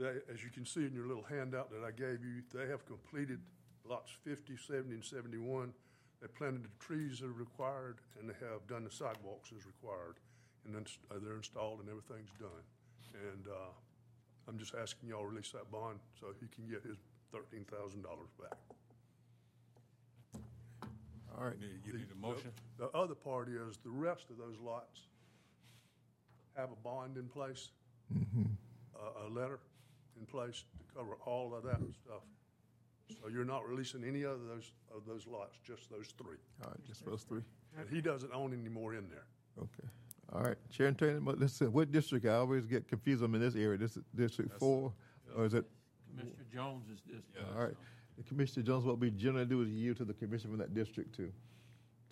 they, 0.03 0.33
as 0.33 0.43
you 0.43 0.49
can 0.49 0.65
see 0.65 0.85
in 0.85 0.93
your 0.93 1.07
little 1.07 1.23
handout 1.23 1.72
that 1.72 1.83
I 1.85 1.91
gave 1.91 2.23
you, 2.23 2.43
they 2.53 2.67
have 2.67 2.85
completed 2.85 3.40
lots 3.88 4.11
50, 4.23 4.57
70, 4.57 4.91
and 4.91 5.03
71. 5.03 5.72
They 6.22 6.27
planted 6.27 6.64
the 6.64 6.75
trees 6.80 7.19
that 7.19 7.27
are 7.27 7.33
required, 7.33 7.98
and 8.19 8.30
they 8.30 8.35
have 8.40 8.67
done 8.67 8.83
the 8.83 8.91
sidewalks 8.91 9.51
as 9.56 9.65
required. 9.65 10.19
And 10.65 10.75
then 10.75 10.85
uh, 11.11 11.15
they're 11.23 11.38
installed 11.38 11.80
and 11.80 11.90
everything's 11.90 12.32
done. 12.40 12.64
And 13.32 13.48
uh, 13.48 13.72
I'm 14.48 14.57
just 14.57 14.73
asking 14.75 15.09
y'all 15.09 15.25
release 15.25 15.51
that 15.51 15.69
bond 15.72 15.99
so 16.19 16.27
he 16.40 16.48
can 16.48 16.67
get 16.69 16.83
his 16.83 16.98
$13,000 17.33 18.03
back. 18.40 18.57
All 21.38 21.45
right. 21.45 21.56
You 21.59 21.93
need 21.93 22.07
a 22.11 22.22
motion? 22.22 22.51
The 22.77 22.88
the 22.88 22.98
other 22.98 23.15
part 23.15 23.49
is, 23.49 23.77
the 23.83 23.90
rest 23.90 24.30
of 24.30 24.38
those 24.38 24.56
lots 24.64 25.07
have 26.56 26.69
a 26.72 26.75
bond 26.83 27.17
in 27.17 27.27
place, 27.27 27.69
a, 28.14 29.27
a 29.27 29.30
letter 29.30 29.59
in 30.19 30.25
place 30.25 30.64
to 30.77 30.95
cover 30.95 31.16
all 31.25 31.53
of 31.56 31.64
that 31.64 31.80
stuff. 31.93 32.24
So 33.22 33.27
you're 33.30 33.45
not 33.45 33.67
releasing 33.67 34.03
any 34.03 34.24
of 34.24 34.40
those, 34.48 34.72
of 34.95 35.06
those 35.06 35.27
lots, 35.27 35.58
just 35.66 35.90
those 35.90 36.14
three. 36.17 36.38
All 36.64 36.69
right, 36.69 36.85
just 36.88 37.06
those 37.06 37.24
three. 37.24 37.42
And 37.77 37.90
he 37.90 38.01
doesn't 38.01 38.33
own 38.33 38.53
any 38.53 38.69
more 38.69 38.95
in 38.95 39.09
there. 39.09 39.25
Okay. 39.59 39.90
All 40.32 40.42
right, 40.42 40.58
Chair 40.72 40.88
and 40.88 40.98
Taylor, 40.98 41.19
but 41.19 41.38
listen, 41.38 41.72
what 41.72 41.92
district? 41.92 42.25
I 42.25 42.35
always 42.35 42.66
get 42.66 42.88
confused. 42.88 43.24
I'm 43.24 43.35
in 43.35 43.42
this 43.42 43.56
area. 43.56 43.77
This 43.77 43.98
is 43.98 44.03
District 44.16 44.51
Four, 44.58 44.92
or 45.35 45.45
is 45.45 45.53
it? 45.53 45.66
Commissioner 46.09 46.45
Jones 46.51 46.85
is 46.92 47.01
this. 47.06 47.24
All 47.56 47.66
right. 47.66 47.75
The 48.17 48.24
Commissioner 48.24 48.66
Jones, 48.66 48.85
what 48.85 49.00
we 49.00 49.11
generally 49.11 49.45
do 49.45 49.61
is 49.61 49.69
yield 49.69 49.98
to 49.98 50.06
the 50.06 50.14
commission 50.14 50.50
from 50.50 50.59
that 50.59 50.74
district 50.74 51.16
to, 51.16 51.32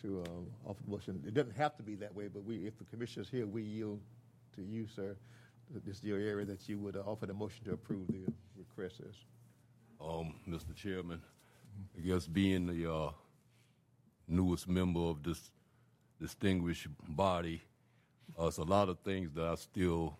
to 0.01 0.23
um, 0.27 0.47
offer 0.65 0.81
motion. 0.87 1.23
It 1.25 1.33
doesn't 1.33 1.55
have 1.55 1.75
to 1.77 1.83
be 1.83 1.95
that 1.95 2.13
way, 2.13 2.27
but 2.27 2.43
we, 2.43 2.57
if 2.67 2.77
the 2.77 2.85
commissioner's 2.85 3.29
here, 3.29 3.45
we 3.45 3.61
yield 3.63 3.99
to 4.55 4.61
you, 4.61 4.87
sir. 4.87 5.15
This 5.73 5.97
is 5.97 6.03
your 6.03 6.19
area 6.19 6.45
that 6.45 6.67
you 6.67 6.77
would 6.79 6.97
uh, 6.97 7.03
offer 7.05 7.25
the 7.25 7.33
motion 7.33 7.63
to 7.65 7.71
approve 7.73 8.07
the 8.07 8.25
request 8.57 8.99
is. 8.99 9.15
Um, 10.01 10.35
Mr. 10.49 10.75
Chairman, 10.75 11.21
I 11.97 12.01
guess 12.01 12.27
being 12.27 12.67
the 12.67 12.91
uh, 12.91 13.11
newest 14.27 14.67
member 14.67 14.99
of 14.99 15.23
this 15.23 15.51
distinguished 16.19 16.87
body, 17.07 17.61
uh, 18.39 18.47
it's 18.47 18.57
a 18.57 18.63
lot 18.63 18.89
of 18.89 18.99
things 18.99 19.31
that 19.35 19.45
I 19.45 19.55
still 19.55 20.17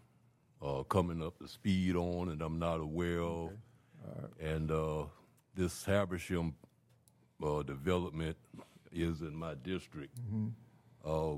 uh, 0.62 0.84
coming 0.84 1.22
up 1.22 1.38
to 1.40 1.48
speed 1.48 1.96
on 1.96 2.30
and 2.30 2.42
I'm 2.42 2.60
not 2.60 2.80
aware 2.80 3.22
of. 3.22 3.52
And 4.40 4.72
uh, 4.72 5.04
this 5.56 5.84
Habersham 5.86 6.54
uh, 7.44 7.64
development 7.64 8.38
is 8.92 9.22
in 9.22 9.36
my 9.36 9.56
district. 9.56 10.18
Uh, 11.06 11.34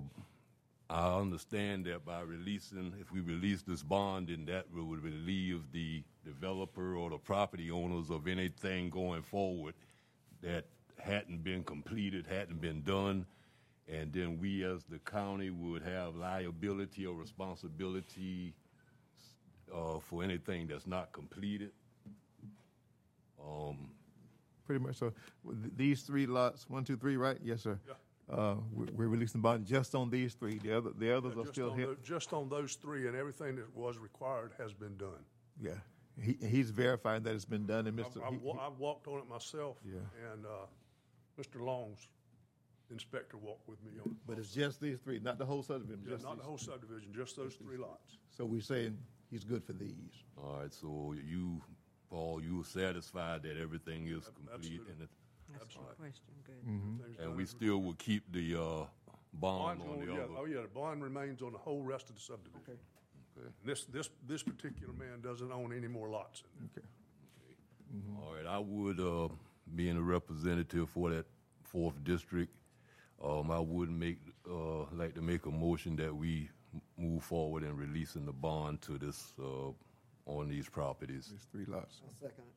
I 0.94 1.18
understand 1.18 1.86
that 1.86 2.06
by 2.06 2.22
releasing, 2.22 2.94
if 3.02 3.12
we 3.12 3.20
release 3.22 3.64
this 3.64 3.82
bond, 3.82 4.28
then 4.28 4.46
that 4.46 4.68
would 4.72 5.04
relieve 5.04 5.64
the 5.72 6.04
developer 6.24 6.96
or 6.96 7.10
the 7.10 7.18
property 7.18 7.72
owners 7.72 8.12
of 8.12 8.28
anything 8.28 8.92
going 8.92 9.24
forward 9.24 9.74
that 10.44 10.66
hadn't 11.00 11.44
been 11.44 11.64
completed, 11.64 12.28
hadn't 12.30 12.62
been 12.62 12.84
done. 12.84 13.26
And 13.88 14.14
then 14.14 14.40
we 14.40 14.64
as 14.64 14.84
the 14.84 15.00
county 15.00 15.50
would 15.50 15.82
have 15.82 16.16
liability 16.16 17.08
or 17.08 17.16
responsibility 17.16 18.54
uh, 19.74 19.98
for 19.98 20.24
anything 20.24 20.68
that's 20.68 20.86
not 20.86 21.12
completed. 21.12 21.72
Um, 23.44 23.90
pretty 24.68 24.86
much. 24.86 24.98
So 24.98 25.12
th- 25.44 25.74
these 25.76 26.04
three 26.04 26.28
lots, 26.28 26.70
one, 26.70 26.84
two, 26.84 26.98
three, 26.98 27.18
right? 27.18 27.40
Yes, 27.44 27.62
sir. 27.64 27.80
Yeah. 27.88 27.94
Uh, 28.34 28.56
we- 28.74 28.86
we're 28.94 29.08
releasing 29.08 29.42
bond 29.42 29.66
just 29.66 29.94
on 29.94 30.10
these 30.10 30.34
three. 30.34 30.58
The 30.58 30.76
other, 30.78 30.90
the 30.92 31.16
others 31.16 31.34
are 31.38 31.42
Just 31.42 31.54
still 31.54 31.72
on 31.72 31.78
here. 31.78 31.88
tho- 31.88 31.96
Just 32.04 32.34
on 32.34 32.50
those 32.50 32.76
three, 32.76 33.08
and 33.08 33.16
everything 33.16 33.56
that 33.58 33.76
was 33.76 33.98
required 34.00 34.54
has 34.58 34.74
been 34.74 34.98
done. 34.98 35.24
Yeah, 35.62 35.78
he, 36.20 36.34
he's 36.34 36.72
verifying 36.72 37.22
that 37.24 37.36
it's 37.36 37.46
been 37.46 37.68
done, 37.68 37.86
and 37.86 37.98
Mr. 37.98 38.24
I've 38.26 38.34
he- 38.34 38.38
wa- 38.40 38.58
I've 38.68 38.80
walked 38.80 39.08
on 39.08 39.20
it 39.20 39.28
myself. 39.30 39.78
Yeah. 39.86 40.00
And, 40.32 40.46
uh, 40.46 40.66
Mr. 41.38 41.62
Long's 41.64 42.08
inspector 42.90 43.38
walked 43.38 43.68
with 43.68 43.82
me 43.84 43.92
on 44.04 44.12
it. 44.12 44.18
But 44.26 44.38
it's 44.40 44.52
just 44.54 44.80
these 44.82 45.00
three, 45.00 45.20
not 45.20 45.38
the 45.38 45.46
whole 45.46 45.62
subdivision. 45.64 46.04
Yeah, 46.06 46.12
just 46.14 46.24
not 46.24 46.34
these- 46.36 46.40
the 46.42 46.48
whole 46.48 46.58
subdivision, 46.58 47.14
just 47.14 47.36
those 47.36 47.56
three 47.56 47.78
lots. 47.78 48.18
So 48.32 48.46
we're 48.46 48.62
saying 48.62 48.98
he's 49.30 49.44
good 49.44 49.64
for 49.64 49.74
these. 49.74 50.24
All 50.38 50.58
right, 50.58 50.74
so 50.74 51.14
you, 51.14 51.62
Paul, 52.10 52.42
you 52.44 52.62
are 52.62 52.66
satisfied 52.66 53.44
that 53.44 53.58
everything 53.58 54.08
is 54.08 54.26
complete 54.30 54.54
absolutely. 54.54 54.92
and 54.94 55.02
it, 55.04 55.10
That's 55.60 55.74
the 55.76 55.80
question, 55.98 56.24
good. 56.46 56.56
Everything's 56.66 57.20
and 57.20 57.36
we 57.36 57.44
as- 57.44 57.50
still 57.50 57.82
will 57.82 57.94
keep 57.96 58.32
the, 58.32 58.56
uh, 58.56 58.60
bond 59.34 59.80
Bond's 59.80 59.84
on 59.84 59.88
gonna- 59.90 60.06
the 60.06 60.12
yeah, 60.14 60.20
other? 60.24 60.34
Oh, 60.38 60.46
yeah, 60.46 60.62
the 60.62 60.68
bond 60.68 61.04
remains 61.04 61.42
on 61.42 61.52
the 61.54 61.58
whole 61.58 61.82
rest 61.82 62.10
of 62.10 62.16
the 62.16 62.22
subdivision. 62.22 62.62
Okay. 62.70 62.80
And 63.36 63.54
This, 63.66 63.86
this, 63.86 64.10
this 64.28 64.44
particular 64.44 64.94
man 64.94 65.22
doesn't 65.22 65.52
own 65.52 65.74
any 65.74 65.88
more 65.88 66.08
lots 66.10 66.44
in 66.60 66.70
there. 66.76 66.84
Okay. 66.84 66.88
All 68.22 68.34
right, 68.36 68.46
I 68.46 68.60
would, 68.60 69.00
uh, 69.00 69.30
being 69.76 69.98
a 69.98 70.02
representative 70.02 70.90
for 70.90 71.10
that 71.12 71.26
fourth 71.64 72.04
district, 72.04 72.54
um, 73.24 73.50
I 73.52 73.60
would 73.60 73.90
make, 73.90 74.20
uh, 74.50 74.84
like 74.92 75.14
to 75.16 75.22
make 75.22 75.46
a 75.46 75.52
motion 75.52 75.96
that 75.98 76.16
we 76.16 76.50
m- 76.74 76.82
move 76.98 77.24
forward 77.24 77.64
in 77.64 77.76
releasing 77.78 78.26
the 78.26 78.34
bond 78.34 78.82
to 78.84 78.98
this, 78.98 79.34
uh, 79.40 79.72
on 80.26 80.48
these 80.50 80.70
properties. 80.70 81.28
These 81.30 81.46
three 81.52 81.66
lots. 81.66 82.02
I'll 82.06 82.14
second 82.14 82.44
it. 82.46 82.54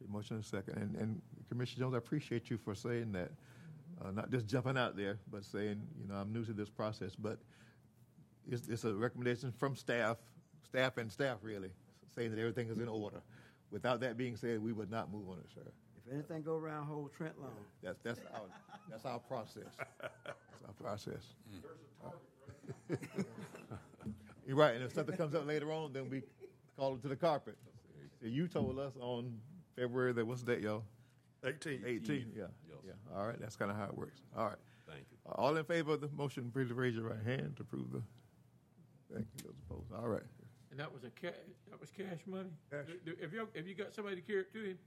Okay, 0.00 0.10
motion 0.10 0.36
and 0.36 0.44
second. 0.44 0.76
And, 0.76 0.96
and 0.96 1.22
Commissioner 1.48 1.84
Jones, 1.84 1.94
I 1.94 1.98
appreciate 1.98 2.50
you 2.50 2.58
for 2.58 2.74
saying 2.74 3.12
that, 3.12 3.30
uh, 4.02 4.10
not 4.10 4.30
just 4.30 4.46
jumping 4.46 4.76
out 4.76 4.96
there, 4.96 5.18
but 5.30 5.44
saying, 5.44 5.82
you 6.00 6.08
know, 6.08 6.14
I'm 6.14 6.32
new 6.32 6.44
to 6.44 6.52
this 6.52 6.70
process, 6.70 7.14
but 7.14 7.38
it's, 8.50 8.68
it's 8.68 8.84
a 8.84 8.94
recommendation 8.94 9.52
from 9.52 9.76
staff, 9.76 10.16
staff 10.64 10.96
and 10.96 11.10
staff 11.10 11.38
really, 11.42 11.70
saying 12.14 12.30
that 12.30 12.38
everything 12.38 12.68
is 12.68 12.78
in 12.78 12.88
order. 12.88 13.20
Without 13.70 14.00
that 14.00 14.16
being 14.16 14.36
said, 14.36 14.62
we 14.62 14.72
would 14.72 14.90
not 14.90 15.12
move 15.12 15.28
on 15.28 15.38
it, 15.38 15.46
sir. 15.54 15.70
If 16.06 16.12
anything 16.12 16.42
go 16.42 16.56
around, 16.56 16.86
hold 16.86 17.12
Trent 17.12 17.40
long. 17.40 17.50
That's, 17.82 17.98
that's 18.02 18.20
our, 18.34 18.40
that's 18.90 19.04
our 19.04 19.18
process. 19.18 19.64
That's 20.00 20.64
our 20.66 20.74
process. 20.82 21.34
You're 24.46 24.56
right, 24.56 24.74
and 24.74 24.82
if 24.82 24.92
something 24.92 25.16
comes 25.16 25.34
up 25.34 25.46
later 25.46 25.70
on, 25.70 25.92
then 25.92 26.10
we 26.10 26.22
call 26.76 26.94
it 26.94 27.02
to 27.02 27.08
the 27.08 27.16
carpet. 27.16 27.56
So 28.20 28.26
You 28.26 28.48
told 28.48 28.78
us 28.78 28.94
on 29.00 29.38
February, 29.80 30.12
that, 30.12 30.26
what's 30.26 30.42
the 30.42 30.54
date, 30.54 30.62
y'all? 30.62 30.82
Eighteen. 31.44 31.82
Eighteen, 31.86 32.26
yeah, 32.36 32.44
Yes. 32.68 32.76
yeah, 32.86 33.16
all 33.16 33.26
right, 33.26 33.40
that's 33.40 33.56
kind 33.56 33.70
of 33.70 33.76
how 33.78 33.84
it 33.84 33.96
works. 33.96 34.20
All 34.36 34.44
right. 34.44 34.58
Thank 34.86 35.04
you. 35.10 35.16
Uh, 35.26 35.32
All 35.40 35.56
in 35.56 35.64
favor 35.64 35.92
of 35.94 36.02
the 36.02 36.08
motion, 36.14 36.50
please 36.52 36.70
raise 36.70 36.94
your 36.94 37.04
right 37.08 37.22
hand 37.24 37.56
to 37.56 37.62
approve 37.62 37.90
the, 37.90 38.02
thank 39.12 39.26
you, 39.36 39.44
those 39.44 39.54
opposed, 39.66 39.90
all 39.94 40.08
right. 40.08 40.22
And 40.70 40.78
that 40.78 40.92
was 40.92 41.04
a 41.04 41.10
ca, 41.18 41.32
that 41.70 41.80
was 41.80 41.88
cash 41.90 42.18
money? 42.26 42.50
Cash. 42.70 42.84
Do- 43.06 43.12
do- 43.14 43.22
Have 43.22 43.32
you, 43.32 43.48
have 43.56 43.66
you 43.66 43.74
got 43.74 43.94
somebody 43.94 44.16
to 44.16 44.22
carry 44.22 44.40
it 44.40 44.52
to 44.52 44.64
him? 44.64 44.78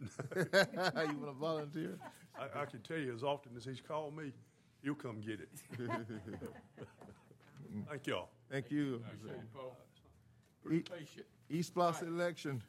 You 1.10 1.18
want 1.18 1.26
to 1.26 1.32
volunteer? 1.32 1.98
I, 2.38 2.60
I 2.62 2.64
can 2.66 2.78
tell 2.82 2.98
you, 2.98 3.12
as 3.12 3.24
often 3.24 3.50
as 3.56 3.64
he's 3.64 3.80
called 3.80 4.16
me, 4.16 4.30
he'll 4.84 4.94
come 4.94 5.20
get 5.20 5.40
it. 5.40 5.48
Thank 7.90 8.06
y'all. 8.06 8.28
Thank 8.50 8.70
you. 8.70 9.02
Appreciate 9.04 9.40
it, 9.40 9.52
Paul. 9.52 9.76
E- 9.76 10.62
Pretty 10.64 10.80
patient. 10.82 11.26
ESPLOST 11.50 12.02
election, 12.06 12.62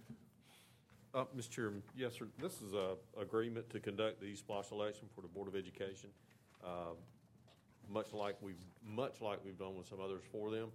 Uh, 1.13 1.25
Mr. 1.35 1.49
Chairman, 1.49 1.81
yes, 1.95 2.13
sir. 2.19 2.27
This 2.39 2.61
is 2.61 2.73
a 2.73 2.95
agreement 3.19 3.69
to 3.71 3.79
conduct 3.79 4.19
the 4.21 4.27
ESPLOST 4.27 4.71
election 4.71 5.07
for 5.15 5.21
the 5.21 5.27
Board 5.27 5.47
of 5.47 5.55
Education. 5.55 6.09
Uh, 6.63 6.93
Much 7.91 8.13
like 8.13 8.35
we've, 8.39 8.61
much 8.85 9.19
like 9.19 9.43
we've 9.43 9.57
done 9.57 9.75
with 9.75 9.87
some 9.87 9.99
others 9.99 10.21
for 10.31 10.51
them. 10.51 10.69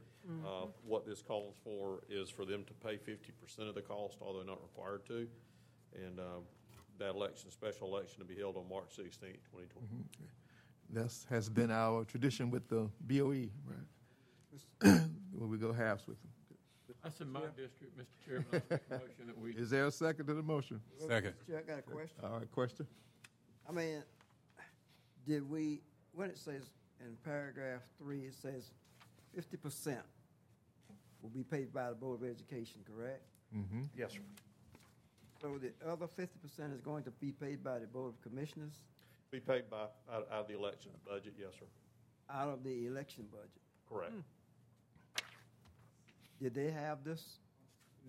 Uh, 0.44 0.66
What 0.84 1.06
this 1.06 1.22
calls 1.22 1.54
for 1.62 2.00
is 2.10 2.28
for 2.28 2.44
them 2.44 2.64
to 2.64 2.72
pay 2.74 2.96
fifty 2.96 3.30
percent 3.40 3.68
of 3.68 3.76
the 3.76 3.82
cost, 3.82 4.18
although 4.20 4.42
not 4.42 4.60
required 4.60 5.06
to. 5.06 5.28
And 5.94 6.18
uh, 6.18 6.40
that 6.98 7.10
election, 7.10 7.52
special 7.52 7.86
election 7.86 8.18
to 8.18 8.24
be 8.24 8.34
held 8.34 8.56
on 8.56 8.68
March 8.68 8.96
sixteenth, 8.96 9.38
twenty 9.52 9.68
twenty. 9.68 9.86
this 10.90 11.24
has 11.30 11.48
been 11.48 11.70
our 11.70 12.04
tradition 12.04 12.50
with 12.50 12.66
the 12.68 12.90
BOE, 13.02 13.48
right? 13.64 13.86
When 15.38 15.48
we 15.50 15.56
go 15.58 15.72
halves 15.72 16.08
with 16.08 16.20
them. 16.22 16.32
That's 17.04 17.20
in 17.20 17.30
my 17.30 17.40
district, 17.56 17.98
Mr. 17.98 18.26
Chairman. 18.26 18.46
I 18.50 18.58
make 18.70 18.80
a 18.90 18.94
motion 18.94 19.26
that 19.26 19.38
we, 19.38 19.50
Is 19.50 19.68
there 19.70 19.86
a 19.86 19.90
second 19.92 20.26
to 20.26 20.34
the 20.34 20.42
motion? 20.42 20.80
Second. 21.06 21.34
Chair, 21.46 21.58
I 21.58 21.70
got 21.70 21.78
a 21.78 21.82
question. 21.82 22.16
All 22.24 22.38
right, 22.38 22.50
question? 22.50 22.86
I 23.68 23.72
mean, 23.72 24.02
did 25.28 25.48
we, 25.48 25.82
when 26.14 26.30
it 26.30 26.38
says 26.38 26.62
in 27.00 27.16
paragraph 27.22 27.82
three, 27.98 28.20
it 28.22 28.34
says 28.34 28.70
fifty 29.34 29.56
percent 29.58 30.00
will 31.22 31.30
be 31.30 31.42
paid 31.44 31.72
by 31.72 31.90
the 31.90 31.94
Board 31.94 32.22
of 32.22 32.28
Education, 32.28 32.80
correct? 32.86 33.22
Mm-hmm. 33.54 33.82
Yes, 33.96 34.12
sir. 34.12 34.18
So 35.42 35.58
the 35.58 35.72
other 35.90 36.06
fifty 36.06 36.38
percent 36.38 36.72
is 36.72 36.80
going 36.80 37.04
to 37.04 37.10
be 37.10 37.32
paid 37.32 37.62
by 37.62 37.78
the 37.78 37.86
Board 37.86 38.14
of 38.14 38.22
Commissioners 38.22 38.80
Be 39.30 39.40
paid 39.40 39.68
by, 39.68 39.82
out 40.10 40.26
out 40.32 40.40
of 40.40 40.48
the 40.48 40.56
election 40.56 40.90
budget, 41.06 41.34
yes, 41.38 41.50
sir. 41.58 41.66
out 42.30 42.48
of 42.48 42.64
the 42.64 42.86
election 42.86 43.26
budget. 43.30 43.50
Correct. 43.88 44.12
Did 46.44 46.52
they 46.52 46.70
have 46.70 47.02
this 47.04 47.38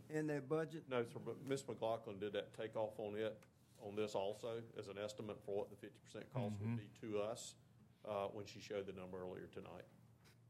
in 0.09 0.27
their 0.27 0.41
budget? 0.41 0.83
No, 0.91 1.03
sir, 1.03 1.19
but 1.25 1.38
Ms. 1.47 1.64
McLaughlin 1.69 2.19
did 2.19 2.33
that 2.33 2.53
takeoff 2.53 2.99
on 2.99 3.15
it, 3.15 3.38
on 3.81 3.95
this 3.95 4.14
also, 4.14 4.61
as 4.77 4.89
an 4.89 4.97
estimate 5.01 5.38
for 5.45 5.55
what 5.59 5.69
the 5.69 5.77
fifty 5.77 5.97
percent 6.03 6.25
cost 6.33 6.53
would 6.59 6.75
be 6.75 7.07
to 7.07 7.19
us, 7.22 7.55
uh, 8.05 8.25
when 8.33 8.45
she 8.45 8.59
showed 8.59 8.88
the 8.88 8.91
number 8.91 9.19
earlier 9.22 9.47
tonight. 9.53 9.85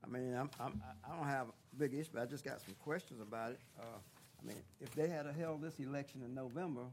I 0.03 0.07
mean, 0.07 0.33
I'm, 0.33 0.49
I'm, 0.59 0.81
I- 0.83 1.11
I 1.13 1.15
don't 1.15 1.27
have 1.27 1.49
a 1.49 1.75
big 1.77 1.93
issue, 1.93 2.09
but 2.11 2.23
I 2.23 2.25
just 2.25 2.43
got 2.43 2.59
some 2.59 2.73
questions 2.83 3.21
about 3.21 3.51
it. 3.51 3.59
Uh, 3.79 3.83
I 4.41 4.47
mean, 4.47 4.57
if 4.81 4.89
they 4.95 5.07
had 5.07 5.27
a 5.27 5.31
held 5.33 5.61
this 5.61 5.79
election 5.79 6.23
in 6.25 6.33
November, 6.33 6.85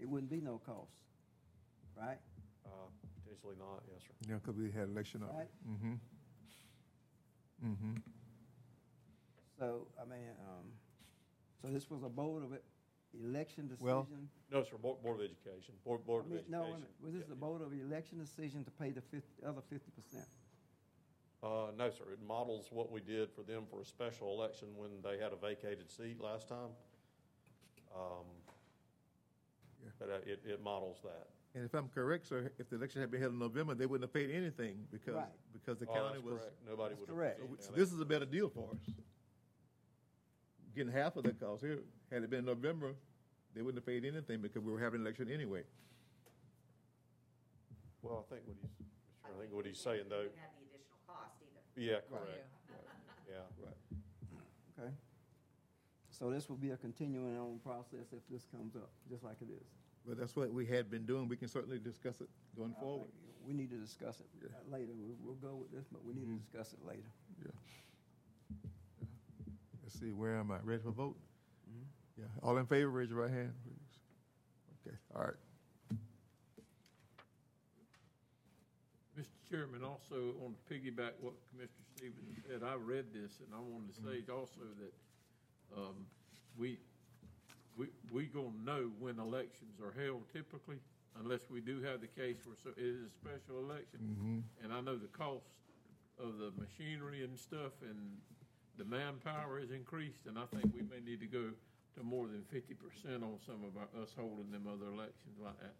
it 0.00 0.08
wouldn't 0.08 0.30
be 0.30 0.40
no 0.40 0.62
cost, 0.64 0.92
right? 1.94 2.16
Uh, 2.64 2.70
potentially 3.22 3.56
not, 3.58 3.82
yes, 3.92 4.00
sir. 4.00 4.30
Yeah, 4.30 4.36
because 4.36 4.56
we 4.56 4.70
had 4.70 4.88
election 4.88 5.22
on 5.24 5.36
Right. 5.36 5.48
Mm-hmm. 5.70 5.92
Mm-hmm. 7.70 7.94
So, 9.58 9.86
I 10.00 10.04
mean, 10.04 10.28
um, 10.40 10.66
so 11.62 11.68
this 11.68 11.90
was 11.90 12.02
a 12.02 12.08
Board 12.08 12.42
of 12.44 12.50
Election 13.18 13.68
decision? 13.68 13.86
Well- 13.86 14.02
decision? 14.02 14.28
No, 14.52 14.62
sir, 14.62 14.76
Board, 14.76 15.02
Board 15.02 15.20
of 15.20 15.24
Education, 15.24 15.74
Board, 15.84 16.00
I 16.04 16.06
Board 16.06 16.24
of 16.26 16.30
mean, 16.30 16.44
no, 16.48 16.62
wait 16.62 16.68
a 16.68 16.72
minute. 16.74 16.90
was 17.02 17.14
this 17.14 17.24
the 17.26 17.34
Board 17.34 17.62
of 17.62 17.72
Election 17.72 18.18
decision 18.18 18.64
to 18.64 18.70
pay 18.72 18.90
the 18.90 19.00
fifty, 19.00 19.42
other 19.44 19.62
fifty 19.68 19.90
percent? 19.90 20.26
Uh, 21.42 21.70
no, 21.76 21.90
sir, 21.90 22.04
it 22.12 22.20
models 22.26 22.68
what 22.70 22.90
we 22.90 23.00
did 23.00 23.30
for 23.32 23.42
them 23.42 23.64
for 23.70 23.80
a 23.80 23.84
special 23.84 24.28
election 24.32 24.68
when 24.76 24.90
they 25.02 25.18
had 25.22 25.32
a 25.32 25.36
vacated 25.36 25.90
seat 25.90 26.20
last 26.20 26.48
time. 26.48 26.70
Um, 27.94 28.26
Yeah. 29.82 29.90
But 29.98 30.08
uh, 30.10 30.12
it, 30.26 30.40
it 30.44 30.62
models 30.62 30.98
that. 31.04 31.28
And 31.54 31.64
if 31.64 31.72
I'm 31.74 31.88
correct, 31.88 32.26
sir, 32.26 32.50
if 32.58 32.68
the 32.68 32.76
election 32.76 33.00
had 33.00 33.10
been 33.10 33.20
held 33.20 33.32
in 33.32 33.38
November, 33.38 33.74
they 33.74 33.86
wouldn't 33.86 34.04
have 34.08 34.12
paid 34.12 34.30
anything 34.34 34.86
because, 34.90 35.14
Right. 35.14 35.28
because 35.52 35.78
the 35.78 35.86
Oh, 35.88 35.94
county 35.94 36.14
that's 36.14 36.24
was. 36.24 36.40
correct. 36.40 36.56
Nobody 36.68 36.88
That's 36.94 37.00
would 37.00 37.08
have. 37.08 37.16
correct. 37.16 37.38
So 37.40 37.46
received 37.46 37.62
so 37.64 37.72
this 37.72 37.92
is 37.92 38.00
a 38.00 38.04
better 38.04 38.26
deal 38.26 38.48
for 38.50 38.70
us. 38.72 38.94
Getting 40.76 40.92
half 40.92 41.16
of 41.16 41.24
the 41.24 41.32
cost 41.32 41.62
here, 41.64 41.78
had 42.12 42.22
it 42.22 42.28
been 42.28 42.44
November, 42.44 42.92
they 43.54 43.62
wouldn't 43.62 43.80
have 43.82 43.86
paid 43.86 44.04
anything 44.04 44.42
because 44.42 44.62
we 44.62 44.70
were 44.70 44.78
having 44.78 45.00
an 45.00 45.06
election 45.06 45.30
anyway. 45.32 45.62
Well, 48.02 48.26
I 48.30 48.34
think 48.34 48.44
what 48.46 48.54
he's, 48.60 48.68
Mr. 48.68 48.84
Chairman, 49.24 49.24
I 49.24 49.40
think 49.40 49.52
what 49.56 49.64
he's 49.66 49.80
saying 49.80 50.04
though, 50.10 50.28
Have 50.36 50.52
the 50.60 50.68
additional 50.68 51.00
cost 51.08 51.32
either. 51.40 51.80
yeah, 51.80 52.04
correct, 52.12 52.44
yeah. 53.24 53.40
Right. 53.64 54.84
Okay. 54.84 54.92
So 56.10 56.30
this 56.30 56.48
will 56.50 56.56
be 56.60 56.70
a 56.72 56.76
continuing 56.76 57.38
on 57.38 57.58
process 57.64 58.12
if 58.12 58.20
this 58.30 58.44
comes 58.54 58.76
up, 58.76 58.90
just 59.08 59.24
like 59.24 59.40
it 59.40 59.48
is? 59.48 59.66
But 60.06 60.18
that's 60.18 60.36
what 60.36 60.52
we 60.52 60.66
had 60.66 60.90
been 60.90 61.06
doing. 61.06 61.26
We 61.26 61.36
can 61.36 61.48
certainly 61.48 61.78
discuss 61.78 62.20
it 62.20 62.28
going 62.56 62.74
forward. 62.78 63.08
We 63.48 63.54
need 63.54 63.70
to 63.70 63.76
discuss 63.76 64.20
it 64.20 64.26
Yeah. 64.42 64.48
uh, 64.52 64.76
later. 64.76 64.92
We'll, 64.94 65.16
we'll 65.24 65.40
go 65.40 65.56
with 65.56 65.72
this, 65.72 65.86
but 65.90 66.04
we 66.04 66.12
need 66.12 66.26
to 66.28 66.36
discuss 66.36 66.74
it 66.74 66.84
later. 66.86 67.08
Yeah. 67.44 67.50
Let's 69.96 70.04
see, 70.04 70.12
where 70.12 70.36
am 70.36 70.50
I? 70.50 70.58
Ready 70.62 70.82
for 70.82 70.90
mm-hmm. 70.90 71.00
vote? 71.00 71.16
Mm-hmm. 71.72 72.20
Yeah. 72.20 72.28
All 72.42 72.58
in 72.58 72.66
favor, 72.66 72.90
raise 72.90 73.08
your 73.08 73.22
right 73.22 73.30
hand, 73.30 73.54
please. 73.64 73.96
Okay, 74.84 74.96
all 75.14 75.22
right. 75.22 75.40
Mr. 79.18 79.40
Chairman, 79.48 79.80
also 79.82 80.36
on 80.44 80.52
to 80.52 80.60
piggyback 80.68 81.16
what 81.22 81.32
Commissioner 81.48 81.88
Stevens 81.96 82.44
said, 82.46 82.60
I 82.62 82.74
read 82.74 83.06
this 83.14 83.40
and 83.40 83.48
I 83.56 83.60
wanted 83.60 83.94
to 83.94 84.00
mm-hmm. 84.02 84.20
say 84.20 84.30
also 84.30 84.68
that, 84.76 85.80
um, 85.80 86.04
we, 86.58 86.78
we, 87.78 87.86
we 88.12 88.26
gonna 88.26 88.52
know 88.66 88.90
when 89.00 89.18
elections 89.18 89.80
are 89.80 89.96
held 89.98 90.24
typically, 90.30 90.76
unless 91.24 91.48
we 91.50 91.62
do 91.62 91.80
have 91.80 92.02
the 92.02 92.12
case 92.20 92.36
where 92.44 92.56
so, 92.62 92.68
it 92.76 92.84
is 92.84 93.00
a 93.00 93.10
special 93.16 93.64
election. 93.64 94.44
And 94.62 94.74
I 94.74 94.82
know 94.82 94.98
the 94.98 95.08
cost 95.08 95.56
of 96.20 96.36
the 96.36 96.52
machinery 96.60 97.24
and 97.24 97.38
stuff 97.38 97.72
and 97.80 98.20
the 98.78 98.84
manpower 98.84 99.58
is 99.58 99.70
increased, 99.70 100.26
and 100.26 100.38
I 100.38 100.44
think 100.46 100.72
we 100.74 100.82
may 100.82 101.00
need 101.04 101.20
to 101.20 101.26
go 101.26 101.50
to 101.96 102.02
more 102.02 102.26
than 102.26 102.42
fifty 102.50 102.74
percent 102.74 103.22
on 103.22 103.38
some 103.46 103.64
of 103.64 103.76
our, 103.76 103.88
us 104.02 104.10
holding 104.16 104.50
them 104.50 104.66
other 104.68 104.86
elections 104.92 105.36
like 105.42 105.58
that. 105.60 105.74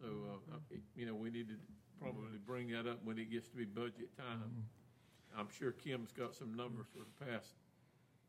So, 0.00 0.06
uh, 0.06 0.56
uh, 0.56 0.58
you 0.96 1.06
know, 1.06 1.14
we 1.14 1.30
need 1.30 1.48
to 1.48 1.56
probably 2.00 2.38
bring 2.46 2.70
that 2.70 2.86
up 2.86 2.98
when 3.04 3.18
it 3.18 3.30
gets 3.30 3.48
to 3.48 3.56
be 3.56 3.64
budget 3.64 4.16
time. 4.16 4.64
I'm 5.36 5.48
sure 5.50 5.72
Kim's 5.72 6.12
got 6.12 6.34
some 6.34 6.54
numbers 6.54 6.86
for 6.92 7.00
the 7.04 7.24
past 7.32 7.48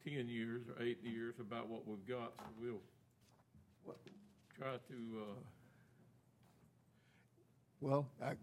ten 0.04 0.28
years 0.28 0.64
or 0.68 0.84
eight 0.84 1.04
years 1.04 1.36
about 1.40 1.70
what 1.70 1.88
we've 1.88 2.06
got, 2.08 2.34
so 2.38 2.46
we'll 2.60 2.82
try 4.58 4.74
to, 4.74 5.22
uh, 5.22 5.40
Well, 7.80 8.08
I, 8.22 8.34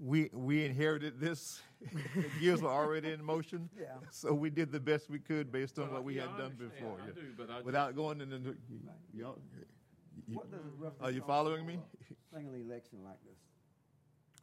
we, 0.00 0.30
we 0.32 0.64
inherited 0.64 1.20
this. 1.20 1.60
The 1.92 2.24
Gears 2.40 2.62
were 2.62 2.70
already 2.70 3.12
in 3.12 3.22
motion. 3.24 3.68
Yeah. 3.78 3.86
So 4.10 4.32
we 4.32 4.50
did 4.50 4.72
the 4.72 4.80
best 4.80 5.10
we 5.10 5.18
could 5.18 5.52
based 5.52 5.78
on 5.78 5.86
Well, 5.86 5.94
what 5.96 6.04
we 6.04 6.16
yeah, 6.16 6.22
had 6.22 6.30
I 6.30 6.38
done 6.38 6.56
before. 6.58 6.98
I 7.02 7.06
yeah. 7.08 7.12
do, 7.14 7.22
but 7.36 7.50
I 7.50 7.60
Without 7.60 7.94
going 7.94 8.20
into, 8.20 8.38
the- 8.38 8.56
y'all, 9.14 9.38
you- 10.26 10.36
What 10.36 10.50
does 10.50 10.60
are 11.00 11.10
you 11.10 11.22
following 11.26 11.66
me? 11.66 11.74
a 12.10 12.36
Single 12.36 12.54
election 12.54 12.98
like 13.04 13.22
this. 13.24 13.38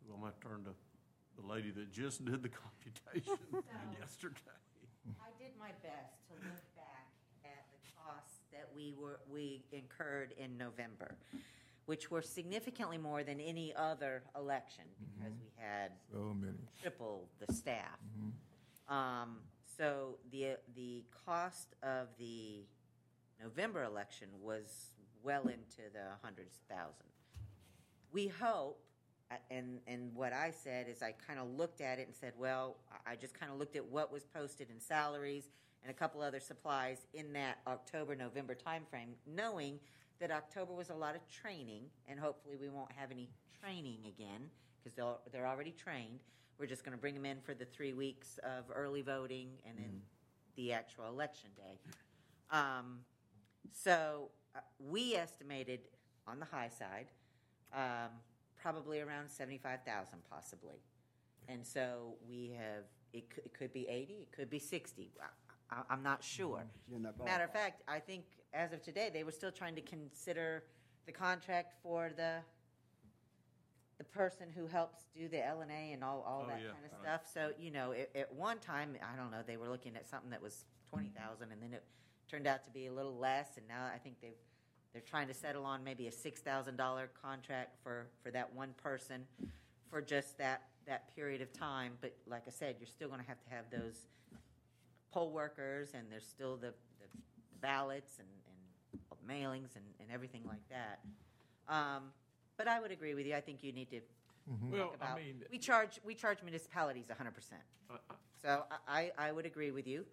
I'm 0.05 0.19
gonna 0.19 0.25
have 0.31 0.39
to 0.39 0.47
turn 0.47 0.63
to 0.65 0.71
the 1.41 1.47
lady 1.47 1.71
that 1.71 1.91
just 1.91 2.23
did 2.25 2.43
the 2.43 2.49
computation 2.49 3.37
yesterday. 3.99 4.35
I 5.19 5.29
did 5.41 5.51
my 5.59 5.71
best 5.81 6.13
to 6.29 6.33
look 6.35 6.63
back 6.75 7.09
at 7.43 7.65
the 7.71 7.79
costs 7.97 8.39
that 8.51 8.69
we 8.75 8.93
were, 8.99 9.19
we 9.31 9.63
incurred 9.71 10.33
in 10.37 10.57
November, 10.57 11.15
which 11.85 12.09
were 12.09 12.21
significantly 12.21 12.97
more 12.97 13.23
than 13.23 13.39
any 13.39 13.73
other 13.75 14.23
election 14.37 14.85
because 15.17 15.33
we 15.39 15.49
had 15.57 15.91
So 16.11 16.33
many. 16.33 16.57
triple 16.81 17.27
the 17.45 17.53
staff. 17.53 17.99
Um, 18.87 19.37
so 19.77 20.17
the, 20.31 20.57
the 20.75 21.03
cost 21.25 21.75
of 21.83 22.07
the 22.17 22.63
November 23.41 23.83
election 23.83 24.27
was 24.41 24.91
well 25.23 25.43
into 25.43 25.89
the 25.93 26.05
hundreds 26.21 26.55
of 26.57 26.75
thousands. 26.77 27.13
We 28.11 28.27
hope, 28.27 28.79
uh, 29.31 29.35
and, 29.49 29.79
and 29.87 30.13
what 30.13 30.33
I 30.33 30.51
said 30.51 30.87
is 30.87 31.01
I 31.01 31.13
kind 31.27 31.39
of 31.39 31.49
looked 31.49 31.81
at 31.81 31.97
it 31.99 32.07
and 32.07 32.15
said, 32.15 32.33
well, 32.37 32.77
I- 33.07 33.13
I 33.13 33.15
just 33.15 33.33
kind 33.37 33.51
of 33.51 33.57
looked 33.57 33.75
at 33.75 33.85
what 33.85 34.11
was 34.11 34.23
posted 34.23 34.69
in 34.69 34.79
salaries 34.79 35.49
and 35.81 35.89
a 35.89 35.93
couple 35.93 36.21
other 36.21 36.39
supplies 36.39 36.99
in 37.13 37.33
that 37.33 37.57
October, 37.67 38.15
November 38.15 38.55
timeframe, 38.55 39.13
knowing 39.25 39.79
that 40.23 40.31
October 40.31 40.71
was 40.73 40.89
a 40.89 40.95
lot 40.95 41.15
of 41.15 41.21
training, 41.27 41.83
and 42.07 42.17
hopefully 42.17 42.55
we 42.55 42.69
won't 42.69 42.93
have 42.93 43.11
any 43.11 43.27
training 43.61 43.97
again, 44.07 44.49
because 44.81 44.95
they're, 44.95 45.15
they're 45.33 45.45
already 45.45 45.71
trained. 45.71 46.21
We're 46.57 46.65
just 46.67 46.85
going 46.85 46.95
to 46.95 47.01
bring 47.01 47.13
them 47.13 47.25
in 47.25 47.41
for 47.41 47.53
the 47.53 47.65
three 47.65 47.91
weeks 47.91 48.39
of 48.41 48.63
early 48.73 49.01
voting 49.01 49.49
and 49.67 49.77
then 49.77 50.01
the 50.55 50.71
actual 50.71 51.09
election 51.09 51.49
day. 51.57 51.77
Um, 52.51 52.99
so 53.73 54.29
uh, 54.55 54.59
we 54.79 55.15
estimated 55.15 55.81
on 56.25 56.39
the 56.39 56.45
high 56.45 56.69
side, 56.69 57.07
um, 57.75 58.11
probably 58.61 59.01
around 59.01 59.29
seventy-five 59.29 59.79
thousand 59.85 60.19
possibly. 60.29 60.77
And 61.49 61.67
so 61.67 62.13
we 62.29 62.55
have, 62.57 62.85
it 63.11 63.29
could, 63.29 63.43
it 63.43 63.53
could 63.53 63.73
be 63.73 63.89
eighty, 63.89 64.19
it 64.21 64.31
could 64.31 64.49
be 64.49 64.59
sixty. 64.59 65.11
I, 65.19 65.75
I, 65.75 65.81
I'm 65.89 66.01
not 66.01 66.23
sure. 66.23 66.63
In 66.95 67.03
that 67.03 67.21
Matter 67.25 67.43
of 67.43 67.49
ballpark. 67.49 67.53
fact, 67.53 67.81
I 67.89 67.99
think 67.99 68.23
as 68.53 68.71
of 68.73 68.81
today, 68.81 69.09
they 69.11 69.23
were 69.23 69.31
still 69.31 69.51
trying 69.51 69.75
to 69.75 69.81
consider 69.81 70.63
the 71.05 71.11
contract 71.11 71.73
for 71.81 72.11
the, 72.15 72.37
the 73.97 74.03
person 74.03 74.47
who 74.55 74.67
helps 74.67 74.99
do 75.15 75.27
the 75.27 75.45
L 75.45 75.61
and 75.61 75.71
A 75.71 75.91
and 75.93 76.03
all, 76.03 76.23
all 76.27 76.43
Oh, 76.45 76.47
that 76.49 76.59
yeah, 76.61 76.71
kind 76.71 76.85
of 76.85 76.91
right. 76.91 77.01
stuff. 77.21 77.21
So, 77.33 77.51
you 77.59 77.71
know, 77.71 77.91
at, 77.93 78.09
at 78.15 78.33
one 78.33 78.59
time, 78.59 78.95
I 79.01 79.15
don't 79.17 79.31
know, 79.31 79.41
they 79.45 79.57
were 79.57 79.69
looking 79.69 79.95
at 79.95 80.07
something 80.07 80.29
that 80.31 80.41
was 80.41 80.65
twenty 80.89 81.09
thousand 81.09 81.51
and 81.51 81.61
then 81.61 81.73
it 81.73 81.83
turned 82.29 82.45
out 82.47 82.63
to 82.63 82.69
be 82.71 82.85
a 82.87 82.93
little 82.93 83.15
less 83.17 83.57
and 83.57 83.67
now 83.67 83.85
I 83.93 83.97
think 83.97 84.15
they've, 84.21 84.31
they're 84.93 85.01
trying 85.01 85.27
to 85.27 85.33
settle 85.33 85.65
on 85.65 85.83
maybe 85.83 86.07
a 86.07 86.11
six 86.11 86.39
thousand 86.41 86.77
dollar 86.77 87.09
contract 87.21 87.75
for, 87.83 88.07
for 88.21 88.29
that 88.31 88.53
one 88.53 88.73
person 88.81 89.25
for 89.89 90.01
just 90.01 90.37
that, 90.37 90.61
that 90.87 91.13
period 91.15 91.41
of 91.41 91.51
time. 91.51 91.93
But 92.01 92.15
like 92.27 92.43
I 92.47 92.51
said, 92.51 92.75
you're 92.79 92.87
still 92.87 93.09
gonna 93.09 93.23
have 93.27 93.41
to 93.43 93.49
have 93.49 93.65
those 93.71 94.07
poll 95.11 95.31
workers 95.31 95.89
and 95.95 96.05
there's 96.11 96.25
still 96.27 96.55
the, 96.57 96.73
the 96.99 97.07
ballots 97.61 98.19
and 98.19 98.27
mailings 99.27 99.75
and, 99.75 99.85
and 99.99 100.09
everything 100.11 100.43
like 100.47 100.61
that. 100.69 100.99
Um, 101.67 102.03
but 102.57 102.67
I 102.67 102.79
would 102.79 102.91
agree 102.91 103.13
with 103.13 103.25
you. 103.25 103.35
I 103.35 103.41
think 103.41 103.63
you 103.63 103.71
need 103.71 103.89
to 103.91 104.01
well, 104.69 104.89
talk 104.89 104.97
I 105.01 105.05
about. 105.05 105.17
mean, 105.17 105.43
we 105.51 105.57
charge 105.57 105.99
we 106.05 106.13
charge 106.15 106.39
municipalities 106.43 107.05
100 107.07 107.31
percent. 107.33 107.61
I- 107.89 107.93
I- 107.93 108.15
So 108.41 108.63
I, 108.87 109.11
I 109.17 109.27
I 109.27 109.31
would 109.31 109.45
agree 109.45 109.71
with 109.71 109.87
you. 109.87 110.05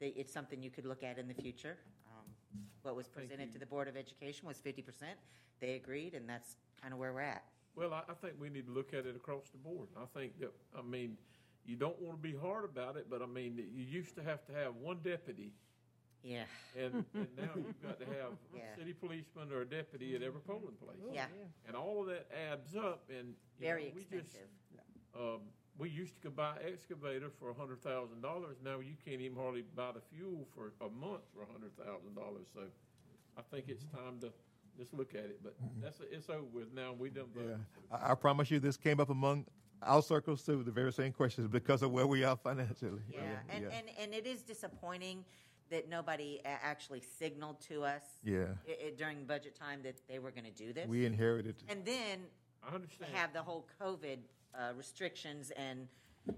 That 0.00 0.18
it's 0.18 0.32
something 0.32 0.62
you 0.62 0.70
could 0.70 0.84
look 0.84 1.02
at 1.02 1.18
in 1.18 1.26
the 1.28 1.34
future. 1.34 1.78
Um, 2.06 2.26
what 2.82 2.96
was 2.96 3.08
presented 3.08 3.52
to 3.52 3.58
the 3.58 3.66
Board 3.66 3.88
of 3.88 3.96
Education 3.96 4.46
was 4.46 4.58
50 4.58 4.82
percent. 4.82 5.18
They 5.60 5.74
agreed, 5.74 6.14
and 6.14 6.28
that's 6.28 6.56
kind 6.80 6.92
of 6.92 6.98
where 6.98 7.12
we're 7.12 7.20
at. 7.20 7.44
Well, 7.74 7.94
I, 7.94 8.02
I 8.10 8.14
think 8.14 8.34
we 8.38 8.50
need 8.50 8.66
to 8.66 8.72
look 8.72 8.92
at 8.92 9.06
it 9.06 9.16
across 9.16 9.48
the 9.50 9.58
board. 9.58 9.88
I 9.96 10.04
think 10.18 10.38
that, 10.40 10.52
I 10.78 10.82
mean, 10.82 11.16
you 11.64 11.76
don't 11.76 11.98
want 12.02 12.20
to 12.20 12.22
be 12.22 12.36
hard 12.36 12.64
about 12.66 12.96
it, 12.96 13.06
but 13.08 13.22
I 13.22 13.26
mean, 13.26 13.56
you 13.74 13.84
used 13.84 14.14
to 14.16 14.22
have 14.22 14.44
to 14.46 14.52
have 14.52 14.74
one 14.76 14.98
deputy, 15.02 15.52
Yeah. 16.22 16.44
and, 16.78 17.04
and 17.14 17.28
now 17.36 17.50
you've 17.56 17.82
got 17.82 17.98
to 18.00 18.06
have 18.06 18.32
Yeah. 18.54 18.62
a 18.74 18.78
city 18.78 18.92
policeman 18.92 19.52
or 19.52 19.62
a 19.62 19.66
deputy 19.66 20.14
at 20.14 20.22
every 20.22 20.40
polling 20.40 20.76
place. 20.82 20.98
Yeah. 21.12 21.26
And 21.66 21.76
all 21.76 22.00
of 22.02 22.06
that 22.08 22.26
adds 22.50 22.74
up, 22.76 23.04
and, 23.10 23.34
you 23.58 23.66
Very 23.66 23.84
know, 23.86 23.90
we 23.96 24.02
just, 24.02 24.34
expensive. 24.36 24.48
um, 25.18 25.40
we 25.78 25.88
used 25.88 26.14
to 26.16 26.20
could 26.20 26.36
buy 26.36 26.54
excavator 26.66 27.30
for 27.40 27.50
a 27.50 27.54
hundred 27.54 27.82
thousand 27.82 28.20
dollars. 28.20 28.58
Now 28.62 28.80
you 28.80 28.94
can't 29.04 29.20
even 29.22 29.36
hardly 29.36 29.62
buy 29.74 29.90
the 29.92 30.02
fuel 30.14 30.46
for 30.54 30.72
a 30.84 30.90
month 30.90 31.22
for 31.34 31.42
a 31.42 31.46
hundred 31.50 31.74
thousand 31.76 32.14
dollars. 32.14 32.46
So 32.54 32.60
I 33.38 33.42
think 33.50 33.64
it's 33.68 33.84
time 33.84 34.20
to 34.20 34.30
just 34.78 34.92
look 34.92 35.14
at 35.14 35.24
it. 35.24 35.40
But 35.42 35.54
that's, 35.82 36.00
it's 36.10 36.28
over 36.28 36.44
with 36.52 36.72
now. 36.74 36.92
We 36.92 37.08
done 37.08 37.24
Yeah, 37.34 37.42
voted. 37.42 37.58
I, 37.90 38.12
I 38.12 38.14
promise 38.14 38.50
you, 38.50 38.60
this 38.60 38.76
came 38.76 39.00
up 39.00 39.08
among 39.08 39.46
our 39.82 40.02
circles 40.02 40.42
too, 40.42 40.62
the 40.62 40.70
very 40.70 40.92
same 40.92 41.12
questions 41.12 41.48
because 41.48 41.82
of 41.82 41.90
where 41.90 42.06
we 42.06 42.22
are 42.22 42.36
financially. 42.36 43.00
Yeah, 43.10 43.20
and, 43.48 43.64
and, 43.64 43.86
and 43.98 44.14
it 44.14 44.26
is 44.26 44.42
disappointing 44.42 45.24
that 45.72 45.88
nobody 45.88 46.38
a- 46.44 46.48
actually 46.48 47.00
signaled 47.00 47.58
to 47.62 47.82
us 47.82 48.02
Yeah. 48.22 48.54
i- 48.68 48.86
i- 48.88 48.90
during 48.96 49.24
budget 49.24 49.54
time 49.56 49.82
that 49.82 49.96
they 50.06 50.18
were 50.18 50.30
going 50.30 50.44
to 50.44 50.50
do 50.50 50.72
this. 50.72 50.86
We 50.86 51.04
inherited. 51.06 51.56
And 51.68 51.84
then 51.84 52.20
I 52.62 52.74
understand. 52.74 53.12
have 53.14 53.32
the 53.32 53.42
whole 53.42 53.66
COVID 53.80 54.18
uh, 54.54 54.74
restrictions 54.76 55.50
and, 55.52 55.88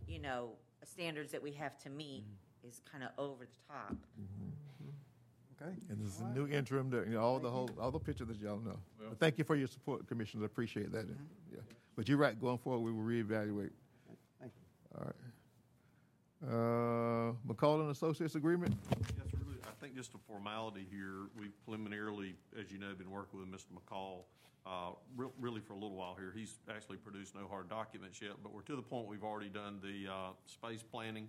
you 0.06 0.20
know, 0.20 0.56
standards 0.84 1.32
that 1.32 1.42
we 1.42 1.50
have 1.50 1.76
to 1.78 1.90
meet 1.90 2.24
is 2.62 2.80
kind 2.90 3.02
of 3.02 3.10
over 3.18 3.44
the 3.44 3.56
top. 3.68 3.96
Okay. 5.60 5.74
And 5.88 6.00
there's 6.00 6.20
a 6.20 6.28
new 6.32 6.46
interim, 6.46 6.90
that, 6.90 7.06
you 7.08 7.14
know, 7.14 7.20
all 7.20 7.40
the 7.40 7.50
whole, 7.50 7.68
all 7.80 7.90
the 7.90 7.98
picture 7.98 8.24
that 8.26 8.36
y'all 8.38 8.60
know. 8.60 8.78
Well- 9.00 9.08
But 9.10 9.18
thank 9.18 9.36
you 9.38 9.42
for 9.44 9.56
your 9.56 9.66
support, 9.66 10.06
commissioners. 10.06 10.42
I 10.44 10.46
appreciate 10.46 10.92
that. 10.92 11.06
Yeah. 11.52 11.58
But 11.96 12.08
you're 12.08 12.18
right, 12.18 12.38
going 12.40 12.58
forward, 12.58 12.80
we 12.84 12.92
will 12.92 13.02
reevaluate. 13.04 13.72
Thank 14.40 14.52
you. 14.54 14.98
All 14.98 15.04
right. 15.06 15.16
Uh, 16.42 17.32
McCall 17.48 17.80
and 17.80 17.90
Associates 17.90 18.34
Agreement? 18.34 18.76
Yes, 18.90 18.98
really, 19.16 19.22
I 19.22 19.23
just 19.94 20.14
a 20.14 20.18
formality 20.18 20.86
here, 20.90 21.28
we've 21.38 21.54
preliminarily, 21.64 22.34
as 22.60 22.70
you 22.72 22.78
know, 22.78 22.92
been 22.94 23.10
working 23.10 23.38
with 23.38 23.48
Mr. 23.48 23.70
McCall, 23.72 24.24
uh, 24.66 24.90
re- 25.16 25.28
really 25.38 25.60
for 25.60 25.74
a 25.74 25.76
little 25.76 25.96
while 25.96 26.16
here. 26.18 26.32
He's 26.34 26.54
actually 26.68 26.96
produced 26.96 27.34
no 27.34 27.46
hard 27.46 27.68
documents 27.68 28.20
yet, 28.20 28.32
but 28.42 28.52
we're 28.52 28.62
to 28.62 28.76
the 28.76 28.82
point 28.82 29.06
we've 29.06 29.22
already 29.22 29.48
done 29.48 29.80
the, 29.82 30.10
uh, 30.10 30.30
space 30.46 30.82
planning 30.82 31.28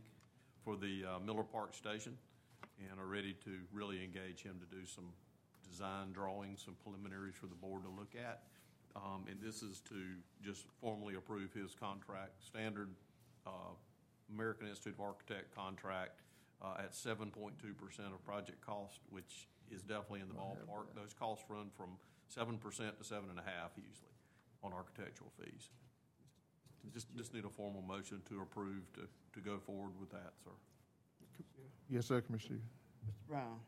for 0.64 0.76
the, 0.76 1.06
uh, 1.06 1.19
Miller 1.19 1.44
Park 1.44 1.76
Station 1.76 2.18
and 2.90 3.00
are 3.00 3.06
ready 3.06 3.34
to 3.45 3.60
really 3.72 4.03
engage 4.03 4.42
him 4.42 4.60
to 4.60 4.76
do 4.76 4.85
some 4.85 5.14
design 5.69 6.11
drawings, 6.11 6.64
some 6.64 6.76
preliminaries 6.84 7.35
for 7.35 7.48
the 7.48 7.56
board 7.56 7.84
to 7.84 7.90
look 7.90 8.16
at. 8.16 8.44
Um, 8.95 9.26
and 9.30 9.40
this 9.42 9.61
is 9.61 9.82
to 9.90 10.16
just 10.42 10.66
formally 10.82 11.16
approve 11.16 11.53
his 11.53 11.76
contract, 11.76 12.44
standard, 12.44 12.90
uh, 13.45 13.76
American 14.34 14.68
Institute 14.68 14.94
of 14.94 15.02
Architect 15.02 15.53
contract 15.53 16.22
uh, 16.61 16.75
at 16.80 16.93
seven 16.95 17.30
point 17.32 17.58
two 17.59 17.74
percent 17.74 18.09
of 18.14 18.24
project 18.25 18.61
cost, 18.61 19.00
which 19.09 19.48
is 19.72 19.82
definitely 19.82 20.22
in 20.22 20.27
the 20.27 20.35
ballpark. 20.35 20.85
Those 20.95 21.14
costs 21.14 21.45
run 21.50 21.69
from 21.75 21.98
seven 22.27 22.58
percent 22.58 22.98
to 23.00 23.03
seven 23.03 23.30
and 23.30 23.40
a 23.40 23.43
half 23.43 23.72
usually 23.75 24.11
on 24.64 24.74
architectural 24.74 25.32
fees. 25.40 25.69
Just, 26.93 27.08
just 27.16 27.34
need 27.34 27.45
a 27.45 27.50
formal 27.50 27.82
motion 27.82 28.22
to 28.30 28.42
approve 28.42 28.84
to, 28.93 29.01
to 29.34 29.40
go 29.43 29.58
forward 29.58 29.93
with 30.00 30.11
that, 30.11 30.34
sir. 30.43 30.51
Yes, 31.90 32.06
sir, 32.06 32.22
Commissioner. 32.22 32.59
Mr. 33.08 33.27
Brown, 33.30 33.59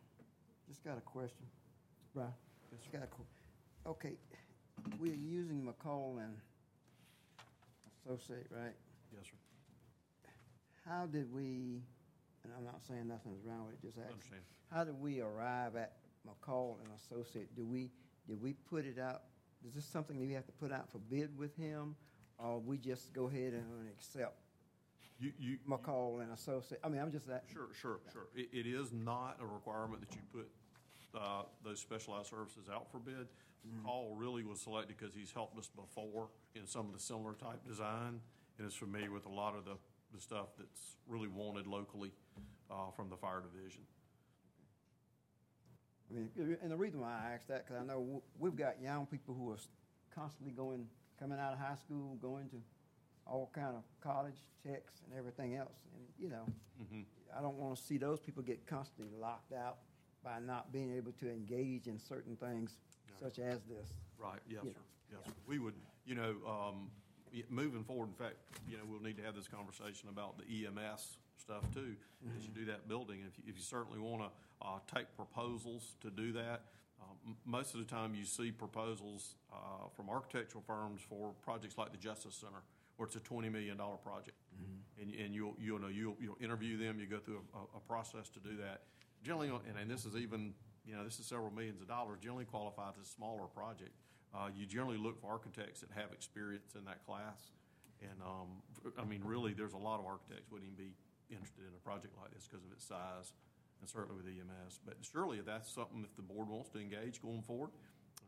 just 0.68 0.84
got 0.84 0.98
a 0.98 1.02
question. 1.02 1.46
Mr. 1.46 2.14
Brown? 2.14 2.34
Just 2.80 2.92
got 2.92 3.04
a 3.04 3.08
que- 3.08 3.88
Okay, 3.88 4.14
we're 5.00 5.14
using 5.16 5.68
McCall 5.68 6.20
and 6.20 6.36
Associate, 8.06 8.46
right? 8.52 8.76
Yes, 9.12 9.24
sir. 9.26 10.30
How 10.90 11.06
did 11.06 11.34
we, 11.34 11.82
and 12.44 12.54
I'm 12.58 12.66
not 12.66 12.82
saying 12.88 13.08
nothing's 13.08 13.44
wrong 13.46 13.66
with 13.66 13.76
it, 13.76 13.82
just 13.82 13.98
asking. 13.98 14.14
Understand. 14.14 14.42
How 14.72 14.84
do 14.84 14.94
we 14.94 15.22
arrive 15.22 15.76
at 15.76 15.94
McCall 16.28 16.76
and 16.84 16.90
Associate? 16.96 17.54
Do 17.56 17.66
we, 17.66 17.92
did 18.28 18.42
we 18.42 18.54
put 18.54 18.86
it 18.86 19.00
out, 19.00 19.24
is 19.68 19.74
this 19.74 19.86
something 19.86 20.18
that 20.20 20.28
we 20.28 20.34
have 20.34 20.46
to 20.46 20.52
put 20.54 20.72
out 20.72 20.92
for 20.92 21.00
bid 21.00 21.38
with 21.38 21.56
him? 21.56 21.96
Or 22.40 22.60
we 22.60 22.78
just 22.78 23.14
go 23.14 23.28
ahead 23.28 23.54
and 23.54 23.90
accept 23.90 24.38
You, 25.20 25.32
you, 25.40 25.58
McCall 25.68 26.22
and 26.22 26.32
Associate? 26.32 26.80
I 26.84 26.90
mean, 26.90 27.02
I'm 27.02 27.12
just 27.12 27.28
that. 27.28 27.46
Sure, 27.52 27.70
sure, 27.74 28.00
sure. 28.14 28.28
It, 28.36 28.50
it 28.54 28.68
is 28.68 28.94
not 28.94 29.38
a 29.42 29.46
requirement 29.46 30.02
that 30.02 30.16
you 30.16 30.22
put 30.32 30.48
uh, 31.20 31.44
those 31.64 31.80
specialized 31.80 32.30
services 32.30 32.70
out 32.72 32.92
for 32.92 33.00
bid. 33.00 33.28
Paul 33.84 34.16
really 34.16 34.44
was 34.44 34.62
selected 34.62 34.96
because 34.98 35.14
he's 35.14 35.32
helped 35.32 35.58
us 35.58 35.68
before 35.76 36.30
in 36.56 36.68
some 36.68 36.86
of 36.86 36.94
the 36.94 37.00
similar 37.00 37.34
type 37.34 37.66
design 37.68 38.22
and 38.58 38.68
is 38.68 38.74
familiar 38.74 39.12
with 39.12 39.26
a 39.26 39.30
lot 39.30 39.56
of 39.58 39.66
the, 39.66 39.72
the 40.14 40.20
stuff 40.20 40.48
that's 40.58 40.96
really 41.08 41.28
wanted 41.28 41.68
locally 41.68 42.12
uh, 42.72 42.92
from 42.96 43.10
the 43.10 43.18
fire 43.18 43.42
division. 43.42 43.82
I 46.10 46.14
mean, 46.14 46.58
and 46.62 46.72
the 46.72 46.78
reason 46.78 47.02
why 47.02 47.10
I 47.10 47.34
asked 47.34 47.48
that, 47.50 47.66
because 47.66 47.82
I 47.82 47.86
know 47.86 48.22
we've 48.40 48.56
got 48.56 48.82
young 48.82 49.06
people 49.06 49.34
who 49.36 49.52
are 49.52 49.58
constantly 50.16 50.54
going, 50.54 50.88
coming 51.20 51.38
out 51.40 51.52
of 51.54 51.60
high 51.60 51.76
school, 51.76 52.18
going 52.22 52.48
to 52.50 52.58
all 53.26 53.52
kind 53.54 53.76
of 53.76 53.84
college 54.02 54.38
checks 54.64 54.94
and 55.06 55.18
everything 55.20 55.56
else. 55.56 55.76
And, 55.94 56.04
you 56.18 56.30
know, 56.30 56.46
Mhm. 56.82 57.06
I 57.36 57.42
don't 57.42 57.58
want 57.58 57.76
to 57.78 57.84
see 57.84 57.98
those 57.98 58.22
people 58.22 58.42
get 58.42 58.66
constantly 58.66 59.14
locked 59.18 59.52
out 59.52 59.80
by 60.24 60.40
not 60.40 60.72
being 60.72 60.92
able 60.94 61.12
to 61.14 61.30
engage 61.30 61.88
in 61.88 62.00
certain 62.00 62.38
things 62.38 62.78
such 63.20 63.40
as 63.40 63.62
this. 63.66 63.92
Right, 64.18 64.40
yes, 64.48 64.64
sir. 64.64 64.82
Yes, 65.12 65.26
sir. 65.26 65.34
We 65.46 65.60
would, 65.60 65.76
you 66.06 66.16
know, 66.16 66.38
um, 66.48 66.90
moving 67.50 67.84
forward, 67.84 68.10
in 68.10 68.14
fact, 68.16 68.36
you 68.70 68.78
know, 68.78 68.84
we'll 68.88 69.02
need 69.02 69.18
to 69.18 69.24
have 69.24 69.36
this 69.36 69.48
conversation 69.48 70.10
about 70.10 70.38
the 70.38 70.66
EMS 70.66 71.18
stuff 71.38 71.64
too, 71.74 71.96
as 72.36 72.44
you 72.44 72.50
do 72.54 72.66
that 72.66 72.88
building. 72.88 73.20
If 73.28 73.38
you, 73.38 73.44
if 73.48 73.56
you 73.58 73.64
certainly 73.64 74.00
want 74.00 74.22
to, 74.24 74.30
uh, 74.66 74.80
take 74.94 75.06
proposals 75.16 75.96
to 76.02 76.10
do 76.10 76.32
that, 76.34 76.62
um, 77.02 77.16
m- 77.28 77.36
most 77.46 77.74
of 77.76 77.80
the 77.80 77.86
time 77.86 78.16
you 78.16 78.26
see 78.26 78.52
proposals, 78.52 79.36
uh, 79.54 79.88
from 79.96 80.10
architectural 80.10 80.64
firms 80.66 81.02
for 81.08 81.32
projects 81.44 81.78
like 81.78 81.92
the 81.92 81.98
Justice 81.98 82.36
Center, 82.36 82.62
where 82.98 83.06
it's 83.06 83.16
a 83.16 83.20
twenty 83.20 83.50
million 83.50 83.78
dollar 83.78 83.98
project. 83.98 84.36
And, 85.00 85.14
and 85.14 85.36
you'll, 85.36 85.56
you'll 85.60 85.78
know, 85.80 85.88
you'll, 85.90 86.18
you'll 86.20 86.38
interview 86.42 86.78
them, 86.80 87.00
you 87.00 87.06
go 87.06 87.20
through 87.20 87.40
a, 87.54 87.58
a, 87.60 87.62
a 87.78 87.80
process 87.88 88.30
to 88.30 88.40
do 88.40 88.58
that. 88.58 88.82
Generally, 89.24 89.50
and, 89.70 89.78
and 89.80 89.92
this 89.92 90.06
is 90.06 90.16
even, 90.16 90.56
you 90.88 90.96
know, 90.96 91.04
this 91.04 91.20
is 91.20 91.28
several 91.28 91.52
millions 91.52 91.80
of 91.80 91.88
dollars, 91.88 92.18
generally 92.20 92.46
qualifies 92.46 92.94
as 93.00 93.06
a 93.06 93.10
smaller 93.10 93.46
project. 93.46 93.92
Uh, 94.36 94.50
you 94.56 94.66
generally 94.66 94.98
look 94.98 95.20
for 95.22 95.32
architects 95.32 95.80
that 95.82 95.90
have 95.96 96.12
experience 96.12 96.76
in 96.76 96.86
that 96.86 97.06
class. 97.06 97.52
And, 98.02 98.22
um, 98.22 98.62
I 99.00 99.06
mean, 99.06 99.22
really, 99.24 99.54
there's 99.54 99.74
a 99.74 99.78
lot 99.82 100.00
of 100.00 100.06
architects 100.06 100.52
wouldn't 100.52 100.70
even 100.72 100.78
be 100.78 100.94
interested 101.32 101.62
in 101.66 101.74
a 101.74 101.82
project 101.84 102.14
like 102.22 102.32
this 102.34 102.46
because 102.48 102.64
of 102.64 102.72
its 102.72 102.86
size, 102.86 103.34
and 103.82 103.90
certainly 103.90 104.16
with 104.22 104.28
EMS. 104.30 104.80
But 104.86 104.98
surely, 105.02 105.40
if 105.40 105.46
that's 105.46 105.72
something, 105.72 106.04
if 106.04 106.16
the 106.16 106.22
board 106.22 106.48
wants 106.50 106.70
to 106.72 106.80
engage 106.80 107.22
going 107.22 107.42
forward, 107.42 107.72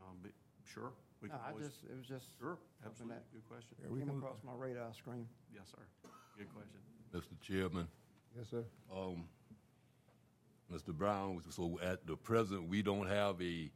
um, 0.02 0.18
but, 0.24 0.32
sure, 0.66 0.92
we 1.22 1.28
No, 1.30 1.36
can 1.36 1.44
I 1.46 1.50
always. 1.52 1.68
just, 1.68 1.84
it 1.86 1.96
was 1.96 2.08
just. 2.08 2.26
Sure, 2.40 2.58
absolutely, 2.86 3.18
that 3.18 3.32
good 3.32 3.46
question. 3.48 3.78
we 3.90 4.00
Came 4.00 4.10
across 4.18 4.40
my 4.44 4.54
radar 4.58 4.92
screen. 4.94 5.28
Yes, 5.54 5.70
sir, 5.70 6.10
good 6.38 6.50
question. 6.50 6.80
Mr. 7.14 7.40
Chairman. 7.42 7.88
Yes, 8.36 8.48
sir. 8.50 8.64
Um, 8.96 9.26
Mr. 10.74 10.94
Brown, 10.98 11.42
so 11.50 11.80
at 11.84 12.06
the 12.08 12.16
present, 12.16 12.68
we 12.70 12.82
don't 12.82 13.08
have 13.08 13.40
a 13.42 13.70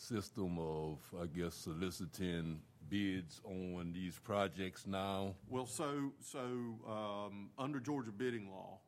system 0.00 0.58
of, 0.58 0.98
I 1.20 1.26
guess, 1.26 1.54
soliciting 1.54 2.60
bids 2.88 3.40
on 3.44 3.92
these 3.92 4.18
projects 4.18 4.86
now? 4.86 5.34
Well, 5.48 5.66
so, 5.66 6.12
so, 6.20 6.40
um, 6.88 7.50
under 7.58 7.78
Georgia 7.80 8.10
bidding 8.10 8.50
law, 8.50 8.78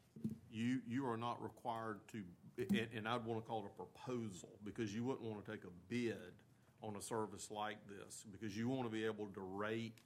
you, 0.51 0.81
you 0.89 1.07
are 1.07 1.17
not 1.17 1.43
required 1.43 2.01
to, 2.13 2.23
and, 2.59 2.89
and 2.97 3.09
I'd 3.09 3.25
want 3.25 3.43
to 3.43 3.49
call 3.49 3.61
it 3.61 3.67
a 3.67 3.77
proposal, 3.77 4.51
because 4.65 4.95
you 4.95 5.05
wouldn't 5.05 5.25
want 5.25 5.45
to 5.45 5.51
take 5.51 5.65
a 5.65 5.73
bid 5.89 6.35
on 6.83 6.97
a 6.97 7.03
service 7.03 7.49
like 7.51 7.79
this, 7.89 8.25
because 8.33 8.57
you 8.57 8.69
want 8.69 8.85
to 8.85 8.91
be 8.91 9.05
able 9.05 9.27
to 9.27 9.41
rate, 9.41 9.99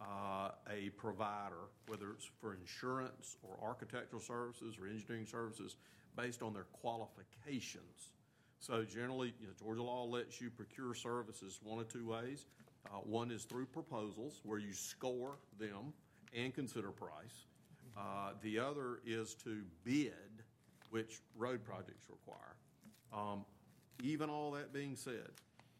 uh, 0.00 0.50
a 0.70 0.90
provider, 0.90 1.70
whether 1.88 2.10
it's 2.10 2.28
for 2.40 2.54
insurance 2.54 3.36
or 3.42 3.58
architectural 3.62 4.22
services 4.22 4.76
or 4.80 4.86
engineering 4.86 5.26
services, 5.26 5.76
based 6.16 6.42
on 6.42 6.52
their 6.52 6.66
qualifications. 6.72 8.12
So 8.60 8.84
generally, 8.84 9.34
you 9.40 9.46
know, 9.46 9.52
Georgia 9.58 9.82
law 9.82 10.04
lets 10.04 10.40
you 10.40 10.50
procure 10.50 10.94
services 10.94 11.60
one 11.62 11.78
of 11.78 11.88
two 11.88 12.06
ways. 12.08 12.46
Uh, 12.86 12.98
one 12.98 13.30
is 13.30 13.44
through 13.44 13.66
proposals, 13.66 14.40
where 14.44 14.58
you 14.58 14.72
score 14.72 15.38
them 15.58 15.92
and 16.34 16.54
consider 16.54 16.90
price. 16.90 17.46
Uh, 17.96 18.30
the 18.42 18.58
other 18.58 19.00
is 19.04 19.34
to 19.34 19.62
bid, 19.84 20.12
which 20.90 21.20
road 21.36 21.64
projects 21.64 22.06
require. 22.08 22.56
Um, 23.12 23.44
even 24.02 24.30
all 24.30 24.52
that 24.52 24.72
being 24.72 24.96
said, 24.96 25.28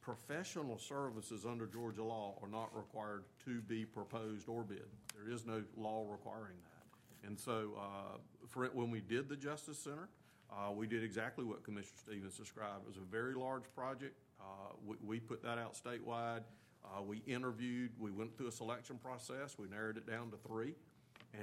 professional 0.00 0.78
services 0.78 1.44
under 1.44 1.66
Georgia 1.66 2.02
law 2.02 2.39
are 2.42 2.48
not 2.48 2.74
required 2.74 3.24
to 3.44 3.60
be 3.62 3.84
proposed 3.84 4.48
or 4.48 4.62
bid. 4.62 4.86
There 5.15 5.32
is 5.32 5.47
no 5.47 5.62
law 5.76 6.07
requiring 6.10 6.57
that. 6.62 7.28
And 7.28 7.39
so, 7.39 7.73
uh, 7.78 8.18
for, 8.48 8.66
when 8.66 8.90
we 8.90 9.00
did 9.00 9.28
the 9.28 9.36
Justice 9.36 9.78
Center, 9.78 10.08
uh, 10.50 10.72
we 10.72 10.86
did 10.86 11.04
exactly 11.04 11.44
what 11.44 11.62
Commissioner 11.62 11.98
Stevens 12.06 12.36
described. 12.36 12.82
It 12.84 12.88
was 12.88 12.96
a 12.96 13.10
very 13.10 13.34
large 13.34 13.64
project. 13.74 14.16
Uh, 14.40 14.72
we, 14.86 14.96
we 15.04 15.20
put 15.20 15.42
that 15.42 15.58
out 15.58 15.74
statewide. 15.74 16.42
Uh, 16.84 17.02
we 17.02 17.22
interviewed, 17.26 17.90
we 17.98 18.10
went 18.10 18.36
through 18.36 18.48
a 18.48 18.52
selection 18.52 18.96
process. 18.96 19.56
We 19.58 19.68
narrowed 19.68 19.96
it 19.96 20.06
down 20.06 20.30
to 20.30 20.36
three. 20.46 20.74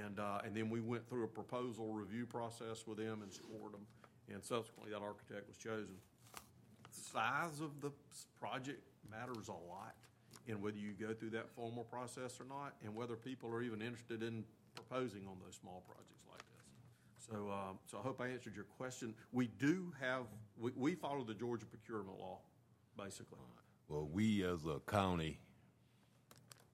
And, 0.04 0.18
uh, 0.18 0.40
and 0.44 0.56
then 0.56 0.68
we 0.68 0.80
went 0.80 1.08
through 1.08 1.24
a 1.24 1.28
proposal 1.28 1.92
review 1.92 2.26
process 2.26 2.86
with 2.86 2.98
them 2.98 3.22
and 3.22 3.32
scored 3.32 3.72
them. 3.72 3.86
And 4.32 4.42
subsequently, 4.42 4.92
that 4.92 5.02
architect 5.02 5.46
was 5.46 5.56
chosen. 5.56 5.94
The 6.32 7.00
size 7.12 7.60
of 7.60 7.80
the 7.80 7.92
project 8.40 8.82
matters 9.08 9.48
a 9.48 9.52
lot 9.52 9.94
in 10.48 10.60
whether 10.60 10.78
you 10.78 10.92
go 10.98 11.12
through 11.14 11.30
that 11.30 11.48
formal 11.54 11.84
process 11.84 12.40
or 12.40 12.46
not, 12.48 12.74
and 12.84 12.94
whether 12.94 13.16
people 13.16 13.50
are 13.50 13.62
even 13.62 13.82
interested 13.82 14.22
in 14.22 14.44
proposing 14.74 15.26
on 15.26 15.36
those 15.44 15.58
small 15.60 15.82
projects. 15.86 16.15
So, 17.30 17.36
um, 17.50 17.78
so 17.90 17.98
I 17.98 18.02
hope 18.02 18.20
I 18.20 18.28
answered 18.28 18.54
your 18.54 18.66
question. 18.78 19.14
We 19.32 19.48
do 19.58 19.92
have, 20.00 20.22
we, 20.58 20.70
we 20.76 20.94
follow 20.94 21.24
the 21.24 21.34
Georgia 21.34 21.66
procurement 21.66 22.18
law, 22.18 22.38
basically. 22.96 23.38
Well, 23.88 24.08
we 24.12 24.44
as 24.44 24.64
a 24.64 24.80
county, 24.90 25.38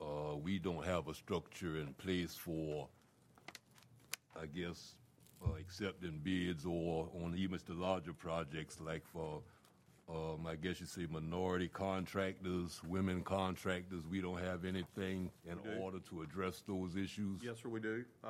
uh, 0.00 0.36
we 0.36 0.58
don't 0.58 0.84
have 0.84 1.08
a 1.08 1.14
structure 1.14 1.78
in 1.78 1.94
place 1.94 2.34
for, 2.34 2.88
I 4.40 4.46
guess, 4.46 4.94
uh, 5.44 5.54
accepting 5.58 6.20
bids 6.22 6.66
or 6.66 7.08
on 7.22 7.34
even 7.36 7.58
the 7.66 7.74
larger 7.74 8.12
projects 8.12 8.80
like 8.80 9.06
for, 9.06 9.42
um, 10.08 10.46
I 10.46 10.56
guess 10.56 10.80
you 10.80 10.86
say 10.86 11.06
minority 11.10 11.68
contractors, 11.68 12.80
women 12.86 13.22
contractors. 13.22 14.02
We 14.10 14.20
don't 14.20 14.40
have 14.42 14.64
anything 14.64 15.30
in 15.44 15.56
We 15.62 15.70
do. 15.76 15.80
order 15.80 15.98
to 16.10 16.22
address 16.22 16.62
those 16.66 16.96
issues. 16.96 17.40
Yes, 17.42 17.56
sir, 17.62 17.68
we 17.68 17.80
do. 17.80 18.04
Uh, 18.24 18.28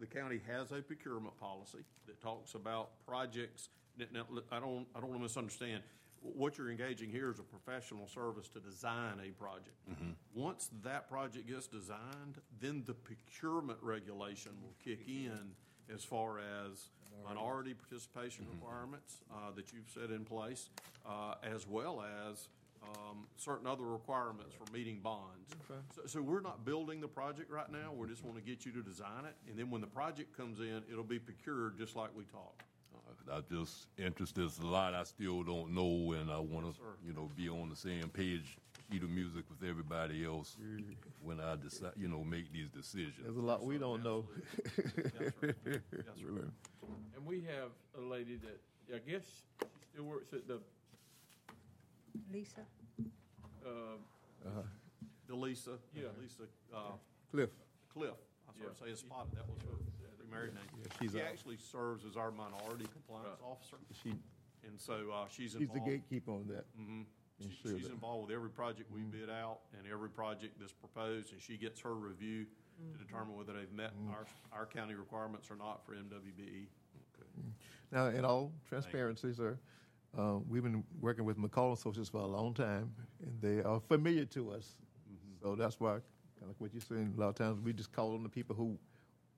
The 0.00 0.06
county 0.06 0.40
has 0.46 0.70
a 0.72 0.82
procurement 0.82 1.38
policy 1.40 1.78
that 2.06 2.20
talks 2.20 2.54
about 2.54 2.90
projects. 3.06 3.68
Now, 3.98 4.06
now, 4.12 4.26
I 4.52 4.60
don't, 4.60 4.86
I 4.94 5.00
don't 5.00 5.08
want 5.10 5.20
to 5.20 5.22
misunderstand. 5.22 5.82
What 6.20 6.56
you're 6.56 6.70
engaging 6.70 7.10
here 7.10 7.30
is 7.30 7.38
a 7.38 7.42
professional 7.42 8.06
service 8.08 8.48
to 8.48 8.60
design 8.60 9.18
a 9.20 9.30
project. 9.32 9.76
Once 10.34 10.70
that 10.82 11.08
project 11.08 11.46
gets 11.48 11.66
designed, 11.66 12.40
then 12.60 12.82
the 12.86 12.94
procurement 12.94 13.78
regulation 13.82 14.52
will 14.62 14.74
kick 14.82 15.06
in 15.06 15.52
as 15.94 16.02
far 16.02 16.38
as 16.38 16.88
minority 17.26 17.74
participation 17.74 18.46
requirements 18.50 19.20
uh, 19.32 19.50
that 19.54 19.72
you've 19.72 19.88
set 19.88 20.10
in 20.10 20.24
place, 20.24 20.70
uh, 21.06 21.34
as 21.42 21.66
well 21.66 22.04
as 22.28 22.48
um, 22.82 23.26
certain 23.36 23.66
other 23.66 23.84
requirements 23.84 24.54
for 24.54 24.70
meeting 24.72 25.00
bonds. 25.02 25.50
So, 25.94 26.02
so 26.06 26.22
we're 26.22 26.40
not 26.40 26.64
building 26.64 27.00
the 27.00 27.08
project 27.08 27.50
right 27.50 27.70
now, 27.70 27.92
we 27.96 28.08
just 28.08 28.24
want 28.24 28.36
to 28.36 28.42
get 28.42 28.66
you 28.66 28.72
to 28.72 28.82
design 28.82 29.24
it, 29.26 29.34
and 29.48 29.58
then 29.58 29.70
when 29.70 29.80
the 29.80 29.86
project 29.86 30.36
comes 30.36 30.60
in, 30.60 30.82
it'll 30.90 31.04
be 31.04 31.18
procured 31.18 31.78
just 31.78 31.96
like 31.96 32.10
we 32.14 32.24
talked. 32.24 32.62
I'm 33.32 33.44
just 33.50 33.86
interest 33.96 34.34
There's 34.34 34.58
a 34.58 34.66
lot 34.66 34.94
I 34.94 35.04
still 35.04 35.42
don't 35.42 35.74
know, 35.74 36.12
and 36.12 36.30
I 36.30 36.38
want 36.38 36.74
to, 36.74 36.80
you 37.06 37.14
know, 37.14 37.30
be 37.36 37.48
on 37.48 37.70
the 37.70 37.76
same 37.76 38.08
page, 38.10 38.58
sheet 38.94 39.02
of 39.02 39.10
music 39.10 39.44
with 39.50 39.68
everybody 39.68 40.24
else 40.24 40.56
when 41.22 41.40
I 41.40 41.56
decide, 41.56 41.92
you 41.96 42.08
know, 42.08 42.22
make 42.22 42.52
these 42.52 42.68
decisions. 42.68 43.14
There's 43.22 43.36
a 43.36 43.40
lot 43.40 43.64
we 43.64 43.78
don't 43.78 44.02
know. 44.04 44.24
Really. 46.22 46.42
And 47.16 47.26
we 47.26 47.36
have 47.42 47.70
a 47.98 48.00
lady 48.00 48.36
that, 48.36 48.94
I 48.94 48.98
guess 49.10 49.22
she 49.60 49.66
still 49.92 50.04
works 50.04 50.32
at 50.32 50.46
the, 50.46 50.60
Lisa? 52.32 52.60
uh, 53.64 53.68
Uh-huh. 54.46 54.62
Delisa, 55.28 55.78
Yeah. 55.94 56.02
Delisa, 56.20 56.46
uh, 56.72 56.92
Cliff. 57.30 57.50
Cliff, 57.88 58.14
I 58.48 58.58
sort 58.58 58.70
of 58.72 58.76
say 58.78 58.86
it's 58.90 59.00
spotted, 59.00 59.32
that 59.36 59.48
was 59.48 59.58
her 59.62 60.24
married 60.30 60.54
name. 60.54 60.64
Yeah, 60.78 60.86
she's 61.00 61.12
She 61.12 61.18
a- 61.18 61.24
actually 61.28 61.56
serves 61.56 62.04
as 62.04 62.16
our 62.16 62.30
minority 62.30 62.86
compliance 62.92 63.40
officer. 63.42 63.76
She, 64.02 64.10
And 64.66 64.78
so, 64.80 65.10
uh, 65.12 65.26
she's 65.28 65.52
she's 65.52 65.54
involved. 65.60 65.86
the 65.86 65.90
gatekeeper 65.90 66.30
on 66.32 66.46
that. 66.48 66.64
Mm-hmm. 66.78 67.02
Ensure 67.40 67.76
She's 67.76 67.86
that- 67.86 67.92
involved 67.92 68.28
with 68.28 68.36
every 68.36 68.50
project 68.50 68.90
we 68.92 69.00
mm-hmm. 69.00 69.10
bid 69.10 69.30
out 69.30 69.60
and 69.76 69.90
every 69.92 70.08
project 70.08 70.58
that's 70.60 70.72
proposed, 70.72 71.32
and 71.32 71.40
she 71.40 71.56
gets 71.56 71.80
her 71.80 71.94
review 71.94 72.44
to 72.44 72.82
mm-hmm. 72.82 73.02
determine 73.04 73.36
whether 73.36 73.52
they've 73.52 73.72
met 73.72 73.92
mm-hmm. 73.96 74.10
our, 74.10 74.26
our 74.52 74.66
county 74.66 74.94
requirements 74.94 75.50
or 75.50 75.56
not 75.56 75.84
for 75.84 75.92
MWBE. 75.92 76.66
Now, 77.92 78.06
in 78.06 78.24
all 78.24 78.52
transparency, 78.68 79.32
sir, 79.32 79.58
uh, 80.18 80.38
we've 80.48 80.62
been 80.62 80.82
working 81.00 81.24
with 81.24 81.38
McCall 81.38 81.72
Associates 81.72 82.08
for 82.08 82.18
a 82.18 82.26
long 82.26 82.54
time, 82.54 82.92
and 83.22 83.40
they 83.40 83.62
are 83.62 83.80
familiar 83.80 84.24
to 84.26 84.52
us. 84.52 84.74
So 85.42 85.54
that's 85.54 85.78
why, 85.78 85.90
kind 85.90 86.02
of 86.42 86.48
like 86.48 86.56
what 86.58 86.72
you're 86.72 86.80
saying, 86.80 87.14
a 87.16 87.20
lot 87.20 87.28
of 87.28 87.34
times 87.34 87.60
we 87.60 87.72
just 87.72 87.92
call 87.92 88.14
on 88.14 88.22
the 88.22 88.28
people 88.28 88.56
who 88.56 88.78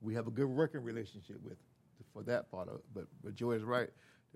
we 0.01 0.13
have 0.13 0.27
a 0.27 0.31
good 0.31 0.47
working 0.47 0.81
relationship 0.83 1.37
with 1.43 1.57
for 2.13 2.23
that 2.23 2.49
part 2.49 2.69
of 2.69 2.75
it. 2.75 2.85
But, 2.93 3.05
but 3.23 3.35
Joy 3.35 3.53
is 3.53 3.63
right. 3.63 3.89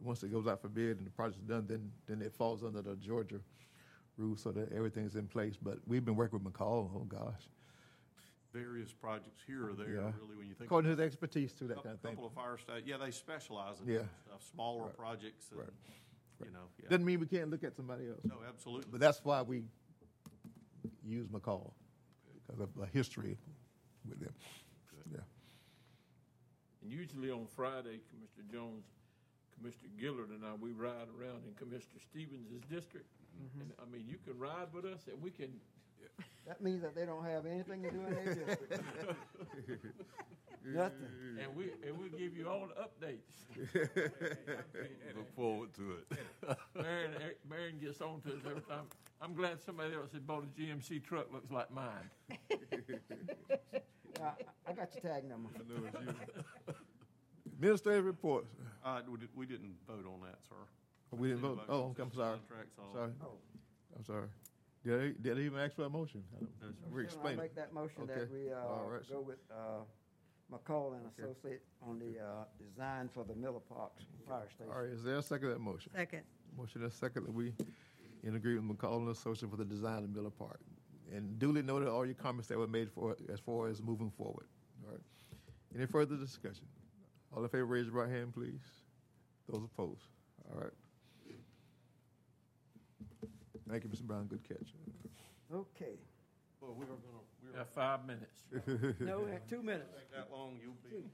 Once 0.03 0.23
it 0.23 0.31
goes 0.31 0.47
out 0.47 0.61
for 0.61 0.67
bid 0.67 0.97
and 0.97 1.05
the 1.05 1.11
project's 1.11 1.43
done, 1.43 1.65
then, 1.67 1.91
then 2.07 2.21
it 2.21 2.33
falls 2.33 2.63
under 2.63 2.81
the 2.81 2.95
Georgia 2.95 3.39
rules 4.17 4.41
so 4.41 4.51
that 4.51 4.71
everything's 4.71 5.15
in 5.15 5.27
place. 5.27 5.55
But 5.61 5.77
we've 5.87 6.03
been 6.03 6.15
working 6.15 6.43
with 6.43 6.51
McCall, 6.53 6.89
oh 6.95 7.05
gosh. 7.07 7.49
Various 8.53 8.91
projects 8.91 9.41
here 9.47 9.69
or 9.69 9.73
there, 9.73 9.89
Yeah. 9.89 10.11
really, 10.19 10.35
when 10.35 10.47
you 10.47 10.53
think. 10.55 10.67
According 10.67 10.91
to 10.95 11.01
his 11.01 11.05
expertise 11.05 11.53
too, 11.53 11.67
that 11.67 11.75
Couple- 11.75 11.83
kind 11.89 11.95
of 11.95 12.01
thing. 12.01 12.11
Couple 12.15 12.27
of 12.27 12.33
fire 12.33 12.57
stations, 12.57 12.87
yeah, 12.87 12.97
they 12.97 13.11
specialize 13.11 13.79
in 13.81 13.87
Yeah. 13.87 14.03
stuff, 14.25 14.43
smaller 14.43 14.85
Right. 14.85 14.97
projects, 14.97 15.49
and, 15.51 15.59
Right. 15.61 15.69
you 16.45 16.51
know, 16.51 16.67
yeah. 16.81 16.89
Doesn't 16.89 17.05
mean 17.05 17.19
we 17.19 17.27
can't 17.27 17.49
look 17.49 17.63
at 17.63 17.75
somebody 17.75 18.09
else. 18.09 18.19
No, 18.25 18.41
absolutely. 18.47 18.91
But 18.91 18.99
that's 18.99 19.23
why 19.23 19.41
we 19.41 19.63
use 21.03 21.27
McCall, 21.27 21.73
because 22.33 22.59
of 22.59 22.77
a 22.79 22.85
history 22.87 23.37
with 24.05 24.19
them. 24.19 24.33
Yeah. 25.13 25.19
And 26.81 26.91
usually 26.91 27.31
on 27.31 27.45
Friday, 27.47 28.01
Commissioner 28.09 28.43
Jones, 28.51 28.85
Commissioner 29.61 29.89
Gilliard 30.01 30.29
and 30.33 30.43
I, 30.43 30.53
we 30.59 30.71
ride 30.71 31.07
around 31.19 31.43
in 31.45 31.53
Commissioner 31.53 32.01
Stevens' 32.09 32.49
district. 32.69 33.05
And, 33.59 33.71
I 33.79 33.85
mean, 33.91 34.05
you 34.07 34.17
can 34.25 34.37
ride 34.39 34.73
with 34.73 34.85
us 34.85 35.01
and 35.11 35.21
we 35.21 35.29
can, 35.29 35.49
That 36.47 36.61
means 36.61 36.81
that 36.81 36.95
they 36.95 37.05
don't 37.05 37.23
have 37.23 37.45
anything 37.45 37.83
to 37.83 37.91
do 37.91 37.99
in 38.07 38.13
their 38.13 38.33
district. 38.35 38.81
Nothing. 40.63 41.07
and 41.41 41.55
we, 41.55 41.71
and 41.85 41.97
we'll 41.97 42.09
give 42.09 42.37
you 42.37 42.47
all 42.47 42.67
the 42.67 42.75
updates. 43.05 43.47
Look 45.17 45.35
forward 45.35 45.73
to 45.75 45.97
it. 45.97 46.05
Marion, 46.75 47.11
eh, 47.15 47.33
Marion 47.49 47.79
gets 47.79 47.99
on 48.01 48.21
to 48.21 48.29
us 48.29 48.41
every 48.45 48.61
time. 48.61 48.85
I'm 49.21 49.33
glad 49.33 49.59
somebody 49.59 49.95
else 49.95 50.11
had 50.13 50.27
bought 50.27 50.43
a 50.43 50.61
GMC 50.61 51.03
truck 51.03 51.31
looks 51.33 51.51
like 51.51 51.71
mine. 51.71 52.09
I, 54.21 54.33
I 54.67 54.73
got 54.73 54.93
your 54.93 55.13
tag 55.13 55.27
number. 55.27 55.49
Administrative 57.65 58.05
reports. 58.05 58.47
Uh, 58.83 59.01
we, 59.07 59.19
did, 59.19 59.29
we 59.35 59.45
didn't 59.45 59.75
vote 59.87 60.03
on 60.11 60.19
that, 60.21 60.39
sir. 60.49 60.55
We 61.11 61.27
didn't 61.27 61.41
vote. 61.43 61.57
Motion 61.57 61.69
Oh, 61.69 61.83
okay, 61.91 62.01
I'm 62.01 62.11
sorry. 62.11 62.39
contracts 62.39 62.79
on- 62.79 62.91
Sorry. 62.91 63.11
I'm 63.95 64.03
sorry. 64.03 64.27
Did 64.83 64.99
I, 64.99 65.21
did 65.21 65.37
I 65.37 65.41
even 65.41 65.59
ask 65.59 65.75
for 65.75 65.83
a 65.83 65.89
motion? 65.89 66.23
I 66.35 66.39
don't- 66.39 66.49
No, 66.59 66.67
sir. 66.71 66.75
We're 66.89 66.99
I'll 67.01 67.05
explaining. 67.05 67.37
make 67.39 67.53
that 67.53 67.71
motion 67.71 68.01
Okay. 68.01 68.15
that 68.21 68.31
we, 68.31 68.51
uh, 68.51 68.57
All 68.65 68.87
right, 68.89 69.05
sir. 69.05 69.13
go 69.13 69.21
with, 69.21 69.37
uh, 69.51 69.81
McCall 70.51 70.95
and 70.97 71.05
Okay. 71.05 71.29
Associate 71.31 71.61
on 71.83 71.99
the, 71.99 72.19
uh, 72.19 72.45
design 72.57 73.09
for 73.13 73.23
the 73.25 73.35
Miller 73.35 73.59
Parks 73.59 74.05
Fire 74.27 74.49
Station. 74.49 74.71
All 74.73 74.79
right, 74.81 74.89
is 74.89 75.03
there 75.03 75.17
a 75.17 75.21
second 75.21 75.49
to 75.49 75.53
that 75.53 75.59
motion? 75.61 75.91
Second. 75.93 76.23
Motion 76.57 76.81
is 76.81 76.95
second 76.95 77.25
that 77.25 77.31
we 77.31 77.53
in 78.23 78.35
agreement 78.35 78.67
with 78.69 78.77
McCall 78.79 78.97
and 79.01 79.09
Associates 79.09 79.51
for 79.51 79.57
the 79.57 79.65
design 79.65 80.03
of 80.03 80.09
Miller 80.09 80.31
Park. 80.31 80.59
And 81.11 81.37
duly 81.37 81.61
noted 81.61 81.89
all 81.89 82.07
your 82.07 82.15
comments 82.15 82.47
that 82.47 82.57
were 82.57 82.65
made 82.67 82.89
for, 82.89 83.15
as 83.31 83.39
far 83.39 83.67
as 83.67 83.83
moving 83.83 84.09
forward. 84.09 84.47
All 84.83 84.93
right. 84.93 85.01
Any 85.75 85.85
further 85.85 86.15
discussion? 86.17 86.65
All 87.35 87.43
in 87.43 87.49
favor, 87.49 87.65
raise 87.65 87.85
your 87.87 87.95
right 87.95 88.09
hand, 88.11 88.33
please. 88.33 88.59
Those 89.47 89.63
opposed? 89.63 90.03
All 90.51 90.59
right. 90.61 90.75
Thank 93.69 93.83
you, 93.87 93.89
Mr. 93.89 94.03
Brown. 94.03 94.27
Good 94.27 94.43
catch. 94.43 94.75
Okay. 95.47 95.95
Well, 96.59 96.75
we 96.75 96.83
are 96.83 96.99
gonna, 96.99 97.23
we 97.39 97.55
are. 97.55 97.63
Got 97.63 97.71
five 97.71 98.03
minutes. 98.03 98.43
No, 98.99 99.23
we 99.23 99.31
have 99.31 99.47
two 99.47 99.63
minutes. 99.63 99.95
Take 99.95 100.11
that 100.11 100.27
long, 100.27 100.59
you'll 100.59 100.75
be. 100.83 101.07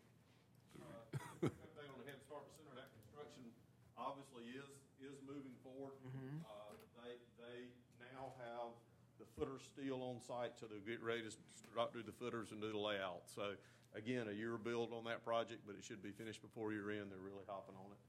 Uh, 0.82 1.46
Update 1.46 1.86
on 1.94 2.02
the 2.02 2.08
Head 2.10 2.18
Start 2.26 2.50
Center, 2.58 2.74
that 2.82 2.90
construction 2.98 3.46
obviously 3.94 4.50
is, 4.58 4.74
is 5.06 5.22
moving 5.22 5.54
forward. 5.62 5.94
Uh, 6.02 6.74
They, 6.98 7.22
they 7.38 7.70
now 8.10 8.34
have 8.42 8.74
the 9.22 9.30
footer 9.38 9.62
steel 9.62 10.02
on 10.02 10.18
site, 10.18 10.58
so 10.58 10.66
they'll 10.66 10.82
get 10.82 11.02
ready 11.06 11.22
to 11.30 11.32
start 11.32 11.94
do 11.94 12.02
the 12.02 12.12
footers 12.12 12.50
and 12.50 12.58
do 12.62 12.74
the 12.74 12.78
layout. 12.82 13.30
So 13.30 13.54
again, 13.96 14.28
a 14.30 14.34
year 14.34 14.58
build 14.58 14.94
on 14.94 15.06
that 15.06 15.24
project, 15.24 15.62
but 15.66 15.76
it 15.78 15.86
should 15.86 16.02
be 16.02 16.12
finished 16.12 16.42
before 16.42 16.74
year 16.74 16.92
end. 16.92 17.12
They're 17.12 17.24
really 17.24 17.46
hopping 17.48 17.76
on 17.76 17.92
it. 17.92 18.02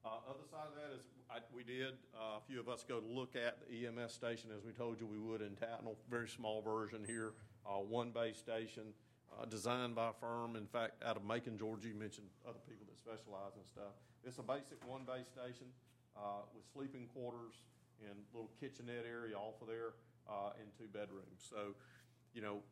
Uh, 0.00 0.16
other 0.32 0.48
side 0.48 0.64
of 0.64 0.74
that 0.80 0.96
is, 0.96 1.04
I, 1.28 1.44
we 1.54 1.62
did, 1.62 1.92
uh, 2.16 2.40
a 2.40 2.42
few 2.48 2.58
of 2.58 2.68
us 2.68 2.84
go 2.88 3.00
to 3.00 3.06
look 3.06 3.36
at 3.36 3.58
the 3.68 3.86
EMS 3.86 4.12
station 4.12 4.48
as 4.56 4.64
we 4.64 4.72
told 4.72 4.98
you 4.98 5.06
we 5.06 5.20
would 5.20 5.42
in 5.42 5.60
Tattnall, 5.60 5.96
very 6.08 6.28
small 6.28 6.62
version 6.62 7.04
here, 7.06 7.32
uh, 7.68 7.84
one 7.84 8.10
base 8.10 8.38
station, 8.38 8.96
uh, 9.36 9.44
designed 9.44 9.94
by 9.94 10.08
a 10.08 10.16
firm, 10.16 10.56
in 10.56 10.66
fact, 10.66 11.04
out 11.04 11.16
of 11.16 11.24
Macon, 11.24 11.58
Georgia, 11.58 11.88
you 11.88 11.94
mentioned 11.94 12.26
other 12.48 12.58
people 12.64 12.88
that 12.88 12.96
specialize 12.96 13.52
in 13.60 13.64
stuff. 13.68 13.92
It's 14.24 14.38
a 14.38 14.42
basic 14.42 14.80
one 14.88 15.04
base 15.04 15.28
station, 15.28 15.68
uh, 16.16 16.48
with 16.56 16.64
sleeping 16.72 17.06
quarters 17.12 17.60
and 18.00 18.16
little 18.32 18.50
kitchenette 18.58 19.04
area 19.04 19.36
off 19.36 19.60
of 19.60 19.68
there, 19.68 19.92
uh, 20.28 20.56
and 20.56 20.68
two 20.80 20.88
bedrooms. 20.88 21.44
So, 21.44 21.76
you 22.32 22.40
know, 22.40 22.64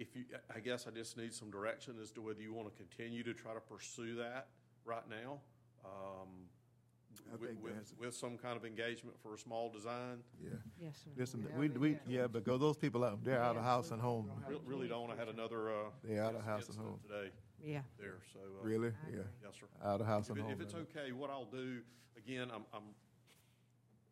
if 0.00 0.16
you, 0.16 0.24
I 0.54 0.60
guess 0.60 0.86
I 0.88 0.90
just 0.90 1.16
need 1.18 1.32
some 1.34 1.50
direction 1.50 1.94
as 2.02 2.10
to 2.12 2.22
whether 2.22 2.40
you 2.40 2.54
want 2.54 2.68
to 2.68 2.74
continue 2.82 3.22
to 3.22 3.34
try 3.34 3.52
to 3.52 3.60
pursue 3.60 4.16
that 4.16 4.48
right 4.84 5.04
now. 5.08 5.38
um, 5.84 6.48
I 7.28 7.32
with- 7.36 7.50
think 7.50 7.62
with, 7.62 7.72
that's- 7.74 7.94
with 7.98 8.14
some 8.14 8.38
kind 8.38 8.56
of 8.56 8.64
engagement 8.64 9.16
for 9.22 9.34
a 9.34 9.38
small 9.38 9.68
design. 9.70 10.22
Yeah. 10.42 10.50
Yes, 10.82 10.96
sir. 11.04 11.10
Listen, 11.16 11.46
we, 11.56 11.68
we, 11.68 11.98
yeah, 12.08 12.26
because 12.26 12.60
those 12.60 12.76
people 12.78 13.04
out, 13.04 13.22
they're 13.22 13.42
out 13.42 13.56
of 13.56 13.62
house 13.62 13.90
and 13.90 14.00
home. 14.00 14.30
Re- 14.48 14.56
Really 14.64 14.88
don't, 14.88 15.10
I 15.10 15.16
had 15.16 15.28
another, 15.28 15.70
uh. 15.70 15.74
They're 16.02 16.24
out 16.24 16.34
of 16.34 16.44
house 16.44 16.68
and 16.68 16.76
incident 16.78 16.86
home. 16.88 17.00
Today. 17.06 17.30
Yeah. 17.62 17.80
There, 17.98 18.18
so. 18.32 18.38
uh, 18.38 18.64
Really? 18.66 18.92
Yeah. 19.12 19.20
Yes, 19.42 19.52
sir. 19.60 19.66
Out 19.84 20.00
of 20.00 20.06
house 20.06 20.24
If 20.26 20.30
and 20.30 20.38
it- 20.38 20.42
home. 20.42 20.52
If 20.52 20.60
it's 20.60 20.74
okay, 20.74 21.12
what 21.12 21.28
I'll 21.30 21.44
do, 21.44 21.80
again, 22.16 22.48
I'm, 22.54 22.62
I'm, 22.72 22.82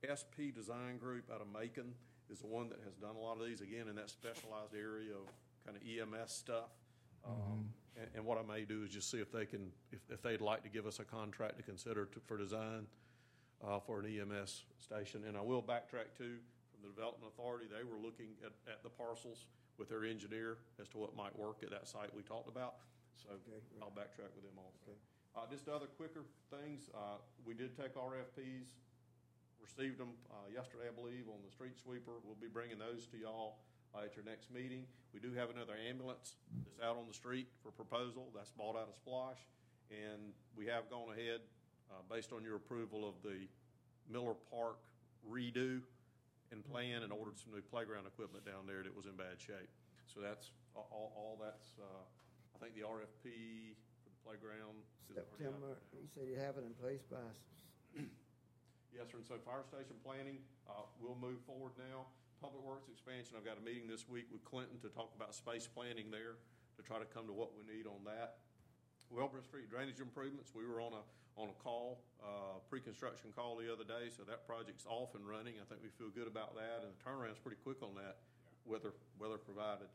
SP 0.04 0.52
Design 0.54 0.98
Group 0.98 1.30
out 1.34 1.40
of 1.40 1.48
Macon 1.52 1.94
is 2.30 2.40
the 2.40 2.46
one 2.46 2.68
that 2.68 2.78
has 2.84 2.94
done 2.94 3.16
a 3.16 3.18
lot 3.18 3.40
of 3.40 3.46
these, 3.46 3.60
again, 3.62 3.88
in 3.88 3.96
that 3.96 4.10
specialized 4.10 4.74
area 4.74 5.14
of 5.14 5.26
kind 5.68 5.76
of 5.76 6.14
EMS 6.14 6.32
stuff. 6.32 6.70
Um, 7.26 7.34
Mm-hmm. 7.34 7.62
And, 7.98 8.06
and 8.14 8.24
what 8.24 8.38
I 8.38 8.46
may 8.46 8.64
do 8.64 8.84
is 8.86 8.90
just 8.90 9.10
see 9.10 9.18
if 9.18 9.32
they 9.32 9.44
can, 9.44 9.74
if, 9.90 9.98
if 10.08 10.22
they'd 10.22 10.40
like 10.40 10.62
to 10.62 10.68
give 10.68 10.86
us 10.86 11.00
a 11.00 11.04
contract 11.04 11.56
to 11.56 11.64
consider 11.66 12.06
to, 12.06 12.20
for 12.20 12.38
design, 12.38 12.86
uh, 13.58 13.80
for 13.80 13.98
an 13.98 14.06
EMS 14.06 14.62
station. 14.78 15.26
And 15.26 15.36
I 15.36 15.42
will 15.42 15.62
backtrack 15.62 16.14
too, 16.14 16.38
from 16.70 16.86
the 16.86 16.94
Development 16.94 17.26
Authority, 17.34 17.66
they 17.66 17.82
were 17.82 17.98
looking 17.98 18.38
at, 18.46 18.54
at 18.70 18.86
the 18.86 18.88
parcels 18.88 19.50
with 19.82 19.90
their 19.90 20.04
engineer 20.04 20.58
as 20.80 20.86
to 20.94 20.98
what 20.98 21.16
might 21.16 21.34
work 21.34 21.66
at 21.66 21.70
that 21.70 21.88
site 21.88 22.14
we 22.14 22.22
talked 22.22 22.46
about. 22.46 22.86
So 23.18 23.34
I'll 23.82 23.90
backtrack 23.90 24.30
with 24.38 24.46
them 24.46 24.62
also. 24.62 24.94
Uh, 25.34 25.50
just 25.50 25.66
other 25.66 25.90
quicker 25.98 26.22
things, 26.54 26.86
uh, 26.94 27.18
we 27.44 27.54
did 27.54 27.74
take 27.74 27.98
RFPs, 27.98 28.78
received 29.58 29.98
them, 29.98 30.14
uh, 30.30 30.46
yesterday, 30.54 30.86
I 30.86 30.94
believe, 30.94 31.26
on 31.26 31.42
the 31.42 31.50
street 31.50 31.74
sweeper. 31.74 32.22
We'll 32.22 32.38
be 32.38 32.46
bringing 32.46 32.78
those 32.78 33.10
to 33.10 33.18
y'all, 33.18 33.58
uh, 33.98 34.04
at 34.04 34.14
your 34.16 34.24
next 34.24 34.50
meeting. 34.52 34.84
We 35.12 35.20
do 35.20 35.32
have 35.34 35.50
another 35.50 35.74
ambulance 35.74 36.34
that's 36.66 36.80
out 36.80 36.96
on 36.96 37.06
the 37.08 37.14
street 37.14 37.48
for 37.62 37.70
proposal. 37.72 38.28
That's 38.34 38.50
bought 38.50 38.76
out 38.76 38.88
of 38.88 38.94
SPLOST. 38.94 39.40
And 39.90 40.32
we 40.56 40.66
have 40.66 40.90
gone 40.90 41.08
ahead, 41.16 41.40
uh, 41.90 42.04
based 42.12 42.32
on 42.32 42.44
your 42.44 42.56
approval 42.56 43.08
of 43.08 43.14
the 43.24 43.48
Miller 44.10 44.36
Park 44.52 44.78
redo 45.24 45.80
and 46.52 46.64
plan 46.64 47.02
and 47.02 47.12
ordered 47.12 47.38
some 47.40 47.52
new 47.52 47.60
playground 47.64 48.06
equipment 48.06 48.44
down 48.44 48.66
there 48.68 48.82
that 48.84 48.94
was 48.94 49.06
in 49.06 49.16
bad 49.16 49.40
shape. 49.40 49.68
So 50.06 50.20
that's, 50.20 50.52
all, 50.76 51.12
all- 51.16 51.40
that's, 51.40 51.72
uh, 51.80 52.04
I 52.54 52.56
think 52.60 52.74
the 52.76 52.84
RFP 52.84 53.76
for 54.04 54.10
the 54.12 54.20
playground 54.24 54.76
is 55.08 55.16
already 55.16 55.48
out 55.48 55.56
September, 55.56 55.72
you 55.96 56.08
said 56.12 56.24
you 56.28 56.36
have 56.36 56.56
it 56.60 56.64
in 56.68 56.74
place 56.76 57.04
by, 57.08 57.20
s- 57.32 58.04
Yes, 58.92 59.08
sir, 59.12 59.18
and 59.20 59.26
so 59.28 59.36
fire 59.44 59.62
station 59.68 59.94
planning, 60.04 60.40
uh, 60.68 60.84
we'll 61.00 61.16
move 61.20 61.38
forward 61.44 61.72
now. 61.78 62.08
Public 62.38 62.62
Works 62.62 62.86
expansion, 62.86 63.34
I've 63.34 63.42
got 63.42 63.58
a 63.58 63.64
meeting 63.66 63.90
this 63.90 64.06
week 64.06 64.30
with 64.30 64.46
Clinton 64.46 64.78
to 64.86 64.88
talk 64.94 65.10
about 65.18 65.34
space 65.34 65.66
planning 65.66 66.06
there, 66.14 66.38
to 66.78 66.86
try 66.86 67.02
to 67.02 67.08
come 67.10 67.26
to 67.26 67.34
what 67.34 67.50
we 67.58 67.66
need 67.66 67.90
on 67.90 68.06
that. 68.06 68.46
Wellborough 69.10 69.42
Street 69.42 69.66
drainage 69.66 69.98
improvements, 69.98 70.54
we 70.54 70.62
were 70.62 70.78
on 70.78 70.94
a, 70.94 71.02
on 71.34 71.50
a 71.50 71.56
call, 71.58 71.98
uh, 72.22 72.62
pre-construction 72.70 73.34
call 73.34 73.58
the 73.58 73.66
other 73.66 73.82
day, 73.82 74.06
so 74.14 74.22
that 74.22 74.46
project's 74.46 74.86
off 74.86 75.18
and 75.18 75.26
running. 75.26 75.58
I 75.58 75.66
think 75.66 75.82
we 75.82 75.90
feel 75.98 76.14
good 76.14 76.30
about 76.30 76.54
that, 76.54 76.86
and 76.86 76.94
the 76.94 77.00
turnaround's 77.02 77.42
pretty 77.42 77.58
quick 77.66 77.82
on 77.82 77.98
that, 77.98 78.22
weather, 78.62 78.94
weather 79.18 79.42
provided. 79.42 79.90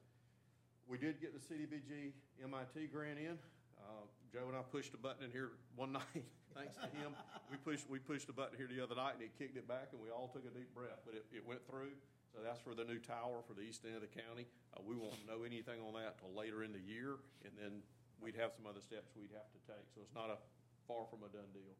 We 0.84 1.00
did 1.00 1.24
get 1.24 1.32
the 1.32 1.40
CDBG 1.40 2.12
MIT 2.44 2.92
grant 2.92 3.24
in. 3.24 3.40
Uh, 3.80 4.04
Joe 4.36 4.52
and 4.52 4.58
I 4.60 4.68
pushed 4.68 4.92
a 4.92 5.00
button 5.00 5.24
in 5.24 5.32
here 5.32 5.56
one 5.80 5.96
night, 6.04 6.28
thanks 6.52 6.76
to 6.76 6.92
him. 6.92 7.16
We 7.48 7.56
pushed, 7.56 7.88
we 7.88 8.04
pushed 8.04 8.28
a 8.28 8.36
button 8.36 8.60
here 8.60 8.68
the 8.68 8.84
other 8.84 9.00
night 9.00 9.16
and 9.16 9.24
it 9.24 9.32
kicked 9.40 9.56
it 9.56 9.68
back 9.68 9.96
and 9.96 10.04
we 10.04 10.12
all 10.12 10.28
took 10.28 10.44
a 10.44 10.52
deep 10.52 10.76
breath, 10.76 11.00
but 11.08 11.16
it, 11.16 11.24
it 11.32 11.48
went 11.48 11.64
through. 11.72 11.96
So 12.34 12.42
that's 12.42 12.58
for 12.58 12.74
the 12.74 12.84
new 12.84 12.98
tower 12.98 13.46
for 13.46 13.54
the 13.54 13.62
east 13.62 13.86
end 13.86 13.94
of 13.94 14.02
the 14.02 14.10
county. 14.10 14.50
Uh, 14.74 14.82
we 14.82 14.98
won't 14.98 15.22
know 15.30 15.46
anything 15.46 15.78
on 15.86 15.94
that 16.02 16.18
till 16.18 16.34
later 16.34 16.66
in 16.66 16.74
the 16.74 16.82
year 16.82 17.22
and 17.46 17.54
then 17.54 17.86
we'd 18.18 18.34
have 18.34 18.58
some 18.58 18.66
other 18.66 18.82
steps 18.82 19.14
we'd 19.14 19.38
have 19.38 19.54
to 19.54 19.62
take. 19.70 19.86
So 19.94 20.02
it's 20.02 20.18
not 20.18 20.34
a, 20.34 20.42
far 20.90 21.08
from 21.08 21.24
a 21.24 21.32
done 21.32 21.48
deal. 21.54 21.78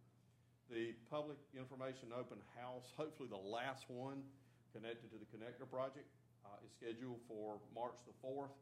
The 0.72 0.96
public 1.12 1.42
information 1.58 2.16
open 2.16 2.40
house, 2.56 2.94
hopefully 2.96 3.28
the 3.28 3.42
last 3.42 3.90
one 3.90 4.24
connected 4.72 5.12
to 5.12 5.18
the 5.20 5.28
connector 5.28 5.68
project, 5.68 6.08
uh, 6.46 6.56
is 6.64 6.72
scheduled 6.72 7.20
for 7.28 7.60
March 7.76 8.00
the 8.08 8.16
fourth. 8.22 8.54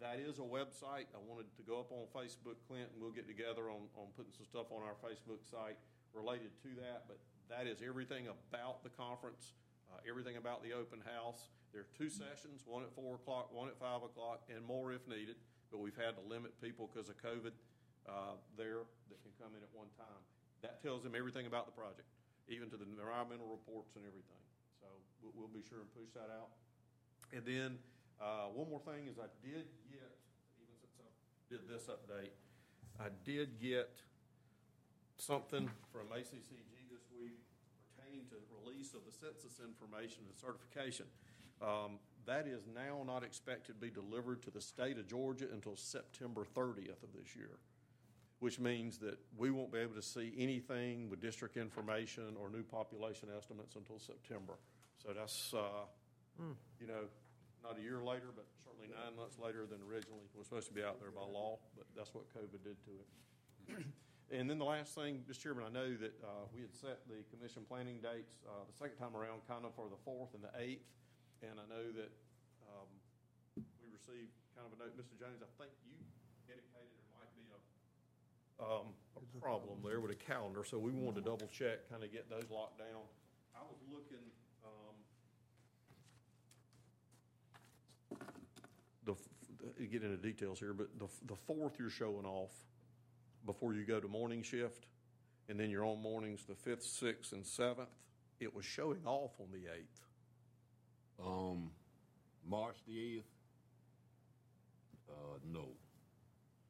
That 0.00 0.16
is 0.16 0.40
a 0.40 0.48
website. 0.48 1.12
I 1.12 1.20
wanted 1.28 1.52
to 1.60 1.62
go 1.68 1.80
up 1.84 1.92
on 1.92 2.08
Facebook, 2.16 2.56
Clint, 2.64 2.88
and 2.88 2.96
we'll 2.96 3.12
get 3.12 3.28
together 3.28 3.68
on, 3.68 3.84
on 4.00 4.08
putting 4.16 4.32
some 4.32 4.48
stuff 4.48 4.72
on 4.72 4.80
our 4.80 4.96
Facebook 5.04 5.44
site 5.44 5.76
related 6.16 6.56
to 6.64 6.70
that. 6.80 7.04
But 7.04 7.20
that 7.52 7.68
is 7.68 7.84
everything 7.84 8.28
about 8.32 8.80
the 8.82 8.88
conference, 8.88 9.52
uh, 9.92 9.98
everything 10.08 10.36
about 10.36 10.62
the 10.62 10.72
open 10.72 11.00
house. 11.04 11.48
There 11.72 11.82
are 11.82 11.92
two 11.96 12.08
sessions, 12.10 12.62
one 12.66 12.82
at 12.82 12.92
four 12.94 13.14
o'clock, 13.16 13.52
one 13.52 13.68
at 13.68 13.78
five 13.78 14.02
o'clock, 14.02 14.42
and 14.54 14.64
more 14.64 14.92
if 14.92 15.06
needed. 15.06 15.36
But 15.70 15.78
we've 15.78 15.96
had 15.96 16.16
to 16.16 16.22
limit 16.28 16.60
people 16.60 16.90
because 16.92 17.08
of 17.08 17.16
COVID. 17.22 17.52
uh, 18.08 18.36
there 18.56 18.86
that 19.10 19.18
can 19.22 19.32
come 19.36 19.52
in 19.56 19.62
at 19.62 19.72
one 19.72 19.90
time. 19.98 20.22
That 20.62 20.82
tells 20.82 21.02
them 21.02 21.14
everything 21.16 21.46
about 21.46 21.66
the 21.66 21.72
project, 21.72 22.08
even 22.48 22.68
to 22.70 22.76
the 22.76 22.84
environmental 22.84 23.48
reports 23.48 23.96
and 23.96 24.04
everything. 24.04 24.42
So 24.80 24.86
we'll, 25.22 25.32
we'll 25.36 25.52
be 25.52 25.64
sure 25.64 25.80
and 25.80 25.90
push 25.92 26.12
that 26.14 26.28
out. 26.32 26.52
And 27.32 27.44
then, 27.44 27.78
uh, 28.20 28.52
one 28.52 28.68
more 28.68 28.82
thing 28.84 29.08
is 29.08 29.16
I 29.16 29.30
did 29.40 29.64
get, 29.88 30.10
even 30.60 30.76
since 30.76 30.96
I 31.00 31.08
did 31.48 31.64
this 31.68 31.88
update, 31.88 32.36
I 33.00 33.08
did 33.24 33.56
get 33.60 33.96
something 35.16 35.70
from 35.92 36.12
ACCG 36.12 36.68
this 36.92 37.06
week 37.16 37.40
pertaining 38.10 38.26
to 38.28 38.36
release 38.64 38.94
of 38.94 39.00
the 39.04 39.12
census 39.12 39.60
information 39.60 40.22
and 40.26 40.36
certification. 40.36 41.06
Um, 41.62 41.98
that 42.26 42.46
is 42.46 42.62
now 42.74 43.02
not 43.06 43.22
expected 43.24 43.74
to 43.74 43.80
be 43.80 43.90
delivered 43.90 44.42
to 44.42 44.50
the 44.50 44.60
state 44.60 44.98
of 44.98 45.06
Georgia 45.06 45.46
until 45.52 45.76
September 45.76 46.44
thirtieth 46.44 47.02
of 47.02 47.12
this 47.12 47.36
year, 47.36 47.58
which 48.40 48.58
means 48.58 48.98
that 48.98 49.18
we 49.36 49.50
won't 49.50 49.72
be 49.72 49.78
able 49.78 49.94
to 49.94 50.02
see 50.02 50.32
anything 50.38 51.10
with 51.10 51.20
district 51.20 51.56
information 51.56 52.36
or 52.40 52.48
new 52.48 52.62
population 52.62 53.28
estimates 53.36 53.76
until 53.76 53.98
September. 53.98 54.54
So 55.02 55.12
that's, 55.16 55.54
uh, 55.54 55.84
you 56.80 56.86
know, 56.86 57.08
not 57.62 57.78
a 57.78 57.82
year 57.82 58.00
later, 58.04 58.32
but 58.34 58.46
certainly 58.64 58.88
nine 58.88 59.16
months 59.16 59.36
later 59.42 59.66
than 59.66 59.78
originally 59.88 60.24
was 60.36 60.46
supposed 60.46 60.68
to 60.68 60.74
be 60.74 60.82
out 60.82 61.00
there 61.00 61.10
by 61.10 61.20
law, 61.20 61.58
but 61.76 61.86
that's 61.96 62.14
what 62.14 62.24
COVID 62.32 62.62
did 62.64 62.76
to 62.84 62.90
it. 63.76 63.84
And 64.30 64.46
then 64.46 64.62
the 64.62 64.64
last 64.64 64.94
thing, 64.94 65.26
Mr. 65.26 65.42
Chairman, 65.42 65.66
I 65.66 65.74
know 65.74 65.90
that 65.98 66.14
uh, 66.22 66.46
we 66.54 66.62
had 66.62 66.70
set 66.70 67.02
the 67.10 67.18
commission 67.34 67.66
planning 67.66 67.98
dates 67.98 68.38
uh, 68.46 68.62
the 68.62 68.76
second 68.78 68.94
time 69.02 69.18
around 69.18 69.42
kind 69.50 69.66
of 69.66 69.74
for 69.74 69.90
the 69.90 69.98
4th 70.06 70.38
and 70.38 70.46
the 70.46 70.54
8th. 70.54 70.86
And 71.42 71.58
I 71.58 71.66
know 71.66 71.82
that 71.98 72.14
um, 72.70 72.86
we 73.82 73.90
received 73.90 74.30
kind 74.54 74.70
of 74.70 74.78
a 74.78 74.86
note, 74.86 74.94
Mr. 74.94 75.18
Jones, 75.18 75.42
I 75.42 75.50
think 75.58 75.74
you 75.82 75.98
indicated 76.46 76.62
there 76.70 76.86
might 77.18 77.34
be 77.34 77.42
a, 77.50 77.58
um, 78.62 78.94
a 79.18 79.22
problem 79.42 79.82
there 79.82 79.98
with 79.98 80.14
a 80.14 80.20
calendar. 80.22 80.62
So 80.62 80.78
we 80.78 80.94
wanted 80.94 81.26
to 81.26 81.26
double 81.26 81.50
check, 81.50 81.90
kind 81.90 82.06
of 82.06 82.14
get 82.14 82.30
those 82.30 82.46
locked 82.54 82.78
down. 82.78 83.02
I 83.58 83.66
was 83.66 83.82
looking, 83.90 84.22
um, 84.62 84.94
the, 89.10 89.18
get 89.90 90.06
into 90.06 90.22
details 90.22 90.62
here, 90.62 90.70
but 90.70 90.86
the, 91.02 91.10
the 91.26 91.34
4th 91.50 91.82
you're 91.82 91.90
showing 91.90 92.22
off 92.22 92.54
before 93.50 93.74
you 93.74 93.82
go 93.82 93.98
to 93.98 94.06
morning 94.06 94.44
shift, 94.44 94.86
and 95.48 95.58
then 95.58 95.70
you're 95.70 95.84
on 95.84 96.00
mornings 96.00 96.44
the 96.46 96.54
fifth, 96.54 96.84
sixth, 96.84 97.32
and 97.32 97.44
seventh. 97.44 97.88
It 98.38 98.54
was 98.54 98.64
showing 98.64 99.00
off 99.04 99.32
on 99.40 99.48
the 99.50 99.68
eighth. 99.76 100.00
Um, 101.20 101.72
March 102.48 102.76
the 102.86 103.16
eighth? 103.16 103.24
Uh, 105.08 105.38
no. 105.52 105.64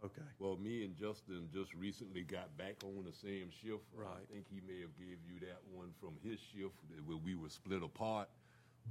Okay. 0.02 0.23
Well, 0.39 0.57
me 0.57 0.83
and 0.86 0.97
Justin 0.97 1.50
just 1.52 1.75
recently 1.75 2.23
got 2.23 2.57
back 2.57 2.76
on 2.83 3.05
the 3.05 3.12
same 3.12 3.50
shift. 3.62 3.84
Right. 3.94 4.09
I 4.09 4.33
think 4.33 4.47
he 4.50 4.62
may 4.67 4.81
have 4.81 4.97
gave 4.97 5.18
you 5.28 5.39
that 5.41 5.60
one 5.70 5.91
from 6.00 6.15
his 6.25 6.41
shift 6.41 6.76
where 7.05 7.18
we 7.18 7.34
were 7.34 7.50
split 7.50 7.83
apart. 7.83 8.31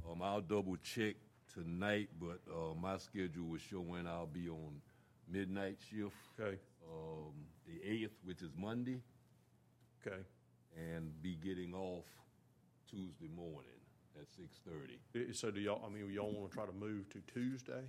Um, 0.08 0.22
I'll 0.22 0.42
double 0.42 0.78
check 0.84 1.16
tonight, 1.52 2.10
but, 2.22 2.40
uh, 2.54 2.76
my 2.80 3.00
schedule 3.00 3.48
was 3.48 3.62
showing 3.64 4.06
I'll 4.06 4.28
be 4.28 4.48
on 4.48 4.80
midnight 5.28 5.80
shift. 5.90 6.14
Okay. 6.40 6.60
Um, 6.88 7.34
the 7.70 7.88
eighth, 7.88 8.18
which 8.24 8.42
is 8.42 8.52
Monday. 8.58 9.02
Okay. 10.06 10.18
And 10.78 11.22
be 11.22 11.36
getting 11.36 11.74
off 11.74 12.06
Tuesday 12.90 13.28
morning 13.36 13.70
at 14.20 14.28
six 14.30 14.60
thirty. 14.66 15.00
I- 15.16 15.32
So 15.34 15.52
do 15.52 15.60
y'all, 15.60 15.84
I 15.86 15.90
mean, 15.90 16.12
y'all 16.12 16.32
want 16.32 16.50
to 16.52 16.56
try 16.56 16.66
to 16.66 16.72
move 16.72 17.10
to 17.10 17.20
Tuesday? 17.34 17.84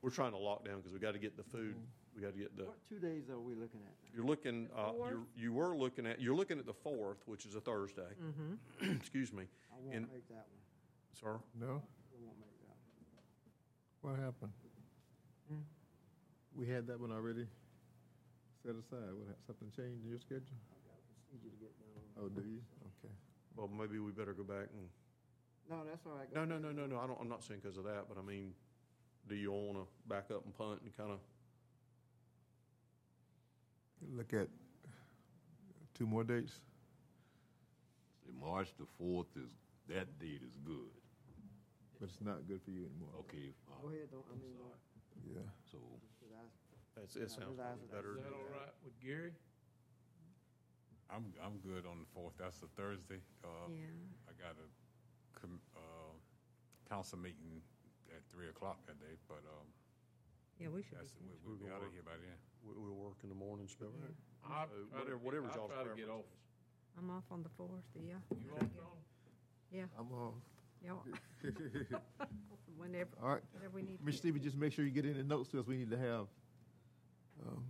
We're 0.00 0.10
trying 0.10 0.30
to 0.32 0.38
lock 0.38 0.64
down 0.64 0.76
because 0.76 0.92
we 0.92 1.00
got 1.00 1.12
to 1.14 1.18
get 1.18 1.36
the 1.36 1.42
food, 1.42 1.74
we 2.14 2.22
got 2.22 2.32
to 2.32 2.38
get 2.38 2.56
the, 2.56 2.64
What 2.66 2.78
two 2.88 3.00
days 3.00 3.28
are 3.28 3.40
we 3.40 3.54
looking 3.56 3.80
at? 3.84 3.92
you're 4.14 4.24
looking, 4.24 4.68
uh, 4.76 4.92
you're, 4.96 5.22
you 5.36 5.52
were 5.52 5.76
looking 5.76 6.06
at, 6.06 6.20
you're 6.20 6.36
looking 6.36 6.58
at 6.60 6.66
the 6.66 6.72
fourth, 6.72 7.18
which 7.26 7.44
is 7.44 7.56
a 7.56 7.60
Thursday. 7.60 8.06
Mhm. 8.22 8.96
Excuse 9.00 9.32
me. 9.32 9.44
I 9.72 9.80
won't 9.82 9.96
And- 9.96 10.12
make 10.12 10.28
that 10.28 10.46
one. 10.46 10.62
Sir? 11.14 11.40
No? 11.58 11.66
I 11.66 11.70
won't 12.24 12.38
make 12.38 12.60
that 12.60 12.76
one. 14.04 14.14
What 14.16 14.20
happened? 14.24 14.52
We 16.54 16.66
had 16.66 16.86
that 16.88 17.00
one 17.00 17.12
already 17.12 17.46
set 18.62 18.72
aside. 18.72 19.14
What, 19.14 19.36
something 19.46 19.70
changed 19.74 20.04
in 20.04 20.10
your 20.10 20.18
schedule? 20.18 20.58
Procedure 21.30 21.54
to 21.54 21.58
get 21.60 21.72
done. 21.78 22.04
Oh, 22.18 22.28
do 22.28 22.42
you? 22.42 22.60
Okay. 22.98 23.14
Well, 23.56 23.68
maybe 23.68 23.98
we 23.98 24.10
better 24.12 24.32
go 24.32 24.42
back 24.42 24.68
and, 24.74 24.88
No, 25.70 25.84
that's 25.88 26.04
all 26.06 26.12
right. 26.18 26.28
no, 26.34 26.44
no, 26.44 26.58
no, 26.58 26.72
no, 26.72 26.86
no, 26.86 26.98
I 26.98 27.06
don't, 27.06 27.18
I'm 27.20 27.28
not 27.28 27.44
saying 27.44 27.60
because 27.62 27.76
of 27.76 27.84
that, 27.84 28.06
but 28.08 28.18
I 28.18 28.22
mean, 28.22 28.52
do 29.28 29.34
you 29.34 29.52
want 29.52 29.78
to 29.78 29.86
back 30.08 30.30
up 30.30 30.44
and 30.44 30.56
punt 30.56 30.80
and 30.82 30.96
kind 30.96 31.12
of, 31.12 31.18
Look 34.14 34.32
at 34.32 34.46
two 35.98 36.06
more 36.06 36.22
dates. 36.22 36.60
See, 38.22 38.30
March 38.40 38.68
the 38.78 38.86
fourth 38.96 39.26
is, 39.34 39.50
that 39.88 40.06
date 40.20 40.40
is 40.46 40.54
good. 40.64 40.94
But 41.98 42.08
it's 42.10 42.20
not 42.22 42.46
good 42.46 42.62
for 42.62 42.70
you 42.70 42.86
anymore. 42.86 43.10
Okay. 43.26 43.50
Uh, 43.66 43.82
go 43.82 43.88
ahead, 43.88 44.06
don't, 44.12 44.22
I 44.30 44.38
mean, 44.38 44.54
don't. 44.54 44.78
Yeah. 45.34 45.42
So. 45.72 45.78
Did 46.98 47.02
I- 47.02 47.04
It's- 47.04 47.16
it 47.16 47.30
sounds 47.30 47.56
probably 47.56 47.86
better. 47.86 48.16
Is 48.18 48.24
that 48.24 48.32
all 48.32 48.44
right 48.50 48.74
with 48.82 48.98
Gary? 49.00 49.32
I'm, 51.10 51.32
I'm 51.42 51.58
good 51.58 51.86
on 51.86 52.00
the 52.00 52.06
fourth. 52.12 52.34
That's 52.36 52.60
a 52.62 52.66
Thursday. 52.74 53.20
Uh, 53.44 53.48
Yeah. 53.70 53.86
I 54.28 54.32
got 54.34 54.56
a, 54.58 55.38
com- 55.38 55.60
uh, 55.76 56.12
council 56.88 57.18
meeting 57.18 57.62
at 58.10 58.22
three 58.28 58.48
o'clock 58.48 58.84
that 58.86 58.98
day, 59.00 59.16
but, 59.28 59.38
um, 59.46 59.66
Yeah, 60.58 60.68
we 60.68 60.82
should 60.82 60.90
be 60.92 60.96
that's, 60.98 61.12
good. 61.14 61.22
we- 61.44 61.48
we'll 61.48 61.56
be 61.56 61.70
out 61.70 61.82
of 61.82 61.92
here 61.92 62.02
by 62.02 62.16
then. 62.16 62.36
We, 62.64 62.74
we'll 62.74 62.96
work 62.96 63.22
in 63.22 63.28
the 63.28 63.34
mornings, 63.34 63.74
but 63.78 63.88
I'll 64.44 64.66
So 64.68 64.74
try 64.74 64.74
to 64.74 64.84
whatever, 64.90 65.10
get- 65.16 65.20
whatever's 65.24 65.56
I'll 65.56 65.68
try 65.68 65.76
to 65.84 65.94
get 65.94 66.06
preference. 66.08 66.10
off. 66.26 66.98
I'm 66.98 67.10
off 67.10 67.24
on 67.30 67.42
the 67.44 67.48
fourth, 67.50 67.84
yeah. 67.94 68.18
You 68.42 68.52
off, 68.54 68.60
John? 68.74 68.98
Yeah, 69.70 69.86
I'm 69.96 70.12
off. 70.12 70.34
y'all. 70.82 71.04
Whenever, 72.76 73.10
All 73.22 73.28
right. 73.30 73.42
whatever 73.52 73.74
we 73.74 73.82
need. 73.82 73.98
to 73.98 74.04
Mr. 74.04 74.06
do. 74.10 74.12
Stevie, 74.16 74.40
just 74.40 74.56
make 74.56 74.72
sure 74.72 74.84
you 74.84 74.90
get 74.90 75.04
any 75.04 75.22
notes 75.22 75.48
to 75.50 75.58
us 75.60 75.66
we 75.66 75.76
need 75.78 75.90
to 75.90 75.98
have. 75.98 76.26
Um, 77.46 77.64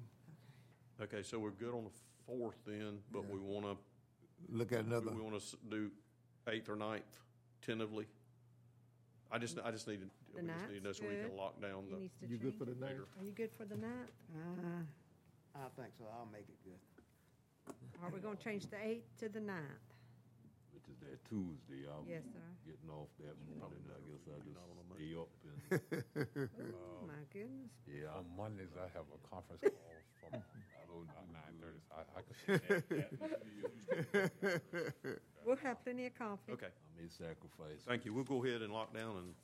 Okay, 1.00 1.22
so 1.22 1.38
we're 1.38 1.50
good 1.50 1.72
on 1.74 1.84
the 1.84 1.90
fourth 2.26 2.56
then, 2.66 2.98
but 3.12 3.24
we 3.30 3.38
want 3.38 3.64
to. 3.66 3.76
Look 4.50 4.72
at 4.72 4.80
another. 4.84 5.12
We 5.12 5.20
want 5.20 5.40
to 5.40 5.56
do 5.70 5.90
eighth 6.48 6.68
or 6.68 6.74
ninth 6.74 7.04
tentatively. 7.64 8.06
I 9.30 9.38
just, 9.38 9.58
I 9.64 9.70
just 9.70 9.86
need, 9.86 10.00
to- 10.00 10.10
The 10.34 10.42
we 10.42 10.48
just 10.48 10.68
need 10.70 10.78
to 10.78 10.80
know 10.80 10.84
ninth's 10.88 10.98
so 10.98 11.04
we 11.08 11.14
can 11.14 11.28
good. 11.28 11.36
lock 11.36 11.60
down 11.62 11.84
He 11.86 11.94
the. 11.94 12.00
needs 12.00 12.14
to 12.20 12.26
You 12.26 12.36
good 12.38 12.42
change 12.50 12.58
for 12.58 12.64
the 12.64 12.72
it. 12.72 12.80
ninth? 12.80 13.08
Are 13.20 13.24
you 13.24 13.30
good 13.32 13.52
for 13.52 13.64
the 13.64 13.76
ninth? 13.76 14.10
Uh, 14.34 14.82
I 15.54 15.68
think 15.80 15.94
so. 15.98 16.04
I'll 16.18 16.28
make 16.32 16.46
it 16.48 16.58
good. 16.64 17.74
Are 18.02 18.10
we 18.10 18.18
gonna 18.20 18.34
change 18.36 18.66
the 18.66 18.76
eighth 18.84 19.06
to 19.20 19.28
the 19.28 19.40
ninth? 19.40 19.64
Which 20.88 20.96
is 20.96 21.00
that 21.04 21.20
Tuesday. 21.28 21.84
I'm 21.84 22.08
Yes, 22.08 22.24
sir. 22.32 22.40
getting 22.64 22.88
off 22.88 23.12
that 23.20 23.36
morning. 23.44 23.84
I 23.92 24.00
guess 24.08 24.24
I 24.24 24.40
just 24.40 24.56
stay 24.96 25.12
up 25.20 25.28
and, 25.44 25.60
Oh, 26.72 27.04
my 27.06 27.20
goodness. 27.28 27.68
yeah. 27.84 28.16
On 28.16 28.24
Mondays, 28.36 28.72
I 28.80 28.88
have 28.96 29.04
a 29.12 29.20
conference 29.28 29.60
call 29.68 30.32
from 30.32 31.28
nine 31.36 31.54
thirty, 31.60 31.80
so 31.84 31.92
I, 31.92 32.02
I 32.16 32.22
could. 32.24 32.60
We'll 35.46 35.56
have 35.64 35.82
plenty 35.84 36.06
of 36.06 36.14
coffee. 36.18 36.52
Okay, 36.52 36.66
I 36.66 37.00
may 37.00 37.08
sacrifice. 37.08 37.80
thank 37.86 38.04
you. 38.04 38.12
We'll 38.12 38.24
go 38.24 38.44
ahead 38.44 38.60
and 38.60 38.72
lock 38.72 38.92
down 38.92 39.16
and 39.16 39.34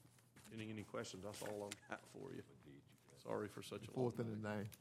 any, 0.52 0.68
any 0.70 0.82
questions, 0.82 1.22
that's 1.24 1.40
all 1.42 1.64
I've 1.70 1.88
got 1.88 2.00
for 2.12 2.32
you. 2.34 2.42
Sorry 3.22 3.48
for 3.48 3.62
such 3.62 3.84
a 3.88 3.90
long. 3.98 4.10
Fourth 4.12 4.18
and 4.18 4.30
the 4.32 4.36
ninth. 4.48 4.76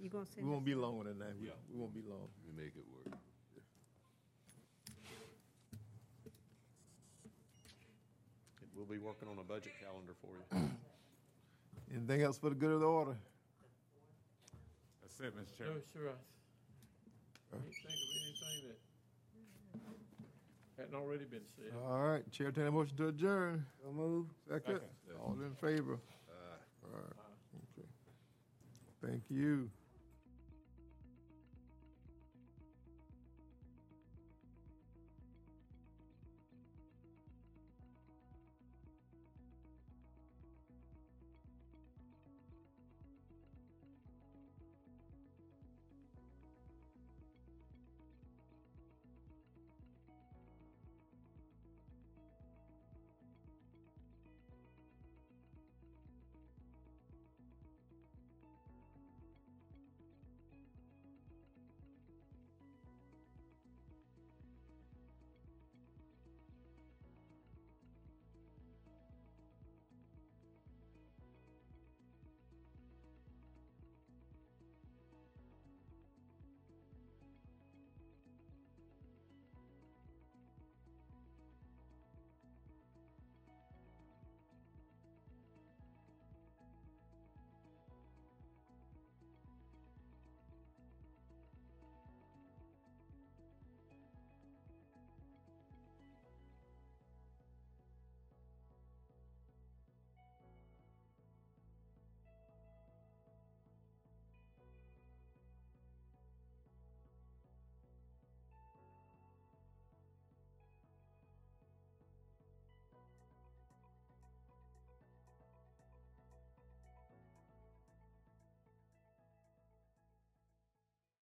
You 0.00 0.08
gonna 0.10 0.24
We 0.24 0.34
send 0.42 0.50
won't 0.50 0.64
be 0.64 0.74
long 0.74 0.98
on 1.00 1.04
the 1.06 1.14
ninth. 1.14 1.36
We, 1.40 1.46
Yeah. 1.48 1.52
we 1.72 1.78
won't 1.80 1.92
be 1.94 2.00
long. 2.08 2.28
We 2.46 2.52
make 2.56 2.72
it 2.76 2.84
work. 2.92 3.18
We'll 8.76 8.86
be 8.86 8.98
working 8.98 9.28
on 9.28 9.38
a 9.38 9.44
budget 9.44 9.72
calendar 9.80 10.14
for 10.20 10.34
you. 10.34 10.70
Anything 11.94 12.22
else 12.22 12.38
for 12.38 12.48
the 12.50 12.56
good 12.56 12.72
of 12.72 12.80
the 12.80 12.86
order? 12.86 13.16
That's 15.02 15.20
it, 15.20 15.36
Mr. 15.36 15.56
Chair. 15.56 15.66
No, 15.66 15.72
Chairman. 15.72 15.82
sir, 15.92 16.10
I 17.52 17.56
can't 17.56 17.72
think 17.72 17.84
of 17.84 17.90
anything 18.26 18.68
that 20.76 20.82
hadn't 20.82 20.96
already 20.96 21.24
been 21.24 21.46
said. 21.56 21.72
All 21.86 22.02
right, 22.02 22.28
Chair, 22.32 22.50
take 22.50 22.66
a 22.66 22.70
motion 22.70 22.96
to 22.96 23.08
adjourn. 23.08 23.64
So 23.80 23.92
move. 23.92 24.26
Second. 24.48 24.80
All 25.22 25.36
in 25.40 25.54
favor? 25.54 25.94
Uh, 26.28 26.56
all 26.84 26.98
right. 26.98 27.12
Okay. 27.78 27.88
Thank 29.06 29.22
you. 29.30 29.70